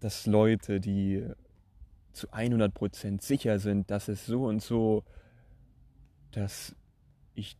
dass 0.00 0.26
Leute, 0.26 0.80
die 0.80 1.26
zu 2.12 2.28
100% 2.28 3.22
sicher 3.22 3.58
sind, 3.58 3.90
dass 3.90 4.08
es 4.08 4.24
so 4.24 4.44
und 4.46 4.62
so 4.62 5.04
dass 6.34 6.74
ich, 7.34 7.56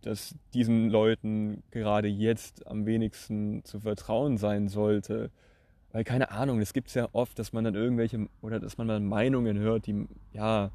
dass 0.00 0.34
diesen 0.54 0.88
Leuten 0.88 1.62
gerade 1.70 2.08
jetzt 2.08 2.66
am 2.66 2.86
wenigsten 2.86 3.64
zu 3.64 3.80
vertrauen 3.80 4.38
sein 4.38 4.68
sollte. 4.68 5.30
Weil 5.92 6.04
keine 6.04 6.30
Ahnung, 6.30 6.60
es 6.60 6.72
gibt 6.72 6.94
ja 6.94 7.08
oft, 7.12 7.38
dass 7.38 7.52
man 7.52 7.64
dann 7.64 7.74
irgendwelche 7.74 8.28
oder 8.42 8.60
dass 8.60 8.76
man 8.78 8.88
dann 8.88 9.06
Meinungen 9.06 9.58
hört, 9.58 9.86
die 9.86 10.06
ja 10.32 10.70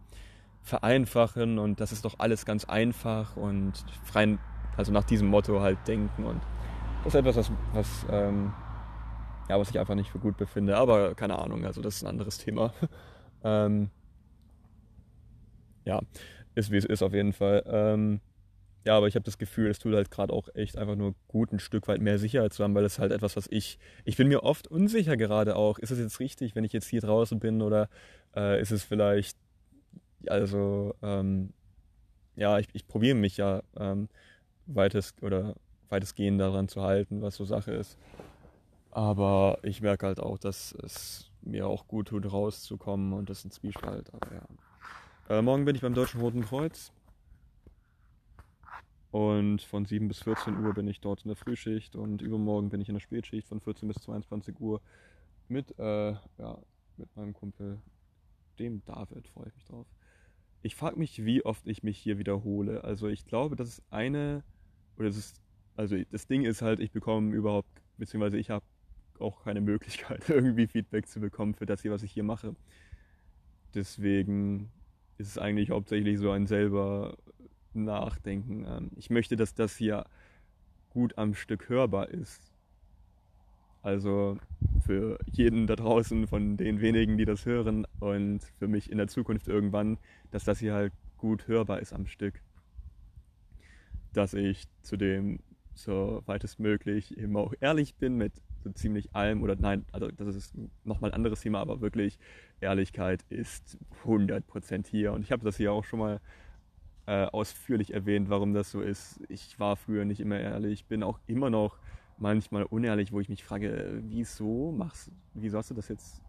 vereinfachen 0.64 1.60
und 1.60 1.80
das 1.80 1.92
ist 1.92 2.06
doch 2.06 2.16
alles 2.20 2.46
ganz 2.46 2.66
einfach 2.66 3.36
und 3.36 3.74
frei, 4.06 4.38
also 4.78 4.92
nach 4.92 5.04
diesem 5.04 5.28
Motto 5.28 5.60
halt 5.60 5.78
denken 5.88 6.24
und 6.24 6.42
das 7.04 7.14
ist 7.14 7.20
etwas, 7.20 7.36
was, 7.36 7.52
was 7.74 8.06
ähm, 8.10 8.54
ja, 9.50 9.60
was 9.60 9.70
ich 9.70 9.80
einfach 9.80 9.96
nicht 9.96 10.10
für 10.10 10.20
gut 10.20 10.38
befinde, 10.38 10.78
aber 10.78 11.16
keine 11.16 11.38
Ahnung, 11.38 11.66
also 11.66 11.82
das 11.82 11.98
ist 11.98 12.04
ein 12.04 12.10
anderes 12.10 12.38
Thema. 12.38 12.74
ähm, 13.44 13.90
ja, 15.86 16.00
ist 16.56 16.72
wie 16.72 16.78
es 16.78 16.86
ist 16.86 17.04
auf 17.04 17.14
jeden 17.14 17.34
Fall. 17.34 17.64
Ähm, 17.66 18.22
ja, 18.86 18.98
aber 18.98 19.08
ich 19.08 19.16
habe 19.16 19.24
das 19.24 19.38
Gefühl, 19.38 19.70
es 19.70 19.80
tut 19.80 19.94
halt 19.94 20.12
gerade 20.12 20.34
auch 20.34 20.50
echt 20.56 20.78
einfach 20.78 20.96
nur 20.96 21.16
gut, 21.28 21.54
ein 21.54 21.60
Stück 21.60 21.88
weit 21.88 22.02
mehr 22.02 22.20
Sicherheit 22.20 22.54
zu 22.54 22.64
haben, 22.64 22.76
weil 22.76 22.84
es 22.84 23.00
halt 23.00 23.12
etwas, 23.12 23.38
was 23.38 23.48
ich, 23.50 23.80
ich 24.04 24.18
bin 24.18 24.28
mir 24.28 24.44
oft 24.44 24.68
unsicher 24.68 25.16
gerade 25.16 25.56
auch. 25.56 25.80
Ist 25.80 25.92
es 25.92 26.00
jetzt 26.00 26.20
richtig, 26.20 26.56
wenn 26.56 26.66
ich 26.66 26.74
jetzt 26.74 26.88
hier 26.88 27.02
draußen 27.02 27.40
bin 27.40 27.62
oder 27.62 27.90
äh, 28.36 28.62
ist 28.62 28.72
es 28.72 28.84
vielleicht, 28.84 29.38
also, 30.28 30.96
ähm, 31.02 31.54
ja, 32.36 32.60
ich, 32.60 32.68
ich 32.74 32.88
probiere 32.88 33.16
mich 33.16 33.38
ja 33.38 33.64
ähm, 33.78 34.10
weitest 34.66 35.24
oder 35.24 35.56
weitestgehend 35.90 36.42
daran 36.42 36.68
zu 36.68 36.82
halten, 36.82 37.22
was 37.22 37.36
so 37.36 37.46
Sache 37.46 37.72
ist. 37.72 37.98
Aber 38.92 39.60
ich 39.64 39.82
merke 39.82 40.08
halt 40.08 40.20
auch, 40.20 40.38
dass 40.38 40.76
es 40.84 41.32
mir 41.42 41.68
auch 41.68 41.88
gut 41.88 42.10
tut, 42.10 42.32
rauszukommen 42.32 43.14
und 43.14 43.30
das 43.30 43.40
ist 43.40 43.46
ein 43.46 43.52
Zwiespalt. 43.52 44.12
Aber 44.14 44.28
ja. 44.34 45.38
Äh, 45.38 45.42
morgen 45.42 45.66
bin 45.66 45.76
ich 45.76 45.82
beim 45.82 45.94
Deutschen 45.94 46.20
Roten 46.20 46.44
Kreuz. 46.44 46.92
Und 49.14 49.62
von 49.62 49.86
7 49.86 50.08
bis 50.08 50.24
14 50.24 50.58
Uhr 50.66 50.74
bin 50.74 50.88
ich 50.88 51.00
dort 51.00 51.22
in 51.22 51.28
der 51.28 51.36
Frühschicht 51.36 51.96
und 51.96 52.24
übermorgen 52.24 52.70
bin 52.70 52.82
ich 52.82 52.90
in 52.90 52.96
der 52.96 53.00
Spätschicht 53.00 53.48
von 53.48 53.62
14 53.62 53.88
bis 53.88 53.98
22 53.98 54.60
Uhr 54.60 54.82
mit, 55.48 55.78
äh, 55.78 56.14
ja, 56.40 56.58
mit 56.98 57.16
meinem 57.16 57.36
Kumpel, 57.36 57.80
dem 58.58 58.84
David, 58.86 59.28
freue 59.28 59.50
ich 59.50 59.54
mich 59.54 59.66
drauf. 59.66 59.86
Ich 60.64 60.76
frage 60.76 60.98
mich, 60.98 61.24
wie 61.24 61.46
oft 61.46 61.68
ich 61.68 61.84
mich 61.84 62.00
hier 62.00 62.18
wiederhole. 62.18 62.84
Also 62.84 63.08
ich 63.08 63.28
glaube, 63.28 63.56
das 63.56 63.70
ist 63.70 63.84
eine, 63.92 64.44
oder 64.98 65.10
das 65.10 65.18
ist, 65.18 65.44
also 65.76 65.96
das 66.10 66.26
Ding 66.26 66.44
ist 66.44 66.64
halt, 66.64 66.80
ich 66.80 66.92
bekomme 66.92 67.36
überhaupt, 67.36 67.70
beziehungsweise 68.00 68.40
ich 68.40 68.50
habe 68.50 68.66
auch 69.20 69.44
keine 69.44 69.62
Möglichkeit, 69.62 70.28
irgendwie 70.28 70.66
Feedback 70.66 71.06
zu 71.06 71.20
bekommen 71.20 71.54
für 71.54 71.68
das 71.68 71.84
hier, 71.84 71.92
was 71.92 72.02
ich 72.02 72.14
hier 72.14 72.24
mache. 72.24 72.56
Deswegen 73.76 74.72
ist 75.20 75.28
es 75.28 75.38
eigentlich 75.38 75.70
hauptsächlich 75.70 76.18
so 76.18 76.32
ein 76.32 76.48
selber 76.48 77.16
Nachdenken. 77.76 78.66
Ähm, 78.66 78.92
ich 78.96 79.10
möchte, 79.10 79.36
dass 79.36 79.54
das 79.54 79.76
hier 79.76 80.06
gut 80.90 81.18
am 81.18 81.34
Stück 81.34 81.70
hörbar 81.70 82.10
ist. 82.10 82.54
Also 83.82 84.38
für 84.86 85.20
jeden 85.32 85.68
da 85.68 85.76
draußen 85.76 86.28
von 86.28 86.56
den 86.56 86.80
wenigen, 86.80 87.18
die 87.18 87.26
das 87.26 87.46
hören 87.46 87.86
und 88.00 88.42
für 88.58 88.68
mich 88.68 88.90
in 88.90 88.98
der 88.98 89.08
Zukunft 89.08 89.48
irgendwann, 89.48 89.98
dass 90.32 90.46
das 90.46 90.60
hier 90.60 90.74
halt 90.74 90.94
gut 91.18 91.48
hörbar 91.48 91.80
ist 91.80 91.94
am 91.94 92.06
Stück. 92.06 92.42
Dass 94.14 94.34
ich 94.34 94.66
zudem 94.82 95.40
so 95.74 96.22
weit 96.26 96.44
es 96.44 96.60
möglich 96.60 97.18
eben 97.18 97.36
auch 97.36 97.54
ehrlich 97.60 97.96
bin 97.96 98.16
mit 98.16 98.34
so 98.64 98.72
ziemlich 98.72 99.14
allem 99.14 99.44
oder 99.44 99.56
nein, 99.56 99.86
also 99.92 100.08
das 100.10 100.36
ist 100.36 100.54
nochmal 100.84 101.12
ein 101.12 101.16
anderes 101.16 101.42
Thema, 101.42 101.60
aber 101.60 101.82
wirklich 101.82 102.20
Ehrlichkeit 102.62 103.24
ist 103.30 103.78
100% 104.06 104.88
hier 104.88 105.12
und 105.12 105.24
ich 105.24 105.32
habe 105.32 105.44
das 105.44 105.58
hier 105.58 105.74
auch 105.74 105.84
schon 105.84 106.00
mal 106.00 106.22
äh, 107.06 107.26
ausführlich 107.26 107.94
erwähnt, 107.94 108.30
warum 108.30 108.54
das 108.54 108.72
so 108.72 108.82
ist. 108.82 109.20
Ich 109.30 109.60
war 109.60 109.76
früher 109.76 110.06
nicht 110.06 110.20
immer 110.20 110.40
ehrlich, 110.40 110.86
bin 110.86 111.04
auch 111.04 111.20
immer 111.28 111.50
noch 111.50 111.78
manchmal 112.18 112.64
unehrlich, 112.64 113.12
wo 113.12 113.20
ich 113.20 113.30
mich 113.30 113.44
frage, 113.44 114.02
wieso 114.04 114.72
machst, 114.72 115.12
wieso 115.34 115.58
hast 115.58 115.72
du 115.72 115.76
das 115.76 115.90
jetzt 115.90 116.22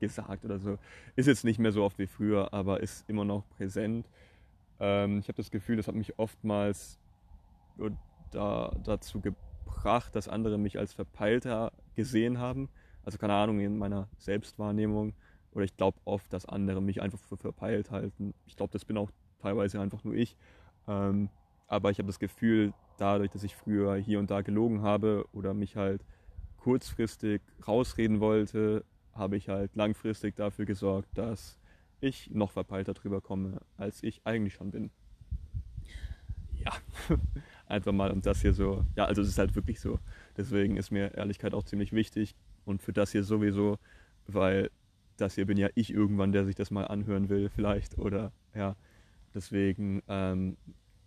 gesagt 0.00 0.44
oder 0.44 0.58
so. 0.58 0.78
Ist 1.16 1.26
jetzt 1.26 1.44
nicht 1.44 1.58
mehr 1.58 1.72
so 1.72 1.84
oft 1.84 1.98
wie 1.98 2.06
früher, 2.06 2.52
aber 2.52 2.80
ist 2.80 3.08
immer 3.08 3.24
noch 3.24 3.48
präsent. 3.56 4.06
Ähm, 4.80 5.18
ich 5.18 5.28
habe 5.28 5.36
das 5.36 5.50
Gefühl, 5.50 5.76
das 5.76 5.88
hat 5.88 5.94
mich 5.94 6.18
oftmals 6.18 6.98
da, 8.30 8.76
dazu 8.84 9.20
gebracht, 9.20 10.14
dass 10.14 10.28
andere 10.28 10.58
mich 10.58 10.78
als 10.78 10.92
verpeilter 10.92 11.72
gesehen 11.94 12.38
haben. 12.38 12.68
Also 13.04 13.18
keine 13.18 13.34
Ahnung, 13.34 13.60
in 13.60 13.78
meiner 13.78 14.08
Selbstwahrnehmung. 14.18 15.14
Oder 15.52 15.64
ich 15.64 15.76
glaube 15.76 15.98
oft, 16.04 16.32
dass 16.32 16.46
andere 16.46 16.82
mich 16.82 17.00
einfach 17.00 17.18
für 17.18 17.36
verpeilt 17.36 17.90
halten. 17.90 18.34
Ich 18.46 18.56
glaube, 18.56 18.72
das 18.72 18.84
bin 18.84 18.98
auch 18.98 19.10
teilweise 19.38 19.80
einfach 19.80 20.04
nur 20.04 20.14
ich. 20.14 20.36
Ähm, 20.86 21.28
aber 21.66 21.90
ich 21.90 21.98
habe 21.98 22.06
das 22.06 22.18
Gefühl, 22.18 22.72
dadurch, 22.96 23.30
dass 23.30 23.44
ich 23.44 23.54
früher 23.54 23.96
hier 23.96 24.18
und 24.18 24.30
da 24.30 24.42
gelogen 24.42 24.82
habe 24.82 25.24
oder 25.32 25.54
mich 25.54 25.76
halt 25.76 26.04
kurzfristig 26.56 27.40
rausreden 27.66 28.20
wollte, 28.20 28.84
habe 29.12 29.36
ich 29.36 29.48
halt 29.48 29.74
langfristig 29.74 30.36
dafür 30.36 30.64
gesorgt, 30.64 31.08
dass 31.16 31.58
ich 32.00 32.30
noch 32.30 32.50
verpeilter 32.50 32.94
drüber 32.94 33.20
komme, 33.20 33.60
als 33.76 34.02
ich 34.02 34.20
eigentlich 34.24 34.54
schon 34.54 34.70
bin. 34.70 34.90
Ja, 36.54 36.72
einfach 37.66 37.92
mal 37.92 38.10
um 38.10 38.20
das 38.20 38.40
hier 38.40 38.52
so. 38.52 38.84
Ja, 38.96 39.04
also 39.06 39.22
es 39.22 39.28
ist 39.28 39.38
halt 39.38 39.54
wirklich 39.54 39.80
so. 39.80 39.98
Deswegen 40.36 40.76
ist 40.76 40.90
mir 40.90 41.14
Ehrlichkeit 41.14 41.54
auch 41.54 41.64
ziemlich 41.64 41.92
wichtig 41.92 42.34
und 42.64 42.82
für 42.82 42.92
das 42.92 43.12
hier 43.12 43.24
sowieso, 43.24 43.78
weil 44.26 44.70
das 45.16 45.34
hier 45.34 45.46
bin 45.46 45.58
ja 45.58 45.68
ich 45.74 45.92
irgendwann, 45.92 46.32
der 46.32 46.44
sich 46.44 46.54
das 46.54 46.70
mal 46.70 46.84
anhören 46.84 47.28
will, 47.28 47.48
vielleicht. 47.48 47.98
Oder 47.98 48.32
ja, 48.54 48.76
deswegen 49.34 50.02
ähm, 50.08 50.56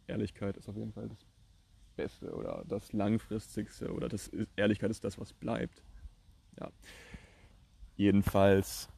Ehrlichkeit 0.07 0.57
ist 0.57 0.69
auf 0.69 0.75
jeden 0.75 0.91
Fall 0.91 1.09
das 1.09 1.25
Beste 1.95 2.33
oder 2.33 2.63
das 2.67 2.93
Langfristigste 2.93 3.91
oder 3.91 4.09
das 4.09 4.27
ist, 4.27 4.49
Ehrlichkeit 4.55 4.91
ist 4.91 5.03
das, 5.03 5.19
was 5.19 5.33
bleibt. 5.33 5.83
Ja. 6.59 6.71
Jedenfalls, 7.95 8.89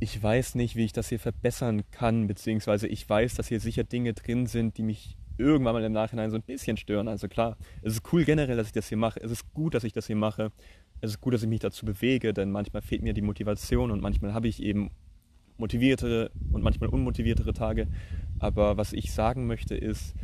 ich 0.00 0.22
weiß 0.22 0.54
nicht, 0.54 0.76
wie 0.76 0.84
ich 0.84 0.92
das 0.92 1.08
hier 1.08 1.18
verbessern 1.18 1.82
kann, 1.90 2.26
beziehungsweise 2.26 2.86
ich 2.86 3.08
weiß, 3.08 3.34
dass 3.34 3.48
hier 3.48 3.60
sicher 3.60 3.84
Dinge 3.84 4.14
drin 4.14 4.46
sind, 4.46 4.78
die 4.78 4.82
mich 4.82 5.16
irgendwann 5.38 5.74
mal 5.74 5.84
im 5.84 5.92
Nachhinein 5.92 6.30
so 6.30 6.36
ein 6.36 6.42
bisschen 6.42 6.76
stören. 6.76 7.08
Also 7.08 7.28
klar, 7.28 7.56
es 7.82 7.94
ist 7.94 8.12
cool 8.12 8.24
generell, 8.24 8.56
dass 8.56 8.68
ich 8.68 8.72
das 8.72 8.88
hier 8.88 8.98
mache. 8.98 9.20
Es 9.20 9.30
ist 9.30 9.52
gut, 9.54 9.74
dass 9.74 9.84
ich 9.84 9.92
das 9.92 10.06
hier 10.06 10.16
mache. 10.16 10.52
Es 11.00 11.10
ist 11.10 11.20
gut, 11.20 11.34
dass 11.34 11.42
ich 11.42 11.48
mich 11.48 11.60
dazu 11.60 11.84
bewege, 11.84 12.32
denn 12.32 12.50
manchmal 12.50 12.82
fehlt 12.82 13.02
mir 13.02 13.14
die 13.14 13.22
Motivation 13.22 13.90
und 13.90 14.00
manchmal 14.00 14.34
habe 14.34 14.48
ich 14.48 14.62
eben 14.62 14.90
motiviertere 15.62 16.30
und 16.52 16.62
manchmal 16.62 16.90
unmotiviertere 16.90 17.52
Tage. 17.54 17.86
Aber 18.38 18.76
was 18.76 18.92
ich 18.92 19.12
sagen 19.12 19.46
möchte 19.46 19.76
ist, 19.76 20.14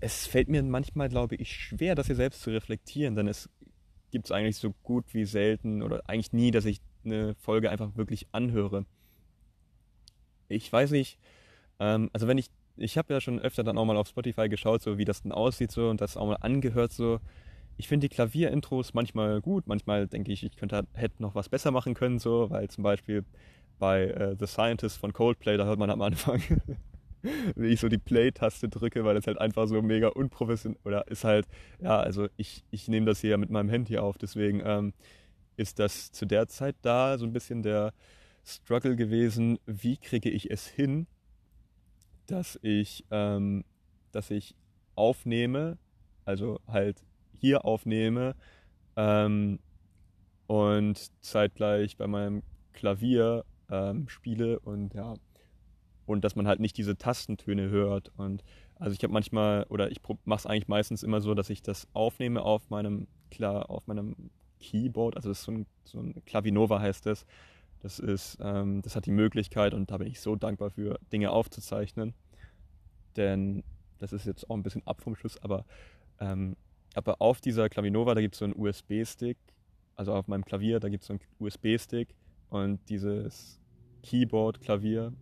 es 0.00 0.26
fällt 0.26 0.48
mir 0.48 0.62
manchmal, 0.62 1.08
glaube 1.08 1.34
ich, 1.34 1.52
schwer, 1.52 1.94
das 1.96 2.06
hier 2.06 2.16
selbst 2.16 2.42
zu 2.42 2.50
reflektieren, 2.50 3.16
denn 3.16 3.26
es 3.26 3.50
gibt 4.12 4.26
es 4.26 4.32
eigentlich 4.32 4.56
so 4.56 4.72
gut 4.84 5.12
wie 5.12 5.24
selten 5.24 5.82
oder 5.82 6.08
eigentlich 6.08 6.32
nie, 6.32 6.52
dass 6.52 6.64
ich 6.64 6.80
eine 7.04 7.34
Folge 7.34 7.70
einfach 7.70 7.96
wirklich 7.96 8.28
anhöre. 8.32 8.86
Ich 10.48 10.72
weiß 10.72 10.92
nicht, 10.92 11.18
ähm, 11.80 12.08
also 12.12 12.28
wenn 12.28 12.38
ich, 12.38 12.50
ich 12.76 12.96
habe 12.96 13.12
ja 13.12 13.20
schon 13.20 13.40
öfter 13.40 13.64
dann 13.64 13.76
auch 13.76 13.84
mal 13.84 13.96
auf 13.96 14.08
Spotify 14.08 14.48
geschaut, 14.48 14.82
so 14.82 14.98
wie 14.98 15.04
das 15.04 15.22
denn 15.22 15.32
aussieht 15.32 15.72
so 15.72 15.90
und 15.90 16.00
das 16.00 16.16
auch 16.16 16.26
mal 16.26 16.36
angehört 16.36 16.92
so. 16.92 17.20
Ich 17.78 17.88
finde 17.88 18.08
die 18.08 18.14
Klavierintros 18.14 18.92
manchmal 18.92 19.40
gut, 19.40 19.66
manchmal 19.66 20.06
denke 20.06 20.32
ich, 20.32 20.44
ich 20.44 20.56
könnte 20.56 20.86
hätte 20.94 21.22
noch 21.22 21.34
was 21.34 21.48
besser 21.48 21.70
machen 21.70 21.94
können 21.94 22.18
so, 22.18 22.50
weil 22.50 22.68
zum 22.68 22.84
Beispiel 22.84 23.24
bei 23.78 24.08
äh, 24.08 24.36
The 24.38 24.46
Scientist 24.46 24.98
von 24.98 25.12
Coldplay, 25.12 25.56
da 25.56 25.64
hört 25.64 25.78
man 25.78 25.88
am 25.88 26.02
Anfang 26.02 26.42
wie 27.56 27.68
ich 27.68 27.80
so 27.80 27.88
die 27.88 27.98
Play-Taste 27.98 28.68
drücke, 28.68 29.04
weil 29.04 29.14
das 29.14 29.26
halt 29.26 29.40
einfach 29.40 29.66
so 29.66 29.80
mega 29.82 30.08
unprofessionell 30.08 30.78
oder 30.84 31.06
ist 31.08 31.24
halt, 31.24 31.46
ja, 31.80 31.98
also 31.98 32.28
ich, 32.36 32.64
ich 32.70 32.88
nehme 32.88 33.06
das 33.06 33.20
hier 33.20 33.38
mit 33.38 33.50
meinem 33.50 33.68
Handy 33.68 33.98
auf, 33.98 34.18
deswegen 34.18 34.60
ähm, 34.64 34.92
ist 35.56 35.78
das 35.78 36.12
zu 36.12 36.26
der 36.26 36.48
Zeit 36.48 36.76
da 36.82 37.18
so 37.18 37.26
ein 37.26 37.32
bisschen 37.32 37.62
der 37.62 37.92
Struggle 38.44 38.96
gewesen, 38.96 39.58
wie 39.66 39.96
kriege 39.96 40.30
ich 40.30 40.50
es 40.50 40.66
hin, 40.66 41.06
dass 42.26 42.58
ich, 42.62 43.04
ähm, 43.10 43.64
dass 44.12 44.30
ich 44.30 44.54
aufnehme, 44.94 45.78
also 46.24 46.60
halt 46.66 47.04
hier 47.40 47.64
aufnehme 47.64 48.34
ähm, 48.96 49.58
und 50.46 51.10
zeitgleich 51.22 51.96
bei 51.96 52.06
meinem 52.06 52.42
Klavier 52.72 53.44
ähm, 53.70 54.08
spiele 54.08 54.58
und 54.60 54.94
ja, 54.94 55.14
und 56.06 56.24
dass 56.24 56.36
man 56.36 56.48
halt 56.48 56.58
nicht 56.58 56.76
diese 56.78 56.96
Tastentöne 56.96 57.68
hört. 57.68 58.10
Und 58.16 58.42
also 58.76 58.94
ich 58.94 59.02
habe 59.02 59.12
manchmal, 59.12 59.64
oder 59.68 59.90
ich 59.90 60.00
mache 60.24 60.38
es 60.38 60.46
eigentlich 60.46 60.68
meistens 60.68 61.02
immer 61.02 61.20
so, 61.20 61.34
dass 61.34 61.50
ich 61.50 61.62
das 61.62 61.86
aufnehme 61.92 62.42
auf 62.42 62.70
meinem, 62.70 63.08
klar, 63.30 63.68
auf 63.68 63.86
meinem 63.86 64.30
Keyboard, 64.58 65.16
also 65.16 65.28
das 65.28 65.40
ist 65.40 65.44
so 65.44 65.52
ein, 65.52 65.66
so 65.84 66.00
ein 66.00 66.22
Clavinova 66.24 66.80
heißt 66.80 67.06
das. 67.06 67.26
Das 67.80 67.98
ist, 67.98 68.38
ähm, 68.40 68.82
das 68.82 68.96
hat 68.96 69.06
die 69.06 69.12
Möglichkeit 69.12 69.74
und 69.74 69.90
da 69.90 69.98
bin 69.98 70.08
ich 70.08 70.20
so 70.20 70.34
dankbar 70.34 70.70
für, 70.70 70.98
Dinge 71.12 71.30
aufzuzeichnen. 71.30 72.14
Denn 73.16 73.62
das 73.98 74.12
ist 74.12 74.26
jetzt 74.26 74.48
auch 74.48 74.56
ein 74.56 74.62
bisschen 74.62 74.86
ab 74.86 75.02
vom 75.02 75.14
Schuss, 75.14 75.40
aber, 75.42 75.64
ähm, 76.20 76.56
aber 76.94 77.20
auf 77.20 77.40
dieser 77.40 77.68
Clavinova, 77.68 78.14
da 78.14 78.20
gibt 78.20 78.34
es 78.34 78.38
so 78.38 78.44
einen 78.44 78.54
USB-Stick, 78.56 79.36
also 79.94 80.12
auf 80.14 80.28
meinem 80.28 80.44
Klavier, 80.44 80.80
da 80.80 80.88
gibt 80.88 81.02
es 81.02 81.08
so 81.08 81.14
einen 81.14 81.20
USB-Stick 81.38 82.14
und 82.50 82.80
dieses 82.88 83.60
Keyboard, 84.02 84.60
Klavier, 84.60 85.12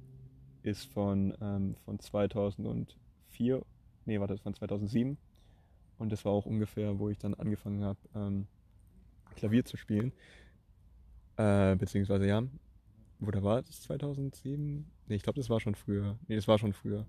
ist 0.63 0.87
von, 0.93 1.37
ähm, 1.41 1.77
von 1.85 1.99
2004, 1.99 3.63
nee, 4.05 4.21
warte, 4.21 4.39
von 4.39 4.55
2007. 4.55 5.17
Und 5.99 6.13
das 6.13 6.25
war 6.25 6.33
auch 6.33 6.47
ungefähr, 6.47 6.99
wo 6.99 7.09
ich 7.09 7.19
dann 7.19 7.35
angefangen 7.35 7.85
habe, 7.85 7.99
ähm, 8.15 8.47
Klavier 9.37 9.65
zu 9.65 9.77
spielen. 9.77 10.13
Äh, 11.37 11.77
beziehungsweise, 11.77 12.27
ja, 12.27 12.43
wo 13.19 13.31
da 13.31 13.43
war 13.43 13.63
das 13.63 13.81
2007? 13.83 14.91
Nee, 15.07 15.15
ich 15.15 15.23
glaube, 15.23 15.39
das 15.39 15.49
war 15.49 15.61
schon 15.61 15.75
früher. 15.75 16.19
Nee, 16.29 16.37
das 16.37 16.49
war 16.49 16.59
schon 16.59 16.73
früher. 16.73 17.07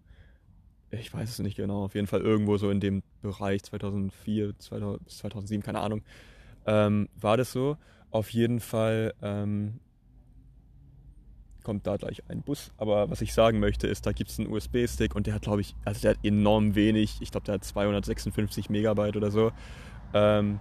Ich 0.92 1.14
weiß 1.14 1.30
es 1.30 1.40
nicht 1.40 1.58
genau. 1.58 1.84
Auf 1.84 1.96
jeden 1.96 2.08
Fall 2.08 2.22
irgendwo 2.22 2.58
so 2.58 2.70
in 2.70 2.80
dem 2.80 3.04
Bereich 3.22 3.64
2004 3.64 4.58
2000, 4.58 5.04
bis 5.06 5.18
2007, 5.18 5.64
keine 5.64 5.80
Ahnung, 5.80 6.02
ähm, 6.66 7.10
war 7.20 7.38
das 7.38 7.52
so. 7.52 7.78
Auf 8.10 8.30
jeden 8.30 8.62
Fall 8.62 9.14
ähm, 9.22 9.80
kommt 11.64 11.86
da 11.86 11.98
gleich 11.98 12.24
ein 12.30 12.42
Bus. 12.42 12.72
Aber 12.78 13.10
was 13.10 13.20
ich 13.20 13.34
sagen 13.34 13.60
möchte, 13.60 13.88
ist, 13.88 14.06
da 14.06 14.14
gibt 14.14 14.30
es 14.30 14.40
einen 14.40 14.50
USB-Stick 14.50 15.14
und 15.14 15.28
der 15.28 15.34
hat, 15.34 15.42
glaube 15.42 15.60
ich, 15.60 15.76
also 15.84 16.00
der 16.00 16.12
hat 16.12 16.20
enorm 16.24 16.76
wenig. 16.76 17.18
Ich 17.20 17.32
glaube, 17.32 17.46
der 17.46 17.56
hat 17.56 17.66
256 17.66 18.70
Megabyte 18.70 19.18
oder 19.18 19.32
so. 19.32 19.52
Ähm, 20.14 20.60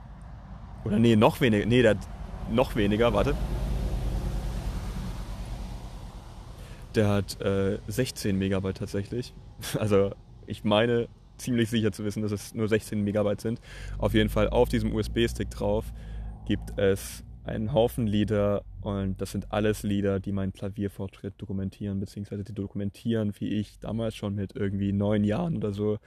oder 0.84 0.98
nee, 0.98 1.14
noch 1.14 1.40
weniger. 1.40 1.64
Nee, 1.66 1.82
der 1.82 1.92
hat 1.92 2.08
noch 2.50 2.74
weniger, 2.74 3.14
warte. 3.14 3.36
Der 6.96 7.08
hat 7.08 7.40
äh, 7.40 7.78
16 7.86 8.36
Megabyte 8.36 8.78
tatsächlich. 8.78 9.32
Also 9.78 10.12
ich 10.46 10.64
meine 10.64 11.08
ziemlich 11.38 11.68
sicher 11.68 11.92
zu 11.92 12.04
wissen, 12.04 12.22
dass 12.22 12.32
es 12.32 12.54
nur 12.54 12.68
16 12.68 13.02
Megabyte 13.02 13.40
sind. 13.40 13.60
Auf 13.98 14.14
jeden 14.14 14.30
Fall 14.30 14.48
auf 14.48 14.68
diesem 14.68 14.94
USB-Stick 14.94 15.50
drauf 15.50 15.92
gibt 16.46 16.78
es 16.78 17.24
einen 17.44 17.72
Haufen 17.72 18.06
Lieder 18.06 18.64
und 18.80 19.20
das 19.20 19.32
sind 19.32 19.52
alles 19.52 19.82
Lieder, 19.82 20.20
die 20.20 20.32
meinen 20.32 20.52
Klavierfortschritt 20.52 21.34
dokumentieren, 21.38 22.00
beziehungsweise 22.00 22.44
die 22.44 22.54
dokumentieren, 22.54 23.32
wie 23.38 23.48
ich 23.48 23.78
damals 23.78 24.16
schon 24.16 24.34
mit 24.34 24.56
irgendwie 24.56 24.92
neun 24.92 25.24
Jahren 25.24 25.56
oder 25.56 25.72
so 25.72 25.98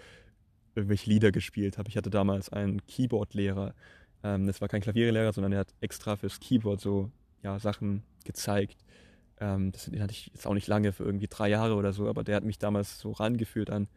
irgendwelche 0.75 1.09
Lieder 1.09 1.31
gespielt 1.31 1.77
habe. 1.77 1.89
Ich 1.89 1.97
hatte 1.97 2.09
damals 2.09 2.49
einen 2.49 2.85
Keyboard-Lehrer. 2.87 3.73
Ähm, 4.23 4.47
das 4.47 4.61
war 4.61 4.67
kein 4.67 4.81
Klavierlehrer, 4.81 5.33
sondern 5.33 5.53
er 5.53 5.59
hat 5.59 5.73
extra 5.81 6.15
fürs 6.15 6.39
Keyboard 6.39 6.79
so 6.79 7.09
ja, 7.43 7.59
Sachen 7.59 8.03
gezeigt. 8.25 8.77
Ähm, 9.39 9.71
das, 9.71 9.85
den 9.85 10.01
hatte 10.01 10.11
ich 10.11 10.27
jetzt 10.27 10.47
auch 10.47 10.53
nicht 10.53 10.67
lange, 10.67 10.91
für 10.91 11.03
irgendwie 11.03 11.27
drei 11.27 11.49
Jahre 11.49 11.75
oder 11.75 11.93
so, 11.93 12.07
aber 12.09 12.23
der 12.23 12.35
hat 12.35 12.43
mich 12.43 12.59
damals 12.59 12.99
so 12.99 13.11
rangeführt 13.11 13.69
an, 13.69 13.87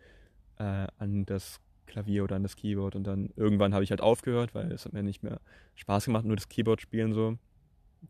äh, 0.58 0.86
an 0.98 1.24
das 1.26 1.60
Klavier 1.86 2.24
oder 2.24 2.36
an 2.36 2.42
das 2.42 2.56
Keyboard. 2.56 2.96
Und 2.96 3.04
dann 3.04 3.30
irgendwann 3.36 3.74
habe 3.74 3.84
ich 3.84 3.90
halt 3.90 4.00
aufgehört, 4.00 4.54
weil 4.54 4.70
es 4.72 4.84
hat 4.84 4.92
mir 4.92 5.02
nicht 5.02 5.22
mehr 5.22 5.40
Spaß 5.74 6.06
gemacht, 6.06 6.24
nur 6.24 6.36
das 6.36 6.48
Keyboard 6.48 6.80
spielen 6.80 7.12
so. 7.12 7.36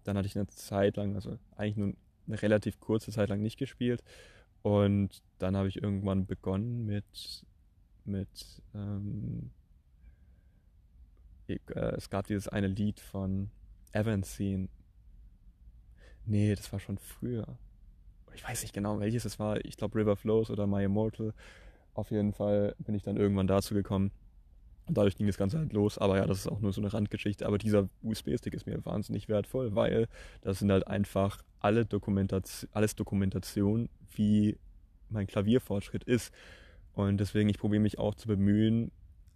Dann 0.04 0.16
hatte 0.16 0.26
ich 0.26 0.36
eine 0.36 0.46
Zeit 0.48 0.96
lang, 0.96 1.14
also 1.14 1.38
eigentlich 1.56 1.76
nur 1.76 1.94
eine 2.26 2.40
relativ 2.40 2.80
kurze 2.80 3.10
Zeit 3.10 3.28
lang 3.28 3.42
nicht 3.42 3.58
gespielt. 3.58 4.02
Und 4.62 5.22
dann 5.38 5.56
habe 5.56 5.68
ich 5.68 5.82
irgendwann 5.82 6.26
begonnen 6.26 6.86
mit, 6.86 7.44
mit 8.04 8.62
ähm, 8.74 9.50
ich, 11.46 11.60
äh, 11.74 11.96
es 11.96 12.10
gab 12.10 12.26
dieses 12.26 12.48
eine 12.48 12.68
Lied 12.68 13.00
von 13.00 13.50
Evanscene. 13.92 14.68
Nee, 16.26 16.54
das 16.54 16.72
war 16.72 16.80
schon 16.80 16.98
früher. 16.98 17.46
Ich 18.34 18.44
weiß 18.44 18.62
nicht 18.62 18.74
genau, 18.74 19.00
welches 19.00 19.24
es 19.24 19.38
war. 19.38 19.64
Ich 19.64 19.76
glaube 19.76 19.98
River 19.98 20.16
Flows 20.16 20.50
oder 20.50 20.66
My 20.66 20.84
Immortal. 20.84 21.34
Auf 21.94 22.10
jeden 22.10 22.32
Fall 22.32 22.74
bin 22.78 22.94
ich 22.94 23.02
dann 23.02 23.16
irgendwann 23.16 23.46
dazu 23.46 23.74
gekommen. 23.74 24.10
Und 24.86 24.96
dadurch 24.98 25.16
ging 25.16 25.26
das 25.26 25.36
Ganze 25.36 25.58
halt 25.58 25.72
los. 25.72 25.98
Aber 25.98 26.16
ja, 26.16 26.26
das 26.26 26.38
ist 26.38 26.48
auch 26.48 26.60
nur 26.60 26.72
so 26.72 26.80
eine 26.80 26.92
Randgeschichte. 26.92 27.46
Aber 27.46 27.58
dieser 27.58 27.88
USB-Stick 28.02 28.54
ist 28.54 28.66
mir 28.66 28.84
wahnsinnig 28.84 29.28
wertvoll, 29.28 29.74
weil 29.74 30.08
das 30.40 30.58
sind 30.58 30.72
halt 30.72 30.86
einfach 30.86 31.42
alle 31.60 31.84
Dokumentation, 31.84 32.70
alles 32.72 32.96
Dokumentation, 32.96 33.88
wie 34.10 34.58
mein 35.08 35.26
Klavierfortschritt 35.26 36.04
ist. 36.04 36.32
Und 36.94 37.18
deswegen, 37.18 37.48
ich 37.48 37.58
probiere 37.58 37.82
mich 37.82 37.98
auch 37.98 38.14
zu 38.14 38.26
bemühen, 38.26 38.90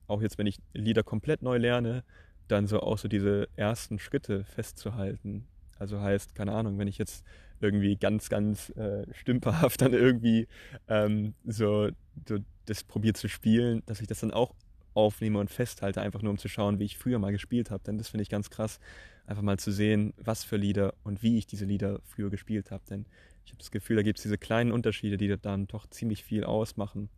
auch 0.08 0.22
jetzt, 0.22 0.38
wenn 0.38 0.46
ich 0.46 0.58
Lieder 0.72 1.02
komplett 1.02 1.42
neu 1.42 1.58
lerne, 1.58 2.04
dann 2.48 2.66
so 2.66 2.80
auch 2.80 2.98
so 2.98 3.08
diese 3.08 3.48
ersten 3.56 3.98
Schritte 3.98 4.44
festzuhalten. 4.44 5.46
Also 5.78 6.00
heißt, 6.00 6.34
keine 6.34 6.52
Ahnung, 6.52 6.78
wenn 6.78 6.88
ich 6.88 6.98
jetzt 6.98 7.24
irgendwie 7.60 7.96
ganz, 7.96 8.28
ganz 8.28 8.70
äh, 8.70 9.06
stümperhaft 9.14 9.80
dann 9.80 9.92
irgendwie 9.92 10.48
ähm, 10.88 11.34
so, 11.44 11.88
so 12.28 12.38
das 12.66 12.84
probiere 12.84 13.14
zu 13.14 13.28
spielen, 13.28 13.82
dass 13.86 14.00
ich 14.00 14.06
das 14.06 14.20
dann 14.20 14.30
auch 14.30 14.54
aufnehme 14.94 15.38
und 15.38 15.50
festhalte, 15.50 16.00
einfach 16.00 16.22
nur 16.22 16.30
um 16.30 16.38
zu 16.38 16.48
schauen, 16.48 16.78
wie 16.78 16.84
ich 16.84 16.98
früher 16.98 17.18
mal 17.18 17.32
gespielt 17.32 17.70
habe. 17.70 17.84
Denn 17.84 17.98
das 17.98 18.08
finde 18.08 18.22
ich 18.22 18.30
ganz 18.30 18.50
krass, 18.50 18.80
einfach 19.26 19.42
mal 19.42 19.58
zu 19.58 19.70
sehen, 19.70 20.14
was 20.16 20.42
für 20.44 20.56
Lieder 20.56 20.94
und 21.04 21.22
wie 21.22 21.36
ich 21.38 21.46
diese 21.46 21.66
Lieder 21.66 22.00
früher 22.04 22.30
gespielt 22.30 22.70
habe. 22.70 22.82
Denn 22.88 23.06
ich 23.44 23.52
habe 23.52 23.58
das 23.58 23.70
Gefühl, 23.70 23.96
da 23.96 24.02
gibt 24.02 24.18
es 24.18 24.22
diese 24.22 24.38
kleinen 24.38 24.72
Unterschiede, 24.72 25.16
die 25.16 25.36
dann 25.40 25.66
doch 25.66 25.86
ziemlich 25.88 26.24
viel 26.24 26.44
ausmachen. 26.44 27.10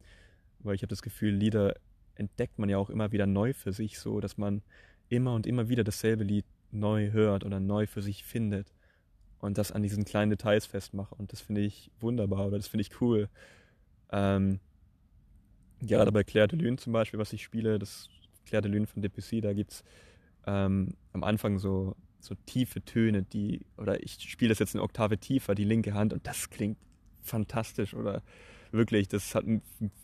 Weil 0.58 0.74
ich 0.74 0.82
habe 0.82 0.88
das 0.88 1.02
Gefühl, 1.02 1.32
Lieder 1.32 1.74
entdeckt 2.16 2.58
man 2.58 2.68
ja 2.68 2.78
auch 2.78 2.90
immer 2.90 3.12
wieder 3.12 3.26
neu 3.26 3.52
für 3.52 3.72
sich, 3.72 3.98
so 3.98 4.20
dass 4.20 4.36
man 4.36 4.62
immer 5.08 5.34
und 5.34 5.46
immer 5.46 5.68
wieder 5.68 5.84
dasselbe 5.84 6.24
Lied 6.24 6.44
neu 6.70 7.10
hört 7.12 7.44
oder 7.44 7.60
neu 7.60 7.86
für 7.86 8.02
sich 8.02 8.24
findet 8.24 8.72
und 9.40 9.58
das 9.58 9.72
an 9.72 9.82
diesen 9.82 10.04
kleinen 10.04 10.30
Details 10.30 10.66
festmache. 10.66 11.14
Und 11.14 11.32
das 11.32 11.40
finde 11.40 11.62
ich 11.62 11.90
wunderbar 12.00 12.46
oder 12.46 12.56
das 12.56 12.68
finde 12.68 12.82
ich 12.82 13.00
cool. 13.00 13.28
Ähm, 14.10 14.60
gerade 15.80 16.12
bei 16.12 16.24
Claire 16.24 16.48
de 16.48 16.58
Lune 16.58 16.76
zum 16.76 16.92
Beispiel, 16.92 17.20
was 17.20 17.32
ich 17.32 17.42
spiele, 17.42 17.78
das 17.78 18.08
Claire 18.46 18.62
de 18.62 18.72
Lune 18.72 18.86
von 18.86 19.02
Debussy, 19.02 19.40
da 19.40 19.52
gibt 19.52 19.72
es 19.72 19.84
ähm, 20.46 20.94
am 21.12 21.24
Anfang 21.24 21.58
so, 21.58 21.94
so 22.20 22.34
tiefe 22.46 22.84
Töne, 22.84 23.22
die, 23.22 23.64
oder 23.76 24.02
ich 24.02 24.18
spiele 24.28 24.50
das 24.50 24.58
jetzt 24.58 24.74
eine 24.74 24.82
Oktave 24.82 25.18
tiefer, 25.18 25.54
die 25.54 25.64
linke 25.64 25.94
Hand, 25.94 26.12
und 26.12 26.26
das 26.26 26.50
klingt 26.50 26.78
fantastisch 27.20 27.94
oder 27.94 28.22
wirklich, 28.72 29.08
das 29.08 29.34
hat 29.34 29.44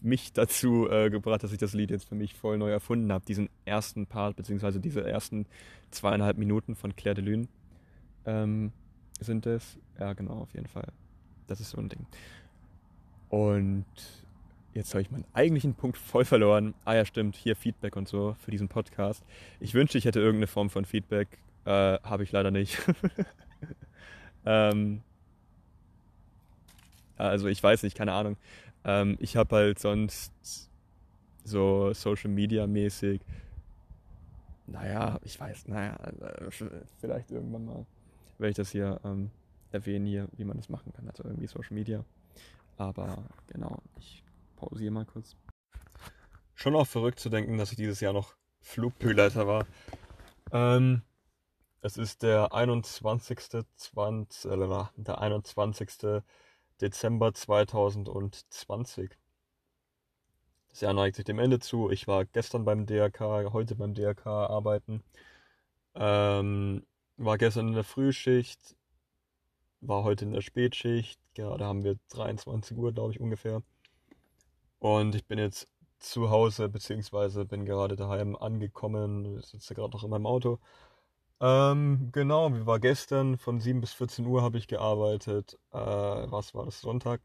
mich 0.01 0.33
dazu 0.33 0.89
äh, 0.91 1.11
gebracht, 1.11 1.43
dass 1.43 1.53
ich 1.53 1.59
das 1.59 1.75
Lied 1.75 1.91
jetzt 1.91 2.09
für 2.09 2.15
mich 2.15 2.35
voll 2.35 2.59
neu 2.59 2.71
erfunden 2.71 3.13
habe. 3.13 3.25
Diesen 3.25 3.49
ersten 3.65 4.07
Part, 4.07 4.37
beziehungsweise 4.37 4.81
diese 4.81 5.07
ersten 5.07 5.47
zweieinhalb 5.91 6.39
Minuten 6.39 6.75
von 6.75 6.97
Claire 6.97 7.15
de 7.15 7.25
Lune 7.25 7.49
ähm, 8.27 8.73
sind 9.21 9.47
es. 9.47 9.79
Ja, 9.99 10.13
genau, 10.13 10.35
auf 10.35 10.55
jeden 10.55 10.67
Fall. 10.67 10.89
Das 11.47 11.61
ist 11.61 11.71
so 11.71 11.79
ein 11.79 11.89
Ding. 11.89 12.07
Und 13.29 13.87
jetzt 14.73 14.93
habe 14.95 15.03
ich 15.03 15.11
meinen 15.11 15.25
eigentlichen 15.33 15.75
Punkt 15.75 15.97
voll 15.99 16.25
verloren. 16.25 16.75
Ah 16.85 16.95
ja, 16.95 17.05
stimmt, 17.05 17.37
hier 17.37 17.57
Feedback 17.57 17.97
und 17.97 18.09
so 18.09 18.37
für 18.45 18.51
diesen 18.51 18.69
Podcast. 18.69 19.25
Ich 19.61 19.75
wünschte, 19.75 19.99
ich 19.99 20.05
hätte 20.05 20.21
irgendeine 20.21 20.47
Form 20.47 20.71
von 20.71 20.85
Feedback. 20.85 21.39
Äh, 21.65 21.99
habe 22.03 22.23
ich 22.23 22.33
leider 22.33 22.51
nicht. 22.51 22.79
ähm, 24.47 25.03
also 27.17 27.49
ich 27.49 27.63
weiß 27.63 27.83
nicht, 27.83 27.97
keine 27.97 28.13
Ahnung. 28.13 28.37
Ähm, 28.85 29.17
ich 29.21 29.37
habe 29.37 29.57
halt 29.57 29.79
sonst 29.79 30.33
so 31.45 31.93
Social 31.93 32.31
Media 32.31 32.67
mäßig, 32.67 33.21
naja, 34.67 35.21
ich 35.25 35.39
weiß, 35.39 35.69
naja, 35.69 35.95
äh, 35.97 36.51
vielleicht 36.99 37.31
irgendwann 37.31 37.67
mal 37.67 37.87
werde 38.39 38.51
ich 38.51 38.57
das 38.57 38.71
hier 38.71 39.01
ähm, 39.05 39.31
erwähnen, 39.71 40.07
hier, 40.07 40.29
wie 40.37 40.45
man 40.45 40.57
das 40.57 40.69
machen 40.69 40.93
kann. 40.93 41.09
Also 41.09 41.25
irgendwie 41.25 41.47
Social 41.47 41.75
Media. 41.75 42.05
Aber 42.77 43.25
genau, 43.47 43.79
ich 43.99 44.25
pausiere 44.57 44.91
mal 44.91 45.05
kurz. 45.05 45.37
Schon 46.55 46.77
auch 46.77 46.87
verrückt 46.87 47.21
zu 47.21 47.29
denken, 47.29 47.59
dass 47.59 47.71
ich 47.71 47.77
dieses 47.77 48.01
Jahr 48.01 48.13
noch 48.13 48.35
Flugbegleiter 48.61 49.47
war. 49.47 49.67
Ähm, 50.53 51.03
es 51.81 51.97
ist 51.97 52.23
der 52.23 52.55
21. 52.55 53.65
20, 53.77 54.51
äh, 54.51 54.87
der 54.97 55.21
21. 55.21 56.23
Dezember 56.81 57.33
2020. 57.35 59.11
Das 60.71 60.81
Jahr 60.81 60.93
neigt 60.93 61.17
sich 61.17 61.25
dem 61.25 61.39
Ende 61.39 61.61
zu. 61.61 61.91
Ich 61.91 62.09
war 62.09 62.25
gestern 62.25 62.65
beim 62.65 62.87
DRK, 62.87 63.53
heute 63.53 63.77
beim 63.77 63.95
DRK 63.95 64.27
arbeiten. 64.27 65.03
Ähm, 65.95 66.85
war 67.17 67.39
gestern 67.39 67.69
in 67.69 67.75
der 67.75 67.85
Frühschicht, 67.85 68.77
war 69.81 70.03
heute 70.03 70.25
in 70.25 70.33
der 70.33 70.41
Spätschicht. 70.41 71.21
Gerade 71.35 71.65
haben 71.65 71.85
wir 71.85 71.97
23 72.11 72.77
Uhr, 72.77 72.93
glaube 72.93 73.13
ich, 73.13 73.21
ungefähr. 73.21 73.63
Und 74.81 75.15
ich 75.15 75.27
bin 75.27 75.39
jetzt 75.39 75.69
zu 75.99 76.31
Hause, 76.31 76.69
beziehungsweise 76.69 77.45
bin 77.45 77.65
gerade 77.65 77.97
daheim 77.97 78.37
angekommen, 78.37 79.41
sitze 79.43 79.75
gerade 79.75 79.93
noch 79.93 80.05
in 80.05 80.11
meinem 80.11 80.27
Auto. 80.27 80.59
Ähm, 81.41 82.11
genau, 82.13 82.53
wie 82.55 82.67
war 82.67 82.81
gestern? 82.81 83.39
Von 83.39 83.61
7 83.61 83.81
bis 83.81 83.93
14 83.93 84.27
Uhr 84.27 84.43
habe 84.43 84.59
ich 84.59 84.67
gearbeitet. 84.69 85.59
Äh, 85.73 85.77
was 85.79 86.55
war 86.55 86.65
das? 86.65 86.81
Sonntag? 86.81 87.21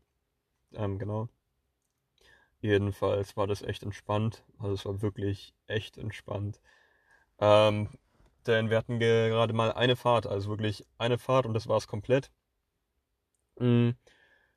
Ähm, 0.74 1.00
genau. 1.00 1.30
Jedenfalls 2.62 3.38
war 3.38 3.48
das 3.48 3.62
echt 3.62 3.84
entspannt. 3.84 4.44
Also 4.60 4.74
es 4.74 4.86
war 4.86 5.02
wirklich 5.02 5.54
echt 5.68 5.98
entspannt. 5.98 6.60
Ähm, 7.40 7.90
denn 8.48 8.70
wir 8.70 8.78
hatten 8.78 9.00
gerade 9.00 9.54
mal 9.54 9.72
eine 9.74 9.96
Fahrt, 9.96 10.28
also 10.28 10.50
wirklich 10.50 10.86
eine 10.98 11.18
Fahrt 11.18 11.46
und 11.46 11.54
das 11.54 11.68
war 11.68 11.78
es 11.78 11.88
komplett. 11.88 12.32
Mhm. 13.60 13.96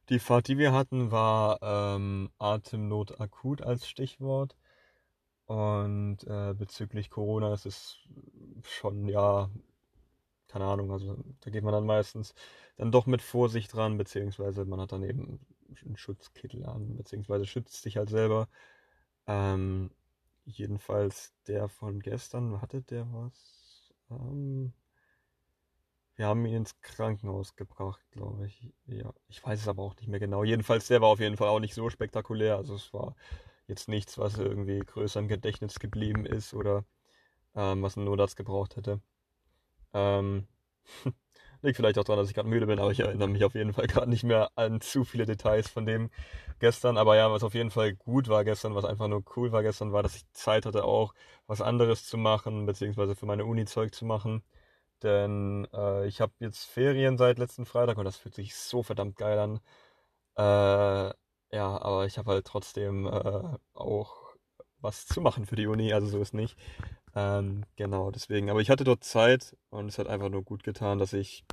Die 0.09 0.19
Fahrt, 0.19 0.49
die 0.49 0.59
wir 0.59 0.73
hatten, 0.73 1.11
war 1.11 1.59
ähm, 1.63 2.31
Atemnot 2.39 3.21
akut 3.21 3.63
als 3.63 3.89
Stichwort. 3.89 4.57
Und 5.53 6.25
äh, 6.27 6.55
bezüglich 6.55 7.11
Corona 7.11 7.53
ist 7.53 7.67
es 7.67 7.99
schon, 8.65 9.07
ja, 9.07 9.51
keine 10.49 10.65
Ahnung, 10.65 10.91
also 10.91 11.15
da 11.41 11.51
geht 11.51 11.63
man 11.63 11.75
dann 11.75 11.85
meistens 11.85 12.35
dann 12.77 12.91
doch 12.91 13.05
mit 13.05 13.21
Vorsicht 13.21 13.75
dran, 13.75 13.99
beziehungsweise 13.99 14.65
man 14.65 14.81
hat 14.81 14.93
dann 14.93 15.03
eben 15.03 15.41
einen 15.85 15.99
Schutzkittel 15.99 16.65
an, 16.65 16.97
beziehungsweise 16.97 17.45
schützt 17.45 17.83
sich 17.83 17.99
halt 17.99 18.09
selber. 18.09 18.49
Ähm, 19.27 19.91
jedenfalls 20.47 21.35
der 21.47 21.69
von 21.69 22.01
gestern, 22.01 22.63
hatte 22.63 22.81
der 22.81 23.07
was? 23.13 23.93
Ähm, 24.11 24.73
wir 26.17 26.29
haben 26.29 26.47
ihn 26.47 26.57
ins 26.57 26.81
Krankenhaus 26.81 27.57
gebracht, 27.57 28.01
glaube 28.11 28.47
ich. 28.47 28.73
Ja, 28.87 29.13
ich 29.29 29.45
weiß 29.45 29.61
es 29.61 29.69
aber 29.69 29.83
auch 29.83 29.97
nicht 29.97 30.09
mehr 30.09 30.21
genau. 30.21 30.45
Jedenfalls, 30.45 30.89
der 30.89 31.03
war 31.03 31.09
auf 31.09 31.21
jeden 31.21 31.37
Fall 31.37 31.49
auch 31.49 31.61
nicht 31.61 31.75
so 31.75 31.91
spektakulär. 31.91 32.57
Also 32.57 32.75
es 32.75 32.95
war 32.95 33.17
jetzt 33.73 33.89
nichts, 33.89 34.19
was 34.19 34.39
irgendwie 34.39 34.81
größer 34.81 35.21
im 35.21 35.29
Gedächtnis 35.29 35.79
geblieben 35.81 36.27
ist 36.27 36.55
oder 36.55 36.85
ähm, 37.57 37.83
was 37.83 37.97
ein 37.97 38.05
Notarzt 38.05 38.37
gebraucht 38.37 38.77
hätte. 38.77 39.01
Ähm, 39.95 40.47
liegt 41.63 41.77
vielleicht 41.77 41.99
auch 41.99 42.05
daran, 42.05 42.21
dass 42.21 42.29
ich 42.29 42.35
gerade 42.35 42.49
müde 42.49 42.67
bin, 42.67 42.79
aber 42.79 42.91
ich 42.91 43.01
erinnere 43.01 43.29
mich 43.29 43.45
auf 43.45 43.55
jeden 43.55 43.73
Fall 43.73 43.87
gerade 43.87 44.11
nicht 44.11 44.25
mehr 44.25 44.51
an 44.57 44.81
zu 44.81 45.05
viele 45.05 45.27
Details 45.27 45.69
von 45.71 45.87
dem 45.87 46.11
gestern. 46.61 46.99
Aber 46.99 47.17
ja, 47.17 47.31
was 47.33 47.45
auf 47.45 47.55
jeden 47.55 47.71
Fall 47.71 47.95
gut 47.95 48.29
war 48.29 48.45
gestern, 48.45 48.75
was 48.75 48.85
einfach 48.85 49.09
nur 49.09 49.25
cool 49.37 49.53
war 49.53 49.63
gestern, 49.63 49.93
war, 49.93 50.03
dass 50.03 50.17
ich 50.17 50.31
Zeit 50.33 50.67
hatte, 50.67 50.85
auch 50.85 51.15
was 51.47 51.61
anderes 51.63 52.07
zu 52.07 52.19
machen, 52.19 52.67
beziehungsweise 52.67 53.15
für 53.17 53.27
meine 53.27 53.45
Uni 53.47 53.65
Zeug 53.67 53.95
zu 53.95 54.05
machen. 54.05 54.43
Denn 55.03 55.67
äh, 55.75 56.07
ich 56.09 56.21
habe 56.21 56.33
jetzt 56.41 56.65
Ferien 56.65 57.19
seit 57.19 57.39
letzten 57.39 57.67
Freitag 57.67 57.99
und 57.99 58.05
das 58.05 58.17
fühlt 58.19 58.35
sich 58.35 58.55
so 58.57 58.83
verdammt 58.83 59.17
geil 59.17 59.39
an. 59.39 59.61
Äh, 60.37 61.15
ja, 61.53 61.81
aber 61.81 62.07
ich 62.07 62.19
habe 62.19 62.31
halt 62.33 62.47
trotzdem 62.47 63.07
äh, 63.07 63.43
auch 63.75 64.23
was 64.81 65.07
zu 65.07 65.21
machen 65.21 65.47
für 65.47 65.57
die 65.57 65.67
Uni, 65.67 65.93
also 65.93 66.07
so 66.09 66.21
ist 66.21 66.35
nicht. 66.35 66.57
Ähm, 67.15 67.65
genau, 67.77 68.11
deswegen. 68.11 68.51
Aber 68.51 68.61
ich 68.61 68.71
hatte 68.71 68.85
dort 68.85 69.05
Zeit 69.05 69.57
und 69.71 69.89
es 69.89 69.99
hat 69.99 70.09
einfach 70.09 70.29
nur 70.31 70.43
gut 70.43 70.65
getan, 70.65 70.99
dass 70.99 71.13
ich, 71.13 71.45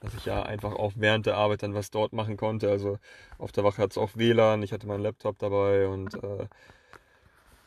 dass 0.00 0.14
ich 0.14 0.24
ja 0.24 0.42
einfach 0.42 0.74
auch 0.74 0.92
während 0.96 1.26
der 1.26 1.36
Arbeit 1.36 1.62
dann 1.62 1.74
was 1.74 1.90
dort 1.90 2.12
machen 2.12 2.36
konnte. 2.36 2.70
Also 2.70 2.98
auf 3.38 3.52
der 3.52 3.64
Wache 3.64 3.82
hat 3.82 3.92
es 3.92 3.98
auch 3.98 4.16
WLAN, 4.16 4.62
ich 4.62 4.72
hatte 4.72 4.86
meinen 4.86 5.02
Laptop 5.02 5.38
dabei 5.38 5.86
und 5.86 6.14
äh, 6.14 6.48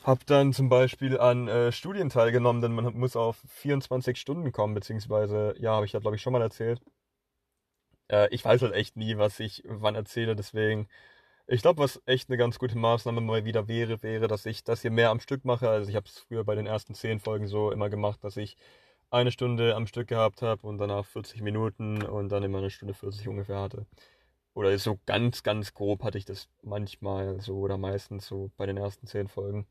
habe 0.03 0.21
dann 0.25 0.53
zum 0.53 0.69
Beispiel 0.69 1.17
an 1.19 1.47
äh, 1.47 1.71
Studien 1.71 2.09
teilgenommen, 2.09 2.61
denn 2.61 2.73
man 2.73 2.93
muss 2.97 3.15
auf 3.15 3.37
24 3.47 4.17
Stunden 4.19 4.51
kommen, 4.51 4.73
beziehungsweise, 4.73 5.55
ja, 5.59 5.73
habe 5.75 5.85
ich 5.85 5.93
ja 5.93 5.99
glaube 5.99 6.15
ich 6.17 6.21
schon 6.21 6.33
mal 6.33 6.41
erzählt. 6.41 6.81
Äh, 8.09 8.27
ich 8.31 8.43
weiß 8.43 8.61
halt 8.61 8.73
echt 8.73 8.97
nie, 8.97 9.17
was 9.17 9.39
ich 9.39 9.63
wann 9.67 9.95
erzähle, 9.95 10.35
deswegen 10.35 10.87
ich 11.47 11.61
glaube, 11.61 11.81
was 11.83 12.01
echt 12.05 12.29
eine 12.29 12.37
ganz 12.37 12.59
gute 12.59 12.77
Maßnahme 12.77 13.21
mal 13.21 13.45
wieder 13.45 13.67
wäre, 13.67 14.01
wäre, 14.03 14.27
dass 14.27 14.45
ich 14.45 14.63
das 14.63 14.81
hier 14.81 14.91
mehr 14.91 15.09
am 15.09 15.19
Stück 15.19 15.45
mache. 15.45 15.69
Also 15.69 15.89
ich 15.89 15.95
habe 15.95 16.07
es 16.07 16.19
früher 16.19 16.43
bei 16.43 16.55
den 16.55 16.65
ersten 16.67 16.93
zehn 16.95 17.19
Folgen 17.19 17.47
so 17.47 17.71
immer 17.71 17.89
gemacht, 17.89 18.23
dass 18.23 18.37
ich 18.37 18.57
eine 19.09 19.31
Stunde 19.31 19.75
am 19.75 19.87
Stück 19.87 20.07
gehabt 20.07 20.41
habe 20.41 20.65
und 20.67 20.77
danach 20.79 21.05
40 21.05 21.41
Minuten 21.41 22.01
und 22.03 22.29
dann 22.29 22.43
immer 22.43 22.59
eine 22.59 22.69
Stunde 22.69 22.93
40 22.93 23.27
ungefähr 23.27 23.59
hatte. 23.59 23.85
Oder 24.53 24.77
so 24.77 24.99
ganz, 25.05 25.43
ganz 25.43 25.73
grob 25.73 26.03
hatte 26.03 26.17
ich 26.17 26.25
das 26.25 26.47
manchmal 26.61 27.41
so 27.41 27.57
oder 27.59 27.77
meistens 27.77 28.27
so 28.27 28.51
bei 28.57 28.65
den 28.65 28.77
ersten 28.77 29.07
zehn 29.07 29.27
Folgen. 29.27 29.67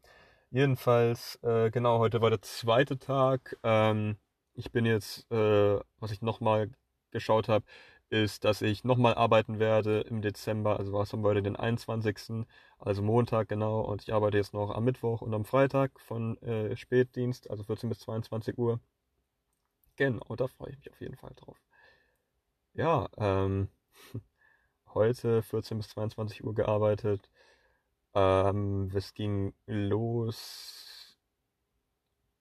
Jedenfalls, 0.51 1.39
äh, 1.43 1.71
genau, 1.71 1.99
heute 1.99 2.21
war 2.21 2.31
der 2.31 2.43
zweite 2.43 2.99
Tag. 2.99 3.57
Ähm, 3.63 4.17
ich 4.55 4.71
bin 4.73 4.85
jetzt, 4.85 5.31
äh, 5.33 5.81
was 5.99 6.11
ich 6.11 6.23
nochmal 6.23 6.71
geschaut 7.11 7.49
habe, 7.49 7.65
ist, 8.13 8.45
dass 8.45 8.63
ich 8.63 8.85
nochmal 8.85 9.15
arbeiten 9.15 9.59
werde 9.59 10.01
im 10.03 10.23
Dezember. 10.23 10.79
Also 10.79 10.93
war 10.93 11.03
es 11.03 11.11
dann 11.11 11.23
heute 11.23 11.43
den 11.43 11.57
21. 11.57 12.47
Also 12.79 13.03
Montag 13.03 13.49
genau. 13.49 13.81
Und 13.81 14.03
ich 14.03 14.13
arbeite 14.13 14.37
jetzt 14.37 14.53
noch 14.55 14.71
am 14.71 14.85
Mittwoch 14.85 15.23
und 15.23 15.33
am 15.35 15.45
Freitag 15.45 15.99
von 16.01 16.37
äh, 16.43 16.77
Spätdienst, 16.77 17.51
also 17.51 17.65
14 17.65 17.89
bis 17.89 18.01
22 18.01 18.59
Uhr. 18.59 18.81
Genau, 19.97 20.37
da 20.37 20.47
freue 20.47 20.71
ich 20.71 20.79
mich 20.79 20.91
auf 20.91 21.01
jeden 21.01 21.17
Fall 21.17 21.33
drauf. 21.37 21.57
Ja, 22.75 23.09
ähm, 23.17 23.69
heute 24.95 25.43
14 25.43 25.79
bis 25.79 25.89
22 25.91 26.45
Uhr 26.45 26.55
gearbeitet. 26.55 27.31
Ähm, 28.15 28.91
es 28.95 29.15
ging 29.15 29.55
los 29.67 31.19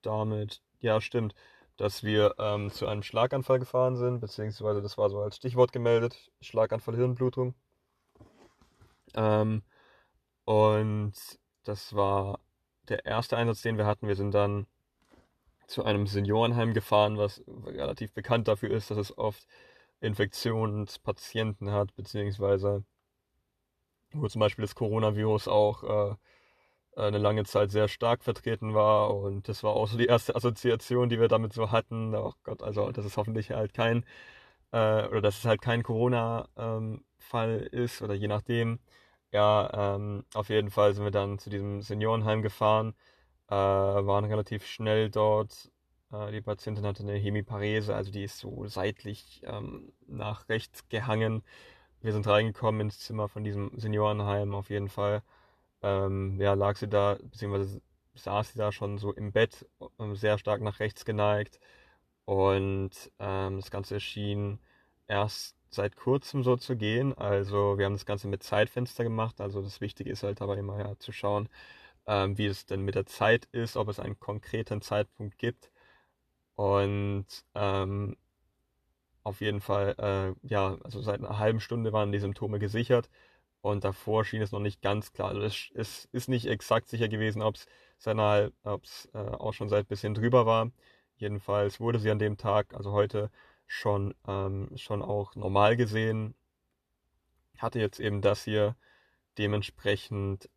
damit, 0.02 0.62
ja 0.80 1.00
stimmt, 1.00 1.34
dass 1.82 2.04
wir 2.04 2.36
ähm, 2.38 2.70
zu 2.70 2.86
einem 2.86 3.02
Schlaganfall 3.02 3.58
gefahren 3.58 3.96
sind, 3.96 4.20
beziehungsweise 4.20 4.80
das 4.82 4.98
war 4.98 5.10
so 5.10 5.20
als 5.20 5.34
Stichwort 5.34 5.72
gemeldet, 5.72 6.30
Schlaganfall, 6.40 6.94
Hirnblutung. 6.94 7.56
Ähm, 9.14 9.64
und 10.44 11.12
das 11.64 11.92
war 11.92 12.38
der 12.88 13.04
erste 13.04 13.36
Einsatz, 13.36 13.62
den 13.62 13.78
wir 13.78 13.86
hatten. 13.86 14.06
Wir 14.06 14.14
sind 14.14 14.32
dann 14.32 14.68
zu 15.66 15.84
einem 15.84 16.06
Seniorenheim 16.06 16.72
gefahren, 16.72 17.18
was 17.18 17.42
relativ 17.66 18.12
bekannt 18.12 18.46
dafür 18.46 18.70
ist, 18.70 18.92
dass 18.92 18.98
es 18.98 19.18
oft 19.18 19.44
Infektionspatienten 20.00 21.72
hat, 21.72 21.96
beziehungsweise 21.96 22.84
wo 24.12 24.28
zum 24.28 24.38
Beispiel 24.38 24.62
das 24.62 24.76
Coronavirus 24.76 25.48
auch 25.48 26.12
äh, 26.12 26.14
eine 26.96 27.18
lange 27.18 27.44
Zeit 27.44 27.70
sehr 27.70 27.88
stark 27.88 28.22
vertreten 28.24 28.74
war 28.74 29.14
und 29.14 29.48
das 29.48 29.62
war 29.62 29.72
auch 29.74 29.88
so 29.88 29.96
die 29.98 30.06
erste 30.06 30.36
Assoziation, 30.36 31.08
die 31.08 31.20
wir 31.20 31.28
damit 31.28 31.52
so 31.52 31.70
hatten. 31.72 32.14
Oh 32.14 32.34
Gott, 32.44 32.62
also 32.62 32.90
das 32.92 33.04
ist 33.06 33.16
hoffentlich 33.16 33.50
halt 33.50 33.74
kein 33.74 34.04
äh, 34.72 35.06
oder 35.08 35.20
dass 35.22 35.38
es 35.38 35.44
halt 35.44 35.62
kein 35.62 35.82
Corona-Fall 35.82 37.68
ähm, 37.72 37.82
ist 37.84 38.02
oder 38.02 38.14
je 38.14 38.28
nachdem. 38.28 38.80
Ja, 39.32 39.94
ähm, 39.96 40.24
auf 40.34 40.50
jeden 40.50 40.70
Fall 40.70 40.94
sind 40.94 41.04
wir 41.04 41.10
dann 41.10 41.38
zu 41.38 41.50
diesem 41.50 41.82
Seniorenheim 41.82 42.42
gefahren, 42.42 42.94
äh, 43.48 43.54
waren 43.54 44.24
relativ 44.26 44.66
schnell 44.66 45.10
dort. 45.10 45.70
Äh, 46.12 46.32
die 46.32 46.42
Patientin 46.42 46.86
hatte 46.86 47.02
eine 47.02 47.14
Hemiparese, 47.14 47.94
also 47.94 48.10
die 48.12 48.24
ist 48.24 48.38
so 48.38 48.66
seitlich 48.66 49.42
ähm, 49.46 49.92
nach 50.06 50.48
rechts 50.48 50.88
gehangen. 50.88 51.42
Wir 52.02 52.12
sind 52.12 52.26
reingekommen 52.26 52.82
ins 52.82 53.00
Zimmer 53.00 53.28
von 53.28 53.44
diesem 53.44 53.70
Seniorenheim 53.78 54.54
auf 54.54 54.70
jeden 54.70 54.88
Fall 54.90 55.22
ähm, 55.82 56.40
ja, 56.40 56.54
lag 56.54 56.76
sie 56.76 56.88
da, 56.88 57.18
beziehungsweise 57.22 57.82
saß 58.14 58.52
sie 58.52 58.58
da 58.58 58.72
schon 58.72 58.98
so 58.98 59.12
im 59.12 59.32
Bett, 59.32 59.66
ähm, 59.98 60.14
sehr 60.16 60.38
stark 60.38 60.60
nach 60.62 60.80
rechts 60.80 61.04
geneigt. 61.04 61.60
Und 62.24 62.90
ähm, 63.18 63.56
das 63.60 63.70
Ganze 63.70 64.00
schien 64.00 64.60
erst 65.08 65.56
seit 65.70 65.96
kurzem 65.96 66.42
so 66.44 66.56
zu 66.56 66.76
gehen. 66.76 67.14
Also 67.14 67.78
wir 67.78 67.86
haben 67.86 67.94
das 67.94 68.06
Ganze 68.06 68.28
mit 68.28 68.42
Zeitfenster 68.42 69.04
gemacht. 69.04 69.40
Also 69.40 69.62
das 69.62 69.80
Wichtige 69.80 70.10
ist 70.10 70.22
halt 70.22 70.42
aber 70.42 70.56
immer 70.58 70.78
ja, 70.78 70.98
zu 70.98 71.12
schauen, 71.12 71.48
ähm, 72.06 72.38
wie 72.38 72.46
es 72.46 72.66
denn 72.66 72.82
mit 72.82 72.94
der 72.96 73.06
Zeit 73.06 73.46
ist, 73.52 73.76
ob 73.76 73.88
es 73.88 74.00
einen 74.00 74.18
konkreten 74.20 74.82
Zeitpunkt 74.82 75.38
gibt. 75.38 75.70
Und 76.56 77.26
ähm, 77.54 78.16
auf 79.24 79.40
jeden 79.40 79.60
Fall, 79.60 79.94
äh, 79.98 80.46
ja, 80.48 80.76
also 80.82 81.00
seit 81.00 81.20
einer 81.20 81.38
halben 81.38 81.60
Stunde 81.60 81.92
waren 81.92 82.12
die 82.12 82.18
Symptome 82.18 82.58
gesichert. 82.58 83.08
Und 83.62 83.84
davor 83.84 84.24
schien 84.24 84.42
es 84.42 84.52
noch 84.52 84.60
nicht 84.60 84.82
ganz 84.82 85.12
klar. 85.12 85.30
Also 85.30 85.42
es, 85.42 85.70
es 85.74 86.08
ist 86.12 86.28
nicht 86.28 86.46
exakt 86.46 86.88
sicher 86.88 87.08
gewesen, 87.08 87.42
ob 87.42 87.56
es 87.56 87.66
äh, 89.14 89.18
auch 89.18 89.52
schon 89.54 89.68
seit 89.68 89.88
bisschen 89.88 90.14
drüber 90.14 90.46
war. 90.46 90.70
Jedenfalls 91.16 91.80
wurde 91.80 92.00
sie 92.00 92.10
an 92.10 92.18
dem 92.18 92.36
Tag, 92.36 92.74
also 92.74 92.92
heute, 92.92 93.30
schon, 93.66 94.14
ähm, 94.28 94.70
schon 94.76 95.02
auch 95.02 95.34
normal 95.36 95.76
gesehen. 95.76 96.34
Hatte 97.58 97.78
jetzt 97.80 98.00
eben 98.00 98.20
das 98.20 98.44
hier. 98.44 98.76
Dementsprechend 99.38 100.50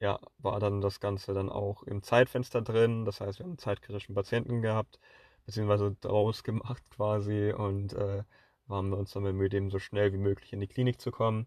ja, 0.00 0.18
war 0.38 0.60
dann 0.60 0.80
das 0.80 1.00
Ganze 1.00 1.34
dann 1.34 1.48
auch 1.48 1.82
im 1.84 2.02
Zeitfenster 2.02 2.62
drin. 2.62 3.04
Das 3.04 3.20
heißt, 3.20 3.38
wir 3.38 3.44
haben 3.44 3.52
einen 3.52 3.58
zeitkritischen 3.58 4.14
Patienten 4.14 4.62
gehabt, 4.62 4.98
beziehungsweise 5.46 5.96
draus 6.00 6.44
gemacht 6.44 6.82
quasi 6.90 7.52
und 7.52 7.92
äh, 7.94 8.24
waren 8.66 8.92
uns 8.92 9.12
dann 9.12 9.24
bemüht, 9.24 9.54
eben 9.54 9.70
so 9.70 9.78
schnell 9.78 10.12
wie 10.12 10.18
möglich 10.18 10.52
in 10.52 10.60
die 10.60 10.68
Klinik 10.68 11.00
zu 11.00 11.10
kommen. 11.10 11.46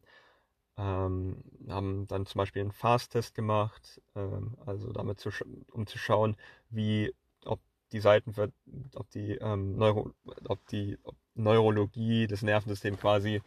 Ähm, 0.78 1.44
haben 1.70 2.08
dann 2.08 2.26
zum 2.26 2.40
Beispiel 2.40 2.62
einen 2.62 2.72
Fast-Test 2.72 3.34
gemacht, 3.36 4.02
ähm, 4.16 4.58
also 4.66 4.92
damit 4.92 5.20
zu, 5.20 5.30
um 5.72 5.88
zu 5.88 5.98
schauen, 5.98 6.36
wie, 6.70 7.14
ob 7.46 7.62
die 7.94 8.02
Seiten, 8.02 8.34
ob 8.96 9.10
die, 9.12 9.34
ähm, 9.36 9.78
Neuro, 9.78 10.12
ob 10.48 10.66
die 10.68 10.98
ob 11.04 11.16
Neurologie 11.36 12.28
des 12.28 12.42
Nervensystems 12.42 13.00
quasi, 13.00 13.42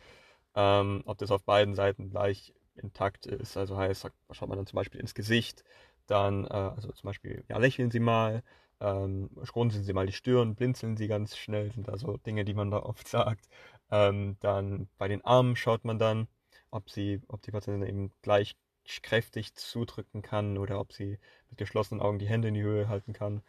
ähm, 0.55 1.03
ob 1.07 1.19
das 1.19 1.31
auf 1.31 1.45
beiden 1.45 1.75
Seiten 1.75 2.11
gleich 2.11 2.55
intakt 2.77 3.27
ist. 3.27 3.57
Also 3.57 3.77
heißt, 3.77 4.09
schaut 4.33 4.49
man 4.49 4.59
dann 4.59 4.67
zum 4.67 4.77
Beispiel 4.77 5.01
ins 5.01 5.15
Gesicht, 5.15 5.65
dann, 6.07 6.45
äh, 6.47 6.49
also 6.49 6.91
zum 6.93 7.09
Beispiel, 7.09 7.45
ja, 7.49 7.59
lächeln 7.59 7.91
Sie 7.91 8.01
mal, 8.01 8.43
ähm, 8.81 9.31
runzeln 9.55 9.85
Sie 9.85 9.93
mal 9.93 10.07
die 10.07 10.13
Stirn, 10.13 10.55
blinzeln 10.55 10.97
Sie 10.97 11.09
ganz 11.09 11.37
schnell, 11.37 11.73
sind 11.73 11.89
da 11.89 11.97
so 11.99 12.17
Dinge, 12.19 12.45
die 12.45 12.55
man 12.55 12.71
da 12.71 12.79
oft 12.81 13.09
sagt. 13.09 13.49
Ähm, 13.91 14.37
dann 14.41 14.89
bei 14.99 15.09
den 15.09 15.25
Armen 15.25 15.57
schaut 15.57 15.85
man 15.85 15.99
dann, 15.99 16.29
ob 16.71 16.91
sie, 16.91 17.21
ob 17.29 17.43
die 17.43 17.51
Patientin 17.51 17.89
eben 17.89 18.13
gleich 18.23 18.57
kräftig 19.03 19.55
zudrücken 19.55 20.23
kann 20.23 20.57
oder 20.59 20.81
ob 20.81 20.93
sie 20.93 21.19
mit 21.51 21.59
geschlossenen 21.59 22.01
Augen 22.01 22.19
die 22.19 22.29
Hände 22.29 22.49
in 22.49 22.55
die 22.55 22.63
Höhe 22.63 22.89
halten 22.89 23.13
kann. 23.13 23.43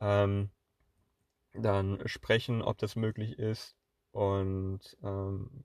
Ähm, 0.00 0.50
dann 1.54 2.06
sprechen, 2.06 2.62
ob 2.62 2.78
das 2.78 2.96
möglich 2.96 3.38
ist. 3.38 3.76
Und 4.12 4.96
ähm, 5.02 5.64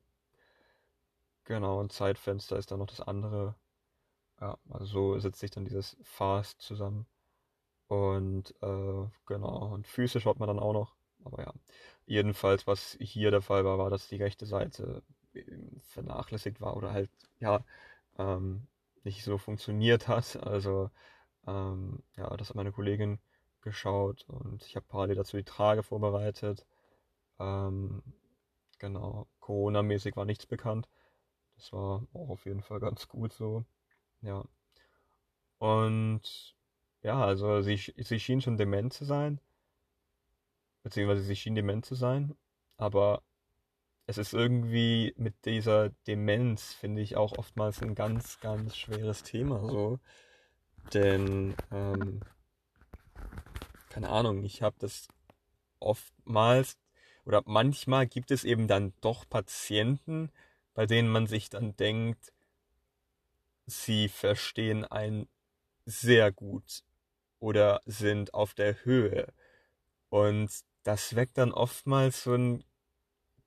genau, 1.45 1.81
ein 1.81 1.89
Zeitfenster 1.89 2.57
ist 2.57 2.71
dann 2.71 2.79
noch 2.79 2.87
das 2.87 3.01
andere. 3.01 3.55
Ja, 4.39 4.57
also 4.69 4.85
so 4.85 5.19
setzt 5.19 5.39
sich 5.39 5.51
dann 5.51 5.65
dieses 5.65 5.97
Fast 6.03 6.61
zusammen. 6.61 7.05
Und 7.87 8.55
äh, 8.61 9.07
genau, 9.25 9.73
und 9.73 9.87
Füße 9.87 10.21
schaut 10.21 10.39
man 10.39 10.47
dann 10.47 10.59
auch 10.59 10.73
noch. 10.73 10.95
Aber 11.23 11.43
ja, 11.43 11.53
jedenfalls, 12.05 12.65
was 12.65 12.97
hier 12.99 13.31
der 13.31 13.41
Fall 13.41 13.65
war, 13.65 13.77
war, 13.77 13.89
dass 13.89 14.07
die 14.07 14.15
rechte 14.15 14.45
Seite 14.45 15.03
vernachlässigt 15.89 16.61
war 16.61 16.77
oder 16.77 16.91
halt 16.93 17.09
ja 17.39 17.63
ähm, 18.17 18.67
nicht 19.03 19.23
so 19.23 19.37
funktioniert 19.37 20.07
hat. 20.07 20.37
Also 20.37 20.91
ähm, 21.47 22.03
ja, 22.15 22.35
das 22.37 22.49
hat 22.49 22.55
meine 22.55 22.71
Kollegin 22.71 23.19
geschaut 23.61 24.25
und 24.27 24.65
ich 24.65 24.75
habe 24.75 24.85
parallel 24.87 25.15
dazu 25.15 25.37
die 25.37 25.43
Trage 25.43 25.83
vorbereitet. 25.83 26.65
Ähm, 27.39 28.03
genau, 28.79 29.27
Corona-mäßig 29.39 30.15
war 30.15 30.25
nichts 30.25 30.45
bekannt. 30.45 30.87
Das 31.55 31.73
war 31.73 32.07
auch 32.13 32.29
auf 32.29 32.45
jeden 32.45 32.63
Fall 32.63 32.79
ganz 32.79 33.07
gut 33.07 33.33
so. 33.33 33.65
Ja. 34.21 34.45
Und 35.59 36.55
ja, 37.03 37.23
also 37.23 37.61
sie, 37.61 37.77
sie 37.77 38.19
schien 38.19 38.41
schon 38.41 38.57
dement 38.57 38.93
zu 38.93 39.05
sein. 39.05 39.39
Beziehungsweise 40.83 41.21
sie 41.23 41.35
schien 41.35 41.55
dement 41.55 41.85
zu 41.85 41.95
sein. 41.95 42.35
Aber 42.77 43.23
es 44.11 44.17
ist 44.17 44.33
irgendwie 44.33 45.13
mit 45.15 45.45
dieser 45.45 45.89
Demenz, 46.05 46.73
finde 46.73 47.01
ich, 47.01 47.15
auch 47.15 47.37
oftmals 47.37 47.81
ein 47.81 47.95
ganz, 47.95 48.41
ganz 48.41 48.75
schweres 48.75 49.23
Thema 49.23 49.65
so. 49.69 49.99
Denn, 50.93 51.55
ähm, 51.71 52.19
keine 53.89 54.09
Ahnung, 54.09 54.43
ich 54.43 54.61
habe 54.61 54.75
das 54.79 55.07
oftmals 55.79 56.77
oder 57.23 57.41
manchmal 57.45 58.05
gibt 58.05 58.31
es 58.31 58.43
eben 58.43 58.67
dann 58.67 58.93
doch 58.99 59.27
Patienten, 59.29 60.29
bei 60.73 60.85
denen 60.85 61.07
man 61.07 61.27
sich 61.27 61.49
dann 61.49 61.77
denkt, 61.77 62.33
sie 63.65 64.09
verstehen 64.09 64.83
einen 64.83 65.29
sehr 65.85 66.33
gut 66.33 66.83
oder 67.39 67.79
sind 67.85 68.33
auf 68.33 68.53
der 68.55 68.83
Höhe. 68.83 69.31
Und 70.09 70.51
das 70.83 71.15
weckt 71.15 71.37
dann 71.37 71.53
oftmals 71.53 72.23
so 72.23 72.33
ein 72.33 72.65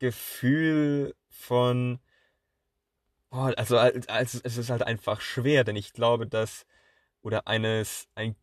Gefühl 0.05 1.15
von, 1.31 1.99
oh, 3.31 3.51
also, 3.57 3.79
also 3.79 4.41
es 4.43 4.57
ist 4.59 4.71
halt 4.71 4.83
einfach 4.83 5.21
schwer, 5.23 5.65
denn 5.65 5.77
ich 5.77 5.93
glaube, 5.95 6.27
dass 6.27 6.67
oder 7.23 7.47
eines 7.49 8.09
ein 8.15 8.37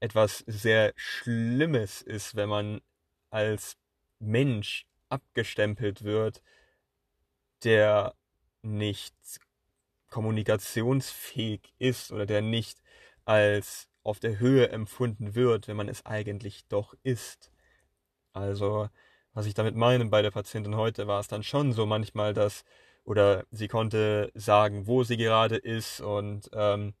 etwas 0.00 0.44
sehr 0.46 0.92
Schlimmes 0.96 2.02
ist, 2.02 2.36
wenn 2.36 2.50
man 2.50 2.80
als 3.30 3.76
Mensch 4.18 4.86
abgestempelt 5.08 6.04
wird, 6.04 6.42
der 7.64 8.14
nicht 8.62 9.14
kommunikationsfähig 10.10 11.74
ist 11.78 12.12
oder 12.12 12.26
der 12.26 12.42
nicht 12.42 12.82
als 13.24 13.88
auf 14.02 14.20
der 14.20 14.38
Höhe 14.38 14.68
empfunden 14.68 15.34
wird, 15.34 15.68
wenn 15.68 15.76
man 15.76 15.88
es 15.88 16.04
eigentlich 16.06 16.66
doch 16.68 16.94
ist. 17.02 17.50
Also 18.34 18.90
was 19.36 19.46
ich 19.46 19.54
damit 19.54 19.76
meine 19.76 20.06
bei 20.06 20.22
der 20.22 20.30
Patientin 20.30 20.76
heute, 20.76 21.06
war 21.06 21.20
es 21.20 21.28
dann 21.28 21.42
schon 21.42 21.72
so 21.74 21.84
manchmal, 21.84 22.32
dass, 22.32 22.64
oder 23.04 23.44
sie 23.50 23.68
konnte 23.68 24.32
sagen, 24.34 24.86
wo 24.86 25.04
sie 25.04 25.18
gerade 25.18 25.56
ist 25.56 26.00
und 26.00 26.48
ähm, 26.54 26.94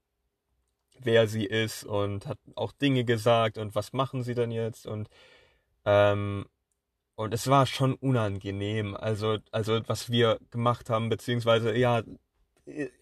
wer 1.00 1.28
sie 1.28 1.46
ist 1.46 1.84
und 1.84 2.26
hat 2.26 2.38
auch 2.54 2.72
Dinge 2.72 3.04
gesagt 3.04 3.56
und 3.58 3.74
was 3.74 3.94
machen 3.94 4.22
sie 4.22 4.34
denn 4.34 4.50
jetzt 4.50 4.86
und 4.86 5.08
ähm, 5.86 6.46
und 7.16 7.34
es 7.34 7.48
war 7.48 7.66
schon 7.66 7.94
unangenehm, 7.94 8.94
also 8.96 9.38
also 9.52 9.80
was 9.88 10.10
wir 10.10 10.38
gemacht 10.50 10.90
haben 10.90 11.08
beziehungsweise 11.08 11.74
ja 11.76 12.02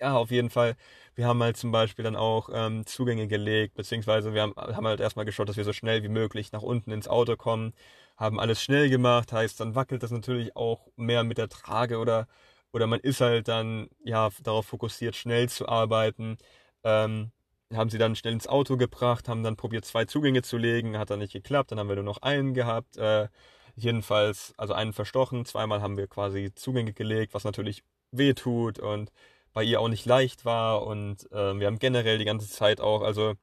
ja 0.01 0.15
auf 0.16 0.31
jeden 0.31 0.51
Fall. 0.51 0.77
Wir 1.16 1.27
haben 1.27 1.43
halt 1.43 1.56
zum 1.56 1.73
Beispiel 1.73 2.05
dann 2.05 2.16
auch 2.16 2.51
ähm, 2.52 2.86
Zugänge 2.86 3.28
gelegt 3.28 3.74
beziehungsweise 3.74 4.35
wir 4.35 4.43
haben, 4.43 4.55
haben 4.56 4.86
halt 4.86 5.01
erstmal 5.01 5.24
geschaut, 5.24 5.48
dass 5.48 5.56
wir 5.56 5.65
so 5.65 5.73
schnell 5.73 6.02
wie 6.02 6.09
möglich 6.09 6.52
nach 6.52 6.62
unten 6.62 6.90
ins 6.93 7.09
Auto 7.09 7.36
kommen 7.36 7.73
haben 8.16 8.41
alles 8.41 8.62
schnell 8.62 8.91
gemacht, 8.91 9.32
heißt, 9.32 9.61
dann 9.61 9.74
wackelt 9.74 10.03
das 10.03 10.11
natürlich 10.11 10.57
auch 10.57 10.89
mehr 10.97 11.24
mit 11.24 11.39
der 11.39 11.49
Trage 11.49 11.99
oder, 11.99 12.27
oder 12.73 12.86
man 12.86 13.01
ist 13.01 13.20
halt 13.20 13.49
dann 13.49 13.89
ja 14.05 14.31
darauf 14.43 14.66
fokussiert, 14.66 15.16
schnell 15.16 15.49
zu 15.49 15.69
arbeiten. 15.69 16.39
Ähm, 16.85 17.32
haben 17.73 17.91
sie 17.91 17.99
dann 17.99 18.16
schnell 18.16 18.35
ins 18.35 18.47
Auto 18.47 18.77
gebracht, 18.77 19.28
haben 19.28 19.43
dann 19.43 19.57
probiert, 19.57 19.85
zwei 19.85 20.05
Zugänge 20.05 20.43
zu 20.43 20.59
legen, 20.59 20.99
hat 20.99 21.11
dann 21.11 21.19
nicht 21.20 21.32
geklappt, 21.32 21.73
dann 21.73 21.78
haben 21.78 21.89
wir 21.89 21.97
nur 21.97 22.05
noch 22.05 22.23
einen 22.23 22.55
gehabt. 22.55 22.97
Äh, 22.97 23.28
jedenfalls, 23.77 24.55
also 24.57 24.74
einen 24.74 24.93
verstochen, 24.93 25.45
zweimal 25.45 25.82
haben 25.82 25.97
wir 25.97 26.07
quasi 26.07 26.53
Zugänge 26.55 26.93
gelegt, 26.93 27.35
was 27.35 27.45
natürlich 27.45 27.82
weh 28.12 28.35
tut 28.35 28.78
und 28.78 29.11
bei 29.53 29.65
ihr 29.65 29.81
auch 29.81 29.89
nicht 29.89 30.07
leicht 30.07 30.45
war 30.45 30.86
und 30.86 31.31
äh, 31.32 31.59
wir 31.59 31.66
haben 31.66 31.78
generell 31.78 32.19
die 32.19 32.24
ganze 32.24 32.49
Zeit 32.49 32.81
auch, 32.81 33.03
also 33.03 33.35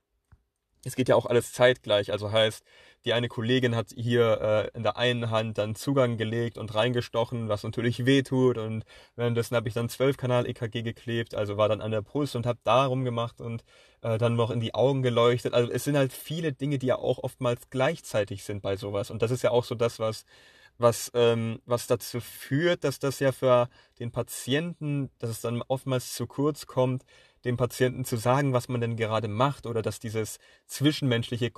es 0.84 0.96
geht 0.96 1.10
ja 1.10 1.16
auch 1.16 1.26
alles 1.26 1.54
zeitgleich. 1.54 2.12
Also 2.12 2.32
heißt, 2.32 2.64
die 3.06 3.14
eine 3.14 3.28
Kollegin 3.28 3.76
hat 3.76 3.94
hier 3.96 4.72
äh, 4.74 4.78
in 4.78 4.84
der 4.84 4.98
einen 4.98 5.30
Hand 5.30 5.58
dann 5.58 5.76
Zugang 5.76 6.18
gelegt 6.18 6.58
und 6.58 6.74
reingestochen, 6.74 7.50
was 7.50 7.64
natürlich 7.64 8.06
weh 8.06 8.22
tut. 8.24 8.58
Und 8.58 8.84
währenddessen 9.16 9.56
habe 9.56 9.68
ich 9.68 9.74
dann 9.74 9.88
12-Kanal-EKG 9.88 10.84
geklebt, 10.84 11.36
also 11.36 11.58
war 11.58 11.70
dann 11.70 11.82
an 11.82 11.92
der 11.92 12.02
Brust 12.02 12.36
und 12.36 12.46
habe 12.46 12.60
darum 12.64 13.04
gemacht 13.04 13.42
und 13.42 13.64
äh, 14.02 14.18
dann 14.18 14.36
noch 14.36 14.52
in 14.52 14.60
die 14.60 14.74
Augen 14.76 15.02
geleuchtet. 15.02 15.54
Also 15.54 15.72
es 15.72 15.84
sind 15.84 15.98
halt 15.98 16.14
viele 16.14 16.54
Dinge, 16.54 16.78
die 16.78 16.88
ja 16.88 16.98
auch 16.98 17.20
oftmals 17.20 17.70
gleichzeitig 17.70 18.44
sind 18.44 18.62
bei 18.62 18.76
sowas. 18.78 19.10
Und 19.10 19.22
das 19.22 19.32
ist 19.32 19.42
ja 19.44 19.52
auch 19.52 19.64
so 19.64 19.76
das, 19.76 20.00
was 20.00 20.26
was, 20.82 21.12
ähm, 21.14 21.62
was 21.66 21.88
dazu 21.88 22.20
führt, 22.20 22.84
dass 22.84 23.00
das 23.00 23.20
ja 23.20 23.32
für 23.32 23.70
den 24.00 24.12
Patienten, 24.12 25.12
dass 25.20 25.30
es 25.30 25.42
dann 25.42 25.62
oftmals 25.68 26.14
zu 26.14 26.28
kurz 26.28 26.66
kommt, 26.66 27.04
dem 27.46 27.58
Patienten 27.58 28.06
zu 28.06 28.18
sagen, 28.18 28.54
was 28.54 28.70
man 28.70 28.82
denn 28.82 28.96
gerade 28.96 29.28
macht 29.28 29.66
oder 29.66 29.82
dass 29.82 30.00
dieses 30.00 30.40
Zwischenmenschliche 30.68 31.52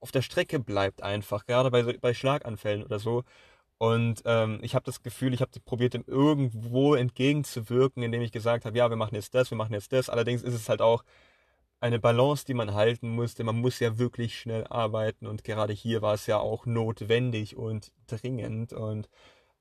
auf 0.00 0.12
der 0.12 0.22
Strecke 0.22 0.58
bleibt 0.60 1.02
einfach, 1.02 1.46
gerade 1.46 1.70
bei, 1.70 1.82
bei 1.98 2.14
Schlaganfällen 2.14 2.84
oder 2.84 2.98
so. 2.98 3.24
Und 3.78 4.22
ähm, 4.24 4.60
ich 4.62 4.74
habe 4.74 4.84
das 4.84 5.02
Gefühl, 5.02 5.34
ich 5.34 5.40
habe 5.40 5.50
probiert, 5.64 5.94
dem 5.94 6.04
irgendwo 6.06 6.94
entgegenzuwirken, 6.94 8.02
indem 8.02 8.22
ich 8.22 8.32
gesagt 8.32 8.64
habe, 8.64 8.78
ja, 8.78 8.88
wir 8.88 8.96
machen 8.96 9.14
jetzt 9.14 9.34
das, 9.34 9.50
wir 9.50 9.58
machen 9.58 9.72
jetzt 9.74 9.92
das. 9.92 10.08
Allerdings 10.08 10.42
ist 10.42 10.54
es 10.54 10.68
halt 10.68 10.80
auch 10.80 11.04
eine 11.80 11.98
Balance, 11.98 12.46
die 12.46 12.54
man 12.54 12.74
halten 12.74 13.10
muss, 13.10 13.34
denn 13.34 13.46
man 13.46 13.60
muss 13.60 13.78
ja 13.80 13.98
wirklich 13.98 14.38
schnell 14.38 14.66
arbeiten 14.68 15.26
und 15.26 15.44
gerade 15.44 15.74
hier 15.74 16.00
war 16.02 16.14
es 16.14 16.26
ja 16.26 16.38
auch 16.38 16.66
notwendig 16.66 17.56
und 17.56 17.92
dringend 18.06 18.72
und 18.72 19.08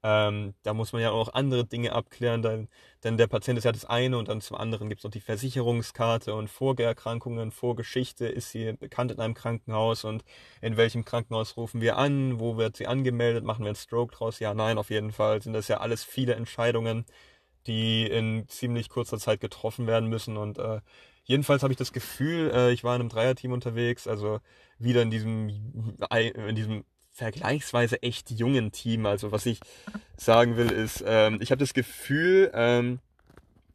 ähm, 0.04 0.54
da 0.64 0.74
muss 0.74 0.92
man 0.94 1.02
ja 1.02 1.12
auch 1.12 1.34
andere 1.34 1.66
Dinge 1.66 1.94
abklären, 1.94 2.42
denn, 2.42 2.68
denn 3.04 3.18
der 3.18 3.28
Patient 3.28 3.58
ist 3.58 3.64
ja 3.64 3.72
das 3.72 3.86
eine 3.86 4.18
und 4.18 4.28
dann 4.28 4.42
zum 4.42 4.58
anderen 4.58 4.90
gibt 4.90 5.00
es 5.00 5.04
noch 5.06 5.12
die 5.12 5.22
Versicherungskarte 5.22 6.34
und 6.36 6.50
Vorerkrankungen, 6.50 7.52
Vorgeschichte, 7.52 8.28
ist 8.28 8.52
sie 8.52 8.74
bekannt 8.74 9.12
in 9.12 9.20
einem 9.20 9.34
Krankenhaus 9.34 10.04
und 10.04 10.24
in 10.62 10.76
welchem 10.78 11.06
Krankenhaus 11.06 11.56
rufen 11.56 11.82
wir 11.82 11.98
an, 11.98 12.40
wo 12.40 12.58
wird 12.58 12.76
sie 12.76 12.88
angemeldet, 12.88 13.46
machen 13.46 13.64
wir 13.64 13.70
einen 13.70 13.76
Stroke 13.76 14.14
draus, 14.16 14.40
ja, 14.40 14.54
nein, 14.54 14.78
auf 14.78 14.90
jeden 14.90 15.14
Fall 15.14 15.42
sind 15.42 15.54
das 15.54 15.70
ja 15.70 15.78
alles 15.78 16.04
viele 16.04 16.36
Entscheidungen, 16.36 17.06
die 17.68 18.06
in 18.06 18.48
ziemlich 18.48 18.90
kurzer 18.90 19.18
Zeit 19.20 19.40
getroffen 19.40 19.88
werden 19.88 20.10
müssen. 20.10 20.38
Und 20.38 20.58
äh, 20.58 20.82
jedenfalls 21.24 21.64
habe 21.64 21.74
ich 21.74 21.78
das 21.78 21.94
Gefühl, 21.94 22.52
äh, 22.54 22.72
ich 22.72 22.84
war 22.84 22.96
in 22.96 23.02
einem 23.02 23.10
Dreierteam 23.10 23.54
unterwegs, 23.54 24.08
also 24.08 24.40
wieder 24.80 25.02
in 25.02 25.12
diesem, 25.12 25.50
in 26.10 26.56
diesem 26.56 26.84
vergleichsweise 27.14 28.02
echt 28.02 28.32
jungen 28.32 28.72
Team. 28.72 29.06
Also 29.06 29.32
was 29.32 29.46
ich 29.46 29.60
sagen 30.18 30.58
will 30.58 30.72
ist, 30.72 31.04
ähm, 31.06 31.40
ich 31.42 31.52
habe 31.52 31.60
das 31.60 31.74
Gefühl, 31.74 32.52
ähm, 32.54 33.00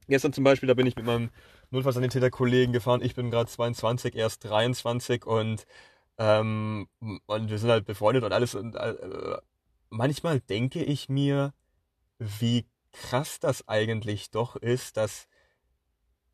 gestern 0.08 0.32
zum 0.32 0.44
Beispiel, 0.44 0.66
da 0.66 0.74
bin 0.74 0.86
ich 0.86 0.96
mit 0.96 1.06
meinem 1.06 1.30
Notfallsanitäter-Kollegen 1.70 2.72
gefahren. 2.72 3.02
Ich 3.02 3.14
bin 3.14 3.30
gerade 3.30 3.48
22, 3.48 4.14
erst 4.14 4.44
23 4.44 5.24
und, 5.24 5.66
ähm, 6.18 6.88
und 7.26 7.50
wir 7.50 7.58
sind 7.58 7.70
halt 7.70 7.86
befreundet 7.86 8.24
und 8.24 8.32
alles. 8.32 8.54
Und 8.54 8.74
äh, 8.74 9.38
manchmal 9.88 10.40
denke 10.40 10.82
ich 10.82 11.08
mir, 11.08 11.54
wie 12.18 12.66
krass 12.92 13.38
das 13.38 13.68
eigentlich 13.68 14.30
doch 14.30 14.56
ist, 14.56 14.96
dass 14.96 15.28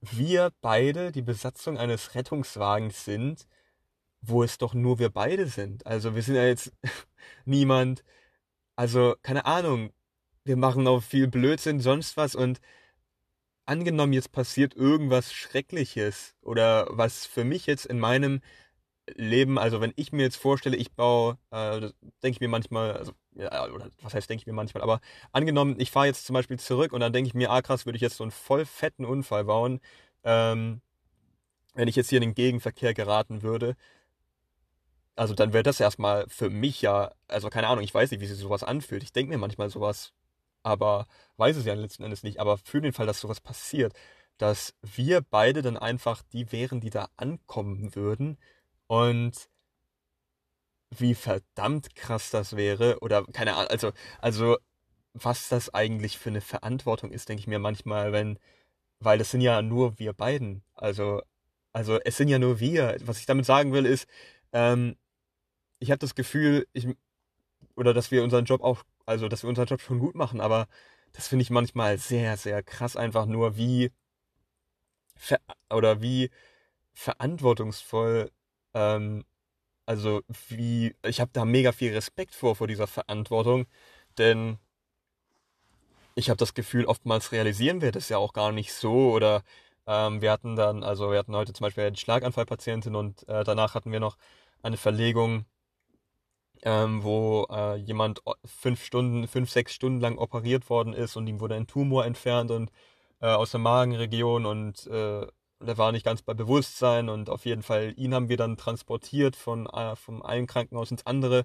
wir 0.01 0.53
beide 0.61 1.13
die 1.13 1.23
Besatzung 1.23 1.79
eines 1.79 2.15
Rettungswagens 2.15 3.05
sind, 3.05 3.47
wo 4.27 4.43
es 4.43 4.59
doch 4.59 4.75
nur 4.75 4.99
wir 4.99 5.11
beide 5.11 5.47
sind. 5.47 5.87
Also 5.87 6.15
wir 6.15 6.23
sind 6.23 6.37
ja 6.37 6.45
jetzt 6.47 6.73
niemand, 7.45 8.05
also 8.77 9.17
keine 9.23 9.47
Ahnung, 9.47 9.93
wir 10.45 10.57
machen 10.57 10.87
auch 10.89 11.03
viel 11.03 11.29
Blödsinn, 11.29 11.81
sonst 11.81 12.17
was. 12.17 12.35
Und 12.35 12.61
angenommen 13.67 14.13
jetzt 14.13 14.33
passiert 14.33 14.75
irgendwas 14.75 15.33
Schreckliches 15.33 16.35
oder 16.43 16.87
was 16.91 17.27
für 17.27 17.45
mich 17.45 17.67
jetzt 17.67 17.87
in 17.87 17.99
meinem 17.99 18.41
Leben, 19.15 19.59
also 19.59 19.81
wenn 19.81 19.93
ich 19.97 20.13
mir 20.13 20.23
jetzt 20.23 20.37
vorstelle, 20.37 20.77
ich 20.77 20.93
baue, 20.93 21.39
äh, 21.51 21.81
denke 21.81 21.93
ich 22.31 22.41
mir 22.41 22.49
manchmal, 22.49 22.93
also, 22.97 23.13
ja, 23.35 23.67
oder 23.71 23.91
was 24.01 24.15
heißt 24.15 24.31
denke 24.31 24.43
ich 24.43 24.47
mir 24.47 24.55
manchmal, 24.55 24.83
aber 24.83 25.01
angenommen, 25.33 25.77
ich 25.79 25.91
fahre 25.91 26.07
jetzt 26.07 26.25
zum 26.27 26.35
Beispiel 26.35 26.59
zurück 26.59 26.93
und 26.93 27.01
dann 27.01 27.13
denke 27.13 27.29
ich 27.29 27.35
mir, 27.35 27.51
ah 27.51 27.61
krass, 27.63 27.85
würde 27.87 27.97
ich 27.97 28.03
jetzt 28.03 28.17
so 28.17 28.25
einen 28.25 28.31
voll 28.31 28.65
fetten 28.65 29.05
Unfall 29.05 29.45
bauen, 29.45 29.81
ähm, 30.25 30.81
wenn 31.75 31.89
ich 31.89 31.97
jetzt 31.97 32.11
hier 32.11 32.19
in 32.19 32.29
den 32.29 32.35
Gegenverkehr 32.35 32.95
geraten 32.95 33.43
würde, 33.43 33.77
also 35.17 35.35
dann 35.35 35.53
wäre 35.53 35.63
das 35.63 35.81
erstmal 35.81 36.27
für 36.29 36.51
mich 36.51 36.83
ja, 36.83 37.13
also 37.29 37.49
keine 37.51 37.69
Ahnung, 37.69 37.85
ich 37.85 37.95
weiß 37.95 38.11
nicht, 38.11 38.21
wie 38.21 38.27
sich 38.27 38.39
sowas 38.39 38.65
anfühlt. 38.65 39.03
Ich 39.03 39.13
denke 39.13 39.31
mir 39.33 39.39
manchmal 39.39 39.71
sowas, 39.71 40.13
aber 40.63 41.07
weiß 41.37 41.57
es 41.57 41.65
ja 41.67 41.75
letzten 41.75 42.05
Endes 42.05 42.23
nicht. 42.23 42.41
Aber 42.41 42.59
für 42.59 42.81
den 42.81 42.93
Fall, 42.93 43.07
dass 43.07 43.21
sowas 43.21 43.41
passiert, 43.41 43.95
dass 44.39 44.75
wir 44.83 45.21
beide 45.23 45.63
dann 45.63 45.77
einfach 45.77 46.23
die 46.33 46.51
wären, 46.53 46.81
die 46.81 46.91
da 46.91 47.09
ankommen 47.17 47.95
würden 47.95 48.39
und 48.89 49.49
wie 50.91 51.15
verdammt 51.15 51.95
krass 51.97 52.31
das 52.31 52.57
wäre 52.57 52.99
oder 53.01 53.25
keine 53.33 53.55
Ahnung, 53.55 53.71
also, 53.71 53.93
also 54.21 54.57
was 55.13 55.49
das 55.49 55.73
eigentlich 55.75 56.19
für 56.19 56.31
eine 56.31 56.41
Verantwortung 56.41 57.11
ist, 57.11 57.29
denke 57.29 57.41
ich 57.41 57.47
mir 57.47 57.59
manchmal, 57.59 58.13
wenn, 58.13 58.39
weil 59.01 59.21
es 59.21 59.31
sind 59.31 59.41
ja 59.43 59.63
nur 59.63 59.99
wir 59.99 60.13
beiden, 60.13 60.65
also, 60.75 61.23
also 61.73 61.99
es 62.05 62.17
sind 62.17 62.29
ja 62.29 62.39
nur 62.39 62.61
wir. 62.61 62.97
Was 63.05 63.21
ich 63.21 63.27
damit 63.27 63.47
sagen 63.47 63.73
will, 63.73 63.87
ist, 63.87 64.09
ähm, 64.53 64.97
ich 65.85 65.91
habe 65.91 65.99
das 65.99 66.15
Gefühl, 66.15 66.67
ich, 66.73 66.89
oder 67.77 67.95
dass 67.95 68.11
wir 68.11 68.25
unseren 68.25 68.47
Job 68.47 68.63
auch, 68.63 68.85
also 69.07 69.29
dass 69.29 69.43
wir 69.45 69.51
unseren 69.51 69.67
Job 69.67 69.81
schon 69.81 69.99
gut 69.99 70.15
machen, 70.15 70.41
aber 70.41 70.67
das 71.13 71.29
finde 71.29 71.43
ich 71.43 71.51
manchmal 71.51 71.99
sehr, 71.99 72.37
sehr 72.37 72.63
krass 72.63 72.97
einfach 72.97 73.27
nur, 73.27 73.57
wie 73.57 73.93
oder 75.71 76.01
wie 76.03 76.31
verantwortungsvoll, 76.95 78.31
ähm, 78.75 79.25
also 79.87 80.23
wie, 80.49 80.97
ich 81.05 81.21
habe 81.21 81.31
da 81.35 81.45
mega 81.45 81.73
viel 81.73 81.93
Respekt 81.93 82.35
vor, 82.35 82.57
vor 82.57 82.67
dieser 82.67 82.87
Verantwortung, 82.87 83.67
denn 84.19 84.59
ich 86.15 86.31
habe 86.31 86.39
das 86.39 86.55
Gefühl, 86.55 86.87
oftmals 86.87 87.33
realisieren 87.33 87.81
wir 87.83 87.93
das 87.93 88.09
ja 88.09 88.19
auch 88.19 88.33
gar 88.33 88.53
nicht 88.53 88.73
so 88.73 89.13
oder 89.13 89.43
ähm, 89.87 90.23
wir 90.23 90.33
hatten 90.33 90.57
dann, 90.57 90.83
also 90.83 91.11
wir 91.11 91.19
hatten 91.19 91.37
heute 91.37 91.53
zum 91.53 91.65
Beispiel 91.65 91.85
eine 91.85 91.97
Schlaganfallpatientin 91.97 92.95
und 92.97 93.29
äh, 93.29 93.45
danach 93.45 93.75
hatten 93.75 93.93
wir 93.93 94.01
noch 94.01 94.17
eine 94.63 94.77
Verlegung 94.79 95.45
ähm, 96.65 97.05
wo 97.05 97.47
äh, 97.51 97.77
jemand 97.77 98.23
fünf 98.45 98.85
Stunden, 98.85 99.29
fünf, 99.29 99.51
sechs 99.51 99.75
Stunden 99.75 100.01
lang 100.01 100.19
operiert 100.19 100.71
worden 100.71 100.95
ist 100.95 101.17
und 101.17 101.27
ihm 101.27 101.41
wurde 101.41 101.55
ein 101.57 101.67
Tumor 101.67 102.07
entfernt 102.07 102.51
und 102.51 102.71
äh, 103.21 103.27
aus 103.29 103.53
der 103.53 103.61
Magenregion 103.61 104.47
und 104.47 104.87
äh, 104.89 105.27
der 105.61 105.79
war 105.79 105.93
nicht 105.93 106.05
ganz 106.05 106.23
bei 106.23 106.35
Bewusstsein 106.35 107.09
und 107.09 107.31
auf 107.31 107.45
jeden 107.47 107.63
Fall 107.63 107.95
ihn 107.97 108.15
haben 108.15 108.29
wir 108.29 108.37
dann 108.37 108.57
transportiert 108.57 109.37
von 109.37 109.67
äh, 109.67 109.97
vom 109.97 110.23
einen 110.23 110.47
Krankenhaus 110.47 110.91
ins 110.91 111.07
andere, 111.07 111.45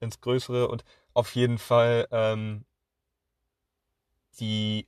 ins 0.00 0.20
größere 0.20 0.68
und 0.68 0.84
auf 1.14 1.34
jeden 1.34 1.58
Fall 1.58 2.06
ähm, 2.12 2.64
die 4.38 4.86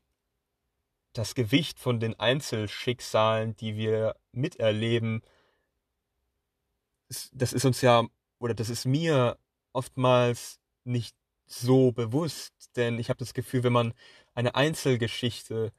das 1.12 1.34
Gewicht 1.34 1.78
von 1.78 2.00
den 2.00 2.18
Einzelschicksalen, 2.18 3.54
die 3.56 3.76
wir 3.76 4.16
miterleben, 4.32 5.22
das 7.32 7.52
ist 7.52 7.64
uns 7.64 7.80
ja 7.82 8.06
oder 8.38 8.54
das 8.54 8.70
ist 8.70 8.86
mir 8.86 9.38
oftmals 9.72 10.60
nicht 10.84 11.16
so 11.46 11.92
bewusst, 11.92 12.52
denn 12.76 12.98
ich 12.98 13.08
habe 13.08 13.18
das 13.18 13.34
Gefühl, 13.34 13.62
wenn 13.62 13.72
man 13.72 13.94
eine 14.34 14.54
Einzelgeschichte 14.54 15.72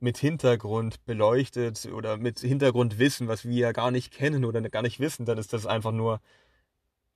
mit 0.00 0.18
Hintergrund 0.18 1.04
beleuchtet 1.04 1.86
oder 1.86 2.16
mit 2.16 2.40
Hintergrundwissen, 2.40 3.28
was 3.28 3.44
wir 3.46 3.56
ja 3.56 3.72
gar 3.72 3.90
nicht 3.90 4.12
kennen 4.12 4.44
oder 4.44 4.60
gar 4.68 4.82
nicht 4.82 5.00
wissen, 5.00 5.26
dann 5.26 5.38
ist 5.38 5.52
das 5.52 5.66
einfach 5.66 5.92
nur 5.92 6.20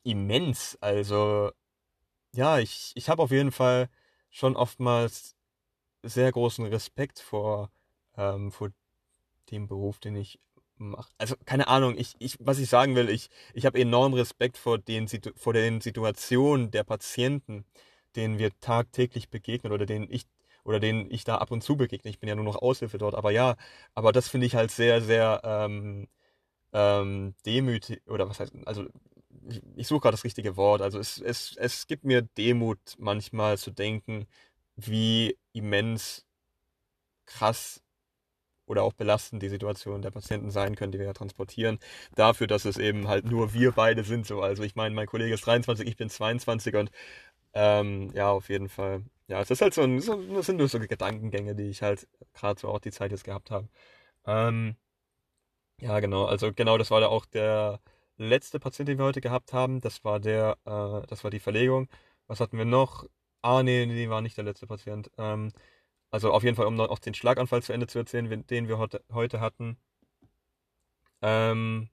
immens. 0.03 0.79
Also 0.81 1.53
ja, 2.35 2.59
ich, 2.59 2.93
ich 2.95 3.09
habe 3.09 3.23
auf 3.23 3.31
jeden 3.31 3.53
Fall 3.53 3.89
schon 4.31 4.57
oftmals 4.57 5.37
sehr 6.03 6.33
großen 6.33 6.67
Respekt 6.67 7.19
vor, 7.19 7.71
ähm, 8.17 8.53
vor 8.53 8.71
dem 9.51 9.67
Beruf, 9.67 9.99
den 9.99 10.17
ich 10.17 10.39
macht. 10.89 11.13
Also 11.19 11.37
keine 11.45 11.69
Ahnung, 11.69 11.97
ich, 11.97 12.15
ich, 12.19 12.37
was 12.41 12.59
ich 12.59 12.69
sagen 12.69 12.95
will, 12.97 13.09
ich, 13.09 13.29
ich 13.55 13.67
habe 13.67 13.81
enorm 13.81 14.15
Respekt 14.15 14.57
vor 14.59 14.79
den, 14.79 15.09
vor 15.37 15.53
den 15.53 15.81
Situationen 15.81 16.71
der 16.71 16.85
Patienten, 16.85 17.65
denen 18.17 18.39
wir 18.39 18.51
tagtäglich 18.61 19.31
begegnen 19.31 19.73
oder 19.73 19.87
denen 19.87 20.09
ich 20.11 20.27
oder 20.65 20.81
denen 20.81 21.11
ich 21.11 21.25
da 21.25 21.37
ab 21.39 21.51
und 21.51 21.63
zu 21.63 21.77
begegne. 21.77 22.11
Ich 22.11 22.21
bin 22.21 22.29
ja 22.29 22.35
nur 22.35 22.45
noch 22.45 22.61
Aushilfe 22.61 22.99
dort, 22.99 23.15
aber 23.15 23.31
ja, 23.31 23.57
aber 23.95 24.13
das 24.13 24.29
finde 24.29 24.47
ich 24.47 24.55
halt 24.55 24.71
sehr, 24.71 25.01
sehr 25.01 25.41
ähm, 25.45 26.09
ähm, 26.73 27.35
demütig 27.47 28.03
oder 28.09 28.29
was 28.29 28.41
heißt, 28.41 28.53
also 28.67 28.87
ich, 29.49 29.63
ich 29.77 29.87
suche 29.87 30.01
gerade 30.01 30.15
das 30.15 30.25
richtige 30.25 30.57
Wort. 30.57 30.83
Also 30.83 30.99
es, 30.99 31.19
es, 31.19 31.57
es 31.57 31.87
gibt 31.87 32.05
mir 32.05 32.23
Demut 32.23 32.79
manchmal 32.99 33.59
zu 33.59 33.71
denken, 33.71 34.27
wie 34.77 35.39
immens 35.53 36.27
krass 37.27 37.83
oder 38.71 38.85
auch 38.85 38.93
belastend 38.95 39.43
die 39.43 39.49
Situation 39.49 40.03
der 40.03 40.13
Patienten 40.13 40.51
sein 40.51 40.77
können, 40.77 40.93
die 40.93 40.99
wir 40.99 41.07
ja 41.07 41.13
transportieren, 41.13 41.79
dafür, 42.15 42.47
dass 42.47 42.65
es 42.65 42.79
eben 42.79 43.09
halt 43.09 43.27
nur 43.27 43.53
wir 43.55 43.73
beide 43.73 44.05
sind. 44.05 44.27
So. 44.27 44.43
Also 44.43 44.63
ich 44.63 44.77
meine, 44.77 44.95
mein 44.95 45.07
Kollege 45.09 45.35
ist 45.35 45.47
23, 45.47 45.87
ich 45.89 45.97
bin 45.97 46.09
22 46.11 46.77
und 46.77 46.91
ähm, 47.55 48.11
ja, 48.15 48.31
auf 48.31 48.49
jeden 48.49 48.69
Fall. 48.69 49.05
Ja, 49.29 49.41
es 49.43 49.51
ist 49.51 49.63
halt 49.63 49.75
so, 49.75 49.83
ein, 49.83 50.01
so 50.01 50.17
das 50.35 50.47
sind 50.47 50.57
nur 50.59 50.69
so 50.69 50.79
Gedankengänge, 50.81 51.55
die 51.55 51.71
ich 51.71 51.83
halt 51.83 52.09
gerade 52.35 52.61
so 52.61 52.69
auch 52.69 52.81
die 52.81 52.93
Zeit 52.93 53.13
jetzt 53.13 53.25
gehabt 53.25 53.51
habe. 53.51 53.69
Ähm, 54.27 54.77
ja, 55.81 55.99
genau, 56.01 56.27
also 56.27 56.53
genau 56.53 56.77
das 56.79 56.91
war 56.91 57.01
da 57.01 57.09
auch 57.09 57.25
der 57.27 57.81
letzte 58.17 58.61
Patient, 58.61 58.89
den 58.89 58.99
wir 58.99 59.05
heute 59.07 59.21
gehabt 59.21 59.53
haben. 59.53 59.81
Das 59.81 60.05
war 60.05 60.21
der, 60.21 60.59
äh, 60.65 61.07
das 61.09 61.25
war 61.25 61.31
die 61.31 61.41
Verlegung. 61.41 61.89
Was 62.27 62.41
hatten 62.41 62.59
wir 62.59 62.65
noch? 62.67 63.07
Ah, 63.43 63.63
nee, 63.63 63.87
nee, 63.87 64.09
war 64.11 64.21
nicht 64.21 64.37
der 64.37 64.45
letzte 64.45 64.67
Patient. 64.67 65.11
Ähm, 65.19 65.53
also 66.11 66.33
auf 66.33 66.43
jeden 66.43 66.57
Fall, 66.57 66.67
um 66.67 66.75
noch 66.75 66.99
den 66.99 67.15
Schlaganfall 67.15 67.63
zu 67.63 67.73
Ende 67.73 67.87
zu 67.87 67.99
erzählen, 67.99 68.47
den 68.47 68.69
wir 68.69 68.79
heute, 68.79 69.41
hatten. 69.41 69.77
Ähm, 71.23 71.89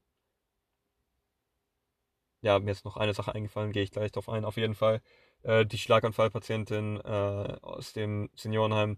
ja, 2.41 2.60
mir 2.60 2.72
ist 2.72 2.85
noch 2.85 2.98
eine 2.98 3.14
Sache 3.14 3.34
eingefallen, 3.35 3.72
gehe 3.72 3.84
ich 3.84 3.91
gleich 3.91 4.11
drauf 4.11 4.30
ein. 4.30 4.45
Auf 4.45 4.57
jeden 4.57 4.76
Fall 4.76 5.02
äh, 5.44 5.65
die 5.65 5.77
Schlaganfallpatientin 5.77 6.98
äh, 7.02 7.57
aus 7.61 7.94
dem 7.94 8.30
Seniorenheim. 8.35 8.98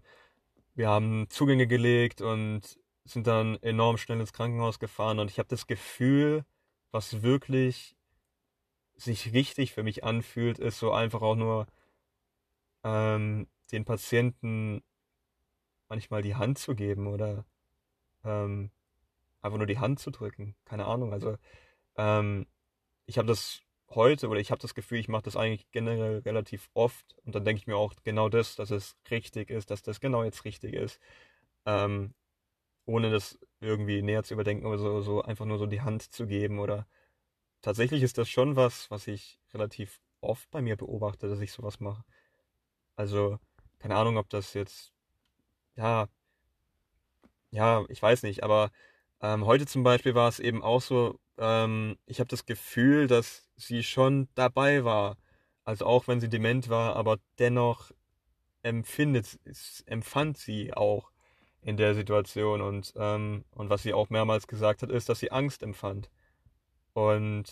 Wir 0.74 0.88
haben 0.88 1.28
Zugänge 1.30 1.66
gelegt 1.66 2.20
und 2.22 2.78
sind 3.04 3.26
dann 3.26 3.56
enorm 3.62 3.98
schnell 3.98 4.20
ins 4.20 4.32
Krankenhaus 4.32 4.78
gefahren 4.78 5.18
und 5.18 5.30
ich 5.30 5.38
habe 5.38 5.48
das 5.48 5.66
Gefühl, 5.66 6.44
was 6.92 7.22
wirklich 7.22 7.96
sich 8.96 9.32
richtig 9.32 9.72
für 9.72 9.82
mich 9.82 10.04
anfühlt, 10.04 10.58
ist 10.58 10.78
so 10.78 10.92
einfach 10.92 11.22
auch 11.22 11.36
nur 11.36 11.66
ähm, 12.84 13.48
den 13.72 13.84
Patienten 13.84 14.82
manchmal 15.90 16.22
die 16.22 16.36
Hand 16.36 16.58
zu 16.58 16.74
geben 16.74 17.06
oder 17.06 17.44
ähm, 18.24 18.70
einfach 19.42 19.58
nur 19.58 19.66
die 19.66 19.78
Hand 19.78 20.00
zu 20.00 20.10
drücken. 20.10 20.56
Keine 20.64 20.86
Ahnung. 20.86 21.12
Also 21.12 21.36
ähm, 21.96 22.46
ich 23.06 23.18
habe 23.18 23.28
das 23.28 23.60
heute 23.90 24.28
oder 24.28 24.40
ich 24.40 24.50
habe 24.50 24.60
das 24.62 24.74
Gefühl, 24.74 24.98
ich 24.98 25.08
mache 25.08 25.24
das 25.24 25.36
eigentlich 25.36 25.70
generell 25.72 26.20
relativ 26.20 26.70
oft 26.74 27.16
und 27.24 27.34
dann 27.34 27.44
denke 27.44 27.60
ich 27.60 27.66
mir 27.66 27.76
auch 27.76 27.94
genau 28.04 28.28
das, 28.28 28.56
dass 28.56 28.70
es 28.70 28.96
richtig 29.10 29.50
ist, 29.50 29.70
dass 29.70 29.82
das 29.82 30.00
genau 30.00 30.24
jetzt 30.24 30.44
richtig 30.46 30.74
ist. 30.74 31.00
Ähm, 31.66 32.14
ohne 32.86 33.10
das 33.10 33.38
irgendwie 33.60 34.02
näher 34.02 34.22
zu 34.24 34.34
überdenken 34.34 34.66
oder 34.66 34.78
so, 34.78 35.00
so 35.02 35.22
einfach 35.22 35.44
nur 35.44 35.58
so 35.58 35.66
die 35.66 35.82
Hand 35.82 36.02
zu 36.02 36.26
geben 36.26 36.58
oder 36.58 36.86
tatsächlich 37.62 38.02
ist 38.02 38.18
das 38.18 38.28
schon 38.28 38.56
was, 38.56 38.90
was 38.90 39.06
ich 39.06 39.40
relativ 39.52 40.00
oft 40.20 40.50
bei 40.50 40.62
mir 40.62 40.76
beobachte, 40.76 41.28
dass 41.28 41.40
ich 41.40 41.52
sowas 41.52 41.80
mache. 41.80 42.04
Also, 42.96 43.38
keine 43.78 43.96
Ahnung, 43.96 44.18
ob 44.18 44.28
das 44.30 44.54
jetzt, 44.54 44.92
ja, 45.76 46.08
ja, 47.50 47.84
ich 47.88 48.00
weiß 48.02 48.22
nicht, 48.22 48.42
aber 48.42 48.70
ähm, 49.20 49.44
heute 49.46 49.66
zum 49.66 49.82
Beispiel 49.82 50.14
war 50.14 50.28
es 50.28 50.40
eben 50.40 50.62
auch 50.62 50.80
so, 50.82 51.18
ähm, 51.38 51.98
ich 52.06 52.20
habe 52.20 52.28
das 52.28 52.46
Gefühl, 52.46 53.06
dass 53.06 53.48
sie 53.56 53.82
schon 53.82 54.28
dabei 54.34 54.84
war. 54.84 55.16
Also 55.64 55.86
auch 55.86 56.08
wenn 56.08 56.20
sie 56.20 56.28
dement 56.28 56.68
war, 56.68 56.96
aber 56.96 57.18
dennoch 57.38 57.90
empfindet, 58.62 59.38
empfand 59.86 60.38
sie 60.38 60.74
auch 60.74 61.12
in 61.62 61.76
der 61.76 61.94
Situation 61.94 62.62
und, 62.62 62.92
ähm, 62.96 63.44
und 63.52 63.70
was 63.70 63.82
sie 63.82 63.94
auch 63.94 64.10
mehrmals 64.10 64.46
gesagt 64.46 64.82
hat, 64.82 64.90
ist, 64.90 65.08
dass 65.08 65.20
sie 65.20 65.32
Angst 65.32 65.62
empfand. 65.62 66.10
Und 66.94 67.44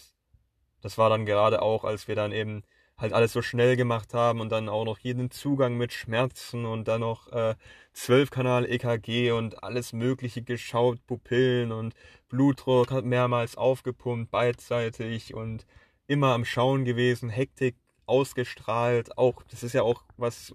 das 0.83 0.99
war 0.99 1.11
dann 1.11 1.27
gerade 1.27 1.63
auch, 1.63 1.85
als 1.85 2.09
wir 2.09 2.15
dann 2.17 2.33
eben 2.33 2.65
halt 2.99 3.13
alles 3.13 3.33
so 3.33 3.43
schnell 3.43 3.77
gemacht 3.77 4.13
haben 4.13 4.41
und 4.41 4.51
dann 4.51 4.69
auch 4.69 4.85
noch 4.85 4.99
jeden 4.99 5.31
Zugang 5.31 5.77
mit 5.77 5.93
Schmerzen 5.93 6.65
und 6.67 6.89
dann 6.89 7.01
noch 7.01 7.29
äh, 7.33 7.55
12 7.93 8.31
Kanal 8.31 8.67
EKG 8.67 9.33
und 9.33 9.63
alles 9.63 9.93
Mögliche 9.93 10.43
geschaut, 10.43 11.05
Pupillen 11.07 11.73
und 11.73 11.95
Blutdruck 12.29 12.91
hat 12.91 13.05
mehrmals 13.05 13.57
aufgepumpt, 13.57 14.31
beidseitig 14.31 15.35
und 15.35 15.67
immer 16.09 16.35
am 16.35 16.45
Schauen 16.45 16.85
gewesen, 16.85 17.31
Hektik 17.31 17.77
ausgestrahlt, 18.07 19.17
auch, 19.19 19.43
das 19.51 19.63
ist 19.63 19.75
ja 19.75 19.83
auch 19.83 20.03
was 20.17 20.55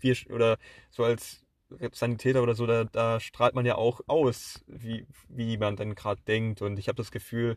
wir, 0.00 0.16
oder 0.30 0.58
so 0.90 1.04
als 1.04 1.44
Sanitäter 1.92 2.42
oder 2.42 2.54
so, 2.54 2.66
da, 2.66 2.84
da 2.84 3.18
strahlt 3.20 3.54
man 3.54 3.66
ja 3.66 3.76
auch 3.76 4.00
aus, 4.06 4.64
wie, 4.66 5.06
wie 5.28 5.56
man 5.56 5.76
dann 5.76 5.94
gerade 5.94 6.20
denkt 6.22 6.62
und 6.62 6.78
ich 6.78 6.88
habe 6.88 6.96
das 6.96 7.10
Gefühl, 7.10 7.56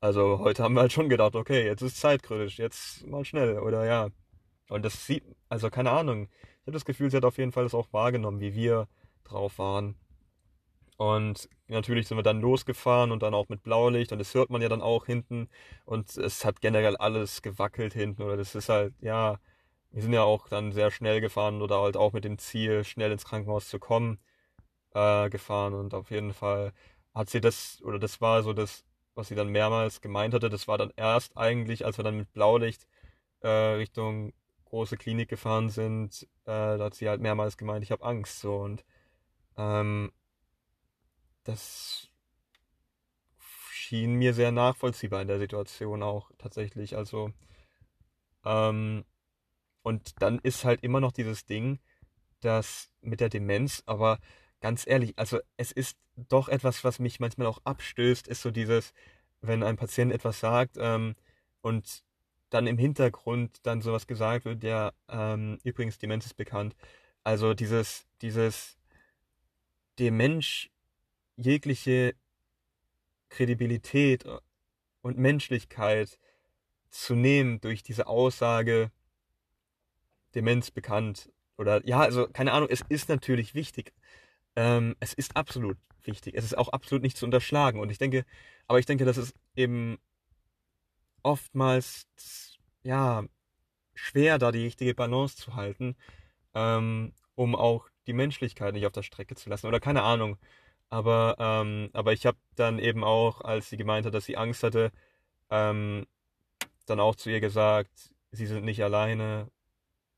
also 0.00 0.38
heute 0.40 0.62
haben 0.62 0.74
wir 0.74 0.82
halt 0.82 0.92
schon 0.92 1.08
gedacht, 1.08 1.34
okay, 1.36 1.64
jetzt 1.66 1.82
ist 1.82 1.98
zeitkritisch, 1.98 2.58
jetzt 2.58 3.06
mal 3.06 3.24
schnell 3.24 3.58
oder 3.58 3.84
ja. 3.86 4.08
Und 4.68 4.84
das 4.84 5.06
sieht, 5.06 5.24
also 5.48 5.70
keine 5.70 5.90
Ahnung. 5.92 6.28
Ich 6.60 6.62
habe 6.62 6.72
das 6.72 6.84
Gefühl, 6.84 7.10
sie 7.10 7.16
hat 7.16 7.24
auf 7.24 7.38
jeden 7.38 7.52
Fall 7.52 7.64
das 7.64 7.74
auch 7.74 7.92
wahrgenommen, 7.92 8.40
wie 8.40 8.54
wir 8.54 8.88
drauf 9.24 9.58
waren. 9.58 9.96
Und 10.96 11.48
natürlich 11.68 12.08
sind 12.08 12.18
wir 12.18 12.22
dann 12.24 12.40
losgefahren 12.40 13.12
und 13.12 13.22
dann 13.22 13.34
auch 13.34 13.48
mit 13.48 13.62
Blaulicht 13.62 14.12
und 14.12 14.18
das 14.18 14.34
hört 14.34 14.50
man 14.50 14.62
ja 14.62 14.68
dann 14.68 14.82
auch 14.82 15.06
hinten 15.06 15.48
und 15.84 16.16
es 16.16 16.44
hat 16.44 16.60
generell 16.60 16.96
alles 16.96 17.40
gewackelt 17.42 17.94
hinten 17.94 18.22
oder 18.22 18.36
das 18.36 18.54
ist 18.56 18.68
halt, 18.68 18.94
ja, 19.00 19.38
wir 19.90 20.02
sind 20.02 20.12
ja 20.12 20.22
auch 20.24 20.48
dann 20.48 20.72
sehr 20.72 20.90
schnell 20.90 21.20
gefahren 21.20 21.62
oder 21.62 21.80
halt 21.82 21.96
auch 21.96 22.12
mit 22.12 22.24
dem 22.24 22.38
Ziel, 22.38 22.84
schnell 22.84 23.12
ins 23.12 23.24
Krankenhaus 23.24 23.68
zu 23.68 23.78
kommen, 23.78 24.18
äh, 24.94 25.30
gefahren 25.30 25.74
und 25.74 25.94
auf 25.94 26.10
jeden 26.10 26.34
Fall 26.34 26.72
hat 27.14 27.30
sie 27.30 27.40
das, 27.40 27.82
oder 27.84 27.98
das 28.00 28.20
war 28.20 28.42
so 28.42 28.52
das 28.52 28.84
was 29.18 29.28
sie 29.28 29.34
dann 29.34 29.48
mehrmals 29.48 30.00
gemeint 30.00 30.32
hatte. 30.32 30.48
Das 30.48 30.68
war 30.68 30.78
dann 30.78 30.92
erst 30.96 31.36
eigentlich, 31.36 31.84
als 31.84 31.98
wir 31.98 32.04
dann 32.04 32.16
mit 32.16 32.32
Blaulicht 32.32 32.86
äh, 33.40 33.48
Richtung 33.48 34.32
große 34.66 34.96
Klinik 34.96 35.28
gefahren 35.28 35.70
sind, 35.70 36.22
äh, 36.44 36.78
da 36.78 36.78
hat 36.78 36.94
sie 36.94 37.08
halt 37.08 37.20
mehrmals 37.20 37.56
gemeint, 37.56 37.82
ich 37.82 37.90
habe 37.90 38.04
Angst. 38.04 38.40
So 38.40 38.56
und 38.56 38.84
ähm, 39.56 40.12
das 41.44 42.08
schien 43.38 44.14
mir 44.14 44.34
sehr 44.34 44.52
nachvollziehbar 44.52 45.22
in 45.22 45.28
der 45.28 45.38
Situation 45.38 46.02
auch 46.02 46.30
tatsächlich. 46.38 46.96
Also 46.96 47.32
ähm, 48.44 49.04
und 49.82 50.22
dann 50.22 50.38
ist 50.40 50.64
halt 50.64 50.82
immer 50.82 51.00
noch 51.00 51.12
dieses 51.12 51.44
Ding, 51.44 51.80
dass 52.40 52.90
mit 53.00 53.20
der 53.20 53.30
Demenz, 53.30 53.82
aber 53.86 54.18
ganz 54.60 54.86
ehrlich, 54.86 55.14
also 55.16 55.38
es 55.56 55.72
ist 55.72 55.96
doch 56.16 56.48
etwas, 56.48 56.84
was 56.84 56.98
mich 56.98 57.20
manchmal 57.20 57.46
auch 57.46 57.60
abstößt, 57.64 58.28
ist 58.28 58.42
so 58.42 58.50
dieses, 58.50 58.92
wenn 59.40 59.62
ein 59.62 59.76
Patient 59.76 60.12
etwas 60.12 60.40
sagt 60.40 60.76
ähm, 60.78 61.14
und 61.60 62.02
dann 62.50 62.66
im 62.66 62.78
Hintergrund 62.78 63.58
dann 63.62 63.82
sowas 63.82 64.06
gesagt 64.06 64.44
wird, 64.44 64.64
ja, 64.64 64.92
ähm, 65.08 65.58
übrigens, 65.64 65.98
Demenz 65.98 66.26
ist 66.26 66.36
bekannt. 66.36 66.74
Also 67.24 67.54
dieses, 67.54 68.06
dieses, 68.22 68.78
dem 69.98 70.16
Mensch 70.16 70.70
jegliche 71.36 72.14
Kredibilität 73.28 74.24
und 75.02 75.18
Menschlichkeit 75.18 76.18
zu 76.88 77.14
nehmen 77.14 77.60
durch 77.60 77.82
diese 77.82 78.06
Aussage, 78.06 78.90
Demenz 80.34 80.70
bekannt. 80.70 81.30
Oder 81.56 81.86
ja, 81.86 82.00
also 82.00 82.28
keine 82.28 82.52
Ahnung, 82.52 82.68
es 82.70 82.82
ist 82.88 83.08
natürlich 83.08 83.54
wichtig, 83.54 83.92
ähm, 84.58 84.96
es 84.98 85.14
ist 85.14 85.36
absolut 85.36 85.78
wichtig. 86.02 86.34
Es 86.36 86.44
ist 86.44 86.58
auch 86.58 86.70
absolut 86.70 87.02
nicht 87.02 87.16
zu 87.16 87.24
unterschlagen. 87.24 87.78
Und 87.78 87.90
ich 87.90 87.98
denke, 87.98 88.24
aber 88.66 88.80
ich 88.80 88.86
denke, 88.86 89.04
das 89.04 89.16
ist 89.16 89.32
eben 89.54 89.98
oftmals, 91.22 92.08
ja, 92.82 93.24
schwer, 93.94 94.38
da 94.38 94.50
die 94.50 94.64
richtige 94.64 94.94
Balance 94.94 95.36
zu 95.36 95.54
halten, 95.54 95.96
ähm, 96.54 97.12
um 97.36 97.54
auch 97.54 97.88
die 98.08 98.12
Menschlichkeit 98.14 98.74
nicht 98.74 98.86
auf 98.86 98.92
der 98.92 99.04
Strecke 99.04 99.36
zu 99.36 99.48
lassen. 99.48 99.68
Oder 99.68 99.78
keine 99.78 100.02
Ahnung. 100.02 100.38
Aber, 100.90 101.36
ähm, 101.38 101.90
aber 101.92 102.12
ich 102.12 102.26
habe 102.26 102.38
dann 102.56 102.80
eben 102.80 103.04
auch, 103.04 103.42
als 103.42 103.70
sie 103.70 103.76
gemeint 103.76 104.06
hat, 104.06 104.14
dass 104.14 104.24
sie 104.24 104.36
Angst 104.36 104.64
hatte, 104.64 104.90
ähm, 105.50 106.04
dann 106.86 106.98
auch 106.98 107.14
zu 107.14 107.30
ihr 107.30 107.40
gesagt, 107.40 108.12
sie 108.32 108.46
sind 108.46 108.64
nicht 108.64 108.82
alleine, 108.82 109.50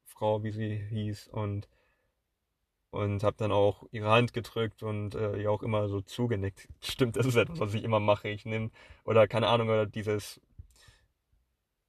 Frau, 0.06 0.42
wie 0.44 0.52
sie 0.52 0.76
hieß, 0.78 1.28
und 1.28 1.68
und 2.90 3.22
habe 3.22 3.36
dann 3.36 3.52
auch 3.52 3.84
ihre 3.92 4.10
Hand 4.10 4.32
gedrückt 4.32 4.82
und 4.82 5.14
äh, 5.14 5.40
ihr 5.42 5.50
auch 5.50 5.62
immer 5.62 5.88
so 5.88 6.00
zugenickt. 6.00 6.68
Stimmt, 6.80 7.16
das 7.16 7.26
ist 7.26 7.36
etwas, 7.36 7.60
was 7.60 7.74
ich 7.74 7.84
immer 7.84 8.00
mache. 8.00 8.28
Ich 8.28 8.44
nehme, 8.44 8.70
oder 9.04 9.28
keine 9.28 9.48
Ahnung, 9.48 9.68
oder 9.68 9.86
dieses, 9.86 10.40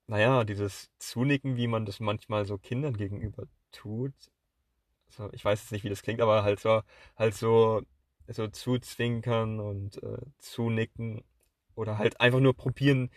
naja, 0.08 0.44
dieses 0.44 0.90
Zunicken, 1.00 1.58
wie 1.58 1.68
man 1.68 1.86
das 1.86 2.00
manchmal 2.00 2.46
so 2.46 2.58
Kindern 2.58 2.98
gegenüber 2.98 3.48
tut. 3.72 4.14
Also, 5.08 5.32
ich 5.34 5.44
weiß 5.44 5.62
jetzt 5.62 5.72
nicht, 5.72 5.84
wie 5.84 5.90
das 5.90 6.04
klingt, 6.04 6.22
aber 6.22 6.44
halt 6.44 6.60
so, 6.60 6.82
halt 7.18 7.36
so, 7.36 7.82
so 8.28 8.48
zuzwinkern 8.48 9.60
und 9.60 10.02
äh, 10.04 10.18
zunicken 10.38 11.24
oder 11.76 11.98
halt 11.98 12.22
einfach 12.22 12.40
nur 12.40 12.56
probieren, 12.56 13.10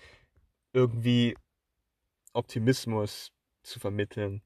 irgendwie 0.72 1.36
Optimismus 2.32 3.32
zu 3.62 3.80
vermitteln 3.80 4.42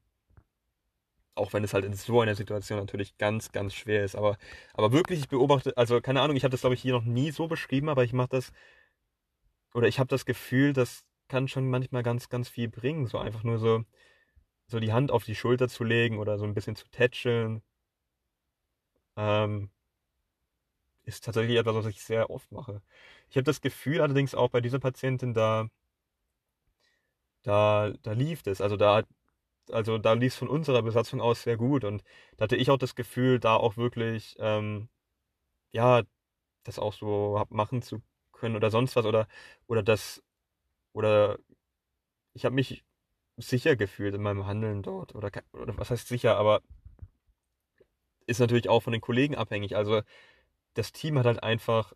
auch 1.39 1.53
wenn 1.53 1.63
es 1.63 1.73
halt 1.73 1.85
in 1.85 1.93
so 1.93 2.21
einer 2.21 2.35
Situation 2.35 2.79
natürlich 2.79 3.17
ganz, 3.17 3.51
ganz 3.51 3.73
schwer 3.73 4.03
ist. 4.03 4.15
Aber, 4.15 4.37
aber 4.73 4.91
wirklich, 4.91 5.19
ich 5.19 5.29
beobachte, 5.29 5.75
also 5.77 6.01
keine 6.01 6.21
Ahnung, 6.21 6.37
ich 6.37 6.43
habe 6.43 6.51
das 6.51 6.61
glaube 6.61 6.75
ich 6.75 6.81
hier 6.81 6.93
noch 6.93 7.05
nie 7.05 7.31
so 7.31 7.47
beschrieben, 7.47 7.89
aber 7.89 8.03
ich 8.03 8.13
mache 8.13 8.29
das, 8.29 8.51
oder 9.73 9.87
ich 9.87 9.99
habe 9.99 10.07
das 10.07 10.25
Gefühl, 10.25 10.73
das 10.73 11.05
kann 11.27 11.47
schon 11.47 11.69
manchmal 11.69 12.03
ganz, 12.03 12.29
ganz 12.29 12.49
viel 12.49 12.69
bringen. 12.69 13.07
So 13.07 13.17
einfach 13.19 13.43
nur 13.43 13.59
so, 13.59 13.83
so 14.67 14.79
die 14.79 14.93
Hand 14.93 15.11
auf 15.11 15.25
die 15.25 15.35
Schulter 15.35 15.69
zu 15.69 15.83
legen 15.83 16.19
oder 16.19 16.37
so 16.39 16.45
ein 16.45 16.53
bisschen 16.55 16.75
zu 16.75 16.87
tätscheln. 16.89 17.61
Ähm, 19.17 19.69
ist 21.03 21.25
tatsächlich 21.25 21.57
etwas, 21.57 21.75
was 21.75 21.85
ich 21.87 22.01
sehr 22.03 22.29
oft 22.29 22.51
mache. 22.51 22.81
Ich 23.29 23.35
habe 23.37 23.43
das 23.43 23.61
Gefühl 23.61 24.01
allerdings 24.01 24.35
auch 24.35 24.49
bei 24.49 24.61
dieser 24.61 24.79
Patientin, 24.79 25.33
da, 25.33 25.67
da, 27.43 27.91
da 28.03 28.11
lief 28.13 28.41
es. 28.45 28.61
Also 28.61 28.77
da 28.77 29.03
also 29.71 29.97
da 29.97 30.13
lief 30.13 30.33
es 30.33 30.39
von 30.39 30.49
unserer 30.49 30.81
Besatzung 30.83 31.21
aus 31.21 31.43
sehr 31.43 31.57
gut 31.57 31.83
und 31.83 32.03
da 32.37 32.43
hatte 32.45 32.55
ich 32.55 32.69
auch 32.71 32.77
das 32.77 32.95
Gefühl, 32.95 33.39
da 33.39 33.55
auch 33.55 33.77
wirklich, 33.77 34.35
ähm, 34.39 34.89
ja, 35.71 36.03
das 36.63 36.79
auch 36.79 36.93
so 36.93 37.45
machen 37.49 37.81
zu 37.81 38.01
können 38.33 38.55
oder 38.55 38.71
sonst 38.71 38.95
was 38.95 39.05
oder, 39.05 39.27
oder 39.67 39.83
das 39.83 40.23
oder 40.93 41.39
ich 42.33 42.45
habe 42.45 42.55
mich 42.55 42.83
sicher 43.37 43.75
gefühlt 43.75 44.15
in 44.15 44.21
meinem 44.21 44.45
Handeln 44.45 44.83
dort. 44.83 45.15
Oder, 45.15 45.31
oder 45.53 45.77
was 45.77 45.91
heißt 45.91 46.07
sicher, 46.07 46.37
aber 46.37 46.61
ist 48.27 48.39
natürlich 48.39 48.69
auch 48.69 48.81
von 48.81 48.93
den 48.93 49.01
Kollegen 49.01 49.35
abhängig. 49.35 49.75
Also 49.75 50.01
das 50.75 50.91
Team 50.91 51.17
hat 51.19 51.25
halt 51.25 51.43
einfach 51.43 51.93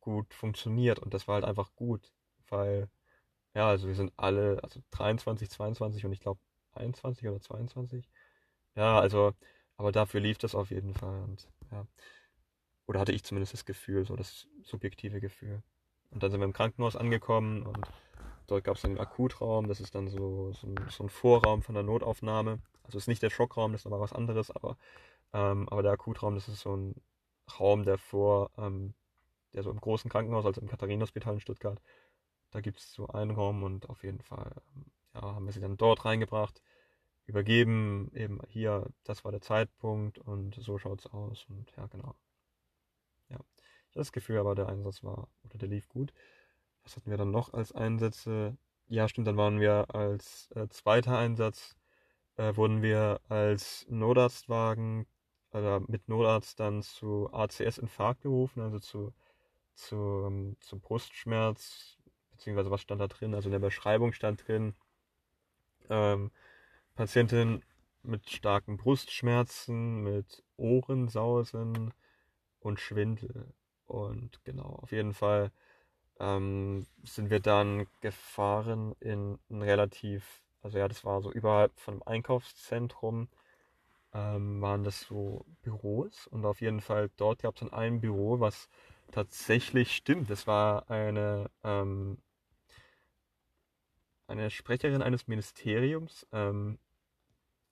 gut 0.00 0.32
funktioniert 0.34 0.98
und 0.98 1.14
das 1.14 1.28
war 1.28 1.36
halt 1.36 1.44
einfach 1.44 1.74
gut, 1.76 2.12
weil 2.48 2.88
ja, 3.54 3.68
also 3.68 3.88
wir 3.88 3.94
sind 3.94 4.12
alle, 4.16 4.60
also 4.62 4.80
23, 4.92 5.50
22 5.50 6.04
und 6.06 6.12
ich 6.12 6.20
glaube 6.20 6.40
21 6.74 7.28
oder 7.28 7.40
22. 7.40 8.08
Ja, 8.74 8.98
also, 8.98 9.32
aber 9.76 9.92
dafür 9.92 10.20
lief 10.20 10.38
das 10.38 10.54
auf 10.54 10.70
jeden 10.70 10.94
Fall 10.94 11.22
und 11.22 11.48
ja. 11.70 11.86
Oder 12.86 13.00
hatte 13.00 13.12
ich 13.12 13.24
zumindest 13.24 13.52
das 13.52 13.64
Gefühl, 13.64 14.04
so 14.04 14.16
das 14.16 14.48
subjektive 14.62 15.20
Gefühl. 15.20 15.62
Und 16.10 16.22
dann 16.22 16.30
sind 16.30 16.40
wir 16.40 16.44
im 16.44 16.52
Krankenhaus 16.52 16.96
angekommen 16.96 17.62
und 17.66 17.88
dort 18.46 18.64
gab 18.64 18.76
es 18.76 18.84
einen 18.84 18.98
Akutraum, 18.98 19.68
das 19.68 19.80
ist 19.80 19.94
dann 19.94 20.08
so, 20.08 20.52
so, 20.52 20.66
ein, 20.66 20.76
so 20.90 21.04
ein 21.04 21.08
Vorraum 21.08 21.62
von 21.62 21.74
der 21.74 21.84
Notaufnahme. 21.84 22.60
Also 22.82 22.98
ist 22.98 23.08
nicht 23.08 23.22
der 23.22 23.30
Schockraum, 23.30 23.72
das 23.72 23.82
ist 23.82 23.86
aber 23.86 24.00
was 24.00 24.12
anderes, 24.12 24.50
aber, 24.50 24.76
ähm, 25.32 25.68
aber 25.68 25.82
der 25.82 25.92
Akutraum, 25.92 26.34
das 26.34 26.48
ist 26.48 26.60
so 26.60 26.76
ein 26.76 26.94
Raum, 27.58 27.84
der 27.84 27.98
vor, 27.98 28.50
ähm, 28.58 28.94
der 29.54 29.62
so 29.62 29.70
im 29.70 29.80
großen 29.80 30.10
Krankenhaus, 30.10 30.44
also 30.44 30.60
im 30.60 30.68
Katharinenhospital 30.68 31.34
in 31.34 31.40
Stuttgart, 31.40 31.80
da 32.50 32.60
gibt 32.60 32.78
es 32.80 32.92
so 32.92 33.06
einen 33.08 33.30
Raum 33.30 33.62
und 33.62 33.88
auf 33.88 34.04
jeden 34.04 34.20
Fall 34.20 34.52
ähm, 34.76 34.84
ja, 35.14 35.22
haben 35.22 35.46
wir 35.46 35.52
sie 35.52 35.60
dann 35.60 35.76
dort 35.76 36.04
reingebracht, 36.04 36.62
übergeben, 37.26 38.10
eben 38.14 38.40
hier, 38.48 38.90
das 39.04 39.24
war 39.24 39.32
der 39.32 39.40
Zeitpunkt 39.40 40.18
und 40.18 40.54
so 40.56 40.78
schaut 40.78 41.00
es 41.00 41.06
aus 41.06 41.46
und 41.48 41.70
ja, 41.76 41.86
genau. 41.86 42.14
Ja, 43.28 43.38
das 43.92 44.12
Gefühl, 44.12 44.38
aber 44.38 44.54
der 44.54 44.68
Einsatz 44.68 45.02
war, 45.02 45.28
oder 45.44 45.58
der 45.58 45.68
lief 45.68 45.88
gut. 45.88 46.12
Was 46.82 46.96
hatten 46.96 47.10
wir 47.10 47.18
dann 47.18 47.30
noch 47.30 47.52
als 47.52 47.72
Einsätze? 47.72 48.56
Ja, 48.88 49.08
stimmt, 49.08 49.28
dann 49.28 49.36
waren 49.36 49.60
wir 49.60 49.94
als 49.94 50.50
äh, 50.54 50.68
zweiter 50.68 51.18
Einsatz, 51.18 51.76
äh, 52.36 52.56
wurden 52.56 52.82
wir 52.82 53.20
als 53.28 53.86
Notarztwagen, 53.88 55.06
oder 55.52 55.80
mit 55.86 56.08
Notarzt 56.08 56.58
dann 56.60 56.82
zu 56.82 57.28
ACS-Infarkt 57.32 58.22
gerufen, 58.22 58.60
also 58.60 58.78
zu, 58.78 59.12
zu, 59.74 60.56
zum 60.60 60.80
Brustschmerz, 60.80 61.98
beziehungsweise 62.30 62.70
was 62.70 62.80
stand 62.82 63.00
da 63.00 63.08
drin? 63.08 63.34
Also 63.34 63.48
in 63.48 63.52
der 63.52 63.58
Beschreibung 63.58 64.12
stand 64.12 64.46
drin, 64.46 64.74
ähm, 65.90 66.30
Patientin 66.94 67.62
mit 68.02 68.28
starken 68.30 68.76
Brustschmerzen, 68.76 70.02
mit 70.02 70.42
Ohrensausen 70.56 71.92
und 72.60 72.80
Schwindel. 72.80 73.54
Und 73.86 74.42
genau, 74.44 74.78
auf 74.82 74.92
jeden 74.92 75.14
Fall 75.14 75.50
ähm, 76.20 76.86
sind 77.02 77.30
wir 77.30 77.40
dann 77.40 77.86
gefahren 78.00 78.94
in 79.00 79.38
ein 79.50 79.62
relativ, 79.62 80.42
also 80.62 80.78
ja, 80.78 80.88
das 80.88 81.04
war 81.04 81.22
so 81.22 81.32
überhalb 81.32 81.78
von 81.78 81.94
einem 81.94 82.02
Einkaufszentrum, 82.06 83.28
ähm, 84.14 84.60
waren 84.60 84.84
das 84.84 85.00
so 85.00 85.44
Büros 85.62 86.26
und 86.28 86.44
auf 86.44 86.60
jeden 86.60 86.80
Fall 86.80 87.10
dort 87.16 87.42
gab 87.42 87.54
es 87.54 87.60
dann 87.60 87.72
ein 87.72 88.00
Büro, 88.00 88.40
was 88.40 88.68
tatsächlich 89.10 89.94
stimmt. 89.96 90.30
Das 90.30 90.46
war 90.46 90.90
eine, 90.90 91.50
ähm, 91.64 92.18
eine 94.32 94.50
Sprecherin 94.50 95.02
eines 95.02 95.28
Ministeriums. 95.28 96.26
Ähm, 96.32 96.78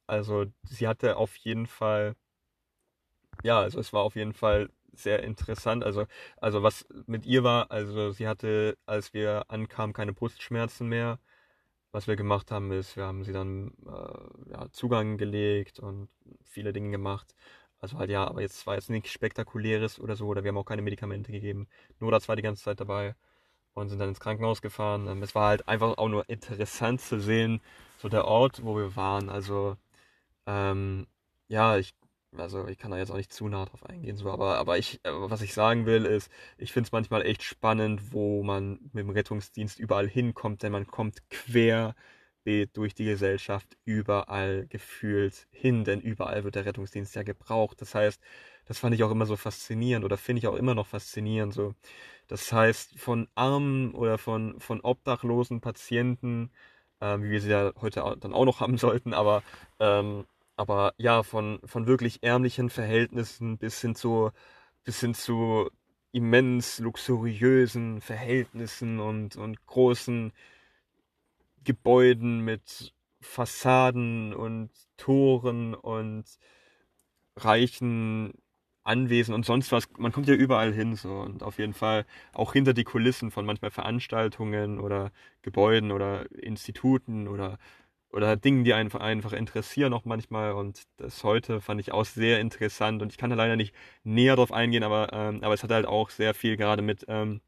also 0.07 0.47
sie 0.65 0.89
hatte 0.89 1.17
auf 1.17 1.37
jeden 1.37 1.67
Fall, 1.67 2.17
ja, 3.43 3.61
also 3.61 3.81
es 3.81 3.93
war 3.93 4.03
auf 4.03 4.17
jeden 4.17 4.33
Fall 4.35 4.71
sehr 4.93 5.23
interessant. 5.23 5.85
Also, 5.85 6.07
also 6.39 6.63
was 6.63 6.87
mit 7.07 7.27
ihr 7.27 7.45
war, 7.45 7.71
also 7.71 8.13
sie 8.13 8.29
hatte, 8.29 8.77
als 8.87 9.15
wir 9.15 9.45
ankamen, 9.49 9.93
keine 9.95 10.13
Brustschmerzen 10.13 10.89
mehr. 10.89 11.19
Was 11.93 12.09
wir 12.09 12.17
gemacht 12.17 12.51
haben, 12.53 12.73
ist, 12.73 12.97
wir 12.97 13.05
haben 13.07 13.25
sie 13.25 13.33
dann 13.33 13.73
äh, 13.87 14.53
ja, 14.53 14.71
Zugang 14.73 15.19
gelegt 15.19 15.81
und 15.81 16.09
viele 16.45 16.73
Dinge 16.73 16.91
gemacht. 16.93 17.35
Also 17.81 17.99
halt 17.99 18.11
ja, 18.11 18.27
aber 18.29 18.43
jetzt 18.43 18.67
war 18.67 18.77
jetzt 18.77 18.91
nichts 18.91 19.11
Spektakuläres 19.13 20.01
oder 20.01 20.17
so, 20.17 20.27
oder 20.29 20.45
wir 20.45 20.51
haben 20.51 20.59
auch 20.59 20.65
keine 20.65 20.83
Medikamente 20.83 21.33
gegeben. 21.33 21.69
Nur 22.01 22.13
das 22.13 22.29
war 22.29 22.37
die 22.37 22.43
ganze 22.43 22.65
Zeit 22.65 22.81
dabei 22.81 23.17
und 23.75 23.89
sind 23.89 23.99
dann 23.99 24.11
ins 24.11 24.21
Krankenhaus 24.21 24.63
gefahren. 24.63 25.09
Ähm, 25.09 25.23
es 25.23 25.35
war 25.35 25.49
halt 25.49 25.69
einfach 25.69 25.99
auch 25.99 26.09
nur 26.09 26.29
interessant 26.29 27.01
zu 27.01 27.21
sehen, 27.21 27.61
so 27.99 28.09
der 28.09 28.27
Ort, 28.27 28.65
wo 28.65 28.77
wir 28.77 28.97
waren. 28.97 29.29
Also 29.31 29.77
ähm, 30.47 31.07
ja, 31.49 31.79
ich 31.79 31.95
also 32.37 32.67
ich 32.69 32.79
kann 32.79 32.91
da 32.93 32.99
jetzt 32.99 33.11
auch 33.11 33.17
nicht 33.17 33.33
zu 33.33 33.49
nah 33.49 33.65
drauf 33.65 33.85
eingehen, 33.87 34.17
so, 34.17 34.31
aber, 34.31 34.59
aber 34.59 34.79
ich, 34.79 35.01
äh, 35.05 35.11
was 35.13 35.43
ich 35.43 35.53
sagen 35.55 35.87
will, 35.87 36.05
ist, 36.07 36.31
ich 36.59 36.73
finde 36.73 36.87
es 36.87 36.93
manchmal 36.93 37.23
echt 37.27 37.43
spannend, 37.43 38.13
wo 38.13 38.43
man 38.45 38.79
mit 38.93 39.05
dem 39.05 39.11
Rettungsdienst 39.11 39.79
überall 39.81 40.09
hinkommt, 40.09 40.63
denn 40.63 40.73
man 40.73 40.87
kommt 40.87 41.29
quer 41.31 41.95
durch 42.73 42.95
die 42.95 43.05
Gesellschaft 43.05 43.77
überall 43.85 44.67
gefühlt 44.69 45.47
hin, 45.51 45.85
denn 45.85 46.01
überall 46.01 46.45
wird 46.45 46.55
der 46.57 46.67
Rettungsdienst 46.67 47.15
ja 47.15 47.23
gebraucht. 47.23 47.81
Das 47.81 47.95
heißt, 47.95 48.21
das 48.67 48.79
fand 48.79 48.95
ich 48.95 49.03
auch 49.05 49.11
immer 49.11 49.27
so 49.27 49.37
faszinierend 49.37 50.05
oder 50.05 50.17
finde 50.17 50.41
ich 50.41 50.47
auch 50.47 50.57
immer 50.57 50.75
noch 50.75 50.87
faszinierend. 50.87 51.55
So. 51.55 51.75
Das 52.29 52.53
heißt, 52.53 52.99
von 52.99 53.29
armen 53.35 53.95
oder 53.95 54.19
von, 54.19 54.61
von 54.61 54.81
obdachlosen 54.81 55.61
Patienten, 55.61 56.51
äh, 57.01 57.19
wie 57.21 57.31
wir 57.31 57.41
sie 57.41 57.51
ja 57.51 57.73
heute 57.81 58.17
dann 58.21 58.35
auch 58.35 58.45
noch 58.45 58.61
haben 58.61 58.79
sollten, 58.79 59.15
aber 59.15 59.43
ähm, 59.81 60.25
aber 60.61 60.93
ja, 60.99 61.23
von, 61.23 61.59
von 61.65 61.87
wirklich 61.87 62.23
ärmlichen 62.23 62.69
Verhältnissen 62.69 63.57
bis 63.57 63.81
hin 63.81 63.95
zu, 63.95 64.31
bis 64.85 65.01
hin 65.01 65.15
zu 65.15 65.71
immens 66.13 66.81
luxuriösen 66.81 68.03
Verhältnissen 68.03 69.01
und, 69.01 69.37
und 69.37 69.65
großen 69.67 70.33
Gebäuden 71.65 72.41
mit 72.41 72.95
Fassaden 73.21 74.35
und 74.35 74.71
Toren 74.97 75.75
und 75.75 76.25
reichen 77.37 78.33
Anwesen 78.83 79.35
und 79.35 79.45
sonst 79.45 79.73
was. 79.73 79.89
Man 79.99 80.13
kommt 80.13 80.27
ja 80.29 80.35
überall 80.35 80.73
hin 80.73 80.95
so 80.97 81.21
und 81.21 81.43
auf 81.43 81.59
jeden 81.59 81.75
Fall 81.75 82.07
auch 82.33 82.53
hinter 82.55 82.73
die 82.75 82.85
Kulissen 82.85 83.31
von 83.31 83.45
manchmal 83.47 83.71
Veranstaltungen 83.71 84.81
oder 84.81 85.13
Gebäuden 85.43 85.93
oder 85.93 86.31
Instituten 86.33 87.29
oder 87.29 87.59
oder 88.13 88.37
Dingen, 88.37 88.65
die 88.65 88.75
einfach, 88.75 89.01
einfach 89.01 89.33
interessieren 89.33 89.95
auch 89.95 90.05
manchmal. 90.05 90.53
Und 90.53 90.83
das 90.99 91.25
heute 91.25 91.63
fand 91.63 91.81
ich 91.81 91.93
auch 91.93 92.05
sehr 92.05 92.41
interessant. 92.43 93.03
Und 93.03 93.13
ich 93.13 93.19
kann 93.19 93.31
da 93.31 93.37
leider 93.37 93.57
nicht 93.57 93.75
näher 94.05 94.37
drauf 94.37 94.53
eingehen, 94.53 94.85
aber, 94.85 95.13
ähm, 95.15 95.43
aber 95.45 95.55
es 95.55 95.63
hat 95.65 95.71
halt 95.73 95.87
auch 95.87 96.11
sehr 96.11 96.35
viel 96.35 96.59
gerade 96.59 96.83
mit, 96.83 97.07
ähm, 97.09 97.41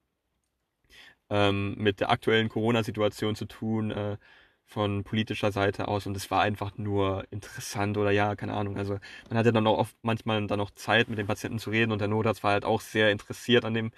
ähm, 1.33 1.75
mit 1.79 2.01
der 2.01 2.11
aktuellen 2.11 2.49
Corona-Situation 2.51 3.37
zu 3.37 3.47
tun, 3.47 3.91
äh, 3.91 4.19
von 4.67 5.05
politischer 5.05 5.53
Seite 5.53 5.89
aus. 5.89 6.07
Und 6.07 6.17
es 6.17 6.31
war 6.31 6.43
einfach 6.43 6.77
nur 6.79 7.25
interessant 7.31 7.99
oder 7.99 8.11
ja, 8.11 8.37
keine 8.37 8.55
Ahnung. 8.55 8.77
Also 8.79 8.99
man 9.29 9.39
hatte 9.39 9.53
dann 9.53 9.67
auch 9.67 9.79
oft 9.79 9.97
manchmal 10.03 10.47
dann 10.47 10.59
noch 10.59 10.71
Zeit, 10.73 11.09
mit 11.09 11.19
den 11.19 11.27
Patienten 11.27 11.59
zu 11.59 11.71
reden. 11.71 11.93
Und 11.93 12.01
der 12.01 12.09
Notarzt 12.09 12.45
war 12.45 12.53
halt 12.53 12.65
auch 12.65 12.81
sehr 12.81 13.11
interessiert 13.11 13.65
an 13.65 13.75
dem, 13.75 13.93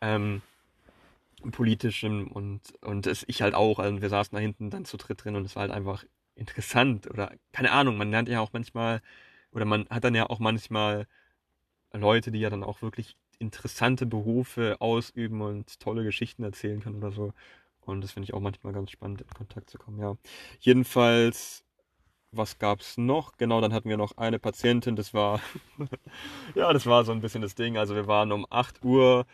ähm, 0.00 0.42
politischem 1.50 2.28
und, 2.28 2.60
und 2.82 3.06
es, 3.06 3.24
ich 3.26 3.42
halt 3.42 3.54
auch. 3.54 3.78
Also 3.78 4.00
wir 4.00 4.08
saßen 4.08 4.34
da 4.36 4.40
hinten 4.40 4.70
dann 4.70 4.84
zu 4.84 4.96
dritt 4.96 5.24
drin 5.24 5.36
und 5.36 5.44
es 5.44 5.56
war 5.56 5.62
halt 5.62 5.72
einfach 5.72 6.04
interessant 6.34 7.10
oder 7.10 7.32
keine 7.52 7.72
Ahnung, 7.72 7.96
man 7.96 8.10
lernt 8.10 8.28
ja 8.28 8.40
auch 8.40 8.52
manchmal 8.52 9.02
oder 9.52 9.64
man 9.64 9.86
hat 9.90 10.04
dann 10.04 10.14
ja 10.14 10.30
auch 10.30 10.38
manchmal 10.38 11.06
Leute, 11.92 12.30
die 12.32 12.40
ja 12.40 12.50
dann 12.50 12.64
auch 12.64 12.82
wirklich 12.82 13.16
interessante 13.42 14.06
Berufe 14.06 14.76
ausüben 14.80 15.42
und 15.42 15.80
tolle 15.80 16.04
Geschichten 16.04 16.42
erzählen 16.42 16.80
können 16.80 16.96
oder 16.96 17.12
so. 17.12 17.32
Und 17.82 18.02
das 18.02 18.12
finde 18.12 18.24
ich 18.24 18.34
auch 18.34 18.40
manchmal 18.40 18.72
ganz 18.72 18.90
spannend, 18.92 19.20
in 19.22 19.28
Kontakt 19.28 19.68
zu 19.68 19.78
kommen, 19.78 19.98
ja. 19.98 20.16
Jedenfalls, 20.60 21.64
was 22.30 22.58
gab's 22.58 22.96
noch? 22.96 23.36
Genau, 23.36 23.60
dann 23.60 23.72
hatten 23.74 23.88
wir 23.88 23.96
noch 23.96 24.16
eine 24.16 24.38
Patientin, 24.38 24.96
das 24.96 25.12
war, 25.12 25.40
ja, 26.54 26.72
das 26.72 26.86
war 26.86 27.04
so 27.04 27.12
ein 27.12 27.20
bisschen 27.20 27.42
das 27.42 27.54
Ding. 27.54 27.76
Also 27.76 27.94
wir 27.94 28.06
waren 28.06 28.32
um 28.32 28.46
8 28.48 28.84
Uhr 28.84 29.26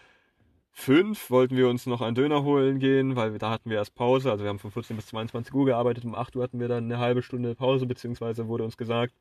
fünf 0.78 1.30
wollten 1.30 1.56
wir 1.56 1.68
uns 1.68 1.86
noch 1.86 2.00
einen 2.02 2.14
Döner 2.14 2.44
holen 2.44 2.78
gehen, 2.78 3.16
weil 3.16 3.36
da 3.38 3.50
hatten 3.50 3.68
wir 3.68 3.78
erst 3.78 3.96
Pause. 3.96 4.30
Also 4.30 4.44
wir 4.44 4.48
haben 4.48 4.60
von 4.60 4.70
14 4.70 4.96
bis 4.96 5.06
22 5.06 5.52
Uhr 5.52 5.66
gearbeitet. 5.66 6.04
Um 6.04 6.14
8 6.14 6.36
Uhr 6.36 6.44
hatten 6.44 6.60
wir 6.60 6.68
dann 6.68 6.84
eine 6.84 6.98
halbe 6.98 7.22
Stunde 7.22 7.54
Pause, 7.56 7.86
beziehungsweise 7.86 8.46
wurde 8.46 8.64
uns 8.64 8.76
gesagt, 8.76 9.12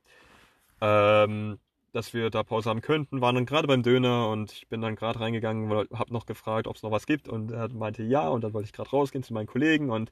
ähm, 0.81 1.59
dass 1.93 2.14
wir 2.14 2.30
da 2.30 2.43
Pause 2.43 2.69
haben 2.69 2.81
könnten. 2.81 3.22
Waren 3.22 3.35
dann 3.35 3.45
gerade 3.45 3.68
beim 3.68 3.84
Döner 3.84 4.30
und 4.30 4.51
ich 4.51 4.68
bin 4.68 4.81
dann 4.81 4.95
gerade 4.95 5.19
reingegangen 5.19 5.72
und 5.72 5.89
habe 5.91 6.14
noch 6.14 6.26
gefragt, 6.26 6.68
ob 6.68 6.76
es 6.76 6.84
noch 6.84 6.91
was 6.91 7.05
gibt. 7.05 7.27
Und 7.30 7.51
er 7.51 7.69
meinte 7.69 8.03
ja. 8.03 8.27
Und 8.30 8.43
dann 8.43 8.53
wollte 8.53 8.68
ich 8.68 8.73
gerade 8.73 8.89
rausgehen 8.89 9.23
zu 9.23 9.34
meinen 9.34 9.47
Kollegen 9.47 9.89
und 9.89 10.11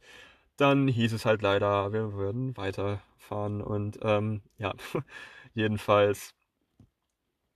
dann 0.58 0.88
hieß 0.88 1.14
es 1.14 1.26
halt 1.26 1.42
leider, 1.42 1.94
wir 1.94 2.14
würden 2.14 2.56
weiterfahren. 2.58 3.62
Und 3.62 4.00
ähm, 4.04 4.42
ja, 4.58 4.74
jedenfalls, 5.54 6.34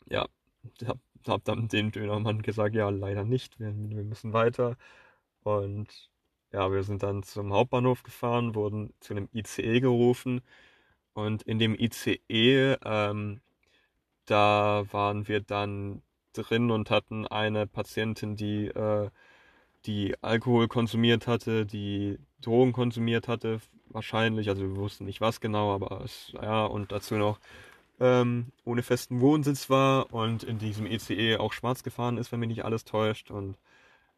ja, 0.09 0.27
ich 0.79 0.87
habe 1.27 1.41
dann 1.43 1.67
dem 1.67 1.91
Dönermann 1.91 2.41
gesagt, 2.41 2.75
ja, 2.75 2.89
leider 2.89 3.23
nicht, 3.23 3.59
wir, 3.59 3.73
wir 3.75 4.03
müssen 4.03 4.33
weiter. 4.33 4.77
Und 5.43 6.09
ja, 6.51 6.71
wir 6.71 6.83
sind 6.83 7.03
dann 7.03 7.23
zum 7.23 7.53
Hauptbahnhof 7.53 8.03
gefahren, 8.03 8.55
wurden 8.55 8.93
zu 8.99 9.13
einem 9.13 9.29
ICE 9.33 9.79
gerufen. 9.81 10.41
Und 11.13 11.43
in 11.43 11.59
dem 11.59 11.75
ICE, 11.75 12.77
ähm, 12.85 13.41
da 14.29 14.85
waren 14.91 15.27
wir 15.27 15.41
dann 15.41 16.01
drin 16.33 16.71
und 16.71 16.91
hatten 16.91 17.27
eine 17.27 17.67
Patientin, 17.67 18.35
die, 18.35 18.67
äh, 18.67 19.09
die 19.85 20.15
Alkohol 20.21 20.67
konsumiert 20.67 21.27
hatte, 21.27 21.65
die 21.65 22.19
Drogen 22.41 22.73
konsumiert 22.73 23.27
hatte, 23.27 23.59
wahrscheinlich. 23.89 24.49
Also 24.49 24.61
wir 24.63 24.75
wussten 24.75 25.05
nicht 25.05 25.21
was 25.21 25.41
genau, 25.41 25.73
aber 25.73 26.01
es, 26.03 26.31
ja, 26.33 26.65
und 26.65 26.91
dazu 26.91 27.15
noch 27.15 27.39
ähm, 27.99 28.47
ohne 28.65 28.83
festen 28.83 29.19
Wohnsitz 29.21 29.69
war 29.69 30.13
und 30.13 30.43
in 30.43 30.57
diesem 30.57 30.85
ECE 30.85 31.37
auch 31.39 31.53
schwarz 31.53 31.83
gefahren 31.83 32.17
ist, 32.17 32.31
wenn 32.31 32.39
mich 32.39 32.49
nicht 32.49 32.65
alles 32.65 32.85
täuscht. 32.85 33.31
Und 33.31 33.57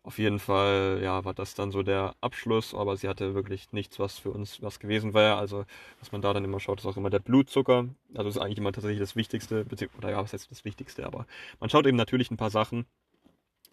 auf 0.03 0.18
jeden 0.18 0.40
Fall, 0.40 0.99
ja, 1.03 1.23
war 1.26 1.34
das 1.34 1.53
dann 1.53 1.72
so 1.72 1.84
der 1.84 2.15
Abschluss, 2.22 2.73
aber 2.73 2.98
sie 2.98 3.07
hatte 3.07 3.36
wirklich 3.36 3.72
nichts, 3.72 3.99
was 3.99 4.18
für 4.18 4.32
uns 4.32 4.61
was 4.61 4.80
gewesen 4.80 5.14
wäre. 5.14 5.36
Also, 5.36 5.65
was 5.99 6.11
man 6.11 6.22
da 6.22 6.34
dann 6.34 6.44
immer 6.44 6.60
schaut, 6.60 6.80
ist 6.80 6.88
auch 6.88 6.98
immer 6.98 7.11
der 7.11 7.19
Blutzucker. 7.19 7.88
Also, 8.15 8.30
ist 8.30 8.38
eigentlich 8.40 8.57
immer 8.57 8.72
tatsächlich 8.72 8.99
das 8.99 9.15
Wichtigste, 9.15 9.65
oder 9.98 10.10
ja, 10.10 10.18
was 10.23 10.34
heißt 10.34 10.49
das 10.49 10.65
Wichtigste, 10.65 11.06
aber 11.06 11.28
man 11.60 11.69
schaut 11.69 11.86
eben 11.86 11.98
natürlich 11.98 12.32
ein 12.32 12.38
paar 12.38 12.49
Sachen, 12.49 12.86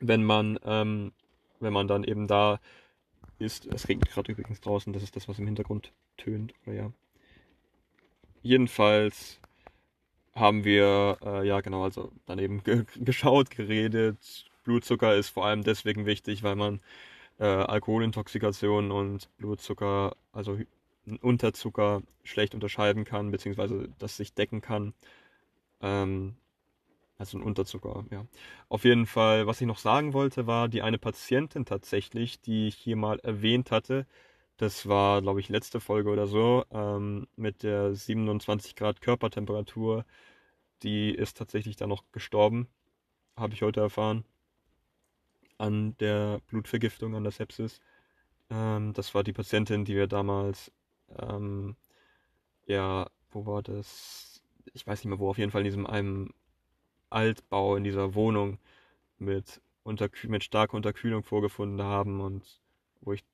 wenn 0.00 0.22
man, 0.24 0.58
ähm, 0.64 1.12
wenn 1.60 1.72
man 1.72 1.88
dann 1.88 2.04
eben 2.04 2.26
da 2.26 2.60
ist. 3.38 3.66
Es 3.66 3.88
regnet 3.88 4.10
gerade 4.10 4.32
übrigens 4.32 4.60
draußen, 4.60 4.92
das 4.92 5.02
ist 5.02 5.16
das, 5.16 5.28
was 5.28 5.38
im 5.38 5.46
Hintergrund 5.46 5.92
tönt, 6.18 6.52
oder 6.66 6.74
ja. 6.76 6.92
Jedenfalls 8.42 9.40
haben 10.34 10.64
wir, 10.64 11.18
äh, 11.24 11.46
ja 11.46 11.60
genau, 11.60 11.84
also 11.84 12.12
daneben 12.26 12.62
ge 12.64 12.84
geschaut, 12.96 13.50
geredet. 13.50 14.47
Blutzucker 14.68 15.16
ist 15.16 15.30
vor 15.30 15.46
allem 15.46 15.64
deswegen 15.64 16.04
wichtig, 16.04 16.42
weil 16.42 16.54
man 16.54 16.80
äh, 17.38 17.46
Alkoholintoxikation 17.46 18.90
und 18.90 19.30
Blutzucker, 19.38 20.14
also 20.30 20.58
Unterzucker, 21.22 22.02
schlecht 22.22 22.54
unterscheiden 22.54 23.04
kann, 23.06 23.30
beziehungsweise 23.30 23.88
das 23.98 24.18
sich 24.18 24.34
decken 24.34 24.60
kann. 24.60 24.92
Ähm, 25.80 26.36
also 27.18 27.38
ein 27.38 27.42
Unterzucker, 27.42 28.04
ja. 28.10 28.26
Auf 28.68 28.84
jeden 28.84 29.06
Fall, 29.06 29.46
was 29.46 29.60
ich 29.60 29.66
noch 29.66 29.78
sagen 29.78 30.12
wollte, 30.12 30.46
war 30.46 30.68
die 30.68 30.82
eine 30.82 30.98
Patientin 30.98 31.64
tatsächlich, 31.64 32.40
die 32.42 32.68
ich 32.68 32.76
hier 32.76 32.96
mal 32.96 33.18
erwähnt 33.20 33.70
hatte. 33.70 34.06
Das 34.58 34.86
war, 34.88 35.22
glaube 35.22 35.40
ich, 35.40 35.48
letzte 35.48 35.80
Folge 35.80 36.10
oder 36.10 36.26
so, 36.26 36.64
ähm, 36.72 37.26
mit 37.36 37.62
der 37.62 37.94
27 37.94 38.76
Grad 38.76 39.00
Körpertemperatur. 39.00 40.04
Die 40.82 41.10
ist 41.14 41.38
tatsächlich 41.38 41.76
dann 41.76 41.90
noch 41.90 42.04
gestorben, 42.12 42.68
habe 43.36 43.54
ich 43.54 43.62
heute 43.62 43.80
erfahren, 43.80 44.24
an 45.58 45.96
der 45.98 46.40
Blutvergiftung, 46.48 47.14
an 47.14 47.24
der 47.24 47.32
Sepsis. 47.32 47.80
Ähm, 48.50 48.92
das 48.94 49.14
war 49.14 49.24
die 49.24 49.32
Patientin, 49.32 49.84
die 49.84 49.96
wir 49.96 50.06
damals, 50.06 50.72
ähm, 51.18 51.76
ja, 52.66 53.08
wo 53.30 53.46
war 53.46 53.62
das? 53.62 54.42
Ich 54.74 54.86
weiß 54.86 55.00
nicht 55.00 55.10
mehr 55.10 55.18
wo, 55.18 55.30
auf 55.30 55.38
jeden 55.38 55.50
Fall 55.52 55.62
in 55.62 55.66
diesem 55.66 55.86
einem 55.86 56.32
Altbau, 57.10 57.76
in 57.76 57.84
dieser 57.84 58.14
Wohnung 58.14 58.58
mit, 59.18 59.60
Unterkühl 59.84 60.30
mit 60.30 60.44
starker 60.44 60.76
Unterkühlung 60.76 61.22
vorgefunden 61.24 61.82
haben 61.82 62.20
und 62.20 62.60
wo 63.00 63.12
ich, 63.12 63.24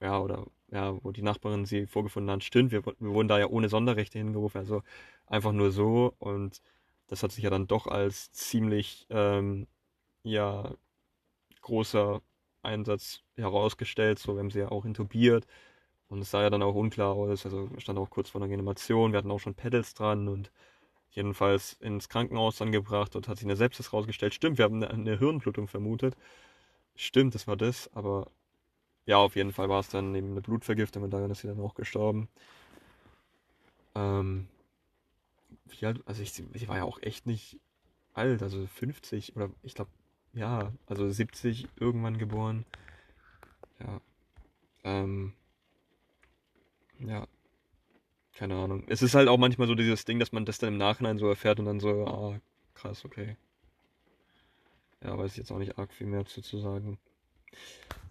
ja, 0.00 0.20
oder 0.20 0.46
ja, 0.70 1.02
wo 1.04 1.12
die 1.12 1.22
Nachbarin 1.22 1.66
sie 1.66 1.86
vorgefunden 1.86 2.30
hat, 2.30 2.44
stimmt, 2.44 2.72
wir, 2.72 2.84
wir 2.86 2.96
wurden 3.00 3.28
da 3.28 3.38
ja 3.38 3.48
ohne 3.48 3.68
Sonderrechte 3.68 4.18
hingerufen, 4.18 4.58
also 4.58 4.82
einfach 5.26 5.52
nur 5.52 5.72
so 5.72 6.14
und 6.18 6.62
das 7.08 7.22
hat 7.22 7.32
sich 7.32 7.44
ja 7.44 7.50
dann 7.50 7.66
doch 7.66 7.86
als 7.86 8.32
ziemlich 8.32 9.06
ähm, 9.10 9.66
ja, 10.22 10.74
großer 11.62 12.20
Einsatz 12.62 13.22
herausgestellt. 13.36 14.18
So, 14.18 14.34
wir 14.34 14.40
haben 14.40 14.50
sie 14.50 14.60
ja 14.60 14.70
auch 14.70 14.84
intubiert 14.84 15.46
und 16.08 16.20
es 16.20 16.30
sah 16.30 16.42
ja 16.42 16.50
dann 16.50 16.62
auch 16.62 16.74
unklar 16.74 17.14
aus. 17.14 17.44
Also 17.44 17.70
stand 17.78 17.98
auch 17.98 18.10
kurz 18.10 18.30
vor 18.30 18.40
einer 18.40 18.50
Reanimation. 18.50 19.12
Wir 19.12 19.18
hatten 19.18 19.30
auch 19.30 19.40
schon 19.40 19.54
Pedals 19.54 19.94
dran 19.94 20.28
und 20.28 20.50
jedenfalls 21.10 21.74
ins 21.74 22.08
Krankenhaus 22.08 22.56
dann 22.56 22.72
gebracht 22.72 23.16
und 23.16 23.28
hat 23.28 23.38
sich 23.38 23.46
eine 23.46 23.56
Sepsis 23.56 23.92
rausgestellt. 23.92 24.34
Stimmt, 24.34 24.58
wir 24.58 24.64
haben 24.64 24.82
eine, 24.82 25.18
Hirnblutung 25.18 25.68
vermutet. 25.68 26.16
Stimmt, 26.96 27.34
das 27.34 27.46
war 27.46 27.56
das, 27.56 27.90
aber 27.94 28.30
ja, 29.06 29.16
auf 29.18 29.36
jeden 29.36 29.52
Fall 29.52 29.68
war 29.68 29.80
es 29.80 29.88
dann 29.88 30.14
eben 30.14 30.32
eine 30.32 30.40
Blutvergiftung 30.40 31.02
und 31.02 31.10
daran 31.10 31.30
ist 31.30 31.40
sie 31.40 31.48
dann 31.48 31.60
auch 31.60 31.74
gestorben. 31.74 32.28
Ähm, 33.94 34.48
alt, 35.82 36.02
also 36.06 36.22
ich, 36.22 36.32
sie 36.32 36.68
war 36.68 36.76
ja 36.76 36.84
auch 36.84 37.00
echt 37.02 37.26
nicht 37.26 37.58
alt, 38.12 38.42
also 38.42 38.66
50 38.66 39.36
oder 39.36 39.50
ich 39.62 39.74
glaube, 39.74 39.90
ja, 40.32 40.72
also 40.86 41.08
70 41.08 41.68
irgendwann 41.78 42.18
geboren. 42.18 42.64
Ja. 43.80 44.00
Ähm, 44.84 45.32
ja. 46.98 47.26
Keine 48.34 48.56
Ahnung. 48.56 48.84
Es 48.88 49.02
ist 49.02 49.14
halt 49.14 49.28
auch 49.28 49.38
manchmal 49.38 49.68
so 49.68 49.74
dieses 49.74 50.04
Ding, 50.04 50.18
dass 50.18 50.32
man 50.32 50.44
das 50.44 50.58
dann 50.58 50.70
im 50.70 50.78
Nachhinein 50.78 51.18
so 51.18 51.28
erfährt 51.28 51.58
und 51.58 51.66
dann 51.66 51.80
so, 51.80 52.06
ah, 52.06 52.40
krass, 52.74 53.04
okay. 53.04 53.36
Ja, 55.02 55.16
weiß 55.18 55.32
ich 55.32 55.38
jetzt 55.38 55.50
auch 55.50 55.58
nicht 55.58 55.78
arg 55.78 55.92
viel 55.92 56.06
mehr 56.06 56.24
zu, 56.26 56.40
zu 56.42 56.58
sagen. 56.58 56.98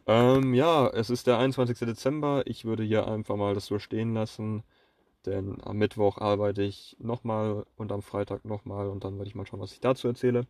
Ähm, 0.08 0.54
ja, 0.54 0.88
es 0.90 1.10
ist 1.10 1.28
der 1.28 1.38
21. 1.38 1.80
Dezember. 1.80 2.44
Ich 2.46 2.66
würde 2.66 2.84
hier 2.84 3.08
einfach 3.08 3.36
mal 3.36 3.54
das 3.54 3.68
so 3.68 3.80
stehen 3.80 4.14
lassen. 4.14 4.64
Denn 5.26 5.62
am 5.62 5.78
Mittwoch 5.78 6.18
arbeite 6.18 6.64
ich 6.64 6.96
nochmal 7.00 7.66
und 7.76 7.92
am 7.92 8.02
Freitag 8.02 8.46
nochmal 8.46 8.88
und 8.88 9.04
dann 9.04 9.18
werde 9.18 9.30
ich 9.30 9.36
mal 9.36 9.46
schauen, 9.46 9.60
was 9.60 9.74
ich 9.74 9.82
dazu 9.82 10.08
erzähle. 10.08 10.48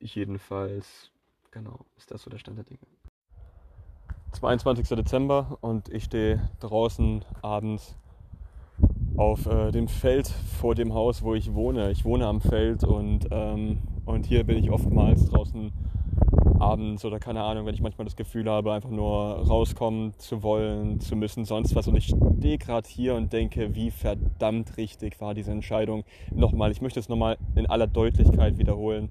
Jedenfalls, 0.00 1.10
genau, 1.50 1.84
ist 1.96 2.10
das 2.10 2.22
so 2.22 2.30
der 2.30 2.38
Stand 2.38 2.58
der 2.58 2.64
Dinge. 2.64 2.80
22. 4.32 4.88
Dezember 4.88 5.58
und 5.60 5.88
ich 5.88 6.04
stehe 6.04 6.50
draußen 6.60 7.24
abends 7.42 7.96
auf 9.16 9.44
äh, 9.46 9.70
dem 9.70 9.88
Feld 9.88 10.28
vor 10.28 10.74
dem 10.74 10.94
Haus, 10.94 11.22
wo 11.22 11.34
ich 11.34 11.52
wohne. 11.52 11.90
Ich 11.90 12.04
wohne 12.04 12.26
am 12.26 12.40
Feld 12.40 12.84
und, 12.84 13.28
ähm, 13.30 13.80
und 14.06 14.24
hier 14.24 14.44
bin 14.44 14.56
ich 14.56 14.70
oftmals 14.70 15.26
draußen 15.26 15.72
abends 16.58 17.04
oder 17.04 17.18
keine 17.18 17.42
Ahnung, 17.42 17.66
wenn 17.66 17.74
ich 17.74 17.82
manchmal 17.82 18.04
das 18.04 18.16
Gefühl 18.16 18.48
habe, 18.48 18.72
einfach 18.72 18.90
nur 18.90 19.46
rauskommen 19.46 20.14
zu 20.18 20.42
wollen, 20.42 21.00
zu 21.00 21.16
müssen, 21.16 21.44
sonst 21.44 21.74
was. 21.74 21.88
Und 21.88 21.96
ich 21.96 22.06
stehe 22.06 22.58
gerade 22.58 22.88
hier 22.88 23.14
und 23.14 23.32
denke, 23.32 23.74
wie 23.74 23.90
verdammt 23.90 24.76
richtig 24.76 25.20
war 25.20 25.34
diese 25.34 25.52
Entscheidung. 25.52 26.04
Nochmal, 26.34 26.70
ich 26.70 26.80
möchte 26.80 27.00
es 27.00 27.08
nochmal 27.08 27.36
in 27.54 27.66
aller 27.66 27.86
Deutlichkeit 27.86 28.58
wiederholen. 28.58 29.10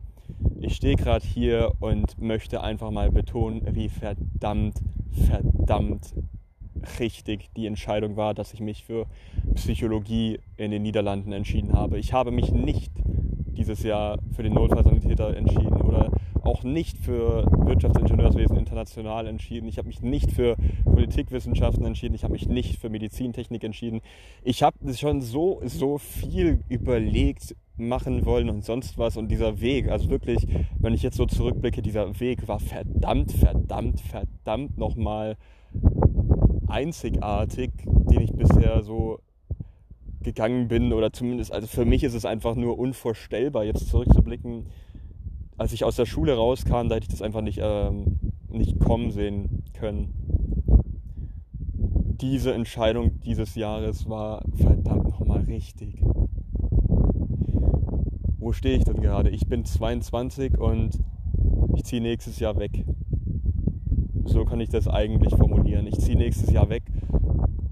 Ich 0.59 0.75
stehe 0.75 0.95
gerade 0.95 1.25
hier 1.25 1.71
und 1.79 2.19
möchte 2.21 2.61
einfach 2.61 2.91
mal 2.91 3.11
betonen, 3.11 3.61
wie 3.75 3.89
verdammt, 3.89 4.75
verdammt 5.27 6.13
richtig 6.99 7.49
die 7.55 7.65
Entscheidung 7.65 8.15
war, 8.15 8.33
dass 8.33 8.53
ich 8.53 8.61
mich 8.61 8.83
für 8.83 9.05
Psychologie 9.55 10.39
in 10.57 10.71
den 10.71 10.81
Niederlanden 10.81 11.31
entschieden 11.31 11.73
habe. 11.73 11.97
Ich 11.97 12.13
habe 12.13 12.31
mich 12.31 12.51
nicht 12.51 12.91
dieses 13.59 13.83
Jahr 13.83 14.19
für 14.31 14.43
den 14.43 14.53
Notfallsanitäter 14.53 15.35
entschieden 15.35 15.81
oder 15.81 16.11
auch 16.49 16.63
nicht 16.63 16.97
für 16.97 17.45
Wirtschaftsingenieurswesen 17.45 18.57
international 18.57 19.27
entschieden. 19.27 19.67
Ich 19.67 19.77
habe 19.77 19.87
mich 19.87 20.01
nicht 20.01 20.31
für 20.31 20.55
Politikwissenschaften 20.83 21.85
entschieden. 21.85 22.15
Ich 22.15 22.23
habe 22.23 22.33
mich 22.33 22.47
nicht 22.47 22.79
für 22.79 22.89
Medizintechnik 22.89 23.63
entschieden. 23.63 24.01
Ich 24.43 24.63
habe 24.63 24.77
schon 24.95 25.21
so, 25.21 25.61
so 25.63 25.99
viel 25.99 26.63
überlegt, 26.67 27.55
machen 27.77 28.25
wollen 28.25 28.49
und 28.49 28.65
sonst 28.65 28.97
was. 28.97 29.15
Und 29.15 29.29
dieser 29.29 29.61
Weg, 29.61 29.89
also 29.89 30.09
wirklich, 30.09 30.47
wenn 30.79 30.95
ich 30.95 31.03
jetzt 31.03 31.17
so 31.17 31.27
zurückblicke, 31.27 31.83
dieser 31.83 32.19
Weg 32.19 32.47
war 32.47 32.59
verdammt, 32.59 33.31
verdammt, 33.31 34.01
verdammt 34.01 34.77
nochmal 34.77 35.37
einzigartig, 36.67 37.71
den 37.85 38.21
ich 38.21 38.33
bisher 38.33 38.81
so 38.81 39.19
gegangen 40.21 40.67
bin. 40.67 40.93
Oder 40.93 41.13
zumindest, 41.13 41.53
also 41.53 41.67
für 41.67 41.85
mich 41.85 42.03
ist 42.03 42.15
es 42.15 42.25
einfach 42.25 42.55
nur 42.55 42.79
unvorstellbar, 42.79 43.65
jetzt 43.65 43.87
zurückzublicken, 43.87 44.65
als 45.59 45.73
ich 45.73 45.83
aus 45.83 45.97
der 45.97 46.05
Schule 46.05 46.35
rauskam, 46.35 46.87
da 46.87 46.95
hätte 46.95 47.03
ich 47.03 47.11
das 47.11 47.21
einfach 47.21 47.41
nicht, 47.41 47.59
ähm, 47.61 48.17
nicht 48.47 48.79
kommen 48.79 49.11
sehen 49.11 49.63
können. 49.73 50.13
Diese 52.21 52.53
Entscheidung 52.53 53.19
dieses 53.21 53.55
Jahres 53.55 54.09
war 54.09 54.43
verdammt 54.55 55.09
nochmal 55.09 55.41
richtig. 55.41 56.01
Wo 58.37 58.53
stehe 58.53 58.77
ich 58.77 58.85
denn 58.85 59.01
gerade? 59.01 59.29
Ich 59.29 59.47
bin 59.47 59.65
22 59.65 60.57
und 60.57 60.97
ich 61.75 61.83
ziehe 61.83 62.01
nächstes 62.01 62.39
Jahr 62.39 62.57
weg. 62.57 62.85
So 64.23 64.45
kann 64.45 64.61
ich 64.61 64.69
das 64.69 64.87
eigentlich 64.87 65.35
formulieren. 65.35 65.87
Ich 65.87 65.99
ziehe 65.99 66.17
nächstes 66.17 66.51
Jahr 66.51 66.69
weg. 66.69 66.83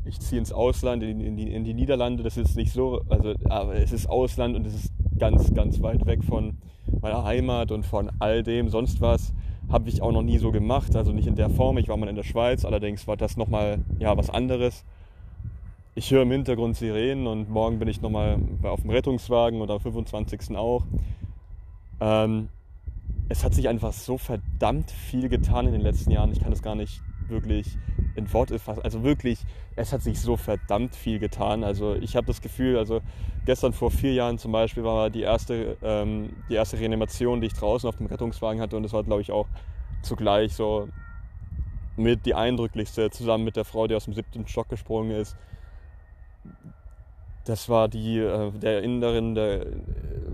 Ich 0.03 0.19
ziehe 0.19 0.39
ins 0.39 0.51
Ausland, 0.51 1.03
in, 1.03 1.21
in, 1.21 1.37
die, 1.37 1.53
in 1.53 1.63
die 1.63 1.73
Niederlande. 1.73 2.23
Das 2.23 2.35
ist 2.35 2.57
nicht 2.57 2.73
so, 2.73 3.01
also 3.07 3.33
aber 3.45 3.75
es 3.75 3.93
ist 3.93 4.09
Ausland 4.09 4.57
und 4.57 4.67
es 4.67 4.75
ist 4.75 4.93
ganz, 5.17 5.53
ganz 5.53 5.81
weit 5.81 6.05
weg 6.05 6.23
von 6.23 6.57
meiner 7.01 7.23
Heimat 7.23 7.71
und 7.71 7.85
von 7.85 8.11
all 8.19 8.43
dem 8.43 8.69
sonst 8.69 9.01
was 9.01 9.33
habe 9.69 9.89
ich 9.89 10.01
auch 10.01 10.11
noch 10.11 10.21
nie 10.21 10.37
so 10.37 10.51
gemacht, 10.51 10.95
also 10.95 11.11
nicht 11.11 11.27
in 11.27 11.35
der 11.35 11.49
Form. 11.49 11.77
Ich 11.77 11.89
war 11.89 11.97
mal 11.97 12.07
in 12.07 12.15
der 12.15 12.23
Schweiz, 12.23 12.63
allerdings 12.63 13.07
war 13.07 13.17
das 13.17 13.35
nochmal 13.35 13.79
ja, 13.99 14.15
was 14.17 14.29
anderes. 14.29 14.85
Ich 15.95 16.11
höre 16.11 16.21
im 16.21 16.31
Hintergrund 16.31 16.77
Sirenen 16.77 17.27
und 17.27 17.49
morgen 17.49 17.79
bin 17.79 17.87
ich 17.87 18.01
nochmal 18.01 18.37
auf 18.63 18.81
dem 18.81 18.91
Rettungswagen 18.91 19.59
und 19.61 19.69
am 19.69 19.79
25. 19.79 20.55
auch. 20.55 20.83
Ähm, 21.99 22.49
es 23.29 23.43
hat 23.43 23.53
sich 23.53 23.67
einfach 23.67 23.91
so 23.93 24.17
verdammt 24.17 24.91
viel 24.91 25.27
getan 25.27 25.65
in 25.65 25.73
den 25.73 25.81
letzten 25.81 26.11
Jahren. 26.11 26.31
Ich 26.31 26.39
kann 26.39 26.51
das 26.51 26.61
gar 26.61 26.75
nicht 26.75 27.01
wirklich 27.29 27.77
in 28.15 28.31
Worte 28.33 28.59
fassen. 28.59 28.81
Also 28.83 29.03
wirklich, 29.03 29.39
es 29.75 29.93
hat 29.93 30.01
sich 30.01 30.19
so 30.19 30.37
verdammt 30.37 30.95
viel 30.95 31.19
getan. 31.19 31.63
Also 31.63 31.95
ich 31.95 32.15
habe 32.15 32.27
das 32.27 32.41
Gefühl, 32.41 32.77
also 32.77 33.01
gestern 33.45 33.73
vor 33.73 33.91
vier 33.91 34.13
Jahren 34.13 34.37
zum 34.37 34.51
Beispiel 34.51 34.83
war 34.83 35.09
die 35.09 35.21
erste, 35.21 35.77
ähm, 35.81 36.35
die 36.49 36.55
erste 36.55 36.79
Reanimation, 36.79 37.41
die 37.41 37.47
ich 37.47 37.53
draußen 37.53 37.87
auf 37.87 37.97
dem 37.97 38.07
Rettungswagen 38.07 38.61
hatte 38.61 38.75
und 38.75 38.83
das 38.83 38.93
war 38.93 39.03
glaube 39.03 39.21
ich 39.21 39.31
auch 39.31 39.47
zugleich 40.01 40.53
so 40.53 40.87
mit 41.95 42.25
die 42.25 42.35
eindrücklichste, 42.35 43.09
zusammen 43.09 43.43
mit 43.43 43.55
der 43.55 43.65
Frau, 43.65 43.87
die 43.87 43.95
aus 43.95 44.05
dem 44.05 44.13
siebten 44.13 44.47
Stock 44.47 44.69
gesprungen 44.69 45.11
ist. 45.11 45.35
Das 47.45 47.69
war 47.69 47.87
die, 47.87 48.19
äh, 48.19 48.51
der 48.51 48.83
Inderin, 48.83 49.35
der, 49.35 49.65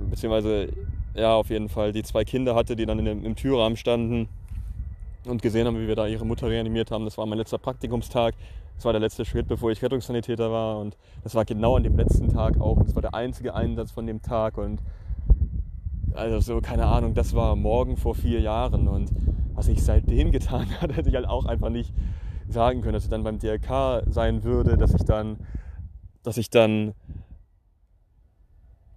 beziehungsweise, 0.10 0.70
ja, 1.16 1.36
auf 1.36 1.50
jeden 1.50 1.70
Fall, 1.70 1.92
die 1.92 2.04
zwei 2.04 2.24
Kinder 2.24 2.56
hatte, 2.56 2.76
die 2.76 2.86
dann 2.86 3.00
in 3.00 3.24
im 3.24 3.36
Türrahmen 3.36 3.78
standen 3.78 4.28
und 5.26 5.42
gesehen 5.42 5.68
haben, 5.68 5.80
wie 5.80 5.88
wir 5.88 5.96
da 5.96 6.08
ihre 6.08 6.26
Mutter 6.26 6.50
reanimiert 6.50 6.92
haben. 6.92 7.06
Das 7.06 7.18
war 7.18 7.26
mein 7.26 7.38
letzter 7.38 7.58
Praktikumstag. 7.58 8.36
Das 8.76 8.86
war 8.86 8.94
der 8.94 9.02
letzte 9.02 9.26
Schritt, 9.26 9.48
bevor 9.48 9.72
ich 9.72 9.82
Rettungssanitäter 9.82 10.52
war. 10.52 10.80
Und 10.80 10.98
das 11.24 11.36
war 11.36 11.46
genau 11.46 11.78
an 11.78 11.84
dem 11.84 11.96
letzten 11.96 12.30
Tag 12.30 12.60
auch. 12.60 12.82
Das 12.84 12.96
war 12.96 13.02
der 13.02 13.14
einzige 13.14 13.54
Einsatz 13.54 13.92
von 13.92 14.06
dem 14.06 14.22
Tag. 14.22 14.58
Und 14.58 14.82
also 16.14 16.40
so, 16.40 16.62
keine 16.62 16.86
Ahnung, 16.86 17.14
das 17.14 17.34
war 17.34 17.56
morgen 17.56 17.98
vor 17.98 18.16
vier 18.16 18.42
Jahren. 18.42 18.88
Und 18.88 19.12
was 19.54 19.68
ich 19.68 19.84
seitdem 19.84 20.32
getan 20.32 20.68
habe, 20.82 20.94
hätte 20.94 21.10
ich 21.10 21.16
halt 21.16 21.28
auch 21.28 21.46
einfach 21.46 21.70
nicht 21.70 21.94
sagen 22.50 22.82
können, 22.82 22.94
dass 22.94 23.04
ich 23.04 23.10
dann 23.10 23.24
beim 23.24 23.40
DRK 23.40 24.04
sein 24.08 24.44
würde, 24.44 24.78
dass 24.78 24.94
ich 24.94 25.04
dann, 25.06 25.38
dass 26.24 26.38
ich 26.38 26.50
dann 26.50 26.94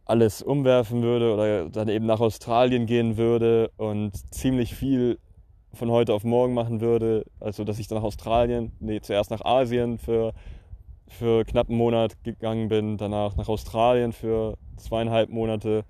alles 0.05 0.41
umwerfen 0.41 1.03
würde 1.03 1.33
oder 1.35 1.69
dann 1.69 1.89
eben 1.89 2.07
nach 2.07 2.21
Australien 2.21 2.87
gehen 2.87 3.17
würde 3.17 3.71
und 3.77 4.13
ziemlich 4.33 4.75
viel 4.75 5.19
von 5.77 5.91
heute 5.91 6.15
auf 6.15 6.25
morgen 6.25 6.55
machen 6.55 6.81
würde. 6.81 7.25
Also, 7.41 7.65
dass 7.65 7.79
ich 7.79 7.89
dann 7.89 7.99
nach 7.99 8.05
Australien, 8.05 8.73
nee, 8.81 9.01
zuerst 9.01 9.31
nach 9.31 9.45
Asien 9.45 9.99
für, 9.99 10.33
für 11.09 11.45
knapp 11.45 11.69
einen 11.69 11.79
Monat 11.79 12.23
gegangen 12.25 12.69
bin, 12.69 12.97
danach 12.97 13.37
nach 13.37 13.49
Australien 13.49 14.13
für 14.13 14.57
zweieinhalb 14.77 15.31
Monate, 15.31 15.85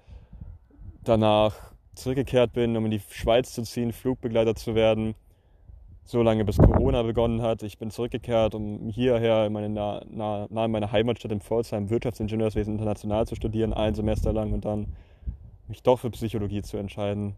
danach 1.04 1.54
zurückgekehrt 1.94 2.52
bin, 2.52 2.76
um 2.76 2.84
in 2.84 2.90
die 2.90 3.00
Schweiz 3.10 3.52
zu 3.52 3.62
ziehen, 3.62 3.92
Flugbegleiter 3.92 4.54
zu 4.54 4.74
werden, 4.74 5.14
so 6.04 6.22
lange 6.22 6.44
bis 6.44 6.58
Corona 6.58 7.02
begonnen 7.02 7.42
hat. 7.42 7.62
Ich 7.62 7.78
bin 7.78 7.90
zurückgekehrt, 7.90 8.54
um 8.54 8.88
hierher 8.90 9.46
in 9.46 9.52
meine, 9.52 9.68
nah, 9.68 10.04
nah, 10.08 10.46
nahe 10.50 10.68
meiner 10.68 10.92
Heimatstadt 10.92 11.32
in 11.32 11.40
Pforzheim 11.40 11.90
Wirtschaftsingenieurswesen 11.90 12.74
international 12.74 13.26
zu 13.26 13.34
studieren, 13.34 13.72
ein 13.72 13.94
Semester 13.94 14.32
lang 14.32 14.52
und 14.52 14.64
dann 14.64 14.86
mich 15.68 15.82
doch 15.82 15.98
für 15.98 16.10
Psychologie 16.10 16.62
zu 16.62 16.76
entscheiden. 16.76 17.34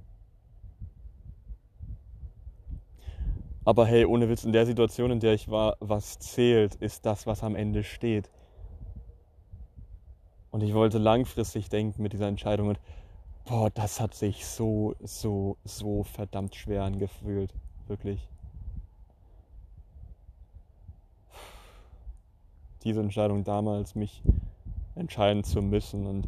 Aber 3.69 3.85
hey, 3.85 4.07
ohne 4.07 4.31
Witz, 4.31 4.45
in 4.45 4.53
der 4.53 4.65
Situation, 4.65 5.11
in 5.11 5.21
der 5.21 5.35
ich 5.35 5.51
war, 5.51 5.77
was 5.79 6.19
zählt, 6.19 6.75
ist 6.77 7.05
das, 7.05 7.27
was 7.27 7.43
am 7.43 7.55
Ende 7.55 7.85
steht. 7.85 8.31
Und 10.51 10.63
ich 10.63 10.73
wollte 10.73 10.97
langfristig 10.97 11.69
denken 11.69 12.03
mit 12.03 12.15
dieser 12.15 12.29
Entscheidung 12.29 12.69
und 12.69 12.81
boah, 13.45 13.69
das 13.69 14.01
hat 14.01 14.15
sich 14.15 14.47
so, 14.47 14.95
so, 15.01 15.59
so 15.65 16.03
verdammt 16.03 16.55
schwer 16.55 16.83
angefühlt. 16.83 17.53
Wirklich. 17.89 18.27
Diese 22.85 23.01
Entscheidung 23.01 23.45
damals, 23.45 23.95
mich 23.95 24.23
entscheiden 24.95 25.45
zu 25.45 25.61
müssen 25.61 26.07
und, 26.07 26.27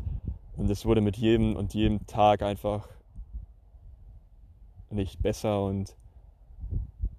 und 0.59 0.69
es 0.69 0.85
wurde 0.85 1.01
mit 1.01 1.17
jedem 1.17 1.57
und 1.57 1.73
jedem 1.73 2.07
Tag 2.07 2.43
einfach 2.43 2.87
nicht 4.91 5.23
besser 5.23 5.65
und 5.65 5.97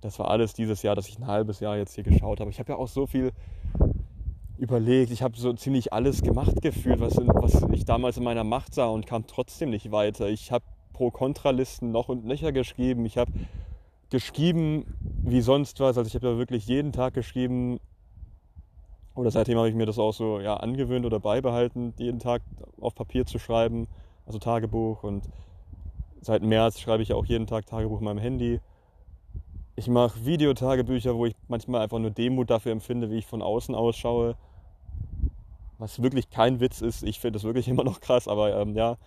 das 0.01 0.19
war 0.19 0.29
alles 0.29 0.53
dieses 0.53 0.81
Jahr, 0.81 0.95
dass 0.95 1.07
ich 1.07 1.17
ein 1.19 1.27
halbes 1.27 1.59
Jahr 1.59 1.77
jetzt 1.77 1.95
hier 1.95 2.03
geschaut 2.03 2.39
habe. 2.39 2.49
Ich 2.49 2.59
habe 2.59 2.71
ja 2.71 2.77
auch 2.77 2.87
so 2.87 3.05
viel 3.05 3.31
überlegt. 4.57 5.11
Ich 5.11 5.23
habe 5.23 5.37
so 5.37 5.53
ziemlich 5.53 5.93
alles 5.93 6.21
gemacht 6.21 6.61
gefühlt, 6.61 6.99
was, 6.99 7.17
was 7.17 7.63
ich 7.71 7.85
damals 7.85 8.17
in 8.17 8.23
meiner 8.23 8.43
Macht 8.43 8.73
sah 8.75 8.87
und 8.87 9.05
kam 9.07 9.25
trotzdem 9.27 9.69
nicht 9.69 9.91
weiter. 9.91 10.29
Ich 10.29 10.51
habe 10.51 10.65
Pro-Kontra-Listen 10.93 11.91
noch 11.91 12.09
und 12.09 12.25
nöcher 12.25 12.51
geschrieben. 12.51 13.05
Ich 13.05 13.17
habe 13.17 13.31
geschrieben 14.09 14.85
wie 15.23 15.41
sonst 15.41 15.79
was. 15.79 15.97
Also 15.97 16.07
ich 16.07 16.15
habe 16.15 16.27
ja 16.27 16.37
wirklich 16.37 16.67
jeden 16.67 16.91
Tag 16.91 17.13
geschrieben. 17.13 17.79
Oder 19.15 19.31
seitdem 19.31 19.57
habe 19.57 19.69
ich 19.69 19.75
mir 19.75 19.85
das 19.85 19.99
auch 19.99 20.13
so 20.13 20.39
ja, 20.39 20.57
angewöhnt 20.57 21.05
oder 21.05 21.19
beibehalten, 21.19 21.93
jeden 21.97 22.19
Tag 22.19 22.41
auf 22.79 22.95
Papier 22.95 23.25
zu 23.25 23.39
schreiben. 23.39 23.87
Also 24.25 24.39
Tagebuch. 24.39 25.03
Und 25.03 25.27
seit 26.21 26.43
März 26.43 26.79
schreibe 26.79 27.03
ich 27.03 27.09
ja 27.09 27.15
auch 27.15 27.25
jeden 27.25 27.47
Tag 27.47 27.65
Tagebuch 27.65 27.99
in 27.99 28.05
meinem 28.05 28.19
Handy. 28.19 28.59
Ich 29.75 29.87
mache 29.87 30.25
Videotagebücher, 30.25 31.15
wo 31.15 31.25
ich 31.25 31.35
manchmal 31.47 31.81
einfach 31.81 31.99
nur 31.99 32.11
Demut 32.11 32.49
dafür 32.49 32.73
empfinde, 32.73 33.09
wie 33.09 33.19
ich 33.19 33.25
von 33.25 33.41
außen 33.41 33.73
ausschaue. 33.73 34.35
Was 35.77 36.03
wirklich 36.03 36.29
kein 36.29 36.59
Witz 36.59 36.81
ist. 36.81 37.03
Ich 37.03 37.19
finde 37.19 37.37
das 37.37 37.43
wirklich 37.43 37.67
immer 37.69 37.83
noch 37.83 38.01
krass, 38.01 38.27
aber 38.27 38.55
ähm, 38.57 38.75
ja. 38.75 38.97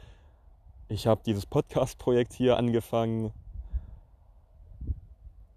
Ich 0.88 1.06
habe 1.06 1.22
dieses 1.24 1.46
Podcast-Projekt 1.46 2.32
hier 2.32 2.56
angefangen. 2.56 3.32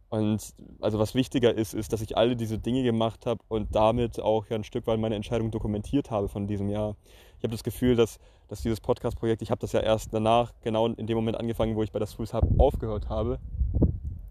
Und 0.10 0.54
also 0.80 1.00
was 1.00 1.16
wichtiger 1.16 1.54
ist, 1.54 1.74
ist, 1.74 1.92
dass 1.92 2.02
ich 2.02 2.16
alle 2.18 2.38
diese 2.38 2.58
Dinge 2.58 2.84
gemacht 2.84 3.26
habe 3.26 3.44
und 3.50 3.76
damit 3.76 4.22
auch 4.22 4.46
ja 4.48 4.56
ein 4.56 4.64
Stück 4.64 4.88
weit 4.88 5.00
meine 5.00 5.16
Entscheidung 5.16 5.52
dokumentiert 5.52 6.12
habe 6.12 6.30
von 6.30 6.48
diesem 6.48 6.70
Jahr. 6.70 6.96
Ich 7.38 7.44
habe 7.44 7.52
das 7.52 7.64
Gefühl, 7.64 7.98
dass, 7.98 8.20
dass 8.48 8.62
dieses 8.62 8.80
Podcast-Projekt, 8.80 9.42
ich 9.42 9.52
habe 9.52 9.60
das 9.60 9.74
ja 9.74 9.82
erst 9.82 10.14
danach, 10.14 10.54
genau 10.64 10.88
in 10.88 11.08
dem 11.08 11.18
Moment 11.18 11.38
angefangen, 11.38 11.76
wo 11.76 11.84
ich 11.84 11.92
bei 11.92 12.00
der 12.00 12.08
Schools 12.08 12.34
Hub 12.34 12.46
aufgehört 12.58 13.10
habe 13.10 13.40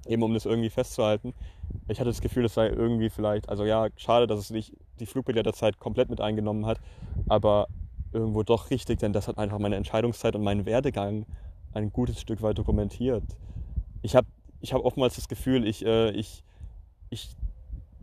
eben 0.08 0.22
um 0.22 0.34
das 0.34 0.46
irgendwie 0.46 0.70
festzuhalten. 0.70 1.34
Ich 1.88 1.98
hatte 1.98 2.10
das 2.10 2.20
Gefühl, 2.20 2.42
das 2.42 2.54
sei 2.54 2.68
irgendwie 2.68 3.10
vielleicht, 3.10 3.48
also 3.48 3.64
ja, 3.64 3.88
schade, 3.96 4.26
dass 4.26 4.38
es 4.38 4.50
nicht 4.50 4.72
die 5.00 5.06
Flugbegleiterzeit 5.06 5.78
komplett 5.78 6.08
mit 6.08 6.20
eingenommen 6.20 6.66
hat, 6.66 6.80
aber 7.28 7.68
irgendwo 8.12 8.42
doch 8.42 8.70
richtig, 8.70 8.98
denn 8.98 9.12
das 9.12 9.28
hat 9.28 9.38
einfach 9.38 9.58
meine 9.58 9.76
Entscheidungszeit 9.76 10.34
und 10.36 10.42
meinen 10.42 10.66
Werdegang 10.66 11.26
ein 11.74 11.92
gutes 11.92 12.20
Stück 12.20 12.42
weit 12.42 12.58
dokumentiert. 12.58 13.24
Ich 14.02 14.16
habe 14.16 14.26
ich 14.60 14.72
hab 14.72 14.82
oftmals 14.82 15.16
das 15.16 15.28
Gefühl, 15.28 15.66
ich, 15.66 15.84
äh, 15.84 16.10
ich, 16.10 16.42
ich, 17.10 17.36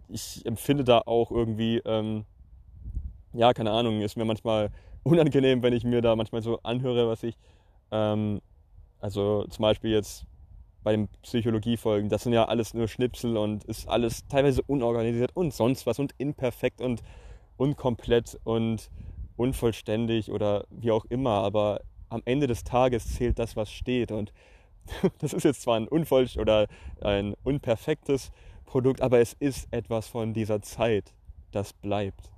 ich 0.07 0.45
empfinde 0.45 0.83
da 0.83 0.99
auch 0.99 1.31
irgendwie, 1.31 1.81
ähm, 1.85 2.25
ja, 3.33 3.53
keine 3.53 3.71
Ahnung, 3.71 4.01
ist 4.01 4.15
mir 4.17 4.25
manchmal 4.25 4.69
unangenehm, 5.03 5.63
wenn 5.63 5.73
ich 5.73 5.83
mir 5.83 6.01
da 6.01 6.15
manchmal 6.15 6.41
so 6.41 6.59
anhöre, 6.63 7.07
was 7.07 7.23
ich, 7.23 7.37
ähm, 7.91 8.41
also 8.99 9.45
zum 9.49 9.63
Beispiel 9.63 9.91
jetzt 9.91 10.25
bei 10.83 10.95
den 10.95 11.07
Psychologiefolgen. 11.21 12.09
Das 12.09 12.23
sind 12.23 12.33
ja 12.33 12.45
alles 12.45 12.73
nur 12.73 12.87
Schnipsel 12.87 13.37
und 13.37 13.63
ist 13.65 13.87
alles 13.87 14.27
teilweise 14.27 14.61
unorganisiert 14.67 15.31
und 15.35 15.53
sonst 15.53 15.85
was 15.85 15.99
und 15.99 16.13
imperfekt 16.17 16.81
und 16.81 17.01
unkomplett 17.57 18.39
und 18.43 18.89
unvollständig 19.37 20.31
oder 20.31 20.65
wie 20.69 20.91
auch 20.91 21.05
immer. 21.05 21.43
Aber 21.43 21.81
am 22.09 22.21
Ende 22.25 22.47
des 22.47 22.63
Tages 22.63 23.15
zählt 23.15 23.39
das, 23.39 23.55
was 23.55 23.71
steht. 23.71 24.11
Und 24.11 24.33
das 25.19 25.33
ist 25.33 25.43
jetzt 25.43 25.61
zwar 25.61 25.77
ein 25.77 25.87
unvoll 25.87 26.27
oder 26.37 26.67
ein 27.01 27.35
unperfektes 27.43 28.31
Produkt, 28.65 29.01
aber 29.01 29.19
es 29.19 29.33
ist 29.33 29.67
etwas 29.71 30.07
von 30.07 30.33
dieser 30.33 30.61
Zeit, 30.61 31.13
das 31.51 31.73
bleibt. 31.73 32.31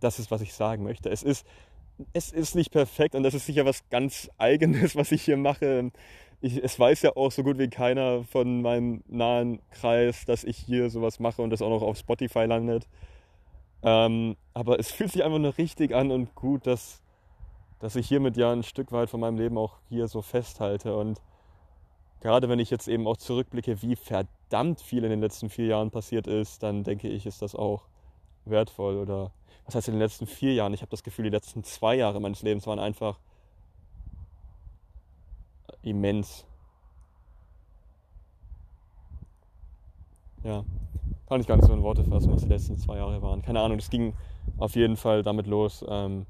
Das 0.00 0.18
ist, 0.18 0.30
was 0.30 0.42
ich 0.42 0.52
sagen 0.52 0.82
möchte. 0.82 1.08
Es 1.08 1.22
ist, 1.22 1.46
es 2.12 2.32
ist 2.32 2.54
nicht 2.54 2.70
perfekt 2.70 3.14
und 3.14 3.22
das 3.22 3.34
ist 3.34 3.46
sicher 3.46 3.64
was 3.64 3.88
ganz 3.88 4.30
Eigenes, 4.36 4.96
was 4.96 5.12
ich 5.12 5.22
hier 5.22 5.36
mache 5.36 5.90
ich, 6.44 6.62
es 6.62 6.78
weiß 6.78 7.00
ja 7.02 7.16
auch 7.16 7.32
so 7.32 7.42
gut 7.42 7.58
wie 7.58 7.68
keiner 7.68 8.22
von 8.24 8.60
meinem 8.60 9.02
nahen 9.08 9.60
Kreis, 9.70 10.26
dass 10.26 10.44
ich 10.44 10.58
hier 10.58 10.90
sowas 10.90 11.18
mache 11.18 11.40
und 11.40 11.48
das 11.48 11.62
auch 11.62 11.70
noch 11.70 11.80
auf 11.80 11.96
Spotify 11.96 12.44
landet. 12.44 12.86
Ähm, 13.82 14.36
aber 14.52 14.78
es 14.78 14.92
fühlt 14.92 15.10
sich 15.10 15.24
einfach 15.24 15.38
nur 15.38 15.56
richtig 15.56 15.94
an 15.94 16.10
und 16.10 16.34
gut, 16.34 16.66
dass, 16.66 17.02
dass 17.78 17.96
ich 17.96 18.06
hiermit 18.06 18.36
ja 18.36 18.52
ein 18.52 18.62
Stück 18.62 18.92
weit 18.92 19.08
von 19.08 19.20
meinem 19.20 19.38
Leben 19.38 19.56
auch 19.56 19.78
hier 19.88 20.06
so 20.06 20.20
festhalte. 20.20 20.94
Und 20.94 21.22
gerade 22.20 22.50
wenn 22.50 22.58
ich 22.58 22.70
jetzt 22.70 22.88
eben 22.88 23.06
auch 23.06 23.16
zurückblicke, 23.16 23.80
wie 23.80 23.96
verdammt 23.96 24.82
viel 24.82 25.02
in 25.04 25.10
den 25.10 25.20
letzten 25.22 25.48
vier 25.48 25.66
Jahren 25.66 25.90
passiert 25.90 26.26
ist, 26.26 26.62
dann 26.62 26.84
denke 26.84 27.08
ich, 27.08 27.24
ist 27.24 27.40
das 27.40 27.54
auch 27.54 27.84
wertvoll. 28.44 28.98
Oder 28.98 29.32
was 29.64 29.76
heißt 29.76 29.88
in 29.88 29.94
den 29.94 30.00
letzten 30.00 30.26
vier 30.26 30.52
Jahren? 30.52 30.74
Ich 30.74 30.82
habe 30.82 30.90
das 30.90 31.02
Gefühl, 31.02 31.24
die 31.24 31.30
letzten 31.30 31.64
zwei 31.64 31.94
Jahre 31.94 32.20
meines 32.20 32.42
Lebens 32.42 32.66
waren 32.66 32.78
einfach 32.78 33.18
immens. 35.84 36.46
Ja, 40.42 40.64
kann 41.28 41.40
ich 41.40 41.46
gar 41.46 41.56
nicht 41.56 41.66
so 41.66 41.72
in 41.72 41.82
Worte 41.82 42.04
fassen, 42.04 42.32
was 42.32 42.42
die 42.42 42.48
letzten 42.48 42.76
zwei 42.76 42.98
Jahre 42.98 43.22
waren. 43.22 43.42
Keine 43.42 43.60
Ahnung, 43.60 43.78
das 43.78 43.90
ging 43.90 44.14
auf 44.58 44.76
jeden 44.76 44.96
Fall 44.96 45.22
damit 45.22 45.46
los. 45.46 45.84
Ähm, 45.88 46.26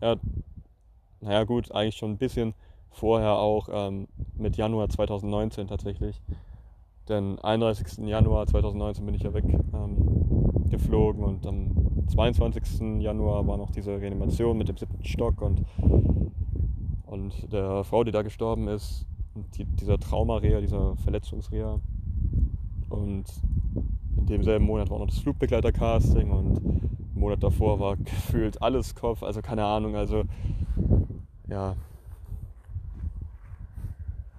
ja, 0.00 0.16
naja 1.20 1.44
gut, 1.44 1.70
eigentlich 1.72 1.96
schon 1.96 2.12
ein 2.12 2.18
bisschen 2.18 2.54
vorher 2.90 3.34
auch 3.34 3.68
ähm, 3.70 4.08
mit 4.34 4.56
Januar 4.56 4.88
2019 4.88 5.68
tatsächlich. 5.68 6.20
Denn 7.08 7.38
31. 7.38 8.06
Januar 8.06 8.46
2019 8.46 9.04
bin 9.04 9.14
ich 9.14 9.22
ja 9.22 9.32
weggeflogen 9.32 11.22
ähm, 11.22 11.28
und 11.28 11.46
am 11.46 12.08
22. 12.08 13.00
Januar 13.00 13.46
war 13.46 13.56
noch 13.56 13.70
diese 13.70 14.00
Reanimation 14.00 14.58
mit 14.58 14.68
dem 14.68 14.76
siebten 14.76 15.04
Stock 15.04 15.40
und 15.42 15.62
und 17.10 17.52
der 17.52 17.82
Frau, 17.82 18.04
die 18.04 18.12
da 18.12 18.22
gestorben 18.22 18.68
ist, 18.68 19.04
die, 19.56 19.64
dieser 19.64 19.98
Traumareha, 19.98 20.60
dieser 20.60 20.94
Verletzungsreha. 20.96 21.80
Und 22.88 23.24
in 24.16 24.26
demselben 24.26 24.64
Monat 24.64 24.90
war 24.90 25.00
noch 25.00 25.08
das 25.08 25.18
Flugbegleiter-Casting 25.18 26.30
und 26.30 26.58
im 26.58 27.20
Monat 27.20 27.42
davor 27.42 27.80
war 27.80 27.96
gefühlt 27.96 28.62
alles 28.62 28.94
Kopf, 28.94 29.24
also 29.24 29.42
keine 29.42 29.64
Ahnung, 29.64 29.96
also 29.96 30.22
ja. 31.48 31.74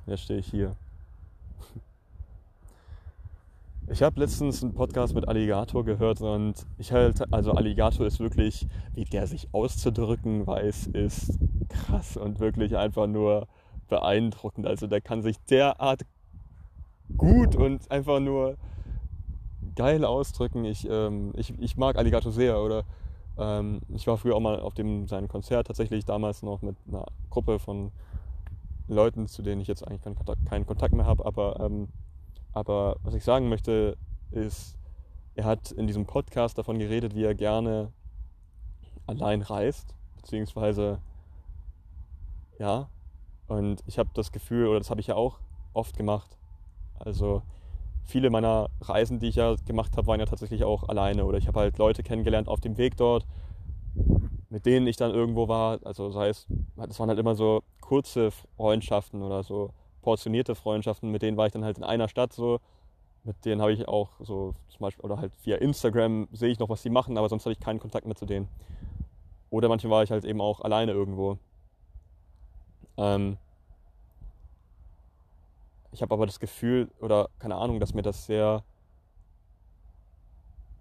jetzt 0.08 0.22
stehe 0.22 0.40
ich 0.40 0.48
hier. 0.48 0.78
Ich 3.92 4.02
habe 4.02 4.22
letztens 4.22 4.64
einen 4.64 4.74
Podcast 4.74 5.14
mit 5.16 5.28
Alligator 5.28 5.84
gehört 5.84 6.22
und 6.22 6.54
ich 6.78 6.94
halt, 6.94 7.22
also 7.34 7.52
Alligator 7.52 8.06
ist 8.06 8.22
wirklich, 8.22 8.66
wie 8.94 9.04
der 9.04 9.28
sich 9.28 9.50
auszudrücken 9.54 10.48
weiß, 10.48 10.88
ist 10.88 11.38
krass 11.68 12.16
und 12.16 12.40
wirklich 12.40 12.78
einfach 12.78 13.08
nur 13.08 13.50
beeindruckend. 13.90 14.66
Also 14.66 14.88
der 14.88 15.02
kann 15.02 15.22
sich 15.22 15.36
derart 15.50 16.04
gut 17.18 17.58
und 17.58 17.92
einfach 17.92 18.22
nur 18.22 18.56
geil 19.76 20.06
ausdrücken. 20.06 20.64
Ich, 20.64 20.88
ähm, 20.90 21.34
ich, 21.36 21.54
ich 21.60 21.76
mag 21.76 21.98
Alligator 21.98 22.32
sehr 22.32 22.62
oder 22.62 22.86
ähm, 23.38 23.82
ich 23.90 24.08
war 24.08 24.18
früher 24.18 24.38
auch 24.38 24.42
mal 24.42 24.62
auf 24.62 24.74
dem 24.74 25.10
seinem 25.10 25.28
Konzert 25.28 25.68
tatsächlich 25.68 26.06
damals 26.06 26.44
noch 26.44 26.62
mit 26.62 26.78
einer 26.88 27.08
Gruppe 27.30 27.60
von 27.60 27.92
Leuten, 28.88 29.28
zu 29.28 29.42
denen 29.42 29.60
ich 29.60 29.68
jetzt 29.68 29.86
eigentlich 29.86 30.02
keinen 30.02 30.16
Kontakt, 30.16 30.46
keinen 30.46 30.66
Kontakt 30.66 30.96
mehr 30.96 31.06
habe, 31.06 31.26
aber 31.26 31.60
ähm, 31.60 31.90
aber 32.54 32.98
was 33.04 33.14
ich 33.14 33.24
sagen 33.24 33.50
möchte, 33.50 33.98
ist, 34.32 34.78
er 35.36 35.46
hat 35.46 35.72
in 35.72 35.88
diesem 35.88 36.06
Podcast 36.06 36.58
davon 36.58 36.80
geredet, 36.80 37.16
wie 37.16 37.24
er 37.24 37.36
gerne 37.36 37.92
allein 39.08 39.42
reist, 39.42 39.96
beziehungsweise 40.18 41.00
ja. 42.60 42.90
Und 43.48 43.84
ich 43.86 43.98
habe 44.00 44.10
das 44.14 44.32
Gefühl, 44.32 44.68
oder 44.68 44.80
das 44.80 44.90
habe 44.90 45.02
ich 45.02 45.08
ja 45.08 45.16
auch 45.16 45.40
oft 45.74 45.98
gemacht. 45.98 46.38
Also 47.00 47.42
viele 48.04 48.30
meiner 48.30 48.70
Reisen, 48.82 49.20
die 49.20 49.28
ich 49.28 49.36
ja 49.36 49.56
gemacht 49.66 49.98
habe, 49.98 50.08
waren 50.08 50.20
ja 50.20 50.26
tatsächlich 50.26 50.64
auch 50.64 50.88
alleine. 50.88 51.26
Oder 51.26 51.38
ich 51.38 51.48
habe 51.48 51.60
halt 51.60 51.78
Leute 51.78 52.04
kennengelernt 52.04 52.48
auf 52.48 52.62
dem 52.62 52.78
Weg 52.78 52.98
dort, 52.98 53.26
mit 54.50 54.66
denen 54.66 54.88
ich 54.88 54.96
dann 54.96 55.12
irgendwo 55.12 55.48
war. 55.48 55.80
Also 55.84 56.12
sei 56.12 56.30
es, 56.30 56.48
das 56.76 57.00
waren 57.00 57.10
halt 57.10 57.20
immer 57.20 57.36
so 57.36 57.64
kurze 57.80 58.32
Freundschaften 58.32 59.22
oder 59.22 59.44
so 59.44 59.72
portionierte 60.02 60.56
Freundschaften, 60.56 61.12
mit 61.12 61.22
denen 61.22 61.38
war 61.38 61.48
ich 61.48 61.54
dann 61.54 61.64
halt 61.64 61.78
in 61.78 61.84
einer 61.84 62.08
Stadt 62.08 62.34
so. 62.34 62.60
Mit 63.24 63.46
denen 63.46 63.62
habe 63.62 63.72
ich 63.72 63.88
auch 63.88 64.10
so 64.20 64.56
zum 64.70 64.80
Beispiel, 64.80 65.06
oder 65.06 65.18
halt 65.18 65.32
via 65.44 65.58
Instagram 65.58 66.28
sehe 66.32 66.50
ich 66.50 66.60
noch, 66.60 66.70
was 66.70 66.82
sie 66.82 66.90
machen, 66.90 67.18
aber 67.18 67.30
sonst 67.30 67.46
hatte 67.46 67.54
ich 67.54 67.60
keinen 67.60 67.80
Kontakt 67.80 68.06
mehr 68.08 68.16
zu 68.16 68.26
denen. 68.26 68.48
Oder 69.52 69.70
manchmal 69.70 69.92
war 69.92 70.04
ich 70.04 70.12
halt 70.12 70.26
eben 70.26 70.42
auch 70.42 70.62
alleine 70.62 70.92
irgendwo. 70.92 71.38
Ähm 72.98 73.38
ich 75.92 76.02
habe 76.02 76.14
aber 76.14 76.26
das 76.26 76.40
Gefühl, 76.40 76.90
oder 77.00 77.30
keine 77.40 77.56
Ahnung, 77.56 77.80
dass 77.80 77.94
mir 77.94 78.02
das 78.02 78.26
sehr 78.26 78.64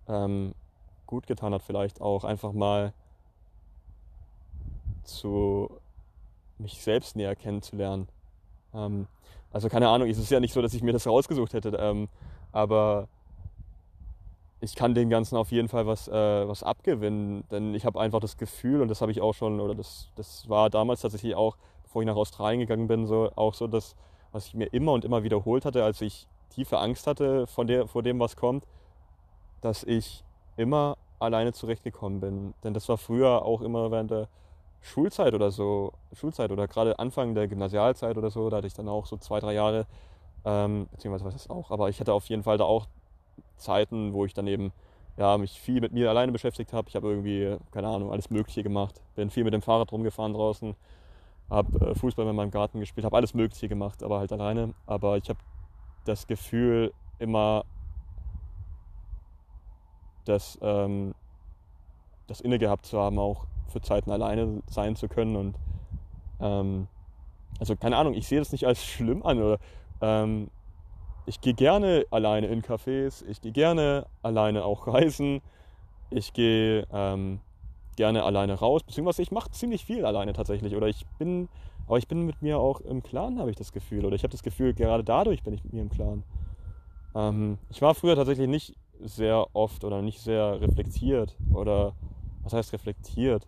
ähm, 0.09 0.55
gut 1.07 1.27
getan 1.27 1.53
hat, 1.53 1.63
vielleicht 1.63 2.01
auch 2.01 2.25
einfach 2.25 2.53
mal 2.53 2.95
zu 5.03 5.81
mich 6.59 6.83
selbst 6.83 7.17
näher 7.17 7.35
kennenzulernen. 7.35 8.09
Ähm, 8.75 9.07
also 9.53 9.69
keine 9.69 9.89
Ahnung, 9.89 10.09
es 10.09 10.19
ist 10.19 10.31
ja 10.31 10.41
nicht 10.41 10.55
so, 10.55 10.63
dass 10.63 10.75
ich 10.75 10.83
mir 10.83 10.93
das 10.93 11.07
rausgesucht 11.07 11.55
hätte, 11.55 11.71
ähm, 11.81 12.09
aber 12.53 13.09
ich 14.61 14.75
kann 14.75 14.95
dem 14.95 15.09
Ganzen 15.09 15.37
auf 15.37 15.51
jeden 15.51 15.69
Fall 15.69 15.87
was, 15.87 16.07
äh, 16.09 16.13
was 16.49 16.63
abgewinnen, 16.63 17.45
denn 17.51 17.75
ich 17.75 17.85
habe 17.85 18.01
einfach 18.01 18.21
das 18.21 18.37
Gefühl, 18.37 18.83
und 18.83 18.89
das 18.89 19.01
habe 19.01 19.11
ich 19.11 19.21
auch 19.21 19.35
schon, 19.35 19.61
oder 19.61 19.75
das, 19.75 20.11
das 20.17 20.49
war 20.49 20.71
damals 20.71 21.01
tatsächlich 21.01 21.35
auch, 21.35 21.57
bevor 21.83 22.03
ich 22.03 22.07
nach 22.07 22.17
Australien 22.17 22.61
gegangen 22.61 22.87
bin, 22.87 23.07
so, 23.07 23.31
auch 23.37 23.55
so 23.55 23.67
das, 23.67 23.97
was 24.33 24.47
ich 24.47 24.55
mir 24.55 24.67
immer 24.67 24.93
und 24.93 25.05
immer 25.05 25.23
wiederholt 25.23 25.65
hatte, 25.65 25.83
als 25.83 26.01
ich 26.01 26.29
tiefe 26.51 26.79
Angst 26.79 27.07
hatte 27.07 27.47
von 27.47 27.67
der, 27.67 27.89
vor 27.89 28.03
dem, 28.03 28.21
was 28.21 28.37
kommt, 28.37 28.65
dass 29.61 29.83
ich 29.83 30.25
immer 30.57 30.97
alleine 31.19 31.53
zurechtgekommen 31.53 32.21
bin. 32.21 32.55
Denn 32.63 32.75
das 32.75 32.89
war 32.89 32.99
früher 32.99 33.45
auch 33.45 33.61
immer 33.61 33.91
während 33.91 34.11
der 34.11 34.29
Schulzeit 34.81 35.35
oder 35.35 35.51
so, 35.51 35.93
Schulzeit 36.13 36.51
oder 36.51 36.67
gerade 36.67 36.99
Anfang 36.99 37.35
der 37.35 37.49
Gymnasialzeit 37.49 38.17
oder 38.17 38.31
so, 38.31 38.49
da 38.51 38.59
hatte 38.59 38.67
ich 38.67 38.75
dann 38.75 38.89
auch 38.89 39.07
so 39.07 39.17
zwei, 39.17 39.41
drei 39.41 39.55
Jahre, 39.55 39.87
ähm, 40.45 40.89
beziehungsweise 40.91 41.25
was 41.25 41.35
ist 41.35 41.51
auch, 41.51 41.71
aber 41.71 41.89
ich 41.89 42.01
hatte 42.01 42.13
auf 42.13 42.27
jeden 42.27 42.43
Fall 42.43 42.59
da 42.59 42.65
auch 42.65 42.87
Zeiten, 43.57 44.13
wo 44.15 44.25
ich 44.25 44.35
dann 44.35 44.47
eben 44.47 44.73
ja, 45.17 45.37
mich 45.37 45.61
viel 45.61 45.81
mit 45.83 45.93
mir 45.93 46.09
alleine 46.09 46.33
beschäftigt 46.33 46.73
habe. 46.73 46.89
Ich 46.89 46.97
habe 46.97 47.09
irgendwie, 47.09 47.57
keine 47.73 47.89
Ahnung, 47.89 48.11
alles 48.11 48.31
Mögliche 48.31 48.63
gemacht. 48.63 49.03
Bin 49.17 49.29
viel 49.29 49.45
mit 49.45 49.53
dem 49.53 49.61
Fahrrad 49.61 49.93
rumgefahren 49.93 50.33
draußen, 50.33 50.75
habe 51.51 51.91
äh, 51.91 51.95
Fußball 51.95 52.27
in 52.27 52.35
meinem 52.35 52.51
Garten 52.51 52.81
gespielt, 52.81 53.05
habe 53.05 53.17
alles 53.17 53.35
Mögliche 53.35 53.69
gemacht, 53.69 54.03
aber 54.03 54.19
halt 54.19 54.33
alleine. 54.33 54.73
Aber 54.87 55.19
ich 55.19 55.29
habe 55.29 55.39
das 56.07 56.27
Gefühl 56.27 56.95
immer, 57.19 57.65
dass 60.25 60.59
ähm, 60.63 61.15
das 62.27 62.41
inne 62.41 62.59
gehabt 62.59 62.87
zu 62.87 62.99
haben, 62.99 63.19
auch 63.19 63.47
für 63.71 63.81
Zeiten 63.81 64.11
alleine 64.11 64.63
sein 64.69 64.97
zu 64.97 65.09
können. 65.09 65.37
Und 65.37 65.57
ähm, 66.41 66.89
also 67.59 67.77
keine 67.77 67.97
Ahnung, 67.97 68.15
ich 68.15 68.29
sehe 68.29 68.39
das 68.39 68.53
nicht 68.53 68.67
als 68.67 68.85
schlimm 68.85 69.23
an. 69.23 69.43
Oder, 69.43 69.59
ähm, 70.01 70.51
ich 71.27 71.41
gehe 71.41 71.55
gerne 71.55 72.07
alleine 72.11 72.49
in 72.49 72.63
Cafés, 72.63 73.25
ich 73.29 73.41
gehe 73.41 73.53
gerne 73.53 74.07
alleine 74.23 74.65
auch 74.65 74.87
reisen, 74.87 75.43
ich 76.11 76.33
gehe 76.33 76.87
ähm, 76.93 77.41
gerne 77.97 78.25
alleine 78.25 78.55
raus, 78.55 78.83
beziehungsweise 78.83 79.23
ich 79.23 79.31
mache 79.31 79.51
ziemlich 79.51 79.85
viel 79.85 80.05
alleine 80.05 80.33
tatsächlich. 80.33 80.75
Oder 80.75 80.89
ich 80.89 81.07
bin, 81.19 81.49
aber 81.87 81.99
ich 81.99 82.09
bin 82.09 82.27
mit 82.27 82.43
mir 82.43 82.59
auch 82.59 82.81
im 82.81 83.03
Klaren, 83.03 83.39
habe 83.39 83.51
ich 83.51 83.57
das 83.57 83.73
Gefühl. 83.73 84.05
Oder 84.05 84.17
ich 84.17 84.23
habe 84.23 84.33
das 84.33 84.43
Gefühl, 84.43 84.75
gerade 84.75 85.05
dadurch 85.05 85.43
bin 85.43 85.55
ich 85.55 85.63
mit 85.63 85.73
mir 85.73 85.83
im 85.83 85.91
Klaren. 85.91 86.25
Ähm, 87.15 87.59
ich 87.69 87.83
war 87.83 87.95
früher 87.95 88.17
tatsächlich 88.17 88.49
nicht 88.49 88.75
sehr 89.03 89.47
oft 89.55 89.85
oder 89.85 90.03
nicht 90.03 90.21
sehr 90.21 90.61
reflektiert 90.61 91.37
oder 91.53 91.95
was 92.43 92.53
heißt 92.53 92.73
reflektiert? 92.73 93.47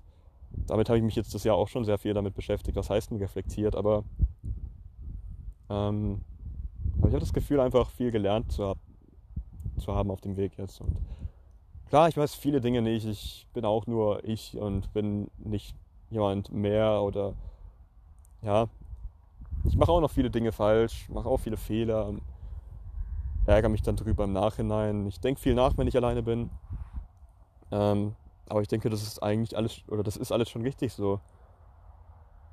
Damit 0.66 0.88
habe 0.88 0.98
ich 0.98 1.04
mich 1.04 1.16
jetzt 1.16 1.34
das 1.34 1.44
Jahr 1.44 1.56
auch 1.56 1.68
schon 1.68 1.84
sehr 1.84 1.98
viel 1.98 2.14
damit 2.14 2.34
beschäftigt. 2.34 2.76
Was 2.76 2.90
heißt 2.90 3.10
denn 3.10 3.18
reflektiert? 3.18 3.74
Aber, 3.76 4.04
ähm, 5.68 6.22
aber 6.98 7.08
ich 7.08 7.14
habe 7.14 7.20
das 7.20 7.32
Gefühl, 7.32 7.60
einfach 7.60 7.90
viel 7.90 8.10
gelernt 8.10 8.52
zu, 8.52 8.74
zu 9.78 9.94
haben 9.94 10.10
auf 10.10 10.20
dem 10.20 10.36
Weg 10.36 10.58
jetzt. 10.58 10.80
Und 10.80 10.96
klar, 11.88 12.08
ich 12.08 12.16
weiß 12.16 12.34
viele 12.34 12.60
Dinge 12.60 12.82
nicht. 12.82 13.06
Ich 13.06 13.46
bin 13.52 13.64
auch 13.64 13.86
nur 13.86 14.24
ich 14.24 14.56
und 14.56 14.92
bin 14.92 15.30
nicht 15.38 15.76
jemand 16.10 16.52
mehr 16.52 17.02
oder 17.02 17.34
ja, 18.42 18.68
ich 19.64 19.76
mache 19.76 19.92
auch 19.92 20.00
noch 20.00 20.10
viele 20.10 20.30
Dinge 20.30 20.52
falsch, 20.52 21.08
mache 21.08 21.28
auch 21.28 21.38
viele 21.38 21.56
Fehler, 21.56 22.12
ärgere 23.46 23.70
mich 23.70 23.82
dann 23.82 23.96
drüber 23.96 24.24
im 24.24 24.32
Nachhinein. 24.32 25.06
Ich 25.06 25.20
denke 25.20 25.40
viel 25.40 25.54
nach, 25.54 25.76
wenn 25.78 25.86
ich 25.86 25.96
alleine 25.96 26.22
bin. 26.22 26.50
Ähm, 27.70 28.14
aber 28.48 28.60
ich 28.60 28.68
denke, 28.68 28.90
das 28.90 29.02
ist 29.02 29.22
eigentlich 29.22 29.56
alles, 29.56 29.82
oder 29.88 30.02
das 30.02 30.16
ist 30.16 30.32
alles 30.32 30.48
schon 30.50 30.62
richtig 30.62 30.92
so. 30.92 31.20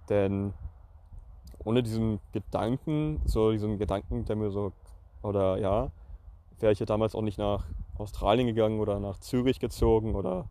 Denn 0.09 0.53
ohne 1.63 1.83
diesen 1.83 2.19
Gedanken, 2.31 3.21
so 3.25 3.51
diesen 3.51 3.77
Gedanken, 3.77 4.25
der 4.25 4.35
mir 4.35 4.49
so, 4.49 4.71
oder 5.21 5.57
ja, 5.57 5.91
wäre 6.59 6.71
ich 6.71 6.79
ja 6.79 6.85
damals 6.85 7.15
auch 7.15 7.21
nicht 7.21 7.37
nach 7.37 7.65
Australien 7.97 8.47
gegangen 8.47 8.79
oder 8.79 8.99
nach 8.99 9.19
Zürich 9.19 9.59
gezogen 9.59 10.15
oder, 10.15 10.49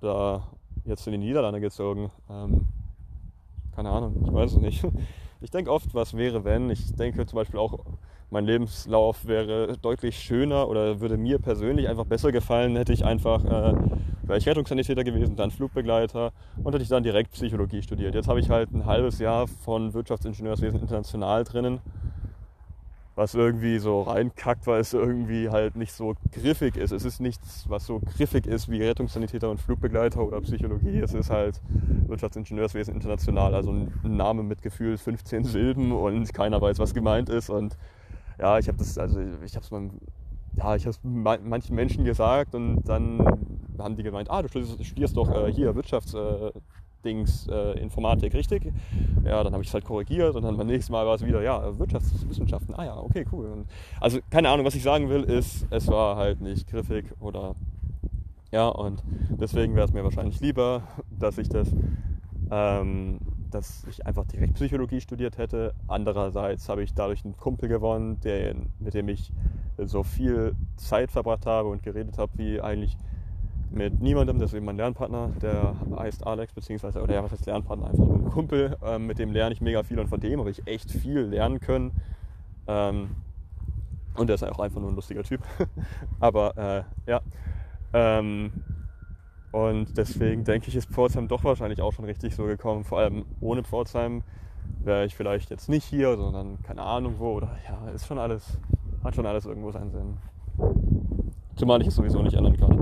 oder 0.00 0.46
jetzt 0.84 1.06
in 1.06 1.12
die 1.12 1.18
Niederlande 1.18 1.60
gezogen. 1.60 2.10
Ähm, 2.30 2.68
keine 3.74 3.90
Ahnung, 3.90 4.22
ich 4.24 4.32
weiß 4.32 4.52
es 4.52 4.58
nicht. 4.58 4.86
Ich 5.40 5.50
denke 5.50 5.70
oft, 5.70 5.94
was 5.94 6.14
wäre, 6.14 6.42
wenn. 6.44 6.70
Ich 6.70 6.94
denke 6.96 7.26
zum 7.26 7.36
Beispiel 7.36 7.60
auch, 7.60 7.78
mein 8.34 8.46
Lebenslauf 8.46 9.26
wäre 9.26 9.78
deutlich 9.80 10.18
schöner 10.18 10.68
oder 10.68 11.00
würde 11.00 11.16
mir 11.16 11.38
persönlich 11.38 11.88
einfach 11.88 12.04
besser 12.04 12.32
gefallen, 12.32 12.74
hätte 12.74 12.92
ich 12.92 13.04
einfach 13.04 13.44
äh, 13.44 13.74
wäre 14.22 14.38
ich 14.38 14.48
Rettungssanitäter 14.48 15.04
gewesen, 15.04 15.36
dann 15.36 15.52
Flugbegleiter 15.52 16.32
und 16.64 16.72
hätte 16.72 16.82
ich 16.82 16.88
dann 16.88 17.04
direkt 17.04 17.30
Psychologie 17.30 17.80
studiert. 17.82 18.16
Jetzt 18.16 18.26
habe 18.26 18.40
ich 18.40 18.50
halt 18.50 18.72
ein 18.72 18.86
halbes 18.86 19.20
Jahr 19.20 19.46
von 19.46 19.94
Wirtschaftsingenieurswesen 19.94 20.80
international 20.80 21.44
drinnen, 21.44 21.80
was 23.14 23.36
irgendwie 23.36 23.78
so 23.78 24.02
reinkackt, 24.02 24.66
weil 24.66 24.80
es 24.80 24.92
irgendwie 24.94 25.50
halt 25.50 25.76
nicht 25.76 25.92
so 25.92 26.14
griffig 26.32 26.76
ist. 26.76 26.90
Es 26.90 27.04
ist 27.04 27.20
nichts, 27.20 27.66
was 27.68 27.86
so 27.86 28.00
griffig 28.00 28.48
ist 28.48 28.68
wie 28.68 28.82
Rettungssanitäter 28.82 29.48
und 29.48 29.60
Flugbegleiter 29.60 30.26
oder 30.26 30.40
Psychologie. 30.40 30.98
Es 30.98 31.14
ist 31.14 31.30
halt 31.30 31.60
Wirtschaftsingenieurswesen 32.08 32.94
international, 32.94 33.54
also 33.54 33.70
ein 33.70 33.92
Name 34.02 34.42
mit 34.42 34.60
Gefühl 34.60 34.98
15 34.98 35.44
Silben 35.44 35.92
und 35.92 36.34
keiner 36.34 36.60
weiß, 36.60 36.80
was 36.80 36.94
gemeint 36.94 37.28
ist 37.28 37.48
und 37.48 37.76
ja, 38.38 38.58
ich 38.58 38.68
habe 38.68 38.78
das, 38.78 38.98
also 38.98 39.20
ich 39.20 39.54
habe 39.54 39.64
es 39.64 39.70
meinem 39.70 39.92
ja, 40.56 40.76
ich 40.76 40.86
habe 40.86 40.96
manchen 41.42 41.74
Menschen 41.74 42.04
gesagt 42.04 42.54
und 42.54 42.82
dann 42.84 43.18
haben 43.78 43.96
die 43.96 44.02
gemeint, 44.02 44.30
ah, 44.30 44.42
du 44.42 44.48
studierst, 44.48 45.16
doch 45.16 45.28
äh, 45.30 45.52
hier 45.52 45.74
Wirtschaftsdings, 45.74 47.48
äh, 47.48 47.72
äh, 47.72 47.80
Informatik, 47.80 48.34
richtig? 48.34 48.72
Ja, 49.24 49.42
dann 49.42 49.52
habe 49.52 49.62
ich 49.62 49.68
es 49.68 49.74
halt 49.74 49.84
korrigiert 49.84 50.34
und 50.36 50.42
dann 50.42 50.56
beim 50.56 50.66
nächsten 50.66 50.92
Mal 50.92 51.06
war 51.06 51.16
es 51.16 51.24
wieder, 51.24 51.42
ja, 51.42 51.76
Wirtschaftswissenschaften, 51.78 52.74
ah 52.76 52.84
ja, 52.84 52.96
okay, 52.96 53.24
cool. 53.32 53.46
Und 53.46 53.66
also 54.00 54.20
keine 54.30 54.48
Ahnung, 54.48 54.64
was 54.64 54.74
ich 54.74 54.82
sagen 54.82 55.08
will, 55.08 55.24
ist, 55.24 55.66
es 55.70 55.88
war 55.88 56.16
halt 56.16 56.40
nicht 56.40 56.68
griffig 56.68 57.06
oder 57.20 57.54
ja, 58.52 58.68
und 58.68 59.02
deswegen 59.30 59.74
wäre 59.74 59.86
es 59.86 59.92
mir 59.92 60.04
wahrscheinlich 60.04 60.38
lieber, 60.40 60.82
dass 61.18 61.38
ich 61.38 61.48
das 61.48 61.68
ähm, 62.52 63.18
dass 63.54 63.84
ich 63.88 64.04
einfach 64.04 64.26
direkt 64.26 64.54
Psychologie 64.54 65.00
studiert 65.00 65.38
hätte. 65.38 65.74
Andererseits 65.86 66.68
habe 66.68 66.82
ich 66.82 66.92
dadurch 66.92 67.24
einen 67.24 67.36
Kumpel 67.36 67.68
gewonnen, 67.68 68.18
der, 68.20 68.54
mit 68.80 68.94
dem 68.94 69.08
ich 69.08 69.32
so 69.78 70.02
viel 70.02 70.56
Zeit 70.76 71.10
verbracht 71.10 71.46
habe 71.46 71.68
und 71.68 71.82
geredet 71.82 72.18
habe, 72.18 72.32
wie 72.36 72.60
eigentlich 72.60 72.96
mit 73.70 74.00
niemandem, 74.00 74.38
das 74.38 74.50
ist 74.50 74.56
eben 74.56 74.66
mein 74.66 74.76
Lernpartner, 74.76 75.30
der 75.40 75.74
heißt 75.96 76.26
Alex, 76.26 76.52
beziehungsweise, 76.52 77.02
oder 77.02 77.14
ja, 77.14 77.24
was 77.24 77.32
heißt 77.32 77.46
Lernpartner, 77.46 77.86
einfach 77.86 78.06
nur 78.06 78.16
ein 78.16 78.30
Kumpel, 78.30 78.76
ähm, 78.84 79.06
mit 79.06 79.18
dem 79.18 79.32
lerne 79.32 79.52
ich 79.52 79.60
mega 79.60 79.82
viel 79.82 79.98
und 79.98 80.08
von 80.08 80.20
dem 80.20 80.40
habe 80.40 80.50
ich 80.50 80.66
echt 80.66 80.90
viel 80.90 81.20
lernen 81.20 81.60
können. 81.60 81.92
Ähm, 82.66 83.16
und 84.16 84.28
der 84.28 84.34
ist 84.34 84.44
auch 84.44 84.60
einfach 84.60 84.80
nur 84.80 84.90
ein 84.90 84.96
lustiger 84.96 85.22
Typ. 85.24 85.40
Aber 86.20 86.56
äh, 86.56 87.10
ja. 87.10 87.20
Ähm, 87.92 88.52
und 89.54 89.96
deswegen 89.96 90.42
denke 90.42 90.66
ich, 90.66 90.74
ist 90.74 90.90
Pforzheim 90.90 91.28
doch 91.28 91.44
wahrscheinlich 91.44 91.80
auch 91.80 91.92
schon 91.92 92.06
richtig 92.06 92.34
so 92.34 92.44
gekommen. 92.44 92.82
Vor 92.82 92.98
allem 92.98 93.24
ohne 93.40 93.62
Pforzheim 93.62 94.24
wäre 94.82 95.04
ich 95.04 95.14
vielleicht 95.14 95.48
jetzt 95.50 95.68
nicht 95.68 95.84
hier, 95.84 96.16
sondern 96.16 96.60
keine 96.62 96.82
Ahnung 96.82 97.14
wo. 97.18 97.34
Oder 97.34 97.56
ja, 97.68 97.88
ist 97.90 98.04
schon 98.08 98.18
alles, 98.18 98.58
hat 99.04 99.14
schon 99.14 99.26
alles 99.26 99.46
irgendwo 99.46 99.70
seinen 99.70 99.92
Sinn. 99.92 100.16
Zumal 101.54 101.80
ich 101.82 101.86
es 101.86 101.94
sowieso 101.94 102.20
nicht 102.20 102.34
ändern 102.34 102.56
kann. 102.56 102.72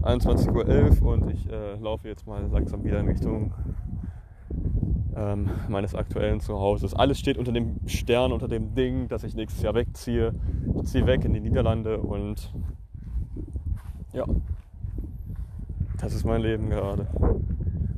21.11 0.00 1.02
Uhr 1.02 1.12
und 1.12 1.30
ich 1.30 1.46
äh, 1.50 1.74
laufe 1.74 2.08
jetzt 2.08 2.26
mal 2.26 2.42
langsam 2.50 2.82
wieder 2.82 2.98
in 2.98 3.08
Richtung 3.08 3.52
ähm, 5.14 5.50
meines 5.68 5.94
aktuellen 5.94 6.40
Zuhauses. 6.40 6.94
Alles 6.94 7.18
steht 7.18 7.36
unter 7.36 7.52
dem 7.52 7.80
Stern, 7.84 8.32
unter 8.32 8.48
dem 8.48 8.74
Ding, 8.74 9.08
dass 9.08 9.24
ich 9.24 9.34
nächstes 9.34 9.62
Jahr 9.62 9.74
wegziehe. 9.74 10.34
Ich 10.74 10.84
ziehe 10.84 11.06
weg 11.06 11.26
in 11.26 11.34
die 11.34 11.40
Niederlande 11.40 11.98
und 11.98 12.50
ja, 14.14 14.24
das 15.98 16.14
ist 16.14 16.24
mein 16.24 16.42
Leben 16.42 16.70
gerade. 16.70 17.06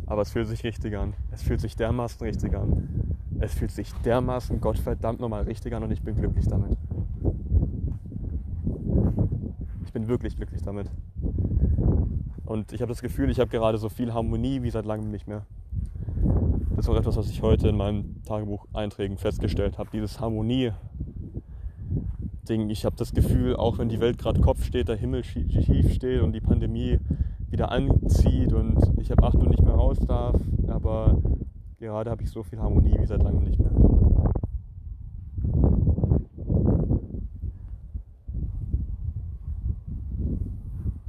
Aber 0.06 0.22
es 0.22 0.30
fühlt 0.30 0.48
sich 0.48 0.64
richtig 0.64 0.96
an. 0.96 1.14
Es 1.30 1.42
fühlt 1.42 1.60
sich 1.60 1.76
dermaßen 1.76 2.26
richtig 2.26 2.54
an. 2.54 3.16
Es 3.40 3.54
fühlt 3.54 3.70
sich 3.70 3.92
dermaßen 4.04 4.60
Gottverdammt 4.60 5.20
nochmal 5.20 5.42
richtig 5.42 5.74
an 5.74 5.82
und 5.82 5.90
ich 5.90 6.02
bin 6.02 6.16
glücklich 6.16 6.46
damit. 6.48 6.76
Ich 9.84 9.92
bin 9.92 10.08
wirklich 10.08 10.36
glücklich 10.36 10.62
damit. 10.62 10.90
Und 12.44 12.72
ich 12.72 12.80
habe 12.80 12.90
das 12.90 13.02
Gefühl, 13.02 13.30
ich 13.30 13.40
habe 13.40 13.50
gerade 13.50 13.78
so 13.78 13.88
viel 13.88 14.14
Harmonie 14.14 14.62
wie 14.62 14.70
seit 14.70 14.86
langem 14.86 15.10
nicht 15.10 15.28
mehr. 15.28 15.44
Das 16.70 16.86
ist 16.86 16.88
auch 16.88 16.96
etwas, 16.96 17.16
was 17.16 17.28
ich 17.28 17.42
heute 17.42 17.68
in 17.68 17.76
meinem 17.76 18.22
Tagebuch-Einträgen 18.24 19.18
festgestellt 19.18 19.78
habe. 19.78 19.90
Dieses 19.92 20.20
Harmonie-Ding. 20.20 22.70
Ich 22.70 22.84
habe 22.84 22.96
das 22.96 23.12
Gefühl, 23.12 23.56
auch 23.56 23.78
wenn 23.78 23.88
die 23.88 24.00
Welt 24.00 24.18
gerade 24.18 24.40
Kopf 24.40 24.64
steht, 24.64 24.88
der 24.88 24.96
Himmel 24.96 25.24
schief 25.24 25.92
steht 25.92 26.22
und 26.22 26.32
die 26.32 26.40
Pandemie 26.40 26.98
wieder 27.50 27.70
anzieht 27.70 28.52
und 28.52 28.78
ich 28.98 29.10
ab 29.12 29.22
8 29.22 29.36
Uhr 29.36 29.48
nicht 29.48 29.62
mehr 29.62 29.74
raus 29.74 29.98
darf, 30.06 30.36
aber 30.66 31.18
gerade 31.78 32.10
habe 32.10 32.22
ich 32.22 32.30
so 32.30 32.42
viel 32.42 32.58
Harmonie 32.58 32.96
wie 32.98 33.06
seit 33.06 33.22
langem 33.22 33.44
nicht 33.44 33.58
mehr. 33.58 33.70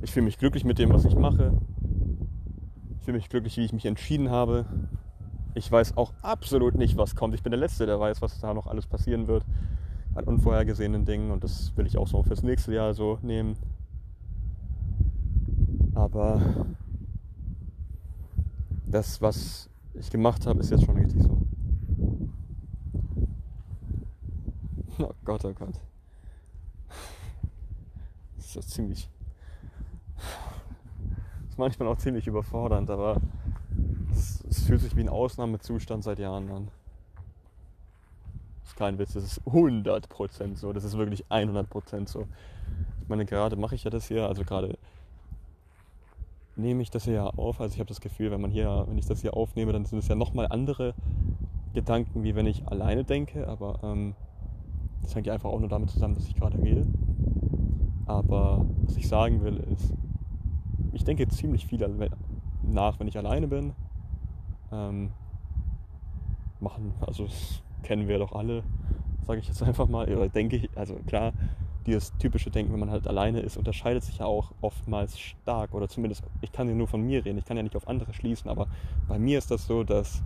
Ich 0.01 0.13
fühle 0.13 0.25
mich 0.25 0.39
glücklich 0.39 0.65
mit 0.65 0.79
dem, 0.79 0.91
was 0.91 1.05
ich 1.05 1.15
mache. 1.15 1.53
Ich 2.97 3.03
fühle 3.03 3.17
mich 3.17 3.29
glücklich, 3.29 3.57
wie 3.57 3.65
ich 3.65 3.73
mich 3.73 3.85
entschieden 3.85 4.31
habe. 4.31 4.65
Ich 5.53 5.71
weiß 5.71 5.97
auch 5.97 6.13
absolut 6.21 6.75
nicht, 6.75 6.97
was 6.97 7.15
kommt. 7.15 7.35
Ich 7.35 7.43
bin 7.43 7.51
der 7.51 7.59
Letzte, 7.59 7.85
der 7.85 7.99
weiß, 7.99 8.21
was 8.21 8.39
da 8.39 8.53
noch 8.53 8.65
alles 8.65 8.87
passieren 8.87 9.27
wird 9.27 9.45
an 10.15 10.25
unvorhergesehenen 10.25 11.05
Dingen. 11.05 11.31
Und 11.31 11.43
das 11.43 11.75
will 11.77 11.85
ich 11.85 11.97
auch 11.97 12.07
so 12.07 12.23
fürs 12.23 12.43
nächste 12.43 12.73
Jahr 12.73 12.93
so 12.93 13.19
nehmen. 13.21 13.55
Aber 15.99 16.41
das, 18.87 19.21
was 19.21 19.69
ich 19.93 20.09
gemacht 20.09 20.47
habe, 20.47 20.61
ist 20.61 20.71
jetzt 20.71 20.85
schon 20.85 20.95
richtig 20.95 21.21
so. 21.21 21.37
Oh 25.01 25.13
Gott, 25.23 25.45
oh 25.45 25.53
Gott. 25.53 25.75
Das 28.37 28.55
ist 28.55 28.71
ziemlich 28.71 29.09
ist 31.49 31.57
manchmal 31.57 31.89
auch 31.89 31.97
ziemlich 31.97 32.27
überfordernd, 32.27 32.89
aber 32.89 33.21
es, 34.11 34.43
es, 34.49 34.63
fühlt 34.63 34.81
sich 34.81 34.95
wie 34.95 35.01
ein 35.01 35.09
Ausnahmezustand 35.09 36.03
seit 36.03 36.19
Jahren 36.19 36.49
an. 36.49 36.69
Das 38.61 38.69
ist 38.69 38.77
kein 38.77 38.97
Witz, 38.97 39.13
das 39.13 39.23
ist 39.25 39.41
100% 39.41 40.55
so, 40.55 40.71
das 40.73 40.85
ist 40.85 40.97
wirklich 40.97 41.25
100% 41.27 42.07
so. 42.07 42.25
Ich 43.01 43.09
meine, 43.09 43.25
gerade 43.25 43.57
mache 43.57 43.75
ich 43.75 43.83
ja 43.83 43.91
das 43.91 44.07
hier, 44.07 44.27
also 44.27 44.43
gerade 44.43 44.77
nehme 46.59 46.81
ich 46.81 46.91
das 46.91 47.05
hier 47.05 47.13
ja 47.13 47.25
auf, 47.25 47.61
also 47.61 47.73
ich 47.73 47.79
habe 47.79 47.87
das 47.87 48.01
Gefühl, 48.01 48.31
wenn 48.31 48.41
man 48.41 48.51
hier, 48.51 48.85
wenn 48.87 48.97
ich 48.97 49.05
das 49.05 49.21
hier 49.21 49.35
aufnehme, 49.35 49.73
dann 49.73 49.85
sind 49.85 49.99
es 49.99 50.07
ja 50.07 50.15
nochmal 50.15 50.47
andere 50.49 50.93
Gedanken, 51.73 52.23
wie 52.23 52.35
wenn 52.35 52.45
ich 52.45 52.67
alleine 52.67 53.03
denke, 53.03 53.47
aber 53.47 53.79
ähm, 53.83 54.15
das 55.01 55.15
hängt 55.15 55.27
ja 55.27 55.33
einfach 55.33 55.49
auch 55.49 55.59
nur 55.59 55.69
damit 55.69 55.89
zusammen, 55.89 56.15
dass 56.15 56.27
ich 56.27 56.35
gerade 56.35 56.61
rede. 56.61 56.85
Aber 58.05 58.65
was 58.83 58.97
ich 58.97 59.07
sagen 59.07 59.43
will 59.43 59.57
ist, 59.71 59.93
ich 60.93 61.03
denke 61.03 61.27
ziemlich 61.27 61.65
viel 61.67 61.79
nach, 62.63 62.99
wenn 62.99 63.07
ich 63.07 63.17
alleine 63.17 63.47
bin. 63.47 63.73
Ähm, 64.71 65.11
machen, 66.59 66.93
also 67.05 67.25
das 67.25 67.61
kennen 67.83 68.07
wir 68.07 68.19
doch 68.19 68.33
alle, 68.33 68.63
sage 69.25 69.39
ich 69.39 69.47
jetzt 69.47 69.63
einfach 69.63 69.87
mal. 69.87 70.13
Oder 70.13 70.29
denke 70.29 70.57
ich, 70.57 70.69
also 70.75 70.95
klar, 71.05 71.33
dieses 71.89 72.15
typische 72.17 72.49
Denken, 72.49 72.71
wenn 72.71 72.79
man 72.79 72.91
halt 72.91 73.07
alleine 73.07 73.41
ist, 73.41 73.57
unterscheidet 73.57 74.03
sich 74.03 74.19
ja 74.19 74.25
auch 74.25 74.53
oftmals 74.61 75.19
stark. 75.19 75.73
Oder 75.73 75.87
zumindest, 75.87 76.23
ich 76.41 76.51
kann 76.51 76.67
ja 76.67 76.75
nur 76.75 76.87
von 76.87 77.01
mir 77.01 77.25
reden, 77.25 77.37
ich 77.37 77.45
kann 77.45 77.57
ja 77.57 77.63
nicht 77.63 77.75
auf 77.75 77.87
andere 77.87 78.13
schließen, 78.13 78.49
aber 78.49 78.67
bei 79.07 79.19
mir 79.19 79.37
ist 79.37 79.51
das 79.51 79.67
so, 79.67 79.83
dass 79.83 80.23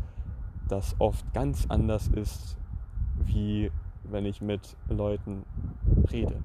das 0.67 0.95
oft 0.99 1.33
ganz 1.33 1.65
anders 1.69 2.07
ist, 2.07 2.57
wie 3.25 3.71
wenn 4.03 4.25
ich 4.25 4.41
mit 4.41 4.75
Leuten 4.89 5.43
rede 6.11 6.43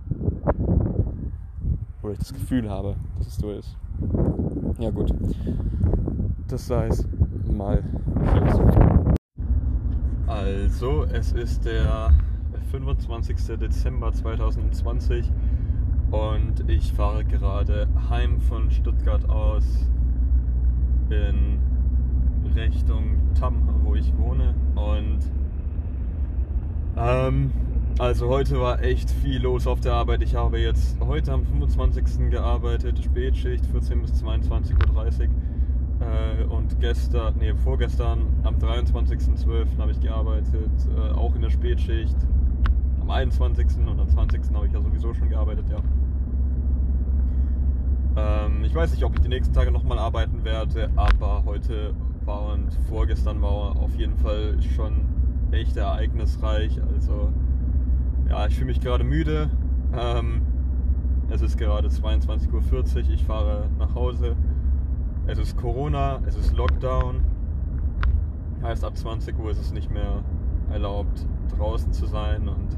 wo 2.08 2.10
ich 2.10 2.18
das 2.18 2.32
Gefühl 2.32 2.70
habe, 2.70 2.96
dass 3.18 3.26
es 3.26 3.36
so 3.36 3.50
ist. 3.50 3.76
Ja 4.78 4.90
gut, 4.90 5.12
das 6.46 6.66
sei 6.66 6.86
es 6.86 7.06
mal 7.52 7.82
Also, 10.26 11.04
es 11.04 11.32
ist 11.32 11.64
der 11.64 12.12
25. 12.70 13.58
Dezember 13.58 14.12
2020 14.12 15.30
und 16.10 16.68
ich 16.68 16.92
fahre 16.92 17.24
gerade 17.24 17.88
heim 18.08 18.40
von 18.40 18.70
Stuttgart 18.70 19.28
aus 19.28 19.64
in 21.10 21.58
Richtung 22.54 23.18
Tamm, 23.38 23.68
wo 23.82 23.94
ich 23.94 24.16
wohne. 24.16 24.54
Und 24.74 25.18
ähm, 26.96 27.52
also 27.98 28.28
heute 28.28 28.60
war 28.60 28.82
echt 28.82 29.10
viel 29.10 29.42
los 29.42 29.66
auf 29.66 29.80
der 29.80 29.94
Arbeit. 29.94 30.22
Ich 30.22 30.34
habe 30.34 30.58
jetzt 30.58 30.98
heute 31.00 31.32
am 31.32 31.44
25. 31.44 32.30
gearbeitet, 32.30 33.02
Spätschicht 33.02 33.66
14 33.66 34.02
bis 34.02 34.22
22.30 34.22 34.74
Uhr. 34.94 35.28
Äh, 36.00 36.44
und 36.44 36.80
gestern, 36.80 37.34
nee, 37.38 37.52
vorgestern 37.54 38.20
am 38.44 38.56
23.12. 38.56 39.78
habe 39.78 39.90
ich 39.92 40.00
gearbeitet, 40.00 40.70
äh, 40.96 41.10
auch 41.12 41.34
in 41.34 41.42
der 41.42 41.50
Spätschicht. 41.50 42.16
Am 43.08 43.14
21. 43.14 43.78
und 43.86 43.98
am 43.98 44.06
20. 44.06 44.54
habe 44.54 44.66
ich 44.66 44.72
ja 44.74 44.82
sowieso 44.82 45.14
schon 45.14 45.30
gearbeitet, 45.30 45.64
ja. 45.70 45.78
Ähm, 48.16 48.64
ich 48.64 48.74
weiß 48.74 48.90
nicht, 48.90 49.02
ob 49.02 49.14
ich 49.14 49.22
die 49.22 49.28
nächsten 49.28 49.54
Tage 49.54 49.70
nochmal 49.70 49.98
arbeiten 49.98 50.44
werde, 50.44 50.90
aber 50.94 51.42
heute 51.46 51.94
war 52.26 52.52
und 52.52 52.70
vorgestern 52.86 53.40
war 53.40 53.76
auf 53.80 53.94
jeden 53.96 54.14
Fall 54.18 54.60
schon 54.60 55.06
echt 55.52 55.78
ereignisreich. 55.78 56.82
Also 56.82 57.32
ja, 58.28 58.46
ich 58.46 58.56
fühle 58.56 58.66
mich 58.66 58.80
gerade 58.82 59.04
müde. 59.04 59.48
Ähm, 59.98 60.42
es 61.30 61.40
ist 61.40 61.56
gerade 61.56 61.88
22.40 61.88 62.52
Uhr. 62.52 63.10
Ich 63.14 63.24
fahre 63.24 63.70
nach 63.78 63.94
Hause. 63.94 64.36
Es 65.26 65.38
ist 65.38 65.56
Corona, 65.56 66.20
es 66.26 66.36
ist 66.36 66.54
Lockdown. 66.54 67.24
Heißt, 68.62 68.84
ab 68.84 68.98
20 68.98 69.38
Uhr 69.38 69.50
ist 69.50 69.60
es 69.62 69.72
nicht 69.72 69.90
mehr 69.90 70.22
erlaubt, 70.70 71.26
draußen 71.56 71.94
zu 71.94 72.04
sein. 72.04 72.48
Und 72.48 72.76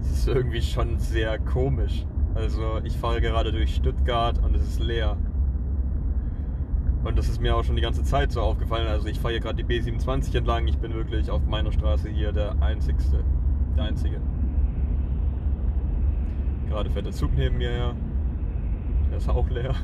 es 0.00 0.10
ist 0.10 0.28
irgendwie 0.28 0.62
schon 0.62 0.98
sehr 0.98 1.38
komisch. 1.38 2.06
Also, 2.34 2.80
ich 2.84 2.96
fahre 2.96 3.20
gerade 3.20 3.52
durch 3.52 3.74
Stuttgart 3.74 4.38
und 4.42 4.54
es 4.54 4.62
ist 4.62 4.80
leer. 4.80 5.16
Und 7.04 7.16
das 7.16 7.28
ist 7.28 7.40
mir 7.40 7.56
auch 7.56 7.64
schon 7.64 7.76
die 7.76 7.82
ganze 7.82 8.02
Zeit 8.02 8.32
so 8.32 8.40
aufgefallen. 8.40 8.86
Also, 8.86 9.08
ich 9.08 9.18
fahre 9.18 9.34
hier 9.34 9.40
gerade 9.40 9.62
die 9.62 9.80
B27 9.80 10.36
entlang. 10.36 10.66
Ich 10.68 10.78
bin 10.78 10.94
wirklich 10.94 11.30
auf 11.30 11.44
meiner 11.46 11.72
Straße 11.72 12.08
hier 12.08 12.32
der 12.32 12.60
Einzigste 12.62 13.24
der 13.78 13.84
einzige. 13.86 14.20
Gerade 16.68 16.90
fährt 16.90 17.06
der 17.06 17.12
Zug 17.12 17.30
neben 17.34 17.58
mir 17.58 17.70
her. 17.70 17.94
Der 19.10 19.18
ist 19.18 19.28
auch 19.28 19.48
leer. 19.48 19.74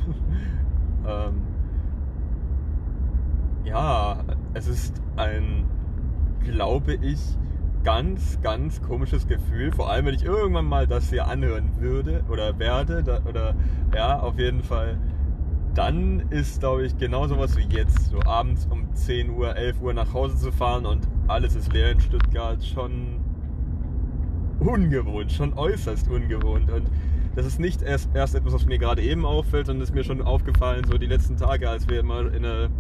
ähm, 1.06 1.42
ja, 3.64 4.18
es 4.52 4.66
ist 4.66 5.00
ein, 5.16 5.64
glaube 6.44 6.94
ich, 6.94 7.20
ganz, 7.85 8.40
ganz 8.43 8.82
komisches 8.82 9.28
Gefühl. 9.28 9.70
Vor 9.70 9.90
allem, 9.90 10.06
wenn 10.06 10.15
ich 10.15 10.24
irgendwann 10.24 10.65
mal 10.65 10.86
das 10.86 11.11
hier 11.11 11.28
anhören 11.28 11.70
würde 11.78 12.24
oder 12.31 12.59
werde. 12.59 13.02
Da, 13.05 13.20
oder 13.28 13.55
ja, 13.94 14.19
auf 14.19 14.39
jeden 14.39 14.62
Fall. 14.62 14.98
Dann 15.74 16.20
ist, 16.31 16.61
glaube 16.61 16.86
ich, 16.86 16.97
genau 16.97 17.27
sowas 17.27 17.56
wie 17.56 17.66
jetzt, 17.74 18.11
so 18.11 18.20
abends 18.24 18.66
um 18.70 18.94
10 18.94 19.31
Uhr, 19.31 19.56
11 19.56 19.81
Uhr 19.81 19.93
nach 19.93 20.12
Hause 20.15 20.36
zu 20.36 20.52
fahren 20.52 20.86
und 20.86 21.09
alles 21.27 21.56
ist 21.56 21.73
leer 21.73 21.90
in 21.90 22.01
Stuttgart 22.01 22.65
schon 22.65 23.20
ungewohnt, 24.61 25.32
schon 25.32 25.52
äußerst 25.55 26.09
ungewohnt. 26.09 26.70
Und 26.70 26.89
das 27.35 27.44
ist 27.47 27.59
nicht 27.59 27.82
erst, 27.82 28.15
erst 28.15 28.36
etwas, 28.36 28.52
was 28.52 28.66
mir 28.66 28.78
gerade 28.78 29.02
eben 29.02 29.27
auffällt, 29.27 29.66
sondern 29.66 29.82
ist 29.82 29.94
mir 29.94 30.05
schon 30.05 30.23
aufgefallen, 30.23 30.85
so 30.85 30.97
die 30.97 31.06
letzten 31.06 31.36
Tage, 31.36 31.69
als 31.69 31.89
wir 31.89 32.01
immer 32.01 32.32
in 32.32 32.44
eine, 32.44 32.70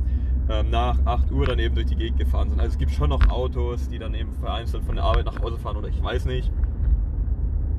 ähm, 0.48 0.70
nach 0.70 0.98
8 1.04 1.32
Uhr 1.32 1.46
dann 1.46 1.58
eben 1.58 1.74
durch 1.74 1.86
die 1.86 1.96
Gegend 1.96 2.18
gefahren 2.18 2.50
sind. 2.50 2.60
Also 2.60 2.72
es 2.72 2.78
gibt 2.78 2.92
schon 2.92 3.10
noch 3.10 3.28
Autos, 3.28 3.88
die 3.88 3.98
dann 3.98 4.14
eben 4.14 4.32
vereinzelt 4.34 4.84
von 4.84 4.96
der 4.96 5.04
Arbeit 5.04 5.26
nach 5.26 5.40
Hause 5.40 5.58
fahren 5.58 5.76
oder 5.76 5.88
ich 5.88 6.02
weiß 6.02 6.26
nicht. 6.26 6.52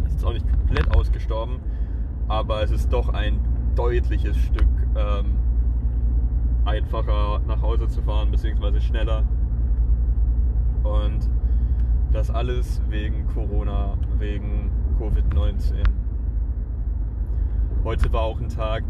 Das 0.03 0.13
ist 0.15 0.25
auch 0.25 0.33
nicht 0.33 0.47
komplett 0.49 0.89
ausgestorben, 0.95 1.59
aber 2.27 2.63
es 2.63 2.71
ist 2.71 2.91
doch 2.91 3.09
ein 3.09 3.39
deutliches 3.75 4.37
Stück 4.37 4.67
ähm, 4.95 5.37
einfacher 6.65 7.41
nach 7.47 7.61
Hause 7.61 7.87
zu 7.87 8.01
fahren, 8.01 8.31
beziehungsweise 8.31 8.81
schneller. 8.81 9.23
Und 10.83 11.29
das 12.11 12.31
alles 12.31 12.81
wegen 12.89 13.27
Corona, 13.27 13.97
wegen 14.17 14.71
Covid-19. 14.99 15.83
Heute 17.83 18.13
war 18.13 18.21
auch 18.21 18.39
ein 18.39 18.49
Tag, 18.49 18.83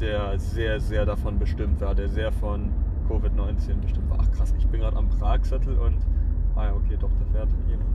der 0.00 0.38
sehr, 0.38 0.80
sehr 0.80 1.06
davon 1.06 1.38
bestimmt 1.38 1.80
war, 1.80 1.94
der 1.94 2.08
sehr 2.08 2.32
von 2.32 2.70
Covid-19 3.12 3.80
bestimmt 3.80 4.10
war. 4.10 4.18
Ach 4.20 4.30
krass, 4.32 4.54
ich 4.58 4.66
bin 4.66 4.80
gerade 4.80 4.96
am 4.96 5.08
Pragsattel 5.08 5.78
und. 5.78 5.98
Ah 6.54 6.66
ja, 6.66 6.74
okay, 6.74 6.96
doch, 6.98 7.10
da 7.10 7.24
fährt 7.32 7.48
jemand. 7.68 7.88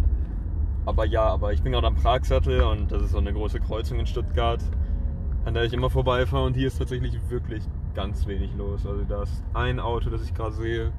Aber 0.86 1.06
ja, 1.06 1.24
aber 1.24 1.54
ich 1.54 1.62
bin 1.62 1.74
gerade 1.74 1.88
am 1.88 1.96
Pragsattel 1.96 2.62
und 2.62 2.92
das 2.92 3.04
ist 3.04 3.12
so 3.12 3.18
eine 3.18 3.34
große 3.34 3.60
Kreuzung 3.60 4.00
in 4.00 4.06
Stuttgart, 4.06 4.64
an 5.46 5.54
der 5.54 5.64
ich 5.64 5.74
immer 5.74 5.90
vorbeifahre 5.90 6.46
und 6.46 6.56
hier 6.56 6.68
ist 6.68 6.78
tatsächlich 6.78 7.20
wirklich 7.30 7.64
ganz 7.94 8.26
wenig 8.26 8.56
los. 8.56 8.86
Also 8.86 9.04
da 9.04 9.24
ist 9.24 9.44
ein 9.54 9.80
Auto, 9.80 10.10
das 10.10 10.24
ich 10.24 10.34
gerade 10.34 10.54
sehe. 10.54 10.92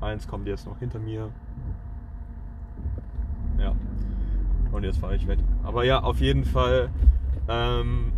Eins 0.00 0.26
kommt 0.26 0.48
jetzt 0.48 0.66
noch 0.66 0.78
hinter 0.78 0.98
mir. 0.98 1.28
Ja. 3.58 3.74
Und 4.72 4.84
jetzt 4.84 4.98
fahre 4.98 5.16
ich 5.16 5.26
weg. 5.28 5.38
Aber 5.62 5.84
ja, 5.84 6.02
auf 6.02 6.20
jeden 6.20 6.44
Fall 6.44 6.88
ähm, 7.48 8.12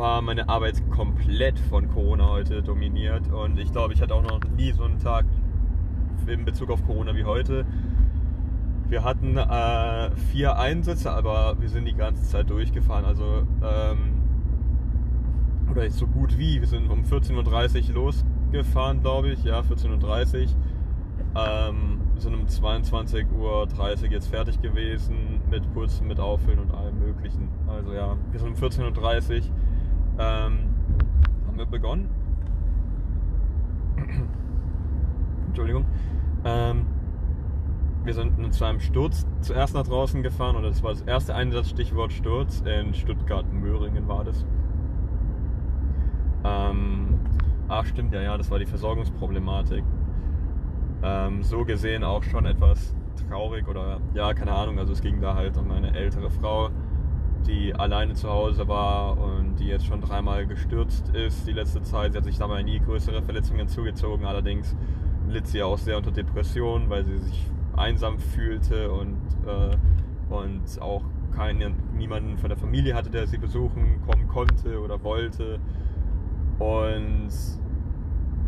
war 0.00 0.22
meine 0.22 0.48
Arbeit 0.48 0.82
komplett 0.90 1.58
von 1.58 1.86
Corona 1.90 2.30
heute 2.30 2.62
dominiert. 2.62 3.30
Und 3.30 3.58
ich 3.58 3.70
glaube, 3.70 3.92
ich 3.92 4.00
hatte 4.00 4.14
auch 4.14 4.22
noch 4.22 4.40
nie 4.56 4.72
so 4.72 4.84
einen 4.84 4.98
Tag 4.98 5.26
in 6.26 6.46
Bezug 6.46 6.70
auf 6.70 6.84
Corona 6.86 7.14
wie 7.14 7.24
heute. 7.24 7.66
Wir 8.88 9.04
hatten 9.04 9.36
äh, 9.36 10.10
vier 10.32 10.58
Einsätze, 10.58 11.10
aber 11.12 11.60
wir 11.60 11.68
sind 11.68 11.84
die 11.84 11.94
ganze 11.94 12.22
Zeit 12.22 12.48
durchgefahren. 12.48 13.04
Also, 13.04 13.46
ähm, 13.62 14.22
oder 15.70 15.88
so 15.90 16.06
gut 16.06 16.38
wie. 16.38 16.60
Wir 16.60 16.68
sind 16.68 16.90
um 16.90 17.02
14.30 17.02 17.88
Uhr 17.90 17.94
losgefahren, 17.96 19.02
glaube 19.02 19.28
ich. 19.28 19.44
Ja, 19.44 19.60
14.30 19.60 19.90
Uhr. 19.90 20.48
Ähm, 21.36 22.00
wir 22.14 22.22
sind 22.22 22.34
um 22.34 22.46
22.30 22.46 23.34
Uhr 23.34 24.10
jetzt 24.10 24.28
fertig 24.28 24.62
gewesen 24.62 25.42
mit 25.50 25.70
Putzen, 25.74 26.08
mit 26.08 26.18
Auffüllen 26.18 26.58
und 26.58 26.72
allem 26.72 26.98
Möglichen. 26.98 27.50
Also 27.68 27.92
ja, 27.92 28.16
wir 28.30 28.40
sind 28.40 28.48
um 28.48 28.54
14.30 28.54 29.36
Uhr 29.36 29.42
ähm, 30.18 30.58
haben 31.46 31.56
wir 31.56 31.66
begonnen. 31.66 32.08
Entschuldigung. 35.48 35.84
Ähm, 36.44 36.86
wir 38.04 38.14
sind 38.14 38.54
zu 38.54 38.64
einem 38.64 38.80
Sturz 38.80 39.26
zuerst 39.42 39.74
nach 39.74 39.84
draußen 39.84 40.22
gefahren 40.22 40.56
und 40.56 40.62
das 40.62 40.82
war 40.82 40.90
das 40.90 41.02
erste 41.02 41.34
Einsatzstichwort 41.34 42.12
Sturz. 42.12 42.62
In 42.62 42.94
Stuttgart-Möhringen 42.94 44.08
war 44.08 44.24
das. 44.24 44.46
Ähm, 46.44 47.20
ach 47.68 47.84
stimmt, 47.84 48.14
ja, 48.14 48.22
ja, 48.22 48.38
das 48.38 48.50
war 48.50 48.58
die 48.58 48.66
Versorgungsproblematik 48.66 49.84
ähm, 51.02 51.42
so 51.42 51.64
gesehen 51.64 52.04
auch 52.04 52.22
schon 52.22 52.46
etwas 52.46 52.94
traurig 53.28 53.66
oder 53.68 54.00
ja, 54.14 54.34
keine 54.34 54.52
Ahnung. 54.52 54.78
Also 54.78 54.92
es 54.92 55.00
ging 55.00 55.20
da 55.20 55.34
halt 55.34 55.56
um 55.56 55.70
eine 55.70 55.94
ältere 55.94 56.30
Frau, 56.30 56.70
die 57.46 57.74
alleine 57.74 58.14
zu 58.14 58.28
Hause 58.28 58.68
war 58.68 59.18
und 59.18 59.56
die 59.58 59.66
jetzt 59.66 59.86
schon 59.86 60.00
dreimal 60.00 60.46
gestürzt 60.46 61.08
ist 61.10 61.46
die 61.46 61.52
letzte 61.52 61.82
Zeit. 61.82 62.12
Sie 62.12 62.18
hat 62.18 62.24
sich 62.24 62.38
dabei 62.38 62.62
nie 62.62 62.80
größere 62.80 63.22
Verletzungen 63.22 63.68
zugezogen. 63.68 64.24
Allerdings 64.26 64.76
litt 65.28 65.46
sie 65.46 65.62
auch 65.62 65.78
sehr 65.78 65.96
unter 65.96 66.10
Depressionen, 66.10 66.90
weil 66.90 67.04
sie 67.04 67.18
sich 67.18 67.46
einsam 67.76 68.18
fühlte 68.18 68.90
und, 68.90 69.18
äh, 69.46 69.76
und 70.32 70.80
auch 70.80 71.02
keinen, 71.34 71.74
niemanden 71.96 72.36
von 72.38 72.48
der 72.48 72.58
Familie 72.58 72.94
hatte, 72.94 73.10
der 73.10 73.26
sie 73.26 73.38
besuchen 73.38 74.02
kommen 74.06 74.28
konnte 74.28 74.80
oder 74.80 75.02
wollte. 75.02 75.58
Und 76.58 77.30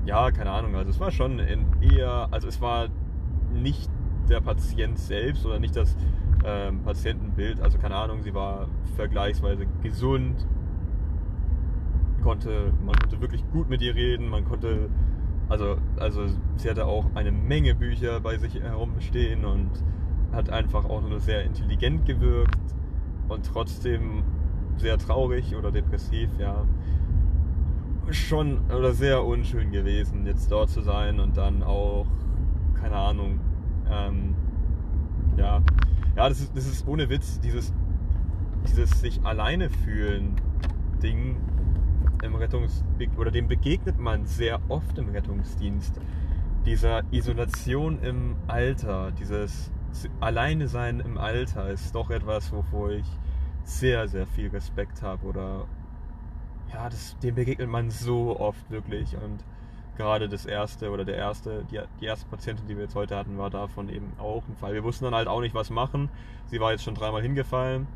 ja, 0.04 0.30
keine 0.30 0.50
Ahnung. 0.50 0.74
Also 0.74 0.90
es 0.90 1.00
war 1.00 1.10
schon 1.10 1.38
eher, 1.80 2.28
also 2.30 2.48
es 2.48 2.60
war 2.60 2.88
nicht 3.52 3.90
der 4.28 4.40
Patient 4.40 4.98
selbst 4.98 5.46
oder 5.46 5.58
nicht 5.58 5.76
das 5.76 5.96
ähm, 6.44 6.82
Patientenbild. 6.82 7.60
Also 7.60 7.78
keine 7.78 7.96
Ahnung, 7.96 8.22
sie 8.22 8.34
war 8.34 8.68
vergleichsweise 8.96 9.66
gesund, 9.82 10.46
konnte, 12.22 12.72
man 12.84 12.94
konnte 12.96 13.20
wirklich 13.20 13.44
gut 13.50 13.68
mit 13.68 13.82
ihr 13.82 13.94
reden, 13.94 14.28
man 14.28 14.44
konnte, 14.44 14.88
also, 15.48 15.76
also 15.98 16.26
sie 16.56 16.70
hatte 16.70 16.86
auch 16.86 17.06
eine 17.14 17.32
Menge 17.32 17.74
Bücher 17.74 18.20
bei 18.20 18.38
sich 18.38 18.60
herumstehen 18.60 19.44
und 19.44 19.70
hat 20.32 20.50
einfach 20.50 20.84
auch 20.84 21.02
nur 21.02 21.20
sehr 21.20 21.44
intelligent 21.44 22.06
gewirkt 22.06 22.56
und 23.28 23.44
trotzdem 23.44 24.22
sehr 24.76 24.98
traurig 24.98 25.54
oder 25.56 25.70
depressiv, 25.70 26.30
ja. 26.38 26.64
Schon 28.10 28.60
oder 28.76 28.92
sehr 28.92 29.24
unschön 29.24 29.70
gewesen, 29.70 30.26
jetzt 30.26 30.50
dort 30.50 30.70
zu 30.70 30.80
sein 30.80 31.20
und 31.20 31.36
dann 31.36 31.62
auch, 31.62 32.06
keine 32.74 32.96
Ahnung, 32.96 33.38
ähm, 33.90 34.34
ja, 35.36 35.62
ja, 36.16 36.28
das 36.28 36.40
ist, 36.40 36.56
das 36.56 36.66
ist 36.66 36.86
ohne 36.86 37.08
Witz, 37.08 37.40
dieses, 37.40 37.72
dieses 38.68 39.00
sich 39.00 39.24
alleine 39.24 39.70
fühlen 39.70 40.36
Ding 41.02 41.36
im 42.22 42.34
Rettungs 42.34 42.84
oder 43.16 43.30
dem 43.30 43.48
begegnet 43.48 43.98
man 43.98 44.26
sehr 44.26 44.60
oft 44.68 44.98
im 44.98 45.08
Rettungsdienst. 45.08 46.00
Dieser 46.64 47.02
Isolation 47.10 48.00
im 48.02 48.36
Alter, 48.46 49.10
dieses 49.12 49.72
Alleine 50.20 50.68
sein 50.68 51.00
im 51.00 51.18
Alter 51.18 51.70
ist 51.70 51.94
doch 51.94 52.10
etwas, 52.10 52.52
wovor 52.52 52.92
ich 52.92 53.06
sehr, 53.64 54.06
sehr 54.08 54.26
viel 54.26 54.48
Respekt 54.48 55.02
habe 55.02 55.26
oder 55.26 55.66
ja, 56.72 56.88
das, 56.88 57.18
dem 57.18 57.34
begegnet 57.34 57.68
man 57.68 57.90
so 57.90 58.38
oft 58.38 58.70
wirklich. 58.70 59.16
Und 59.16 59.44
gerade 59.96 60.28
das 60.28 60.46
erste 60.46 60.90
oder 60.90 61.04
der 61.04 61.16
erste, 61.16 61.64
die, 61.70 61.80
die 62.00 62.06
erste 62.06 62.26
Patientin, 62.26 62.66
die 62.66 62.76
wir 62.76 62.84
jetzt 62.84 62.94
heute 62.94 63.16
hatten, 63.16 63.38
war 63.38 63.50
davon 63.50 63.88
eben 63.88 64.12
auch 64.18 64.42
ein 64.48 64.56
Fall. 64.56 64.74
Wir 64.74 64.84
wussten 64.84 65.04
dann 65.04 65.14
halt 65.14 65.28
auch 65.28 65.40
nicht, 65.40 65.54
was 65.54 65.70
machen. 65.70 66.08
Sie 66.46 66.60
war 66.60 66.72
jetzt 66.72 66.84
schon 66.84 66.94
dreimal 66.94 67.22
hingefallen. 67.22 67.86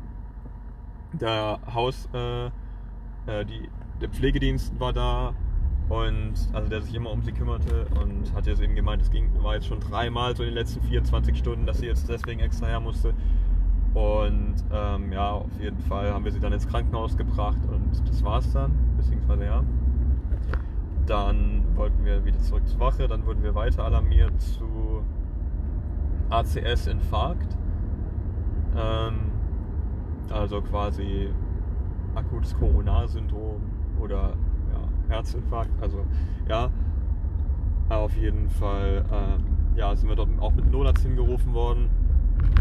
Der 1.13 1.59
Haus, 1.73 2.07
äh, 2.13 2.47
äh, 2.47 3.45
die, 3.45 3.69
der 4.01 4.09
Pflegedienst 4.09 4.79
war 4.79 4.93
da 4.93 5.33
und 5.89 6.33
also 6.51 6.67
der 6.67 6.81
sich 6.81 6.93
immer 6.93 7.11
um 7.11 7.21
sie 7.23 7.31
kümmerte 7.31 7.87
und 8.01 8.33
hat 8.33 8.45
jetzt 8.45 8.61
eben 8.61 8.75
gemeint, 8.75 9.01
es 9.01 9.09
ging, 9.09 9.31
war 9.41 9.55
jetzt 9.55 9.67
schon 9.67 9.79
dreimal 9.79 10.35
so 10.35 10.43
in 10.43 10.49
den 10.49 10.55
letzten 10.55 10.81
24 10.81 11.37
Stunden, 11.37 11.65
dass 11.65 11.79
sie 11.79 11.85
jetzt 11.85 12.09
deswegen 12.09 12.41
extra 12.41 12.67
her 12.67 12.79
musste. 12.79 13.13
Und 13.93 14.55
ähm, 14.71 15.11
ja, 15.11 15.31
auf 15.31 15.59
jeden 15.59 15.79
Fall 15.79 16.13
haben 16.13 16.25
wir 16.25 16.31
sie 16.31 16.39
dann 16.39 16.53
ins 16.53 16.67
Krankenhaus 16.67 17.17
gebracht 17.17 17.57
und 17.71 18.07
das 18.07 18.23
war's 18.23 18.51
dann, 18.51 18.71
beziehungsweise 18.97 19.45
ja. 19.45 19.63
Dann 21.07 21.63
wollten 21.75 22.05
wir 22.05 22.23
wieder 22.25 22.39
zurück 22.39 22.67
zur 22.67 22.79
Wache, 22.79 23.07
dann 23.07 23.25
wurden 23.25 23.41
wir 23.41 23.55
weiter 23.55 23.85
alarmiert 23.85 24.39
zu 24.41 25.03
ACS-Infarkt. 26.29 27.57
Ähm, 28.75 29.31
also 30.29 30.61
quasi 30.61 31.29
akutes 32.13 32.55
Coronarsyndrom 32.57 33.61
oder 33.99 34.33
ja, 34.73 35.15
Herzinfarkt. 35.15 35.71
Also 35.81 36.05
ja, 36.47 36.69
auf 37.89 38.15
jeden 38.17 38.49
Fall 38.49 39.05
ähm, 39.11 39.45
ja, 39.75 39.95
sind 39.95 40.09
wir 40.09 40.15
dort 40.15 40.29
auch 40.39 40.53
mit 40.53 40.69
Notarzt 40.71 41.03
hingerufen 41.03 41.53
worden 41.53 41.89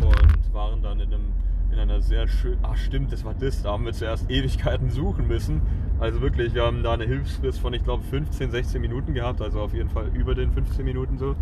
und 0.01 0.55
waren 0.55 0.83
dann 0.83 1.01
in, 1.01 1.13
einem, 1.13 1.33
in 1.77 1.83
einer 1.83 2.01
sehr 2.01 2.27
schönen. 2.27 2.59
Ach, 2.63 2.77
stimmt, 2.77 3.13
das 3.13 3.25
war 3.25 3.35
das. 3.35 3.63
Da 3.63 3.73
haben 3.73 3.85
wir 3.85 3.93
zuerst 3.93 4.31
Ewigkeiten 4.31 4.91
suchen 4.91 5.29
müssen. 5.29 5.61
Also 6.01 6.23
wirklich, 6.23 6.55
wir 6.55 6.65
haben 6.65 6.83
da 6.83 6.95
eine 6.95 7.05
Hilfsfrist 7.05 7.61
von, 7.61 7.75
ich 7.75 7.85
glaube, 7.85 8.03
15, 8.05 8.51
16 8.51 8.81
Minuten 8.81 9.13
gehabt. 9.13 9.43
Also 9.43 9.61
auf 9.61 9.75
jeden 9.75 9.91
Fall 9.91 10.09
über 10.15 10.35
den 10.35 10.51
15 10.53 10.85
Minuten 10.85 11.19
so. 11.19 11.37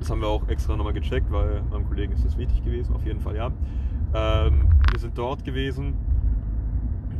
Das 0.00 0.10
haben 0.10 0.20
wir 0.20 0.28
auch 0.28 0.48
extra 0.48 0.76
nochmal 0.76 0.92
gecheckt, 0.92 1.30
weil 1.30 1.62
meinem 1.70 1.86
Kollegen 1.86 2.12
ist 2.12 2.24
das 2.24 2.36
wichtig 2.36 2.64
gewesen. 2.64 2.92
Auf 2.94 3.06
jeden 3.06 3.20
Fall, 3.20 3.36
ja. 3.36 3.52
Ähm, 4.14 4.68
wir 4.90 4.98
sind 4.98 5.16
dort 5.16 5.44
gewesen 5.44 5.94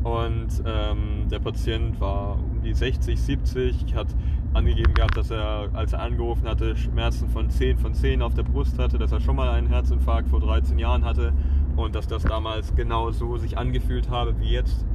und 0.02 0.48
ähm, 0.66 1.28
der 1.30 1.38
Patient 1.38 2.00
war 2.00 2.32
um 2.34 2.60
die 2.60 2.74
60, 2.74 3.20
70, 3.20 3.94
hat 3.94 4.08
angegeben 4.52 4.94
gehabt, 4.94 5.16
dass 5.16 5.30
er, 5.30 5.70
als 5.74 5.92
er 5.92 6.00
angerufen 6.00 6.46
hatte, 6.48 6.76
Schmerzen 6.76 7.28
von 7.28 7.48
10 7.48 7.78
von 7.78 7.94
10 7.94 8.20
auf 8.20 8.34
der 8.34 8.42
Brust 8.42 8.78
hatte, 8.78 8.98
dass 8.98 9.12
er 9.12 9.20
schon 9.20 9.36
mal 9.36 9.48
einen 9.48 9.68
Herzinfarkt 9.68 10.28
vor 10.28 10.40
13 10.40 10.78
Jahren 10.78 11.04
hatte 11.04 11.32
und 11.76 11.94
dass 11.94 12.06
das 12.06 12.22
damals 12.22 12.74
genau 12.74 13.10
so 13.10 13.36
sich 13.38 13.58
angefühlt 13.58 14.10
habe 14.10 14.38
wie 14.40 14.50
jetzt. 14.50 14.86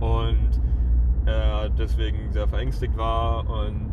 Und 0.00 0.60
er 1.26 1.68
deswegen 1.70 2.32
sehr 2.32 2.48
verängstigt 2.48 2.96
war 2.96 3.48
und 3.48 3.92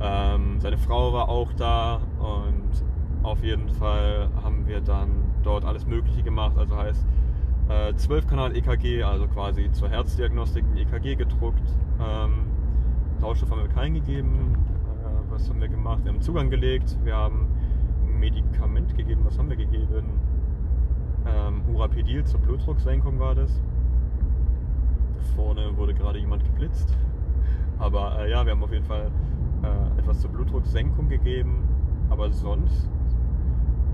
ähm, 0.00 0.60
seine 0.60 0.78
Frau 0.78 1.12
war 1.12 1.28
auch 1.28 1.52
da 1.52 2.00
und 2.18 2.84
Auf 3.22 3.42
jeden 3.42 3.68
Fall 3.68 4.28
haben 4.42 4.66
wir 4.66 4.80
dann 4.80 5.10
dort 5.42 5.64
alles 5.64 5.86
Mögliche 5.86 6.22
gemacht. 6.22 6.56
Also 6.56 6.76
heißt 6.76 7.04
äh, 7.68 7.92
12-Kanal-EKG, 7.92 9.02
also 9.02 9.26
quasi 9.26 9.70
zur 9.72 9.88
Herzdiagnostik 9.88 10.64
ein 10.64 10.76
EKG 10.76 11.16
gedruckt. 11.16 11.68
Ähm, 12.00 12.46
Sauerstoff 13.20 13.50
haben 13.50 13.62
wir 13.62 13.68
keinen 13.68 13.94
gegeben. 13.94 14.54
Äh, 15.02 15.32
was 15.32 15.48
haben 15.48 15.60
wir 15.60 15.68
gemacht? 15.68 16.04
Wir 16.04 16.12
haben 16.12 16.20
Zugang 16.20 16.48
gelegt. 16.48 16.96
Wir 17.04 17.16
haben 17.16 17.48
Medikament 18.18 18.96
gegeben. 18.96 19.22
Was 19.24 19.38
haben 19.38 19.48
wir 19.48 19.56
gegeben? 19.56 20.20
Ähm, 21.26 21.62
Urapidil 21.74 22.24
zur 22.24 22.40
Blutdrucksenkung 22.40 23.18
war 23.18 23.34
das. 23.34 23.60
Vorne 25.34 25.76
wurde 25.76 25.94
gerade 25.94 26.18
jemand 26.18 26.44
geblitzt. 26.44 26.96
Aber 27.78 28.20
äh, 28.20 28.30
ja, 28.30 28.44
wir 28.44 28.52
haben 28.52 28.62
auf 28.62 28.72
jeden 28.72 28.84
Fall 28.84 29.10
äh, 29.62 29.98
etwas 29.98 30.20
zur 30.20 30.30
Blutdrucksenkung 30.30 31.08
gegeben. 31.08 31.68
Aber 32.10 32.30
sonst, 32.32 32.90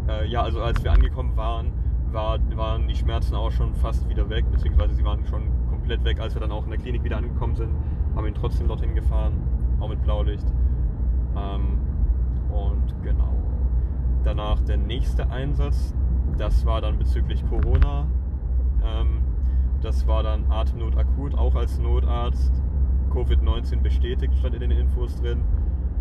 äh, 0.09 0.27
ja, 0.29 0.43
also 0.43 0.63
als 0.63 0.83
wir 0.85 0.93
angekommen 0.93 1.37
waren, 1.37 1.73
war, 2.13 2.39
waren 2.57 2.87
die 2.87 2.95
Schmerzen 2.95 3.35
auch 3.35 3.51
schon 3.51 3.75
fast 3.75 4.09
wieder 4.09 4.29
weg, 4.31 4.45
beziehungsweise 4.51 4.95
sie 4.95 5.05
waren 5.05 5.25
schon 5.27 5.43
komplett 5.69 6.05
weg, 6.05 6.21
als 6.21 6.35
wir 6.35 6.41
dann 6.41 6.53
auch 6.53 6.65
in 6.65 6.71
der 6.71 6.79
Klinik 6.79 7.03
wieder 7.03 7.17
angekommen 7.17 7.57
sind. 7.57 7.71
Haben 8.15 8.27
ihn 8.27 8.35
trotzdem 8.35 8.69
dorthin 8.69 8.95
gefahren, 8.95 9.35
auch 9.81 9.89
mit 9.89 10.03
Blaulicht. 10.03 10.47
Ähm, 11.37 11.79
und 12.51 13.03
genau. 13.03 13.34
Danach 14.25 14.61
der 14.63 14.79
nächste 14.79 15.31
Einsatz, 15.31 15.95
das 16.39 16.65
war 16.65 16.81
dann 16.81 16.99
bezüglich 16.99 17.45
Corona. 17.49 18.07
Ähm, 18.83 19.23
das 19.83 20.07
war 20.07 20.23
dann 20.23 20.51
Atemnot 20.51 20.97
akut, 20.97 21.37
auch 21.37 21.55
als 21.55 21.79
Notarzt. 21.79 22.53
Covid-19 23.13 23.83
bestätigt, 23.83 24.35
stand 24.39 24.55
in 24.55 24.61
den 24.61 24.71
Infos 24.73 25.21
drin. 25.21 25.43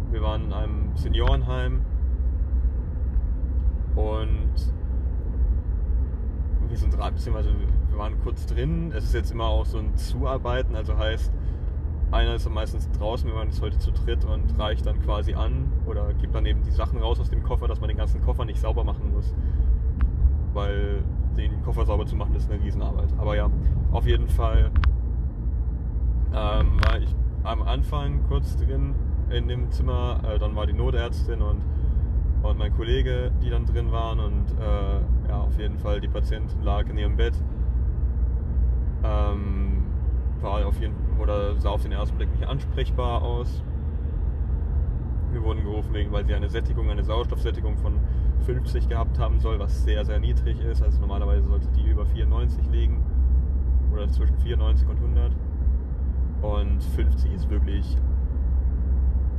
Wir 0.10 0.22
waren 0.22 0.46
in 0.46 0.54
einem 0.54 0.96
Seniorenheim 0.96 1.82
und 3.96 4.74
wir 6.70 6.78
sind 6.78 6.98
beziehungsweise 6.98 7.50
wir 7.90 7.98
waren 7.98 8.20
kurz 8.24 8.46
drin. 8.48 8.92
Es 8.96 9.04
ist 9.04 9.14
jetzt 9.14 9.32
immer 9.32 9.46
auch 9.46 9.66
so 9.66 9.78
ein 9.78 9.96
Zuarbeiten, 9.96 10.76
also 10.76 10.98
heißt, 10.98 11.32
einer 12.14 12.36
ist 12.36 12.46
dann 12.46 12.54
meistens 12.54 12.90
draußen, 12.92 13.28
wir 13.28 13.36
waren 13.36 13.48
jetzt 13.48 13.62
heute 13.62 13.78
zu 13.80 13.92
dritt 13.92 14.24
und 14.26 14.58
reicht 14.58 14.86
dann 14.86 15.02
quasi 15.02 15.34
an 15.34 15.72
oder 15.86 16.14
gibt 16.14 16.36
dann 16.36 16.46
eben 16.46 16.64
die 16.64 16.72
Sachen 16.72 17.00
raus 17.00 17.20
aus 17.20 17.30
dem 17.30 17.44
Koffer, 17.44 17.68
dass 17.68 17.82
man 17.82 17.88
den 17.90 17.98
ganzen 17.98 18.22
Koffer 18.22 18.46
nicht 18.46 18.60
sauber 18.60 18.84
machen 18.84 19.12
muss. 19.14 19.34
Weil 20.54 21.04
den 21.36 21.64
Koffer 21.64 21.86
sauber 21.86 22.06
zu 22.06 22.16
machen 22.16 22.36
ist 22.36 22.50
eine 22.52 22.64
Riesenarbeit. 22.64 23.10
Aber 23.18 23.36
ja, 23.36 23.50
auf 23.92 24.06
jeden 24.06 24.28
Fall 24.28 24.72
ähm, 26.34 26.80
war 26.86 27.00
ich 27.00 27.14
am 27.44 27.64
Anfang 27.64 28.24
kurz 28.28 28.56
drin 28.56 28.96
in 29.30 29.48
dem 29.48 29.72
Zimmer, 29.72 30.22
äh, 30.24 30.38
dann 30.38 30.56
war 30.56 30.68
die 30.68 30.74
Notärztin 30.74 31.42
und, 31.42 31.62
und 32.44 32.58
mein 32.58 32.74
Kollege, 32.74 33.32
die 33.42 33.50
dann 33.50 33.66
drin 33.66 33.92
waren 33.92 34.20
und 34.20 34.46
äh, 34.60 35.30
ja, 35.30 35.40
auf 35.40 35.58
jeden 35.58 35.80
Fall 35.80 36.00
die 36.00 36.08
Patientin 36.08 36.62
lag 36.62 36.88
in 36.90 36.98
ihrem 36.98 37.16
Bett. 37.16 37.34
Ähm, 39.04 39.73
war 40.44 40.66
auf 40.66 40.80
jeden 40.80 40.94
oder 41.20 41.60
sah 41.60 41.70
auf 41.70 41.84
den 41.84 41.94
ersten 41.94 42.18
Blick 42.18 42.32
nicht 42.32 42.48
ansprechbar 42.48 43.22
aus. 43.22 43.64
Wir 45.32 45.44
wurden 45.44 45.64
gerufen, 45.64 45.94
wegen, 45.94 46.12
weil 46.12 46.26
sie 46.26 46.36
eine 46.36 46.50
Sättigung, 46.50 46.90
eine 46.90 47.04
Sauerstoffsättigung 47.04 47.78
von 47.78 48.00
50 48.46 48.88
gehabt 48.90 49.18
haben 49.18 49.40
soll, 49.40 49.58
was 49.58 49.84
sehr, 49.84 50.06
sehr 50.06 50.20
niedrig 50.20 50.60
ist. 50.60 50.84
Also 50.84 51.00
normalerweise 51.00 51.48
sollte 51.48 51.68
die 51.70 51.90
über 51.90 52.06
94 52.06 52.68
liegen 52.72 53.04
oder 53.92 54.08
zwischen 54.10 54.38
94 54.38 54.88
und 54.88 54.98
100. 54.98 55.32
Und 56.42 56.84
50 56.84 57.34
ist 57.34 57.50
wirklich, 57.50 57.98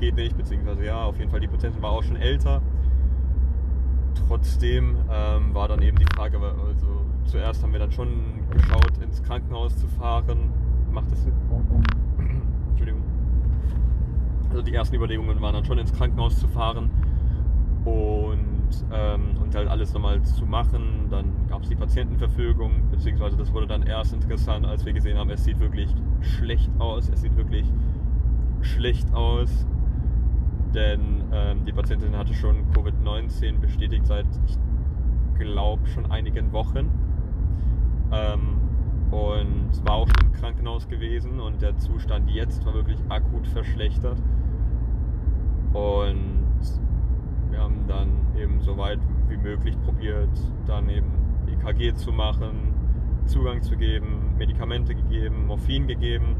geht 0.00 0.16
nicht, 0.16 0.36
beziehungsweise 0.36 0.84
ja, 0.84 1.02
auf 1.04 1.18
jeden 1.18 1.30
Fall 1.30 1.40
die 1.40 1.48
Patientin 1.48 1.82
war 1.82 1.90
auch 1.90 2.02
schon 2.02 2.16
älter. 2.16 2.62
Trotzdem 4.26 4.96
ähm, 5.10 5.54
war 5.54 5.68
dann 5.68 5.82
eben 5.82 5.98
die 5.98 6.06
Frage, 6.14 6.38
also 6.38 7.04
zuerst 7.24 7.62
haben 7.62 7.72
wir 7.72 7.80
dann 7.80 7.92
schon 7.92 8.48
geschaut, 8.50 8.96
ins 9.02 9.22
Krankenhaus 9.22 9.76
zu 9.76 9.86
fahren. 9.86 10.50
Macht 10.94 11.10
das 11.10 11.24
Sinn? 11.24 11.32
Entschuldigung. 12.70 13.02
Also 14.50 14.62
die 14.62 14.72
ersten 14.72 14.94
Überlegungen 14.94 15.40
waren 15.42 15.54
dann 15.54 15.64
schon 15.64 15.78
ins 15.78 15.92
Krankenhaus 15.92 16.38
zu 16.38 16.46
fahren 16.46 16.88
und, 17.84 18.86
ähm, 18.92 19.36
und 19.42 19.54
halt 19.56 19.66
alles 19.66 19.92
nochmal 19.92 20.22
zu 20.22 20.46
machen. 20.46 21.08
Dann 21.10 21.32
gab 21.48 21.62
es 21.62 21.68
die 21.68 21.74
Patientenverfügung, 21.74 22.90
beziehungsweise 22.92 23.36
das 23.36 23.52
wurde 23.52 23.66
dann 23.66 23.82
erst 23.82 24.14
interessant, 24.14 24.66
als 24.66 24.86
wir 24.86 24.92
gesehen 24.92 25.18
haben, 25.18 25.30
es 25.30 25.42
sieht 25.42 25.58
wirklich 25.58 25.92
schlecht 26.20 26.70
aus. 26.78 27.08
Es 27.08 27.22
sieht 27.22 27.36
wirklich 27.36 27.66
schlecht 28.60 29.12
aus, 29.12 29.66
denn 30.74 31.24
ähm, 31.32 31.64
die 31.64 31.72
Patientin 31.72 32.16
hatte 32.16 32.34
schon 32.34 32.70
Covid-19 32.72 33.58
bestätigt 33.58 34.06
seit, 34.06 34.26
ich 34.46 34.56
glaube, 35.40 35.84
schon 35.88 36.10
einigen 36.12 36.52
Wochen. 36.52 36.88
Ähm, 38.12 38.63
und 39.14 39.70
war 39.86 39.94
auch 39.94 40.08
schon 40.08 40.26
im 40.26 40.32
Krankenhaus 40.32 40.88
gewesen 40.88 41.38
und 41.38 41.62
der 41.62 41.78
Zustand 41.78 42.28
jetzt 42.30 42.66
war 42.66 42.74
wirklich 42.74 42.98
akut 43.08 43.46
verschlechtert. 43.46 44.18
Und 45.72 46.60
wir 47.50 47.60
haben 47.60 47.86
dann 47.86 48.08
eben 48.36 48.60
so 48.60 48.76
weit 48.76 48.98
wie 49.28 49.36
möglich 49.36 49.76
probiert, 49.82 50.30
dann 50.66 50.88
eben 50.88 51.12
EKG 51.46 51.94
zu 51.94 52.12
machen, 52.12 52.74
Zugang 53.26 53.62
zu 53.62 53.76
geben, 53.76 54.34
Medikamente 54.36 54.94
gegeben, 54.94 55.46
Morphin 55.46 55.86
gegeben 55.86 56.36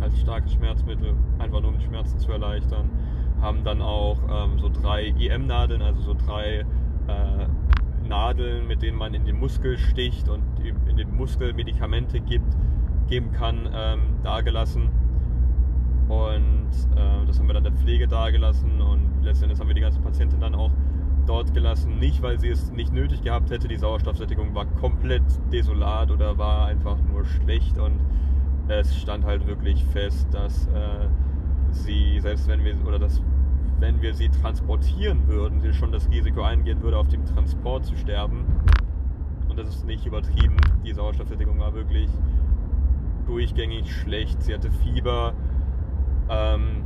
als 0.00 0.18
starkes 0.18 0.54
Schmerzmittel, 0.54 1.14
einfach 1.38 1.60
nur 1.60 1.70
um 1.70 1.78
die 1.78 1.84
Schmerzen 1.84 2.18
zu 2.18 2.32
erleichtern. 2.32 2.88
Haben 3.42 3.62
dann 3.64 3.82
auch 3.82 4.18
ähm, 4.30 4.58
so 4.58 4.70
drei 4.70 5.08
EM-Nadeln, 5.18 5.82
also 5.82 6.00
so 6.00 6.14
drei 6.14 6.64
äh, 7.08 7.46
Nadeln, 8.08 8.66
mit 8.66 8.82
denen 8.82 8.96
man 8.96 9.14
in 9.14 9.24
den 9.24 9.38
Muskel 9.38 9.76
sticht 9.76 10.28
und 10.28 10.42
in 10.68 10.96
den 10.96 11.16
Muskel 11.16 11.52
Medikamente 11.52 12.20
gibt, 12.20 12.56
geben 13.08 13.32
kann, 13.32 13.68
ähm, 13.72 14.00
dagelassen. 14.22 14.90
Und 16.08 16.70
äh, 16.94 17.26
das 17.26 17.38
haben 17.38 17.46
wir 17.48 17.54
dann 17.54 17.64
der 17.64 17.72
Pflege 17.72 18.06
dagelassen 18.06 18.80
und 18.80 19.22
letztendlich 19.22 19.58
haben 19.58 19.68
wir 19.68 19.74
die 19.74 19.80
ganze 19.80 20.00
Patientin 20.00 20.40
dann 20.40 20.54
auch 20.54 20.70
dort 21.26 21.52
gelassen. 21.52 21.98
Nicht, 21.98 22.22
weil 22.22 22.38
sie 22.38 22.48
es 22.48 22.70
nicht 22.70 22.92
nötig 22.92 23.22
gehabt 23.22 23.50
hätte, 23.50 23.68
die 23.68 23.76
Sauerstoffsättigung 23.76 24.54
war 24.54 24.66
komplett 24.66 25.24
desolat 25.52 26.10
oder 26.10 26.38
war 26.38 26.66
einfach 26.66 26.96
nur 27.10 27.24
schlecht 27.24 27.78
und 27.78 28.00
es 28.68 28.96
stand 28.96 29.24
halt 29.24 29.46
wirklich 29.46 29.84
fest, 29.84 30.28
dass 30.32 30.66
äh, 30.68 31.08
sie, 31.70 32.20
selbst 32.20 32.48
wenn 32.48 32.64
wir, 32.64 32.74
oder 32.86 32.98
dass 32.98 33.22
wenn 33.78 34.00
wir 34.00 34.14
sie 34.14 34.28
transportieren 34.28 35.28
würden, 35.28 35.60
sie 35.60 35.72
schon 35.72 35.92
das 35.92 36.08
Risiko 36.10 36.42
eingehen 36.42 36.82
würde, 36.82 36.98
auf 36.98 37.08
dem 37.08 37.24
Transport 37.26 37.84
zu 37.84 37.96
sterben. 37.96 38.46
Und 39.56 39.66
das 39.66 39.74
ist 39.74 39.86
nicht 39.86 40.04
übertrieben. 40.04 40.58
Die 40.84 40.92
Sauerstoffsättigung 40.92 41.58
war 41.58 41.72
wirklich 41.72 42.10
durchgängig 43.26 43.90
schlecht. 43.90 44.42
Sie 44.42 44.52
hatte 44.52 44.70
Fieber. 44.70 45.32
Ähm, 46.28 46.84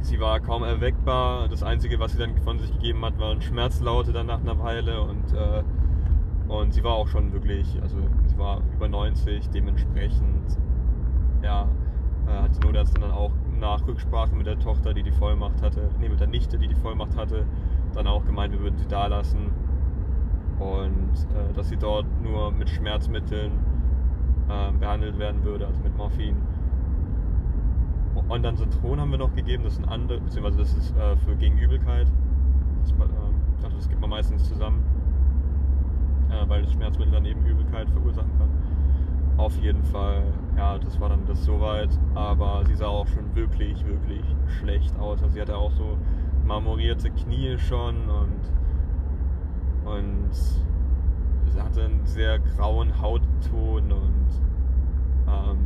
sie 0.00 0.20
war 0.20 0.38
kaum 0.38 0.62
erweckbar. 0.62 1.48
Das 1.48 1.64
Einzige, 1.64 1.98
was 1.98 2.12
sie 2.12 2.18
dann 2.18 2.38
von 2.42 2.60
sich 2.60 2.70
gegeben 2.70 3.04
hat, 3.04 3.18
waren 3.18 3.42
Schmerzlaute 3.42 4.12
dann 4.12 4.26
nach 4.26 4.38
einer 4.38 4.56
Weile. 4.60 5.02
Und, 5.02 5.32
äh, 5.32 5.64
und 6.46 6.74
sie 6.74 6.84
war 6.84 6.92
auch 6.92 7.08
schon 7.08 7.32
wirklich, 7.32 7.76
also 7.82 7.96
sie 8.26 8.38
war 8.38 8.62
über 8.76 8.86
90, 8.86 9.50
dementsprechend 9.50 10.56
ja, 11.42 11.68
äh, 12.28 12.40
hat 12.40 12.54
die 12.54 12.64
Notärztin 12.64 13.00
dann 13.00 13.10
auch 13.10 13.32
nach 13.58 13.84
Rücksprache 13.84 14.32
mit 14.36 14.46
der 14.46 14.60
Tochter, 14.60 14.94
die 14.94 15.02
die 15.02 15.10
Vollmacht 15.10 15.60
hatte, 15.60 15.90
nee, 15.98 16.08
mit 16.08 16.20
der 16.20 16.28
Nichte, 16.28 16.56
die 16.56 16.68
die 16.68 16.76
Vollmacht 16.76 17.16
hatte, 17.16 17.46
dann 17.94 18.06
auch 18.06 18.24
gemeint, 18.24 18.52
wir 18.52 18.60
würden 18.60 18.78
sie 18.78 18.86
da 18.86 19.08
lassen 19.08 19.50
und 20.58 21.12
äh, 21.34 21.52
dass 21.54 21.68
sie 21.68 21.76
dort 21.76 22.06
nur 22.22 22.50
mit 22.50 22.68
Schmerzmitteln 22.68 23.52
äh, 24.48 24.72
behandelt 24.78 25.18
werden 25.18 25.44
würde, 25.44 25.66
also 25.66 25.80
mit 25.82 25.96
Morphin. 25.96 26.36
Und 28.28 28.42
dann 28.42 28.56
Zitron 28.56 29.00
haben 29.00 29.10
wir 29.10 29.18
noch 29.18 29.34
gegeben, 29.34 29.64
das 29.64 29.74
ist 29.74 29.82
ein 29.82 29.88
andere, 29.88 30.20
beziehungsweise 30.20 30.58
das 30.58 30.74
ist 30.74 30.96
äh, 30.96 31.16
für 31.16 31.36
gegen 31.36 31.58
Übelkeit. 31.58 32.08
Das, 32.82 32.92
also 33.62 33.76
das 33.76 33.88
gibt 33.88 34.00
man 34.00 34.10
meistens 34.10 34.48
zusammen, 34.48 34.82
äh, 36.30 36.48
weil 36.48 36.62
das 36.62 36.72
Schmerzmittel 36.72 37.12
dann 37.12 37.24
eben 37.24 37.44
Übelkeit 37.46 37.88
verursachen 37.90 38.30
kann. 38.38 38.48
Auf 39.36 39.56
jeden 39.58 39.84
Fall, 39.84 40.24
ja, 40.56 40.78
das 40.78 41.00
war 41.00 41.10
dann 41.10 41.24
das 41.26 41.44
soweit, 41.44 41.90
aber 42.14 42.64
sie 42.66 42.74
sah 42.74 42.88
auch 42.88 43.06
schon 43.06 43.34
wirklich, 43.36 43.86
wirklich 43.86 44.24
schlecht 44.58 44.98
aus. 44.98 45.22
Also 45.22 45.34
sie 45.34 45.40
hatte 45.40 45.56
auch 45.56 45.70
so 45.70 45.96
marmorierte 46.44 47.10
Knie 47.10 47.56
schon 47.56 47.94
und, 48.08 48.52
und 49.96 50.32
sie 50.32 51.60
hatte 51.60 51.84
einen 51.84 52.04
sehr 52.04 52.38
grauen 52.38 53.00
Hautton 53.00 53.92
und 53.92 54.28
ähm, 55.26 55.58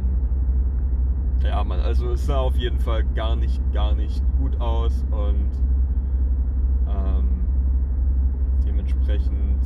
ja, 1.43 1.65
man, 1.65 1.81
also 1.81 2.11
es 2.13 2.27
sah 2.27 2.39
auf 2.39 2.57
jeden 2.57 2.79
Fall 2.79 3.05
gar 3.15 3.37
nicht, 3.37 3.61
gar 3.73 3.95
nicht 3.95 4.23
gut 4.39 4.61
aus 4.61 5.05
und 5.11 5.51
ähm, 6.89 7.29
dementsprechend, 8.65 9.61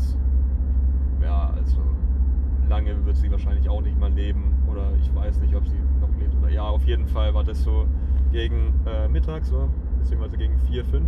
ja, 1.22 1.50
also 1.54 1.80
lange 2.68 3.04
wird 3.04 3.16
sie 3.16 3.30
wahrscheinlich 3.30 3.68
auch 3.68 3.80
nicht 3.80 3.98
mal 3.98 4.12
leben. 4.12 4.54
Oder 4.70 4.92
ich 5.00 5.14
weiß 5.14 5.40
nicht, 5.40 5.54
ob 5.54 5.66
sie 5.66 5.78
noch 6.00 6.14
lebt. 6.18 6.34
Oder 6.40 6.50
ja, 6.50 6.62
auf 6.62 6.84
jeden 6.84 7.06
Fall 7.06 7.34
war 7.34 7.44
das 7.44 7.62
so 7.62 7.86
gegen 8.32 8.74
äh, 8.86 9.08
Mittag, 9.08 9.44
so, 9.44 9.68
beziehungsweise 10.00 10.36
gegen 10.36 10.58
4, 10.68 10.84
5, 10.84 11.04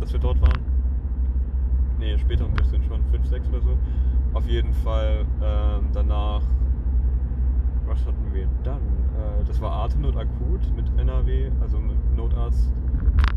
dass 0.00 0.12
wir 0.12 0.20
dort 0.20 0.40
waren. 0.40 0.81
Nee, 2.02 2.18
später 2.18 2.44
ein 2.44 2.54
bisschen 2.54 2.82
schon, 2.84 3.02
5, 3.04 3.26
6 3.26 3.48
oder 3.48 3.60
so. 3.60 3.78
Auf 4.34 4.46
jeden 4.46 4.72
Fall 4.72 5.24
ähm, 5.42 5.86
danach, 5.92 6.42
was 7.86 8.04
hatten 8.06 8.32
wir 8.32 8.48
dann? 8.64 8.80
Äh, 8.80 9.44
das 9.46 9.60
war 9.60 9.84
Atemnot 9.84 10.16
akut 10.16 10.60
mit 10.74 10.86
NRW, 10.98 11.50
also 11.60 11.78
mit 11.78 11.96
Notarzt. 12.16 12.72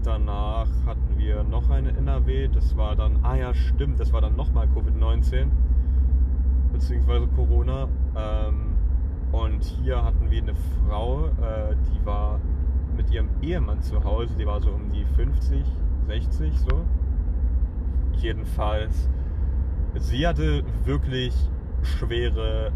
Danach 0.03 0.67
hatten 0.85 1.17
wir 1.17 1.43
noch 1.43 1.69
eine 1.69 1.89
NRW, 1.95 2.47
das 2.47 2.75
war 2.77 2.95
dann, 2.95 3.19
ah 3.23 3.35
ja, 3.35 3.53
stimmt, 3.53 3.99
das 3.99 4.13
war 4.13 4.21
dann 4.21 4.35
nochmal 4.35 4.67
Covid-19, 4.67 5.47
beziehungsweise 6.73 7.27
Corona. 7.35 7.87
Ähm, 8.15 8.73
und 9.31 9.63
hier 9.63 10.03
hatten 10.03 10.31
wir 10.31 10.41
eine 10.41 10.53
Frau, 10.55 11.25
äh, 11.25 11.75
die 11.75 12.05
war 12.05 12.39
mit 12.95 13.11
ihrem 13.11 13.29
Ehemann 13.41 13.81
zu 13.81 14.03
Hause, 14.03 14.33
die 14.39 14.45
war 14.45 14.61
so 14.61 14.71
um 14.71 14.91
die 14.91 15.05
50, 15.17 15.65
60 16.07 16.59
so. 16.59 16.85
Jedenfalls, 18.19 19.09
sie 19.95 20.25
hatte 20.25 20.63
wirklich 20.83 21.33
schwere 21.83 22.71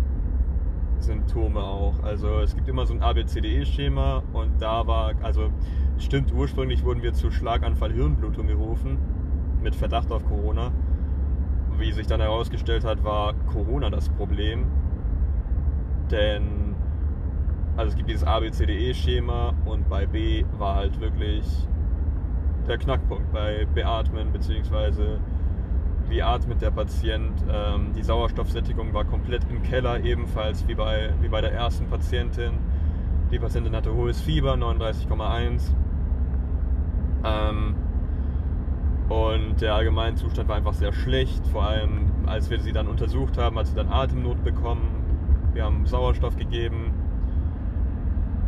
Symptome 1.00 1.60
auch. 1.62 2.04
Also 2.04 2.40
es 2.40 2.56
gibt 2.56 2.68
immer 2.68 2.86
so 2.86 2.94
ein 2.94 3.02
ABCDE-Schema 3.02 4.24
und 4.34 4.62
da 4.62 4.86
war, 4.86 5.14
also 5.22 5.50
stimmt, 5.98 6.34
ursprünglich 6.34 6.84
wurden 6.84 7.02
wir 7.02 7.14
zu 7.14 7.32
Schlaganfall 7.32 7.92
Hirnblutung 7.92 8.48
gerufen 8.48 8.98
mit 9.62 9.76
Verdacht 9.76 10.12
auf 10.12 10.26
Corona. 10.26 10.72
Wie 11.78 11.92
sich 11.92 12.08
dann 12.08 12.20
herausgestellt 12.20 12.84
hat, 12.84 13.04
war 13.04 13.34
Corona 13.52 13.90
das 13.90 14.10
Problem. 14.10 14.66
Denn 16.12 16.76
also 17.78 17.92
es 17.92 17.96
gibt 17.96 18.10
dieses 18.10 18.26
ABCDE-Schema 18.26 19.54
und 19.66 19.88
bei 19.88 20.06
B 20.06 20.44
war 20.58 20.76
halt 20.76 21.00
wirklich 21.00 21.46
der 22.70 22.78
Knackpunkt 22.78 23.34
bei 23.34 23.68
Beatmen 23.74 24.32
beziehungsweise 24.32 25.20
wie 26.08 26.22
atmet 26.24 26.62
der 26.62 26.72
Patient. 26.72 27.34
Ähm, 27.52 27.94
die 27.96 28.04
Sauerstoffsättigung 28.04 28.94
war 28.94 29.06
komplett 29.06 29.44
im 29.50 29.62
Keller, 29.64 30.04
ebenfalls 30.04 30.68
wie 30.68 30.76
bei, 30.76 31.14
wie 31.22 31.28
bei 31.28 31.42
der 31.42 31.52
ersten 31.52 31.88
Patientin. 31.88 32.54
Die 33.32 33.40
Patientin 33.40 33.76
hatte 33.76 33.94
hohes 33.94 34.22
Fieber, 34.22 34.54
39,1. 34.54 35.72
Ähm, 37.24 37.76
und 39.10 39.62
der 39.62 39.76
Allgemeinzustand 39.76 40.48
war 40.48 40.56
einfach 40.56 40.74
sehr 40.74 40.94
schlecht. 40.94 41.46
Vor 41.48 41.64
allem, 41.68 42.12
als 42.26 42.50
wir 42.50 42.60
sie 42.60 42.72
dann 42.72 42.88
untersucht 42.88 43.38
haben, 43.38 43.58
hat 43.58 43.68
sie 43.68 43.76
dann 43.76 43.90
Atemnot 43.90 44.44
bekommen. 44.44 45.52
Wir 45.54 45.66
haben 45.66 45.86
Sauerstoff 45.86 46.38
gegeben 46.38 46.94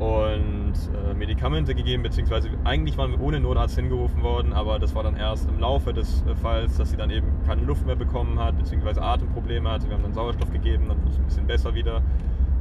und 0.02 0.74
äh, 0.96 1.14
Medikamente 1.14 1.76
gegeben, 1.76 2.02
beziehungsweise 2.02 2.50
eigentlich 2.64 2.98
waren 2.98 3.12
wir 3.12 3.22
ohne 3.22 3.40
Notarzt 3.40 3.76
hingerufen 3.76 4.24
worden, 4.24 4.52
aber 4.52 4.80
das 4.80 4.96
war 4.96 5.04
dann 5.04 5.16
erst 5.16 5.48
im 5.48 5.60
Laufe 5.60 5.94
des 5.94 6.26
äh, 6.26 6.36
Falls, 6.36 6.76
dass 6.78 6.90
sie 6.90 6.98
dann 6.98 7.12
eben 7.12 7.28
keine 7.46 7.62
Luft 7.62 7.86
mehr 7.86 7.96
bekommen 7.96 8.40
hat, 8.40 8.58
beziehungsweise 8.58 9.00
Atemprobleme 9.00 9.70
hatte. 9.70 9.88
Wir 9.88 9.94
haben 9.94 10.02
dann 10.02 10.16
Sauerstoff 10.16 10.52
gegeben, 10.52 10.86
dann 10.88 11.00
wurde 11.02 11.12
es 11.12 11.20
ein 11.20 11.26
bisschen 11.26 11.46
besser 11.46 11.76
wieder, 11.76 12.02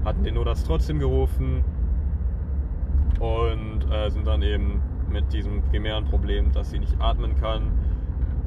hatten 0.05 0.23
den 0.23 0.35
Notarzt 0.35 0.67
trotzdem 0.67 0.99
gerufen 0.99 1.65
und 3.21 3.91
äh, 3.91 4.11
sind 4.11 4.27
dann 4.27 4.43
eben 4.43 4.83
mit 5.09 5.33
diesem 5.33 5.63
primären 5.63 6.05
Problem, 6.05 6.53
dass 6.53 6.69
sie 6.69 6.79
nicht 6.79 7.01
atmen 7.01 7.37
kann, 7.37 7.73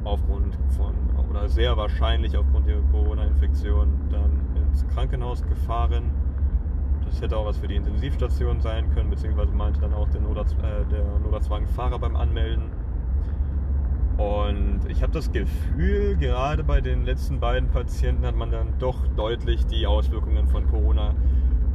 aufgrund 0.04 0.56
von, 0.68 0.94
oder 1.28 1.48
sehr 1.48 1.76
wahrscheinlich 1.76 2.36
aufgrund 2.36 2.68
ihrer 2.68 2.82
Corona-Infektion, 2.92 3.88
dann 4.12 4.40
ins 4.54 4.86
Krankenhaus 4.86 5.42
gefahren 5.42 6.12
das 7.06 7.20
hätte 7.20 7.36
auch 7.36 7.46
was 7.46 7.58
für 7.58 7.68
die 7.68 7.76
Intensivstation 7.76 8.60
sein 8.60 8.92
können, 8.94 9.10
beziehungsweise 9.10 9.52
meinte 9.52 9.80
dann 9.80 9.94
auch 9.94 10.08
der, 10.08 10.20
Notarzt, 10.20 10.56
äh, 10.58 10.84
der 10.90 11.18
Notarztwagenfahrer 11.20 11.98
beim 11.98 12.16
Anmelden. 12.16 12.64
Und 14.16 14.80
ich 14.88 15.02
habe 15.02 15.12
das 15.12 15.32
Gefühl, 15.32 16.16
gerade 16.16 16.62
bei 16.62 16.80
den 16.80 17.04
letzten 17.04 17.40
beiden 17.40 17.68
Patienten 17.70 18.24
hat 18.24 18.36
man 18.36 18.50
dann 18.50 18.78
doch 18.78 19.06
deutlich 19.16 19.66
die 19.66 19.86
Auswirkungen 19.86 20.46
von 20.46 20.68
Corona 20.68 21.14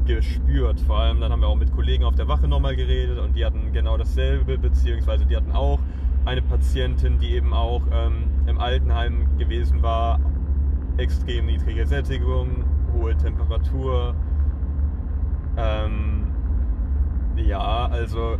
gespürt. 0.05 0.79
Vor 0.81 0.99
allem 0.99 1.19
dann 1.19 1.31
haben 1.31 1.41
wir 1.41 1.47
auch 1.47 1.57
mit 1.57 1.71
Kollegen 1.73 2.05
auf 2.05 2.15
der 2.15 2.27
Wache 2.27 2.47
nochmal 2.47 2.75
geredet 2.75 3.19
und 3.19 3.35
die 3.35 3.45
hatten 3.45 3.73
genau 3.73 3.97
dasselbe, 3.97 4.57
beziehungsweise 4.57 5.25
die 5.25 5.35
hatten 5.35 5.51
auch 5.51 5.79
eine 6.25 6.41
Patientin, 6.41 7.19
die 7.19 7.33
eben 7.33 7.53
auch 7.53 7.81
ähm, 7.91 8.29
im 8.47 8.57
Altenheim 8.57 9.37
gewesen 9.37 9.81
war, 9.83 10.19
extrem 10.97 11.45
niedrige 11.45 11.85
Sättigung, 11.85 12.63
hohe 12.93 13.15
Temperatur, 13.17 14.15
ähm, 15.59 16.27
ja, 17.35 17.87
also 17.87 18.37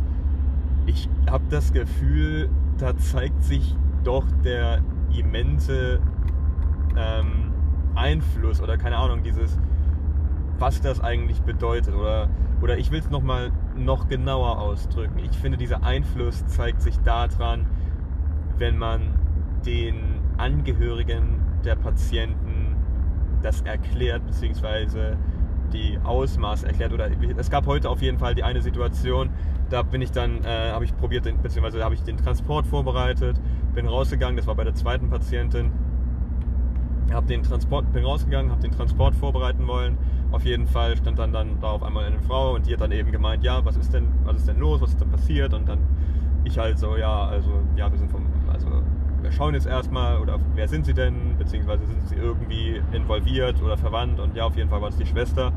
ich 0.86 1.08
habe 1.30 1.44
das 1.50 1.72
Gefühl, 1.72 2.48
da 2.78 2.96
zeigt 2.96 3.42
sich 3.42 3.76
doch 4.04 4.24
der 4.42 4.80
immense 5.16 6.00
ähm, 6.96 7.52
Einfluss 7.94 8.60
oder 8.60 8.78
keine 8.78 8.96
Ahnung, 8.96 9.22
dieses, 9.22 9.58
was 10.58 10.80
das 10.80 11.00
eigentlich 11.00 11.42
bedeutet. 11.42 11.94
Oder, 11.94 12.28
oder 12.62 12.78
ich 12.78 12.90
will 12.90 13.00
es 13.00 13.10
nochmal 13.10 13.52
noch 13.76 14.08
genauer 14.08 14.58
ausdrücken. 14.58 15.18
Ich 15.18 15.36
finde, 15.36 15.58
dieser 15.58 15.82
Einfluss 15.82 16.46
zeigt 16.46 16.82
sich 16.82 16.98
daran, 17.00 17.66
wenn 18.58 18.78
man 18.78 19.14
den 19.64 20.20
Angehörigen 20.38 21.40
der 21.64 21.76
Patienten 21.76 22.76
das 23.42 23.62
erklärt, 23.62 24.26
beziehungsweise 24.26 25.16
die 25.72 25.98
Ausmaße 26.04 26.66
erklärt. 26.66 26.92
Oder 26.92 27.08
es 27.36 27.50
gab 27.50 27.66
heute 27.66 27.88
auf 27.88 28.02
jeden 28.02 28.18
Fall 28.18 28.34
die 28.34 28.42
eine 28.42 28.60
Situation, 28.60 29.30
da 29.70 29.82
bin 29.82 30.02
ich 30.02 30.10
dann, 30.10 30.44
äh, 30.44 30.72
habe 30.72 30.84
ich 30.84 30.96
probiert, 30.96 31.24
beziehungsweise 31.42 31.82
habe 31.84 31.94
ich 31.94 32.02
den 32.02 32.16
Transport 32.16 32.66
vorbereitet, 32.66 33.40
bin 33.74 33.86
rausgegangen, 33.86 34.36
das 34.36 34.46
war 34.46 34.54
bei 34.54 34.64
der 34.64 34.74
zweiten 34.74 35.08
Patientin. 35.08 35.70
Hab 37.12 37.26
den 37.26 37.42
Transport, 37.42 37.92
bin 37.92 38.04
rausgegangen, 38.04 38.52
habe 38.52 38.62
den 38.62 38.70
Transport 38.70 39.16
vorbereiten 39.16 39.66
wollen. 39.66 39.98
Auf 40.30 40.44
jeden 40.44 40.66
Fall 40.66 40.96
stand 40.96 41.18
dann, 41.18 41.32
dann 41.32 41.60
da 41.60 41.68
auf 41.68 41.82
einmal 41.82 42.04
eine 42.04 42.20
Frau 42.20 42.54
und 42.54 42.66
die 42.66 42.72
hat 42.72 42.80
dann 42.80 42.92
eben 42.92 43.10
gemeint, 43.10 43.42
ja, 43.42 43.64
was 43.64 43.76
ist 43.76 43.92
denn, 43.92 44.06
was 44.24 44.36
ist 44.36 44.48
denn 44.48 44.58
los, 44.58 44.80
was 44.80 44.90
ist 44.90 45.00
denn 45.00 45.10
passiert? 45.10 45.52
Und 45.52 45.68
dann 45.68 45.78
ich 46.44 46.58
halt 46.58 46.78
so, 46.78 46.96
ja, 46.96 47.24
also, 47.26 47.50
ja, 47.76 47.90
wir 47.90 47.98
sind 47.98 48.10
vom, 48.10 48.26
also 48.52 48.68
wir 49.22 49.32
schauen 49.32 49.54
jetzt 49.54 49.66
erstmal, 49.66 50.18
oder 50.18 50.38
wer 50.54 50.68
sind 50.68 50.86
sie 50.86 50.94
denn, 50.94 51.29
beziehungsweise 51.50 51.84
sind 51.86 52.06
sie 52.06 52.14
irgendwie 52.14 52.80
involviert 52.92 53.60
oder 53.60 53.76
verwandt 53.76 54.20
und 54.20 54.36
ja, 54.36 54.44
auf 54.44 54.56
jeden 54.56 54.70
Fall 54.70 54.80
war 54.80 54.88
es 54.88 54.96
die 54.96 55.06
Schwester. 55.06 55.52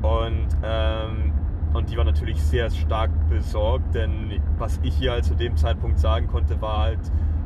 Und, 0.00 0.48
ähm, 0.64 1.32
und 1.74 1.90
die 1.90 1.98
war 1.98 2.04
natürlich 2.04 2.42
sehr 2.42 2.70
stark 2.70 3.10
besorgt, 3.28 3.94
denn 3.94 4.40
was 4.56 4.80
ich 4.82 4.94
hier 4.94 5.12
halt 5.12 5.24
zu 5.26 5.34
dem 5.34 5.54
Zeitpunkt 5.56 5.98
sagen 5.98 6.28
konnte, 6.28 6.60
war 6.62 6.78
halt 6.78 7.00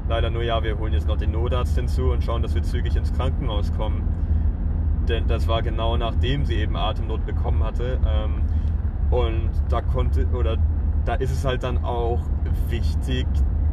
leider 0.09 0.31
nur, 0.31 0.45
ja, 0.45 0.63
wir 0.63 0.79
holen 0.79 0.93
jetzt 0.93 1.09
noch 1.09 1.17
den 1.17 1.33
Notarzt 1.33 1.75
hinzu 1.75 2.13
und 2.13 2.23
schauen, 2.23 2.43
dass 2.43 2.55
wir 2.55 2.63
zügig 2.63 2.95
ins 2.95 3.13
Krankenhaus 3.13 3.73
kommen. 3.73 4.03
Denn 5.09 5.27
das 5.27 5.49
war 5.49 5.63
genau 5.63 5.97
nachdem 5.97 6.45
sie 6.45 6.55
eben 6.55 6.77
Atemnot 6.77 7.27
bekommen 7.27 7.65
hatte. 7.65 7.99
Ähm, 8.07 8.43
und 9.11 9.51
da 9.69 9.81
konnte, 9.81 10.27
oder 10.29 10.57
da 11.05 11.15
ist 11.15 11.33
es 11.33 11.45
halt 11.45 11.65
dann 11.65 11.85
auch 11.85 12.21
wichtig, 12.69 13.27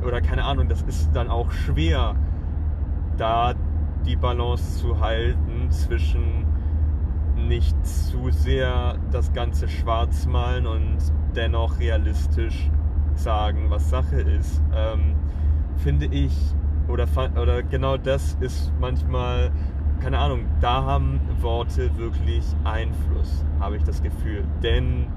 oder 0.03 0.19
keine 0.19 0.45
Ahnung, 0.45 0.67
das 0.67 0.81
ist 0.81 1.11
dann 1.13 1.29
auch 1.29 1.51
schwer, 1.51 2.15
da 3.17 3.53
die 4.05 4.15
Balance 4.15 4.79
zu 4.79 4.99
halten 4.99 5.69
zwischen 5.69 6.45
nicht 7.35 7.75
zu 7.85 8.31
sehr 8.31 8.97
das 9.11 9.33
Ganze 9.33 9.67
schwarz 9.67 10.25
malen 10.25 10.67
und 10.67 10.97
dennoch 11.35 11.79
realistisch 11.79 12.69
sagen, 13.15 13.65
was 13.69 13.89
Sache 13.89 14.21
ist, 14.21 14.61
ähm, 14.75 15.15
finde 15.77 16.07
ich, 16.07 16.33
oder, 16.87 17.05
oder 17.39 17.63
genau 17.63 17.97
das 17.97 18.37
ist 18.39 18.71
manchmal, 18.79 19.51
keine 19.99 20.17
Ahnung, 20.17 20.45
da 20.59 20.83
haben 20.83 21.19
Worte 21.41 21.95
wirklich 21.97 22.43
Einfluss, 22.63 23.45
habe 23.59 23.77
ich 23.77 23.83
das 23.83 24.01
Gefühl. 24.01 24.43
Denn 24.63 25.07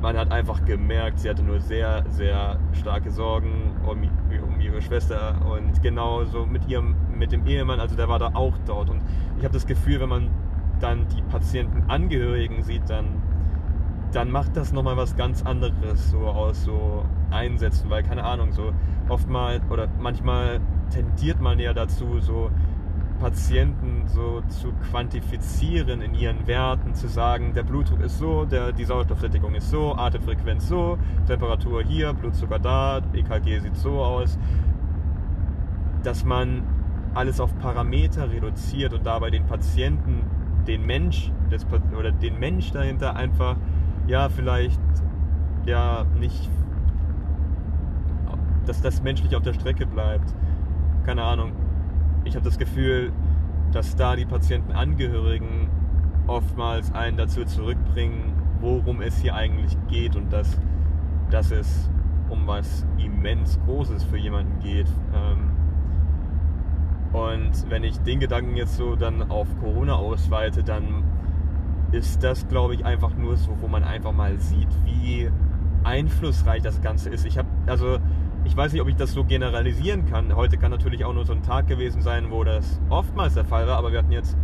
man 0.00 0.16
hat 0.16 0.32
einfach 0.32 0.64
gemerkt, 0.64 1.20
sie 1.20 1.28
hatte 1.28 1.42
nur 1.42 1.60
sehr, 1.60 2.04
sehr 2.08 2.58
starke 2.72 3.10
Sorgen 3.10 3.76
um, 3.86 4.02
um 4.42 4.60
ihre 4.60 4.80
Schwester 4.80 5.34
und 5.52 5.82
genauso 5.82 6.46
mit 6.46 6.66
ihrem, 6.68 6.94
mit 7.14 7.32
dem 7.32 7.46
Ehemann, 7.46 7.80
also 7.80 7.96
der 7.96 8.08
war 8.08 8.18
da 8.18 8.30
auch 8.34 8.54
dort. 8.66 8.90
Und 8.90 9.02
ich 9.38 9.44
habe 9.44 9.52
das 9.52 9.66
Gefühl, 9.66 10.00
wenn 10.00 10.08
man 10.08 10.30
dann 10.80 11.06
die 11.08 11.22
Patientenangehörigen 11.22 12.62
sieht, 12.62 12.88
dann, 12.88 13.22
dann 14.12 14.30
macht 14.30 14.56
das 14.56 14.72
nochmal 14.72 14.96
was 14.96 15.16
ganz 15.16 15.44
anderes 15.44 16.10
so 16.10 16.20
aus 16.20 16.64
so 16.64 17.04
Einsätzen, 17.30 17.90
weil 17.90 18.02
keine 18.02 18.24
Ahnung, 18.24 18.52
so 18.52 18.72
oftmals 19.08 19.62
oder 19.70 19.88
manchmal 19.98 20.60
tendiert 20.90 21.40
man 21.40 21.58
ja 21.58 21.74
dazu, 21.74 22.20
so 22.20 22.50
Patienten 23.20 24.08
so 24.08 24.42
zu 24.48 24.72
quantifizieren 24.90 26.00
in 26.00 26.14
ihren 26.14 26.46
Werten, 26.46 26.94
zu 26.94 27.06
sagen, 27.06 27.52
der 27.52 27.62
Blutdruck 27.62 28.00
ist 28.00 28.18
so, 28.18 28.46
der, 28.46 28.72
die 28.72 28.84
Sauerstoffsättigung 28.84 29.54
ist 29.54 29.70
so, 29.70 29.94
Atemfrequenz 29.94 30.66
so, 30.66 30.98
Temperatur 31.26 31.82
hier, 31.82 32.14
Blutzucker 32.14 32.58
da, 32.58 33.02
EKG 33.12 33.60
sieht 33.60 33.76
so 33.76 34.02
aus, 34.02 34.38
dass 36.02 36.24
man 36.24 36.62
alles 37.14 37.40
auf 37.40 37.56
Parameter 37.58 38.30
reduziert 38.30 38.94
und 38.94 39.04
dabei 39.04 39.30
den 39.30 39.46
Patienten, 39.46 40.24
den 40.66 40.86
Mensch 40.86 41.30
des, 41.50 41.66
oder 41.98 42.12
den 42.12 42.38
Mensch 42.38 42.72
dahinter 42.72 43.16
einfach 43.16 43.56
ja 44.06 44.28
vielleicht 44.28 44.80
ja 45.66 46.06
nicht, 46.18 46.50
dass 48.64 48.80
das 48.80 49.02
menschlich 49.02 49.36
auf 49.36 49.42
der 49.42 49.52
Strecke 49.52 49.86
bleibt. 49.86 50.34
Keine 51.04 51.22
Ahnung 51.22 51.52
ich 52.24 52.34
habe 52.34 52.44
das 52.44 52.58
Gefühl, 52.58 53.12
dass 53.72 53.96
da 53.96 54.16
die 54.16 54.26
Patientenangehörigen 54.26 55.68
oftmals 56.26 56.92
einen 56.94 57.16
dazu 57.16 57.44
zurückbringen, 57.44 58.32
worum 58.60 59.00
es 59.00 59.18
hier 59.18 59.34
eigentlich 59.34 59.76
geht 59.88 60.16
und 60.16 60.32
dass, 60.32 60.58
dass 61.30 61.50
es 61.50 61.90
um 62.28 62.46
was 62.46 62.86
immens 62.98 63.58
Großes 63.64 64.04
für 64.04 64.16
jemanden 64.16 64.60
geht. 64.60 64.88
Ähm, 65.14 65.50
und 67.12 67.68
wenn 67.68 67.82
ich 67.82 67.98
den 68.00 68.20
Gedanken 68.20 68.56
jetzt 68.56 68.76
so 68.76 68.94
dann 68.94 69.30
auf 69.30 69.48
Corona 69.60 69.94
ausweite, 69.94 70.62
dann 70.62 71.02
ist 71.90 72.22
das, 72.22 72.46
glaube 72.46 72.74
ich, 72.74 72.84
einfach 72.84 73.14
nur 73.16 73.36
so, 73.36 73.50
wo 73.60 73.66
man 73.66 73.82
einfach 73.82 74.12
mal 74.12 74.38
sieht, 74.38 74.68
wie 74.84 75.28
einflussreich 75.82 76.62
das 76.62 76.80
Ganze 76.82 77.10
ist. 77.10 77.24
Ich 77.24 77.36
habe, 77.36 77.48
also, 77.66 77.98
ich 78.44 78.56
weiß 78.56 78.72
nicht, 78.72 78.82
ob 78.82 78.88
ich 78.88 78.96
das 78.96 79.12
so 79.12 79.24
generalisieren 79.24 80.06
kann. 80.06 80.34
Heute 80.34 80.56
kann 80.56 80.70
natürlich 80.70 81.04
auch 81.04 81.12
nur 81.12 81.24
so 81.24 81.32
ein 81.32 81.42
Tag 81.42 81.66
gewesen 81.66 82.02
sein, 82.02 82.30
wo 82.30 82.44
das 82.44 82.80
oftmals 82.88 83.34
der 83.34 83.44
Fall 83.44 83.66
war, 83.66 83.76
aber 83.76 83.92
wir 83.92 83.98
hatten 83.98 84.12
jetzt 84.12 84.36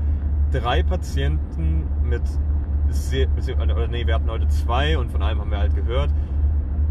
drei 0.53 0.83
Patienten 0.83 1.85
mit 2.05 2.23
sehr, 2.89 3.29
oder 3.61 3.89
nee, 3.89 4.07
wir 4.07 4.15
hatten 4.15 4.31
heute 4.31 4.49
zwei 4.49 4.97
und 4.97 5.11
von 5.11 5.23
einem 5.23 5.41
haben 5.41 5.51
wir 5.51 5.59
halt 5.59 5.75
gehört, 5.75 6.11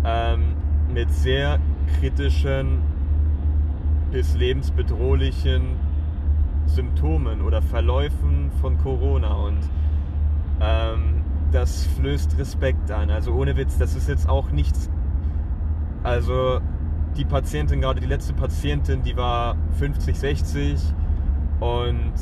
ähm, 0.04 0.56
mit 0.94 1.10
sehr 1.12 1.60
kritischen 2.00 2.82
bis 4.12 4.36
lebensbedrohlichen 4.36 5.78
Symptomen 6.66 7.42
oder 7.42 7.62
Verläufen 7.62 8.52
von 8.62 8.78
Corona 8.78 9.34
und 9.34 9.60
ähm, 10.60 11.24
das 11.52 11.86
flößt 11.98 12.38
Respekt 12.38 12.92
an. 12.92 13.10
Also 13.10 13.34
ohne 13.34 13.56
Witz, 13.56 13.78
das 13.78 13.96
ist 13.96 14.10
jetzt 14.10 14.28
auch 14.28 14.52
nichts. 14.52 14.90
Also 16.04 16.60
die 17.18 17.26
Patientin, 17.26 17.82
gerade 17.82 18.02
die 18.02 18.08
letzte 18.08 18.34
Patientin, 18.34 19.04
die 19.04 19.16
war 19.16 19.56
50, 19.80 20.18
60 20.18 20.80
und 21.60 22.14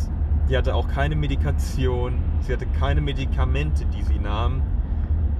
die 0.49 0.57
hatte 0.57 0.75
auch 0.75 0.87
keine 0.87 1.15
Medikation, 1.15 2.19
sie 2.41 2.53
hatte 2.53 2.65
keine 2.79 3.01
Medikamente, 3.01 3.85
die 3.85 4.03
sie 4.03 4.19
nahm. 4.19 4.61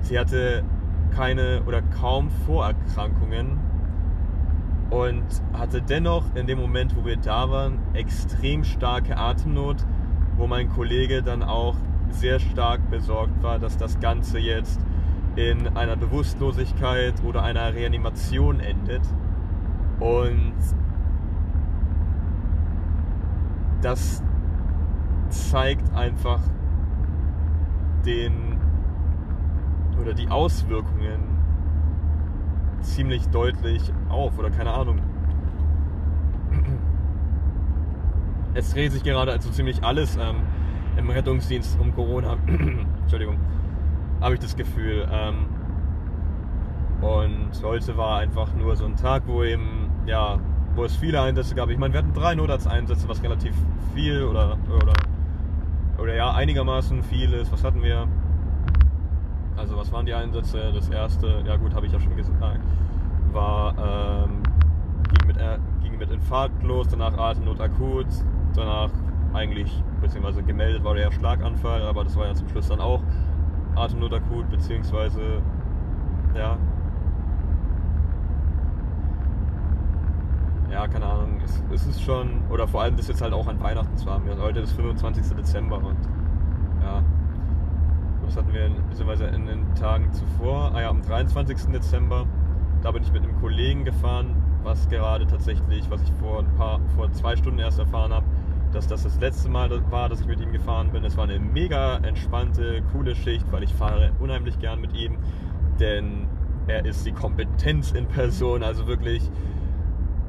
Sie 0.01 0.19
hatte 0.19 0.63
keine 1.15 1.63
oder 1.65 1.81
kaum 1.81 2.29
Vorerkrankungen 2.45 3.59
und 4.89 5.23
hatte 5.53 5.81
dennoch 5.81 6.23
in 6.35 6.45
dem 6.47 6.59
Moment, 6.59 6.95
wo 6.95 7.05
wir 7.05 7.17
da 7.17 7.49
waren, 7.49 7.79
extrem 7.93 8.63
starke 8.63 9.17
Atemnot, 9.17 9.77
wo 10.37 10.47
mein 10.47 10.69
Kollege 10.69 11.23
dann 11.23 11.41
auch 11.41 11.75
sehr 12.09 12.39
stark 12.39 12.89
besorgt 12.91 13.41
war, 13.41 13.59
dass 13.59 13.77
das 13.77 13.99
Ganze 13.99 14.39
jetzt 14.39 14.79
in 15.35 15.67
einer 15.75 15.95
Bewusstlosigkeit 15.95 17.15
oder 17.23 17.43
einer 17.43 17.73
Reanimation 17.73 18.59
endet. 18.59 19.01
Und 19.99 20.53
das 23.81 24.23
zeigt 25.29 25.93
einfach 25.95 26.39
den 28.05 28.57
oder 29.99 30.13
die 30.13 30.27
Auswirkungen 30.29 31.33
ziemlich 32.81 33.27
deutlich 33.29 33.93
auf 34.09 34.37
oder 34.37 34.49
keine 34.49 34.71
Ahnung. 34.71 34.99
Es 38.55 38.71
dreht 38.71 38.91
sich 38.91 39.03
gerade 39.03 39.31
also 39.31 39.49
ziemlich 39.49 39.83
alles 39.83 40.15
ähm, 40.15 40.35
im 40.95 41.09
Rettungsdienst 41.09 41.79
um 41.79 41.91
Corona. 41.95 42.37
Entschuldigung. 43.01 43.37
Habe 44.21 44.35
ich 44.35 44.39
das 44.39 44.55
Gefühl. 44.55 45.07
Ähm, 45.11 45.47
und 47.01 47.51
heute 47.63 47.97
war 47.97 48.19
einfach 48.19 48.53
nur 48.53 48.75
so 48.75 48.85
ein 48.85 48.95
Tag, 48.95 49.23
wo 49.25 49.43
eben, 49.43 49.82
ja, 50.05 50.39
wo 50.75 50.83
es 50.83 50.95
viele 50.95 51.21
Einsätze 51.21 51.55
gab. 51.55 51.69
Ich 51.69 51.77
meine, 51.77 51.93
wir 51.93 51.99
hatten 51.99 52.13
drei 52.13 52.35
Notarzteinsätze, 52.35 53.07
was 53.07 53.21
relativ 53.23 53.55
viel 53.93 54.23
oder, 54.23 54.57
oder, 54.69 54.93
oder 56.01 56.15
ja, 56.15 56.31
einigermaßen 56.31 57.03
viel 57.03 57.33
ist. 57.33 57.51
Was 57.51 57.63
hatten 57.63 57.83
wir? 57.83 58.07
Also, 59.55 59.77
was 59.77 59.91
waren 59.91 60.05
die 60.05 60.13
Einsätze? 60.13 60.71
Das 60.73 60.89
erste, 60.89 61.43
ja 61.45 61.57
gut, 61.57 61.75
habe 61.75 61.85
ich 61.85 61.93
ja 61.93 61.99
schon 61.99 62.15
gesagt, 62.15 62.59
war, 63.31 64.25
ähm, 64.25 64.43
ging, 65.11 65.27
mit, 65.27 65.37
äh, 65.37 65.57
ging 65.81 65.97
mit 65.97 66.11
Infarkt 66.11 66.63
los, 66.63 66.87
danach 66.87 67.17
Atemnot 67.17 67.61
akut, 67.61 68.07
danach 68.55 68.89
eigentlich, 69.33 69.83
beziehungsweise 70.01 70.43
gemeldet 70.43 70.83
war 70.83 70.95
der 70.95 71.11
Schlaganfall, 71.11 71.83
aber 71.83 72.03
das 72.03 72.15
war 72.15 72.27
ja 72.27 72.33
zum 72.33 72.47
Schluss 72.49 72.67
dann 72.67 72.79
auch 72.79 73.01
Atemnot 73.75 74.13
akut, 74.13 74.49
beziehungsweise, 74.49 75.41
ja, 76.35 76.57
ja, 80.73 80.87
keine 80.87 81.05
Ahnung, 81.05 81.39
es, 81.45 81.63
es, 81.71 81.85
ist 81.85 82.01
schon, 82.01 82.41
oder 82.49 82.67
vor 82.67 82.81
allem 82.81 82.97
das 82.97 83.07
jetzt 83.07 83.21
halt 83.21 83.31
auch 83.31 83.47
an 83.47 83.61
Weihnachten 83.61 83.95
zu 83.95 84.09
haben. 84.09 84.23
Heute 84.41 84.59
ist 84.61 84.71
25. 84.71 85.35
Dezember 85.37 85.77
und 85.77 85.97
ja, 86.81 87.03
was 88.25 88.35
hatten 88.35 88.51
wir, 88.51 88.71
beziehungsweise 88.89 89.25
in 89.25 89.45
den 89.45 89.75
Tagen 89.75 90.11
zuvor, 90.11 90.71
ah 90.73 90.81
ja, 90.81 90.89
am 90.89 91.03
23. 91.03 91.71
Dezember, 91.71 92.25
da 92.81 92.91
bin 92.91 93.03
ich 93.03 93.11
mit 93.11 93.21
einem 93.21 93.39
Kollegen 93.39 93.85
gefahren, 93.85 94.35
was 94.63 94.89
gerade 94.89 95.27
tatsächlich, 95.27 95.89
was 95.91 96.01
ich 96.01 96.11
vor 96.13 96.39
ein 96.39 96.55
paar, 96.55 96.79
vor 96.95 97.11
zwei 97.11 97.35
Stunden 97.35 97.59
erst 97.59 97.77
erfahren 97.77 98.11
habe, 98.11 98.25
dass 98.71 98.87
das 98.87 99.03
das 99.03 99.19
letzte 99.19 99.49
Mal 99.49 99.69
war, 99.91 100.09
dass 100.09 100.21
ich 100.21 100.27
mit 100.27 100.41
ihm 100.41 100.51
gefahren 100.51 100.91
bin. 100.91 101.05
Es 101.05 101.15
war 101.15 101.25
eine 101.25 101.39
mega 101.39 101.97
entspannte, 101.97 102.81
coole 102.91 103.15
Schicht, 103.15 103.45
weil 103.51 103.61
ich 103.61 103.73
fahre 103.75 104.11
unheimlich 104.19 104.57
gern 104.57 104.81
mit 104.81 104.95
ihm, 104.95 105.19
denn 105.79 106.27
er 106.65 106.83
ist 106.83 107.05
die 107.05 107.11
Kompetenz 107.11 107.91
in 107.91 108.07
Person, 108.07 108.63
also 108.63 108.87
wirklich 108.87 109.29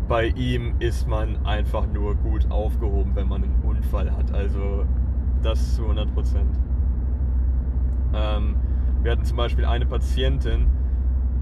bei 0.09 0.27
ihm 0.27 0.75
ist 0.81 1.09
man 1.09 1.45
einfach 1.47 1.87
nur 1.87 2.15
gut 2.15 2.51
aufgehoben, 2.51 3.13
wenn 3.15 3.29
man 3.29 3.43
einen 3.43 3.63
Unfall 3.63 4.11
hat. 4.11 4.33
Also 4.33 4.85
das 5.43 5.77
zu 5.77 5.83
100 5.83 6.13
Prozent. 6.15 6.59
Ähm, 8.15 8.57
wir 9.03 9.13
hatten 9.13 9.25
zum 9.25 9.37
Beispiel 9.37 9.65
eine 9.65 9.87
Patientin, 9.87 10.67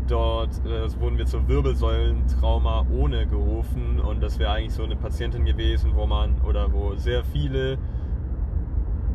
dort 0.09 0.65
äh, 0.65 1.01
wurden 1.01 1.19
wir 1.19 1.27
zur 1.27 1.47
Wirbelsäulentrauma 1.49 2.87
ohne 2.91 3.27
gerufen 3.27 4.01
und 4.01 4.23
das 4.23 4.39
wäre 4.39 4.53
eigentlich 4.53 4.75
so 4.75 4.85
eine 4.85 4.97
Patientin 4.97 5.45
gewesen, 5.45 5.93
wo 5.95 6.07
man 6.07 6.41
oder 6.43 6.73
wo 6.73 6.95
sehr 6.97 7.25
viele 7.25 7.79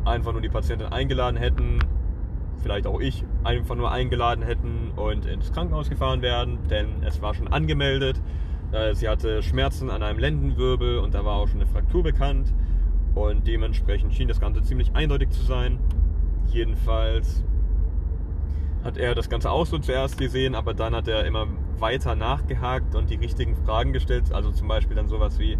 einfach 0.04 0.32
nur 0.32 0.40
die 0.40 0.48
Patientin 0.48 0.88
eingeladen 0.88 1.36
hätten, 1.36 1.78
vielleicht 2.62 2.86
auch 2.86 3.00
ich 3.00 3.24
einfach 3.44 3.74
nur 3.74 3.90
eingeladen 3.90 4.42
hätten 4.42 4.92
und 4.96 5.26
ins 5.26 5.52
Krankenhaus 5.52 5.90
gefahren 5.90 6.22
werden, 6.22 6.58
denn 6.70 7.02
es 7.02 7.20
war 7.20 7.34
schon 7.34 7.48
angemeldet. 7.48 8.20
Äh, 8.72 8.94
sie 8.94 9.08
hatte 9.08 9.42
Schmerzen 9.42 9.90
an 9.90 10.02
einem 10.02 10.18
Lendenwirbel 10.18 10.98
und 10.98 11.14
da 11.14 11.24
war 11.24 11.36
auch 11.36 11.48
schon 11.48 11.60
eine 11.60 11.70
Fraktur 11.70 12.02
bekannt 12.02 12.52
und 13.14 13.46
dementsprechend 13.46 14.14
schien 14.14 14.28
das 14.28 14.40
Ganze 14.40 14.62
ziemlich 14.62 14.94
eindeutig 14.94 15.30
zu 15.30 15.42
sein. 15.42 15.78
Jedenfalls 16.46 17.44
hat 18.84 18.96
er 18.96 19.14
das 19.14 19.28
Ganze 19.28 19.50
auch 19.50 19.66
so 19.66 19.78
zuerst 19.78 20.18
gesehen, 20.18 20.54
aber 20.54 20.74
dann 20.74 20.94
hat 20.94 21.08
er 21.08 21.24
immer 21.26 21.46
weiter 21.78 22.14
nachgehakt 22.14 22.94
und 22.94 23.10
die 23.10 23.16
richtigen 23.16 23.56
Fragen 23.56 23.92
gestellt. 23.92 24.32
Also 24.32 24.50
zum 24.50 24.68
Beispiel 24.68 24.96
dann 24.96 25.08
sowas 25.08 25.38
wie, 25.38 25.58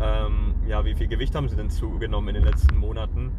ähm, 0.00 0.54
ja, 0.66 0.84
wie 0.84 0.94
viel 0.94 1.08
Gewicht 1.08 1.34
haben 1.34 1.48
Sie 1.48 1.56
denn 1.56 1.70
zugenommen 1.70 2.28
in 2.28 2.42
den 2.42 2.44
letzten 2.44 2.76
Monaten? 2.76 3.32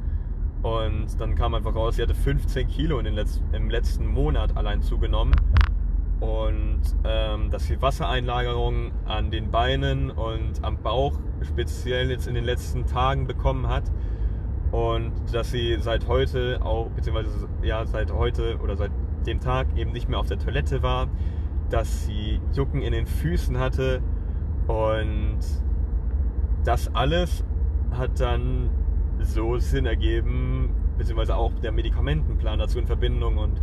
Und 0.61 1.19
dann 1.19 1.35
kam 1.35 1.53
einfach 1.53 1.73
raus, 1.73 1.95
sie 1.95 2.01
hatte 2.01 2.15
15 2.15 2.67
Kilo 2.67 2.99
in 2.99 3.06
den 3.06 3.14
Letz 3.14 3.41
im 3.53 3.69
letzten 3.69 4.07
Monat 4.07 4.57
allein 4.57 4.81
zugenommen. 4.81 5.33
Und 6.19 6.81
ähm, 7.06 7.49
dass 7.49 7.65
sie 7.65 7.81
Wassereinlagerungen 7.81 8.91
an 9.06 9.31
den 9.31 9.51
Beinen 9.51 10.11
und 10.11 10.64
am 10.64 10.81
Bauch 10.81 11.17
speziell 11.43 12.11
jetzt 12.11 12.27
in 12.27 12.35
den 12.35 12.43
letzten 12.43 12.85
Tagen 12.85 13.25
bekommen 13.25 13.67
hat. 13.67 13.83
Und 14.72 15.14
dass 15.31 15.51
sie 15.51 15.77
seit 15.80 16.07
heute 16.07 16.59
auch, 16.64 16.89
beziehungsweise 16.89 17.48
ja, 17.64 17.85
seit 17.85 18.11
heute 18.11 18.59
oder 18.59 18.75
seit 18.75 18.91
dem 19.25 19.39
Tag 19.39 19.67
eben 19.75 19.91
nicht 19.91 20.09
mehr 20.09 20.19
auf 20.19 20.27
der 20.27 20.39
Toilette 20.39 20.83
war, 20.83 21.07
dass 21.69 22.06
sie 22.06 22.39
Jucken 22.53 22.81
in 22.81 22.91
den 22.91 23.06
Füßen 23.06 23.57
hatte 23.57 24.01
und 24.67 25.39
das 26.64 26.93
alles 26.93 27.43
hat 27.91 28.19
dann 28.19 28.69
so 29.22 29.57
Sinn 29.57 29.85
ergeben, 29.85 30.69
beziehungsweise 30.98 31.35
auch 31.35 31.51
der 31.61 31.72
Medikamentenplan 31.72 32.59
dazu 32.59 32.80
in 32.80 32.85
Verbindung 32.85 33.38
und 33.38 33.61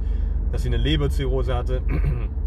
dass 0.52 0.62
sie 0.62 0.68
eine 0.68 0.76
Leberzirrhose 0.76 1.54
hatte 1.54 1.82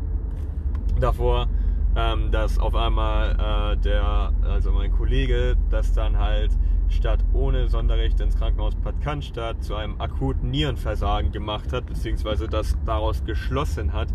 davor, 1.00 1.48
ähm, 1.96 2.32
dass 2.32 2.60
auf 2.60 2.76
einmal 2.76 3.32
äh, 3.32 3.78
der, 3.78 4.32
also 4.44 4.72
mein 4.72 4.92
Kollege, 4.92 5.56
das 5.70 5.94
dann 5.94 6.18
halt 6.18 6.52
statt 6.90 7.24
ohne 7.34 7.68
Sonderrecht 7.68 8.20
ins 8.20 8.36
Krankenhaus 8.36 8.76
Bad 8.76 9.00
Cannstatt 9.02 9.64
zu 9.64 9.76
einem 9.76 10.00
akuten 10.02 10.50
Nierenversagen 10.50 11.32
gemacht 11.32 11.72
hat, 11.72 11.86
beziehungsweise 11.86 12.48
das 12.48 12.76
daraus 12.86 13.24
geschlossen 13.24 13.94
hat 13.94 14.10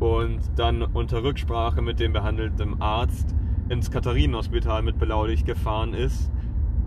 und 0.00 0.40
dann 0.56 0.82
unter 0.82 1.22
Rücksprache 1.22 1.82
mit 1.82 2.00
dem 2.00 2.12
behandelnden 2.12 2.80
Arzt 2.80 3.34
ins 3.68 3.90
Katharinenhospital 3.90 4.82
mit 4.82 4.98
Blaulicht 4.98 5.44
gefahren 5.44 5.92
ist 5.92 6.30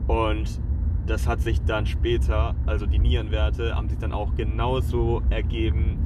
und 0.08 0.60
das 1.06 1.28
hat 1.28 1.42
sich 1.42 1.62
dann 1.64 1.86
später, 1.86 2.56
also 2.66 2.86
die 2.86 3.00
Nierenwerte 3.00 3.76
haben 3.76 3.90
sich 3.90 3.98
dann 3.98 4.12
auch 4.12 4.36
genauso 4.36 5.22
ergeben, 5.30 5.98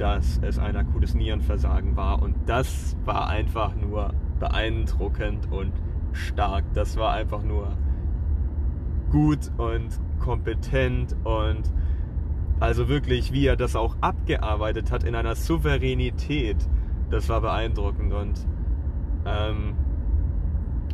dass 0.00 0.40
es 0.42 0.58
ein 0.58 0.76
akutes 0.76 1.14
Nierenversagen 1.14 1.94
war 1.94 2.22
und 2.22 2.34
das 2.46 2.96
war 3.04 3.28
einfach 3.28 3.74
nur 3.74 4.14
beeindruckend 4.38 5.52
und 5.52 5.72
stark. 6.12 6.64
Das 6.72 6.96
war 6.96 7.12
einfach 7.12 7.42
nur 7.42 7.76
gut 9.10 9.50
und 9.58 10.00
kompetent 10.18 11.14
und 11.24 11.70
also 12.60 12.88
wirklich, 12.88 13.32
wie 13.32 13.46
er 13.46 13.56
das 13.56 13.76
auch 13.76 13.96
abgearbeitet 14.00 14.90
hat 14.90 15.04
in 15.04 15.14
einer 15.14 15.34
Souveränität, 15.34 16.56
das 17.10 17.28
war 17.28 17.42
beeindruckend 17.42 18.14
und 18.14 18.46
ähm, 19.26 19.74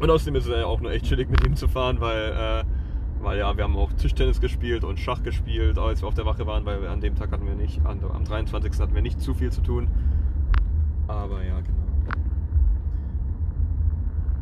und 0.00 0.10
außerdem 0.10 0.34
ist 0.34 0.46
es 0.46 0.50
ja 0.50 0.66
auch 0.66 0.80
nur 0.80 0.90
echt 0.90 1.06
chillig 1.06 1.30
mit 1.30 1.46
ihm 1.46 1.54
zu 1.54 1.68
fahren, 1.68 2.00
weil 2.00 2.32
äh, 2.32 2.64
weil 3.20 3.38
ja, 3.38 3.56
wir 3.56 3.64
haben 3.64 3.76
auch 3.76 3.92
Tischtennis 3.92 4.40
gespielt 4.40 4.84
und 4.84 4.98
Schach 4.98 5.22
gespielt, 5.22 5.78
als 5.78 6.02
wir 6.02 6.08
auf 6.08 6.14
der 6.14 6.26
Wache 6.26 6.46
waren, 6.46 6.64
weil 6.64 6.86
an 6.86 7.00
dem 7.00 7.14
Tag 7.14 7.32
hatten 7.32 7.46
wir 7.46 7.54
nicht, 7.54 7.84
am 7.84 8.24
23. 8.24 8.78
hatten 8.80 8.94
wir 8.94 9.02
nicht 9.02 9.20
zu 9.20 9.34
viel 9.34 9.50
zu 9.50 9.62
tun. 9.62 9.88
Aber 11.08 11.44
ja, 11.44 11.60
genau. 11.60 11.76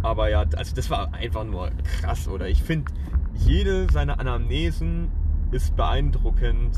Aber 0.02 0.28
ja, 0.28 0.44
also 0.56 0.76
das 0.76 0.90
war 0.90 1.14
einfach 1.14 1.44
nur 1.44 1.70
krass, 1.82 2.28
oder? 2.28 2.48
Ich 2.48 2.62
finde, 2.62 2.92
jede 3.34 3.90
seiner 3.90 4.20
Anamnesen 4.20 5.10
ist 5.50 5.76
beeindruckend 5.76 6.76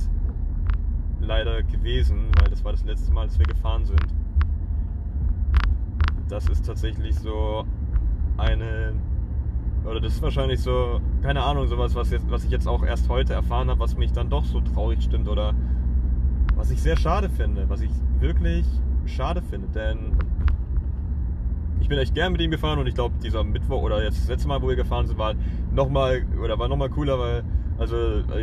leider 1.20 1.62
gewesen, 1.62 2.28
weil 2.38 2.50
das 2.50 2.64
war 2.64 2.72
das 2.72 2.84
letzte 2.84 3.12
Mal, 3.12 3.26
dass 3.26 3.38
wir 3.38 3.46
gefahren 3.46 3.84
sind. 3.84 4.06
Das 6.28 6.48
ist 6.48 6.66
tatsächlich 6.66 7.18
so 7.18 7.64
eine 8.36 8.92
oder 9.86 10.00
das 10.00 10.14
ist 10.14 10.22
wahrscheinlich 10.22 10.60
so, 10.60 11.00
keine 11.22 11.42
Ahnung, 11.42 11.66
sowas, 11.68 11.94
was, 11.94 12.10
jetzt, 12.10 12.28
was 12.30 12.44
ich 12.44 12.50
jetzt 12.50 12.66
auch 12.66 12.84
erst 12.84 13.08
heute 13.08 13.34
erfahren 13.34 13.70
habe, 13.70 13.80
was 13.80 13.96
mich 13.96 14.12
dann 14.12 14.28
doch 14.28 14.44
so 14.44 14.60
traurig 14.60 15.02
stimmt 15.02 15.28
oder 15.28 15.54
was 16.56 16.70
ich 16.70 16.82
sehr 16.82 16.96
schade 16.96 17.28
finde, 17.28 17.68
was 17.68 17.80
ich 17.80 17.90
wirklich 18.18 18.66
schade 19.04 19.42
finde, 19.42 19.68
denn 19.68 20.16
ich 21.80 21.88
bin 21.88 21.98
echt 21.98 22.14
gern 22.14 22.32
mit 22.32 22.40
ihm 22.40 22.50
gefahren 22.50 22.78
und 22.78 22.86
ich 22.86 22.94
glaube, 22.94 23.14
dieser 23.22 23.44
Mittwoch 23.44 23.82
oder 23.82 24.02
jetzt 24.02 24.20
das 24.20 24.28
letzte 24.28 24.48
Mal, 24.48 24.60
wo 24.60 24.68
wir 24.68 24.76
gefahren 24.76 25.06
sind, 25.06 25.18
war 25.18 25.34
nochmal 25.72 26.24
oder 26.42 26.58
war 26.58 26.68
nochmal 26.68 26.90
cooler, 26.90 27.18
weil 27.18 27.44
also, 27.78 27.96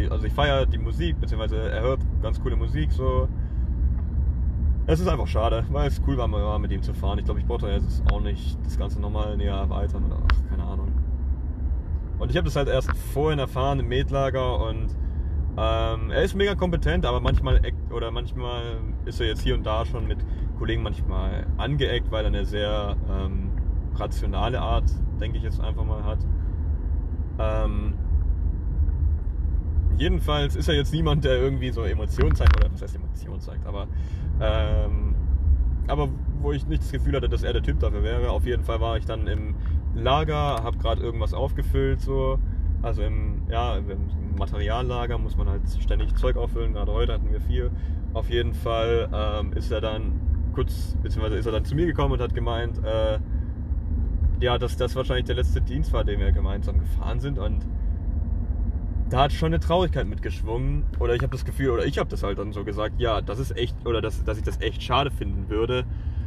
also 0.10 0.26
ich 0.26 0.34
feiere 0.34 0.66
die 0.66 0.78
Musik, 0.78 1.20
beziehungsweise 1.20 1.58
er 1.58 1.82
hört 1.82 2.00
ganz 2.22 2.40
coole 2.42 2.56
Musik 2.56 2.92
so. 2.92 3.28
Es 4.86 5.00
ist 5.00 5.08
einfach 5.08 5.28
schade, 5.28 5.66
weil 5.72 5.88
es 5.88 6.02
cool 6.06 6.18
war, 6.18 6.60
mit 6.60 6.72
ihm 6.72 6.84
zu 6.84 6.94
fahren. 6.94 7.18
Ich 7.18 7.26
glaube, 7.26 7.40
ich 7.40 7.46
brauche 7.46 7.70
jetzt 7.70 8.04
auch 8.12 8.20
nicht 8.20 8.58
das 8.64 8.78
Ganze 8.78 9.02
nochmal 9.02 9.36
näher 9.38 9.56
erweitern 9.56 10.06
oder 10.06 10.20
ach. 10.22 10.53
Und 12.24 12.30
ich 12.30 12.38
habe 12.38 12.46
das 12.46 12.56
halt 12.56 12.70
erst 12.70 12.90
vorhin 13.14 13.38
erfahren 13.38 13.82
im 13.82 13.90
Metlager 13.90 14.66
und 14.66 14.96
ähm, 15.58 16.10
er 16.10 16.24
ist 16.24 16.36
mega 16.36 16.56
kompetent, 16.56 17.06
aber 17.06 17.20
manchmal 17.20 17.60
oder 17.94 18.12
manchmal 18.12 18.78
ist 19.04 19.20
er 19.20 19.28
jetzt 19.28 19.42
hier 19.42 19.56
und 19.56 19.66
da 19.66 19.86
schon 19.86 20.08
mit 20.08 20.20
Kollegen 20.58 20.84
manchmal 20.84 21.46
angeeckt, 21.58 22.10
weil 22.12 22.24
er 22.24 22.28
eine 22.28 22.46
sehr 22.46 22.96
ähm, 23.12 23.52
rationale 23.96 24.62
Art, 24.62 24.90
denke 25.20 25.38
ich 25.38 25.44
jetzt 25.44 25.60
einfach 25.60 25.84
mal 25.84 26.06
hat. 26.06 26.20
Ähm, 27.40 27.94
jedenfalls 29.98 30.56
ist 30.56 30.70
er 30.70 30.76
jetzt 30.76 30.94
niemand, 30.94 31.26
der 31.26 31.38
irgendwie 31.38 31.72
so 31.72 31.82
Emotionen 31.84 32.36
zeigt, 32.36 32.56
oder 32.56 32.72
was 32.72 32.82
heißt 32.82 32.96
Emotionen 32.96 33.42
zeigt, 33.42 33.68
aber, 33.68 33.88
ähm, 34.40 35.14
aber 35.90 36.08
wo 36.40 36.54
ich 36.54 36.66
nicht 36.68 36.84
das 36.84 36.92
Gefühl 36.94 37.18
hatte, 37.18 37.28
dass 37.28 37.44
er 37.44 37.52
der 37.52 37.64
Typ 37.64 37.82
dafür 37.82 38.02
wäre. 38.02 38.30
Auf 38.30 38.46
jeden 38.46 38.64
Fall 38.64 38.80
war 38.80 38.96
ich 38.96 39.04
dann 39.04 39.28
im 39.28 39.56
Lager, 39.96 40.64
habe 40.64 40.78
gerade 40.78 41.02
irgendwas 41.02 41.34
aufgefüllt, 41.34 42.02
so. 42.02 42.40
Also 42.82 43.02
im, 43.02 43.44
ja, 43.50 43.78
im 43.78 43.86
Materiallager 44.38 45.18
muss 45.18 45.38
man 45.38 45.48
halt 45.48 45.62
ständig 45.80 46.16
Zeug 46.16 46.36
auffüllen. 46.36 46.74
Gerade 46.74 46.92
heute 46.92 47.14
hatten 47.14 47.32
wir 47.32 47.40
viel. 47.40 47.72
Auf 48.14 48.30
jeden 48.30 48.54
Fall 48.54 49.10
ähm, 49.14 49.54
ist 49.54 49.72
er 49.72 49.80
dann 49.80 50.20
kurz, 50.54 50.98
beziehungsweise 51.02 51.38
ist 51.38 51.46
er 51.46 51.54
dann 51.54 51.66
zu 51.66 51.76
mir 51.76 51.86
gekommen 51.86 52.14
und 52.14 52.22
hat 52.22 52.36
gemeint, 52.36 52.84
äh, 52.84 53.20
ja, 54.42 54.58
dass 54.58 54.76
das 54.76 54.96
wahrscheinlich 54.96 55.26
der 55.26 55.36
letzte 55.36 55.62
Dienst 55.62 55.94
war, 55.94 56.04
den 56.04 56.20
wir 56.20 56.32
gemeinsam 56.34 56.80
gefahren 56.80 57.22
sind. 57.22 57.40
Und 57.40 57.66
da 59.10 59.22
hat 59.22 59.32
schon 59.32 59.48
eine 59.48 59.60
Traurigkeit 59.60 60.06
mitgeschwungen. 60.06 60.84
Oder 61.00 61.16
ich 61.16 61.22
habe 61.22 61.32
das 61.32 61.46
Gefühl, 61.46 61.70
oder 61.70 61.86
ich 61.86 62.00
habe 62.00 62.10
das 62.10 62.24
halt 62.24 62.38
dann 62.38 62.52
so 62.52 62.66
gesagt, 62.66 63.00
ja, 63.00 63.22
das 63.22 63.40
ist 63.40 63.56
echt, 63.56 63.76
oder 63.86 64.02
dass, 64.02 64.24
dass 64.24 64.38
ich 64.38 64.44
das 64.44 64.60
echt 64.60 64.84
schade 64.84 65.12
finden 65.12 65.50
würde, 65.50 65.86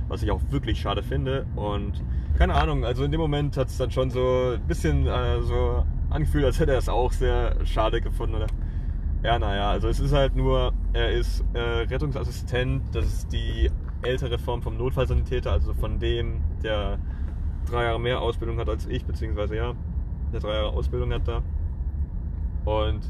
was 0.08 0.22
ich 0.22 0.30
auch 0.30 0.40
wirklich 0.50 0.80
schade 0.80 1.02
finde. 1.02 1.46
Und 1.56 2.02
keine 2.38 2.54
Ahnung, 2.54 2.84
also 2.84 3.04
in 3.04 3.12
dem 3.12 3.20
Moment 3.20 3.56
hat 3.56 3.68
es 3.68 3.78
dann 3.78 3.90
schon 3.90 4.10
so 4.10 4.54
ein 4.54 4.66
bisschen 4.66 5.06
äh, 5.06 5.42
so 5.42 5.84
angefühlt, 6.10 6.44
als 6.44 6.60
hätte 6.60 6.72
er 6.72 6.78
es 6.78 6.88
auch 6.88 7.12
sehr 7.12 7.56
schade 7.64 8.00
gefunden. 8.00 8.36
Oder? 8.36 8.46
Ja, 9.22 9.38
naja, 9.38 9.70
also 9.70 9.88
es 9.88 9.98
ist 9.98 10.12
halt 10.12 10.36
nur, 10.36 10.72
er 10.92 11.10
ist 11.10 11.44
äh, 11.54 11.58
Rettungsassistent, 11.58 12.82
das 12.94 13.06
ist 13.06 13.32
die 13.32 13.70
ältere 14.02 14.38
Form 14.38 14.62
vom 14.62 14.76
Notfallsanitäter, 14.76 15.50
also 15.50 15.74
von 15.74 15.98
dem, 15.98 16.40
der 16.62 16.98
drei 17.68 17.84
Jahre 17.84 17.98
mehr 17.98 18.20
Ausbildung 18.20 18.58
hat 18.58 18.68
als 18.68 18.86
ich, 18.86 19.04
beziehungsweise 19.04 19.56
ja, 19.56 19.74
der 20.32 20.40
drei 20.40 20.54
Jahre 20.54 20.70
Ausbildung 20.70 21.12
hat 21.12 21.26
da. 21.26 21.42
Und 22.64 23.00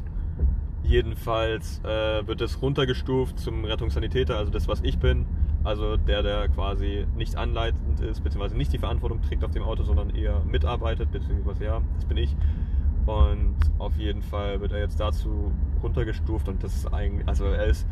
jedenfalls 0.83 1.81
äh, 1.83 2.25
wird 2.25 2.41
es 2.41 2.61
runtergestuft 2.61 3.39
zum 3.39 3.65
Rettungssanitäter, 3.65 4.37
also 4.37 4.51
das, 4.51 4.67
was 4.67 4.81
ich 4.81 4.97
bin. 4.99 5.25
Also 5.67 5.97
der, 5.97 6.23
der 6.23 6.47
quasi 6.47 7.05
nicht 7.17 7.35
anleitend 7.35 7.99
ist, 7.99 8.23
beziehungsweise 8.23 8.55
nicht 8.55 8.71
die 8.71 8.77
Verantwortung 8.77 9.21
trägt 9.21 9.43
auf 9.43 9.51
dem 9.51 9.63
Auto, 9.63 9.83
sondern 9.83 10.11
eher 10.11 10.41
mitarbeitet, 10.49 11.11
beziehungsweise 11.11 11.65
ja, 11.65 11.81
das 11.95 12.05
bin 12.05 12.15
ich. 12.15 12.33
Und 13.05 13.57
auf 13.77 13.97
jeden 13.97 14.21
Fall 14.21 14.61
wird 14.61 14.71
er 14.71 14.79
jetzt 14.79 14.97
dazu 14.97 15.51
runtergestuft 15.83 16.47
und 16.47 16.63
das 16.63 16.73
ist 16.73 16.93
eigentlich, 16.93 17.27
also 17.27 17.43
er 17.47 17.65
ist 17.65 17.85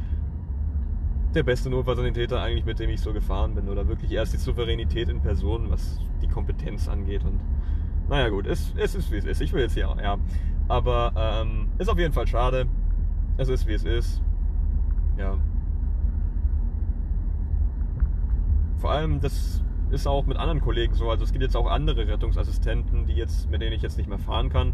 der 1.33 1.43
beste 1.43 1.69
Notfallsanitäter 1.69 2.41
eigentlich, 2.41 2.63
mit 2.63 2.79
dem 2.79 2.89
ich 2.89 3.01
so 3.01 3.11
gefahren 3.11 3.55
bin. 3.55 3.67
Oder 3.67 3.89
wirklich 3.89 4.09
erst 4.09 4.31
die 4.31 4.37
Souveränität 4.37 5.09
in 5.09 5.19
Person, 5.19 5.69
was 5.69 5.99
die 6.21 6.29
Kompetenz 6.29 6.87
angeht. 6.87 7.25
Und 7.25 7.41
naja 8.07 8.29
gut, 8.29 8.47
es, 8.47 8.73
es 8.77 8.95
ist 8.95 9.11
wie 9.11 9.17
es 9.17 9.25
ist. 9.25 9.41
Ich 9.41 9.51
will 9.51 9.63
jetzt 9.63 9.73
hier, 9.73 9.93
ja. 10.01 10.17
Aber 10.69 11.11
ähm, 11.17 11.67
ist 11.77 11.89
auf 11.89 11.99
jeden 11.99 12.13
Fall 12.13 12.25
schade. 12.25 12.67
Es 13.35 13.49
ist 13.49 13.67
wie 13.67 13.73
es 13.73 13.83
ist. 13.83 14.21
Ja. 15.17 15.37
Vor 18.85 18.91
allem, 18.91 19.19
das 19.19 19.63
ist 19.89 20.05
auch 20.05 20.27
mit 20.27 20.37
anderen 20.37 20.61
Kollegen 20.61 20.93
so. 20.93 21.09
Also 21.09 21.23
es 21.23 21.31
gibt 21.31 21.41
jetzt 21.41 21.57
auch 21.57 21.65
andere 21.65 22.07
Rettungsassistenten, 22.07 23.07
die 23.07 23.13
jetzt, 23.13 23.49
mit 23.49 23.59
denen 23.59 23.73
ich 23.73 23.81
jetzt 23.81 23.97
nicht 23.97 24.07
mehr 24.07 24.19
fahren 24.19 24.49
kann. 24.49 24.73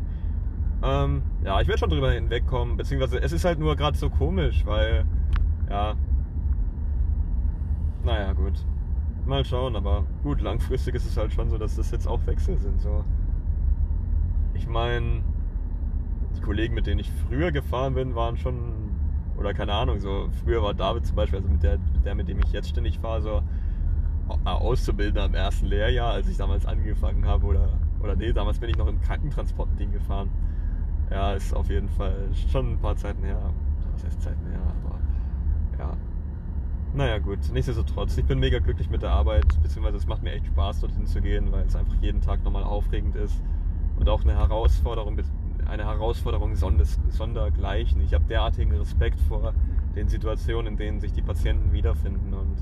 Ähm, 0.83 1.21
ja, 1.45 1.61
ich 1.61 1.69
werde 1.69 1.79
schon 1.79 1.89
drüber 1.89 2.11
hinwegkommen, 2.11 2.75
beziehungsweise 2.75 3.21
es 3.21 3.31
ist 3.31 3.45
halt 3.45 3.57
nur 3.57 3.77
gerade 3.77 3.97
so 3.97 4.09
komisch, 4.09 4.65
weil, 4.65 5.05
ja, 5.69 5.93
naja, 8.03 8.33
gut. 8.33 8.65
Mal 9.25 9.45
schauen, 9.45 9.77
aber 9.77 10.03
gut, 10.23 10.41
langfristig 10.41 10.95
ist 10.95 11.05
es 11.05 11.15
halt 11.15 11.31
schon 11.31 11.49
so, 11.49 11.57
dass 11.57 11.77
das 11.77 11.89
jetzt 11.91 12.05
auch 12.05 12.19
Wechsel 12.25 12.57
sind. 12.57 12.81
So. 12.81 13.05
Ich 14.55 14.67
meine, 14.67 15.21
die 16.35 16.41
Kollegen, 16.41 16.73
mit 16.73 16.85
denen 16.85 16.99
ich 16.99 17.09
früher 17.29 17.53
gefahren 17.53 17.93
bin, 17.93 18.13
waren 18.13 18.35
schon, 18.35 18.91
oder 19.37 19.53
keine 19.53 19.71
Ahnung, 19.71 20.01
so 20.01 20.27
früher 20.43 20.61
war 20.61 20.73
David 20.73 21.05
zum 21.05 21.15
Beispiel, 21.15 21.39
also 21.39 21.47
mit 21.47 21.63
der, 21.63 21.77
der 22.03 22.13
mit 22.13 22.27
dem 22.27 22.39
ich 22.39 22.51
jetzt 22.51 22.67
ständig 22.67 22.99
fahre, 22.99 23.21
so 23.21 23.41
Auszubildender 24.43 25.25
im 25.25 25.33
ersten 25.33 25.67
Lehrjahr, 25.67 26.13
als 26.13 26.27
ich 26.27 26.37
damals 26.37 26.65
angefangen 26.65 27.25
habe, 27.25 27.45
oder, 27.45 27.69
oder 28.01 28.15
nee, 28.15 28.33
damals 28.33 28.59
bin 28.59 28.69
ich 28.69 28.77
noch 28.77 28.87
im 28.87 29.01
Krankentransportteam 29.01 29.91
gefahren. 29.91 30.29
Ja, 31.09 31.33
ist 31.33 31.53
auf 31.53 31.69
jeden 31.69 31.89
Fall 31.89 32.29
schon 32.51 32.73
ein 32.73 32.79
paar 32.79 32.95
Zeiten 32.95 33.23
her. 33.23 33.51
Was 33.93 34.05
heißt 34.05 34.21
Zeiten 34.21 34.45
her, 34.47 34.61
aber 34.83 34.97
ja. 35.77 35.97
Naja, 36.93 37.19
gut, 37.19 37.39
nichtsdestotrotz, 37.53 38.17
ich 38.17 38.25
bin 38.25 38.39
mega 38.39 38.59
glücklich 38.59 38.89
mit 38.89 39.01
der 39.01 39.11
Arbeit, 39.11 39.45
beziehungsweise 39.61 39.97
es 39.97 40.07
macht 40.07 40.23
mir 40.23 40.33
echt 40.33 40.47
Spaß, 40.47 40.81
dorthin 40.81 41.05
zu 41.05 41.21
gehen, 41.21 41.51
weil 41.51 41.65
es 41.65 41.75
einfach 41.75 41.95
jeden 42.01 42.21
Tag 42.21 42.43
nochmal 42.43 42.63
aufregend 42.63 43.15
ist 43.15 43.41
und 43.97 44.09
auch 44.09 44.23
eine 44.23 44.35
Herausforderung, 44.35 45.17
eine 45.69 45.85
Herausforderung 45.85 46.55
sondergleichen. 46.55 48.01
Ich 48.01 48.13
habe 48.13 48.25
derartigen 48.25 48.75
Respekt 48.75 49.19
vor 49.21 49.53
den 49.95 50.09
Situationen, 50.09 50.73
in 50.73 50.77
denen 50.77 50.99
sich 50.99 51.13
die 51.13 51.21
Patienten 51.21 51.71
wiederfinden 51.71 52.33
und 52.33 52.57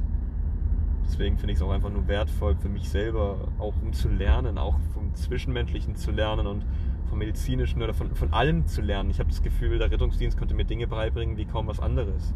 deswegen 1.09 1.38
finde 1.38 1.53
ich 1.53 1.59
es 1.59 1.63
auch 1.63 1.71
einfach 1.71 1.89
nur 1.89 2.07
wertvoll 2.07 2.55
für 2.55 2.69
mich 2.69 2.89
selber, 2.89 3.47
auch 3.57 3.73
um 3.81 3.93
zu 3.93 4.09
lernen, 4.09 4.57
auch 4.57 4.79
vom 4.93 5.13
Zwischenmenschlichen 5.15 5.95
zu 5.95 6.11
lernen 6.11 6.47
und 6.47 6.65
vom 7.09 7.19
Medizinischen 7.19 7.81
oder 7.81 7.93
von, 7.93 8.15
von 8.15 8.31
allem 8.31 8.67
zu 8.67 8.81
lernen. 8.81 9.09
Ich 9.09 9.19
habe 9.19 9.29
das 9.29 9.41
Gefühl, 9.41 9.79
der 9.79 9.91
Rettungsdienst 9.91 10.38
könnte 10.38 10.53
mir 10.53 10.65
Dinge 10.65 10.88
beibringen 10.88 11.35
wie 11.38 11.45
kaum 11.45 11.67
was 11.67 11.79
anderes. 11.79 12.33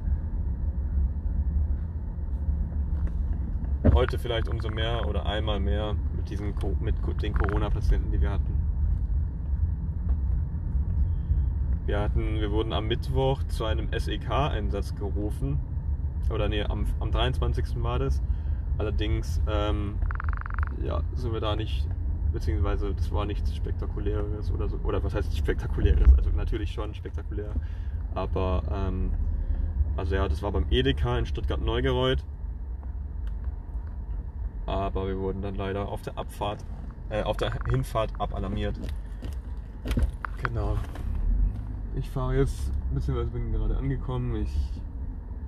Heute 3.94 4.18
vielleicht 4.18 4.48
umso 4.48 4.70
mehr 4.70 5.08
oder 5.08 5.26
einmal 5.26 5.60
mehr 5.60 5.96
mit, 6.16 6.30
diesen, 6.30 6.54
mit 6.80 6.96
den 7.22 7.34
Corona-Patienten, 7.34 8.12
die 8.12 8.22
wir 8.22 8.32
hatten. 8.32 8.54
Wir, 11.86 12.00
hatten, 12.00 12.40
wir 12.40 12.52
wurden 12.52 12.74
am 12.74 12.88
Mittwoch 12.88 13.44
zu 13.44 13.66
einem 13.66 13.90
SEK-Einsatz 13.96 14.96
gerufen. 14.96 15.60
Oder 16.30 16.48
nee, 16.48 16.64
am, 16.64 16.86
am 17.00 17.12
23. 17.12 17.84
war 17.84 18.00
das. 18.00 18.22
Allerdings 18.78 19.42
ähm, 19.48 19.96
ja, 20.84 21.02
sind 21.16 21.34
wir 21.34 21.40
da 21.40 21.56
nicht, 21.56 21.88
beziehungsweise 22.32 22.94
das 22.94 23.12
war 23.12 23.26
nichts 23.26 23.56
Spektakuläres 23.56 24.52
oder 24.52 24.68
so. 24.68 24.78
Oder 24.84 25.04
was 25.04 25.14
heißt 25.14 25.36
Spektakuläres? 25.38 26.14
Also 26.18 26.32
natürlich 26.32 26.72
schon 26.72 26.94
spektakulär. 26.94 27.52
Aber 28.16 28.64
ähm, 28.72 29.12
also 29.96 30.16
ja, 30.16 30.28
das 30.28 30.42
war 30.42 30.52
beim 30.52 30.66
Edeka 30.70 31.18
in 31.18 31.26
Stuttgart-Neugereuth. 31.26 32.24
Aber 34.66 35.08
wir 35.08 35.18
wurden 35.18 35.42
dann 35.42 35.56
leider 35.56 35.90
auf 35.90 36.02
der 36.02 36.18
Abfahrt, 36.18 36.64
äh, 37.10 37.24
auf 37.24 37.38
der 37.38 37.52
Hinfahrt 37.70 38.12
abalarmiert. 38.20 38.80
Genau. 40.42 40.78
ich 41.96 42.10
fahre 42.10 42.38
jetzt, 42.38 42.72
beziehungsweise 42.94 43.30
bin 43.30 43.52
gerade 43.52 43.78
angekommen. 43.78 44.36
Ich, 44.36 44.56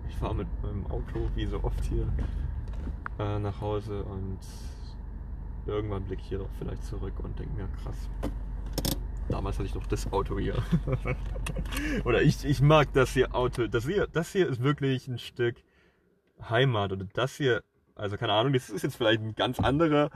ich 0.08 0.16
fahre 0.16 0.36
mit 0.36 0.48
meinem 0.62 0.86
Auto, 0.88 1.28
wie 1.36 1.46
so 1.46 1.64
oft 1.64 1.84
hier, 1.86 2.08
äh, 3.20 3.40
nach 3.40 3.62
Hause 3.62 4.04
und 4.04 4.40
irgendwann 5.66 6.04
blicke 6.04 6.22
ich 6.22 6.30
hier 6.30 6.40
doch 6.40 6.50
vielleicht 6.60 6.84
zurück 6.84 7.14
und 7.24 7.38
denke 7.40 7.54
mir, 7.56 7.68
krass. 7.84 8.10
Damals 9.30 9.58
hatte 9.58 9.68
ich 9.68 9.76
noch 9.76 9.88
das 9.88 10.12
Auto 10.12 10.38
hier. 10.38 10.56
oder 12.06 12.22
ich, 12.22 12.46
ich 12.46 12.62
mag 12.62 12.94
das 12.94 13.12
hier 13.12 13.34
Auto. 13.34 13.68
Das 13.68 13.86
hier, 13.86 14.08
das 14.08 14.32
hier 14.32 14.48
ist 14.48 14.62
wirklich 14.62 15.08
ein 15.08 15.18
Stück 15.18 15.56
Heimat. 16.48 16.92
Oder 16.92 17.06
das 17.14 17.36
hier, 17.36 17.64
also 17.96 18.18
keine 18.18 18.34
Ahnung, 18.34 18.54
das 18.54 18.70
ist 18.70 18.84
jetzt 18.84 18.98
vielleicht 18.98 19.22
ein 19.22 19.34
ganz 19.34 19.60
anderer, 19.60 20.12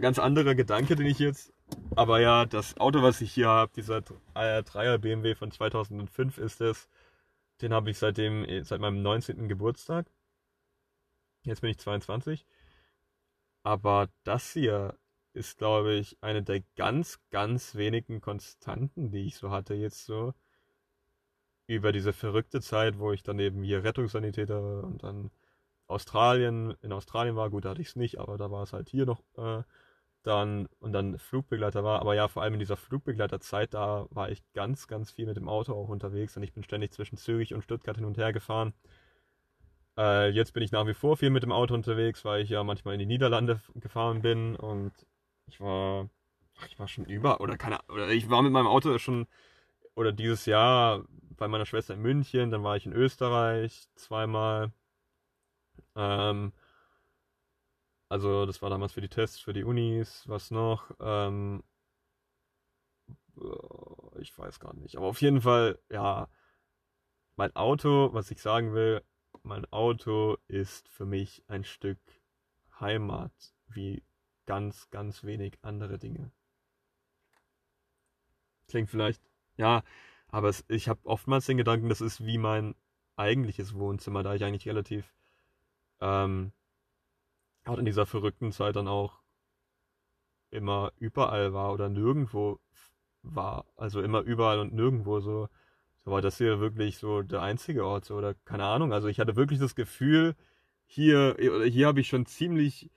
ganz 0.00 0.18
anderer 0.18 0.56
Gedanke, 0.56 0.96
den 0.96 1.06
ich 1.06 1.20
jetzt 1.20 1.52
aber 1.96 2.20
ja, 2.20 2.46
das 2.46 2.78
Auto, 2.78 3.02
was 3.02 3.20
ich 3.20 3.32
hier 3.32 3.48
habe, 3.48 3.72
dieser 3.74 3.98
3er 4.34 4.98
BMW 4.98 5.34
von 5.34 5.50
2005 5.50 6.38
ist 6.38 6.60
es. 6.60 6.88
Den 7.60 7.72
habe 7.74 7.90
ich 7.90 7.98
seitdem, 7.98 8.46
seit 8.64 8.80
meinem 8.80 9.02
19. 9.02 9.48
Geburtstag. 9.48 10.06
Jetzt 11.44 11.60
bin 11.60 11.70
ich 11.70 11.78
22. 11.78 12.46
Aber 13.62 14.08
das 14.24 14.52
hier 14.52 14.98
ist, 15.32 15.58
glaube 15.58 15.94
ich, 15.94 16.16
eine 16.22 16.42
der 16.42 16.62
ganz, 16.76 17.20
ganz 17.30 17.74
wenigen 17.74 18.20
Konstanten, 18.20 19.10
die 19.10 19.26
ich 19.26 19.36
so 19.36 19.50
hatte 19.50 19.74
jetzt 19.74 20.04
so. 20.06 20.34
Über 21.66 21.92
diese 21.92 22.12
verrückte 22.12 22.60
Zeit, 22.60 22.98
wo 22.98 23.12
ich 23.12 23.22
dann 23.22 23.38
eben 23.38 23.62
hier 23.62 23.84
Rettungssanitäter 23.84 24.84
und 24.84 25.02
dann 25.02 25.30
Australien, 25.86 26.76
in 26.82 26.92
Australien 26.92 27.36
war, 27.36 27.50
gut, 27.50 27.64
da 27.64 27.70
hatte 27.70 27.82
ich 27.82 27.88
es 27.88 27.96
nicht, 27.96 28.18
aber 28.18 28.38
da 28.38 28.50
war 28.50 28.62
es 28.64 28.72
halt 28.72 28.88
hier 28.90 29.06
noch 29.06 29.22
äh, 29.36 29.62
dann 30.22 30.68
und 30.80 30.92
dann 30.92 31.18
Flugbegleiter 31.18 31.84
war. 31.84 32.00
Aber 32.00 32.14
ja, 32.14 32.28
vor 32.28 32.42
allem 32.42 32.54
in 32.54 32.60
dieser 32.60 32.76
Flugbegleiterzeit, 32.76 33.74
da 33.74 34.06
war 34.10 34.30
ich 34.30 34.42
ganz, 34.52 34.88
ganz 34.88 35.10
viel 35.12 35.26
mit 35.26 35.36
dem 35.36 35.48
Auto 35.48 35.74
auch 35.74 35.88
unterwegs 35.88 36.36
und 36.36 36.42
ich 36.42 36.52
bin 36.52 36.64
ständig 36.64 36.92
zwischen 36.92 37.16
Zürich 37.18 37.54
und 37.54 37.62
Stuttgart 37.62 37.96
hin 37.96 38.06
und 38.06 38.18
her 38.18 38.32
gefahren. 38.32 38.74
Äh, 39.98 40.30
jetzt 40.30 40.52
bin 40.52 40.62
ich 40.62 40.72
nach 40.72 40.86
wie 40.86 40.94
vor 40.94 41.16
viel 41.16 41.30
mit 41.30 41.42
dem 41.42 41.52
Auto 41.52 41.74
unterwegs, 41.74 42.24
weil 42.24 42.42
ich 42.42 42.50
ja 42.50 42.64
manchmal 42.64 42.94
in 42.94 43.00
die 43.00 43.06
Niederlande 43.06 43.60
gefahren 43.74 44.22
bin 44.22 44.56
und 44.56 44.92
ich 45.46 45.60
war, 45.60 46.08
ich 46.68 46.78
war 46.78 46.88
schon 46.88 47.04
über 47.06 47.40
oder 47.40 47.56
keine, 47.56 47.78
oder 47.88 48.08
ich 48.08 48.30
war 48.30 48.42
mit 48.42 48.52
meinem 48.52 48.66
Auto 48.66 48.96
schon 48.98 49.26
oder 49.94 50.12
dieses 50.12 50.46
Jahr 50.46 51.04
bei 51.36 51.48
meiner 51.48 51.66
Schwester 51.66 51.94
in 51.94 52.02
München, 52.02 52.50
dann 52.50 52.62
war 52.64 52.76
ich 52.76 52.86
in 52.86 52.92
Österreich 52.92 53.88
zweimal. 53.96 54.72
Ähm, 55.96 56.52
also 58.08 58.44
das 58.46 58.60
war 58.62 58.70
damals 58.70 58.92
für 58.92 59.00
die 59.00 59.08
Tests, 59.08 59.38
für 59.40 59.52
die 59.52 59.64
Unis, 59.64 60.24
was 60.28 60.50
noch. 60.50 60.90
Ähm, 61.00 61.62
äh, 63.36 64.20
ich 64.20 64.36
weiß 64.36 64.60
gar 64.60 64.74
nicht. 64.74 64.96
Aber 64.96 65.06
auf 65.06 65.20
jeden 65.22 65.40
Fall, 65.42 65.78
ja, 65.90 66.28
mein 67.36 67.54
Auto, 67.56 68.12
was 68.12 68.30
ich 68.30 68.40
sagen 68.40 68.74
will, 68.74 69.02
mein 69.42 69.64
Auto 69.72 70.36
ist 70.48 70.88
für 70.88 71.06
mich 71.06 71.42
ein 71.48 71.64
Stück 71.64 71.98
Heimat, 72.80 73.32
wie 73.68 74.02
ganz, 74.46 74.90
ganz 74.90 75.24
wenig 75.24 75.58
andere 75.62 75.98
Dinge. 75.98 76.32
Klingt 78.68 78.90
vielleicht, 78.90 79.22
ja, 79.56 79.82
aber 80.28 80.48
es, 80.48 80.64
ich 80.68 80.88
habe 80.88 81.00
oftmals 81.04 81.46
den 81.46 81.56
Gedanken, 81.56 81.88
das 81.88 82.00
ist 82.00 82.24
wie 82.24 82.38
mein 82.38 82.74
eigentliches 83.16 83.74
Wohnzimmer, 83.74 84.22
da 84.22 84.34
ich 84.34 84.44
eigentlich 84.44 84.68
relativ 84.68 85.12
ähm, 86.00 86.52
gerade 87.64 87.80
in 87.80 87.86
dieser 87.86 88.06
verrückten 88.06 88.52
Zeit 88.52 88.76
dann 88.76 88.88
auch 88.88 89.20
immer 90.50 90.92
überall 90.96 91.52
war 91.52 91.72
oder 91.72 91.88
nirgendwo 91.88 92.58
war. 93.22 93.66
Also 93.76 94.02
immer 94.02 94.20
überall 94.22 94.58
und 94.58 94.72
nirgendwo 94.72 95.20
so. 95.20 95.48
So 96.04 96.12
war 96.12 96.22
das 96.22 96.38
hier 96.38 96.60
wirklich 96.60 96.98
so 96.98 97.22
der 97.22 97.42
einzige 97.42 97.84
Ort 97.84 98.04
so, 98.06 98.16
oder 98.16 98.34
keine 98.44 98.64
Ahnung. 98.64 98.92
Also 98.92 99.08
ich 99.08 99.20
hatte 99.20 99.36
wirklich 99.36 99.60
das 99.60 99.74
Gefühl, 99.74 100.34
hier, 100.86 101.36
hier 101.38 101.86
habe 101.86 102.00
ich 102.00 102.08
schon 102.08 102.26
ziemlich, 102.26 102.90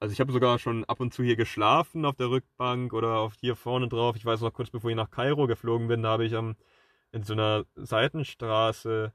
also 0.00 0.12
ich 0.12 0.20
habe 0.20 0.32
sogar 0.32 0.58
schon 0.58 0.84
ab 0.84 1.00
und 1.00 1.14
zu 1.14 1.22
hier 1.22 1.36
geschlafen 1.36 2.04
auf 2.04 2.16
der 2.16 2.30
Rückbank 2.30 2.92
oder 2.92 3.18
auf 3.18 3.34
hier 3.40 3.56
vorne 3.56 3.88
drauf. 3.88 4.16
Ich 4.16 4.24
weiß 4.24 4.40
noch 4.40 4.52
kurz 4.52 4.70
bevor 4.70 4.90
ich 4.90 4.96
nach 4.96 5.10
Kairo 5.10 5.46
geflogen 5.46 5.88
bin, 5.88 6.02
da 6.02 6.10
habe 6.10 6.24
ich 6.24 6.34
am, 6.36 6.56
in 7.12 7.22
so 7.24 7.34
einer 7.34 7.64
Seitenstraße 7.76 9.12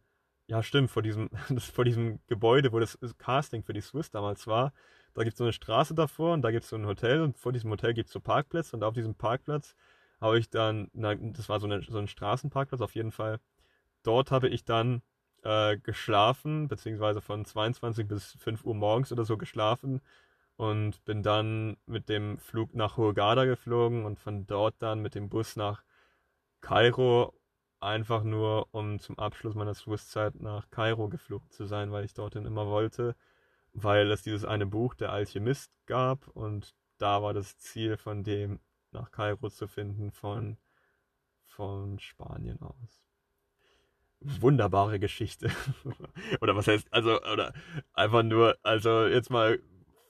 ja, 0.49 0.63
stimmt, 0.63 0.89
vor 0.91 1.03
diesem, 1.03 1.29
vor 1.59 1.85
diesem 1.85 2.19
Gebäude, 2.27 2.71
wo 2.73 2.79
das 2.79 2.97
Casting 3.19 3.63
für 3.63 3.73
die 3.73 3.81
Swiss 3.81 4.11
damals 4.11 4.47
war. 4.47 4.73
Da 5.13 5.23
gibt 5.23 5.33
es 5.33 5.37
so 5.37 5.43
eine 5.43 5.53
Straße 5.53 5.93
davor 5.93 6.33
und 6.33 6.41
da 6.41 6.51
gibt 6.51 6.63
es 6.63 6.69
so 6.71 6.75
ein 6.75 6.87
Hotel 6.87 7.21
und 7.21 7.37
vor 7.37 7.53
diesem 7.53 7.69
Hotel 7.71 7.93
gibt 7.93 8.07
es 8.07 8.13
so 8.13 8.19
Parkplätze 8.19 8.75
und 8.75 8.83
auf 8.83 8.93
diesem 8.95 9.15
Parkplatz 9.15 9.75
habe 10.21 10.39
ich 10.39 10.49
dann, 10.49 10.89
na, 10.93 11.15
das 11.15 11.49
war 11.49 11.59
so, 11.59 11.67
eine, 11.67 11.81
so 11.83 11.97
ein 11.97 12.07
Straßenparkplatz 12.07 12.81
auf 12.81 12.95
jeden 12.95 13.11
Fall. 13.11 13.39
Dort 14.03 14.31
habe 14.31 14.49
ich 14.49 14.65
dann 14.65 15.01
äh, 15.43 15.77
geschlafen, 15.77 16.67
beziehungsweise 16.67 17.21
von 17.21 17.45
22 17.45 18.07
bis 18.07 18.33
5 18.39 18.65
Uhr 18.65 18.75
morgens 18.75 19.11
oder 19.11 19.25
so 19.25 19.37
geschlafen 19.37 20.01
und 20.57 21.03
bin 21.05 21.23
dann 21.23 21.77
mit 21.85 22.09
dem 22.09 22.37
Flug 22.39 22.75
nach 22.75 22.97
Hurghada 22.97 23.45
geflogen 23.45 24.05
und 24.05 24.19
von 24.19 24.45
dort 24.47 24.75
dann 24.79 24.99
mit 25.01 25.15
dem 25.15 25.29
Bus 25.29 25.55
nach 25.55 25.83
Kairo 26.61 27.33
einfach 27.79 28.23
nur, 28.23 28.67
um 28.71 28.99
zum 28.99 29.17
Abschluss 29.17 29.55
meiner 29.55 29.73
Swiss-Zeit 29.73 30.35
nach 30.41 30.69
Kairo 30.69 31.09
geflogen 31.09 31.49
zu 31.51 31.65
sein, 31.65 31.91
weil 31.91 32.05
ich 32.05 32.13
dorthin 32.13 32.45
immer 32.45 32.67
wollte, 32.67 33.15
weil 33.73 34.11
es 34.11 34.23
dieses 34.23 34.45
eine 34.45 34.65
Buch, 34.65 34.95
Der 34.95 35.11
Alchemist, 35.11 35.71
gab 35.85 36.27
und 36.29 36.75
da 36.97 37.23
war 37.23 37.33
das 37.33 37.57
Ziel 37.57 37.97
von 37.97 38.23
dem 38.23 38.59
nach 38.91 39.11
Kairo 39.11 39.49
zu 39.49 39.67
finden 39.67 40.11
von, 40.11 40.57
von 41.45 41.99
Spanien 41.99 42.61
aus. 42.61 43.05
Wunderbare 44.21 44.99
Geschichte. 44.99 45.49
oder 46.41 46.55
was 46.55 46.67
heißt, 46.67 46.91
also, 46.91 47.21
oder 47.21 47.53
einfach 47.93 48.23
nur, 48.23 48.57
also 48.63 49.05
jetzt 49.05 49.29
mal 49.29 49.59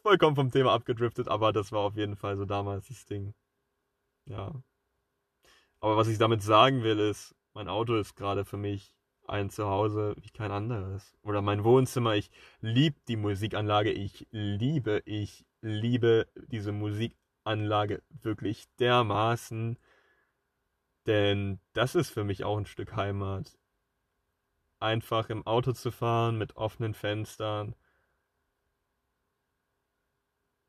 vollkommen 0.01 0.35
vom 0.35 0.51
Thema 0.51 0.73
abgedriftet, 0.73 1.27
aber 1.27 1.53
das 1.53 1.71
war 1.71 1.81
auf 1.81 1.95
jeden 1.95 2.15
Fall 2.15 2.37
so 2.37 2.45
damals 2.45 2.87
das 2.87 3.05
Ding. 3.05 3.33
Ja. 4.25 4.53
Aber 5.79 5.97
was 5.97 6.07
ich 6.07 6.17
damit 6.17 6.41
sagen 6.41 6.83
will, 6.83 6.99
ist, 6.99 7.35
mein 7.53 7.67
Auto 7.67 7.95
ist 7.95 8.15
gerade 8.15 8.45
für 8.45 8.57
mich 8.57 8.95
ein 9.27 9.49
Zuhause 9.49 10.15
wie 10.21 10.29
kein 10.29 10.51
anderes. 10.51 11.15
Oder 11.21 11.41
mein 11.41 11.63
Wohnzimmer. 11.63 12.15
Ich 12.15 12.31
liebe 12.61 12.97
die 13.07 13.15
Musikanlage. 13.15 13.91
Ich 13.91 14.27
liebe, 14.31 15.03
ich 15.05 15.45
liebe 15.61 16.27
diese 16.47 16.71
Musikanlage 17.45 18.03
wirklich 18.09 18.67
dermaßen. 18.77 19.77
Denn 21.05 21.59
das 21.73 21.95
ist 21.95 22.11
für 22.11 22.23
mich 22.23 22.43
auch 22.43 22.57
ein 22.57 22.65
Stück 22.65 22.95
Heimat. 22.95 23.57
Einfach 24.79 25.29
im 25.29 25.45
Auto 25.45 25.73
zu 25.73 25.91
fahren 25.91 26.37
mit 26.37 26.55
offenen 26.55 26.93
Fenstern. 26.93 27.75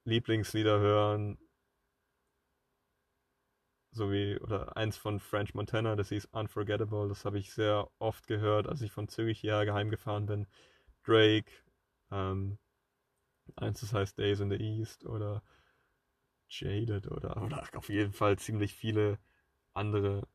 Lieblingslieder 0.04 0.80
hören, 0.80 1.38
so 3.92 4.10
wie, 4.10 4.38
oder 4.38 4.76
eins 4.76 4.96
von 4.96 5.20
French 5.20 5.54
Montana, 5.54 5.94
das 5.96 6.08
hieß 6.08 6.26
Unforgettable, 6.32 7.08
das 7.08 7.24
habe 7.24 7.38
ich 7.38 7.52
sehr 7.52 7.90
oft 7.98 8.26
gehört, 8.26 8.66
als 8.66 8.80
ich 8.82 8.92
von 8.92 9.08
Zürich 9.08 9.40
hierher 9.40 9.64
geheim 9.66 9.90
gefahren 9.90 10.26
bin. 10.26 10.46
Drake, 11.04 11.50
ähm, 12.10 12.58
eins, 13.56 13.80
das 13.80 13.92
heißt 13.92 14.18
Days 14.18 14.40
in 14.40 14.50
the 14.50 14.56
East 14.56 15.04
oder 15.04 15.42
Jaded 16.50 17.10
oder, 17.10 17.42
oder 17.42 17.68
auf 17.74 17.88
jeden 17.88 18.12
Fall 18.12 18.38
ziemlich 18.38 18.74
viele 18.74 19.18
andere 19.74 20.26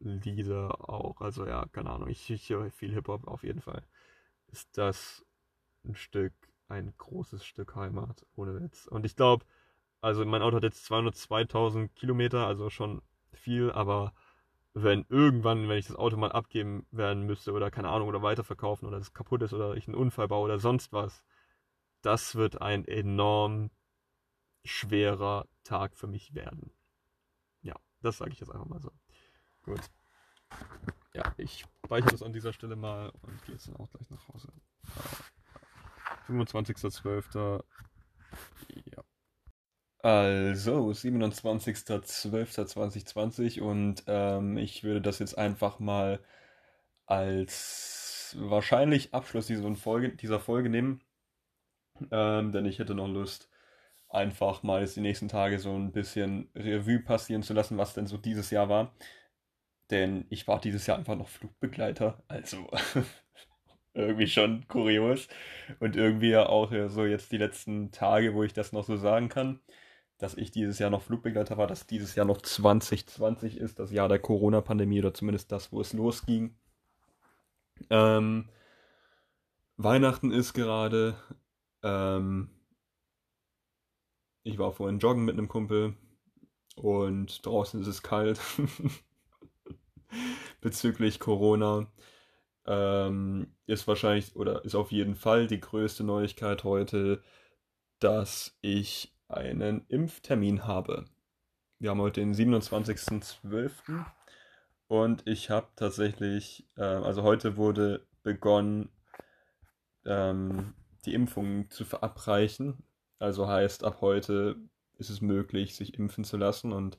Lieder 0.00 0.88
auch. 0.88 1.20
Also 1.20 1.46
ja, 1.46 1.66
keine 1.72 1.90
Ahnung, 1.90 2.08
ich, 2.08 2.30
ich 2.30 2.48
höre 2.48 2.70
viel 2.70 2.92
Hip-Hop 2.92 3.26
auf 3.26 3.42
jeden 3.42 3.60
Fall. 3.60 3.82
Ist 4.48 4.76
das 4.78 5.24
ein 5.84 5.94
Stück, 5.94 6.32
ein 6.68 6.94
großes 6.98 7.44
Stück 7.44 7.76
Heimat, 7.76 8.26
ohne 8.36 8.60
Witz. 8.60 8.86
Und 8.86 9.06
ich 9.06 9.16
glaube, 9.16 9.44
also 10.00 10.24
mein 10.24 10.42
Auto 10.42 10.56
hat 10.56 10.64
jetzt 10.64 10.84
202.000 10.86 11.94
Kilometer, 11.94 12.46
also 12.46 12.70
schon 12.70 13.02
viel, 13.32 13.70
aber 13.72 14.14
wenn 14.74 15.04
irgendwann, 15.08 15.68
wenn 15.68 15.78
ich 15.78 15.88
das 15.88 15.96
Auto 15.96 16.16
mal 16.16 16.32
abgeben 16.32 16.86
werden 16.90 17.26
müsste 17.26 17.52
oder 17.52 17.70
keine 17.70 17.88
Ahnung 17.90 18.08
oder 18.08 18.22
weiterverkaufen 18.22 18.88
oder 18.88 18.98
es 18.98 19.12
kaputt 19.14 19.42
ist 19.42 19.52
oder 19.52 19.74
ich 19.76 19.88
einen 19.88 19.96
Unfall 19.96 20.28
baue 20.28 20.44
oder 20.44 20.58
sonst 20.58 20.92
was, 20.92 21.24
das 22.02 22.36
wird 22.36 22.62
ein 22.62 22.86
enorm 22.86 23.70
schwerer 24.64 25.48
Tag 25.64 25.96
für 25.96 26.06
mich 26.06 26.34
werden. 26.34 26.72
Ja, 27.62 27.74
das 28.00 28.18
sage 28.18 28.32
ich 28.32 28.40
jetzt 28.40 28.50
einfach 28.50 28.66
mal 28.66 28.80
so. 28.80 28.92
Gut. 29.62 29.80
Ja, 31.14 31.34
ich 31.36 31.64
speichere 31.84 32.12
das 32.12 32.22
an 32.22 32.32
dieser 32.32 32.52
Stelle 32.52 32.76
mal 32.76 33.10
und 33.22 33.44
gehe 33.44 33.54
jetzt 33.54 33.66
dann 33.68 33.76
auch 33.76 33.90
gleich 33.90 34.08
nach 34.10 34.28
Hause. 34.28 34.52
25.12. 36.28 37.64
Ja. 38.94 39.02
Also, 40.02 40.90
27.12.2020 40.90 43.60
und 43.60 44.02
ähm, 44.06 44.56
ich 44.56 44.82
würde 44.82 45.02
das 45.02 45.18
jetzt 45.18 45.36
einfach 45.36 45.78
mal 45.78 46.20
als 47.06 48.34
wahrscheinlich 48.38 49.12
Abschluss 49.12 49.48
dieser 49.48 49.74
Folge, 49.74 50.16
dieser 50.16 50.40
Folge 50.40 50.70
nehmen, 50.70 51.02
ähm, 52.10 52.50
denn 52.52 52.64
ich 52.64 52.78
hätte 52.78 52.94
noch 52.94 53.08
Lust, 53.08 53.49
einfach 54.10 54.62
mal 54.62 54.82
jetzt 54.82 54.96
die 54.96 55.00
nächsten 55.00 55.28
Tage 55.28 55.58
so 55.58 55.74
ein 55.74 55.92
bisschen 55.92 56.50
Revue 56.54 57.00
passieren 57.00 57.42
zu 57.42 57.54
lassen, 57.54 57.78
was 57.78 57.94
denn 57.94 58.06
so 58.06 58.16
dieses 58.16 58.50
Jahr 58.50 58.68
war. 58.68 58.92
denn 59.90 60.26
ich 60.30 60.46
war 60.48 60.60
dieses 60.60 60.86
Jahr 60.86 60.98
einfach 60.98 61.16
noch 61.16 61.28
Flugbegleiter. 61.28 62.22
Also 62.28 62.68
irgendwie 63.94 64.28
schon 64.28 64.68
kurios. 64.68 65.28
Und 65.80 65.96
irgendwie 65.96 66.36
auch 66.36 66.70
so 66.88 67.04
jetzt 67.06 67.32
die 67.32 67.38
letzten 67.38 67.90
Tage, 67.92 68.34
wo 68.34 68.44
ich 68.44 68.52
das 68.52 68.72
noch 68.72 68.84
so 68.84 68.96
sagen 68.96 69.28
kann, 69.28 69.60
dass 70.18 70.36
ich 70.36 70.50
dieses 70.52 70.78
Jahr 70.78 70.90
noch 70.90 71.02
Flugbegleiter 71.02 71.56
war, 71.58 71.66
dass 71.66 71.86
dieses 71.86 72.14
Jahr 72.14 72.26
noch 72.26 72.40
2020 72.42 73.56
ist, 73.58 73.78
das 73.78 73.90
Jahr 73.90 74.08
der 74.08 74.18
Corona-Pandemie 74.20 75.00
oder 75.00 75.14
zumindest 75.14 75.50
das, 75.50 75.72
wo 75.72 75.80
es 75.80 75.92
losging. 75.92 76.56
Ähm, 77.90 78.48
Weihnachten 79.76 80.30
ist 80.30 80.52
gerade. 80.52 81.16
Ähm, 81.82 82.50
ich 84.42 84.58
war 84.58 84.72
vorhin 84.72 84.98
joggen 84.98 85.24
mit 85.24 85.34
einem 85.34 85.48
Kumpel 85.48 85.94
und 86.76 87.44
draußen 87.44 87.80
ist 87.80 87.86
es 87.86 88.02
kalt. 88.02 88.40
Bezüglich 90.60 91.20
Corona 91.20 91.86
ähm, 92.66 93.54
ist 93.66 93.86
wahrscheinlich 93.88 94.36
oder 94.36 94.64
ist 94.64 94.74
auf 94.74 94.92
jeden 94.92 95.14
Fall 95.14 95.46
die 95.46 95.60
größte 95.60 96.04
Neuigkeit 96.04 96.64
heute, 96.64 97.22
dass 97.98 98.58
ich 98.60 99.14
einen 99.28 99.86
Impftermin 99.88 100.66
habe. 100.66 101.04
Wir 101.78 101.90
haben 101.90 102.00
heute 102.00 102.20
den 102.20 102.34
27.12. 102.34 104.04
und 104.88 105.26
ich 105.26 105.50
habe 105.50 105.68
tatsächlich, 105.76 106.66
äh, 106.76 106.82
also 106.82 107.22
heute 107.22 107.56
wurde 107.56 108.06
begonnen, 108.22 108.90
ähm, 110.04 110.74
die 111.06 111.14
Impfungen 111.14 111.70
zu 111.70 111.84
verabreichen. 111.84 112.82
Also 113.20 113.46
heißt, 113.46 113.84
ab 113.84 113.98
heute 114.00 114.56
ist 114.98 115.10
es 115.10 115.20
möglich, 115.20 115.76
sich 115.76 115.98
impfen 115.98 116.24
zu 116.24 116.36
lassen 116.36 116.72
und 116.72 116.98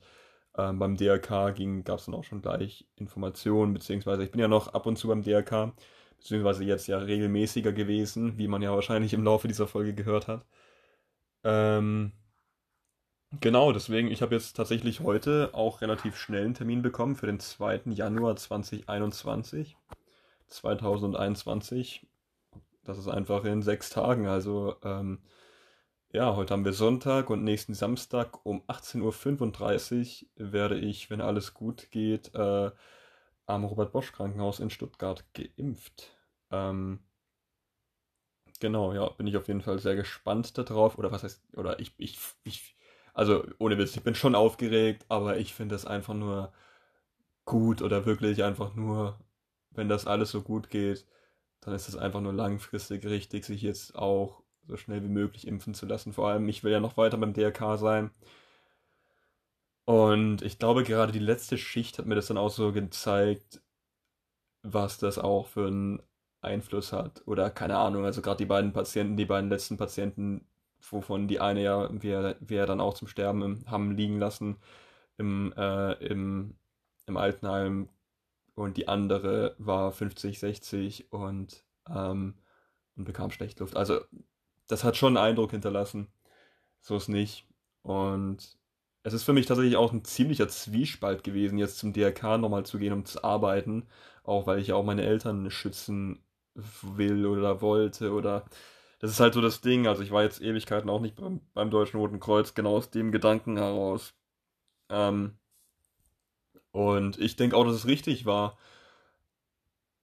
ähm, 0.56 0.78
beim 0.78 0.96
DRK 0.96 1.54
gab 1.84 1.98
es 1.98 2.06
dann 2.06 2.14
auch 2.14 2.24
schon 2.24 2.42
gleich 2.42 2.86
Informationen, 2.96 3.74
beziehungsweise 3.74 4.22
ich 4.24 4.30
bin 4.30 4.40
ja 4.40 4.48
noch 4.48 4.68
ab 4.68 4.86
und 4.86 4.96
zu 4.96 5.08
beim 5.08 5.22
DRK, 5.22 5.72
beziehungsweise 6.18 6.64
jetzt 6.64 6.86
ja 6.86 6.98
regelmäßiger 6.98 7.72
gewesen, 7.72 8.38
wie 8.38 8.48
man 8.48 8.62
ja 8.62 8.72
wahrscheinlich 8.74 9.14
im 9.14 9.24
Laufe 9.24 9.48
dieser 9.48 9.66
Folge 9.66 9.94
gehört 9.94 10.28
hat. 10.28 10.46
Ähm, 11.44 12.12
genau, 13.40 13.72
deswegen, 13.72 14.08
ich 14.08 14.22
habe 14.22 14.34
jetzt 14.34 14.54
tatsächlich 14.56 15.00
heute 15.00 15.50
auch 15.54 15.80
relativ 15.80 16.16
schnell 16.16 16.44
einen 16.44 16.54
Termin 16.54 16.82
bekommen 16.82 17.16
für 17.16 17.26
den 17.26 17.40
2. 17.40 17.82
Januar 17.86 18.36
2021. 18.36 19.76
2021. 20.48 22.06
Das 22.84 22.98
ist 22.98 23.08
einfach 23.08 23.44
in 23.44 23.62
sechs 23.62 23.90
Tagen, 23.90 24.26
also 24.26 24.76
ähm, 24.84 25.20
ja, 26.12 26.36
heute 26.36 26.52
haben 26.52 26.64
wir 26.66 26.74
Sonntag 26.74 27.30
und 27.30 27.42
nächsten 27.42 27.72
Samstag 27.72 28.44
um 28.44 28.62
18.35 28.68 30.26
Uhr 30.36 30.52
werde 30.52 30.78
ich, 30.78 31.08
wenn 31.08 31.22
alles 31.22 31.54
gut 31.54 31.90
geht, 31.90 32.34
äh, 32.34 32.70
am 33.46 33.64
Robert 33.64 33.92
Bosch 33.92 34.12
Krankenhaus 34.12 34.60
in 34.60 34.68
Stuttgart 34.68 35.24
geimpft. 35.32 36.14
Ähm, 36.50 37.00
genau, 38.60 38.92
ja, 38.92 39.08
bin 39.08 39.26
ich 39.26 39.38
auf 39.38 39.48
jeden 39.48 39.62
Fall 39.62 39.78
sehr 39.78 39.96
gespannt 39.96 40.56
darauf. 40.58 40.98
Oder 40.98 41.10
was 41.12 41.22
heißt, 41.22 41.42
oder 41.56 41.80
ich, 41.80 41.94
ich, 41.96 42.18
ich, 42.44 42.76
also 43.14 43.44
ohne 43.58 43.78
Witz, 43.78 43.96
ich 43.96 44.02
bin 44.02 44.14
schon 44.14 44.34
aufgeregt, 44.34 45.06
aber 45.08 45.38
ich 45.38 45.54
finde 45.54 45.74
es 45.76 45.86
einfach 45.86 46.14
nur 46.14 46.52
gut 47.46 47.82
oder 47.82 48.06
wirklich 48.06 48.44
einfach 48.44 48.74
nur, 48.74 49.18
wenn 49.70 49.88
das 49.88 50.06
alles 50.06 50.30
so 50.30 50.42
gut 50.42 50.70
geht, 50.70 51.06
dann 51.60 51.74
ist 51.74 51.88
es 51.88 51.96
einfach 51.96 52.20
nur 52.20 52.34
langfristig 52.34 53.06
richtig, 53.06 53.44
sich 53.46 53.62
jetzt 53.62 53.94
auch 53.96 54.41
so 54.66 54.76
schnell 54.76 55.02
wie 55.02 55.08
möglich 55.08 55.46
impfen 55.46 55.74
zu 55.74 55.86
lassen. 55.86 56.12
Vor 56.12 56.28
allem, 56.28 56.48
ich 56.48 56.64
will 56.64 56.72
ja 56.72 56.80
noch 56.80 56.96
weiter 56.96 57.18
beim 57.18 57.34
DRK 57.34 57.76
sein. 57.78 58.10
Und 59.84 60.42
ich 60.42 60.58
glaube, 60.58 60.84
gerade 60.84 61.12
die 61.12 61.18
letzte 61.18 61.58
Schicht 61.58 61.98
hat 61.98 62.06
mir 62.06 62.14
das 62.14 62.28
dann 62.28 62.38
auch 62.38 62.50
so 62.50 62.72
gezeigt, 62.72 63.60
was 64.62 64.98
das 64.98 65.18
auch 65.18 65.48
für 65.48 65.66
einen 65.66 66.02
Einfluss 66.40 66.92
hat. 66.92 67.22
Oder 67.26 67.50
keine 67.50 67.78
Ahnung, 67.78 68.04
also 68.04 68.22
gerade 68.22 68.38
die 68.38 68.46
beiden 68.46 68.72
Patienten, 68.72 69.16
die 69.16 69.24
beiden 69.26 69.50
letzten 69.50 69.76
Patienten, 69.76 70.46
wovon 70.90 71.28
die 71.28 71.40
eine 71.40 71.62
ja 71.62 71.88
wir, 72.02 72.36
wir 72.40 72.66
dann 72.66 72.80
auch 72.80 72.94
zum 72.94 73.08
Sterben 73.08 73.64
haben 73.66 73.92
liegen 73.96 74.18
lassen 74.18 74.56
im, 75.18 75.52
äh, 75.56 75.92
im, 76.04 76.56
im 77.06 77.16
Altenheim 77.16 77.88
und 78.54 78.76
die 78.76 78.88
andere 78.88 79.54
war 79.58 79.92
50, 79.92 80.38
60 80.38 81.12
und, 81.12 81.64
ähm, 81.88 82.34
und 82.96 83.04
bekam 83.04 83.30
Schlechtluft. 83.30 83.76
Also 83.76 84.00
das 84.72 84.84
hat 84.84 84.96
schon 84.96 85.16
einen 85.16 85.26
Eindruck 85.28 85.50
hinterlassen. 85.52 86.08
So 86.80 86.96
ist 86.96 87.08
nicht. 87.08 87.46
Und 87.82 88.58
es 89.04 89.12
ist 89.12 89.24
für 89.24 89.34
mich 89.34 89.46
tatsächlich 89.46 89.76
auch 89.76 89.92
ein 89.92 90.04
ziemlicher 90.04 90.48
Zwiespalt 90.48 91.24
gewesen, 91.24 91.58
jetzt 91.58 91.78
zum 91.78 91.92
DRK 91.92 92.38
nochmal 92.38 92.64
zu 92.66 92.78
gehen, 92.78 92.94
um 92.94 93.04
zu 93.04 93.22
arbeiten. 93.22 93.86
Auch 94.24 94.46
weil 94.46 94.60
ich 94.60 94.68
ja 94.68 94.76
auch 94.76 94.84
meine 94.84 95.02
Eltern 95.04 95.50
schützen 95.50 96.24
will 96.54 97.26
oder 97.26 97.60
wollte 97.60 98.12
oder. 98.12 98.46
Das 99.00 99.10
ist 99.10 99.20
halt 99.20 99.34
so 99.34 99.42
das 99.42 99.60
Ding. 99.60 99.86
Also 99.86 100.02
ich 100.02 100.12
war 100.12 100.22
jetzt 100.22 100.40
Ewigkeiten 100.40 100.90
auch 100.90 101.00
nicht 101.00 101.16
beim, 101.16 101.40
beim 101.54 101.70
Deutschen 101.70 102.00
Roten 102.00 102.20
Kreuz, 102.20 102.54
genau 102.54 102.76
aus 102.76 102.90
dem 102.90 103.12
Gedanken 103.12 103.56
heraus. 103.58 104.14
Ähm, 104.90 105.38
und 106.72 107.18
ich 107.18 107.36
denke 107.36 107.56
auch, 107.56 107.64
dass 107.64 107.74
es 107.74 107.86
richtig 107.86 108.26
war, 108.26 108.58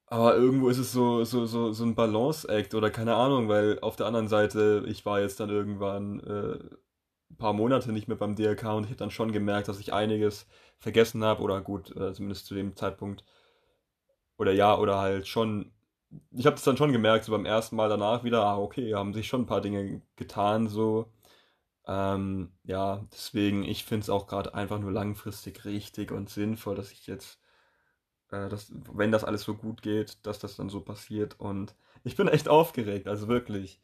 aber 0.09 0.35
irgendwo 0.35 0.69
ist 0.69 0.77
es 0.79 0.91
so, 0.91 1.23
so, 1.23 1.45
so, 1.45 1.71
so 1.71 1.83
ein 1.85 1.95
Balance-Act 1.95 2.73
oder 2.75 2.89
keine 2.91 3.15
Ahnung, 3.15 3.47
weil 3.47 3.79
auf 3.81 3.95
der 3.95 4.07
anderen 4.07 4.27
Seite, 4.27 4.83
ich 4.87 5.05
war 5.05 5.21
jetzt 5.21 5.39
dann 5.39 5.49
irgendwann 5.49 6.19
äh, 6.21 6.59
ein 7.31 7.37
paar 7.37 7.53
Monate 7.53 7.91
nicht 7.91 8.07
mehr 8.07 8.17
beim 8.17 8.35
DLK 8.35 8.63
und 8.75 8.83
ich 8.85 8.89
habe 8.89 8.97
dann 8.97 9.11
schon 9.11 9.31
gemerkt, 9.31 9.67
dass 9.67 9.79
ich 9.79 9.93
einiges 9.93 10.47
vergessen 10.79 11.23
habe 11.23 11.43
oder 11.43 11.61
gut, 11.61 11.95
äh, 11.95 12.13
zumindest 12.13 12.47
zu 12.47 12.55
dem 12.55 12.75
Zeitpunkt. 12.75 13.23
Oder 14.37 14.53
ja, 14.53 14.77
oder 14.77 14.99
halt 14.99 15.27
schon. 15.27 15.71
Ich 16.31 16.45
habe 16.45 16.55
es 16.55 16.63
dann 16.63 16.77
schon 16.77 16.91
gemerkt, 16.91 17.25
so 17.25 17.31
beim 17.31 17.45
ersten 17.45 17.75
Mal 17.75 17.89
danach 17.89 18.23
wieder, 18.23 18.43
ah, 18.43 18.57
okay, 18.57 18.95
haben 18.95 19.13
sich 19.13 19.27
schon 19.27 19.41
ein 19.41 19.45
paar 19.45 19.61
Dinge 19.61 20.01
getan, 20.15 20.67
so. 20.67 21.11
Ähm, 21.87 22.53
ja, 22.63 23.05
deswegen, 23.13 23.63
ich 23.63 23.85
finde 23.85 24.03
es 24.03 24.09
auch 24.09 24.27
gerade 24.27 24.53
einfach 24.55 24.79
nur 24.79 24.91
langfristig 24.91 25.65
richtig 25.65 26.11
und 26.11 26.29
sinnvoll, 26.29 26.75
dass 26.75 26.91
ich 26.91 27.07
jetzt 27.07 27.39
äh, 28.31 28.49
dass, 28.49 28.71
wenn 28.93 29.11
das 29.11 29.23
alles 29.23 29.43
so 29.43 29.55
gut 29.55 29.81
geht, 29.81 30.25
dass 30.25 30.39
das 30.39 30.55
dann 30.55 30.69
so 30.69 30.81
passiert. 30.81 31.39
Und 31.39 31.75
ich 32.03 32.15
bin 32.15 32.27
echt 32.27 32.47
aufgeregt, 32.49 33.07
also 33.07 33.27
wirklich. 33.27 33.81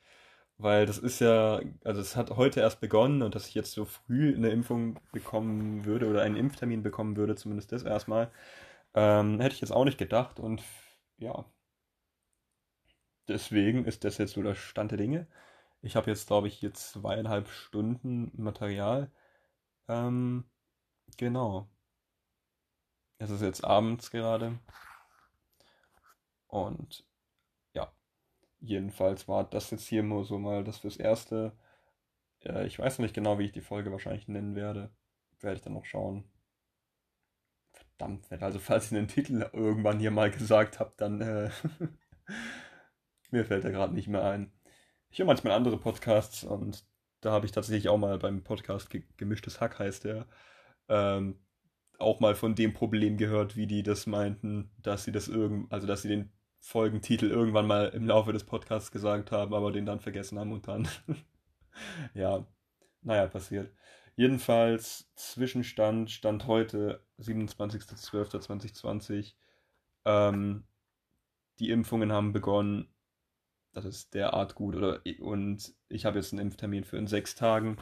Weil 0.58 0.86
das 0.86 0.98
ist 1.00 1.20
ja, 1.20 1.62
also 1.84 2.02
es 2.02 2.16
hat 2.16 2.32
heute 2.32 2.62
erst 2.62 2.80
begonnen 2.82 3.22
und 3.24 3.36
dass 3.36 3.48
ich 3.48 3.56
jetzt 3.56 3.74
so 3.74 3.86
früh 3.86 4.36
eine 4.36 4.50
Impfung 4.52 5.00
bekommen 5.12 5.86
würde 5.86 6.08
oder 6.10 6.22
einen 6.24 6.38
Impftermin 6.38 6.84
bekommen 6.84 7.18
würde, 7.18 7.36
zumindest 7.36 7.72
das 7.74 7.84
erstmal, 7.84 8.32
ähm, 8.96 9.40
hätte 9.42 9.56
ich 9.56 9.62
jetzt 9.62 9.72
auch 9.74 9.86
nicht 9.86 9.98
gedacht. 10.00 10.40
Und 10.40 10.64
ja, 11.18 11.46
deswegen 13.28 13.86
ist 13.86 14.04
das 14.04 14.18
jetzt 14.18 14.34
so 14.34 14.42
der 14.44 14.56
Stand 14.56 14.92
der 14.92 14.98
Dinge. 14.98 15.28
Ich 15.82 15.96
habe 15.96 16.10
jetzt, 16.10 16.28
glaube 16.28 16.48
ich, 16.48 16.56
hier 16.58 16.74
zweieinhalb 16.74 17.48
Stunden 17.50 18.32
Material. 18.36 19.12
Ähm, 19.88 20.46
genau. 21.18 21.70
Es 23.18 23.30
ist 23.30 23.42
jetzt 23.42 23.64
abends 23.64 24.12
gerade. 24.12 24.60
Und 26.48 27.06
ja, 27.74 27.92
jedenfalls 28.60 29.28
war 29.28 29.44
das 29.44 29.72
jetzt 29.72 29.88
hier 29.88 30.04
nur 30.04 30.26
so 30.26 30.38
mal 30.38 30.64
das 30.64 30.80
fürs 30.80 30.98
Erste. 30.98 31.54
Äh, 32.42 32.68
ich 32.68 32.80
weiß 32.80 32.98
noch 32.98 33.04
nicht 33.04 33.16
genau, 33.16 33.40
wie 33.40 33.46
ich 33.46 33.52
die 33.52 33.62
Folge 33.62 33.92
wahrscheinlich 33.92 34.28
nennen 34.28 34.56
werde. 34.56 34.92
Werde 35.40 35.58
ich 35.58 35.62
dann 35.62 35.74
noch 35.74 35.86
schauen. 35.86 36.30
Verdammt, 37.74 38.32
also 38.32 38.60
falls 38.60 38.92
ihr 38.92 39.00
den 39.00 39.08
Titel 39.08 39.50
irgendwann 39.54 40.00
hier 40.00 40.12
mal 40.12 40.32
gesagt 40.32 40.80
habt, 40.80 41.00
dann 41.02 41.22
äh, 41.22 41.50
mir 43.32 43.46
fällt 43.46 43.66
er 43.66 43.72
gerade 43.72 43.94
nicht 43.94 44.08
mehr 44.08 44.24
ein. 44.24 44.52
Ich 45.10 45.20
höre 45.20 45.26
manchmal 45.26 45.54
andere 45.54 45.78
Podcasts 45.78 46.44
und 46.44 46.86
da 47.22 47.32
habe 47.32 47.46
ich 47.46 47.52
tatsächlich 47.52 47.90
auch 47.90 47.98
mal 47.98 48.18
beim 48.20 48.44
Podcast 48.44 48.90
Gemischtes 49.18 49.62
Hack 49.62 49.80
heißt 49.80 50.04
der, 50.04 50.28
ähm, 50.90 51.40
auch 52.00 52.20
mal 52.20 52.36
von 52.36 52.56
dem 52.56 52.74
Problem 52.74 53.18
gehört, 53.18 53.56
wie 53.56 53.68
die 53.68 53.84
das 53.84 54.08
meinten, 54.08 54.72
dass 54.82 55.04
sie 55.04 55.12
das 55.12 55.28
irgend, 55.28 55.72
also 55.72 55.86
dass 55.88 56.02
sie 56.02 56.10
den 56.10 56.32
Folgentitel 56.60 57.30
irgendwann 57.30 57.68
mal 57.68 57.90
im 57.90 58.08
Laufe 58.08 58.34
des 58.34 58.44
Podcasts 58.44 58.92
gesagt 58.92 59.32
haben, 59.32 59.54
aber 59.54 59.72
den 59.72 59.86
dann 59.86 60.00
vergessen 60.00 60.40
haben 60.40 60.52
und 60.52 60.68
dann, 60.68 60.88
ja, 62.14 62.46
naja, 63.02 63.28
passiert. 63.28 63.72
Jedenfalls 64.16 65.12
Zwischenstand, 65.16 66.10
Stand 66.10 66.48
heute, 66.48 67.06
27.12.2020. 67.20 69.34
Ähm, 70.06 70.64
die 71.60 71.70
Impfungen 71.70 72.12
haben 72.12 72.34
begonnen. 72.34 72.88
Das 73.74 73.86
ist 73.86 74.14
derart 74.14 74.56
gut. 74.56 74.76
Oder, 74.76 75.02
und 75.20 75.74
ich 75.90 76.06
habe 76.06 76.18
jetzt 76.18 76.34
einen 76.34 76.42
Impftermin 76.42 76.86
für 76.86 76.98
in 76.98 77.08
sechs 77.08 77.36
Tagen. 77.36 77.78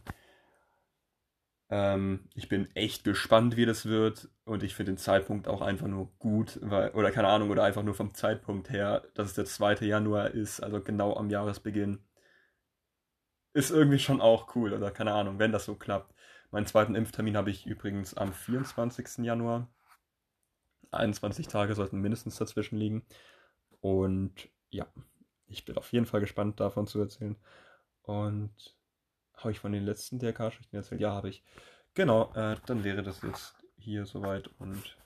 Ähm, 1.69 2.29
ich 2.35 2.49
bin 2.49 2.69
echt 2.75 3.03
gespannt, 3.03 3.57
wie 3.57 3.65
das 3.65 3.85
wird. 3.85 4.29
Und 4.45 4.63
ich 4.63 4.75
finde 4.75 4.93
den 4.93 4.97
Zeitpunkt 4.97 5.47
auch 5.47 5.61
einfach 5.61 5.87
nur 5.87 6.11
gut, 6.19 6.59
weil, 6.61 6.91
oder 6.91 7.11
keine 7.11 7.27
Ahnung, 7.29 7.49
oder 7.49 7.63
einfach 7.63 7.83
nur 7.83 7.95
vom 7.95 8.13
Zeitpunkt 8.13 8.69
her, 8.69 9.03
dass 9.15 9.27
es 9.27 9.33
der 9.35 9.45
2. 9.45 9.85
Januar 9.85 10.31
ist, 10.31 10.61
also 10.61 10.81
genau 10.81 11.15
am 11.15 11.29
Jahresbeginn. 11.29 11.99
Ist 13.53 13.71
irgendwie 13.71 13.99
schon 13.99 14.19
auch 14.21 14.55
cool, 14.55 14.73
oder 14.73 14.91
keine 14.91 15.13
Ahnung, 15.13 15.39
wenn 15.39 15.51
das 15.51 15.65
so 15.65 15.75
klappt. 15.75 16.13
Meinen 16.51 16.65
zweiten 16.65 16.95
Impftermin 16.95 17.37
habe 17.37 17.49
ich 17.51 17.65
übrigens 17.65 18.13
am 18.15 18.33
24. 18.33 19.25
Januar. 19.25 19.69
21 20.91 21.47
Tage 21.47 21.73
sollten 21.75 21.99
mindestens 21.99 22.35
dazwischen 22.37 22.77
liegen. 22.77 23.05
Und 23.81 24.49
ja, 24.69 24.87
ich 25.47 25.65
bin 25.65 25.77
auf 25.77 25.91
jeden 25.91 26.05
Fall 26.05 26.19
gespannt 26.19 26.59
davon 26.59 26.87
zu 26.87 26.99
erzählen. 26.99 27.35
Und 28.03 28.75
habe 29.35 29.51
ich 29.51 29.59
von 29.59 29.71
den 29.71 29.83
letzten 29.83 30.19
DRK-Schichten 30.19 30.75
erzählt? 30.75 31.01
Ja, 31.01 31.11
habe 31.11 31.29
ich. 31.29 31.43
Genau, 31.93 32.33
äh, 32.33 32.57
dann 32.65 32.83
wäre 32.83 33.03
das 33.03 33.21
jetzt 33.21 33.55
hier 33.77 34.05
soweit 34.05 34.47
und 34.59 34.97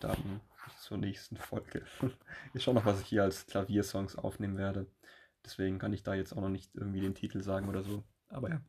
dann 0.00 0.40
zur 0.78 0.98
nächsten 0.98 1.36
Folge. 1.36 1.84
ich 2.54 2.62
schaue 2.62 2.74
noch, 2.74 2.84
was 2.84 3.00
ich 3.00 3.06
hier 3.06 3.22
als 3.22 3.46
Klaviersongs 3.46 4.16
aufnehmen 4.16 4.58
werde. 4.58 4.86
Deswegen 5.44 5.78
kann 5.78 5.92
ich 5.92 6.02
da 6.02 6.14
jetzt 6.14 6.32
auch 6.32 6.40
noch 6.40 6.48
nicht 6.48 6.74
irgendwie 6.74 7.00
den 7.00 7.14
Titel 7.14 7.42
sagen 7.42 7.68
oder 7.68 7.82
so. 7.82 8.04
Aber 8.28 8.50
ja. 8.50 8.60